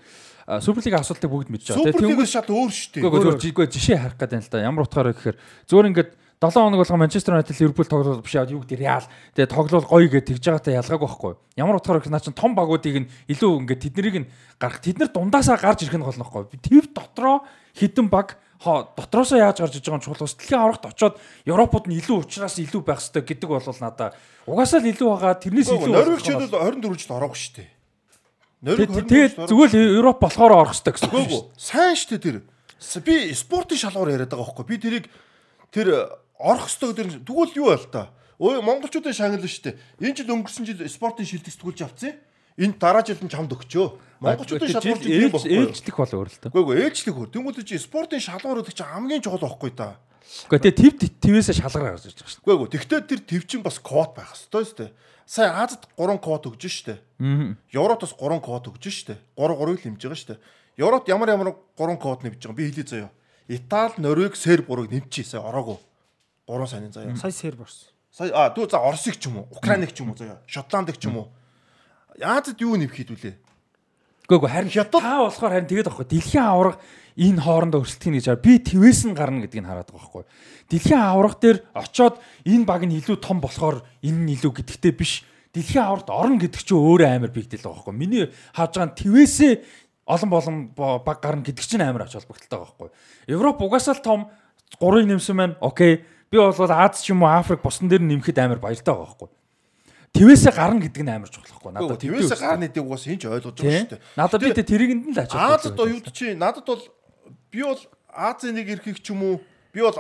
А, 0.47 0.61
Супер 0.63 0.87
лигийн 0.87 1.03
асуултыг 1.03 1.27
бүгд 1.27 1.51
мэдж 1.51 1.67
байгаа. 1.75 1.91
Тэнгүүд- 1.91 2.31
шат 2.31 2.47
өөр 2.47 2.71
шүү 2.71 2.91
дээ. 2.95 3.03
Гэхдээ 3.03 3.43
зүгээр 3.51 3.71
жишээ 3.75 3.99
харах 3.99 4.19
гэдэг 4.23 4.41
л 4.47 4.51
да. 4.55 4.63
Ямар 4.63 4.87
утгаараа 4.87 5.11
гэхээр 5.11 5.37
зүгээр 5.67 5.89
ингээд 5.91 6.11
7 6.45 6.61
хоног 6.61 6.79
болгоо 6.79 6.99
Манчестер 7.01 7.35
Юнайтед 7.35 7.59
Ливерпул 7.59 7.89
тоглол 7.89 8.21
биш 8.21 8.35
яа 8.35 8.45
юу 8.45 8.61
гэдэг 8.61 8.79
Реал 8.79 9.07
тэгээ 9.33 9.49
тоглол 9.49 9.87
гоё 9.89 10.09
гэж 10.13 10.25
тэгж 10.29 10.45
байгаатай 10.45 10.77
ялгаагүй 10.77 11.09
байхгүй? 11.09 11.33
Ямар 11.57 11.79
утгаараа 11.81 12.01
гэхээр 12.05 12.13
наа 12.13 12.21
чин 12.21 12.37
том 12.37 12.53
багуудыг 12.53 12.97
нь 13.01 13.09
илүү 13.33 13.65
ингээд 13.65 13.81
тэднийг 13.89 14.17
нь 14.23 14.31
гарах 14.61 14.83
тэд 14.85 15.01
нар 15.01 15.09
дундаасаа 15.09 15.57
гарч 15.57 15.89
ирэх 15.89 15.97
нь 15.97 16.05
гол 16.05 16.21
нөхгүй. 16.21 16.53
Тэв 16.61 16.93
дотроо 16.93 17.49
хідэн 17.73 18.13
баг 18.13 18.37
хоо 18.65 18.89
дотроосоо 18.97 19.39
яаж 19.39 19.61
гарч 19.61 19.77
иж 19.77 19.85
байгаа 19.85 20.01
нь 20.01 20.05
чухал. 20.09 20.25
Дэлхийн 20.25 20.61
аврагт 20.65 20.85
очоод 20.89 21.15
Европод 21.45 21.85
нь 21.87 22.01
илүү 22.01 22.17
ухраас 22.25 22.57
илүү 22.59 22.81
байх 22.81 23.01
хэрэгтэй 23.05 23.23
гэдэг 23.29 23.49
бол 23.53 23.61
надаа 23.85 24.17
угаасаа 24.49 24.81
л 24.81 24.89
илүү 24.89 25.09
байгаа 25.13 25.35
тэрнээс 25.37 25.69
илүү 25.69 25.93
Норвег 25.93 26.21
ч 26.25 26.29
болох 26.33 26.49
нь 26.49 26.53
бол 26.57 26.97
24 26.97 27.01
жил 27.05 27.17
ороагүй 27.21 27.39
шүү 27.39 27.55
дээ. 27.61 27.69
Норвег 28.65 28.89
Тэг- 28.89 29.09
Тэгээд 29.13 29.33
24 29.45 29.53
зүгээр 29.53 29.71
л 29.71 29.99
Европ 30.01 30.19
болохоор 30.25 30.53
орох 30.57 30.73
хэрэгтэй 30.73 30.93
гэсэн 30.97 31.11
үг 31.13 31.29
шүү. 31.29 31.43
Сайн 31.61 31.95
шүү 32.01 32.11
дээ 32.17 32.25
тэр. 32.25 32.39
Би 33.05 33.15
спортын 33.37 33.79
шалгуур 33.79 34.09
яриад 34.13 34.33
байгаа 34.33 34.49
байхгүй. 34.49 34.65
Би 34.65 34.77
тэрийг 34.81 35.07
тэр 35.69 35.87
орох 36.41 36.67
ёстой 36.73 36.97
гэдэг 36.97 37.07
нь 37.07 37.25
тэгвэл 37.29 37.53
юу 37.61 37.69
байл 37.69 37.87
та? 37.93 38.09
Өө 38.41 38.61
монголчуудын 38.65 39.15
шагнал 39.15 39.45
шүү 39.45 39.65
дээ. 39.69 39.79
Энэ 40.01 40.17
жил 40.17 40.33
өнгөрсөн 40.35 40.65
жил 40.65 40.81
спортын 40.89 41.29
шилдэг 41.29 41.53
сэтгүүлж 41.55 41.81
авцсан. 41.87 42.17
Энэ 42.59 42.79
дараа 42.79 43.03
жил 43.03 43.19
нь 43.19 43.31
чамд 43.31 43.51
өгчөө. 43.51 43.87
Монголчуудын 44.23 44.71
шалгуур 44.71 44.99
чинь 45.03 45.11
тийм 45.11 45.31
байхгүй. 45.35 45.51
ээлжлэх 45.59 45.97
болоо 45.99 46.19
өөр 46.23 46.31
л 46.31 46.39
та. 46.39 46.49
Гүйгүй 46.55 46.75
ээлжлэх 46.87 47.15
хөр. 47.19 47.31
Тэнгүүд 47.35 47.67
чи 47.67 47.77
спортын 47.83 48.23
шалгуур 48.23 48.63
гэдэг 48.63 48.75
чинь 48.79 48.93
хамгийн 48.95 49.23
чухал 49.23 49.43
байхгүй 49.43 49.73
та. 49.75 49.99
Гэхдээ 50.49 50.73
тэг 50.75 50.95
тв 50.99 51.11
твээсээ 51.19 51.61
шалгараа 51.61 51.99
гарч 51.99 52.09
ирж 52.09 52.19
байгаа 52.23 52.31
шүү 52.31 52.41
дээ. 52.41 52.49
Гүйгүй. 52.49 52.69
Тэгвэл 52.71 53.09
тэр 53.11 53.21
твчин 53.27 53.63
бас 53.67 53.79
код 53.83 54.11
байх 54.15 54.33
ёстой 54.33 54.65
шүү 54.65 54.79
дээ. 54.87 54.91
Сая 55.27 55.51
Азад 55.61 55.85
3 55.99 56.19
код 56.23 56.43
өгж 56.47 56.63
шүү 56.63 56.87
дээ. 56.95 56.99
Аа. 57.21 57.57
Европт 57.75 58.03
бас 58.07 58.15
3 58.15 58.41
код 58.41 58.65
өгж 58.71 58.85
шүү 58.87 59.07
дээ. 59.13 59.19
3 59.35 59.59
3-ыг 59.59 59.79
л 59.79 59.85
хэмжиж 59.85 60.05
байгаа 60.05 60.21
шүү 60.21 60.31
дээ. 60.31 60.41
Европт 60.79 61.07
ямар 61.11 61.29
ямар 61.35 61.49
3 61.77 61.99
код 61.99 62.23
нэмж 62.23 62.41
байгаа 62.41 62.57
би 62.57 62.65
хэлээ 62.71 62.87
заяа. 62.87 63.11
Итали, 63.49 63.99
Норвег, 63.99 64.37
Серб 64.37 64.67
гурыг 64.71 64.91
нэмчихээ 64.91 65.39
сая 65.39 65.43
ороогүй. 65.45 65.79
3 66.47 66.67
саяны 66.67 66.93
заяа. 66.93 67.17
Сая 67.17 67.33
серб 67.33 67.61
орсон. 67.63 67.89
Сая 68.15 68.31
а 68.31 68.51
дүү 68.55 68.71
за 68.71 68.79
Оросыг 68.79 69.19
ч 69.19 69.27
юм 69.27 69.43
уу, 69.43 69.49
Украиныг 69.51 69.91
ч 69.91 70.01
юм 70.01 70.13
уу 70.13 70.17
заяа. 70.17 70.39
Шотландыг 70.47 71.01
ч 71.03 71.11
юм 71.11 71.19
уу. 71.19 71.29
Яазад 72.19 72.61
юу 72.61 72.77
нэмэх 72.79 72.95
хэдүүлээ? 72.95 73.35
Үгүй 74.31 74.49
харин 74.49 74.71
Хятад- 74.73 75.03
та 75.03 75.21
болохоор 75.21 75.53
харин 75.53 75.69
тэгээд 75.69 75.89
байхгүй. 75.91 76.07
Дэлхийн 76.09 76.45
аварга 76.49 76.81
энэ 77.19 77.41
хоорондоо 77.45 77.81
өрсөлдөх 77.85 78.15
гэж 78.17 78.27
би 78.41 78.59
твээс 78.59 79.01
нь 79.05 79.15
гарна 79.15 79.45
гэдгийг 79.45 79.67
хараад 79.69 79.91
байгаа 79.93 80.01
байхгүй. 80.01 80.25
Дэлхийн 80.71 81.01
аварга 81.03 81.39
дээр 81.43 81.59
очоод 81.77 82.17
энэ 82.49 82.65
баг 82.65 82.83
нь 82.89 82.97
илүү 82.99 83.17
том 83.21 83.39
болохоор 83.45 83.85
энэ 84.01 84.21
нь 84.25 84.33
илүү 84.39 84.53
гэдэгтэй 84.65 84.93
биш. 84.97 85.23
Дэлхийн 85.53 85.85
аваргад 85.85 86.11
орно 86.11 86.39
гэдэг 86.41 86.61
чинь 86.65 86.79
өөрөө 86.81 87.09
амар 87.15 87.31
биг 87.31 87.47
дэл 87.53 87.63
байгаа 87.63 87.77
байхгүй. 87.85 87.95
Миний 87.95 88.25
хааж 88.57 88.73
байгаа 88.75 88.89
нь 88.91 88.99
твээсээ 88.99 89.53
олон 90.09 90.31
болон 90.31 90.57
бо- 90.75 90.99
баг 91.05 91.19
гарна 91.21 91.45
гэдэг 91.45 91.63
чинь 91.63 91.85
амар 91.85 92.09
ач 92.09 92.17
холбогдолтой 92.17 92.59
байгаа 92.59 92.75
байхгүй. 92.75 92.91
Европ 93.29 93.61
угаасаа 93.61 93.95
л 93.95 94.03
том 94.03 94.21
3-ыг 94.81 95.07
нэмсэн 95.07 95.37
маань 95.37 95.57
окей. 95.61 96.03
Би 96.33 96.39
бол 96.41 96.51
Аз 96.51 97.05
ч 97.05 97.13
юм 97.13 97.23
уу 97.23 97.31
Африк 97.31 97.63
босон 97.63 97.87
дээр 97.87 98.03
нэмэхэд 98.03 98.39
амар 98.43 98.59
баяртай 98.59 98.91
байгаа 98.91 99.07
байхгүй. 99.15 99.29
Твээсээ 100.15 100.55
гарна 100.55 100.79
гэдэг 100.79 101.03
нь 101.03 101.11
амар 101.11 101.31
чухал 101.31 101.51
байхгүй. 101.51 101.71
Надад 101.75 101.91
Надад 101.91 102.03
твээс 102.07 102.31
тэгдэж 102.31 102.41
гарны 102.41 102.67
дэг 102.71 102.85
угаас 102.87 103.03
хинч 103.03 103.23
ойлгож 103.27 103.59
байгаа 103.59 103.83
шүү 103.83 103.91
дээ. 103.99 104.03
Надад 104.15 104.41
би 104.41 104.51
тэ 104.55 104.63
тэрийгэнд 104.63 105.05
нь 105.11 105.15
л 105.15 105.19
ач 105.19 105.33
Азад 105.35 105.75
оюут 105.75 106.07
чи 106.15 106.39
надад 106.39 106.63
бол 106.63 106.83
би 107.51 107.61
бол 107.67 107.83
Азийн 108.15 108.55
нэг 108.55 108.71
эрхийг 108.71 109.03
ч 109.03 109.11
юм 109.11 109.27
уу 109.27 109.35
би 109.75 109.83
бол 109.83 109.99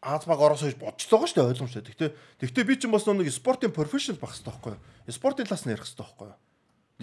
Аз 0.00 0.24
баг 0.24 0.40
Орос 0.40 0.64
гэж 0.64 0.80
бодчихлоо 0.80 1.28
шүү 1.28 1.36
дээ 1.36 1.50
ойлгомжтой. 1.50 1.82
Гэхдээ 1.84 2.10
гэхдээ 2.40 2.64
би 2.64 2.74
ч 2.80 2.88
бас 2.88 3.04
нэг 3.04 3.28
спортын 3.28 3.68
профешнл 3.68 4.16
байхгүй 4.16 4.72
юу? 4.72 4.80
Спортын 5.12 5.44
талаас 5.44 5.68
нь 5.68 5.76
ярих 5.76 5.84
хэрэгтэй 5.84 6.00
байхгүй 6.00 6.26
юу? 6.30 6.38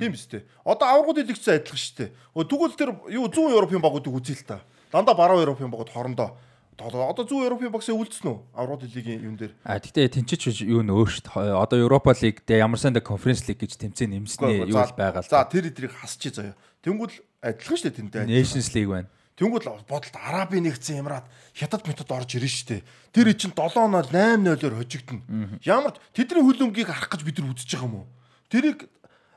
Тийм 0.01 0.11
биз 0.17 0.25
дээ. 0.25 0.41
Одоо 0.65 0.87
аврагууд 0.89 1.21
илэгцсэн 1.21 1.61
адилхан 1.61 1.77
шүү 1.77 1.97
дээ. 2.01 2.09
Тэгвэл 2.41 2.73
тэр 2.73 2.89
юу 3.13 3.29
100 3.29 3.53
Европын 3.53 3.85
багуудыг 3.85 4.17
үзье 4.17 4.33
л 4.33 4.49
та. 4.49 4.65
Дандаа 4.89 5.13
баруун 5.13 5.45
Европын 5.45 5.69
багууд 5.69 5.93
хоорондоо 5.93 6.33
одоо 6.77 7.25
100 7.25 7.45
Европын 7.49 7.73
багсаа 7.73 7.97
үлдсэн 7.97 8.29
үү? 8.29 8.37
Аврагууд 8.53 8.93
лигийн 8.93 9.25
юм 9.25 9.35
дээр. 9.37 9.53
А 9.65 9.81
тэгтээ 9.81 10.21
тэнцэж 10.21 10.61
юу 10.61 10.85
нөө 10.85 11.09
шүү 11.09 11.25
дээ. 11.25 11.57
Одоо 11.57 11.77
Европа 11.81 12.13
лиг 12.13 12.45
дээр 12.45 12.69
ямар 12.69 12.77
санда 12.77 13.01
конференц 13.01 13.49
лиг 13.49 13.57
гэж 13.57 13.81
тэмцээн 13.81 14.13
нэмснээ 14.13 14.69
юу 14.69 14.77
л 14.77 14.93
байгаа 14.93 15.25
л. 15.25 15.29
За 15.29 15.41
тэр 15.49 15.73
эдрийг 15.73 15.97
хасчих 15.97 16.37
заяа. 16.37 16.53
Тэнгүүл 16.85 17.17
адилхан 17.41 17.77
шүү 17.77 17.89
дээ 17.89 17.97
тэнтэй. 17.97 18.23
Nations 18.29 18.69
League 18.77 18.93
байна. 18.93 19.09
Тэнгүүд 19.37 19.65
бодолт 19.85 20.15
Арабын 20.17 20.65
нэгдсэн 20.65 21.01
Эмират 21.01 21.29
хятад 21.53 21.85
метод 21.85 22.09
орж 22.09 22.37
ирнэ 22.37 22.49
штэ. 22.49 22.81
Тэр 23.13 23.29
чинь 23.37 23.53
7-0 23.53 24.09
8-0-оор 24.09 24.81
хожигдно. 24.81 25.21
Ямар 25.61 25.93
тэдний 26.09 26.41
хөлөмгийг 26.41 26.89
харах 26.89 27.13
гэж 27.13 27.21
бид 27.21 27.37
нар 27.37 27.53
үзэж 27.53 27.69
байгаа 27.77 27.85
юм 27.85 27.95
уу? 28.01 28.07
Тэрийг 28.49 28.89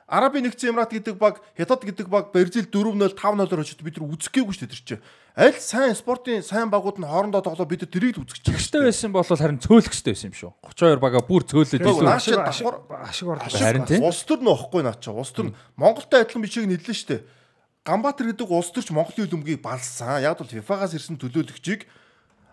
Арабын 0.09 0.49
нэгдсэн 0.49 0.73
Эмират 0.73 0.97
гэдэг 0.97 1.21
баг, 1.21 1.45
хятад 1.53 1.85
гэдэг 1.85 2.09
баг 2.09 2.33
Бразил 2.33 2.65
4-0 2.65 3.13
5-0-оор 3.13 3.61
хожигдсон 3.61 3.85
бид 3.85 4.01
нар 4.01 4.09
үзэх 4.09 4.33
гээгүй 4.33 4.55
штэ 4.57 4.73
тэр 4.73 4.81
чинь. 4.81 5.05
Аль 5.37 5.59
сайн 5.63 5.95
спортын 5.95 6.43
сайн 6.43 6.71
багууд 6.71 6.99
нь 6.99 7.07
хоорондоо 7.07 7.43
тоглоо 7.45 7.67
бид 7.67 7.87
тэрийг 7.87 8.19
л 8.19 8.27
үзэж 8.27 8.43
байгаа 8.43 8.59
Гэвчтэй 8.59 8.83
байсан 8.83 9.11
бол 9.15 9.23
харин 9.23 9.63
цөөлөхстэй 9.63 10.13
байсан 10.15 10.31
юм 10.31 10.37
шүү. 10.37 10.53
32 10.67 10.99
бага 10.99 11.23
бүр 11.23 11.43
цөөлөд 11.47 11.83
илүү. 11.87 12.03
давхар 12.03 13.07
ашиг 13.07 13.27
орлоо. 13.31 13.47
Харин 13.47 13.87
тийм. 13.87 14.03
Улс 14.03 14.27
төр 14.27 14.43
нөхгүй 14.43 14.83
наа 14.83 14.99
чи. 14.99 15.15
Улс 15.15 15.31
төр 15.31 15.55
Монголтой 15.79 16.27
адилхан 16.27 16.43
бичиг 16.43 16.67
нийллээ 16.67 16.99
штэ. 16.99 17.23
Ганбаатар 17.87 18.35
гэдэг 18.35 18.51
улс 18.51 18.75
төрч 18.75 18.91
Монголын 18.91 19.31
хөлбөмбөгийг 19.31 19.63
балсан. 19.63 20.21
Яг 20.21 20.37
бол 20.37 20.51
FIFA-гаас 20.51 20.99
ирсэн 20.99 21.17
төлөөлөгчийг 21.17 21.87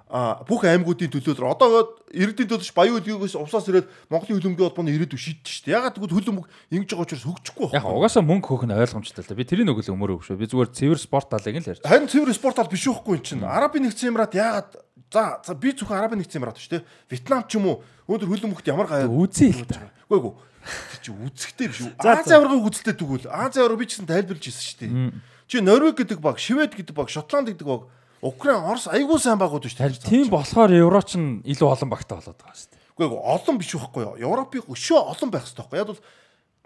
бүх 0.07 0.63
аймагуудын 0.63 1.11
төлөөлөл 1.11 1.51
одоо 1.51 1.99
иргэдийн 2.15 2.47
төлөвч 2.47 2.71
Баян 2.71 2.95
хөлбөмбөгөөс 2.95 3.35
увсаас 3.35 3.67
ирээд 3.67 3.91
Монголын 4.07 4.39
хөлбөмбөгийн 4.39 4.67
холбооны 4.71 4.95
ирээдүй 4.95 5.19
шийдэж 5.19 5.47
штэ. 5.51 5.75
Ягаад 5.75 5.99
гэвэл 5.99 6.15
хөлбөмбөг 6.15 6.47
ингэж 6.71 6.89
байгаа 6.95 7.03
учраас 7.03 7.27
хөгжихгүй 7.27 7.67
Яг 7.75 7.83
байна. 7.83 7.95
угаасаа 7.99 8.23
мөнгө 8.23 8.47
хөөх 8.47 8.63
нь 8.63 8.75
ойлгомжтой 8.79 9.23
л 9.23 9.27
да. 9.27 9.35
Би 9.35 9.43
тэрийг 9.43 9.67
нөгөө 9.67 9.83
л 9.83 9.93
өмөрөө 9.99 10.17
өгшөө. 10.23 10.39
Би 10.39 10.47
зүгээр 10.47 10.71
цэвэр 10.71 10.99
спорт 11.03 11.27
талыг 11.27 11.59
л 11.59 11.69
ярьж. 11.75 11.83
Харин 11.83 12.07
цэвэр 12.07 12.31
спортал 12.31 12.71
биш 12.71 12.87
үхгүй 12.87 13.19
эн 13.19 13.23
чинь. 13.27 13.43
Арабын 13.43 13.83
нэгдсэн 13.83 14.15
Эмират 14.15 14.31
ягаад 14.31 14.79
за 15.11 15.43
за 15.43 15.51
би 15.59 15.75
зөвхөн 15.75 15.99
Арабын 15.99 16.23
нэгдсэн 16.23 16.39
Эмират 16.39 16.55
шүү 16.55 16.79
дээ. 16.79 16.87
Вьетнам 17.11 17.43
ч 17.43 17.59
юм 17.59 17.67
уу 17.67 17.83
өндөр 18.07 18.31
хөлбөмбөгт 18.31 18.71
ямар 18.71 18.87
гай 18.87 19.03
Үзье 19.11 19.51
л 19.51 19.67
та. 19.67 19.91
Үгүй 20.07 20.31
ээ. 20.31 20.39
Тэр 20.67 20.99
чи 21.03 21.11
үзэхтэй 21.11 21.67
биш 21.67 21.79
үү? 21.83 21.91
Аз 21.99 22.27
аваргыг 22.31 22.63
үзэлтэй 22.63 22.95
тэгвэл 22.95 23.27
Аз 23.27 23.55
аварга 23.59 23.79
би 23.79 23.87
ч 23.87 23.99
гэсэн 23.99 24.07
тайлбарлаж 24.07 24.45
ирсэн 24.47 24.63
шүү 24.67 24.79
дээ. 24.83 25.11
Чи 25.47 25.63
Норвег 25.63 25.95
гэдэг 25.95 26.19
баг, 26.19 26.39
Швед 26.43 26.75
гэдэг 26.75 26.91
баг, 26.91 27.07
Шотланд 27.07 27.47
гэдэг 27.55 27.63
баг, 27.63 27.87
Украин, 28.27 28.63
Орос 28.67 28.87
айгүй 28.91 29.19
сайн 29.19 29.39
шүү 29.39 29.79
Харин 29.79 29.99
дээ. 30.03 30.11
тийм 30.11 30.27
болохоор 30.27 30.71
Евро 30.75 31.01
ч 31.01 31.15
нь 31.15 31.39
илүү 31.47 31.67
олон 31.71 31.89
багтаа 31.89 32.19
болоод 32.19 32.39
байгаа 32.43 32.57
шүү 32.59 32.69
дээ. 32.75 32.83
Үгүй 32.97 33.05
ээ 33.07 33.23
олон 33.23 33.55
биш 33.57 33.71
байхгүй 33.71 34.03
юу? 34.03 34.15
Европын 34.19 34.67
өшөө 34.67 34.99
олон 35.15 35.29
байх 35.31 35.45
хэрэгтэй 35.47 35.63
байхгүй 35.63 35.77
юу? 35.77 35.83
Яг 35.83 35.89
бол 35.91 36.01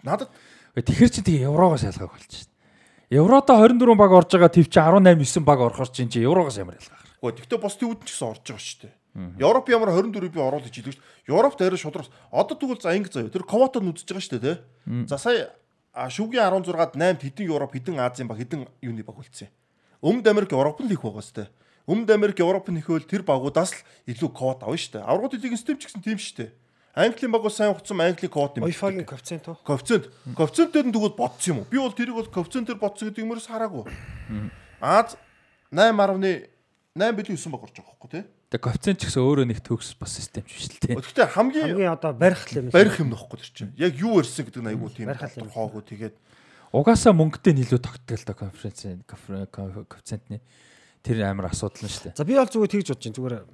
надад 0.02 0.30
Тэгэхэр 0.72 1.10
чи 1.12 1.20
тэгээ 1.20 1.46
Еврогоос 1.52 1.84
ялгааг 1.84 2.10
болчих 2.16 2.32
шүү 2.32 2.48
дээ. 2.48 3.20
Евродо 3.20 3.52
24 3.60 3.92
баг 4.00 4.10
орж 4.16 4.30
байгаа 4.32 4.48
төв 4.48 4.66
чи 4.72 4.80
18 4.80 5.20
9 5.20 5.44
баг 5.44 5.60
орохоор 5.60 5.90
чинь 5.92 6.08
чи 6.08 6.24
Еврогоос 6.24 6.56
ямар 6.56 6.80
ялгаа. 6.80 6.96
Гэхдээ 7.20 7.44
тэгтээ 7.44 7.60
бос 7.60 7.76
төвд 7.76 8.00
ч 8.08 8.16
гэсэн 8.16 8.28
орж 8.32 8.40
байгаа 8.48 8.64
шүү 8.64 8.80
дээ. 8.88 8.94
Европ 9.12 9.68
ямар 9.68 9.92
24 9.92 10.32
би 10.32 10.40
гэж 10.40 10.72
хэлдэг 10.72 10.94
шүү 10.96 11.04
дээ. 11.04 11.28
Европт 11.28 11.60
арай 11.60 11.76
шудрагс. 11.76 12.08
Одоо 12.32 12.56
тэгвэл 12.56 12.80
за 12.80 12.96
ингэ 12.96 13.12
заяа. 13.12 13.28
Тэр 13.28 13.44
Ковотод 13.44 13.84
үзэж 13.84 14.08
байгаа 14.08 14.24
шүү 14.24 14.40
дээ, 14.40 14.56
тий. 14.56 15.04
За 15.04 15.20
сая 15.20 15.52
а, 15.92 16.08
шүгийн 16.08 16.48
16-ад 16.48 16.96
8 16.96 17.20
хэдэн 17.20 17.52
Европ, 17.52 17.76
хэдэн 17.76 18.00
Азийн 18.00 18.24
баг, 18.24 18.40
хэдэн 18.40 18.64
юуны 18.80 19.04
баг 19.04 19.20
үлдсэн. 19.20 19.52
Өмнөд 20.02 20.26
Америк 20.26 20.50
Европын 20.50 20.90
лиг 20.90 20.98
байгаа 20.98 21.22
шүү 21.22 21.36
дээ. 21.46 21.48
Өмнөд 21.86 22.10
Америк 22.10 22.38
Европын 22.42 22.74
нэхвэл 22.74 23.06
тэр 23.06 23.22
багуудаас 23.22 23.70
л 23.70 23.82
илүү 24.10 24.30
квот 24.34 24.66
авна 24.66 24.74
шүү 24.74 24.98
дээ. 24.98 25.06
Аврагууд 25.06 25.38
лигийн 25.38 25.58
систем 25.58 25.78
ч 25.78 25.86
гэсэн 25.86 26.02
тийм 26.02 26.18
шүү 26.18 26.36
дээ. 26.42 26.50
Английн 26.98 27.30
багууд 27.32 27.54
сайн 27.54 27.70
ухцсан 27.70 28.02
Английн 28.02 28.30
квот 28.30 28.58
юм. 28.58 28.66
Wi-Fi-гийн 28.66 29.06
коэффициент 29.06 29.46
уу? 29.48 29.56
Коэффициент. 29.62 30.10
Коэффициентээр 30.34 30.86
нь 30.90 30.94
тэгвэл 30.94 31.14
бодсон 31.14 31.50
юм 31.54 31.58
уу? 31.62 31.70
Би 31.70 31.78
бол 31.78 31.94
тэрийг 31.94 32.18
бол 32.18 32.28
коэффициентээр 32.28 32.78
бодсон 32.82 33.08
гэдэг 33.14 33.22
юмрээс 33.22 33.46
хараагүй. 33.46 33.86
Аз 34.82 35.14
8.8 35.70 37.16
билүү 37.16 37.38
9 37.38 37.54
баг 37.54 37.62
орж 37.64 37.74
байгаа 37.78 37.90
хөөхгүй 37.96 38.10
тий. 38.12 38.24
Тэгээ 38.52 38.66
коэффициент 38.68 38.98
ч 39.00 39.02
гэсэн 39.08 39.22
өөрөө 39.24 39.46
нэг 39.48 39.58
төгс 39.64 39.96
бас 39.96 40.12
систем 40.12 40.44
биш 40.44 40.68
л 40.68 40.76
дээ. 40.84 41.00
Гэхдээ 41.00 41.26
хамгийн 41.32 41.66
Хамгийн 41.72 41.94
одоо 41.96 42.12
барих 42.12 42.44
юм. 42.52 42.68
барих 42.68 43.00
юм 43.00 43.08
нөхгүй 43.08 43.40
тэр 43.40 43.50
чинь. 43.56 43.72
Яг 43.80 43.96
юу 43.96 44.20
ирсэн 44.20 44.44
гэдэг 44.44 44.60
нь 44.60 44.70
айгүй 44.76 44.90
тийм 44.92 45.08
хоогүй 45.48 45.82
тэгээд 45.88 46.14
Угаасаа 46.72 47.12
мөнгөтэй 47.12 47.52
нь 47.52 47.62
илүү 47.68 47.80
тогтдог 47.84 48.16
л 48.16 48.24
да 48.24 48.32
конференц 48.32 48.80
коэффициентний 49.52 50.40
тэр 51.04 51.28
амар 51.28 51.52
асуудал 51.52 51.84
нь 51.84 51.92
шүү 51.92 52.12
дээ. 52.12 52.16
За 52.16 52.24
би 52.24 52.32
бол 52.32 52.48
зүгээр 52.48 52.72
тэгж 52.72 52.88
бодож 52.88 53.04
байна. 53.04 53.16
Зүгээр 53.20 53.34
яг 53.36 53.44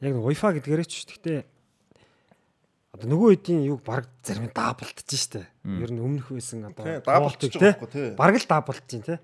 нэг 0.00 0.14
Wi-Fi 0.18 0.50
гэдгээрээ 0.58 0.88
ч 0.90 1.06
гэхдээ 1.06 1.38
одоо 2.98 3.06
нөгөө 3.06 3.28
хэдийн 3.38 3.62
юг 3.70 3.86
баг 3.86 4.10
зарим 4.26 4.50
даблтж 4.50 5.06
штэ. 5.14 5.46
Ер 5.62 5.94
нь 5.94 6.02
өмнөх 6.02 6.34
байсан 6.34 6.66
одоо 6.66 6.98
даблтж 6.98 7.54
байгаа 7.54 7.78
хөөхгүй 7.78 7.90
тий. 7.94 8.08
Бараг 8.18 8.42
л 8.42 8.50
даблтж 8.50 8.86
чинь 8.90 9.06
тий. 9.06 9.18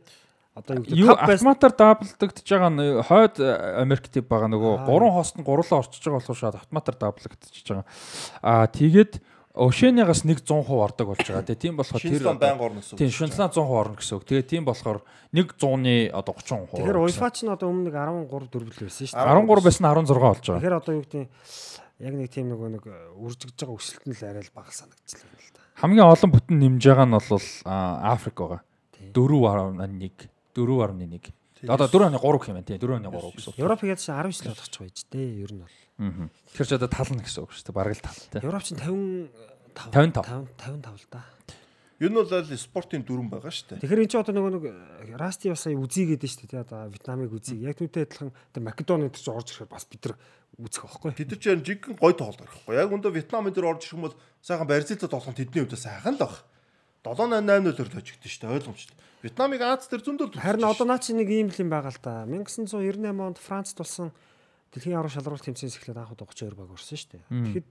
Одоо 0.55 0.81
юу 0.87 1.11
автоматар 1.13 1.75
даблдагдж 1.75 2.47
байгаа 2.47 2.71
нь 2.71 3.03
хойд 3.03 3.43
Америк 3.83 4.07
тип 4.09 4.31
байгаа 4.31 4.49
нөгөө 4.55 4.87
гурван 4.87 5.13
хост 5.13 5.35
нь 5.35 5.45
гурлаа 5.45 5.83
орчиж 5.83 6.07
байгаа 6.07 6.23
болохоор 6.23 6.39
шууд 6.39 6.57
автоматар 6.63 6.95
даблдагдчихж 6.97 7.67
байгаа. 7.67 7.87
Аа 8.41 8.71
тэгээд 8.71 9.19
Oceania-гаас 9.57 10.29
нэг 10.29 10.45
100% 10.45 10.69
ордог 10.69 11.17
болж 11.17 11.25
байгаа. 11.25 11.49
Тэгээ 11.49 11.65
тийм 11.65 11.75
болохоор 11.81 12.03
тэр 12.05 12.25
байнга 12.37 12.61
орно 12.61 12.81
гэсэн. 12.85 13.01
Тийм 13.01 13.09
Шинзланд 13.09 13.57
100% 13.57 13.73
орно 13.73 13.97
гэсэн 13.97 14.15
үг. 14.21 14.25
Тэгээ 14.29 14.45
тийм 14.53 14.63
болохоор 14.69 15.01
нэг 15.33 15.47
100-ны 15.57 15.97
одоо 16.13 16.35
30%. 16.37 16.77
Тэгэхээр 16.77 17.01
Wi-Fi 17.01 17.31
ч 17.33 17.39
нь 17.49 17.53
одоо 17.57 17.73
өмнө 17.73 17.89
нэг 17.89 17.97
13 17.97 18.29
4 18.53 18.69
л 18.69 18.85
байсан 18.85 19.07
штэ. 19.09 19.17
13 19.17 19.65
байсан 19.65 19.81
нь 19.81 19.89
16 19.89 20.13
болж 20.13 20.45
байгаа. 20.45 20.61
Тэгэхээр 20.61 20.77
одоо 20.77 20.93
юу 20.93 21.05
гэдэг 21.09 21.25
яг 22.05 22.15
нэг 22.21 22.29
тийм 22.29 22.47
нөгөө 22.53 22.69
нэг 22.77 22.85
үржигж 23.17 23.57
байгаа 23.57 23.77
өсөлт 23.81 24.05
нь 24.05 24.13
л 24.13 24.29
арай 24.29 24.45
л 24.45 24.53
бага 24.53 24.73
санагдчихлаа 24.77 25.33
юм 25.33 25.41
л 25.41 25.51
да. 25.57 25.61
Хамгийн 25.81 26.05
олон 26.05 26.31
бүтэн 26.37 26.57
нэмж 26.61 26.83
байгаа 26.85 27.07
нь 27.09 27.17
бол 27.17 27.49
Африк 27.65 28.37
байгаа. 28.37 28.61
4.1 29.17 30.29
4.1. 30.53 31.33
Одоо 31.65 31.89
4.3 31.89 32.13
гэх 32.13 32.49
юм 32.53 32.57
байна 32.61 32.69
тийм 32.69 32.77
4.3 32.77 33.33
гэсэн. 33.41 33.53
үг. 33.53 33.57
Европ 33.57 33.81
ядч 33.89 34.05
19 34.13 34.45
л 34.45 34.53
болгочих 34.53 34.81
байж 34.85 34.99
дээ. 35.09 35.41
Ер 35.41 35.53
нь 35.57 35.65
бол. 35.65 35.73
Тэгэхээр 35.97 36.69
ч 36.69 36.73
одоо 36.77 36.91
тална 36.93 37.25
гэсэн 37.25 37.45
үг 37.45 37.53
шүү 37.57 37.73
дээ. 37.73 37.77
Бараг 37.77 37.97
л 37.97 38.05
тал 38.05 38.21
тийм. 38.29 38.45
Европ 38.45 38.65
ч 38.65 38.77
50 38.77 39.33
55. 39.77 40.49
55 40.61 40.93
л 40.93 41.09
да. 41.09 41.25
Ер 41.97 42.13
нь 42.13 42.17
бол 42.21 42.29
спортын 42.29 43.01
дүрэн 43.01 43.33
байгаа 43.33 43.49
шүү 43.49 43.81
дээ. 43.81 43.81
Тэгэхээр 43.81 44.03
эн 44.05 44.11
чинь 44.13 44.21
одоо 44.21 44.35
нөгөө 44.37 44.53
нэг 44.53 44.65
Расти 45.17 45.49
бас 45.49 45.65
сая 45.65 45.73
үзье 45.81 46.05
гэдэг 46.13 46.29
шүү 46.29 46.49
дээ. 46.53 46.65
Одоо 46.69 46.93
Вьетнамыг 46.93 47.33
үзье. 47.33 47.57
Яг 47.57 47.81
түүнтэй 47.81 48.05
адилхан 48.05 48.37
одоо 48.37 48.61
Македони 48.61 49.09
дээр 49.09 49.25
ч 49.25 49.29
орж 49.33 49.49
ирэхээр 49.57 49.73
бас 49.73 49.89
бид 49.89 50.05
нар 50.05 50.21
үзэх 50.61 50.85
байхгүй. 50.85 51.17
Тэд 51.17 51.33
нар 51.33 51.41
чинь 51.41 51.65
жигэн 51.65 51.97
гой 51.97 52.13
тоглолт 52.13 52.45
гарахгүй. 52.45 52.77
Яг 52.77 52.93
өндөө 52.93 53.17
Вьетнамын 53.17 53.53
дээр 53.57 53.73
орж 53.73 53.89
ирэх 53.89 53.97
юм 53.97 54.05
бол 54.05 54.17
сайхан 54.45 54.69
Бразилд 54.69 55.09
тоглох 55.09 55.33
нь 55.33 55.41
тэдний 55.41 55.65
хувьд 55.65 55.81
сайхан 55.81 56.21
л 56.21 56.21
баг. 56.21 56.45
7-8-0 57.01 57.73
төр 57.73 57.89
тожигдсон 57.89 58.29
шүү 58.29 58.41
дээ. 58.45 58.57
Ойлгомжтой. 58.61 58.97
Вьетнамыг 59.25 59.61
Аз 59.65 59.89
дээр 59.89 60.03
зөндөл 60.05 60.37
Харин 60.37 60.69
одоо 60.69 60.85
наа 60.85 61.01
чи 61.01 61.17
нэг 61.17 61.33
ийм 61.33 61.49
л 61.49 61.57
юм 61.57 61.73
байгаа 61.73 61.97
л 61.97 62.03
да. 62.05 62.29
1998 62.29 63.09
онд 63.25 63.39
Францд 63.41 63.81
болсон 63.81 64.13
дэлхийн 64.73 64.97
аврал 64.99 65.13
шалралт 65.13 65.45
тэмцээнс 65.45 65.77
эхлээд 65.79 66.01
анх 66.01 66.15
удаа 66.17 66.27
32 66.31 66.57
баг 66.57 66.71
орсон 66.73 66.97
шүү 66.97 67.11
дээ. 67.15 67.23
Тэгэхэд 67.31 67.71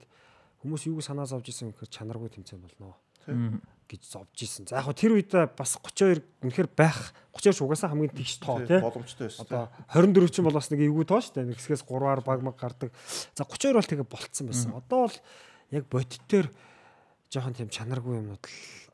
хүмүүс 0.64 0.84
юуг 0.88 1.02
санаа 1.04 1.28
зовж 1.28 1.50
исэн 1.52 1.72
гэхээр 1.74 1.92
чанаргүй 1.92 2.30
тэмцээн 2.36 2.62
болно 2.62 2.96
гэж 3.86 4.02
зовж 4.06 4.38
исэн. 4.42 4.66
За 4.70 4.82
яг 4.82 4.90
хөө 4.90 4.98
тэр 4.98 5.14
үед 5.18 5.34
бас 5.54 5.78
32 5.78 6.22
үнэхээр 6.42 6.70
байх 6.74 7.14
32 7.38 7.54
ч 7.54 7.60
угаасаа 7.62 7.94
хамгийн 7.94 8.14
тэгш 8.14 8.42
тоо 8.42 8.62
тий. 8.66 8.82
боломжтой 8.82 9.30
байсан. 9.30 9.46
Одоо 9.46 9.70
24 9.94 10.34
ч 10.34 10.38
бол 10.42 10.58
бас 10.58 10.70
нэг 10.74 10.82
эвгүй 10.82 11.06
тоо 11.06 11.22
шүү 11.22 11.34
дээ. 11.38 11.50
Нэг 11.54 11.58
хэсгээс 11.62 11.86
3-аар 11.86 12.22
баг 12.26 12.42
маг 12.42 12.58
гардаг. 12.58 12.90
За 13.38 13.46
32 13.46 13.78
бол 13.78 13.90
тэгээ 13.90 14.10
болцсон 14.10 14.46
байсан. 14.50 14.72
Одоо 14.74 15.00
бол 15.06 15.18
яг 15.70 15.86
бодит 15.90 16.24
төр 16.26 16.50
жоохон 17.30 17.54
тийм 17.54 17.70
чанаргүй 17.70 18.18
юмнууд 18.22 18.42
л 18.42 18.85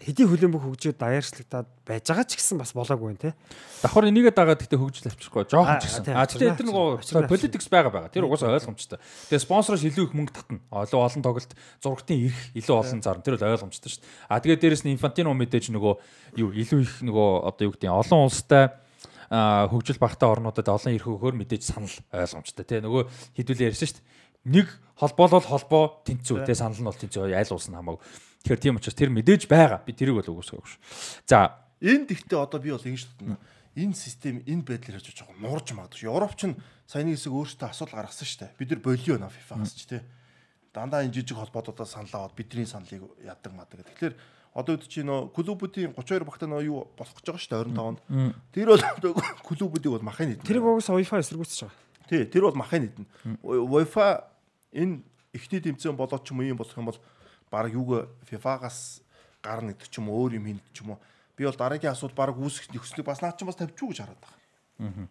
хэдийн 0.00 0.28
хүлэмж 0.32 0.56
хөгжөөд 0.56 0.96
даяарчлагдаад 0.96 1.68
байж 1.84 2.04
байгаа 2.08 2.24
ч 2.24 2.40
гэсэн 2.40 2.56
бас 2.56 2.72
болоогүй 2.72 3.14
те. 3.20 3.36
Давхар 3.84 4.08
энийгээ 4.08 4.32
дагаад 4.32 4.60
гэхдээ 4.64 4.80
хөгжил 4.80 5.12
авчихгүй 5.12 5.44
жоохон 5.44 5.76
ч 5.78 5.84
гэсэн. 5.86 6.16
А 6.16 6.24
тэгтээ 6.24 6.64
нөгөө 6.64 6.86
авчирна, 6.98 7.28
политикс 7.28 7.68
байгаа 7.68 7.92
байгаа. 7.92 8.10
Тэр 8.10 8.24
угаасаа 8.24 8.56
ойлгомжтой. 8.56 8.98
Тэгээ 9.28 9.44
спонсороос 9.44 9.84
илүү 9.84 10.04
их 10.08 10.14
мөнгө 10.16 10.32
татна. 10.32 10.58
Олон 10.72 11.04
олон 11.04 11.22
тоглолт 11.22 11.52
зургтын 11.84 12.32
ирэх 12.32 12.40
илүү 12.56 12.76
олон 12.80 13.00
зарна. 13.04 13.24
Тэр 13.24 13.36
бол 13.36 13.52
ойлгомжтой 13.52 13.90
шүү 13.92 14.00
дээ. 14.00 14.12
А 14.32 14.40
тэгээ 14.40 14.60
дээрэс 14.64 14.84
нь 14.88 14.94
Infantino 14.96 15.36
мэдээж 15.36 15.68
нөгөө 15.76 15.94
юу 16.40 16.50
илүү 16.56 16.80
их 16.80 16.94
нөгөө 17.04 17.28
одоо 17.44 17.62
юу 17.68 17.72
гэдэг 17.76 17.88
нь 17.88 17.98
олон 18.00 18.24
улстай 18.24 18.72
хөгжил 19.30 20.02
багтаа 20.02 20.34
орнуудад 20.34 20.66
олон 20.66 20.90
ирэх 20.90 21.06
өгөхөр 21.06 21.38
мэдээж 21.38 21.62
санал 21.62 21.94
ойлгомжтой 22.10 22.66
тий 22.66 22.82
нөгөө 22.82 23.06
хэдүүлээ 23.38 23.70
ярьсан 23.70 23.86
шүү 23.86 24.02
дээ 24.02 24.58
нэг 24.58 24.66
холбоо 24.98 25.38
бол 25.38 25.46
холбоо 25.46 25.84
тэнцүү 26.02 26.50
тий 26.50 26.58
санал 26.58 26.82
нь 26.82 26.88
бол 26.90 26.98
тэнцүү 26.98 27.30
айл 27.30 27.54
улс 27.54 27.70
нь 27.70 27.78
хамаагүй 27.78 28.02
тэгэхээр 28.44 28.60
тийм 28.60 28.76
учраас 28.76 28.96
тэр 28.96 29.10
мэдээж 29.12 29.48
байгаа 29.48 29.80
би 29.84 29.92
тэрийг 29.92 30.20
бол 30.20 30.32
үгүйсгэж 30.40 30.64
шүү 30.64 31.28
за 31.28 31.60
Энд 31.80 32.12
ихтэй 32.12 32.36
одоо 32.36 32.60
би 32.60 32.70
бол 32.70 32.84
ингэж 32.84 33.08
бодно. 33.16 33.40
Энэ 33.72 33.96
систем 33.96 34.44
энэ 34.44 34.64
байдлаар 34.68 35.00
хийж 35.00 35.24
байгаа 35.24 35.40
нуурж 35.40 35.72
магадгүй. 35.72 36.12
Европ 36.12 36.36
ч 36.36 36.52
саяны 36.84 37.16
хэсэг 37.16 37.32
өөртөө 37.32 37.72
асуудал 37.72 38.04
гаргасан 38.04 38.28
шүү 38.28 38.40
дээ. 38.44 38.58
Бид 38.60 38.68
нар 38.76 38.80
болио 38.84 39.16
на 39.16 39.32
FIFA-гаас 39.32 39.72
ч 39.72 39.88
тий. 39.88 40.00
Дандаа 40.76 41.08
энэ 41.08 41.16
жижиг 41.16 41.40
холбоотуудаа 41.40 41.88
санал 41.88 42.28
аваад 42.28 42.36
бидний 42.36 42.68
саналыг 42.68 43.08
ядаг 43.24 43.52
мадаг. 43.56 43.80
Тэгэхээр 43.80 44.12
одоо 44.52 44.76
үүд 44.76 44.84
чи 44.92 45.00
нөө 45.00 45.32
клубүүдийн 45.32 45.96
32 45.96 46.28
багтаа 46.28 46.48
нөө 46.52 46.68
юу 46.68 46.84
болох 46.92 47.16
гэж 47.16 47.24
байгаа 47.32 47.40
шүү 47.40 47.52
дээ 47.56 47.64
25-нд. 47.72 48.00
Тэр 48.52 48.68
бол 48.68 48.84
клубүүдийг 49.40 49.92
бол 49.96 50.04
махын 50.04 50.36
нийт. 50.36 50.44
Тэрийг 50.44 50.68
угсаа 50.68 51.00
UEFA 51.00 51.24
эсэргүүцэж 51.24 51.64
байгаа. 51.64 51.80
Тий, 52.12 52.28
тэр 52.28 52.44
бол 52.44 52.60
махын 52.60 52.92
нийт. 52.92 52.96
UEFA 53.40 54.28
энэ 54.74 55.00
ихний 55.32 55.62
тэмцээн 55.64 55.96
болоод 55.96 56.26
ч 56.26 56.34
юм 56.34 56.44
уу 56.44 56.50
юм 56.50 56.58
болох 56.60 56.76
юм 56.76 56.90
бол 56.90 57.00
баг 57.50 57.74
юуг 57.74 58.08
FIFA-гаас 58.30 59.02
гарна 59.42 59.74
гэдэг 59.74 59.90
ч 59.90 59.98
юм 59.98 60.08
өөр 60.08 60.38
юм 60.38 60.46
хийнэ 60.46 60.62
ч 60.72 60.86
юм 60.86 60.94
уу. 60.94 61.02
Би 61.36 61.44
бол 61.44 61.58
дараагийн 61.58 61.92
асуудал 61.92 62.16
баг 62.16 62.38
үүсэх 62.38 62.70
нөхцөлийг 62.70 63.06
бас 63.06 63.20
наад 63.20 63.36
чинь 63.36 63.48
бас 63.50 63.58
тавьчихгүй 63.58 63.90
гэж 63.90 64.00
хараад 64.06 64.20
байгаа. 64.22 65.08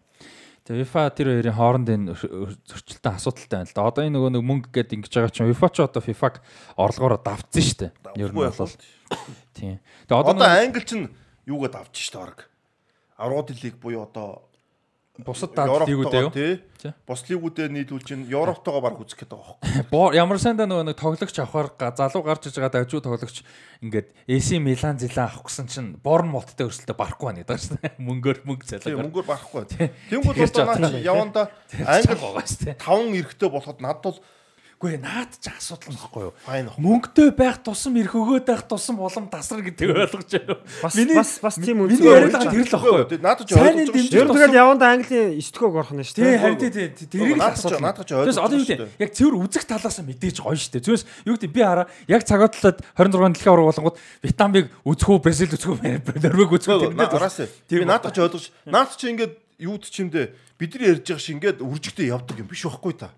Тэгээ 0.70 0.86
FIFA 0.86 1.02
тэр 1.16 1.28
хоёрын 1.34 1.56
хоорондын 1.56 2.02
зөрчилтөй 2.14 3.12
асуудалтай 3.16 3.64
байна 3.64 3.70
л 3.70 3.74
да. 3.74 3.88
Одоо 3.90 4.02
энэ 4.04 4.14
нөгөө 4.14 4.30
нэг 4.38 4.44
мөнгө 4.44 4.68
гээд 4.70 4.94
ингэж 4.94 5.12
байгаа 5.16 5.32
чинь 5.32 5.50
FIFA 5.50 5.68
ч 5.72 5.78
одоо 5.82 6.02
FIFA-г 6.04 6.34
орлогоороо 6.76 7.20
давцсан 7.24 7.64
шүү 7.64 7.78
дээ. 7.80 7.92
Ер 8.20 8.30
нь 8.30 8.38
бол 8.38 8.54
тийм. 9.56 9.80
Тэгээ 10.06 10.20
одоо 10.20 10.36
Одоо 10.36 10.46
англи 10.46 10.84
чинь 10.84 11.08
юугаад 11.48 11.74
авч 11.80 11.96
штэ 12.06 12.20
баг. 12.20 12.38
Аврагын 13.16 13.58
лиг 13.64 13.74
буюу 13.80 14.04
одоо 14.04 14.46
бусад 15.24 15.52
даад 15.54 15.84
лигүүдээ 15.88 16.22
юу? 16.26 16.32
Бус 17.04 17.20
лигүүдэд 17.28 17.70
нийлүүлж 17.76 18.08
ин 18.16 18.22
Европтойгоо 18.32 18.80
баг 18.80 18.96
үзэх 19.00 19.22
гээд 19.24 19.32
байгаа 19.36 19.56
байхгүй. 19.60 20.16
Ямар 20.20 20.38
сандаа 20.40 20.64
нөгөө 20.64 20.86
нэг 20.88 20.96
тоглогч 20.96 21.36
авахар 21.40 21.68
га- 21.76 21.92
залуу 21.92 22.24
гарч 22.24 22.48
иж 22.48 22.56
байгаа 22.56 22.72
дажгүй 22.80 23.04
тоглогч 23.04 23.36
ингээд 23.84 24.08
AC 24.24 24.48
Milan 24.64 24.96
зилан 24.96 25.28
авах 25.28 25.44
гэсэн 25.44 25.66
чинь 25.68 25.90
Bournemouth-тэй 26.00 26.64
өрсөлдөө 26.64 26.96
барахгүй 26.96 27.26
байна 27.28 27.44
гэдэг 27.44 27.80
дээ. 27.84 27.92
Мөнгөөр 28.08 28.38
мөнгө 28.48 28.64
Тий, 28.64 28.78
цалигаар. 28.80 29.04
мөнгөөр 29.04 29.26
барахгүй. 29.28 29.62
Тэнгүүд 30.08 30.36
Тэгэрч 30.40 30.56
одоо 30.56 30.72
одоо 30.72 30.80
наа 30.80 30.90
чи 30.90 31.04
яванда 31.04 31.42
англи 31.84 32.16
байгаа 32.16 32.44
шүү 32.48 32.64
дээ. 32.64 32.76
5 32.80 33.20
эрэхтэй 33.20 33.48
болоход 33.52 33.78
надад 33.84 34.04
бол 34.08 34.18
Үгүй 34.80 34.96
ээ, 34.96 35.04
наад 35.04 35.28
ч 35.36 35.52
асуудал 35.52 35.92
нөхгүй 35.92 36.22
юу? 36.24 36.32
Мөнгөтэй 36.80 37.36
байх 37.36 37.60
тусам 37.60 38.00
ирэх 38.00 38.16
өгөөд 38.16 38.48
байх 38.48 38.64
тусам 38.64 38.96
улам 38.96 39.28
тасар 39.28 39.60
гэдэг 39.60 39.92
ойлгож 39.92 40.32
байна. 40.40 40.56
Бас 40.80 40.94
Миний- 40.96 41.20
бас 41.20 41.36
бас 41.36 41.54
тийм 41.60 41.84
Миний 41.84 42.00
үзэл 42.00 42.08
яриад 42.08 42.32
байгаа 42.32 42.48
тэр 42.48 42.64
л 42.64 42.76
ахгүй 42.80 42.92
юу? 42.96 43.04
Тий, 43.04 43.20
Надад 43.20 43.44
ч 43.44 43.50
ойлгож 43.60 43.76
байгаа 43.92 44.08
Ер 44.16 44.24
нь 44.24 44.32
тэгэл 44.40 44.56
яванда 44.56 44.84
Английн 44.88 45.28
9 45.36 45.52
дөхөөг 45.52 45.74
орох 45.76 45.92
нь 45.92 46.00
шүү 46.00 46.16
дээ. 46.16 46.40
харин 46.40 46.56
тий, 46.56 46.70
тий, 46.72 46.88
тий, 46.96 47.06
тэрийг 47.12 47.36
л 47.36 47.40
Наадах 47.44 47.60
ч- 47.60 47.60
асуудал. 47.60 47.84
наадах 47.84 48.04
ч 48.08 48.10
ойлгож 48.16 48.38
одоо 48.40 48.56
юу 48.56 48.64
гэдэг 48.64 48.88
яг 49.04 49.10
цэвэр 49.12 49.36
үзэх 49.36 49.64
талаас 49.68 49.96
нь 50.00 50.08
мэдээж 50.08 50.36
гоё 50.40 50.56
шүү 50.56 50.72
дээ. 50.72 50.84
Зүгээс 50.88 51.04
юу 51.28 51.34
гэдэг 51.36 51.52
би 51.52 51.60
хараа 51.60 51.86
яг 52.08 52.22
цагаат 52.24 52.52
талаад 52.56 52.78
26 52.96 53.36
дэлхийн 53.36 53.52
авраг 53.52 53.68
болонгууд 53.68 53.96
Вьетнамыг 54.24 54.64
үзэх 54.88 55.08
үү, 55.12 55.18
Бразил 55.20 55.52
үзэх 55.52 55.70
үү, 55.76 55.80
Норвег 56.24 56.50
үзэх 56.56 56.72
үү 56.72 56.96
Наад. 56.96 57.12
Тийм 57.68 57.78
Би 57.80 57.84
наадах 57.84 58.16
ч 58.16 58.18
ойлгож. 58.24 58.44
Наад 58.64 58.96
чи 58.96 59.12
ингээд 59.12 59.32
юуд 59.60 59.84
чимдээ 59.84 60.32
бидний 60.56 60.88
ярьж 60.88 61.04
байгаа 61.04 61.20
шиг 61.20 61.36
ингээд 61.36 61.60
үржигтэй 61.60 62.08
явдаг 62.08 62.32
юм 62.40 62.48
биш 62.48 62.64
байхгүй 62.64 62.96
та. 62.96 63.12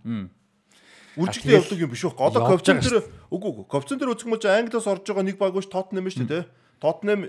Үржигтэй 1.16 1.56
явдаг 1.60 1.78
юм 1.78 1.90
биш 1.92 2.04
байхгүй. 2.08 2.24
Одоо 2.24 2.42
ковцон 2.48 2.80
дээр 2.80 3.04
үгүй 3.28 3.50
үгүй. 3.52 3.66
Ковцон 3.68 3.98
дээр 4.00 4.12
үзэх 4.16 4.26
юм 4.28 4.34
бол 4.36 4.46
Англиас 4.48 4.88
орж 4.88 5.04
байгаа 5.04 5.24
нэг 5.28 5.36
баг 5.36 5.52
биш 5.52 5.68
Тоттенхэм 5.68 6.08
шүү 6.08 6.28
дээ. 6.28 6.44
Тоттенхэм 6.80 7.20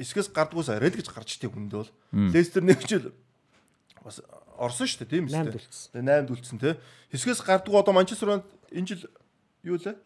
эсгээс 0.00 0.32
гардгуус 0.32 0.72
арай 0.72 0.88
л 0.88 0.96
гэж 0.96 1.12
гарч 1.12 1.36
тийг 1.36 1.52
хүндээ 1.52 1.80
бол. 1.84 1.92
Лестер 2.32 2.64
нэг 2.64 2.80
жил 2.88 3.12
бас 4.00 4.22
орсон 4.56 4.88
шүү 4.88 5.04
дээ 5.04 5.12
тийм 5.12 5.26
үү? 5.28 5.60
үлдсэн. 5.60 5.92
Тэгээ 5.92 6.24
8-д 6.24 6.32
үлдсэн 6.32 6.58
те. 6.58 6.70
Эсгээс 7.12 7.40
гардгуу 7.44 7.78
одоо 7.78 7.92
Манчестер 7.92 8.32
Юнайтед 8.32 8.48
энэ 8.72 8.88
жил 8.88 9.02
юу 9.62 9.76
лээ? 9.76 9.96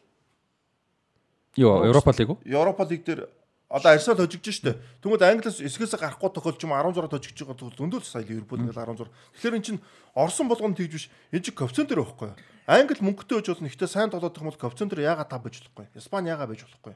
Юу, 1.57 1.85
Европа 1.87 2.11
лиг 2.17 2.29
үү? 2.33 2.39
Европа 2.49 2.83
лиг 2.89 3.05
дээр 3.05 3.29
одоо 3.73 3.97
Арсенал 3.97 4.21
хожигдж 4.21 4.53
штэ. 4.53 4.77
Тэгмээд 5.01 5.25
Англиас 5.25 5.65
эсгээс 5.65 5.97
гарахгүй 5.97 6.29
тохиолч 6.29 6.61
юм 6.61 6.77
16 6.77 7.09
хожигдж 7.09 7.41
байгаа 7.41 7.57
тохиол 7.57 7.79
зөндөл 7.81 8.05
сая 8.05 8.21
Ливерпул 8.29 8.61
ингээл 8.61 8.85
16. 8.85 9.09
Тэгэхээр 9.09 9.57
эн 9.57 9.65
чин 9.65 9.79
Орсон 10.13 10.53
болгоно 10.53 10.77
тэгж 10.77 10.93
биш. 10.93 11.07
Энд 11.33 11.49
чи 11.49 11.57
коэффициент 11.57 11.89
дээр 11.89 12.05
байхгүй. 12.05 12.37
Англи 12.69 13.01
мөнгөтэй 13.01 13.41
байж 13.41 13.49
болно. 13.49 13.73
Ихтэй 13.73 13.89
сайн 13.89 14.13
тоглоод 14.13 14.37
бол 14.37 14.61
коэффициент 14.61 14.93
дээр 14.93 15.09
яагаад 15.09 15.33
тав 15.33 15.41
байж 15.41 15.57
болохгүй. 15.65 15.89
Испани 15.97 16.29
яагаад 16.29 16.53
байж 16.53 16.69
болохгүй. 16.69 16.95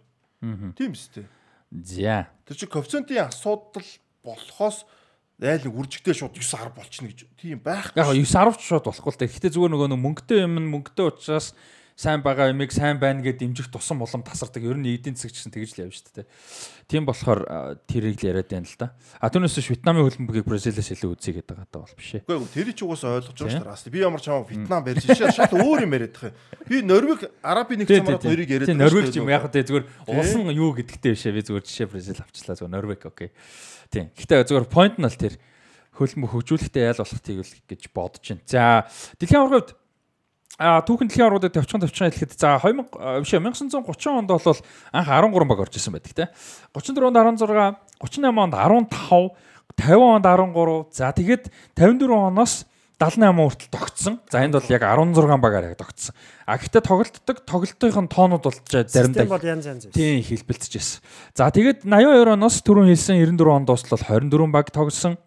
Тийм 0.77 0.93
үстэй. 0.93 1.25
За. 1.73 2.29
Тэр 2.45 2.57
чи 2.61 2.69
коэффициентийн 2.69 3.25
асуудал 3.25 3.89
болохоос 4.21 4.85
айл 5.41 5.65
нэг 5.65 5.75
үржигтэй 5.77 6.17
шууд 6.17 6.37
9 6.37 6.45
10 6.45 6.77
болчихно 6.77 7.09
гэж. 7.09 7.25
Тийм 7.41 7.61
байх. 7.61 7.93
Яг 7.97 8.13
9 8.13 8.25
10 8.25 8.57
ч 8.57 8.69
шууд 8.69 8.85
болохгүй 8.89 9.13
л 9.13 9.21
дээ. 9.21 9.33
Гэхдээ 9.33 9.53
зүгээр 9.53 9.73
нөгөө 9.73 9.89
нэг 9.93 10.01
мөнгөтэй 10.01 10.39
юм 10.45 10.57
нь 10.61 10.71
мөнгөтэй 10.73 11.09
учраас 11.13 11.53
сайн 11.97 12.21
байгаа 12.21 12.53
юмыг 12.53 12.77
сайн 12.77 13.01
байна 13.01 13.25
гэд 13.25 13.41
дэмжих 13.41 13.73
тусам 13.73 14.05
улам 14.05 14.21
тасардаг. 14.21 14.61
Ер 14.61 14.77
нь 14.77 14.85
эдийн 14.85 15.17
засаг 15.17 15.33
чинь 15.33 15.49
тэгж 15.49 15.81
л 15.81 15.89
явж 15.89 16.05
шүү 16.05 16.21
дээ. 16.21 16.29
Тийм 16.93 17.09
болохоор 17.09 17.81
тэрийг 17.89 18.21
л 18.21 18.29
яриад 18.29 18.53
байна 18.53 18.69
л 18.69 18.77
да. 18.77 18.93
А 19.17 19.33
түүнээс 19.33 19.57
биш 19.57 19.73
Вьетнамын 19.73 20.05
хөлбөмбөгийг 20.05 20.45
Бразилаас 20.45 20.93
илүү 20.93 21.17
үзье 21.17 21.33
гэдэг 21.41 21.57
байгаа 21.57 21.81
бол 21.81 21.97
биш 21.97 22.21
ээ. 22.21 22.29
Үгүй 22.29 22.53
тэр 22.53 22.69
чи 22.77 22.85
угаасаа 22.85 23.17
ойлгож 23.17 23.41
байгаа 23.41 23.81
шүү 23.81 23.89
дээ. 23.89 23.97
Би 23.97 24.05
ямар 24.05 24.21
ч 24.21 24.29
хамаа 24.29 24.45
Вьетнам 24.45 24.85
барьж 24.85 25.05
шал 25.09 25.33
шал 25.33 25.57
өөр 25.57 25.89
юм 25.89 25.97
яриад 25.97 26.17
юм. 26.21 26.37
Би 26.69 26.77
Норвег 26.85 27.21
Арабын 27.41 27.81
нэг 27.81 27.89
замаар 27.89 28.21
хоёрыг 28.21 28.51
яриад 28.53 28.69
Тийм 28.69 28.77
Норвег 28.85 29.09
ч 29.09 29.17
юм 29.17 29.33
яг 29.33 29.49
хөө 29.49 29.65
зүгээр 29.65 29.85
уусан 30.05 30.53
юу 30.53 30.77
гэдэгтэй 30.77 31.17
бишээ. 31.17 31.33
Би 31.33 31.43
зүгээр 31.49 31.65
жишээ 31.65 31.89
Бразил 31.89 32.21
авчлаа 32.21 32.61
зүгээр 32.61 32.75
Норвег 32.77 33.01
окей. 33.09 33.33
Тийм. 33.89 34.13
Гэхдээ 34.13 34.45
зүгээр 34.53 34.69
point 34.69 35.01
нь 35.01 35.09
л 35.09 35.17
тэр 35.17 35.41
хөлбөмбө 35.97 36.29
хөгжүүлэхдээ 36.29 36.93
ял 36.93 37.01
болох 37.01 37.25
тийг 37.25 37.41
л 37.41 37.57
гэж 37.73 37.83
бодож 37.97 38.25
байна. 38.29 38.45
За 38.45 38.85
дэлхийн 39.17 39.41
аваргад 39.41 39.73
А 40.57 40.81
түүхэн 40.81 41.13
дэлхийн 41.13 41.29
аврагуудад 41.29 41.53
төвчөн 41.53 41.85
төвчөн 41.85 42.09
хэлэхэд 42.17 42.33
за 42.41 42.57
2000 42.65 42.97
а, 42.97 43.21
биш 43.21 43.33
ээ, 43.37 43.45
1930 43.45 44.25
онд 44.25 44.31
бол 44.33 44.41
анх 44.41 45.09
13 45.13 45.49
баг 45.53 45.61
орж 45.61 45.77
исэн 45.77 45.93
байдаг 45.93 46.17
те. 46.17 46.25
34 46.73 47.13
онд 47.13 47.37
16, 47.45 47.77
38 48.01 48.41
онд 48.41 48.55
15, 48.57 49.37
50 49.77 50.01
онд 50.17 50.25
13. 50.25 50.97
За 50.97 51.13
тэгээд 51.13 51.53
54 51.77 52.33
оноос 52.33 52.65
78 52.97 53.37
хүртэл 53.37 53.69
тогтсон. 53.69 54.15
За 54.33 54.41
энд 54.41 54.57
бол 54.57 54.73
яг 54.73 54.81
16 54.81 55.37
багаар 55.45 55.69
яг 55.69 55.77
тогтсон. 55.77 56.17
А 56.49 56.57
гэхдээ 56.57 56.81
тоглолтдог 56.81 57.37
тоглолтын 57.45 58.09
тоонууд 58.09 58.49
бол 58.49 58.57
заримдаа 58.73 59.29
бол 59.29 59.45
янз 59.45 59.69
янз. 59.69 59.93
Тийм 59.93 60.25
хэлбэлцэжсэн. 60.25 61.05
За 61.37 61.53
тэгээд 61.53 61.85
82 61.85 62.33
оноос 62.33 62.65
түрүүн 62.65 62.89
хэлсэн 62.97 63.21
94 63.21 63.53
онд 63.53 63.69
дуустал 63.69 64.01
24 64.01 64.49
баг 64.49 64.73
тогсон. 64.73 65.21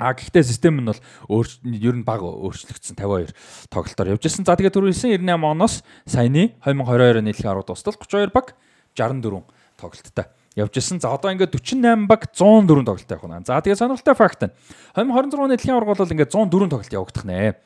А 0.00 0.16
гэхдээ 0.16 0.42
систем 0.42 0.80
нь 0.80 0.88
бол 0.88 1.00
өөр 1.28 1.46
ер 1.76 1.94
нь 2.00 2.04
баг 2.08 2.24
өөрчлөгдсөн 2.24 2.96
52 2.96 3.36
тоглолтоор 3.68 4.16
явж 4.16 4.24
ирсэн. 4.24 4.48
За 4.48 4.56
тэгээд 4.56 4.72
түрүү 4.72 4.96
хэлсэн 4.96 5.20
98 5.20 5.44
оноос 5.44 5.84
саяны 6.08 6.56
2022 6.64 7.20
оны 7.20 7.30
дэлхийн 7.30 7.52
арга 7.52 7.68
дуустал 7.68 7.94
32 8.00 8.32
баг 8.32 8.56
64 8.96 9.44
тоглолттой 9.76 10.26
явж 10.56 10.72
ирсэн. 10.80 11.00
За 11.04 11.12
одоо 11.12 11.30
ингээд 11.36 11.52
48 11.52 12.08
баг 12.08 12.32
104 12.32 12.88
тоглолттой 12.88 13.16
явах 13.20 13.28
нь. 13.28 13.44
За 13.44 13.60
тэгээд 13.60 13.78
сонирхолтой 13.78 14.16
факт 14.16 14.40
нь 14.48 14.52
2026 14.96 15.36
оны 15.36 15.54
дэлхийн 15.60 15.76
арга 15.76 15.92
бол 15.92 16.08
ингээд 16.08 16.32
104 16.32 16.72
тоглолт 16.72 16.92
явагдах 16.96 17.24
нэ. 17.28 17.60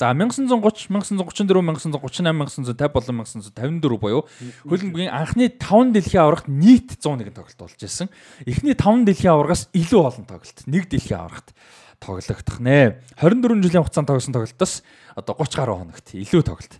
За 0.00 0.14
1930, 0.14 0.88
1934, 0.88 1.60
1938, 1.60 2.24
1950 2.24 2.88
болон 2.88 3.20
1954 3.20 3.98
буюу 4.00 4.24
хөлбөмбөгийн 4.64 5.12
анхны 5.12 5.52
5 5.52 5.92
дэлхийн 5.92 6.24
аврагт 6.24 6.48
нийт 6.48 6.96
101 6.96 7.36
тоглолт 7.36 7.60
болж 7.60 7.76
ирсэн. 7.84 8.08
Эхний 8.48 8.72
5 8.72 9.04
дэлхийн 9.04 9.36
аврагаас 9.36 9.68
илүү 9.76 10.00
олон 10.00 10.24
тоглолт 10.24 10.64
нэг 10.64 10.88
дэлхийн 10.88 11.20
аврагт 11.20 11.52
тоглогдох 12.00 12.64
нэ. 12.64 13.04
24 13.20 13.60
жилийн 13.60 13.84
хугацаанд 13.84 14.08
тогсон 14.08 14.32
тоглолтоос 14.32 14.80
одоо 15.20 15.36
30 15.36 15.60
гаруй 15.60 15.76
хоногт 15.84 16.08
илүү 16.16 16.42
тоглолт 16.48 16.74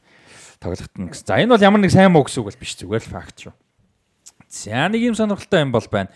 тоглогдно 0.56 1.12
гэсэн. 1.12 1.28
За 1.28 1.36
энэ 1.36 1.52
бол 1.52 1.60
ямар 1.60 1.84
нэг 1.84 1.92
сайн 1.92 2.16
муу 2.16 2.24
гэсэн 2.24 2.40
үг 2.40 2.48
бол 2.48 2.62
биш 2.64 2.72
зүгээр 2.80 3.04
л 3.04 3.12
факт 3.20 3.36
шүү. 3.36 3.52
За 4.48 4.88
нэг 4.88 5.04
юм 5.04 5.12
сонирхолтой 5.12 5.60
юм 5.68 5.76
бол 5.76 5.84
байна. 5.92 6.08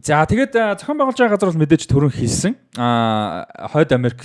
За 0.00 0.24
тэгээд 0.24 0.80
зохион 0.80 0.96
байгуулж 0.96 1.18
байгаа 1.20 1.36
газар 1.36 1.52
бол 1.52 1.60
мэдээж 1.60 1.84
төрөн 1.84 2.08
хийсэн. 2.14 2.56
Аа 2.80 3.44
Хойд 3.68 3.92
Америк, 3.92 4.24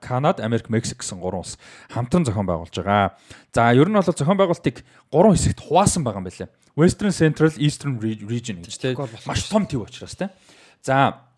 Канад, 0.00 0.40
Америк, 0.40 0.72
Мексик 0.72 1.04
гэсэн 1.04 1.20
гурван 1.20 1.44
улс 1.44 1.60
хамтран 1.92 2.24
зохион 2.24 2.48
байгуулж 2.48 2.72
байгаа. 2.80 3.12
За 3.52 3.76
ер 3.76 3.92
нь 3.92 3.96
бол 3.96 4.08
зохион 4.08 4.40
байгуулалтыг 4.40 4.80
гурван 5.12 5.36
хэсэгт 5.36 5.60
хуваасан 5.68 6.00
байгаа 6.00 6.24
юм 6.24 6.28
байна 6.32 6.48
лээ. 6.48 6.52
Western 6.80 7.12
Central 7.12 7.52
Eastern 7.60 8.00
Re- 8.00 8.24
Region 8.24 8.64
гэж 8.64 8.80
тийм 8.80 8.96
маш 9.28 9.52
том 9.52 9.68
төв 9.68 9.84
учраас 9.84 10.16
тийм. 10.16 10.32
За 10.80 11.28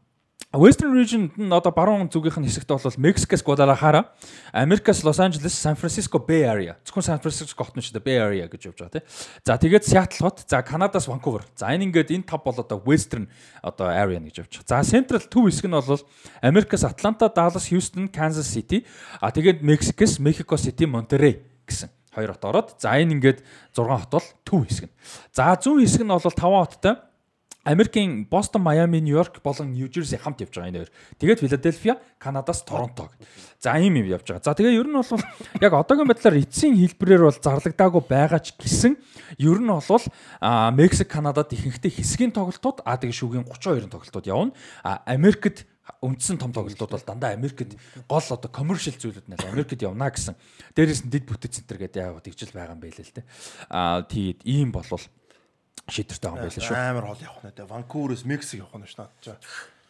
Western 0.54 0.94
region 0.94 1.32
нь 1.34 1.50
одоо 1.50 1.74
баруун 1.74 2.06
зүгийнх 2.06 2.38
нь 2.38 2.46
хэсэгт 2.46 2.70
бол 2.70 2.94
Мексикас 3.02 3.42
Guadalajara, 3.42 4.14
Америкас 4.54 5.02
Los 5.02 5.18
Angeles, 5.18 5.50
San 5.50 5.74
Francisco 5.74 6.22
Bay 6.22 6.46
Area. 6.46 6.78
Зөвхөн 6.86 7.02
San 7.02 7.18
Francisco 7.18 7.66
хот 7.66 7.74
нь 7.74 7.82
ч 7.82 7.90
гэдэг 7.90 8.06
Bay 8.06 8.18
Area 8.22 8.46
гэж 8.46 8.70
явж 8.70 8.78
байгаа 8.86 9.02
тий. 9.02 9.04
За 9.42 9.58
тэгээд 9.58 9.82
Seattle 9.82 10.22
хот, 10.22 10.46
за 10.46 10.62
Канадас 10.62 11.10
Vancouver. 11.10 11.42
За 11.58 11.74
энэ 11.74 11.90
ингээд 11.90 12.14
энэ 12.14 12.22
тав 12.30 12.46
бол 12.46 12.54
одоо 12.54 12.78
Western 12.86 13.26
одоо 13.66 13.90
area 13.90 14.22
гэж 14.22 14.46
явж 14.46 14.62
байгаа. 14.62 14.70
За 14.70 14.86
Central 14.86 15.26
төв 15.26 15.50
хэсэг 15.50 15.66
нь 15.66 15.74
бол 15.74 16.02
Америкас 16.38 16.86
Atlanta, 16.86 17.26
Dallas, 17.26 17.66
Houston, 17.74 18.06
Kansas 18.06 18.46
City. 18.46 18.86
А 19.18 19.34
тэгээд 19.34 19.58
Мексикас 19.58 20.22
Mexico 20.22 20.54
City, 20.54 20.86
Monterrey 20.86 21.42
гэсэн 21.66 21.90
хоёр 22.14 22.38
хот 22.38 22.46
ороод 22.46 22.68
за 22.78 22.94
энэ 22.94 23.18
ингээд 23.18 23.42
6 23.74 23.90
хот 23.90 24.22
бол 24.22 24.28
төв 24.46 24.70
хэсэг 24.70 24.86
нь. 24.86 24.94
За 25.34 25.50
зүүн 25.58 25.82
хэсэг 25.82 26.06
нь 26.06 26.14
бол 26.14 26.22
5 26.22 26.38
хоттой 26.38 26.94
Америкийн 27.64 28.28
Бостон, 28.28 28.62
Майами, 28.62 29.00
Нью-Йорк 29.00 29.42
болон 29.42 29.72
Нью-Жерси 29.72 30.20
хамт 30.20 30.40
явж 30.40 30.52
байгаа 30.52 30.68
энэ 30.68 30.78
хоёр. 30.84 30.92
Тэгээд 31.18 31.40
Филадельфия, 31.40 31.96
Канадаас 32.20 32.62
Торонто 32.62 33.08
гэдэг. 33.08 33.28
За 33.60 33.80
ийм 33.80 33.96
юм 33.96 34.06
явж 34.06 34.28
байгаа. 34.28 34.44
За 34.44 34.52
тэгээ 34.52 34.76
ер 34.76 34.88
нь 34.88 34.92
бол 34.92 35.08
яг 35.64 35.72
одоогийн 35.72 36.08
байдлаар 36.08 36.44
эцсийн 36.44 36.76
хэлбэрээр 36.76 37.24
бол 37.24 37.40
зарлагдаагүй 37.40 38.02
байгаа 38.04 38.40
ч 38.44 38.52
гэсэн 38.60 39.00
ер 39.40 39.58
нь 39.64 39.72
бол 39.72 40.04
Мексик, 40.76 41.08
Канадад 41.08 41.56
ихэнхдээ 41.56 41.92
хэсгийн 41.96 42.36
тоглолтууд 42.36 42.84
а 42.84 43.00
тэгээ 43.00 43.16
шүүгийн 43.16 43.48
32-ын 43.48 43.88
тоглолтууд 43.88 44.26
явна. 44.28 44.52
А 44.84 45.00
Америкт 45.08 45.64
үндсэн 46.00 46.40
том 46.40 46.52
тоглолтууд 46.52 46.92
бол 46.92 47.08
дандаа 47.08 47.32
Америкт 47.32 47.76
гол 48.08 48.28
одоо 48.28 48.50
commercial 48.52 48.96
зүйлүүд 48.96 49.28
нь 49.28 49.40
Америкт 49.40 49.80
явна 49.80 50.08
гэсэн. 50.12 50.36
Дээрээс 50.76 51.04
нь 51.04 51.12
дэд 51.12 51.24
бүтэц 51.28 51.60
центр 51.60 51.76
гэдэг 51.76 52.00
яг 52.00 52.20
тэгжил 52.24 52.52
байгаа 52.52 52.76
юм 52.76 52.80
байл 52.80 52.96
л 52.96 53.12
те. 53.12 53.24
А 53.68 54.00
тэгээд 54.04 54.44
ийм 54.48 54.72
болвол 54.72 55.04
шийдвэртэй 55.88 56.28
байгаа 56.30 56.40
юм 56.40 56.48
байлаа 56.48 56.64
шүү. 56.64 56.76
Амар 56.76 57.06
хол 57.10 57.22
явах 57.24 57.44
нь 57.44 57.54
те. 57.54 57.64
Ванкуверээс 57.68 58.24
Мексик 58.24 58.60
явах 58.64 58.76
нь 58.80 58.88
шүү 58.88 59.00
надад. 59.04 59.40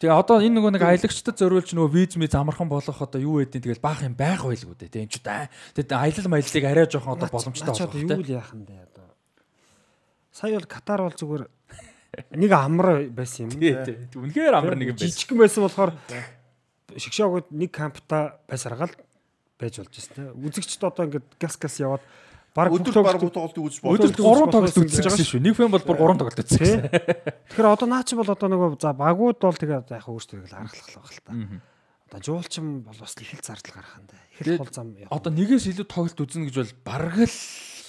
Тэгээ 0.02 0.11
одоо 0.11 0.36
энэ 0.43 0.56
нөгөө 0.59 0.73
нэг 0.74 0.85
аялагчдад 0.85 1.39
зориулж 1.39 1.70
нөгөө 1.70 1.94
виз 1.94 2.19
ми 2.19 2.27
замархан 2.27 2.69
болох 2.69 2.98
одоо 2.98 3.20
юу 3.23 3.39
байдیں۔ 3.39 3.62
Тэгэл 3.62 3.78
баах 3.78 4.02
юм 4.02 4.19
байх 4.19 4.43
байлгүй 4.43 4.74
дээ. 4.74 4.90
Тэг 4.90 5.02
энэ 5.06 5.12
ч 5.15 5.23
да. 5.23 5.48
Тэгэд 5.78 5.94
аялал 5.94 6.28
маяллыг 6.35 6.65
арай 6.66 6.86
жоохон 6.90 7.15
одоо 7.15 7.28
боломжтой 7.31 7.70
болох 7.70 7.94
те. 7.94 8.02
Юу 8.02 8.20
л 8.20 8.35
яах 8.35 8.51
нь 8.52 8.66
дээ 8.66 8.85
одоо. 8.90 9.06
Сая 10.35 10.59
бол 10.59 10.66
Катар 10.66 11.01
бол 11.06 11.15
зүгээр 11.15 11.44
нэг 12.35 12.51
амар 12.52 13.06
байсан 13.15 13.48
юм. 13.48 13.55
Үнэхээр 13.55 14.55
амар 14.59 14.74
нэг 14.74 14.93
юм 14.93 14.97
байсан. 14.98 15.15
Жижигхэн 15.15 15.39
байсан 15.39 15.62
болохоор 15.62 15.90
шигшоогод 16.98 17.47
нэг 17.55 17.70
кампта 17.70 18.43
байсаргаал 18.51 18.93
байж 19.59 19.78
болж 19.78 19.94
байна. 19.94 20.35
Үзэгчд 20.43 20.82
одоо 20.82 21.06
ингээд 21.06 21.27
газ 21.39 21.55
газ 21.55 21.78
яваад 21.78 22.02
Бараг 22.55 22.70
өдөр 22.78 23.02
баг 23.02 23.18
тоглолтыг 23.18 23.66
үзэж 23.66 23.82
болно. 23.82 23.98
Өдөр 23.98 24.14
3 24.14 24.55
тоглолт 24.55 24.78
үзэж 24.78 25.02
байгаа 25.02 25.26
шүү. 25.26 25.43
Нэг 25.43 25.55
фэн 25.59 25.74
бол 25.74 25.82
бүр 25.82 25.98
3 25.98 26.22
тоглолт 26.22 26.39
үзсэн. 26.39 26.86
Тэгэхээр 27.51 27.66
одоо 27.66 27.89
наа 27.90 28.06
чи 28.06 28.14
бол 28.14 28.31
одоо 28.31 28.47
нөгөө 28.47 28.78
за 28.78 28.94
багууд 28.94 29.39
бол 29.43 29.59
тэгээд 29.59 29.90
яг 29.90 30.06
өөрсдөө 30.06 30.39
л 30.47 30.55
аргалах 30.55 30.86
байх 30.86 31.10
л 31.10 31.22
та. 31.26 31.35
Одоо 32.14 32.20
жуулчин 32.22 32.86
бол 32.86 32.94
бас 32.94 33.18
их 33.18 33.35
л 33.35 33.43
зардал 33.43 33.74
гарах 33.74 33.98
юм 33.98 34.06
да. 34.06 34.22
Их 34.39 34.47
л 34.47 34.62
хол 34.62 34.70
зам. 34.70 34.94
Одоо 35.10 35.31
нэгээс 35.35 35.66
илүү 35.66 35.86
тоглолт 35.90 36.22
үзнэ 36.22 36.47
гэж 36.47 36.56
бол 36.62 36.74
бараг 36.86 37.18
л 37.26 37.39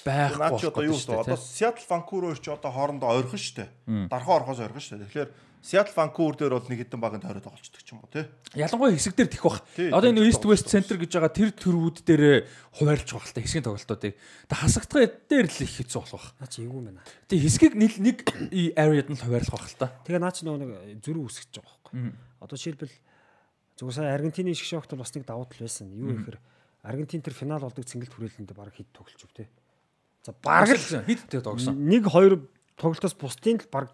байх 0.02 0.34
болох. 0.34 0.50
Наа 0.50 0.58
чи 0.58 0.66
одоо 0.66 0.82
юу 0.82 0.98
вэ? 0.98 1.14
Одоо 1.14 1.38
Seattle 1.38 1.86
Vancouver 1.86 2.34
чи 2.42 2.50
одоо 2.50 2.72
хоорондоо 2.74 3.10
ойрхон 3.22 3.38
шүү 3.38 3.56
дээ. 3.62 3.70
Дархан 4.10 4.34
орхоос 4.34 4.66
ойрхон 4.66 4.82
шүү 4.82 4.98
дээ. 4.98 5.10
Тэгэхээр 5.14 5.30
Seattle 5.66 5.98
Vancouver 5.98 6.38
дээр 6.38 6.54
бол 6.54 6.70
нэг 6.70 6.80
хэдэн 6.86 7.02
багийн 7.02 7.26
тойроод 7.26 7.42
тоглолцдог 7.42 7.82
ч 7.82 7.90
юм 7.90 8.06
уу 8.06 8.14
тий. 8.14 8.30
Ялангуяа 8.54 8.94
хэсэг 8.94 9.18
дээр 9.18 9.30
тэх 9.34 9.42
бах. 9.42 9.66
Одоо 9.74 10.14
энэ 10.14 10.30
East 10.30 10.46
West 10.46 10.70
Center 10.70 10.94
гэж 10.94 11.18
байгаа 11.18 11.34
тэр 11.34 11.50
төрүүд 11.58 11.98
дээр 12.06 12.46
хуваарлж 12.78 13.10
байгаа 13.10 13.26
л 13.26 13.34
та 13.34 13.42
хэсгийн 13.42 13.66
тоглолтуудыг. 13.66 14.14
Та 14.46 14.62
хасагдах 14.62 15.26
дээр 15.26 15.50
л 15.50 15.58
их 15.66 15.74
хэцүү 15.74 15.98
болох 16.06 16.22
бах. 16.22 16.30
Наа 16.38 16.50
чи 16.54 16.62
эвгүй 16.62 16.82
байна. 16.86 17.02
Тэг 17.26 17.42
хэсгийг 17.42 17.74
нэг 17.74 18.18
aread 18.78 19.10
нь 19.10 19.18
хуваарлах 19.18 19.58
бах 19.58 19.66
л 19.66 19.82
та. 19.82 19.90
Тэгээ 20.06 20.22
наа 20.22 20.30
чи 20.38 20.46
нөгөө 20.46 20.62
нэг 20.62 20.70
зөрүү 21.02 21.24
үсгэж 21.34 21.58
байгаа 21.58 21.74
байхгүй. 21.82 22.14
Одоо 22.46 22.58
жишээлбэл 22.62 22.96
зүгээр 23.82 23.98
сая 23.98 24.14
Аргентины 24.14 24.54
шиг 24.54 24.70
шогт 24.70 24.94
бас 24.94 25.18
нэг 25.18 25.26
давуу 25.26 25.50
тал 25.50 25.66
байсан. 25.66 25.90
Юу 25.90 26.14
гэхээр 26.14 26.38
Аргентин 26.86 27.26
тэр 27.26 27.34
финал 27.34 27.66
болдог 27.66 27.90
цэнгэлт 27.90 28.14
хүрээлэнд 28.14 28.54
баг 28.54 28.70
хэд 28.70 28.94
тоглож 28.94 29.18
өв 29.18 29.34
тий. 29.34 29.50
За 30.22 30.38
баг 30.38 30.70
л 30.70 30.78
хэд 30.78 31.26
тэ 31.26 31.42
тогсон. 31.42 31.74
Нэг 31.74 32.06
хоёр 32.06 32.46
тоглолтоос 32.78 33.18
бусдын 33.18 33.58
л 33.58 33.74
баг 33.74 33.90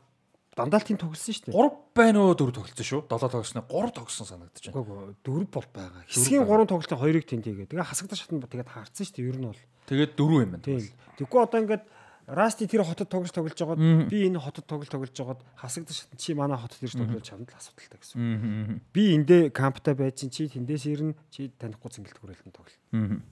дандаа 0.55 0.83
л 0.83 0.87
тийм 0.87 0.99
тоглосон 0.99 1.31
шүү 1.31 1.47
дээ. 1.47 1.55
3 1.55 1.95
байна 1.95 2.19
уу 2.27 2.35
4 2.35 2.51
тоглосон 2.51 2.83
шүү. 2.83 3.01
7 3.07 3.31
тогсноо 3.31 3.63
3 3.71 3.95
тогсон 3.95 4.27
санагдаж 4.27 4.63
байна. 4.67 4.83
Үгүй 4.83 5.15
4 5.23 5.47
бол 5.47 5.67
байгаа. 5.71 6.03
Хэсгийн 6.11 6.43
3 6.43 6.67
тоглолтын 6.67 6.99
2-ыг 6.99 7.25
тэн 7.25 7.41
тийгээ. 7.41 7.71
Тэгээ 7.71 7.87
хасагдаж 7.87 8.19
шатна 8.19 8.51
тэгээд 8.51 8.67
хаарсан 8.67 9.05
шүү 9.07 9.15
дээ. 9.15 9.29
Ер 9.31 9.37
нь 9.39 9.47
бол. 9.47 9.63
Тэгээд 9.87 10.11
4 10.19 10.43
юм 10.43 10.51
байна. 10.51 10.65
Тэгэхгүй 10.67 11.39
одоо 11.39 11.59
ингээд 11.63 11.83
Расти 12.31 12.67
тэр 12.69 12.85
хотод 12.85 13.09
тоглож 13.09 13.33
тоглож 13.33 13.57
байгаад 13.57 14.07
би 14.07 14.29
энэ 14.29 14.39
хотод 14.39 14.63
тоглож 14.63 14.87
тоглож 14.87 15.11
байгаад 15.11 15.41
хасагдаж 15.57 16.05
шатна 16.05 16.15
чи 16.21 16.31
манай 16.37 16.55
хотод 16.55 16.79
ирж 16.79 16.95
тоглож 16.95 17.25
чадна 17.27 17.49
л 17.49 17.57
асуудалтай 17.59 17.97
гэсэн. 17.97 18.79
Би 18.93 19.17
эндээ 19.17 19.49
кампта 19.51 19.97
байж 19.97 20.21
чи 20.29 20.47
тэндээс 20.47 20.85
ирнэ 20.85 21.17
чи 21.33 21.49
танихгүй 21.49 21.91
зингэлт 21.91 22.21
хүрээлэн 22.21 22.53
тоглол. 22.55 23.25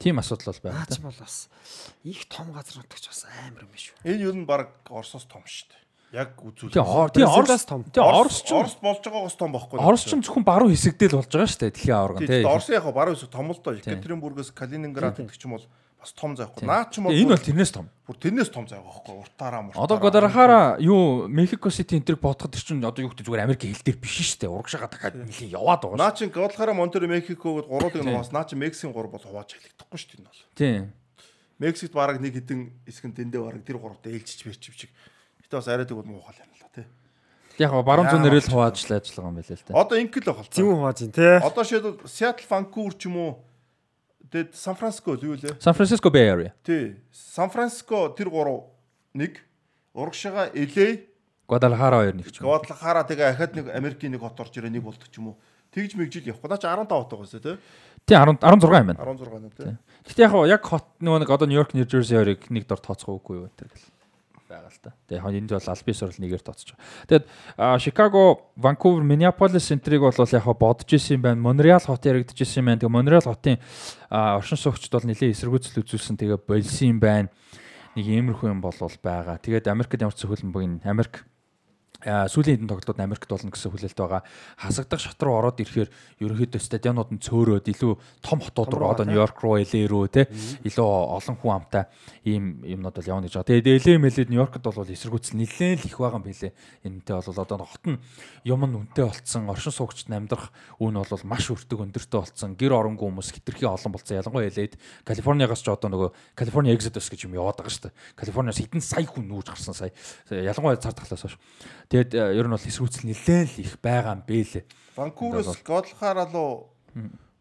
Тийм 0.00 0.16
асуудал 0.16 0.54
бол 0.54 0.64
байна. 0.70 0.86
Наач 0.86 0.96
бол 1.02 1.18
бас 1.18 1.50
их 2.06 2.24
том 2.30 2.54
газар 2.54 2.78
нутагч 2.78 3.10
бас 3.10 3.26
амар 3.44 3.68
юм 3.68 3.74
биш 3.74 3.92
үү. 3.92 4.16
Энэ 4.16 4.22
юу 4.22 4.32
н 4.38 4.46
баг 4.48 4.80
Оросоос 4.88 5.26
том 5.28 5.44
шүү 5.44 5.68
дээ 5.74 5.89
яг 6.12 6.34
үзүүл. 6.42 6.74
Тийм 6.74 7.28
Орос 7.30 7.64
том. 7.64 7.84
Тийм 7.86 8.02
Орос 8.02 8.42
ч 8.42 8.50
Орос 8.50 8.76
болж 8.82 9.02
байгаа 9.04 9.22
бас 9.26 9.36
том 9.38 9.52
байхгүй. 9.54 9.78
Орос 9.78 10.04
ч 10.04 10.14
зөвхөн 10.18 10.44
баруун 10.46 10.74
хэсэгдээ 10.74 11.14
л 11.14 11.18
болж 11.22 11.30
байгаа 11.30 11.50
шүү 11.50 11.60
дээ. 11.62 11.74
Дэлхийн 11.74 11.96
аварга 11.96 12.26
тийм. 12.26 12.46
Орос 12.50 12.68
яг 12.74 12.86
баруун 12.90 13.14
хэсэг 13.14 13.30
том 13.30 13.50
л 13.50 13.60
доо. 13.62 13.78
Екатеринбургээс 13.78 14.50
Калининград 14.50 15.14
гэдэг 15.22 15.38
ч 15.38 15.46
юм 15.46 15.54
бол 15.54 15.66
бас 16.00 16.12
том 16.16 16.34
зайхгүй. 16.34 16.66
Наа 16.66 16.88
ч 16.90 16.98
юм 16.98 17.06
бол 17.06 17.14
энэ 17.14 17.30
бол 17.30 17.46
тэрнээс 17.46 17.70
том. 17.70 17.86
Бүр 18.08 18.16
тэрнээс 18.18 18.50
том 18.50 18.66
зай 18.66 18.80
байхгүй. 18.82 19.14
Уртаараа 19.20 19.62
муртаараа. 19.70 19.84
Одоо 19.84 19.96
Гвадалахара 20.00 20.60
юу 20.80 21.28
Мехико 21.28 21.70
Сити 21.70 21.94
энэ 21.94 22.08
төр 22.10 22.18
бодоход 22.18 22.56
чинь 22.56 22.82
одоо 22.82 23.04
юу 23.04 23.12
гэдэг 23.12 23.26
зүгээр 23.28 23.44
Америк 23.44 23.62
хэл 23.68 23.84
дээр 23.84 23.98
биш 24.00 24.18
шүү 24.34 24.48
дээ. 24.48 24.50
Урагшаага 24.50 24.88
дахиад 24.90 25.14
нэлийн 25.20 25.54
яваад 25.54 25.84
байгаа. 25.84 26.00
Наа 26.00 26.16
чин 26.16 26.32
Гвадалахара 26.32 26.72
Монтере 26.72 27.06
Мехико 27.06 27.60
гэд 27.60 27.68
гурвыг 27.68 28.00
нугаас 28.00 28.32
наа 28.32 28.48
чин 28.48 28.58
Мексикийн 28.64 28.96
гур 28.96 29.12
бол 29.12 29.20
хувааж 29.20 29.52
хэлэхдэггүй 29.52 29.98
шүү 30.00 30.10
дээ 30.10 30.18
энэ 30.18 30.26
бол. 30.26 30.42
Тийм. 30.56 30.82
Мексикт 31.60 31.92
бараг 31.92 32.24
нэг 32.24 32.32
хэдэн 32.40 32.72
хэсгэн 32.88 33.12
тэндээ 33.12 33.40
бараг 33.44 33.62
тэр 33.68 33.76
гуравтай 33.76 34.16
ээлжиж 34.16 34.48
бэрчвчиг. 34.48 34.88
Гэтэ 35.50 35.58
бас 35.58 35.66
арайдаг 35.66 35.96
бол 35.98 36.06
муухай 36.06 36.38
юм 36.38 36.54
л 36.54 36.70
тий. 36.70 36.86
Яг 37.58 37.74
баруун 37.74 38.06
зүүн 38.06 38.22
нэрэл 38.22 38.54
хуваажлаа 38.54 39.02
ажиллагаа 39.02 39.30
юм 39.34 39.36
байна 39.42 39.50
л 39.50 39.66
та. 39.66 39.74
Одоо 39.74 39.96
ингээл 39.98 40.30
бол. 40.30 40.46
Зүүн 40.46 40.78
хувааж 40.78 40.98
ин 41.02 41.10
тий. 41.10 41.34
Одоо 41.42 41.64
шийдэл 41.66 41.98
Seattle, 42.06 42.46
Vancouver 42.46 42.94
ч 42.94 43.10
юм 43.10 43.18
уу 43.18 43.32
Тэгэд 44.30 44.54
Сан 44.54 44.78
Франциско 44.78 45.18
юу 45.18 45.34
лээ? 45.34 45.58
Сан 45.58 45.74
Франциско 45.74 46.06
Bay 46.06 46.30
Area. 46.30 46.54
Тий. 46.62 47.02
Сан 47.10 47.50
Франциско 47.50 48.14
тэр 48.14 48.30
гурав 48.30 48.70
нэг 49.10 49.42
урагшаага 49.90 50.54
LA 50.54 51.10
Гвадалахара 51.50 52.06
хоёр 52.06 52.14
нэг 52.14 52.30
ч 52.30 52.38
юм. 52.38 52.46
Гвадалахара 52.46 53.02
тэгээ 53.10 53.26
ахад 53.34 53.58
нэг 53.58 53.74
Америкийн 53.74 54.14
нэг 54.14 54.22
хот 54.22 54.38
орж 54.38 54.54
ирээ 54.54 54.70
нэг 54.70 54.86
болдог 54.86 55.10
ч 55.10 55.18
юм 55.18 55.34
уу. 55.34 55.36
Тэгж 55.74 55.98
мэгжил 55.98 56.30
явахгүй. 56.30 56.46
Наа 56.46 56.62
чи 56.62 56.70
15 56.70 56.94
хот 56.94 57.10
байгаа 57.10 57.26
шүү 57.26 57.42
тий. 57.42 57.56
Тий 58.06 58.14
10 58.14 58.38
16 58.38 58.70
юм 58.70 58.86
байна. 58.86 59.02
16 59.02 59.34
байна 59.34 59.50
тий. 59.50 59.74
Гэтэ 60.06 60.22
яг 60.30 60.34
яг 60.46 60.62
хот 60.62 60.86
нөгөө 61.02 61.26
нэг 61.26 61.30
одоо 61.34 61.50
Нью-Йорк, 61.50 61.74
Нью-Жерси 61.74 62.14
хоёрыг 62.14 62.46
нэг 62.54 62.70
дор 62.70 62.78
тооцох 62.78 63.10
уугүй 63.10 63.42
юу 63.42 63.50
гэдэг 63.50 63.66
л 63.66 63.89
байгаа 64.50 64.68
л 64.74 64.82
та. 64.82 64.90
Тэгээ 65.06 65.38
энд 65.38 65.50
бол 65.54 65.86
бис 65.86 66.02
орол 66.02 66.18
нэгээр 66.18 66.42
тооцож 66.42 66.74
байгаа. 66.74 67.06
Тэгээд 67.06 67.24
Chicago, 67.78 68.22
Vancouver, 68.58 69.02
Minneapolis 69.06 69.70
центрийг 69.70 70.02
бол 70.02 70.18
яг 70.18 70.46
бодож 70.58 70.90
исэн 70.90 71.16
юм 71.16 71.22
байна. 71.22 71.38
Montreal 71.38 71.78
хот 71.78 72.02
яригдж 72.02 72.42
исэн 72.42 72.66
юм 72.66 72.66
байна. 72.74 72.80
Тэгээ 72.82 72.96
Montreal 72.98 73.22
хотын 73.22 73.62
оршин 74.10 74.58
суугчд 74.58 74.90
бол 74.90 75.06
нэлээд 75.06 75.34
эсэргүүцэл 75.38 75.80
үзүүлсэн. 75.86 76.18
Тэгээ 76.18 76.42
болсон 76.42 76.90
юм 76.90 76.98
байна. 76.98 77.30
Нэг 77.94 78.06
иймэрхүү 78.10 78.50
юм 78.50 78.60
бол 78.60 78.74
байгаа. 78.74 79.38
Тэгээд 79.38 79.70
Америкт 79.70 80.02
ямар 80.02 80.14
ч 80.18 80.26
зөвхөлбөмбөг 80.26 80.82
Америк 80.86 81.29
сүүлийн 82.04 82.64
хэдэн 82.64 82.70
тоглолтууд 82.70 83.00
Америкт 83.00 83.28
болно 83.28 83.52
гэсэн 83.52 83.70
хүлээлт 83.70 83.98
байгаа. 84.00 84.22
Хасагдах 84.56 85.00
шат 85.00 85.20
руу 85.20 85.36
ороод 85.36 85.60
ирэхээр 85.60 85.90
ерөнхийдөө 86.24 86.60
стадионууд 86.60 87.10
нь 87.12 87.20
цөөрөөд 87.20 87.66
илүү 87.68 87.92
том 88.24 88.40
хотууд 88.40 88.72
руу 88.72 88.88
одоо 88.88 89.04
Нью-Йорк 89.04 89.38
руу, 89.44 89.60
LA 89.60 89.84
руу 89.84 90.08
те 90.08 90.28
илүү 90.64 90.86
олон 90.86 91.36
хүн 91.36 91.52
амтай 91.60 91.84
ийм 92.24 92.64
юмнууд 92.64 92.96
бол 92.96 93.10
явна 93.12 93.28
гэж 93.28 93.36
байгаа. 93.36 93.50
Тэгээд 93.52 93.84
LA 93.84 93.94
мэлээд 94.00 94.30
Нью-Йоркд 94.32 94.64
бол 94.64 94.88
эсэргүүцэл 94.88 95.36
нэлээд 95.36 95.84
их 95.84 95.96
байгаа 96.00 96.20
юм 96.20 96.24
билэ. 96.24 96.52
Энэтэй 96.88 97.14
бол 97.20 97.40
одоо 97.44 97.58
хот 97.68 97.84
нь 97.84 98.00
юм 98.48 98.62
нь 98.64 98.76
үнэтэй 98.80 99.04
болцсон, 99.04 99.48
оршин 99.52 99.72
суугчд 99.72 100.08
амьдрах 100.08 100.52
үн 100.80 100.96
бол 100.96 101.24
маш 101.28 101.52
өртөг 101.52 101.84
өндөртэй 101.84 102.20
болцсон. 102.20 102.56
Гэр 102.56 102.72
оронгүй 102.76 103.08
хүмүүс 103.08 103.32
хитрхи 103.36 103.68
олон 103.68 103.92
болцсон. 103.92 104.20
Ялангуяа 104.20 104.48
LA-д 104.48 104.80
Калифорниагаас 105.04 105.60
ч 105.60 105.68
одоо 105.68 105.88
нөгөө 105.92 106.10
Калифорни 106.36 106.72
Exodus 106.72 107.08
гэж 107.12 107.28
юм 107.28 107.36
яваад 107.36 107.60
байгаа 107.60 107.72
шүү 107.72 107.84
дээ. 107.88 107.96
Калифорниас 108.16 108.60
хэдэн 108.60 108.80
сая 108.84 109.04
хүн 109.04 109.28
нүүж 109.28 109.46
гарсан 109.52 109.74
сая. 109.76 109.92
Ялангуяа 110.30 110.80
цар 110.80 110.96
тахлаас 110.96 111.24
хойш. 111.24 111.36
Тэгэд 111.90 112.14
э, 112.14 112.38
ер 112.38 112.46
нь 112.46 112.54
бол 112.54 112.70
эсрүүцэл 112.70 113.10
нэлээд 113.10 113.50
л 113.50 113.62
их 113.66 113.74
байгаа 113.82 114.14
юм 114.14 114.22
бэлээ. 114.22 114.62
Ванкуверээс 114.94 115.58
Годлахаар 115.66 116.30
руу 116.30 116.70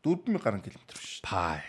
4000 0.01 0.41
гаруй 0.41 0.61
километр 0.65 0.97
биш. 0.97 1.21
Пай. 1.21 1.61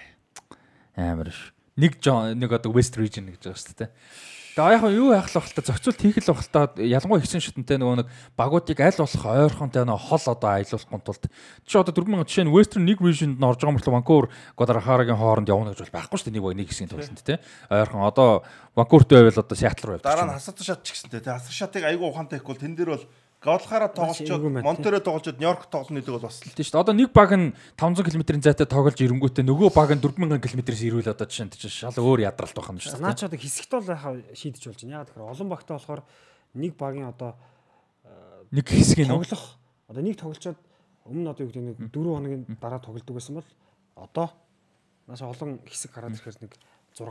Амар 0.97 1.29
ш. 1.29 1.53
Нэг 1.77 2.01
нэг 2.01 2.51
одоо 2.57 2.73
West 2.73 2.97
Region 2.97 3.29
гэж 3.29 3.53
байгаа 3.53 3.61
шүү 3.61 3.77
дээ. 3.85 3.91
Тэгээ 4.61 4.77
яг 4.77 4.85
юу 4.93 5.17
яах 5.17 5.33
л 5.33 5.41
бахалта 5.41 5.65
зохицуулт 5.65 6.01
хийх 6.05 6.21
л 6.21 6.37
бахалта 6.37 6.77
ялангуяа 6.77 7.25
ихсэн 7.25 7.41
шатантай 7.41 7.81
нөгөө 7.81 8.05
нэг 8.05 8.09
багуудыг 8.37 8.77
аль 8.77 9.01
болох 9.01 9.25
ойрхонтой 9.25 9.89
нөгөө 9.89 10.05
хол 10.05 10.25
одоо 10.37 10.51
аялуулахын 10.53 11.01
тулд 11.01 11.25
чи 11.65 11.81
одоо 11.81 11.97
4000 11.97 12.29
жишээ 12.29 12.45
нь 12.45 12.53
Western 12.53 12.85
нэг 12.85 13.01
region-д 13.01 13.41
н 13.41 13.49
орж 13.49 13.65
байгаа 13.65 13.81
мөртлөө 13.81 13.97
Vancouver 13.97 14.29
Guadalajara-гийн 14.61 15.17
хооронд 15.17 15.49
явна 15.49 15.73
гэж 15.73 15.89
бол 15.89 15.97
байхгүй 15.97 16.17
шүү 16.21 16.29
дээ 16.29 16.37
нэг 16.37 16.45
баг 16.45 16.57
нэг 16.61 16.69
хэсгийн 16.69 16.93
тулд 16.93 17.25
тий. 17.25 17.41
Ойрхон 17.73 18.05
одоо 18.05 18.45
Vancouver-тэй 18.77 19.17
байвал 19.25 19.41
одоо 19.41 19.57
Seattle 19.57 19.87
руу 19.89 19.97
явдаг. 19.97 20.13
Дараа 20.13 20.29
нь 20.29 20.37
хасад 20.37 20.61
шат 20.61 20.85
ч 20.85 20.93
гэсэнтэй 20.93 21.25
тий. 21.25 21.33
Хасад 21.33 21.57
шатыг 21.57 21.89
айгүй 21.89 22.05
ухаантай 22.05 22.37
их 22.37 22.45
бол 22.45 22.61
тэн 22.61 22.77
дээр 22.77 23.01
бол 23.01 23.05
Эвгүй 23.41 23.89
тоглолцоод 23.97 24.61
Монтеро 24.61 25.01
тоглолцоод 25.01 25.41
Нью-Йорк 25.41 25.73
тоглоно 25.73 26.05
гэдэг 26.05 26.13
бол 26.13 26.29
бас 26.29 26.45
л 26.45 26.53
Тийм 26.53 26.61
шүү 26.61 26.77
дээ. 26.77 26.85
Одоо 26.85 26.95
нэг 26.95 27.09
баг 27.17 27.31
нь 27.33 27.57
500 27.81 28.13
км-ийн 28.13 28.45
зайтай 28.45 28.69
тоглож 28.69 29.01
ирэнгүүтээ 29.01 29.45
нөгөө 29.49 29.73
баг 29.73 29.97
нь 29.97 30.03
4000 30.05 30.45
км-с 30.45 30.85
ирвэл 30.85 31.09
одоо 31.09 31.25
жишээ 31.25 31.47
нь 31.49 31.55
чинь 31.57 31.73
шал 31.73 31.97
өөр 31.97 32.29
ядралт 32.29 32.53
байх 32.53 32.69
юм 32.69 32.77
шүү 32.77 33.01
дээ. 33.01 33.01
Наач 33.01 33.25
одоо 33.25 33.41
хэсэгт 33.41 33.73
бол 33.73 33.89
яхаа 33.89 34.13
шийдэж 34.37 34.63
болж 34.69 34.81
байна. 34.85 35.01
Яг 35.01 35.09
тэгэхээр 35.09 35.33
олон 35.33 35.49
багтаа 35.49 35.75
болохоор 35.81 36.03
нэг 36.53 36.73
багийн 36.77 37.09
одоо 37.09 37.33
Нэг 38.51 38.67
хэсэг 38.67 39.07
нь 39.07 39.13
тоглох 39.15 39.57
одоо 39.87 40.03
нэг 40.03 40.19
тоглолцоод 40.19 40.59
өмнө 41.07 41.31
одоо 41.31 41.43
юу 41.47 41.51
гэдэг 41.55 41.65
нэг 41.65 41.79
4 41.95 41.97
хоногийн 41.97 42.43
дараа 42.59 42.83
тоглодог 42.83 43.15
байсан 43.15 43.39
бол 43.39 43.49
одоо 43.95 44.29
маш 45.07 45.23
олон 45.23 45.63
хэсэг 45.65 45.95
гараад 45.95 46.19
ирэхээр 46.19 46.45
нэг 46.45 46.53
6 46.93 47.09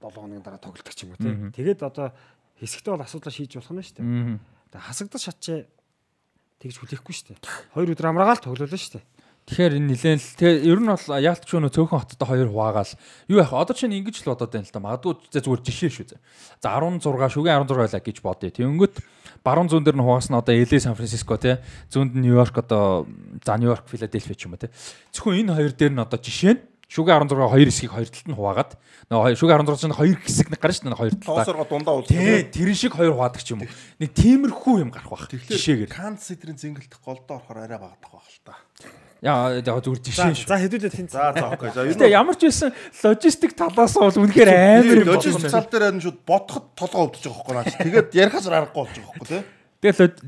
7 0.00 0.16
хоногийн 0.16 0.42
дараа 0.42 0.58
тоглодог 0.58 0.94
ч 0.96 1.04
юм 1.04 1.12
уу 1.12 1.20
тий. 1.20 1.36
Тэгээд 1.60 1.84
одоо 1.84 2.16
хэсэгтээ 2.56 2.92
бол 2.96 3.04
асуудлаа 3.04 3.32
шийдэж 3.36 3.60
болох 3.60 3.72
нь 3.76 3.84
шүү 3.84 3.96
дээ. 4.00 4.57
Хасагдаж 4.76 5.22
шатчээ 5.24 5.64
тэгж 6.60 6.76
хүлээхгүй 6.82 7.14
шүү 7.14 7.26
дээ. 7.32 7.40
Хоёр 7.72 7.92
өдөр 7.94 8.10
амраагаал 8.12 8.44
тоглолоо 8.44 8.76
шүү 8.76 9.00
дээ. 9.00 9.06
Тэгэхээр 9.48 9.80
энэ 9.80 9.88
нэлээд 9.96 10.20
л 10.20 10.36
тэгээ 10.36 10.56
ер 10.68 10.80
нь 10.84 10.92
бол 10.92 11.08
яалт 11.24 11.40
ч 11.48 11.56
өнөө 11.56 11.72
цөөхөн 11.72 12.00
хоттой 12.04 12.28
хоёр 12.28 12.52
хуваагаал 12.52 12.92
юу 13.32 13.40
яах 13.40 13.56
одоо 13.56 13.72
чинь 13.72 13.96
ингэж 13.96 14.20
л 14.20 14.36
бодоод 14.36 14.52
байна 14.52 14.68
л 14.68 14.74
да 14.76 14.84
магадгүй 14.84 15.12
зүгээр 15.32 15.62
жишээ 15.64 15.88
шүү 15.88 16.06
зэ. 16.12 16.16
За 16.60 16.76
16 16.76 17.00
шүгэ 17.00 17.48
16 17.48 17.80
байлаа 17.80 18.02
гэж 18.04 18.16
бодъё. 18.20 18.52
Тэнгөт 18.52 19.00
баруун 19.40 19.72
зүүн 19.72 19.88
дээр 19.88 19.96
нь 19.96 20.04
хуваасан 20.04 20.36
одоо 20.36 20.52
LA 20.52 20.76
Сан 20.76 20.92
Франциско 20.92 21.40
те 21.40 21.64
зүүнд 21.88 22.12
нь 22.12 22.28
Нью-Йорк 22.28 22.60
одоо 22.60 23.08
за 23.40 23.56
Нью-Йорк 23.56 23.88
Филадельфи 23.88 24.36
ч 24.36 24.44
юм 24.44 24.52
уу 24.52 24.60
те. 24.60 24.68
Зөвхөн 25.16 25.48
энэ 25.48 25.56
хоёр 25.56 25.72
дээр 25.72 25.92
нь 25.96 26.04
одоо 26.04 26.20
жишээ 26.20 26.52
нь 26.52 26.62
шүгэ 26.88 27.12
16 27.12 27.36
хоёр 27.52 27.68
хэсгийг 27.68 27.92
хоёр 27.92 28.08
талд 28.08 28.28
нь 28.32 28.36
хуваагаад 28.36 28.72
нөгөө 29.12 29.36
шүгэ 29.36 29.52
16 29.60 29.76
чинь 29.76 29.92
хоёр 29.92 30.16
хэсэг 30.24 30.48
нэг 30.48 30.60
гарна 30.60 30.72
шүү 30.72 30.88
дээ 30.88 30.96
хоёр 30.96 31.14
талдаа. 31.20 31.44
тоосорго 31.44 31.64
дундаа 31.68 31.94
уулзах. 32.00 32.16
Тэ 32.16 32.48
тэр 32.48 32.70
шиг 32.72 32.92
хоёр 32.96 33.12
хуваадаг 33.12 33.42
ч 33.44 33.52
юм 33.52 33.60
уу. 33.60 33.72
Нэг 34.00 34.10
тиймэрхүү 34.16 34.74
юм 34.80 34.88
гарах 34.88 35.12
бах. 35.12 35.28
Жишээгээр. 35.28 35.92
Канс 35.92 36.32
сэдрийн 36.32 36.56
зингэлдэх 36.56 37.04
голдоо 37.04 37.44
орохоор 37.44 37.60
арай 37.60 37.76
багтах 37.76 38.08
байх 38.08 38.28
л 38.32 38.40
та. 38.40 38.56
Яа 39.20 39.60
яг 39.60 39.68
зүгээр 39.68 40.00
жишээ 40.00 40.32
шүү. 40.32 40.48
за 40.48 40.56
хэдүүлээ 40.64 40.92
тэнц. 40.96 41.12
За 41.12 41.34
за 41.36 41.46
окей. 41.52 41.70
За 41.76 41.84
ер 41.84 41.92
нь 41.92 42.08
ямар 42.08 42.36
ч 42.40 42.48
байсан 42.48 42.72
логистик 43.04 43.52
талаас 43.52 43.92
бол 43.98 44.16
үнэхээр 44.24 44.48
амар 44.48 44.98
юм 45.04 45.08
логистик 45.12 45.44
болсон. 45.44 45.52
цал 45.52 45.68
дээр 45.68 45.84
харин 45.92 46.00
шууд 46.00 46.18
бодоход 46.24 46.64
толгоо 46.78 47.10
өвдөж 47.10 47.24
байгаа 47.26 47.36
байхгүй 47.36 47.54
наач. 47.58 47.74
Тэгээд 47.82 48.08
ярихаас 48.14 48.46
аргагүй 48.46 48.78
болж 48.78 48.94
байгаа 48.94 49.12
байхгүй 49.18 49.28
тий. 49.28 49.42
Тэгэл 49.78 50.18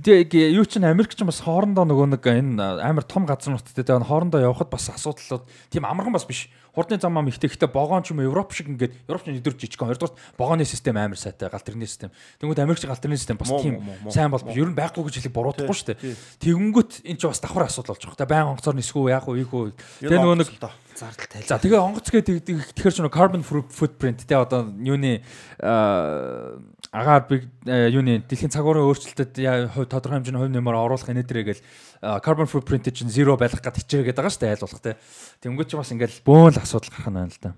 юу 0.55 0.63
чинь 0.63 0.87
Америк 0.87 1.11
ч 1.11 1.27
бас 1.27 1.43
хоорондоо 1.43 1.83
нөгөө 1.83 2.15
нэг 2.15 2.23
энэ 2.23 2.87
амар 2.87 3.03
том 3.03 3.27
газар 3.27 3.59
нутгад 3.59 3.75
тэгээ 3.75 4.07
хоорондоо 4.07 4.39
явхад 4.39 4.71
бас 4.71 4.87
асуудлууд 4.95 5.43
тийм 5.75 5.91
амархан 5.91 6.15
бас 6.15 6.23
биш. 6.23 6.47
Хурдны 6.71 7.03
зам 7.03 7.19
ам 7.19 7.27
ихтэй 7.27 7.51
ихтэй 7.51 7.67
богоон 7.67 8.07
ч 8.07 8.15
юм 8.15 8.23
уу 8.23 8.31
Европ 8.31 8.55
шиг 8.55 8.71
ингээд 8.71 9.11
Европ 9.11 9.27
ч 9.27 9.35
өдөр 9.35 9.59
жижигхэн 9.59 9.91
хоёрдугаар 9.91 10.15
богооны 10.39 10.63
систем 10.63 10.95
амар 11.03 11.19
сайтай 11.19 11.51
галтэрны 11.51 11.83
систем. 11.83 12.15
Тэнгүүд 12.39 12.63
Америкч 12.63 12.87
галтэрны 12.87 13.19
систем 13.19 13.43
бас 13.43 13.51
тийм 13.51 13.83
сайн 14.07 14.31
бол. 14.31 14.47
Ер 14.55 14.71
нь 14.71 14.79
байхгүй 14.79 15.03
гэж 15.03 15.19
хэлэх 15.19 15.35
буруудахгүй 15.35 15.75
шүү 15.75 15.99
дээ. 15.99 16.15
Тэгэнгүүт 16.47 17.11
эн 17.11 17.19
чинь 17.19 17.35
бас 17.35 17.43
давхар 17.43 17.67
асуудал 17.67 17.99
болж 17.99 18.07
байгаа. 18.07 18.31
Баян 18.31 18.55
онгоцоор 18.55 18.79
нисгүү 18.79 19.11
яах 19.11 19.27
вэ 19.27 19.43
ийх 19.43 19.51
үү. 19.51 19.75
Ер 20.07 20.15
Тэгээ 20.15 20.23
нөгөө 20.23 20.39
нэг. 20.47 20.49
Зардал 20.95 21.27
тайл. 21.27 21.49
За 21.51 21.59
тэгээ 21.59 21.81
онгоц 21.81 22.07
гэдэг 22.07 22.71
тэгэхээр 22.71 22.95
ч 22.95 22.99
нэг 23.03 23.15
carbon 23.15 23.43
footprint 23.43 24.23
те 24.27 24.39
одоо 24.39 24.69
юуны 24.79 25.27
аа, 25.59 26.55
агаар 26.91 27.23
биг 27.31 27.47
э, 27.67 27.91
юуны 27.95 28.19
дэлхийн 28.27 28.51
цагуурын 28.51 28.83
өөрчлөлтөд 28.91 29.39
тодорхой 29.87 30.19
хэмжээний 30.19 30.43
хувь 30.43 30.51
нэмээр 30.51 30.75
оруулах 30.75 31.07
энэдрээ 31.07 31.45
гэл 31.47 31.63
аа, 32.03 32.19
carbon 32.19 32.51
footprint 32.51 32.91
чинь 32.91 33.07
zero 33.07 33.39
байх 33.39 33.55
гэж 33.55 33.87
хичээгээд 33.87 34.19
байгаа 34.19 34.35
шүү 34.35 34.43
дээ 34.43 34.55
айлуулах 34.59 34.83
те. 34.83 34.99
Тэнгүүд 35.39 35.71
ч 35.71 35.79
бас 35.79 35.95
ингээл 35.95 36.27
бөөн 36.27 36.59
л 36.59 36.63
асуудал 36.63 36.91
гарах 36.91 37.11
нь 37.15 37.19
байна 37.23 37.31
л 37.31 37.39
да. 37.39 37.51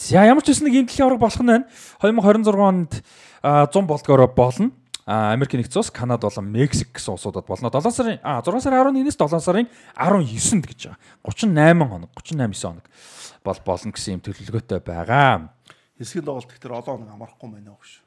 За 0.00 0.24
ямар 0.24 0.40
ч 0.40 0.56
гэсэн 0.56 0.64
нэг 0.64 0.74
ийм 0.80 0.86
дэлхийн 0.88 1.12
авраг 1.12 1.20
болох 1.20 1.42
нь 1.44 1.52
байна. 1.52 1.68
2026 2.00 2.56
онд 2.56 2.92
аа, 3.44 3.68
100 3.68 3.84
болдгоороо 3.84 4.32
болно. 4.32 4.72
Америк 5.04 5.52
нэгдсэн 5.52 5.84
улс, 5.84 5.92
Канада 5.92 6.32
болон 6.32 6.48
Мексик 6.48 6.96
гэсэн 6.96 7.20
улсуудад 7.20 7.44
болно. 7.44 7.68
7 7.68 7.92
сарын 7.92 8.18
а 8.24 8.40
6 8.40 8.64
сарын 8.64 8.96
11-ээс 8.96 9.20
7 9.20 9.44
сарын 9.44 9.68
19-нд 10.00 10.64
гэж 10.64 10.80
байгаа. 10.88 10.98
38 11.28 11.84
хоног, 11.84 12.10
38 12.16 12.48
9 12.48 12.64
хоног 12.64 12.86
бол 13.44 13.60
болно 13.68 13.92
гэсэн 13.92 14.16
юм 14.16 14.22
төлөвлөгөөтэй 14.24 14.80
байгаа. 14.80 15.52
Хэсгийн 15.98 16.24
тоглолт 16.26 16.50
гэхдээ 16.50 16.72
олон 16.74 17.06
хоног 17.06 17.12
амарахгүй 17.14 17.48
байна 17.54 17.74
уу 17.74 17.82
шүү. 17.84 18.02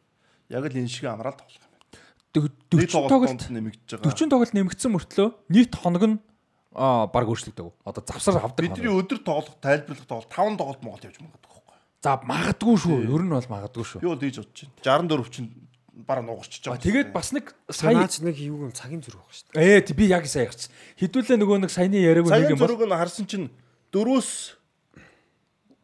Яг 0.52 0.64
л 0.68 0.76
энэ 0.76 0.92
шиг 0.92 1.06
амраад 1.08 1.40
тоглох 1.40 1.64
юм. 1.64 1.74
Нийт 2.38 2.92
40 2.92 2.92
тоглолтонд 2.92 3.10
тоглолт 3.10 3.50
нэмэгдэж 3.50 3.90
байгаа. 3.98 4.12
40 4.12 4.30
тоглолт 4.30 4.54
нэмэгдсэн 4.54 4.92
мөртлөө 4.94 5.28
нийт 5.50 5.74
хоног 5.74 6.04
нь 6.06 6.18
а 6.78 7.08
баг 7.10 7.26
өөрчлөгдөв. 7.32 7.74
Одоо 7.88 8.02
завсар 8.06 8.38
авдаг. 8.44 8.62
Бидний 8.62 8.92
өдөр 8.92 9.20
тоглох, 9.26 9.58
тайлбарлах 9.64 10.06
тоглолт 10.06 10.30
5 10.30 10.58
тоглолт 10.62 10.82
Монгол 10.86 11.08
явж 11.08 11.18
магадгүй 11.18 11.42
байхгүй. 11.48 11.78
За 12.06 12.12
магадгүй 12.22 12.76
шүү. 12.78 12.98
Ер 13.10 13.24
нь 13.26 13.34
бол 13.34 13.50
магадгүй 13.50 13.86
шүү. 13.88 14.00
Би 14.04 14.08
бол 14.12 14.22
ийж 14.22 14.38
бодож 14.38 14.62
байна. 14.78 15.10
64 15.10 15.34
чинь 15.34 15.50
бараа 16.06 16.22
нугарч 16.22 16.54
А 16.62 16.78
байгаа. 16.78 16.86
тэгээд 16.86 17.10
бас 17.10 17.34
нэг 17.34 17.46
сая 17.74 18.06
нэг 18.06 18.38
юу 18.38 18.70
юм 18.70 18.74
цагийн 18.76 19.02
зүрх 19.02 19.18
байх 19.26 19.34
шүү 19.34 19.58
Ээ 19.58 19.82
дээ. 19.82 19.86
тий, 19.90 19.96
би 19.98 20.06
яг 20.06 20.30
сая 20.30 20.46
ярьсан. 20.46 20.70
Хэдүүлээ 21.02 21.38
нөгөө 21.42 21.58
нэг 21.66 21.72
саяны 21.74 21.98
яриаг 21.98 22.30
нэг 22.30 22.34
Цагийн 22.38 22.54
юм 22.54 22.62
зургийг 22.62 22.86
нь 22.86 22.94
харсан 22.94 23.26
чинь 23.26 23.50
дөрөөс 23.90 24.30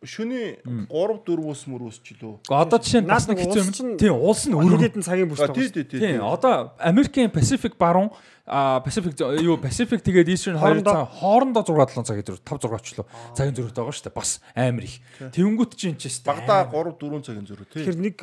шөнийн 0.04 0.88
3 0.92 1.24
4-өөс 1.24 1.62
мөрөөс 1.72 1.98
ч 2.04 2.16
лөө. 2.20 2.44
Одоо 2.52 2.78
жишээ 2.80 3.02
нь 3.02 3.10
бас 3.10 3.26
нэг 3.28 3.40
хэцүү 3.40 3.64
юм. 3.64 3.98
Тийм, 3.98 4.14
улс 4.20 4.44
нь 4.48 4.54
өргөн. 4.56 4.80
Хэдэн 4.84 5.04
цагийн 5.04 5.30
бүс 5.32 5.40
А 5.42 5.48
тоглож 5.48 5.72
тий 5.72 5.84
тий 5.84 6.00
тий. 6.00 6.00
Тийм, 6.16 6.22
одоо 6.24 6.76
Америкийн 6.80 7.32
Pacific 7.32 7.76
баруун 7.80 8.12
а 8.46 8.84
Pacific 8.84 9.16
юу 9.40 9.56
Pacific 9.58 10.04
тэгээд 10.04 10.28
Eastern 10.28 10.60
2 10.60 10.84
Хоорондоо- 10.84 11.08
цаг 11.08 11.16
хоорондоо 11.24 11.64
6 11.64 11.96
7 11.96 12.04
цагийн 12.04 12.26
зөрүү 12.28 12.44
5 12.44 12.68
6 12.68 12.84
ч 12.84 12.90
лөө 13.00 13.06
цагийн 13.34 13.56
зөрүүтэй 13.56 13.80
байгаа 13.80 13.96
шүү 13.96 14.06
дээ. 14.12 14.20
Бас 14.20 14.32
амар 14.56 14.84
их. 14.84 14.96
Тэнгүүт 15.32 15.72
чинь 15.80 15.96
ч 15.96 16.12
шүү 16.12 16.22
дээ. 16.22 16.30
Багада 16.30 16.56
3 16.68 17.00
4 17.00 17.24
цагийн 17.24 17.48
зөрүү 17.48 17.66
тий. 17.72 17.80
Тэгэхээр 17.88 18.00
нэг 18.04 18.16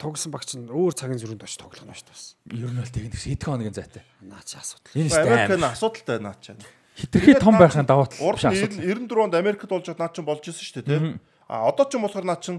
тоглосон 0.00 0.32
багч 0.32 0.50
нь 0.56 0.68
өөр 0.68 0.92
цагийн 0.96 1.20
зүрхэнд 1.20 1.44
очиж 1.44 1.56
тоглох 1.60 1.84
нь 1.84 1.92
шүү 1.92 2.08
дээ. 2.08 2.16
бас. 2.16 2.24
ер 2.52 2.70
нь 2.72 2.80
бол 2.80 2.92
тэгнэ 2.92 3.12
гэсэн 3.12 3.30
хэдхэн 3.36 3.50
хоногийн 3.52 3.76
зайтай. 3.76 4.02
Наач 4.24 4.48
асуудал. 4.56 4.92
Энэ 4.96 5.08
шүү 5.12 5.24
Америк 5.24 5.48
дээ. 5.52 5.60
нь 5.60 5.68
асуудалтай 5.72 6.18
наа 6.20 6.36
чаа. 6.40 6.56
Хитрхи 6.96 7.36
том 7.36 7.58
байхын 7.60 7.84
давуу 7.84 8.08
тал 8.08 8.32
биш 8.32 8.44
асуудал. 8.48 8.80
94 8.80 9.24
онд 9.28 9.34
Америкт 9.36 9.68
болж 9.68 9.86
наа 9.92 10.08
чин 10.08 10.24
болж 10.24 10.48
исэн 10.48 10.64
шүү 10.64 10.80
дээ 10.80 10.98
тий. 10.98 11.20
А 11.48 11.68
одоо 11.68 11.84
ч 11.84 12.00
юм 12.00 12.08
болохоор 12.08 12.24
наа 12.24 12.40
чин 12.40 12.56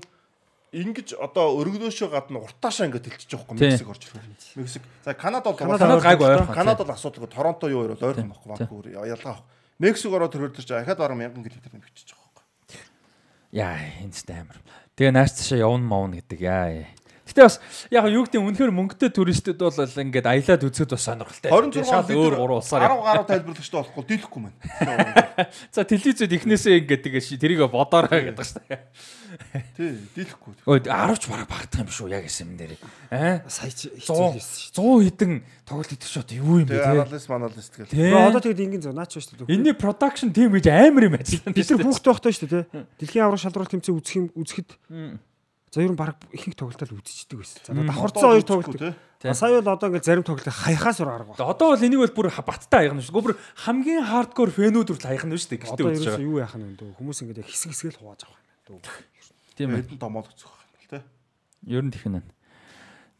ингэж 0.72 1.18
одоо 1.18 1.57
өргөнөөшөө 1.57 2.09
гадна 2.14 2.45
уртаашаа 2.45 2.85
ингэж 2.85 3.03
тэлчихэж 3.07 3.34
байгаа 3.34 3.55
юм 3.55 3.61
Мексик 3.65 3.89
орж 3.89 4.03
ирэх. 4.05 4.22
Мексик. 4.55 4.84
За 5.01 5.14
Канада 5.18 5.49
бол 5.49 5.57
Канада 5.57 5.97
гайгүй 5.97 6.27
ойрхон. 6.27 6.53
Канада 6.53 6.85
бол 6.85 6.93
асуудалгүй. 6.93 7.30
Торонто 7.34 7.65
юу 7.65 7.81
хоёр 7.81 7.97
бол 7.97 8.07
ойрхон 8.14 8.30
байхгүй. 8.30 8.49
Ванкувер 8.53 8.88
ялгаа 8.93 9.41
авах. 9.41 9.45
Мексик 9.80 10.14
ороод 10.14 10.34
төрөөр 10.35 10.53
тэр 10.53 10.65
чинь 10.69 10.81
ахаад 10.84 11.01
бараг 11.01 11.18
1000 11.18 11.34
км 11.34 11.73
нэмчихэж 11.73 12.09
байгаа 12.14 12.31
байхгүй. 12.38 12.81
Яа, 13.57 13.80
энэ 14.05 14.14
ч 14.14 14.22
амар. 14.30 14.57
Тэгээ 14.93 15.14
нааш 15.18 15.31
цаашаа 15.34 15.65
явна 15.65 15.88
мавна 15.88 16.19
гэдэг 16.22 16.39
яа. 16.45 16.85
Гэтэ 17.28 17.44
бас 17.44 17.60
яг 17.91 18.08
юу 18.08 18.24
гэдэг 18.24 18.40
нь 18.40 18.48
үнэхээр 18.48 18.72
мөнгөтэй 18.72 19.12
туристүүд 19.12 19.60
бол 19.60 19.76
ингээд 19.76 20.28
аялаад 20.32 20.64
үзэхэд 20.64 20.91
бас 20.95 21.04
сонирхолтой. 21.04 21.52
26 21.52 21.84
Шал 21.84 22.08
бид 22.08 22.16
өөр 22.18 22.36
гурван 22.40 22.60
улсаар 22.64 22.88
10 22.88 23.04
гаруй 23.04 23.26
тайлбарлагчтай 23.28 23.78
болохгүй 23.84 24.04
дийлэхгүй 24.08 24.41
маань. 24.48 24.58
За 25.76 25.84
телевизэд 25.84 26.32
ихнээсээ 26.32 26.76
ингээд 26.88 27.02
тэгээ 27.04 27.22
ши- 27.28 27.36
тэрийг 27.41 27.68
бодоорой 27.68 28.32
гэдэг 28.32 28.48
шүү 28.48 28.64
дээ. 28.72 28.80
Тий, 29.76 29.91
дийлэхгүй. 30.16 30.54
Өө 30.64 30.78
10 30.88 31.20
ч 31.20 31.24
бараг 31.28 31.48
багтах 31.52 31.84
юм 31.84 31.91
шүү 31.91 32.08
яг 32.16 32.26
юм 32.32 32.56
дээр. 32.56 32.80
Аа 33.12 33.44
Сая 33.52 33.72
чи 33.76 33.91
100 33.91 34.08
хэцүү 34.08 34.32
лээс 34.40 34.49
шүү 34.72 35.04
100 35.04 35.12
хэдэн 35.12 35.32
тоглолт 35.68 35.91
идэх 35.91 36.08
шот 36.10 36.32
юу 36.32 36.64
юм 36.64 36.68
бэ 36.72 36.80
Тэгээ 36.80 36.88
те. 36.88 37.02
аналист 37.04 37.28
маналист 37.28 37.74
гэл. 37.76 37.91
Тий. 37.91 38.08
дээ. 38.08 38.24
Одоо 38.24 38.40
тэгэд 38.40 38.64
ингэн 38.64 38.82
зөө 38.88 38.95
наач 38.95 39.12
шүү 39.20 39.36
дээ. 39.44 39.52
Энийний 39.52 39.76
production 39.76 40.30
team 40.32 40.49
гэж 40.56 40.66
амар 40.72 41.04
юм 41.12 41.16
ажиллана. 41.20 41.54
бид 41.54 41.68
нар 41.68 41.84
хүүхдээ 41.91 42.12
байхдаа 42.16 42.32
шүү 42.32 42.48
дээ. 42.56 42.64
Дэлхийн 43.04 43.24
аврал 43.28 43.44
шалралт 43.44 43.72
тэмцээн 43.76 43.98
үзэх 43.99 44.16
юм 44.16 44.26
үзэхэд 44.32 44.70
за 45.72 45.81
ер 45.84 45.91
нь 45.91 45.99
баг 45.99 46.15
ихэнх 46.31 46.56
тоглолтод 46.56 46.91
үзчихдэг 46.95 47.38
байсан. 47.44 47.60
За 47.65 47.73
давхарцсан 47.76 48.30
хоёр 48.31 48.45
тоглолт. 48.48 48.95
Сая 49.34 49.61
бол 49.61 49.73
одоо 49.73 49.88
ингээд 49.89 50.06
зарим 50.06 50.23
тоглолтыг 50.23 50.53
хаяхаас 50.53 51.02
өр 51.02 51.10
арга 51.10 51.34
байна. 51.34 51.49
Одоо 51.52 51.73
бол 51.76 51.84
энийг 51.84 52.02
бол 52.06 52.15
бүр 52.15 52.30
баттай 52.31 52.88
хаягна 52.88 53.02
шүү. 53.02 53.14
Гүбэр 53.18 53.34
хамгийн 53.65 54.06
хардкор 54.06 54.49
фэнүүд 54.53 54.88
хүртэл 54.94 55.10
хаягна 55.11 55.35
шүү 55.35 55.49
дээ. 55.52 55.61
Гэтэ 55.65 55.73
Одоо 55.73 55.89
үзэж 55.91 56.07
байгаа. 56.07 56.23
юу 56.23 56.38
яах 56.38 56.56
нь 56.56 56.65
вэ? 56.77 56.95
Хүмүүс 57.02 57.19
ингээд 57.26 57.49
хэсэг 57.49 57.72
хэсгээл 57.73 57.99
хувааж 57.99 58.22
авах 58.30 58.39
юм 58.69 58.77
байна. 58.77 58.94
Тийм 59.57 59.69
ээ. 59.73 59.81
Хэдэн 59.84 59.98
томоод 59.99 60.30
үзэх 60.30 60.48
байх 60.53 60.69
юм 60.69 60.77
л 60.77 60.88
тий. 60.88 61.02
Ер 61.73 61.84
нь 61.84 61.91
тэгнэ. 61.91 62.22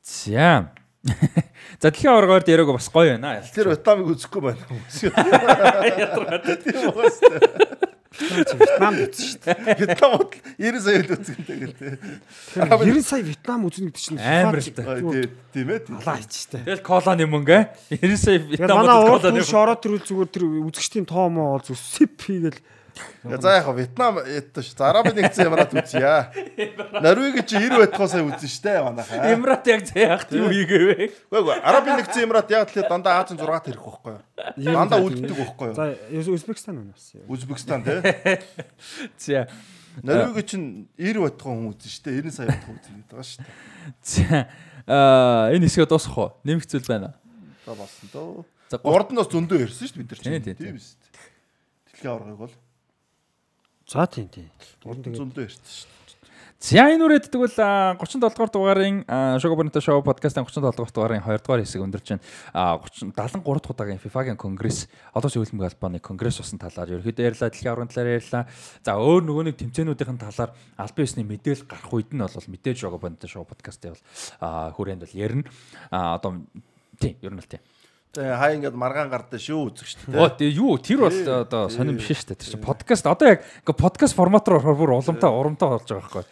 За. 0.06 0.72
За 1.82 1.90
дэлхийн 1.90 2.14
аваргаар 2.14 2.46
яриаг 2.46 2.70
бас 2.78 2.88
гоё 2.94 3.18
байна. 3.18 3.42
Тэр 3.42 3.74
Вьетнамыг 3.74 4.08
үзэхгүй 4.14 4.42
байна 4.46 4.64
хүмүүс. 4.70 4.98
Тийм 6.62 6.94
уус. 6.94 7.18
Вьетнам 8.18 8.94
үзсэн 8.98 9.26
шүү 9.28 9.40
дээ. 9.46 9.58
Вьетнамд 9.78 10.34
90 10.58 10.82
сая 10.82 11.00
л 11.02 11.12
үзэх 11.14 11.36
юм 11.38 11.46
тэгэл 11.48 11.76
тий. 11.78 11.94
Тэгэхээр 12.58 12.82
90 12.98 13.06
сая 13.06 13.22
Вьетнам 13.24 13.62
үзнэ 13.70 13.86
гэдэг 13.94 14.02
чинь 14.02 14.20
Амар 14.22 14.58
л. 14.58 14.66
Тий, 14.66 15.26
Тийм 15.54 15.68
ээ. 15.70 15.80
тийм. 15.86 15.96
Алаа 16.02 16.18
хийчтэй. 16.18 16.62
Тэгэл 16.66 16.84
колоны 16.86 17.26
мөнгө 17.30 17.54
аа. 17.54 17.66
90 17.94 18.18
сая 18.18 18.38
Вьетнам 18.42 18.78
манай 18.82 18.98
уул 18.98 19.22
колоны 19.22 19.42
түр 19.42 19.50
шороо 19.50 19.78
төрөл 19.78 20.04
зүгээр 20.06 20.30
тэр 20.34 20.44
үзэгчдийн 20.66 21.06
тоо 21.06 21.28
моо 21.30 21.58
бол 21.58 21.66
зүг 21.66 21.78
сип 21.78 22.18
хийгээл 22.26 22.60
за 23.42 23.50
яг 23.58 23.68
Вьетнам 23.76 24.18
ятта 24.26 24.62
ш. 24.62 24.74
Арабын 24.80 25.16
нэгдсэн 25.18 25.48
Эмират 25.48 25.74
үзье. 25.74 26.32
Норвег 27.02 27.46
чи 27.48 27.56
90 27.58 27.78
байтгоо 27.78 28.08
сая 28.08 28.24
үзэн 28.24 28.50
штэ 28.50 28.84
манайхаа. 28.84 29.34
Эмират 29.34 29.68
яг 29.68 29.86
заяах 29.86 30.26
юу 30.32 30.50
хийгээвэ. 30.50 31.12
Үгүй 31.32 31.54
ээ 31.56 31.64
Арабын 31.64 31.98
нэгдсэн 32.02 32.24
Эмират 32.26 32.50
яг 32.52 32.70
л 32.72 32.88
дандаа 32.88 33.22
Азийн 33.24 33.40
6-т 33.40 33.70
ирэх 33.72 33.84
байхгүй 33.84 34.14
юу? 34.16 34.22
Дандаа 34.74 35.00
үлддэг 35.02 35.36
байхгүй 35.38 35.68
юу? 35.72 35.76
За 35.76 36.32
Узбекистан 36.32 36.76
байна 36.80 36.92
бас. 36.94 37.12
Узбекистан 37.28 37.84
тий. 37.84 38.00
За. 39.18 39.48
Норвег 40.04 40.46
чинь 40.46 40.88
90 40.98 41.26
байтгоо 41.26 41.52
хүн 41.58 41.74
үзэн 41.74 41.90
штэ. 41.90 42.22
90 42.22 42.32
сая 42.32 42.48
байтгоо 42.54 42.74
үзэн 42.78 42.94
гэдэг 43.02 43.12
байгаа 43.12 43.26
штэ. 43.26 43.46
За. 44.02 44.48
Аа 44.88 45.52
энэ 45.52 45.66
хэсгээ 45.68 45.90
дуусгах 45.90 46.18
уу? 46.18 46.30
Нэмэгцүүл 46.48 46.86
байна. 46.88 47.18
За 47.66 47.74
болсон 47.76 48.08
дөө. 48.14 48.46
За, 48.72 48.78
Гурд 48.84 49.12
нь 49.12 49.20
бас 49.20 49.28
зөндөө 49.32 49.64
ирсэн 49.68 49.88
шүү 49.88 49.96
дээ 49.96 50.04
бид 50.04 50.12
нар 50.12 50.20
чинь. 50.22 50.44
тийм, 50.44 50.56
Тийм 50.60 50.76
биз 50.80 50.96
дээ. 50.96 51.12
Дэлхийн 51.88 52.12
аваргыг 52.14 52.40
бол 52.40 52.54
За 53.88 54.04
тийм 54.06 54.28
тийм. 54.28 54.52
зөндөө 54.84 55.48
ирсэн 55.48 55.64
шүү 55.64 55.88
дээ. 55.88 55.98
За 56.58 56.90
энэ 56.90 57.06
үрээд 57.06 57.30
тэгвэл 57.30 57.56
а, 57.62 57.94
37 58.02 58.20
дугаар 58.20 58.50
дугаарын 58.52 58.98
Шогобонито 59.40 59.80
шоу 59.80 60.02
подкастын 60.02 60.44
37 60.44 60.74
дугаар 60.76 60.92
дугаарын 60.92 61.24
2 61.24 61.40
дугаар 61.40 61.62
хэсэг 61.62 61.86
өндөрж 61.86 62.08
байна. 62.18 62.24
А, 62.52 62.82
30 62.82 63.14
73 63.14 63.46
дахь 63.46 63.72
удаагийн 63.72 64.02
FIFA-гийн 64.02 64.42
конгресс 64.42 64.90
одоо 65.14 65.30
ч 65.30 65.38
хөлбөмбөг 65.38 65.70
албаны 65.70 66.02
конгресс 66.02 66.42
усан 66.42 66.58
талаар 66.58 66.98
ерөөхдөө 66.98 67.30
ярьлаа, 67.30 67.48
дэлхийн 67.54 67.72
аврагын 67.72 67.94
талаар 67.94 68.18
ярьлаа. 68.18 68.44
За 68.82 68.98
өөр 68.98 69.24
нөгөө 69.24 69.44
нэг 69.54 69.56
тэмцээнүүдийн 69.62 70.18
талаар 70.18 70.52
албан 70.82 71.06
ёсны 71.06 71.22
мэдээлэл 71.24 71.70
гарах 71.70 71.94
үед 71.94 72.10
нь 72.10 72.26
бол 72.26 72.52
мэдээж 72.58 72.78
Шогобонито 72.82 73.30
шоу 73.30 73.46
подкастын 73.46 73.94
бол 73.94 74.04
хүрээнд 74.74 75.06
бол 75.06 75.14
ярина. 75.14 75.46
Одоо 75.94 76.42
тийм 76.98 77.16
ер 77.22 77.34
нь 77.38 77.40
л 77.40 77.46
тийм. 77.46 77.62
Тэгээ 78.18 78.34
хаа 78.34 78.52
ингээд 78.58 78.74
маргаан 78.74 79.14
гардаа 79.14 79.38
шүү 79.38 79.70
үзэх 79.70 79.94
шүү 79.94 80.10
дээ. 80.10 80.18
Оо 80.18 80.34
тэгээ 80.34 80.58
юу 80.58 80.74
тэр 80.82 81.06
бол 81.06 81.14
одоо 81.14 81.70
сонирм 81.70 82.02
биш 82.02 82.10
шүү 82.18 82.34
дээ. 82.34 82.42
Тэр 82.42 82.50
чинь 82.58 82.66
подкаст 82.66 83.06
одоо 83.06 83.38
яг 83.38 83.46
ингээ 83.62 83.78
подкаст 83.78 84.18
форматаар 84.18 84.58
орохоор 84.58 84.78
бүр 84.82 84.92
уламтай 84.98 85.30
урамтай 85.30 85.68
болж 85.70 85.86
байгаа 85.86 86.02
байхгүй. 86.02 86.26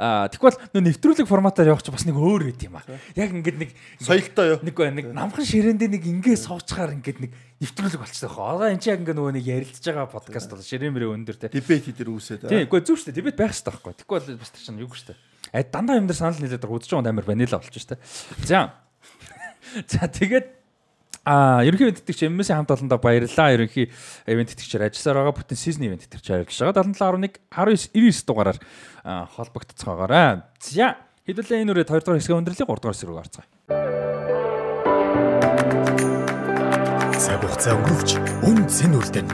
Аа 0.00 0.32
тэгвэл 0.32 0.56
нөө 0.72 0.82
нэвтрүүлэг 0.96 1.28
форматаар 1.28 1.76
явах 1.76 1.84
чинь 1.84 1.92
бас 1.92 2.08
нэг 2.08 2.16
өөр 2.16 2.56
үт 2.56 2.64
юм 2.64 2.80
аа. 2.80 2.88
Яг 3.12 3.36
ингээд 3.36 3.58
нэг 3.60 3.70
Соёлтой 4.00 4.56
юу? 4.56 4.58
нэг 4.64 4.76
нэг 4.80 5.06
намхан 5.12 5.44
ширээндээ 5.44 5.92
нэг 5.92 6.04
ингээ 6.08 6.36
сууцгаар 6.40 6.96
ингээд 6.96 7.20
нэг 7.20 7.32
нэвтрүүлэг 7.60 8.00
болчихсон 8.00 8.32
хаа. 8.32 8.56
Одоо 8.56 8.72
энэ 8.72 8.80
чинь 8.80 8.92
яг 8.96 9.00
ингээ 9.04 9.16
нөгөө 9.20 9.34
нэг 9.36 9.44
ярилцж 9.44 9.84
байгаа 9.84 10.08
подкаст 10.08 10.48
бол 10.56 10.64
ширээн 10.64 10.92
мөрөө 10.96 11.16
өндөр 11.20 11.36
те. 11.36 11.52
Дебет 11.52 11.84
дээр 11.84 12.12
үүсээд. 12.16 12.48
Тийм 12.48 12.64
үгүй 12.64 12.80
зөв 12.80 12.96
шүү 12.96 13.12
дээ. 13.12 13.16
Дебет 13.20 13.36
байх 13.36 13.52
хэрэгтэй 13.52 13.72
байхгүй. 13.76 13.92
Тэгвэл 14.00 14.40
бас 14.40 14.52
тэр 14.56 14.64
чинь 14.64 14.80
юу 14.80 14.92
шүү 14.92 15.12
дээ. 15.12 15.20
А 15.52 15.64
дандаа 15.64 16.00
юм 16.00 16.08
дээр 16.08 16.20
санал 16.20 16.40
нийлээд 16.40 16.64
байгаа 16.64 16.76
үдчих 16.80 16.92
жоон 16.92 17.08
амар 17.08 17.24
ванила 17.28 17.60
болчих 17.60 17.80
шүү 17.80 17.96
дээ. 17.96 18.00
За. 18.44 18.60
За 19.92 20.04
тэгээд 20.04 20.55
А 21.26 21.58
ерөнхий 21.66 21.90
ивент 21.90 22.06
тэтгэгч 22.06 22.30
MS 22.30 22.54
хамт 22.54 22.70
олондоо 22.70 23.02
баярлалаа. 23.02 23.50
Ерөнхий 23.50 23.90
ивент 24.30 24.54
тэтгэгчээр 24.54 24.86
ажилласаар 24.86 25.26
байгаа 25.26 25.34
бүтэн 25.34 25.58
season 25.58 25.82
ивент 25.90 26.06
тэтгэгч 26.06 26.46
ажиллаж 26.46 26.78
байгаа. 26.78 26.94
7711 26.94 27.42
19 27.50 27.90
99 27.90 28.22
дугаараар 28.30 28.58
а, 29.02 29.26
холбогдцоогоорой. 29.34 30.46
За 30.62 30.94
хэдүүлээ 31.26 31.66
энэ 31.66 31.74
үрээд 31.74 31.90
2 31.90 32.06
дугаар 32.06 32.22
хэсгээ 32.22 32.38
өндөрлөе 32.38 32.62
3 32.62 32.78
дугаар 32.78 32.94
хэсэг 32.94 33.10
рүү 33.10 33.18
гарцгаая. 33.18 33.50
Цаг 37.18 37.42
хугацаа 37.42 37.74
өнгөрөвч 37.74 38.10
үн 38.46 38.58
цэн 38.70 38.94
үлдэн. 38.94 39.26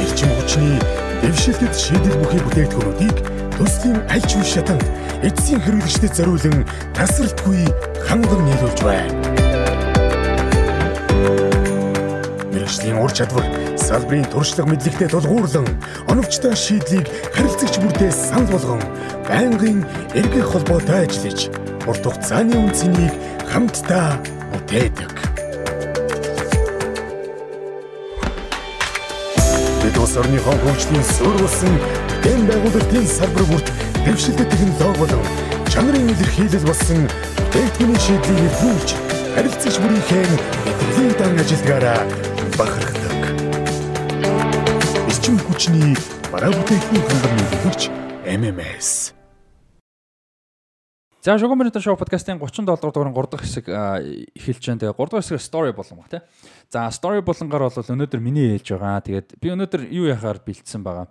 Эрчим 0.00 0.30
хүчний 0.40 0.80
дэвшилтэд 1.20 1.74
шийдэл 1.76 2.16
бүхий 2.16 2.40
бүтээгдэхүүнүүдийг 2.40 3.43
төслийн 3.56 3.98
аль 4.10 4.26
ч 4.26 4.34
үе 4.36 4.44
шатанд 4.44 4.84
эцсийн 5.22 5.62
хэрэглэгчдэд 5.62 6.16
зориулан 6.18 6.66
тасралтгүй 6.96 7.62
ханган 8.06 8.42
нийлүүлж 8.44 8.80
байна. 8.82 9.14
Мэргэжлийн 12.50 12.98
ур 12.98 13.12
чадвар 13.14 13.46
салбарын 13.78 14.26
туршлага 14.32 14.70
мэдлэгтэй 14.74 15.08
тулгуурлан 15.08 15.68
оновчтой 16.10 16.56
шийдлийг 16.58 17.06
харилцагч 17.34 17.78
бүртээ 17.78 18.10
санал 18.10 18.50
болгон 18.52 18.82
байнгын 19.28 19.86
эргэх 20.18 20.50
холбоотой 20.50 21.06
ажиллаж 21.06 21.48
урт 21.86 22.04
хугацааны 22.04 22.56
үнцнийг 22.58 23.14
хамтдаа 23.52 24.18
бүтээдэг. 24.52 25.12
Бид 29.82 29.96
улс 30.00 30.16
орныхон 30.16 30.58
хөгжлийн 30.64 31.04
суурь 31.04 31.38
болсон 31.44 32.03
дэм 32.24 32.46
байгуулалтын 32.48 33.06
салбар 33.06 33.44
бүрт 33.52 33.68
дэвшилтэт 34.04 34.48
технологи 34.48 34.98
болон 35.00 35.24
чанарын 35.68 36.08
илэрхийлэл 36.08 36.64
болсон 36.64 37.04
бүтээгдэхүүний 37.36 38.00
шийдлийг 38.00 38.38
нэвтрүүлж 38.44 38.90
харилцагч 39.36 39.76
бүрийнхээ 39.82 40.24
мэдрэлийн 40.64 41.12
дан 41.20 41.36
ажилдгаараа 41.42 42.00
бахархдаг. 42.56 43.20
Эрчим 45.10 45.36
хүчний 45.44 45.92
бараа 46.32 46.48
бүтээгдэхүүн 46.56 47.04
хангамж 47.04 47.34
нийлүүлэгч 47.36 47.82
MMS 48.24 48.88
За 51.24 51.38
Шогомонито 51.40 51.80
шоу 51.80 51.96
подкастын 51.96 52.36
37 52.36 52.68
дугаар 52.68 53.12
3 53.12 53.28
дахь 53.32 53.44
хэсэг 53.48 53.64
эхэлж 53.68 54.64
байна. 54.68 54.80
Тэгээ 54.80 54.92
3 54.92 55.08
дахь 55.08 55.24
хэсгээр 55.24 55.40
story 55.40 55.72
болон 55.72 55.96
баг 56.00 56.08
тий. 56.12 56.20
За 56.68 56.88
story 56.92 57.24
болонгаар 57.24 57.72
бол 57.72 57.92
өнөөдөр 57.96 58.20
миний 58.20 58.52
ээлж 58.60 58.76
байгаа. 58.76 59.00
Тэгээд 59.00 59.28
би 59.40 59.48
өнөөдөр 59.56 59.88
юу 59.88 60.12
яхаар 60.12 60.44
бэлдсэн 60.44 60.84
байгаа. 60.84 61.08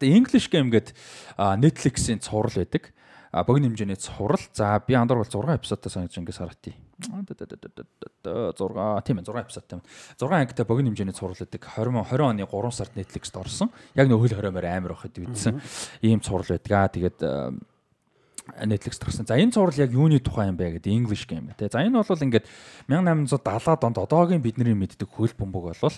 Тэгээ 0.00 0.16
English 0.16 0.48
game 0.48 0.72
гэдэг 0.72 0.96
Netflix-ийн 1.36 2.24
цуврал 2.24 2.56
байдаг. 2.56 2.96
А 3.30 3.44
богино 3.44 3.68
хэмжээний 3.68 3.94
цуврал. 3.94 4.40
За 4.52 4.82
би 4.82 4.94
андар 4.94 5.18
бол 5.18 5.24
6 5.24 5.54
эпизодтой 5.54 5.92
санагдаж 5.92 6.18
ингээс 6.18 6.42
хараатий. 6.42 6.74
6 6.98 7.30
тийм 9.06 9.18
ээ 9.20 9.24
6 9.24 9.38
эпизодтой 9.38 9.78
юм. 9.78 9.82
6 10.18 10.32
ангитай 10.34 10.66
богино 10.66 10.90
хэмжээний 10.90 11.14
цуврал 11.14 11.38
байдаг. 11.38 11.62
20 11.62 12.10
20 12.10 12.26
оны 12.26 12.42
3 12.42 12.70
сард 12.74 12.96
Netflix-д 12.96 13.38
орсон. 13.38 13.70
Яг 13.94 14.08
нөх 14.08 14.18
хөл 14.18 14.34
хориомоор 14.34 14.66
амар 14.66 14.98
байхад 14.98 15.14
үйдсэн. 15.14 15.62
Ийм 16.02 16.18
цуврал 16.18 16.50
байдаг. 16.50 16.72
Аа 16.74 16.88
тэгээд 16.90 17.18
Netflix 18.64 18.98
гарсан. 18.98 19.26
За 19.26 19.38
энэ 19.38 19.52
цуврал 19.52 19.78
яг 19.78 19.92
юуны 19.92 20.18
тухай 20.18 20.48
юм 20.48 20.56
бэ 20.56 20.78
гэдэг 20.78 20.92
English 20.92 21.26
game 21.26 21.54
тий. 21.56 21.68
За 21.70 21.80
энэ 21.84 22.02
бол 22.02 22.24
ингээд 22.24 22.46
1870-аад 22.88 23.84
онд 23.84 23.98
одоогийн 23.98 24.42
бидний 24.42 24.74
мэддэг 24.74 25.08
хөл 25.08 25.32
бөмбөг 25.34 25.74
бол 25.74 25.94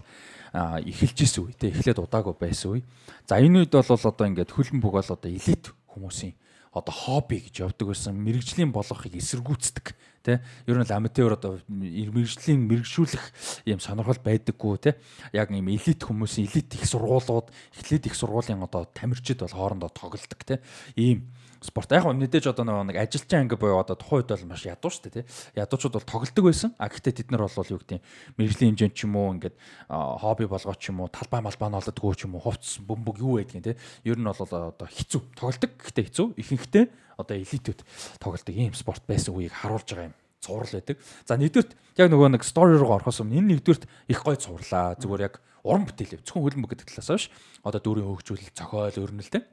а 0.53 0.81
эхэлж 0.81 1.19
исэн 1.25 1.49
үе 1.49 1.55
тий. 1.57 1.73
Эхлээд 1.73 2.03
удаагүй 2.03 2.37
байсан 2.37 2.79
үе. 2.79 2.83
За 3.25 3.41
энэ 3.41 3.65
үед 3.65 3.73
бол 3.73 3.89
одоо 3.89 4.27
ингээд 4.29 4.53
хөл 4.53 4.71
бөмбөг 4.73 4.93
бол 5.01 5.11
одоо 5.17 5.31
элит 5.31 5.73
хүмүүсийн 5.89 6.35
одоо 6.73 6.93
хобби 6.93 7.37
гэж 7.45 7.69
явдаг 7.69 7.93
байсан 7.93 8.17
мэрэгжлийн 8.17 8.73
болгохыг 8.73 9.13
эсэргүүцдэг 9.21 9.93
тий 10.25 10.41
ер 10.65 10.77
нь 10.81 10.87
л 10.89 10.97
аматер 10.97 11.37
одоо 11.37 11.61
мэрэгжлийн 11.69 12.65
мэрэгшүүлэх 12.65 13.25
юм 13.69 13.77
сонирхол 13.77 14.17
байдаггүй 14.17 14.77
тий 14.81 14.95
яг 15.37 15.53
юм 15.53 15.69
элит 15.69 16.01
хүмүүсийн 16.01 16.49
элит 16.49 16.73
их 16.73 16.89
сургуулиуд 16.89 17.53
эхлээд 17.77 18.09
их 18.09 18.17
сургуулийн 18.17 18.65
одоо 18.65 18.89
тамирчид 18.89 19.45
бол 19.45 19.53
хоорондоо 19.53 19.93
тоглолдог 19.93 20.41
тий 20.49 20.59
ийм 20.97 21.29
спорт. 21.65 21.91
Яг 21.95 22.05
нь 22.11 22.19
мэдээж 22.19 22.51
одоо 22.51 22.83
нэг 22.83 22.97
ажилчин 22.99 23.47
анги 23.47 23.57
буюу 23.57 23.79
одоо 23.79 23.97
тухайн 23.97 24.27
үед 24.27 24.31
бол 24.35 24.51
маш 24.51 24.67
ядуу 24.67 24.91
шүү 24.91 25.09
дээ 25.09 25.23
тий. 25.23 25.25
Ядуучууд 25.57 25.95
бол 25.97 26.07
тоглолдог 26.07 26.45
байсан. 26.45 26.71
А 26.79 26.91
гэхдээ 26.91 27.23
тэд 27.23 27.31
нар 27.31 27.47
бол 27.47 27.73
юу 27.73 27.81
гэдэг 27.81 28.03
мэрэгжлийн 28.37 28.75
хэмжээнд 28.75 28.95
ч 28.95 29.01
юм 29.07 29.15
уу 29.17 29.35
ингээд 29.39 29.57
хобби 29.89 30.47
болгоо 30.51 30.75
ч 30.75 30.91
юм 30.91 31.01
уу 31.01 31.09
талбай 31.09 31.41
малбай 31.41 31.71
нолдгоо 31.71 32.15
ч 32.19 32.27
юм 32.27 32.37
уу 32.37 32.43
хувцс 32.43 32.83
бөмбөг 32.83 33.17
юу 33.23 33.39
байдгийг 33.39 33.65
тий. 33.65 33.77
Ер 34.05 34.19
нь 34.19 34.27
бол 34.27 34.43
одоо 34.43 34.75
хэцүү. 34.75 35.21
Тоглолдог 35.39 35.71
гэхдээ 35.79 36.05
хэцүү. 36.11 36.27
Ихэнхдээ 36.37 36.85
одоо 37.17 37.37
элитүүд 37.39 37.81
тоглолдог 38.19 38.55
ийм 38.55 38.75
спорт 38.75 39.07
байсан 39.07 39.33
үеийг 39.33 39.55
харуулж 39.55 39.87
байгаа 39.87 40.11
юм. 40.11 40.17
Цуврал 40.43 40.75
байдаг. 40.75 40.99
За 41.23 41.39
нэгдүгürt 41.39 41.79
яг 42.03 42.11
нөгөө 42.11 42.35
нэг 42.35 42.43
стори 42.43 42.75
руу 42.75 42.99
орохоос 42.99 43.23
өмнө 43.23 43.39
энэ 43.39 43.63
нэгдүгürt 43.63 43.87
их 44.11 44.21
гой 44.27 44.35
цувралаа. 44.35 44.99
Зүгээр 44.99 45.27
яг 45.31 45.39
уран 45.63 45.87
бүтээл 45.87 46.19
зөвхөн 46.27 46.43
хөлбөмбөг 46.43 46.71
гэдэг 46.75 46.91
талаас 46.91 47.15
биш. 47.15 47.31
Одоо 47.63 47.79
дүүрийн 47.79 48.11
хөгжүүлэлт, 48.11 48.59
зохиол, 48.59 48.99
өрнөлтэй 49.07 49.47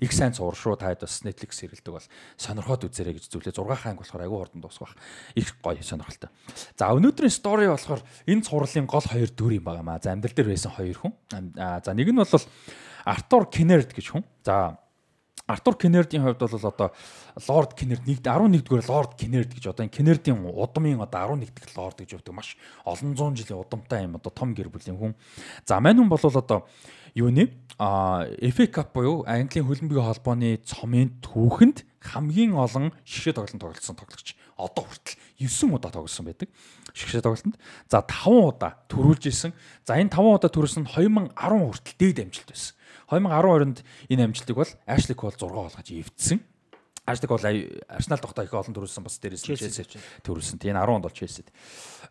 их 0.00 0.12
сайн 0.14 0.32
цувар 0.32 0.54
шүү 0.54 0.78
таад 0.78 1.02
бас 1.02 1.20
Netflix 1.26 1.58
хэрэлдэг 1.58 1.92
бол 1.92 2.06
сонирхоод 2.38 2.86
үзээрэй 2.86 3.18
гэж 3.18 3.26
зүйлээ 3.28 3.54
6 3.58 3.82
хаанг 3.82 3.98
болохоор 4.00 4.24
айгүй 4.24 4.38
хурдан 4.38 4.62
дуусгах 4.62 4.94
их 5.34 5.58
гоё 5.58 5.82
сонирхолтой. 5.82 6.30
За 6.78 6.94
өнөөдрийн 6.94 7.34
стори 7.34 7.66
болохоор 7.66 8.02
энэ 8.26 8.46
цувралын 8.46 8.86
гол 8.86 9.06
хоёр 9.06 9.30
дүр 9.34 9.52
юм 9.58 9.64
байгаа 9.66 9.82
маа. 9.82 9.98
За 9.98 10.14
амьдрал 10.14 10.34
дээр 10.34 10.54
байсан 10.54 10.72
хоёр 10.72 10.96
хүн. 10.96 11.12
За 11.30 11.90
нэг 11.90 12.08
нь 12.08 12.22
бол 12.22 12.44
Артур 13.04 13.50
Кеннерд 13.50 13.90
гэж 13.90 14.06
хүн. 14.14 14.24
За 14.46 14.78
Артур 15.48 15.76
Кеннердийн 15.76 16.22
хувьд 16.22 16.38
бол 16.38 16.68
одоо 16.68 16.92
Лорд 17.48 17.72
Кеннерд 17.72 18.04
11-р 18.04 18.84
Лорд 18.84 19.16
Кеннерд 19.16 19.54
гэж 19.56 19.72
одоо 19.72 19.88
энэ 19.88 19.96
Кеннердийн 19.96 20.44
удамын 20.44 21.00
одоо 21.00 21.32
11 21.32 21.48
дахь 21.56 21.72
лорд 21.72 21.96
гэж 21.96 22.20
явдаг 22.20 22.34
маш 22.36 22.56
олон 22.84 23.16
зуун 23.16 23.32
жилийн 23.32 23.64
удамтай 23.64 24.04
юм 24.04 24.20
одоо 24.20 24.28
том 24.28 24.52
гэр 24.52 24.68
бүлийн 24.68 25.00
хүн. 25.00 25.16
За 25.64 25.80
мань 25.80 25.96
хүн 25.96 26.12
бол 26.12 26.20
одоо 26.20 26.68
юуны 27.18 27.50
а 27.78 28.26
FA 28.42 28.66
Cup 28.70 28.94
буюу 28.94 29.22
Английн 29.26 29.66
хөлбөмбөгийн 29.66 30.06
холбооны 30.06 30.58
цомын 30.66 31.18
түүхэнд 31.22 31.86
хамгийн 32.02 32.54
олон 32.54 32.90
шигшээ 33.06 33.34
тоглолтод 33.34 33.62
тоглолцсон 33.62 33.98
тоглогч. 33.98 34.34
Одоо 34.58 34.82
хүртэл 34.86 35.18
9 35.38 35.78
удаа 35.78 35.90
тоглосон 35.94 36.26
байдаг. 36.26 36.50
Шигшээ 36.94 37.22
тоглолтод. 37.22 37.54
За 37.86 38.02
5 38.02 38.58
удаа 38.58 38.82
төрүүлж 38.90 39.30
исэн. 39.30 39.54
За 39.86 39.94
энэ 39.94 40.10
5 40.10 40.42
удаа 40.42 40.50
төрүүлсэн 40.50 40.86
нь 40.86 40.90
2010 40.90 41.34
хүртэл 41.38 41.98
дээд 42.02 42.18
амжилт 42.26 42.50
байсан. 42.50 42.74
2012-нд 43.14 43.78
энэ 44.10 44.24
амжилтыг 44.26 44.56
бол 44.58 44.72
Ashley 44.90 45.14
Cole 45.14 45.38
6 45.38 45.54
болгож 45.54 45.86
эвдсэн. 45.86 46.38
Ажлыг 47.08 47.32
бол 47.32 47.40
Арсенал 47.88 48.20
тогтоо 48.20 48.44
их 48.44 48.52
олон 48.52 48.76
төрүүлсэн 48.76 49.00
бас 49.00 49.16
дээрээс 49.16 49.48
нь 49.48 49.56
Челси 49.56 49.88
төрүүлсэн. 50.20 50.60
Тийм 50.60 50.76
10 50.76 50.84
онд 50.84 51.08
бол 51.08 51.16
Челсид 51.16 51.48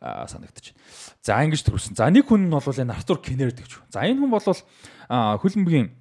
санагдчих. 0.01 0.73
За 1.21 1.37
ингэж 1.45 1.61
төрүүлсэн. 1.61 1.93
За 1.93 2.09
нэг 2.09 2.25
хүн 2.25 2.49
нь 2.49 2.53
бол 2.53 2.65
энэ 2.65 2.97
Артур 2.97 3.21
Кеннерд 3.21 3.61
гэж. 3.61 3.93
За 3.93 4.01
энэ 4.01 4.17
хүн 4.17 4.33
бол 4.33 4.41
хөлбөмбөгийн 4.41 5.93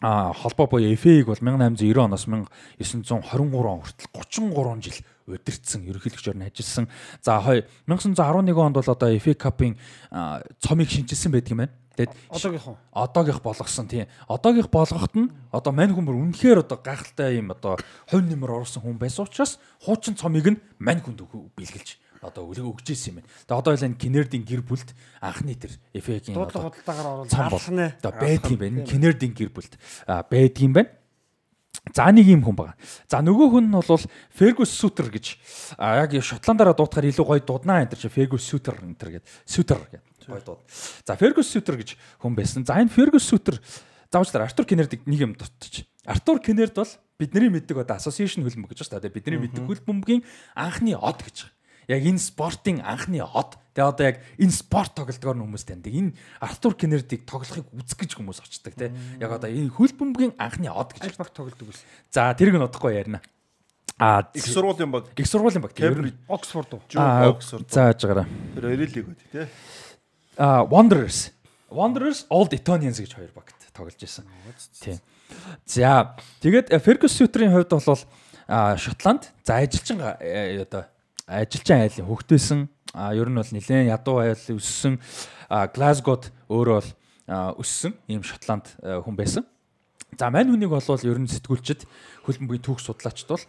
холбоо 0.00 0.66
буюу 0.66 0.96
FA-г 0.96 1.28
бол 1.28 1.36
1890 1.36 2.00
оноос 2.00 2.24
1923 2.24 3.20
он 3.68 3.84
хүртэл 3.84 4.08
33 4.16 4.80
жил 4.80 4.96
удирдсан 5.28 5.84
ерөнхийлөгчөөр 5.84 6.40
нь 6.40 6.48
ажилласан. 6.48 6.88
За 7.20 7.36
1911 7.44 8.56
онд 8.56 8.80
бол 8.80 8.88
одоо 8.88 9.08
FA 9.20 9.36
Cup-ын 9.36 9.76
цомыг 10.56 10.88
шинжилсэн 10.88 11.32
байдаг 11.36 11.52
юм 11.52 11.60
байна. 11.68 11.76
Тэгэд 11.96 12.14
Одоогийнхоо. 12.30 12.76
одоогийнх 12.92 13.42
болгосон 13.42 13.88
тийм. 13.88 14.06
Одоогийнх 14.28 14.70
болгоход 14.70 15.14
нь 15.18 15.30
одоо 15.50 15.72
мань 15.72 15.90
хүн 15.90 16.06
бүр 16.06 16.18
үнэхээр 16.22 16.62
одоо 16.62 16.78
гайхалтай 16.78 17.42
юм 17.42 17.50
одоо 17.50 17.76
хувь 18.06 18.24
нэмэр 18.24 18.62
орсон 18.62 18.82
хүн 18.82 18.98
байсан 18.98 19.26
учраас 19.26 19.58
хуучин 19.82 20.14
цомыг 20.14 20.46
нь 20.46 20.62
мань 20.78 21.02
хүнд 21.02 21.26
бэлгэлж 21.58 21.98
одоо 22.22 22.46
өгч 22.46 22.94
ирсэн 22.94 23.10
юм 23.10 23.16
байна. 23.20 23.28
Тэгээ 23.48 23.58
одоо 23.58 23.72
энэ 23.74 23.98
Кеннердийн 23.98 24.44
гэр 24.46 24.62
бүлд 24.62 24.88
анхны 25.20 25.54
тэр 25.56 25.72
FA-гийн 25.96 26.36
Дуудлага 26.36 26.70
худалдаагаар 26.70 27.08
бол 27.16 27.26
алхнаа. 27.26 27.90
одоо 27.98 28.12
байдаг 28.12 28.50
юм 28.52 28.60
байна. 28.60 28.86
Кеннердийн 28.86 29.34
гэр 29.34 29.50
бүлд 29.50 29.72
юм 30.60 30.72
байна. 30.72 30.90
За 31.96 32.12
нэг 32.12 32.28
юм 32.28 32.44
хүн 32.44 32.54
байгаа. 32.54 32.76
За 33.08 33.24
нөгөө 33.24 33.48
хүн 33.56 33.66
нь 33.66 33.74
бол 33.74 34.04
Fergus 34.36 34.70
Suter 34.70 35.08
гэж 35.08 35.26
яг 35.80 36.12
Шотландаараа 36.12 36.76
дуутахаар 36.76 37.08
илүү 37.08 37.24
гоё 37.24 37.40
дуднаа 37.40 37.82
энэ 37.82 37.96
чи 37.96 38.12
Fergus 38.12 38.44
Suter 38.44 38.76
энэ 38.84 38.94
гэдэг. 39.00 39.24
Suter 39.48 39.80
гэдэг 39.88 40.09
гоё 40.26 40.42
дууд. 40.44 40.60
За 41.06 41.14
Fergus 41.16 41.48
Suter 41.52 41.76
гэж 41.78 41.96
хүн 42.20 42.34
байсан. 42.34 42.66
За 42.66 42.76
энэ 42.76 42.92
Fergus 42.92 43.24
Suter 43.24 43.56
заавчлаар 44.10 44.50
Артур 44.50 44.66
Кеннердийг 44.66 45.06
нэг 45.06 45.20
юм 45.20 45.32
дутчих. 45.38 45.86
Артур 46.04 46.40
Кеннерд 46.40 46.74
бол 46.74 46.90
бидний 47.18 47.48
мэддэг 47.48 47.78
одоо 47.78 47.96
association 47.96 48.42
хөлбөмбөг 48.42 48.74
гэж 48.74 48.90
байна. 48.90 49.04
Тэгээ 49.06 49.16
бидний 49.16 49.40
мэддэг 49.46 49.64
хөлбөмбөгийн 49.64 50.22
анхны 50.56 50.96
од 50.96 51.20
гэж 51.22 51.46
байгаа. 51.46 51.58
Яг 51.90 52.06
энэ 52.06 52.22
спортын 52.22 52.78
анхны 52.86 53.18
од. 53.22 53.58
Тэгээ 53.74 53.90
одоо 53.90 54.04
яг 54.06 54.16
энэ 54.38 54.54
спорт 54.54 54.94
тоглолтоор 54.94 55.36
нь 55.36 55.42
хүмүүс 55.42 55.64
таньдаг. 55.66 55.90
Энэ 55.94 56.14
Артур 56.38 56.74
Кеннердийг 56.74 57.26
тоглохыг 57.26 57.66
үзэх 57.74 57.98
гэж 57.98 58.14
хүмүүс 58.18 58.38
очдог 58.42 58.74
те. 58.74 58.94
Яг 59.18 59.30
одоо 59.30 59.50
энэ 59.50 59.74
хөлбөмбөгийн 59.74 60.34
анхны 60.38 60.70
од 60.70 60.94
гэж. 60.94 61.18
Баг 61.18 61.34
тоглодог 61.34 61.70
ус. 61.70 61.82
За 62.10 62.30
тэрийг 62.34 62.58
нь 62.58 62.62
удахгүй 62.62 62.94
ярина. 62.94 63.18
А 63.98 64.24
Их 64.32 64.46
сургуулийн 64.46 64.90
баг 64.90 65.12
их 65.12 65.26
сургуулийн 65.26 65.60
баг. 65.60 65.74
Оксфорд 66.26 66.72
уу? 66.72 66.80
Оксфорд. 66.88 67.68
За 67.68 67.92
жагаараа. 67.92 68.26
Тэр 68.54 68.64
хоёрыг 68.70 68.94
байдаг 68.94 69.28
тий. 69.28 69.46
Wanderers. 70.36 71.32
Wanderers 71.70 72.26
Old 72.30 72.52
Etonians 72.54 72.98
гэж 72.98 73.14
хоёр 73.14 73.30
багт 73.34 73.54
тоглож 73.72 73.94
байсан. 73.94 74.26
Тийм. 74.80 74.98
За 75.66 76.16
тэгээд 76.42 76.70
э, 76.70 76.78
Fergus 76.82 77.14
Suter-ийн 77.14 77.52
хувьд 77.54 77.70
бол 77.70 77.98
Шотланд 78.76 79.30
за 79.44 79.62
ажилчин 79.62 80.00
э, 80.00 80.62
одоо 80.62 80.86
ажилчин 81.26 81.76
айлын. 81.86 82.68
А 82.92 83.14
ер 83.14 83.30
нь 83.30 83.38
бол 83.38 83.46
нэлээд 83.46 83.86
ядуу 83.86 84.18
айл 84.18 84.34
өссөн. 84.34 84.98
Glasgow-д 85.46 86.34
өөрөө 86.50 86.82
бол 86.82 86.90
өссөн 87.62 87.94
ийм 88.10 88.26
Шотланд 88.26 88.74
э, 88.82 88.98
хүн 88.98 89.14
байсан. 89.14 89.46
За 90.18 90.30
мань 90.30 90.50
хүнийг 90.50 90.74
бол 90.74 90.82
ер 90.82 91.18
нь 91.22 91.30
сэтгүүлчд 91.30 91.86
хөлбөмбөгийн 92.26 92.66
түүх 92.66 92.82
судлаачд 92.82 93.30
бол 93.30 93.44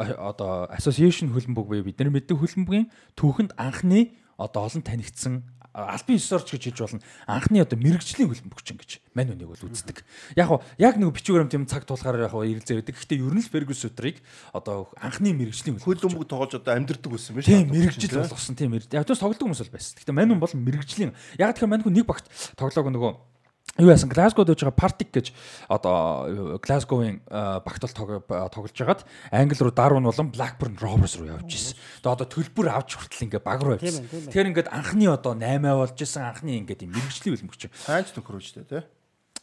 одоо 0.00 0.64
association 0.72 1.28
хөлбөмбөг 1.32 1.66
буюу 1.68 1.84
бидний 1.84 2.12
мэддэг 2.12 2.40
хөлбөмбөгийн 2.40 2.88
түүхэнд 3.20 3.52
анхны 3.60 4.16
одоо 4.40 4.64
олон 4.64 4.80
танигдсан 4.84 5.44
албан 5.76 6.16
ёсорч 6.16 6.48
гэж 6.56 6.62
хэлж 6.72 6.80
болно. 6.80 7.00
Анхны 7.28 7.60
одоо 7.60 7.76
мэрэгжлийн 7.76 8.32
хөлбөмбөгч 8.32 8.68
гэж 8.72 8.90
мань 9.12 9.28
хүнийг 9.28 9.52
бол 9.52 9.68
үздэг. 9.68 10.00
Яг 10.32 10.48
уу 10.48 10.64
яг 10.80 10.96
нэг 10.96 11.12
бичвэрм 11.12 11.52
тийм 11.52 11.68
цаг 11.68 11.84
тулахаар 11.84 12.24
яг 12.24 12.32
уу 12.32 12.48
ирэлзээ 12.48 12.80
байдаг. 12.80 12.96
Гэхдээ 12.96 13.20
ер 13.20 13.34
нь 13.36 13.44
л 13.44 13.52
Fergus 13.52 13.84
Suter-ыг 13.84 14.24
одоо 14.56 14.88
анхны 14.96 15.36
мэрэгжлийн 15.36 15.76
Хөл 15.76 16.00
хөлбөмбөг 16.00 16.24
бөмбөг 16.24 16.32
тоглож 16.32 16.56
одоо 16.56 16.72
амьдэрдэг 16.80 17.12
байсан 17.12 17.36
биш 17.36 17.44
Тийм 17.44 17.68
мэрэгжил 17.68 18.24
болгосон 18.24 18.56
тийм. 18.56 18.72
Яг 18.72 19.04
төс 19.04 19.20
тоглодог 19.20 19.44
хүмүүс 19.44 19.60
бол 19.68 19.74
байсан. 19.76 20.00
Гэхдээ 20.00 20.16
мань 20.16 20.32
хүн 20.32 20.40
бол 20.40 20.54
мэрэгжлийн. 20.56 21.12
Яг 21.36 21.52
тэгэхээр 21.60 21.68
мань 21.68 21.84
хүн 21.84 21.92
нэг 22.00 22.08
багт 22.08 22.24
тоглоог 22.56 22.88
нөгөө 22.88 23.35
юу 23.78 23.90
яасан 23.92 24.08
Glasgow-д 24.08 24.52
байж 24.56 24.62
байгаа 24.64 24.80
Partick 24.80 25.10
гэж 25.12 25.26
одоо 25.68 26.58
Glasgow-ийн 26.62 27.20
багт 27.28 27.82
бол 27.84 27.92
тог- 27.92 28.24
тоглож 28.52 28.72
байгаад 28.72 29.02
Англи 29.32 29.58
руу 29.60 29.74
Darwin 29.74 30.04
болон 30.08 30.32
Blackburn 30.32 30.76
Rovers 30.80 31.16
руу 31.20 31.28
явж 31.28 31.50
исэн. 31.52 31.76
Тэгээ 32.00 32.14
одоо 32.16 32.26
төлбөр 32.26 32.66
авч 32.72 32.96
хүртэл 32.96 33.24
ингээ 33.28 33.42
баг 33.44 33.60
руу 33.60 33.76
явсан. 33.76 34.08
Тэгэхээр 34.32 34.48
ингээд 34.54 34.72
анхны 34.72 35.06
одоо 35.12 35.36
8 35.36 35.60
болж 35.76 35.96
исэн 36.00 36.24
анхны 36.24 36.56
ингээд 36.64 36.84
юм 36.88 36.96
мэрэгжлийн 36.96 37.36
хөлбөмбөгч 37.36 37.62
Хайнч 37.84 38.08
нөхөр 38.16 38.36
үстэй 38.40 38.64
тий. 38.64 38.82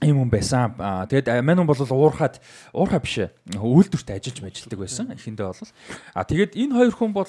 Ийм 0.03 0.19
хүн 0.21 0.31
байсан. 0.31 0.75
Тэгээд 1.07 1.27
мань 1.41 1.59
хүн 1.63 1.69
бол 1.69 1.80
уурхаад 1.80 2.43
уурхаа 2.75 2.99
биш. 2.99 3.31
Үйлдвэрт 3.55 4.09
ажиллаж 4.13 4.39
мэжилдэг 4.43 4.80
байсан. 4.80 5.11
Эхэндээ 5.15 5.47
бол. 5.47 5.71
А 6.13 6.23
тэгээд 6.27 6.53
энэ 6.59 6.75
хоёр 6.75 6.93
хүн 6.93 7.11
бол 7.15 7.27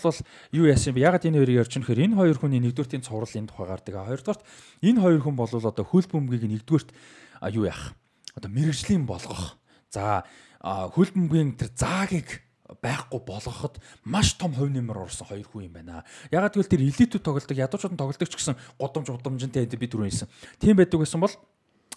юу 0.52 0.66
яасан 0.66 0.94
бэ? 0.94 1.06
Ягаад 1.06 1.24
энэ 1.24 1.38
хоёрыг 1.38 1.60
ярьж 1.62 1.72
нөхөр 1.78 2.04
энэ 2.04 2.18
хоёр 2.18 2.36
хүний 2.38 2.60
нэгдүгээртийн 2.60 3.06
цуврал 3.06 3.30
энэ 3.30 3.48
тухай 3.48 3.66
гардаг. 3.70 3.94
Хоёрдугаарт 3.94 4.42
энэ 4.82 5.00
хоёр 5.00 5.20
хүн 5.22 5.36
бол 5.38 5.50
одоо 5.50 5.84
хөл 5.86 6.08
бөмбөгийг 6.10 6.44
нэгдүгээрт 6.50 6.90
юу 7.54 7.64
яах? 7.64 7.94
Одоо 8.34 8.50
мэрэгжлийн 8.50 9.06
болгох. 9.06 9.56
За 9.88 10.26
хөл 10.64 11.10
бөмбөгийн 11.14 11.54
тэр 11.54 11.70
заагийг 11.72 12.44
байхгүй 12.80 13.20
болгоход 13.20 13.78
маш 14.04 14.34
том 14.40 14.54
хувь 14.56 14.72
нэмэр 14.72 15.04
орсон 15.04 15.28
хоёр 15.28 15.44
хүн 15.44 15.68
юм 15.68 15.74
байна. 15.76 16.04
Ягаад 16.32 16.56
гэвэл 16.56 16.72
тэр 16.72 16.82
элитүүд 16.82 17.20
тоглолдог, 17.20 17.56
ядуучууд 17.56 17.92
нь 17.92 18.00
тоглолдог 18.00 18.28
ч 18.28 18.34
гэсэн 18.34 18.56
гудамж 18.80 19.08
гудамжинтай 19.12 19.68
энэ 19.68 19.76
би 19.76 19.86
түрүү 19.86 20.08
хэлсэн. 20.08 20.28
Тийм 20.58 20.76
байдаг 20.80 21.04
гэсэн 21.04 21.20
бол 21.20 21.34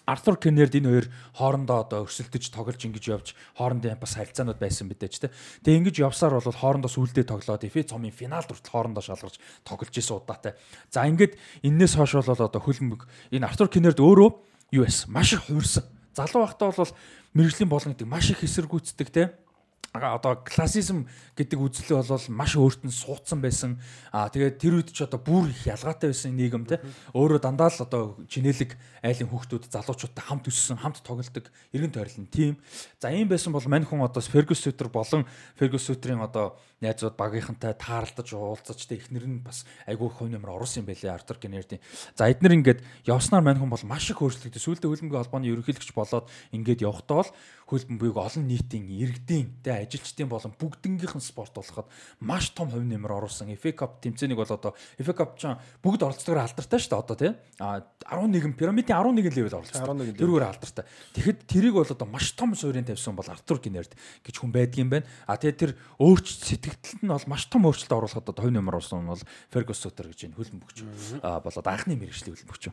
Артур 0.08 0.40
Кеннерд 0.40 0.72
энэ 0.72 0.88
хоёр 0.88 1.06
хоорондоо 1.36 1.84
одоо 1.84 2.08
өрсөлдөж 2.08 2.48
тоглож 2.48 2.80
ингэж 2.80 3.04
явж 3.12 3.36
хоорондын 3.60 4.00
бас 4.00 4.16
харилцаанууд 4.16 4.56
байсан 4.56 4.88
мэдээж 4.88 5.28
тэ. 5.28 5.32
Тэгээ 5.60 5.80
ингэж 5.84 5.96
явсаар 6.00 6.40
бол 6.40 6.48
хоорондоо 6.48 6.88
сүулдэ 6.88 7.28
тоглоод 7.28 7.68
FA 7.68 7.84
цомын 7.84 8.16
финалд 8.16 8.48
хүртэл 8.48 8.72
хоорондоо 8.72 9.04
шалгарч 9.04 9.36
тоглож 9.68 9.92
исэн 9.92 10.16
удаатай. 10.16 10.56
За 10.88 11.04
ингээд 11.04 11.36
энээс 11.60 12.00
хойш 12.00 12.24
бол 12.24 12.40
одоо 12.40 12.56
хөлбөмбөг 12.56 13.04
энэ 13.36 13.44
Артур 13.52 13.68
Кеннерд 13.68 14.00
өөрөө 14.00 14.30
юу 14.72 14.88
байсан? 14.88 15.12
Маш 15.12 15.36
их 15.36 15.44
хувирсан. 15.44 15.84
Залуу 16.16 16.48
байхдаа 16.48 16.72
бол 16.72 16.92
мэрэгжлийн 17.36 17.68
болгон 17.68 17.92
гэдэг 17.92 18.08
маш 18.08 18.32
их 18.32 18.40
эсэргүүцдэг 18.40 19.12
а 19.12 19.47
одоо 19.92 20.36
классизм 20.44 21.08
гэдэг 21.32 21.58
үзлээ 21.58 21.96
бол 21.96 22.26
маш 22.28 22.52
өөрт 22.60 22.84
нь 22.84 22.92
суудсан 22.92 23.40
байсан. 23.40 23.80
Аа 24.12 24.28
тэгээд 24.28 24.60
тэр 24.60 24.74
үед 24.78 24.92
ч 24.92 25.00
одоо 25.00 25.16
бүр 25.16 25.48
их 25.48 25.64
ялгаатай 25.64 26.12
байсан 26.12 26.36
нийгэм 26.36 26.68
те. 26.68 26.80
Өөрөө 27.16 27.40
дандаа 27.40 27.72
л 27.72 27.84
одоо 27.88 28.02
чинэлэг 28.28 28.76
айлын 29.00 29.32
хүүхдүүд 29.32 29.72
залуучуудтай 29.72 30.24
хамт 30.28 30.46
өссөн, 30.52 30.76
хамт 30.76 31.00
тоглолдог, 31.00 31.48
эргэн 31.72 31.94
тойрлон 31.96 32.28
тим. 32.28 32.60
За 33.00 33.08
ийм 33.08 33.32
байсан 33.32 33.52
бол 33.52 33.64
мань 33.64 33.88
хүн 33.88 34.04
одоо 34.04 34.20
Fergus 34.20 34.60
Suter 34.60 34.92
болон 34.92 35.24
Fergus 35.56 35.88
Suter-ийн 35.88 36.20
одоо 36.20 36.60
найзууд 36.78 37.18
багийнхантай 37.18 37.74
тааралдаж 37.74 38.28
уулзаж 38.38 38.78
те 38.86 38.94
эхнэр 38.94 39.26
нь 39.26 39.42
бас 39.42 39.66
айгүй 39.90 40.08
хувь 40.08 40.30
нэмэр 40.30 40.54
оруулсан 40.54 40.86
юм 40.86 40.88
байлээ 40.88 41.10
Артур 41.10 41.42
Кеннердийн. 41.42 41.82
За 42.14 42.30
эднэр 42.30 42.54
ингээд 42.54 42.80
явснаар 43.02 43.42
мань 43.42 43.58
хүн 43.58 43.70
бол 43.70 43.82
маш 43.82 44.06
их 44.10 44.22
өөрчлөгдөв. 44.22 44.62
Сүүлдээ 44.62 44.86
хөлбөмбөгийн 44.86 45.22
холбооны 45.26 45.50
ерөнхийлөгч 45.50 45.90
болоод 45.90 46.30
ингээд 46.54 46.86
явхдаа 46.86 47.26
бол 47.26 47.30
хөлбөмбөгийг 47.66 48.16
олон 48.16 48.44
нийтийн 48.46 48.86
иргэдийн 48.88 49.60
тэ 49.66 49.84
ажилчдын 49.84 50.30
болон 50.30 50.54
бүгднгийнхэн 50.54 51.20
спорт 51.20 51.52
болоход 51.58 51.90
маш 52.22 52.54
том 52.54 52.70
хувь 52.70 52.86
нэмэр 52.86 53.12
оруулсан. 53.12 53.50
FA 53.58 53.74
Cup 53.74 53.98
тэмцээнийг 53.98 54.38
бол 54.38 54.48
одоо 54.48 54.72
FA 55.02 55.12
Cup 55.12 55.36
ч 55.36 55.50
бүгд 55.82 56.06
оролцдогоор 56.06 56.46
алдартай 56.46 56.78
шүү 56.78 56.94
дээ 56.94 57.02
одоо 57.02 57.16
тий. 57.18 57.32
А 57.58 57.82
11 58.08 58.56
пирамидын 58.56 58.96
11 58.96 59.34
левел 59.36 59.60
оролцсон. 59.60 59.84
11 59.84 60.14
level. 60.14 60.20
Тэрүүгээр 60.22 60.48
алдартай. 60.48 60.84
Тэгэхэд 61.12 61.38
тэрийг 61.44 61.74
бол 61.76 61.92
одоо 61.92 62.08
маш 62.08 62.32
том 62.32 62.56
суурийн 62.56 62.88
тавьсан 62.88 63.12
бол 63.12 63.28
Артур 63.28 63.60
Гинерд 63.60 63.92
гэж 64.24 64.34
хүн 64.40 64.52
байдаг 64.54 64.78
юм 64.80 64.88
байна. 64.88 65.04
А 65.28 65.36
тэгээд 65.36 65.60
тэр 65.60 65.72
өөрчлөлт 66.00 66.67
сэтгэлдэлд 66.68 67.02
нь 67.02 67.12
бол 67.12 67.26
маш 67.28 67.44
том 67.48 67.64
өөрчлөлт 67.64 67.96
оруулахад 67.96 68.28
одоо 68.28 68.42
хувь 68.44 68.54
нэмэр 68.54 68.76
оруулсан 68.76 69.02
нь 69.02 69.10
бол 69.10 69.24
Fergus 69.48 69.80
Suter 69.80 70.06
гэж 70.12 70.28
энэ 70.28 70.36
хөлбөмбөгч 70.36 70.78
болоод 71.24 71.66
анхны 71.66 71.96
мэрэгжлийн 71.96 72.36
хөлбөмбөгч 72.36 72.64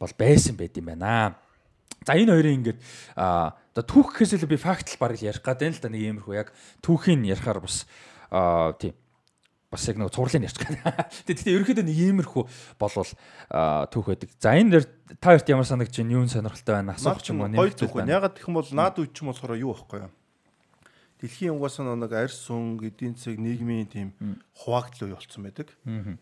бол 0.00 0.12
байсан 0.16 0.56
байт 0.56 0.76
юм 0.80 0.88
байна. 0.90 1.36
За 2.02 2.16
энэ 2.16 2.34
хоёрын 2.34 2.58
ингээд 2.64 2.80
одоо 3.14 3.84
түүх 3.84 4.16
гэхээс 4.16 4.40
илүү 4.40 4.50
би 4.50 4.58
факт 4.58 4.90
л 4.90 5.00
барыг 5.00 5.22
ярих 5.22 5.44
гэдэг 5.44 5.68
юм 5.68 5.74
л 5.76 5.82
да 5.84 5.88
нэг 5.92 6.02
иймэрхүү 6.02 6.34
яг 6.34 6.48
түүхийн 6.82 7.28
ярихаар 7.28 7.60
бас 7.62 7.86
тийм 8.80 8.96
бас 9.72 9.88
яг 9.88 9.96
нэг 9.96 10.12
цувралын 10.12 10.44
ярьж 10.44 10.58
байгаа. 10.60 11.08
Тэгэхдээ 11.26 11.54
ерөнхийдөө 11.56 11.86
нэг 11.88 11.96
иймэрхүү 11.96 12.42
болвол 12.76 13.12
түүх 13.88 14.06
байдаг. 14.12 14.28
За 14.36 14.52
энэ 14.52 14.76
дээр 14.76 14.84
та 15.16 15.32
хоёрт 15.32 15.48
ямар 15.48 15.64
санагч 15.64 15.96
чинь 15.96 16.12
юу 16.12 16.28
сонирхолтой 16.28 16.76
байна 16.76 16.92
асуух 16.92 17.24
юм 17.24 17.40
уу 17.40 17.48
нэмэлт 17.48 17.80
түүх 17.80 17.96
байна. 17.96 18.20
Ягаад 18.20 18.36
гэх 18.36 18.48
юм 18.52 18.56
бол 18.60 18.68
наад 18.68 19.00
үе 19.00 19.08
ч 19.08 19.24
юм 19.24 19.32
болохоор 19.32 19.56
юу 19.56 19.72
байхгүй 19.72 20.04
юу? 20.04 20.12
Дэлхийн 21.22 21.54
угаасаа 21.54 21.94
нэг 21.94 22.10
арьс 22.10 22.34
сун 22.34 22.82
эдийн 22.82 23.14
засаг 23.14 23.38
нийгмийн 23.38 23.86
тийм 23.86 24.10
хуваагдал 24.58 25.06
үе 25.06 25.14
болцсон 25.14 25.46
байдаг. 25.46 25.70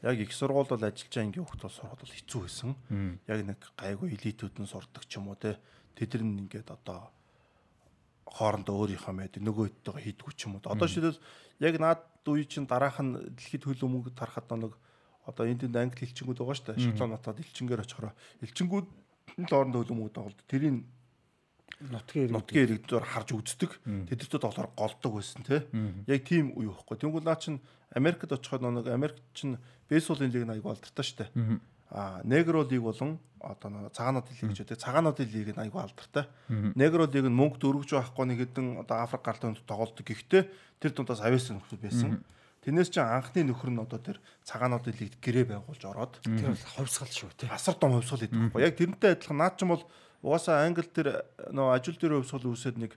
Яг 0.05 0.17
их 0.21 0.29
сургуульд 0.37 0.77
бол 0.77 0.85
ажиллаж 0.85 1.09
байгаа 1.09 1.25
ангийн 1.25 1.47
хүмүүс 1.49 1.73
сурахад 1.73 2.05
бол 2.05 2.13
хэцүү 2.13 2.41
байсан. 2.45 2.77
Яг 3.25 3.41
нэг 3.49 3.61
гайгүй 3.81 4.13
элитүүд 4.13 4.61
нь 4.61 4.69
сурдаг 4.69 5.09
ч 5.09 5.17
юм 5.17 5.33
уу 5.33 5.41
те. 5.41 5.57
Тэд 5.97 6.21
нар 6.21 6.45
ингээд 6.45 6.69
одоо 6.69 7.09
хоорондоо 8.29 8.77
өөрийнхөө 8.77 9.15
мэд 9.17 9.41
нөгөөдтэйгээ 9.41 10.05
хийдгүү 10.05 10.33
ч 10.37 10.45
юм 10.45 10.61
уу. 10.61 10.69
Одоо 10.69 10.85
шилбэл 10.85 11.17
яг 11.65 11.75
наад 11.81 12.05
үе 12.29 12.45
чинь 12.45 12.69
дараах 12.69 13.01
нь 13.01 13.17
дэлхийд 13.33 13.65
хөлөмөг 13.65 14.13
тарахад 14.13 14.53
нэг 14.53 14.77
одоо 15.25 15.45
энд 15.49 15.65
тэнд 15.65 15.77
англи 15.81 16.05
хэлчингүүд 16.05 16.39
байгаа 16.45 16.57
шүү 16.61 16.67
дээ. 16.77 16.85
Шотланд 16.93 17.17
натад 17.17 17.41
элчингээр 17.41 17.85
очихороо 17.89 18.13
элчингүүд 18.45 18.87
нь 19.41 19.49
л 19.49 19.57
орондоо 19.57 19.81
хөлөмөг 19.83 20.13
тоглолт. 20.13 20.41
Тэрийг 20.45 20.85
Нутгийн 21.81 22.29
нутгийн 22.29 22.65
иргэдээр 22.77 23.05
харж 23.09 23.33
үздэг. 23.33 23.81
Тэдэртүүд 24.13 24.45
болохоор 24.45 24.71
голдог 24.77 25.13
байсан 25.17 25.43
тий. 25.49 25.61
Яг 26.05 26.21
тийм 26.29 26.53
үе 26.53 26.69
байхгүй. 26.69 26.97
Тэнгүүл 27.01 27.25
наа 27.25 27.41
чин 27.41 27.61
Америкт 27.97 28.29
очиход 28.29 28.61
нэг 28.61 28.87
Америк 28.93 29.17
чин 29.33 29.57
бейсболын 29.89 30.29
лиг 30.29 30.45
аягүй 30.45 30.77
алдартай 30.77 31.33
дээ. 31.33 31.61
Аа 31.91 32.21
негро 32.23 32.63
лиг 32.69 32.85
болон 32.85 33.19
одоо 33.41 33.69
нэг 33.73 33.97
цагаануудын 33.97 34.37
лиг 34.37 34.49
гэж 34.53 34.61
үүдэг. 34.63 34.79
Цагаануудын 34.79 35.29
лиг 35.33 35.49
нь 35.57 35.63
аягүй 35.65 35.81
алдартай. 35.81 36.25
Негро 36.77 37.09
лиг 37.09 37.25
нь 37.25 37.35
мөнгө 37.35 37.59
дөрвж 37.59 37.97
байхгүй 37.97 38.25
нэг 38.29 38.39
хэдэн 38.45 38.85
одоо 38.85 38.97
Африк 39.01 39.25
гаралтай 39.25 39.49
хүнд 39.51 39.65
тоглолдог. 39.65 40.05
Гэхдээ 40.05 40.43
тэр 40.79 40.91
дундаас 40.93 41.25
авьяасан 41.25 41.59
нөхцөл 41.59 41.81
байсан. 41.81 42.23
Тэрнээс 42.61 42.93
чинь 42.93 43.09
анхны 43.09 43.41
нөхөр 43.49 43.73
нь 43.73 43.81
одоо 43.81 43.99
тэр 43.99 44.21
цагаануудын 44.45 45.01
лигт 45.01 45.17
гэрээ 45.25 45.49
байгуулж 45.49 45.83
ороод 45.89 46.21
Тэр 46.21 46.53
бол 46.53 46.69
ховсгал 46.77 47.09
шүү 47.09 47.33
тий. 47.33 47.49
асар 47.49 47.73
том 47.75 47.97
хувьсгал 47.97 48.21
хийдэг 48.21 48.53
байхгүй. 48.53 48.61
Яг 48.61 48.77
тэрнтэй 48.77 49.17
адилхан 49.17 49.41
наад 49.41 49.57
чинь 49.57 49.73
бол 49.73 49.83
угаасаа 50.23 50.65
англи 50.67 50.85
тэр 50.85 51.25
нөө 51.51 51.69
ажил 51.73 51.97
дээр 51.97 52.21
хувьсгал 52.21 52.53
үүсээд 52.53 52.77
нэг 52.77 52.93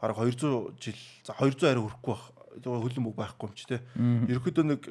бараг 0.00 0.16
200 0.20 0.76
жил 0.80 1.00
за 1.24 1.32
200 1.36 1.72
арай 1.72 1.82
хүрэхгүй 1.82 2.12
байх. 2.12 2.24
Хөлөн 2.56 3.08
үг 3.08 3.16
байхгүй 3.16 3.48
юм 3.48 3.54
чи 3.56 3.64
те. 3.68 3.80
Ерөөдөө 3.96 4.64
нэг 4.64 4.82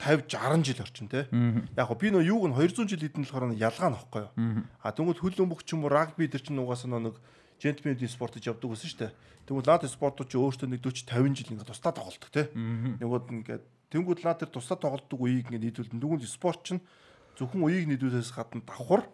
50 0.00 0.28
60 0.28 0.64
жил 0.64 0.80
орчин 0.84 1.08
те. 1.08 1.28
Яг 1.76 1.88
гоо 1.88 1.96
би 1.96 2.12
нөө 2.12 2.24
юуг 2.24 2.48
нь 2.48 2.56
200 2.56 2.88
жил 2.88 3.00
хэдэн 3.00 3.24
болохоор 3.24 3.56
ялгаа 3.56 3.90
нөхгүй 3.92 4.22
юу. 4.24 4.64
А 4.80 4.92
тэгвэл 4.92 5.20
хөлөн 5.20 5.48
бүх 5.48 5.64
ч 5.64 5.72
юм 5.76 5.84
уу 5.84 5.92
рагби 5.92 6.28
дээр 6.28 6.44
чинь 6.44 6.60
угаасаа 6.60 6.92
нөө 6.92 7.12
нэг 7.12 7.16
джентльменийн 7.60 8.12
спорт 8.12 8.36
гэж 8.36 8.52
явдаг 8.52 8.68
гэсэн 8.72 8.88
шүү 8.92 9.00
дээ. 9.00 9.12
Тэгвэл 9.48 9.68
наад 9.68 9.88
спортууд 9.88 10.28
чи 10.28 10.36
өөртөө 10.36 10.68
нэг 10.68 10.80
40 10.84 11.08
50 11.08 11.36
жил 11.40 11.50
ингээд 11.56 11.70
тусдаа 11.72 11.92
тоглолдог 11.96 12.30
те. 12.32 12.52
Нэгүүд 12.52 13.26
ингээд 13.32 13.64
тэнгууд 13.88 14.20
наад 14.20 14.38
тэр 14.44 14.50
тусдаа 14.52 14.76
тоглолдог 14.76 15.16
үеийг 15.16 15.48
ингээд 15.48 15.64
нийлүүлэн 15.64 16.00
дүгүнд 16.02 16.28
спорт 16.28 16.60
чинь 16.66 16.84
зөвхөн 17.40 17.64
үеийг 17.64 17.88
нийлүүлээс 17.88 18.36
гадна 18.36 18.60
давхар 18.66 19.08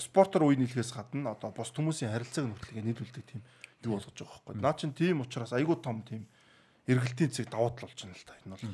спортоор 0.00 0.48
үе 0.48 0.56
нийлэхээс 0.56 0.92
гадна 0.96 1.36
одоо 1.36 1.52
бос 1.52 1.68
хүмүүсийн 1.76 2.12
харилцааг 2.12 2.48
нүртлэгээ 2.48 2.84
нийлүүлдэг 2.84 3.24
тийм 3.28 3.42
юу 3.84 4.00
болгож 4.00 4.16
байгаа 4.16 4.40
байхгүй. 4.40 4.54
Наа 4.56 4.74
чин 4.76 4.92
тийм 4.96 5.20
учраас 5.20 5.52
айгүй 5.52 5.76
том 5.84 6.00
тийм 6.00 6.24
эргэлтийн 6.88 7.30
цэг 7.30 7.52
давуу 7.52 7.76
тал 7.76 7.92
болж 7.92 8.00
байна 8.00 8.16
л 8.16 8.24
да. 8.24 8.34
Энэ 8.40 8.54
бол 8.56 8.64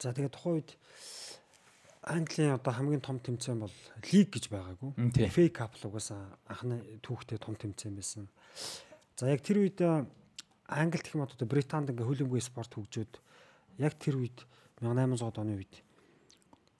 За 0.00 0.12
тэгээ 0.12 0.32
тухайн 0.32 0.56
үед 0.60 0.70
Английн 2.04 2.52
одоо 2.60 2.72
хамгийн 2.76 3.00
том 3.00 3.16
тэмцээн 3.16 3.64
бол 3.64 3.76
лиг 4.12 4.28
гэж 4.28 4.52
байгаагүй. 4.52 4.92
FA 5.32 5.44
Cup 5.48 5.72
л 5.80 5.88
угаасаа 5.88 6.36
анхны 6.44 7.00
түүхтэй 7.00 7.40
том 7.40 7.56
тэмцээн 7.56 7.96
байсан. 7.96 8.28
За 9.16 9.32
яг 9.32 9.40
тэр 9.40 9.64
үед 9.64 9.80
э, 9.80 10.04
Англид 10.68 11.04
гэх 11.04 11.16
юм 11.16 11.24
одоо 11.24 11.48
Британд 11.48 11.88
ингээ 11.88 12.04
хөлбөмбөгийн 12.04 12.44
спорт 12.44 12.76
хөгжөөд 12.76 13.12
яг 13.80 13.96
тэр 13.96 14.20
үед 14.20 14.44
1800 14.84 15.40
оны 15.40 15.56
үед 15.56 15.74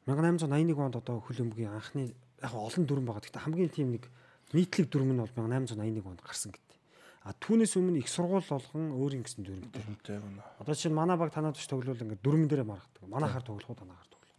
1881 0.05 0.77
онд 0.77 0.97
одоо 1.01 1.25
хөлбөмбөгийн 1.25 1.73
анхны 1.73 2.13
яг 2.45 2.53
олон 2.53 2.85
дүрм 2.85 3.05
байгаа. 3.09 3.25
Гэхдээ 3.25 3.45
хамгийн 3.49 3.73
тийм 3.73 3.89
нэг 3.97 4.05
нийтлэг 4.53 4.87
дүрм 4.93 5.11
нь 5.17 5.21
бол 5.25 5.33
1881 5.33 6.05
онд 6.05 6.21
гарсан 6.21 6.53
гэдэг. 6.53 6.77
А 7.25 7.33
түүнээс 7.33 7.73
өмнө 7.81 7.99
их 8.05 8.09
сургууль 8.13 8.45
болгон 8.45 8.93
өөрийн 9.01 9.25
гэсэн 9.25 9.43
дүрмтэй. 9.49 10.21
Одоо 10.61 10.75
чинь 10.77 10.93
манай 10.93 11.17
баг 11.17 11.33
танаад 11.33 11.57
ч 11.57 11.65
тоглол 11.65 11.97
ингээ 11.97 12.21
дүрмэн 12.21 12.49
дээрээ 12.53 12.69
маргадаг. 12.69 13.01
Манайхаар 13.09 13.41
тоглох 13.49 13.65
уу 13.73 13.81
танаагаар 13.81 14.09
тоглох. 14.13 14.37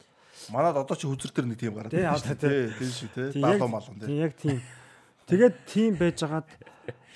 Манад 0.53 0.77
одоо 0.77 0.93
чи 0.93 1.09
хүзэр 1.09 1.33
төр 1.33 1.49
нэг 1.49 1.57
тийм 1.57 1.73
гараад 1.73 1.89
байна 1.89 2.13
шүү 2.21 2.37
дээ. 2.37 2.77
Тийм 2.77 2.91
шүү 2.93 3.09
яг- 3.41 3.73
малон 3.73 3.97
те. 3.97 4.05
Тийм 4.05 4.19
яг 4.21 4.33
тийм. 4.37 4.57
Тэгээд 5.25 5.55
тийм 5.65 5.91
байжгаад 5.97 6.45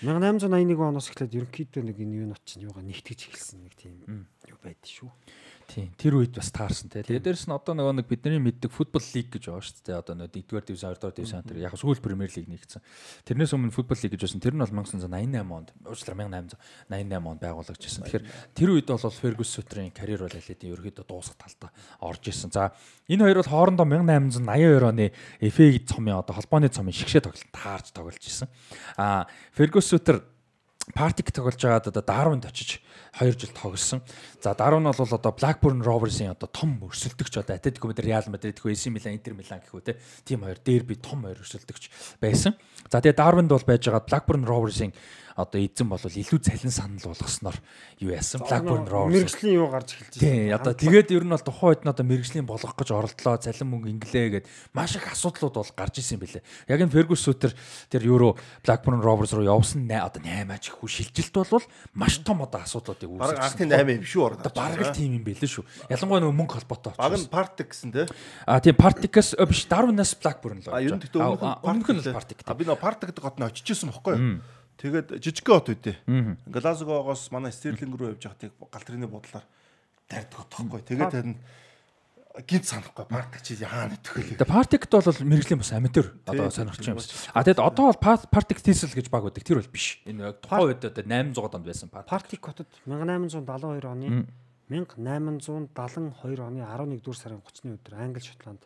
1881 0.02 0.80
оноос 0.82 1.12
эхлээд 1.14 1.38
ерөнхийдөө 1.38 1.84
нэг 1.86 1.98
энэ 2.02 2.18
юунот 2.26 2.42
чинь 2.48 2.66
юугаа 2.66 2.82
нэгтгэж 2.82 3.20
эхэлсэн 3.30 3.62
нэг 3.68 3.74
тийм 3.78 4.02
юу 4.50 4.58
байдсан 4.64 4.90
шүү. 5.06 5.10
Тийм. 5.70 5.94
Тэр 6.02 6.18
үед 6.18 6.34
бас 6.34 6.50
таарсан 6.50 6.90
тий. 6.90 7.06
Тэгээд 7.06 7.30
дээрэс 7.30 7.46
нь 7.46 7.54
одоо 7.54 7.78
нөгөө 7.78 8.02
нэг 8.02 8.08
бидний 8.10 8.42
мэддэг 8.42 8.74
футбол 8.74 9.06
лиг 9.14 9.30
гэж 9.30 9.54
байгаа 9.54 9.62
шүү 9.62 9.86
дээ. 9.86 10.02
Одоо 10.02 10.16
нөгөө 10.18 10.42
1-р 10.42 10.66
дивизион, 10.66 10.98
2-р 10.98 11.14
дивизион 11.14 11.46
тэр 11.46 11.62
яг 11.62 11.78
сүүл 11.78 12.02
премьер 12.02 12.34
лиг 12.34 12.50
нэгдсэн. 12.50 12.82
Тэрнээс 13.30 13.54
өмнө 13.54 13.76
футбол 13.78 14.02
лиг 14.02 14.12
гэж 14.18 14.22
байсан. 14.26 14.42
Тэр 14.42 14.58
нь 14.58 14.64
бол 14.66 14.74
1988 14.74 15.46
онд, 15.46 15.70
уучлаарай 15.86 16.26
1888 16.90 17.30
онд 17.30 17.42
байгуулагдчихсан. 17.46 18.02
Тэгэхээр 18.10 18.26
тэр 18.58 18.70
үед 18.74 18.90
бол 18.90 19.14
Фергюс 19.14 19.54
Сутрийн 19.54 19.94
карьер 19.94 20.26
бол 20.26 20.34
алидийн 20.34 20.74
ерөөдөө 20.74 21.06
дуусах 21.06 21.38
талдаа 21.38 21.70
орж 22.02 22.24
исэн. 22.34 22.50
За 22.50 22.74
энэ 23.06 23.30
хоёр 23.30 23.46
бол 23.46 23.54
хоорондоо 23.54 23.86
1882 23.86 24.90
оны 24.90 25.14
FA 25.38 25.68
цомын 25.86 26.18
одоо 26.18 26.34
холбооны 26.34 26.74
цомын 26.74 26.98
шигшээ 26.98 27.30
тоглолт 27.30 27.54
таарж 27.54 27.94
тоглож 27.94 28.26
исэн. 28.26 28.50
А 28.98 29.30
Фергюс 29.54 29.86
Сутер 29.86 30.26
Партик 30.94 31.32
тоглож 31.32 31.56
байгаад 31.62 31.88
одоо 31.88 32.04
Дарвинд 32.04 32.46
очиж 32.46 32.82
2 33.20 33.32
жил 33.38 33.50
тоглосон. 33.54 34.02
За 34.42 34.54
Дарвин 34.54 34.84
бол 34.84 34.96
одоо 34.96 35.32
Blackburn 35.32 35.84
Rovers-ийн 35.84 36.32
одоо 36.32 36.50
том 36.50 36.82
өрсөлдөгч 36.82 37.38
одоо 37.38 37.56
Atletico 37.56 37.88
Madrid, 37.88 38.06
Real 38.10 38.26
Madrid 38.30 38.58
хөө 38.58 38.74
AC 38.74 38.90
Milan, 38.90 39.14
Inter 39.18 39.34
Milan 39.34 39.62
гэх 39.62 39.74
үү 39.74 39.86
те. 39.86 39.98
Тим 40.26 40.42
хоёр 40.44 40.58
дерби 40.64 40.96
том 40.96 41.24
хоёр 41.24 41.38
өрсөлдөгч 41.38 42.18
байсан. 42.22 42.58
За 42.90 43.02
тэгээ 43.02 43.18
Дарвинд 43.18 43.50
бол 43.50 43.66
байжгаад 43.66 44.10
Blackburn 44.10 44.46
Rovers-ийн 44.46 44.94
одоо 45.40 45.60
эзэн 45.64 45.88
бол 45.88 46.04
илүү 46.04 46.40
цалин 46.44 46.72
санал 46.76 47.00
болгосноор 47.16 47.56
юу 48.04 48.12
яасан? 48.12 48.44
Blackburn 48.44 48.84
Rovers 48.92 49.16
Мэргэжлийн 49.16 49.56
юу 49.56 49.72
гарч 49.72 49.96
эхэлж 49.96 50.20
Тий, 50.20 50.52
одоо 50.52 50.76
тэгээд 50.76 51.16
ер 51.16 51.24
нь 51.24 51.32
бол 51.32 51.40
тухайн 51.40 51.72
үед 51.80 51.84
нь 51.88 51.92
одоо 51.96 52.04
мэрэгжлийн 52.04 52.44
болгох 52.44 52.76
гэж 52.76 52.90
оролдлоо, 52.92 53.40
цалин 53.40 53.70
мөнгө 53.72 53.90
инглээ 53.96 54.28
гэд 54.44 54.46
маш 54.76 55.00
их 55.00 55.08
асуудлууд 55.08 55.56
бол 55.56 55.72
гарч 55.80 56.04
исэн 56.04 56.20
юм 56.20 56.28
билээ. 56.28 56.44
Яг 56.68 56.80
энэ 56.84 56.92
Fergus 56.92 57.24
Suter 57.24 57.56
тэр 57.88 58.04
Euro 58.04 58.36
Blackburn 58.68 59.00
Rovers 59.00 59.32
руу 59.32 59.48
явсан 59.48 59.88
одоо 59.88 60.20
8 60.20 60.52
аж 60.52 60.64
ихгүй 60.76 60.90
шилжилт 60.92 61.48
бол 61.48 61.64
маш 61.96 62.20
том 62.20 62.44
одоо 62.44 62.60
асуудлуудыг 62.60 63.08
Бараг 63.16 63.40
үүсгэсэн. 63.40 63.72
анхны 63.72 63.96
8 63.96 63.96
юм 63.96 64.06
шүү. 64.06 64.24
Одоо 64.44 64.52
бараг 64.52 64.82
л 64.84 64.92
тийм 64.92 65.16
юм 65.16 65.24
билээ 65.24 65.48
шүү. 65.48 65.64
Ялангуяа 65.88 66.22
нөгөө 66.28 66.36
мөнгө 66.36 66.54
холбоотой 66.60 66.94
Баг 67.00 67.16
учраас. 67.16 67.24
нь 67.24 67.32
Partec 67.32 67.68
гэсэн 67.72 67.92
те. 67.96 68.04
А 68.44 68.60
тийм 68.60 68.76
Particus 68.76 69.32
биш 69.48 69.64
Darwin-аас 69.72 70.14
Blackburn 70.20 70.60
л 70.60 70.70
А 70.74 70.82
ер 70.84 70.96
нь 70.96 71.04
А, 71.16 71.60
өмнөх 71.64 71.90
нь 71.96 72.02
бол 72.04 72.14
Partic. 72.20 72.44
А 72.46 72.54
би 72.54 72.66
нөө 72.68 72.80
Partec 72.80 73.16
гот 73.16 73.40
нь 73.40 73.46
очижсэн 73.48 73.90
бохгүй 73.94 74.14
юу? 74.18 74.42
Тэгээд 74.80 75.20
жижигхэн 75.20 75.56
хот 75.60 75.70
үдээ. 75.76 75.96
Глазгоогоос 76.48 77.28
манай 77.36 77.52
Стерлинг 77.52 78.00
руу 78.00 78.16
явж 78.16 78.24
байхад 78.24 78.48
яг 78.48 78.54
галтрины 78.72 79.12
бодлоор 79.12 79.44
дайрдаг 80.08 80.48
бохгүй. 80.48 80.80
Тэгээд 80.88 81.12
харин 81.12 81.36
гинт 82.48 82.66
санахгүй 82.66 83.06
Partec 83.10 83.44
чи 83.44 83.60
хаана 83.60 84.00
итгэхээ. 84.00 84.40
Тэгээ 84.40 84.48
Partict 84.48 84.88
бол 84.88 85.20
мэрэгжлийн 85.28 85.60
бас 85.60 85.74
аматер 85.76 86.16
одоо 86.24 86.48
тийм 86.48 86.96
юм 86.96 87.02
байна. 87.02 87.12
А 87.36 87.44
тэгэд 87.44 87.60
одоо 87.60 87.92
бол 87.92 88.00
Partict 88.00 88.64
Diesel 88.64 88.94
гэж 88.96 89.12
баг 89.12 89.28
байдаг. 89.28 89.44
Тэр 89.44 89.60
бол 89.60 89.68
биш. 89.68 90.00
Энэ 90.08 90.40
тухайн 90.40 90.72
үед 90.72 90.86
одоо 90.88 91.04
800 91.04 91.60
онд 91.60 91.66
байсан 91.68 91.90
Partict. 91.92 92.08
Партик 92.08 92.40
хотод 92.40 92.70
1872 92.88 93.84
оны 93.84 94.28
1872 94.70 96.40
оны 96.40 96.62
11 96.64 97.04
дуусар 97.04 97.34
сарын 97.34 97.42
30-ны 97.44 97.76
өдөр 97.82 97.94
Англи 98.00 98.22
Шотланд 98.24 98.64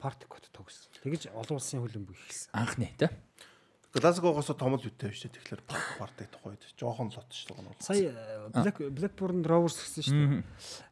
Партик 0.00 0.32
хотод 0.32 0.50
тогссон. 0.50 0.90
Тэгэж 1.04 1.30
олон 1.36 1.56
улсын 1.60 1.84
хөлбөмбөг 1.84 2.16
эхэлсэн. 2.16 2.50
анхны 2.56 2.88
тий. 2.96 3.08
Глазгоогоос 3.94 4.50
том 4.58 4.74
л 4.74 4.82
үтэй 4.82 5.14
биш 5.14 5.22
тэгэхээр 5.22 5.62
Partec 5.70 6.26
тухайд 6.34 6.58
жоохон 6.74 7.14
лот 7.14 7.30
байгаа 7.30 7.62
нь. 7.62 7.78
Сая 7.78 8.10
э, 8.10 8.50
Black 8.50 8.82
Blackburn 8.90 9.46
Rovers 9.46 9.78
гэсэн 9.78 10.02
шүү 10.02 10.18
дээ. 10.18 10.42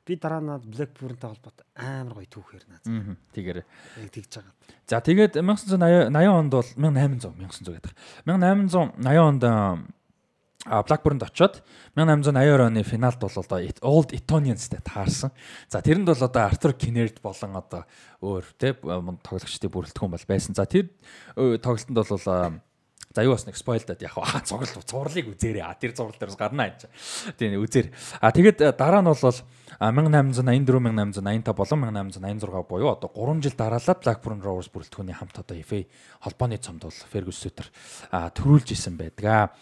Би 0.06 0.14
дараа 0.22 0.38
нь 0.38 0.70
Blackburn-тай 0.70 1.34
холбоотой 1.34 1.66
амар 1.74 2.14
гоё 2.22 2.30
түүхээр. 2.30 2.64
Мгм. 2.86 3.18
Тэгэр. 3.34 3.66
Яг 4.06 4.10
тэгж 4.14 4.38
байгаа. 4.38 4.54
За 4.86 5.02
тэгээд 5.02 5.34
1980 5.34 6.14
80 6.14 6.30
онд 6.30 6.52
бол 6.54 6.70
1800 6.78 7.34
1900 7.42 7.74
гэдэг. 7.82 7.92
1880 8.30 9.18
онд 9.18 9.42
а 10.62 10.82
Blackburn-д 10.86 11.26
очоод 11.26 11.58
1882 11.98 12.70
оны 12.70 12.82
финалд 12.86 13.18
бол 13.18 13.34
одоо 13.34 13.58
Old 13.82 14.14
Etonians-тэй 14.14 14.78
таарсан. 14.78 15.34
За 15.66 15.82
тэрэнд 15.82 16.06
бол 16.06 16.22
одоо 16.22 16.46
Arthur 16.46 16.78
Kinnaird 16.78 17.18
болон 17.18 17.58
одоо 17.58 17.82
өөр 18.22 18.46
те 18.54 18.78
тоглогчдын 18.78 19.74
бүрэлдэхүүн 19.74 20.14
бол 20.14 20.28
байсан. 20.30 20.54
За 20.54 20.70
тэр 20.70 20.94
тоглолтод 21.34 21.98
бол 21.98 22.62
За 23.12 23.22
юу 23.22 23.36
бас 23.36 23.44
нэг 23.44 23.56
спойл 23.60 23.84
даад 23.84 24.00
яг 24.00 24.16
аа 24.16 24.40
цуглал 24.40 24.84
цувралыг 24.84 25.36
үзээрэй. 25.36 25.60
А 25.60 25.76
тэр 25.76 25.92
цуврал 25.92 26.16
дээрс 26.16 26.36
гарна 26.36 26.72
энэ. 26.72 26.88
Тийм 27.36 27.60
үзээр. 27.60 27.92
А 28.24 28.32
тэгээд 28.32 28.58
э, 28.64 28.72
дараа 28.72 29.04
нь 29.04 29.10
бол 29.12 29.20
а, 29.20 29.92
1884 29.92 31.20
1885 31.20 31.52
болон 31.52 31.80
1886 31.92 32.68
буюу 32.68 32.88
одоо 32.96 33.12
3 33.12 33.44
жил 33.44 33.56
дараалаад 33.56 34.00
Blackburn 34.00 34.40
Rovers 34.40 34.72
бүрэлдэхүүний 34.72 35.16
хамт 35.16 35.44
одоо 35.44 35.56
FA 35.60 35.84
холбооны 36.24 36.56
цомд 36.56 36.88
бол 36.88 37.04
Fergus 37.12 37.36
Suter 37.36 37.68
а 38.08 38.32
төрүүлж 38.32 38.72
исэн 38.72 38.96
байдаг. 38.96 39.52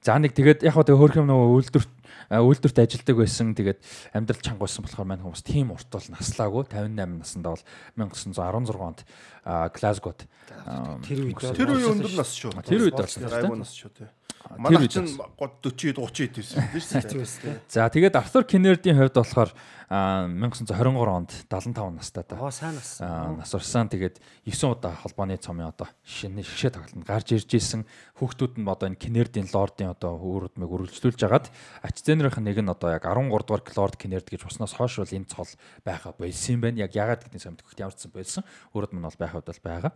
За 0.00 0.16
нэг 0.16 0.32
тэгээд 0.32 0.64
яг 0.64 0.74
хоо 0.78 0.86
тэгээ 0.86 0.96
хөөх 0.96 1.18
юм 1.20 1.28
нөгөө 1.28 1.48
үйлдвэрт 1.60 1.92
үйлдвэрт 2.30 2.78
ажилдаг 2.78 3.16
байсан. 3.20 3.52
Тэгээд 3.58 3.80
амьдрал 4.14 4.40
чанга 4.40 4.64
байсан 4.64 4.86
болохоор 4.86 5.08
мань 5.08 5.20
хүмүүс 5.20 5.42
тийм 5.44 5.74
урт 5.74 5.90
бол 5.90 6.06
наслаагүй 6.14 6.64
58 6.72 7.20
наснда 7.20 7.52
бол 7.52 7.64
1916 7.98 8.80
онд 8.80 9.04
а, 9.44 10.98
Тэр 11.04 11.24
үед 11.24 11.38
Тэр 11.56 11.68
үе 11.72 11.86
өндөр 11.90 12.14
нас 12.16 12.30
шүү. 12.36 12.54
Тэр 12.64 12.88
үед 12.88 12.96
болсон 12.96 13.22
тийм. 13.24 13.36
айгуу 13.38 13.58
нас 13.60 13.72
шүү 13.74 13.90
тэр 13.94 14.10
Манай 14.56 14.88
чинь 14.88 15.04
болсон. 15.04 15.52
30 15.62 16.00
30 16.00 16.32
байсан 16.40 16.64
биш 16.72 16.88
үү? 16.90 17.04
Тэгвэстэй. 17.04 17.60
За 17.68 17.86
тэгээд 17.92 18.16
Arthur 18.16 18.44
Kinnaird-ийн 18.48 18.96
хувьд 18.96 19.14
болохоор 19.14 19.52
а, 19.92 20.26
1923 20.26 20.96
онд 21.12 21.30
75 21.44 21.92
настай 21.92 22.24
та. 22.24 22.40
Аа 22.40 22.50
сайн 22.50 22.74
нас. 22.74 22.98
Нас 23.04 23.52
урсан 23.52 23.92
тэгээд 23.92 24.16
9 24.48 24.72
удаа 24.72 24.96
холбооны 24.96 25.36
цомын 25.36 25.68
одоо 25.68 25.86
шинэ 26.02 26.40
шигшээ 26.40 26.72
тоглолтод 26.72 27.04
гарч 27.04 27.36
ирж 27.36 27.52
исэн 27.52 27.84
хүүхдүүд 28.16 28.64
нь 28.64 28.66
одоо 28.66 28.88
энэ 28.88 28.98
Кинердийн 28.98 29.46
лордын 29.52 29.92
одоо 29.92 30.16
өөрөдмөг 30.16 30.70
үргэлжлүүлж 30.72 31.20
хагаад 31.20 31.52
ач 31.84 32.00
зээнэрийнх 32.00 32.40
нь 32.40 32.46
нэг 32.48 32.58
нь 32.64 32.72
одоо 32.72 32.96
яг 32.96 33.04
13 33.04 33.28
дугаар 33.28 33.62
лорд 33.76 33.96
Кинерд 34.00 34.26
гэж 34.30 34.48
уснаас 34.48 34.72
хойш 34.72 34.98
бол 35.04 35.10
энэ 35.14 35.28
цол 35.28 35.52
байха 35.84 36.16
болсон 36.16 36.58
юм 36.58 36.60
байна. 36.64 36.80
Яг 36.88 36.96
ягаад 36.96 37.28
гэдгийг 37.28 37.60
хөхт 37.60 37.78
ямар 37.78 37.94
ч 37.94 38.08
юм 38.08 38.16
болсон. 38.16 38.42
Өөрөд 38.72 38.96
нь 38.96 39.04
бол 39.04 39.20
байхад 39.30 39.46
бол 39.46 39.62
байгаа. 39.62 39.92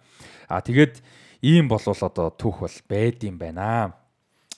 Аа 0.48 0.62
тэгээд 0.62 1.02
ийм 1.42 1.66
болвол 1.68 1.98
одоо 1.98 2.30
түүх 2.30 2.62
бол 2.62 2.78
байд 2.88 3.18
юм 3.26 3.36
байна. 3.38 3.98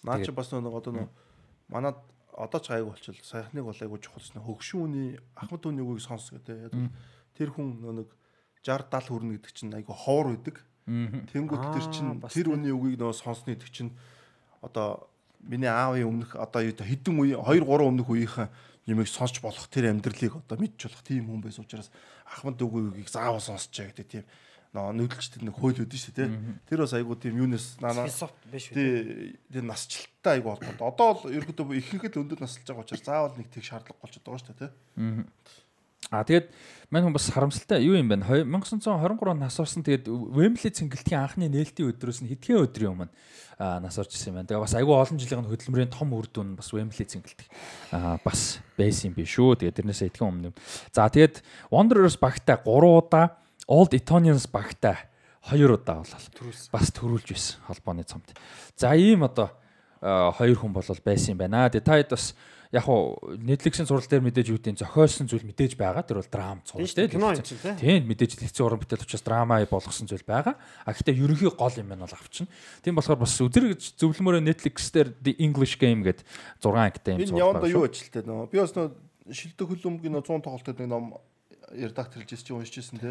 Наа 0.05 0.20
чи 0.20 0.30
бас 0.30 0.52
нэг 0.52 0.68
одоо 0.68 0.92
нөө 0.92 1.08
манад 1.72 1.98
одоо 2.36 2.60
ч 2.60 2.70
айгу 2.70 2.92
болчихвол 2.92 3.24
саяхныг 3.24 3.64
бол 3.64 3.80
айгу 3.80 3.96
чухалсан 3.96 4.44
хөгшүүний 4.44 5.16
Ахмад 5.34 5.64
түүний 5.64 5.82
үгийг 5.82 6.05
сонс 6.05 6.28
гэдэг. 6.30 6.92
Тэр 7.34 7.50
хүн 7.56 7.80
нэг 7.80 8.12
60 8.60 8.92
70 8.92 9.08
хүрнэ 9.08 9.32
гэдэг 9.40 9.52
чинь 9.56 9.72
айгу 9.72 9.96
ховор 9.96 10.36
байдаг. 10.36 10.60
Тэнгүүт 10.86 11.64
тэр 11.74 11.86
чинь 11.90 12.20
тэр 12.20 12.52
үний 12.52 12.70
үгийг 12.70 13.00
нөө 13.00 13.16
сонсны 13.16 13.56
гэдэг 13.56 13.70
чинь 13.72 13.90
одоо 14.60 15.08
миний 15.40 15.70
аавын 15.70 16.06
өмнөх 16.06 16.36
одоо 16.36 16.62
юу 16.62 16.76
хэдэн 16.76 17.16
үе 17.18 17.34
2 17.34 17.64
3 17.64 17.90
өмнөх 17.90 18.06
үеийнхэн 18.06 18.48
юмыг 18.86 19.08
сонсч 19.10 19.42
болох 19.42 19.66
тэр 19.66 19.90
амьдралыг 19.90 20.38
одоо 20.46 20.56
мэдж 20.58 20.86
болох 20.86 21.02
тийм 21.02 21.26
хүн 21.26 21.42
байсан 21.42 21.66
учраас 21.66 21.90
ахмад 22.22 22.62
үгийг 22.62 23.10
заавал 23.10 23.42
сонсчээ 23.42 23.90
гэдэг 23.90 24.06
тийм 24.06 24.24
нөө 24.76 24.92
нүүдэлчтэй 25.00 25.40
нэг 25.48 25.56
хууль 25.56 25.80
үүдэн 25.80 26.00
шүү 26.05 26.14
дээ. 26.20 26.28
Тэр 26.68 26.84
бас 26.84 26.92
айгуу 26.92 27.16
тийм 27.16 27.40
юунес 27.40 27.80
нана 27.80 28.05
философи 28.05 28.52
биш 28.52 28.68
үү? 28.70 28.76
тий 28.76 28.92
тэр 29.48 29.64
насжилттай 29.64 30.36
айгуу 30.36 30.52
холбоотой. 30.55 30.84
Одоо 30.92 31.08
бол 31.16 31.32
ерөөдөө 31.32 31.80
ихэнх 31.80 32.05
л 32.12 32.20
өндөр 32.20 32.44
насалж 32.44 32.68
байгаа 32.68 32.84
учраас 32.84 33.08
заавал 33.08 33.36
нэг 33.40 33.48
тэг 33.48 33.64
шаардлага 33.64 34.05
болчиход 34.05 34.26
байгаа 34.28 34.42
шүү 34.44 34.52
дээ 34.52 34.60
тий. 34.60 34.72
А 36.10 36.22
тэгээд 36.22 36.55
мань 36.94 37.02
хүн 37.02 37.16
бас 37.16 37.26
харамсалтай 37.34 37.82
юу 37.82 37.98
юм 37.98 38.06
бэ? 38.06 38.22
1923 38.22 39.26
онд 39.26 39.42
нас 39.42 39.58
орсон 39.58 39.82
тэгээд 39.82 40.06
Wembley 40.06 40.70
цэнгэлтийн 40.70 41.18
анхны 41.18 41.50
нээлтийн 41.50 41.90
өдрөөс 41.90 42.22
нь 42.22 42.30
хэдхэн 42.30 42.62
өдрийн 42.62 42.94
өмнө 42.94 43.10
нас 43.58 43.98
орж 43.98 44.14
исэн 44.14 44.30
юм 44.30 44.38
байна. 44.38 44.46
Тэгээ 44.46 44.62
бас 44.62 44.74
айгүй 44.78 44.94
олон 44.94 45.18
жилийн 45.18 45.50
хөдөлмөрийн 45.50 45.90
том 45.90 46.14
үр 46.14 46.30
дүн 46.30 46.55
бас 46.55 46.70
Wembley 46.70 47.10
цэнгэлт 47.10 47.40
а, 47.90 48.22
бас 48.22 48.62
байсан 48.78 49.10
юм 49.10 49.18
биш 49.18 49.34
үү? 49.34 49.66
Тэгээд 49.66 49.82
тэрнээс 49.82 50.06
хэдхэн 50.06 50.30
өмнө. 50.30 50.55
За 50.94 51.10
тэгээд 51.10 51.42
Wanderers 51.74 52.20
багтай 52.22 52.55
3 52.62 52.68
удаа, 52.68 53.34
Old 53.66 53.96
Etonians 53.96 54.46
багтай 54.50 55.08
2 55.50 55.70
удаа 55.70 56.02
болол 56.02 56.52
бас 56.72 56.90
төрүүлж 56.92 57.32
байсан 57.32 57.62
холбооны 57.66 58.04
цомд. 58.04 58.34
За 58.76 58.94
ийм 58.94 59.24
одоо 59.24 59.54
хоёр 60.00 60.58
хүн 60.58 60.74
бол 60.74 60.82
байсан 60.82 61.34
юм 61.34 61.40
байна. 61.40 61.70
Тэгээд 61.70 61.86
та 61.86 61.96
хэд 61.96 62.10
бас 62.12 62.34
яг 62.72 62.84
хуу 62.84 63.16
Netflix-ийн 63.38 63.86
зураг 63.86 64.06
дээр 64.10 64.26
мэдээж 64.26 64.50
юу 64.50 64.58
гэдэг 64.58 64.82
зохиосон 64.82 65.30
зүйл 65.30 65.46
мэдээж 65.46 65.78
байгаа. 65.78 66.02
Тэр 66.02 66.18
бол 66.18 66.30
драм 66.30 66.60
цувал 66.66 66.86
Тийм 66.86 67.10
кино 67.10 67.30
юм 67.32 67.42
чинь, 67.42 67.62
тий? 67.62 67.74
Тийм 67.78 68.10
мэдээж 68.10 68.32
хэцүү 68.42 68.64
уран 68.66 68.80
бүтээл 68.82 69.06
учраас 69.06 69.22
драма 69.22 69.62
болгосон 69.66 70.10
зүйл 70.10 70.26
байгаа. 70.26 70.58
А 70.82 70.90
гэхдээ 70.90 71.14
ерөнхий 71.14 71.50
гол 71.54 71.74
юм 71.78 71.88
байна 71.94 72.04
бол 72.04 72.18
авчихна. 72.18 72.50
Тийм 72.82 72.98
болохоор 72.98 73.22
бас 73.22 73.38
үзэр 73.38 73.70
гэж 73.74 73.82
зөвлөмөрөө 74.02 74.42
Netflix 74.42 74.90
дээр 74.90 75.14
The 75.14 75.38
English 75.38 75.78
Game 75.78 76.02
гэдэг 76.02 76.26
6 76.58 76.74
ангитай 76.74 77.14
юм 77.14 77.22
Энэ 77.22 77.38
яванда 77.38 77.70
юу 77.70 77.86
ажилтай 77.86 78.22
нөө. 78.26 78.50
Би 78.50 78.58
бас 78.58 78.74
нөө 78.74 78.90
шилдэг 79.30 79.66
хөлөмгийн 79.70 80.12
нөө 80.18 80.26
100 80.26 80.42
тоглолтод 80.42 80.78
нэг 80.82 80.90
ном 80.90 81.06
редакторлж 81.74 82.30
ирсэн 82.30 82.46
чинь 82.46 82.56
уншиж 82.56 82.78
ирсэн 82.78 82.98
тий. 83.02 83.10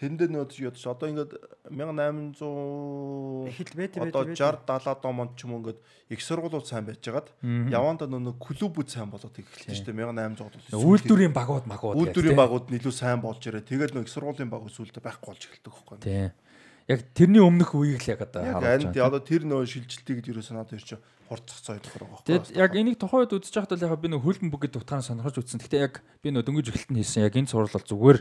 Тэрэн 0.00 0.16
дээр 0.16 0.32
нөө 0.32 0.48
ядч 0.72 0.80
одоо 0.88 1.08
ингээд 1.12 1.32
1800 1.68 3.52
Эхэл 3.52 3.76
бэт 3.76 3.94
бэт 4.00 4.14
одоо 4.16 4.24
бэт. 4.24 4.40
60 4.40 4.64
70 4.64 5.04
онд 5.04 5.32
ч 5.36 5.44
юм 5.44 5.60
ингээд 5.60 5.78
их 6.08 6.20
сургуулиуд 6.24 6.64
сайн 6.64 6.88
байжгаад 6.88 7.28
яванда 7.44 8.08
нөө 8.08 8.40
клубүүд 8.40 8.88
сайн 8.88 9.12
болоод 9.12 9.36
эхэлсэн 9.36 9.76
шүү 9.76 9.92
дээ 9.92 10.00
1800 10.16 10.48
онд. 10.48 10.56
үйлдвэрийн 10.72 11.34
багууд 11.36 11.66
магууд 11.68 11.96
Үйлдвэрийн 12.00 12.40
багууд 12.40 12.72
илүү 12.72 12.94
сайн 12.96 13.20
болж 13.20 13.44
ирээ. 13.44 13.68
Тэгээд 13.68 13.92
нөө 13.92 14.08
их 14.08 14.12
сургуулийн 14.12 14.48
баг 14.48 14.64
сүлдө 14.72 15.04
байхгүй 15.04 15.28
болж 15.28 15.42
эхэлдэг 15.44 15.72
байхгүй. 15.72 15.98
Тийм. 16.00 16.32
Яг 16.88 17.00
тэрний 17.14 17.44
өмнөх 17.44 17.70
үеийг 17.76 18.00
л 18.02 18.12
яг 18.16 18.24
одоо 18.24 18.42
Яг 18.42 18.54
харуулж 18.58 18.84
анд 18.88 18.96
байгаа. 18.96 19.08
одоо 19.12 19.20
тэр 19.22 19.42
нөө 19.44 19.62
шилжилтийг 19.68 20.26
ерөөсөө 20.26 20.54
надад 20.56 20.74
ирч 20.74 20.96
хурцах 21.30 21.62
цай 21.62 21.78
тохор 21.78 22.10
байгаа 22.10 22.26
Тэгэд 22.26 22.58
яг 22.58 22.72
энийг 22.74 22.98
тухайн 22.98 23.22
үед 23.22 23.38
үзэж 23.38 23.54
байхдаа 23.54 23.78
л 23.78 23.86
яг 23.86 24.02
би 24.02 24.10
нэг 24.10 24.22
хөлбөмбөг 24.26 24.60
гэдэг 24.66 24.82
утгаараа 24.82 25.06
сонирхож 25.06 25.38
үзсэн. 25.38 25.62
Гэхдээ 25.62 25.86
яг 25.86 26.02
би 26.18 26.34
нөө 26.34 26.42
дөнгөж 26.42 26.66
эхэлтэн 26.74 26.98
хийсэн 26.98 27.24
яг 27.30 27.34
энэ 27.38 27.46
сурал 27.54 27.70
бол 27.70 27.86
зүгээр 27.86 28.18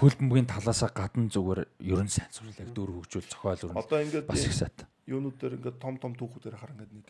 хөлбөмбөгийн 0.00 0.48
талаасаа 0.48 0.90
гадна 0.96 1.28
зүгээр 1.28 1.60
ерөн 1.84 2.08
сайн 2.08 2.32
сурал 2.32 2.56
яг 2.56 2.70
дөр 2.72 2.90
хөгжүүл 2.96 3.28
зохиол 3.28 3.64
өрнө. 3.68 3.80
Одоо 3.84 4.00
ингээд 4.00 4.26
бас 4.26 4.40
их 4.40 4.56
сайтай. 4.56 4.88
юунууд 5.04 5.36
дээр 5.36 5.60
ингээд 5.60 5.76
том 5.76 5.94
том 6.00 6.12
түүхүүдээр 6.16 6.56
хараа 6.56 6.74
ингээд 6.76 6.92
нэг 6.96 7.06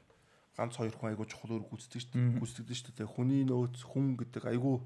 ганц 0.56 0.74
хоёр 0.76 0.94
хүн 0.94 1.10
айгуу 1.14 1.26
чухал 1.30 1.52
өөр 1.56 1.64
гүйцэтгэж 1.70 2.02
шүү 2.02 2.12
дээ. 2.14 2.40
Гүйцэтгэж 2.40 2.78
шүү 2.82 2.94
дээ. 2.96 3.08
Хүний 3.10 3.42
нөөц 3.44 3.80
хүн 3.86 4.16
гэдэг 4.16 4.44
айгуу 4.50 4.82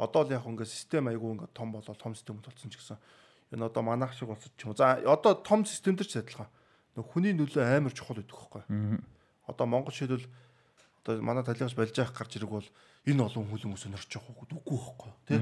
одоо 0.00 0.22
л 0.24 0.32
яг 0.32 0.44
ингээд 0.48 0.70
систем 0.70 1.08
айгуу 1.12 1.36
ингээд 1.36 1.52
том 1.52 1.72
болоо 1.72 1.94
том 1.94 2.14
систем 2.16 2.40
болсон 2.40 2.70
ч 2.72 2.80
гэсэн 2.80 2.96
энэ 3.52 3.68
одоо 3.68 3.82
манайх 3.84 4.16
шиг 4.16 4.32
болсон 4.32 4.52
ч 4.56 4.64
юм. 4.64 4.72
За 4.72 4.96
одоо 5.04 5.34
том 5.36 5.66
систем 5.68 5.96
төр 5.96 6.08
ч 6.08 6.16
адилхан. 6.16 6.48
Нөх 6.96 7.06
хүний 7.12 7.36
нөлөө 7.36 7.60
амар 7.60 7.92
чухал 7.92 8.16
гэдэг 8.16 8.32
хөхгүй. 8.32 8.62
Одоо 9.50 9.66
Монгол 9.66 9.92
шийдэл 9.92 10.24
одоо 11.02 11.18
манай 11.22 11.44
талигаас 11.44 11.74
болж 11.74 11.98
явах 11.98 12.14
гарч 12.14 12.38
ирэх 12.38 12.50
бол 12.50 12.68
энэ 13.06 13.24
олон 13.26 13.44
хүлэн 13.50 13.74
өсөнөрч 13.74 14.10
явах 14.14 14.30
уу 14.30 14.46
үгүй 14.46 14.78
хөхгүй 14.78 15.12
тий. 15.26 15.40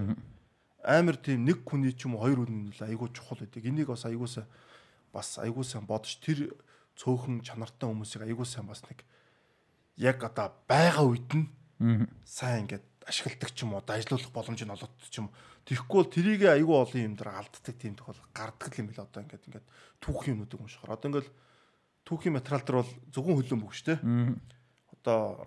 Амар 0.82 1.16
тийм 1.20 1.44
нэг 1.44 1.68
хүний 1.68 1.92
ч 1.92 2.08
юм 2.08 2.16
уу 2.16 2.24
хоёр 2.24 2.48
хүний 2.48 2.72
нөлөө 2.72 2.88
айгуу 2.88 3.12
чухал 3.12 3.42
байдаг. 3.42 3.66
Энийг 3.66 3.92
бас 3.92 4.06
айгуусаа 4.06 4.46
бас 5.12 5.38
айгуусаа 5.38 5.82
бодож 5.82 6.16
тэр 6.22 6.54
цөөхөн 6.96 7.42
чанартай 7.42 7.86
хүмүүсийг 7.90 8.24
айгуусаа 8.24 8.62
бас 8.62 8.82
нэг 8.86 9.04
яг 9.98 10.22
одоо 10.22 10.54
байгаа 10.70 11.06
үед 11.06 11.30
нь 11.34 11.46
сайн 12.24 12.66
ингээд 12.66 12.86
ашигладаг 13.06 13.50
ч 13.50 13.66
юм 13.66 13.74
уу 13.74 13.82
дайжлуулах 13.82 14.30
боломж 14.30 14.60
нь 14.62 14.70
олоод 14.70 14.94
ч 15.10 15.18
юм 15.18 15.30
тэгэхгүй 15.66 15.98
бол 15.98 16.12
трийг 16.12 16.42
айгүй 16.46 16.76
олон 16.76 17.02
юм 17.02 17.14
дээр 17.18 17.30
алддаг 17.34 17.74
тийм 17.74 17.94
тохиол 17.98 18.20
гардаг 18.34 18.72
юм 18.78 18.86
бэл 18.90 19.02
одоо 19.02 19.20
ингээд 19.26 19.46
ингээд 19.48 19.66
түүх 20.02 20.20
юмнуудыг 20.30 20.60
уншихаар 20.60 20.94
одоо 20.94 21.08
ингээд 21.10 21.28
түүхийн 22.08 22.34
материал 22.34 22.64
дээр 22.64 22.80
бол 22.80 22.92
зөвхөн 23.12 23.36
хөлөн 23.36 23.60
бүг 23.60 23.74
штэ 23.76 24.00
одоо 25.08 25.38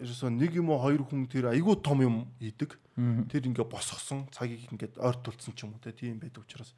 ерөөсөө 0.00 0.30
нэг 0.32 0.56
юм 0.56 0.72
уу 0.72 0.80
хоёр 0.80 1.04
хүн 1.04 1.28
тэр 1.28 1.52
айгүй 1.52 1.76
том 1.84 2.00
юм 2.00 2.16
хийдэг. 2.40 2.76
Тэр 3.28 3.48
ингээд 3.48 3.68
босгосон 3.68 4.26
цагийг 4.32 4.64
ингээд 4.72 4.96
ойртуулсан 4.96 5.52
ч 5.52 5.64
юм 5.64 5.76
уу 5.76 5.82
те 5.84 5.92
тийм 5.92 6.16
байдаг 6.20 6.44
учраас. 6.44 6.72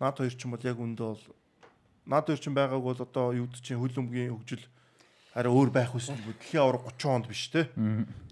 Наад 0.00 0.16
хоёр 0.16 0.32
ч 0.32 0.40
юм 0.48 0.56
бол 0.56 0.64
яг 0.64 0.78
үндэ 0.80 1.04
бол 1.04 1.24
наад 2.08 2.26
хоёр 2.28 2.40
ч 2.40 2.48
байгааг 2.48 2.82
бол 2.82 3.00
одоо 3.00 3.26
юу 3.36 3.46
гэдэг 3.48 3.62
чинь 3.64 3.80
хөлөмгийн 3.80 4.32
хөгжил 4.32 4.64
арай 5.36 5.52
өөр 5.52 5.70
байх 5.72 5.92
хүссэн 5.92 6.16
юм. 6.16 6.32
Дэлхийн 6.40 6.64
авраг 6.64 6.84
30 6.88 7.12
онд 7.12 7.26
биш 7.28 7.52
те. 7.52 7.68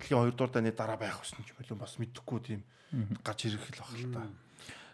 Дэлхийн 0.01 0.33
2 0.33 0.33
дугаар 0.33 0.53
дайны 0.53 0.73
дараа 0.73 0.97
байх 0.97 1.21
хүссэн 1.21 1.45
юм 1.45 1.57
болов 1.61 1.79
бас 1.79 1.97
мэдэхгүй 2.01 2.41
тийм 2.41 2.61
гарч 3.21 3.53
ирэх 3.53 3.69
л 3.69 3.81
баг 3.85 3.93
л 4.01 4.13
та. 4.17 4.23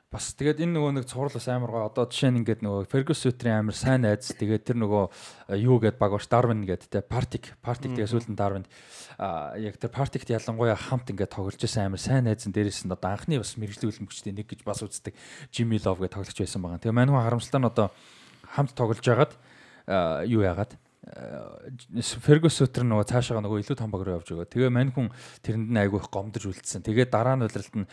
Бас 0.08 0.32
тэгээд 0.32 0.64
энэ 0.64 0.72
нөгөө 0.72 0.92
нэг 0.96 1.04
цуврал 1.04 1.36
бас 1.36 1.48
амар 1.52 1.68
гоо. 1.68 1.84
Одоо 1.92 2.08
жишээ 2.08 2.32
нь 2.32 2.40
ингээд 2.40 2.64
нөгөө 2.64 2.88
Fergus 2.88 3.20
Sutter-ийн 3.20 3.60
амар 3.60 3.76
сайн 3.76 4.08
найз. 4.08 4.32
Тэгээд 4.32 4.64
тэр 4.64 4.80
нөгөө 4.80 5.04
э, 5.52 5.60
юу 5.60 5.76
гэд 5.76 6.00
баг 6.00 6.16
баш 6.16 6.24
Darwin 6.32 6.64
гэд 6.64 6.88
те 6.88 7.04
Partic 7.04 7.52
Partic 7.60 7.92
тэгээд 7.92 8.16
сүүлд 8.16 8.32
нь 8.32 8.40
Darwin 8.40 8.64
а 9.20 9.52
яг 9.60 9.76
тэр 9.76 9.92
Partic-т 9.92 10.32
ялангуяа 10.32 10.80
хамт 10.80 11.12
ингээд 11.12 11.28
тоглож 11.28 11.60
байсан 11.60 11.92
амар 11.92 12.00
сайн 12.00 12.24
нь 12.24 12.32
дээрээс 12.40 12.88
нь 12.88 12.94
одоо 12.96 13.12
анхны 13.12 13.36
бас 13.36 13.52
хөлбөмбөгчдийн 13.52 14.32
нэг 14.32 14.48
гэж 14.48 14.64
бас 14.64 14.80
үздэг 14.80 15.12
Jimmy 15.52 15.76
Love 15.76 16.00
гэд 16.00 16.16
тоглож 16.16 16.40
байсан 16.40 16.64
байгаа. 16.64 16.80
Тэгээ 16.80 16.96
манайхан 16.96 17.24
харамсалтай 17.28 17.60
нь 17.60 17.68
одоо 17.68 17.92
хамт 18.48 18.72
тоглож 18.72 19.04
байгаад 19.04 19.32
а, 19.92 20.24
юу 20.24 20.40
яагаад 20.40 20.72
Fergus 22.20 22.58
Sutter 22.58 22.84
нөгөө 22.84 23.06
цаашаага 23.08 23.40
нөгөө 23.44 23.62
илүү 23.62 23.76
том 23.80 23.92
баг 23.92 24.02
руу 24.04 24.18
явж 24.18 24.28
байгаа. 24.28 24.48
Тэгээ 24.52 24.70
мань 24.72 24.92
хүн 24.92 25.08
тэрэнд 25.40 25.68
нь 25.72 25.80
айгүй 25.80 26.00
их 26.04 26.08
гомдож 26.12 26.44
үлдсэн. 26.44 26.84
Тэгээ 26.84 27.08
дараа 27.08 27.40
нь 27.40 27.46
удиралт 27.48 27.74
нь 27.80 27.88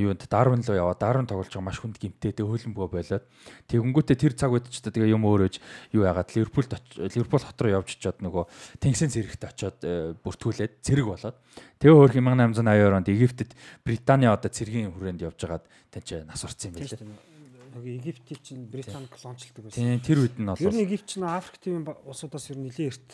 юунд 0.00 0.24
Darwin 0.24 0.64
руу 0.64 0.78
яваа. 0.80 0.96
Darwin 0.96 1.28
тоглож 1.28 1.52
байгаа 1.52 1.68
маш 1.68 1.80
хүнд 1.84 2.00
гимтэй. 2.00 2.32
Тэгээ 2.32 2.48
хөлбөмбөгөө 2.48 2.88
болоод. 2.96 3.24
Тэгэнгүүтээ 3.68 4.16
тэр 4.16 4.32
цаг 4.40 4.56
үед 4.56 4.72
ч 4.72 4.80
тэгээ 4.80 5.12
юм 5.12 5.28
өөрөөж 5.28 5.54
юу 5.92 6.08
яагаад 6.08 6.32
Ливерпулд 6.32 6.70
Ливерпул 6.96 7.44
хот 7.44 7.60
руу 7.60 7.76
явж 7.76 7.92
очиод 7.92 8.24
нөгөө 8.24 8.44
Тэнгисийн 8.80 9.12
зэрэгт 9.12 9.42
очиод 9.44 9.78
э, 9.84 10.16
бүртгүүлээд 10.24 10.80
цэрэг 10.80 11.06
болоод. 11.12 11.36
Тэгээ 11.76 11.92
хөөх 11.92 12.16
1882 12.16 12.96
онд 12.96 13.08
Египтэд 13.12 13.50
Британий 13.84 14.32
одоо 14.32 14.48
цэргийн 14.48 14.96
хүрээнд 14.96 15.28
явж 15.28 15.36
байгаад 15.44 15.64
тэнцээ 15.92 16.24
нас 16.24 16.40
орсон 16.40 16.72
юм 16.72 16.80
байлээ. 16.80 17.35
Нэг 17.76 17.84
Египтийн 18.00 18.40
чинь 18.40 18.64
Британи 18.64 19.06
колоничлдаг 19.12 19.68
байсан. 19.68 19.76
Тийм 19.84 20.00
тэр 20.00 20.18
үед 20.24 20.36
нь 20.40 20.48
Ер 20.48 20.56
бол 20.56 20.72
нь 20.72 20.84
Египт 20.88 21.06
чинь 21.12 21.28
Африк 21.28 21.60
ба- 21.84 22.00
улсуудаас 22.08 22.48
ер 22.48 22.56
нь 22.56 22.64
нэлээд 22.72 22.88
эрт 22.88 23.08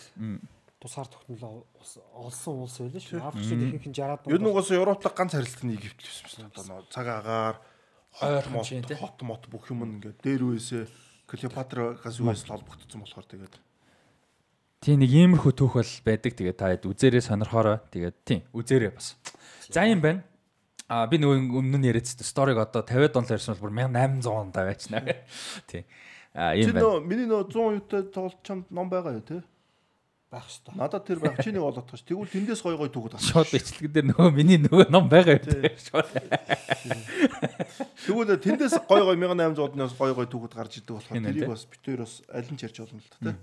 тусгаар 0.79 1.09
тогтнолоо 1.11 1.67
ус- 1.83 1.99
олсон 2.15 2.63
улс 2.63 2.79
байлаа 2.79 3.03
шүү. 3.03 3.19
Африкчууд 3.19 3.63
ихэнх 3.75 3.87
нь 3.91 3.97
60-аад 3.99 4.31
Ер 4.31 4.39
нь 4.39 4.47
угаас 4.47 4.71
Европтой 4.71 5.11
ганц 5.11 5.33
харилцагт 5.35 5.67
нь 5.67 5.75
Египт 5.75 5.99
л 5.99 6.23
байсан 6.23 6.47
байна. 6.47 6.63
Одоо 6.63 6.87
цаг 6.95 7.07
агаар 7.11 7.57
Ойр 8.23 8.47
хот 8.47 8.71
мот 8.71 8.99
хот 9.03 9.19
мот 9.27 9.43
бүх 9.51 9.67
юм 9.75 9.83
ингээд 9.99 10.23
дээр 10.23 10.43
үесээ 10.47 10.85
Клеопатрагаас 11.27 12.21
үес 12.21 12.45
холбогдсон 12.47 13.03
болохоор 13.03 13.27
тэгээд 13.27 13.55
Тийм 14.83 14.99
нэг 14.99 15.11
иймэрхүү 15.15 15.53
түүх 15.55 15.79
бол 15.79 15.93
байдаг. 16.03 16.33
Тэгээд 16.35 16.59
та 16.59 16.75
хэд 16.75 16.91
үзээрээ 16.91 17.23
сонирхоорой. 17.23 17.79
Тэгээд 17.95 18.17
тийм 18.27 18.41
үзээрээ 18.51 18.91
бас. 18.99 19.15
За 19.71 19.87
юм 19.87 20.03
байна. 20.03 20.27
А 20.93 21.07
би 21.09 21.17
нөгөө 21.23 21.57
өмнө 21.57 21.81
нь 21.81 21.89
яриад 21.89 22.11
сториг 22.11 22.61
одоо 22.61 22.85
50 22.85 23.15
донлар 23.17 23.39
ярьсан 23.39 23.57
бол 23.57 23.71
бүр 23.71 23.77
1800 23.81 24.29
онд 24.29 24.59
байчна. 24.61 25.01
Тийм. 25.71 25.89
А 26.37 26.53
чи 26.53 26.69
юм 26.69 26.77
байна. 26.77 26.85
нөө 26.85 27.01
миний 27.09 27.29
нөө 27.31 27.49
100 27.49 27.77
юутай 27.79 28.03
тоглож 28.13 28.37
чамд 28.45 28.69
ном 28.69 28.93
байгаа 28.93 29.17
юу 29.17 29.25
те? 29.25 29.41
байх 30.33 30.49
шүү. 30.49 30.73
Надад 30.81 31.05
тэр 31.05 31.21
байх 31.21 31.37
чиний 31.45 31.61
болоод 31.61 31.85
тааш. 31.89 32.05
Тэгвэл 32.09 32.33
тэндээс 32.33 32.65
гой 32.65 32.77
гой 32.81 32.89
түүхэд 32.89 33.21
гарч. 33.21 33.29
Шууд 33.29 33.53
ичлэгэн 33.53 33.93
дээр 33.93 34.07
нөгөө 34.13 34.31
миний 34.33 34.61
нөгөө 34.65 34.89
ном 34.89 35.09
байгаа 35.13 35.37
юм. 35.37 35.45
Тий. 35.45 35.73
Шууд. 35.93 36.09
Тэгвэл 38.09 38.41
тэндээс 38.41 38.77
гой 38.89 39.03
гой 39.05 39.17
1800-аас 39.21 39.93
гой 39.93 40.13
гой 40.17 40.29
түүхэд 40.33 40.57
гарч 40.57 40.81
идэг 40.81 40.97
болохоор 40.97 41.17
Тийм 41.21 41.29
тэрийг 41.29 41.45
тий. 41.45 41.53
бас 41.53 41.69
битээр 41.69 42.01
бас 42.05 42.15
аль 42.33 42.49
нь 42.49 42.57
ч 42.57 42.65
ярьж 42.65 42.81
болно 42.81 43.01
л 43.05 43.13
та 43.13 43.17
те. 43.21 43.37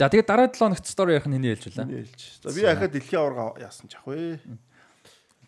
За 0.00 0.08
тэгээд 0.08 0.28
дараа 0.32 0.48
7 0.48 0.64
хоногт 0.64 0.86
стори 0.88 1.12
яах 1.20 1.28
нь 1.28 1.36
хэний 1.36 1.52
хэлж 1.52 1.64
үлээ. 1.76 2.08
За 2.40 2.56
би 2.56 2.64
ахад 2.64 2.92
дэлхийн 2.96 3.20
аварга 3.20 3.60
яасан 3.60 3.92
ч 3.92 4.00
ах 4.00 4.08
вэ? 4.08 4.40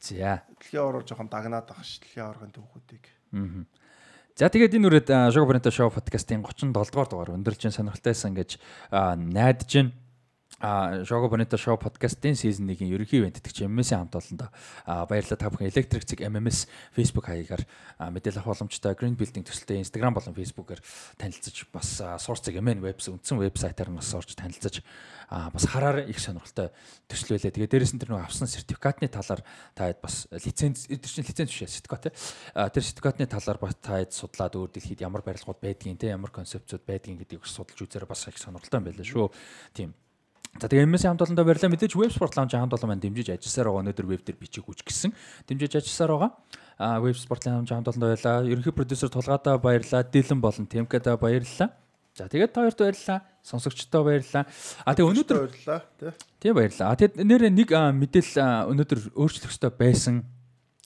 За. 0.01 0.43
Дэлхийн 0.59 0.83
аварга 0.83 1.05
жоохон 1.05 1.29
дагнаад 1.29 1.69
байгаа 1.69 1.85
ш. 1.85 2.01
Дэлхийн 2.01 2.25
аваргын 2.25 2.53
түүхүүдийг. 2.57 3.05
За 4.41 4.49
тэгээд 4.49 4.73
энэ 4.81 4.89
үрээд 4.89 5.09
Шого 5.37 5.53
Брента 5.53 5.69
шоу 5.69 5.93
подкастын 5.93 6.41
37 6.41 6.73
дугаар 6.73 7.09
дугаар 7.12 7.35
өндөрлжин 7.37 7.77
сонирхолтойсэн 7.77 8.33
гэж 8.33 8.57
найдаж 9.20 9.69
байна. 9.69 9.93
А 10.61 11.05
Шого 11.05 11.29
Bonito 11.33 11.57
Show 11.57 11.81
podcast-ийн 11.81 12.37
season 12.37 12.69
1-ийн 12.69 12.93
ерөнхий 12.93 13.25
ивент 13.25 13.41
чинь 13.41 13.73
MMS-ийн 13.73 14.05
хамт 14.05 14.21
олондоо 14.21 14.49
баярлалаа 15.09 15.41
та 15.41 15.49
бүхэн 15.49 15.73
Electric 15.73 16.05
Zig 16.05 16.21
MMS 16.21 16.69
Facebook 16.93 17.33
хаягаар 17.33 17.65
мэдээлэл 17.97 18.45
авах 18.45 18.61
боломжтой 18.61 18.93
Green 18.93 19.17
Building 19.17 19.49
төсөлтэй 19.49 19.81
Instagram 19.81 20.21
болон 20.21 20.37
Facebook-оор 20.37 20.85
танилцаж 21.17 21.65
бас 21.73 22.05
Source 22.21 22.45
Zig 22.45 22.61
MN 22.61 22.85
вебс 22.85 23.09
үндсэн 23.09 23.41
вебсайтаар 23.41 23.89
бас 23.89 24.13
орж 24.13 24.37
танилцаж 24.37 24.85
бас 25.31 25.65
хараар 25.65 26.05
их 26.05 26.21
сонирхолтой 26.21 26.69
төсөл 27.09 27.41
байлаа. 27.41 27.57
Тэгээ 27.57 27.71
дээрээс 27.73 27.95
нь 27.97 28.01
тэр 28.05 28.13
нэг 28.13 28.29
авсан 28.29 28.45
сертификатны 28.45 29.09
талаар 29.09 29.41
та 29.73 29.95
бас 29.97 30.29
лиценз 30.29 30.93
тэр 30.93 31.09
чинь 31.09 31.25
лиценз 31.25 31.49
биш 31.49 31.65
сертификат. 31.73 32.13
Тэр 32.13 32.83
сертификатны 32.85 33.25
талаар 33.25 33.57
бас 33.57 33.79
та 33.81 34.05
судлаад 34.05 34.61
өөр 34.61 34.77
дэлхийд 34.77 35.01
ямар 35.01 35.25
барилгууд 35.25 35.63
байдгийг 35.63 36.03
тий 36.03 36.13
ямар 36.13 36.35
концепцууд 36.35 36.85
байдгийг 36.85 37.25
гэдгийг 37.25 37.47
судалж 37.47 37.79
үзээрэй 37.79 38.11
бас 38.11 38.27
их 38.29 38.43
сонирхолтой 38.43 38.83
байлаа 38.83 39.07
шүү. 39.07 39.31
Тийм 39.71 39.95
За 40.59 40.67
тэгээ 40.67 40.89
MS 40.91 41.07
хамт 41.07 41.23
олондоо 41.23 41.47
баярлалаа. 41.47 41.70
Мэдээж 41.70 41.95
Web 41.95 42.11
Sport 42.11 42.35
Lounge 42.35 42.59
хамт 42.59 42.75
олон 42.75 42.89
маань 42.91 43.05
дэмжиж 43.05 43.31
ажилласаар 43.31 43.70
байгаа. 43.70 43.83
Өнөөдөр 43.87 44.07
веб 44.11 44.23
дээр 44.27 44.39
бичиг 44.41 44.67
хүч 44.67 44.83
гисэн. 44.83 45.15
Дэмжиж 45.47 45.79
ажилласаар 45.79 46.11
байгаа. 46.11 46.31
А 46.81 46.99
Web 46.99 47.15
Sport 47.15 47.47
Lounge 47.47 47.70
хамт 47.70 47.87
олондоо 47.87 48.11
баярлалаа. 48.11 48.51
Ерөнхий 48.51 48.75
продюсер 48.75 49.09
Тулгаадаа 49.15 49.62
баярлалаа. 49.62 50.03
Дилэн 50.03 50.41
болон 50.43 50.67
Темкада 50.67 51.15
баярлалаа. 51.15 51.70
За 52.19 52.27
тэгээд 52.27 52.51
та 52.51 52.67
хоёрт 52.67 52.81
баярлалаа. 52.83 53.20
Сонсогчдоо 53.47 54.03
баярлалаа. 54.03 54.45
А 54.85 54.91
тэгээ 54.99 55.11
өнөөдөр 55.15 55.39
баярлалаа 55.39 55.81
тий. 55.97 56.12
Тийм 56.43 56.55
баярлалаа. 56.59 56.99
Тэгээд 56.99 57.15
нэрээ 57.23 57.53
нэг 57.55 57.70
мэдээлэл 57.70 58.75
өнөөдөр 58.75 59.01
өөрчлөх 59.15 59.55
ёстой 59.55 59.70
байсан 59.70 60.27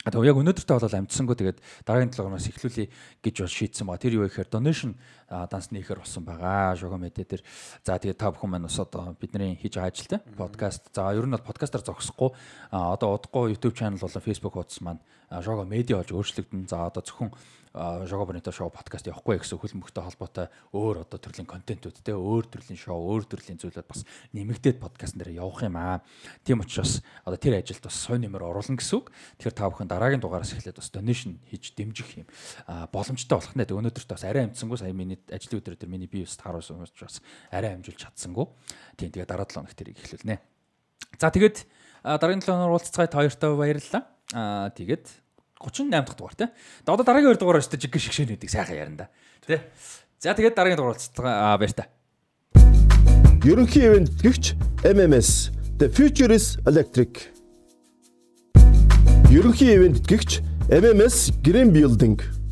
Одоо 0.05 0.21
яг 0.21 0.37
өнөөдөртөө 0.37 0.85
бол 0.85 0.99
амжсангүй 1.01 1.37
тэгээд 1.41 1.59
дараагийн 1.89 2.13
7 2.13 2.29
хоногоос 2.29 2.49
эхлүүлэе 2.53 2.93
гэж 3.25 3.35
бол 3.41 3.57
шийдсэн 3.57 3.89
ба. 3.89 3.97
Тэр 3.97 4.21
юу 4.21 4.29
гэхээр 4.29 4.53
donation 4.53 5.01
данс 5.33 5.73
нээхэр 5.73 6.05
болсон 6.05 6.29
байгаа. 6.29 6.77
Шого 6.77 7.01
мэдээ 7.01 7.25
дээр. 7.25 7.43
За 7.81 7.97
тэгээд 7.97 8.21
та 8.21 8.29
бүхэн 8.29 8.53
маань 8.53 8.69
бас 8.69 8.77
одоо 8.77 9.17
бидний 9.17 9.57
хийж 9.57 9.81
байгаа 9.81 9.97
ажилтай 9.97 10.21
подкаст. 10.37 10.93
За 10.93 11.09
ер 11.09 11.25
нь 11.25 11.33
бол 11.33 11.49
подкастаар 11.49 11.89
зогсохгүй 11.89 12.37
одоо 12.69 13.17
удахгүй 13.17 13.57
YouTube 13.57 13.73
channel 13.81 13.97
болон 13.97 14.21
Facebook 14.21 14.53
хуудас 14.61 14.85
маань 14.85 15.01
Шого 15.41 15.65
медиа 15.65 16.05
болж 16.05 16.13
өөрчлөгдөн. 16.13 16.69
За 16.69 16.85
одоо 16.85 17.01
зөвхөн 17.01 17.33
Жого 17.75 18.27
Бонито 18.27 18.53
шоу 18.55 18.71
подкаст 18.71 19.09
явахгүй 19.11 19.43
гэсэн 19.43 19.59
хөлбөмбөгтэй 19.59 20.07
холбоотой 20.07 20.47
өөр 20.71 21.03
одоо 21.03 21.19
төрлийн 21.19 21.43
контентууд 21.43 21.99
те 22.07 22.15
өөр 22.15 22.47
төрлийн 22.47 22.79
шоу 22.79 23.03
өөр 23.03 23.27
төрлийн 23.27 23.59
зүйлүүд 23.59 23.91
бас 23.91 24.07
нэмэгдээд 24.31 24.79
подкаст 24.79 25.19
дээр 25.19 25.43
явах 25.43 25.67
юм 25.67 25.75
аа. 25.75 26.07
Тийм 26.47 26.63
учраас 26.63 27.03
одоо 27.27 27.35
тэр 27.35 27.59
ажилд 27.59 27.83
бас 27.83 27.99
сой 27.99 28.23
нэмэр 28.23 28.47
оруулна 28.47 28.79
гэсэн 28.79 28.95
үг. 28.95 29.11
Тэгэхээр 29.43 29.59
та 29.59 29.67
бүхэн 29.67 29.91
дараагийн 29.91 30.23
дугаараас 30.23 30.55
эхлээд 30.55 30.79
бас 30.79 30.95
donation 30.95 31.43
хийж 31.51 31.75
дэмжих 31.75 32.23
юм 32.23 32.31
боломжтой 32.95 33.43
болох 33.43 33.59
нэ. 33.59 33.67
Өнөөдөрт 33.67 34.07
бас 34.07 34.23
арай 34.23 34.47
амжсангүй 34.47 34.79
сая 34.79 34.95
миний 34.95 35.19
ажлын 35.27 35.59
өдрөө 35.59 35.75
дээр 35.75 35.91
миний 35.91 36.07
бие 36.07 36.31
ус 36.31 36.39
тааруулсан 36.39 36.79
учраас 36.79 37.19
арай 37.51 37.75
амжуулж 37.75 37.99
чадсангүй. 37.99 38.55
Тийм 38.95 39.11
тэгээ 39.11 39.27
дараа 39.27 39.51
7 39.51 39.67
хоног 39.67 39.75
тэрийг 39.75 39.99
эхлүүлнэ. 39.99 40.39
За 41.19 41.27
тэгээд 41.27 41.67
дараагийн 42.07 42.39
7 42.39 42.55
хоног 42.55 42.79
уулзцай 42.79 43.11
та 43.11 43.19
хоёртой 43.19 43.59
баярлалаа. 43.59 44.07
Аа 44.31 44.71
тэгээд 44.71 45.24
38 45.65 45.91
дахь 45.91 46.17
дугаар 46.17 46.35
тий. 46.35 46.49
Одоо 46.85 47.05
дараагийн 47.05 47.33
2 47.33 47.41
дугаар 47.41 47.61
өстө 47.65 47.81
жиг 47.81 47.97
шигшэн 47.97 48.29
гэдэг 48.37 48.51
сайхан 48.51 48.77
ярина 48.77 48.97
да. 48.97 49.09
Тий. 49.47 49.61
За 50.21 50.35
тэгээд 50.35 50.55
дараагийн 50.55 50.77
дугаар 50.77 50.95
уулзцгаа 50.95 51.59
баяр 51.59 51.73
та. 51.73 51.89
Ерөнхий 53.45 53.85
ивент 53.89 54.11
гэгч 54.21 54.57
MMS 54.85 55.53
The 55.81 55.89
Future 55.89 56.33
is 56.33 56.61
Electric. 56.65 57.33
Ерөнхий 59.33 59.75
ивент 59.77 60.05
гэгч 60.05 60.41
MMS 60.69 61.33
Green 61.43 61.73
Building 61.73 62.44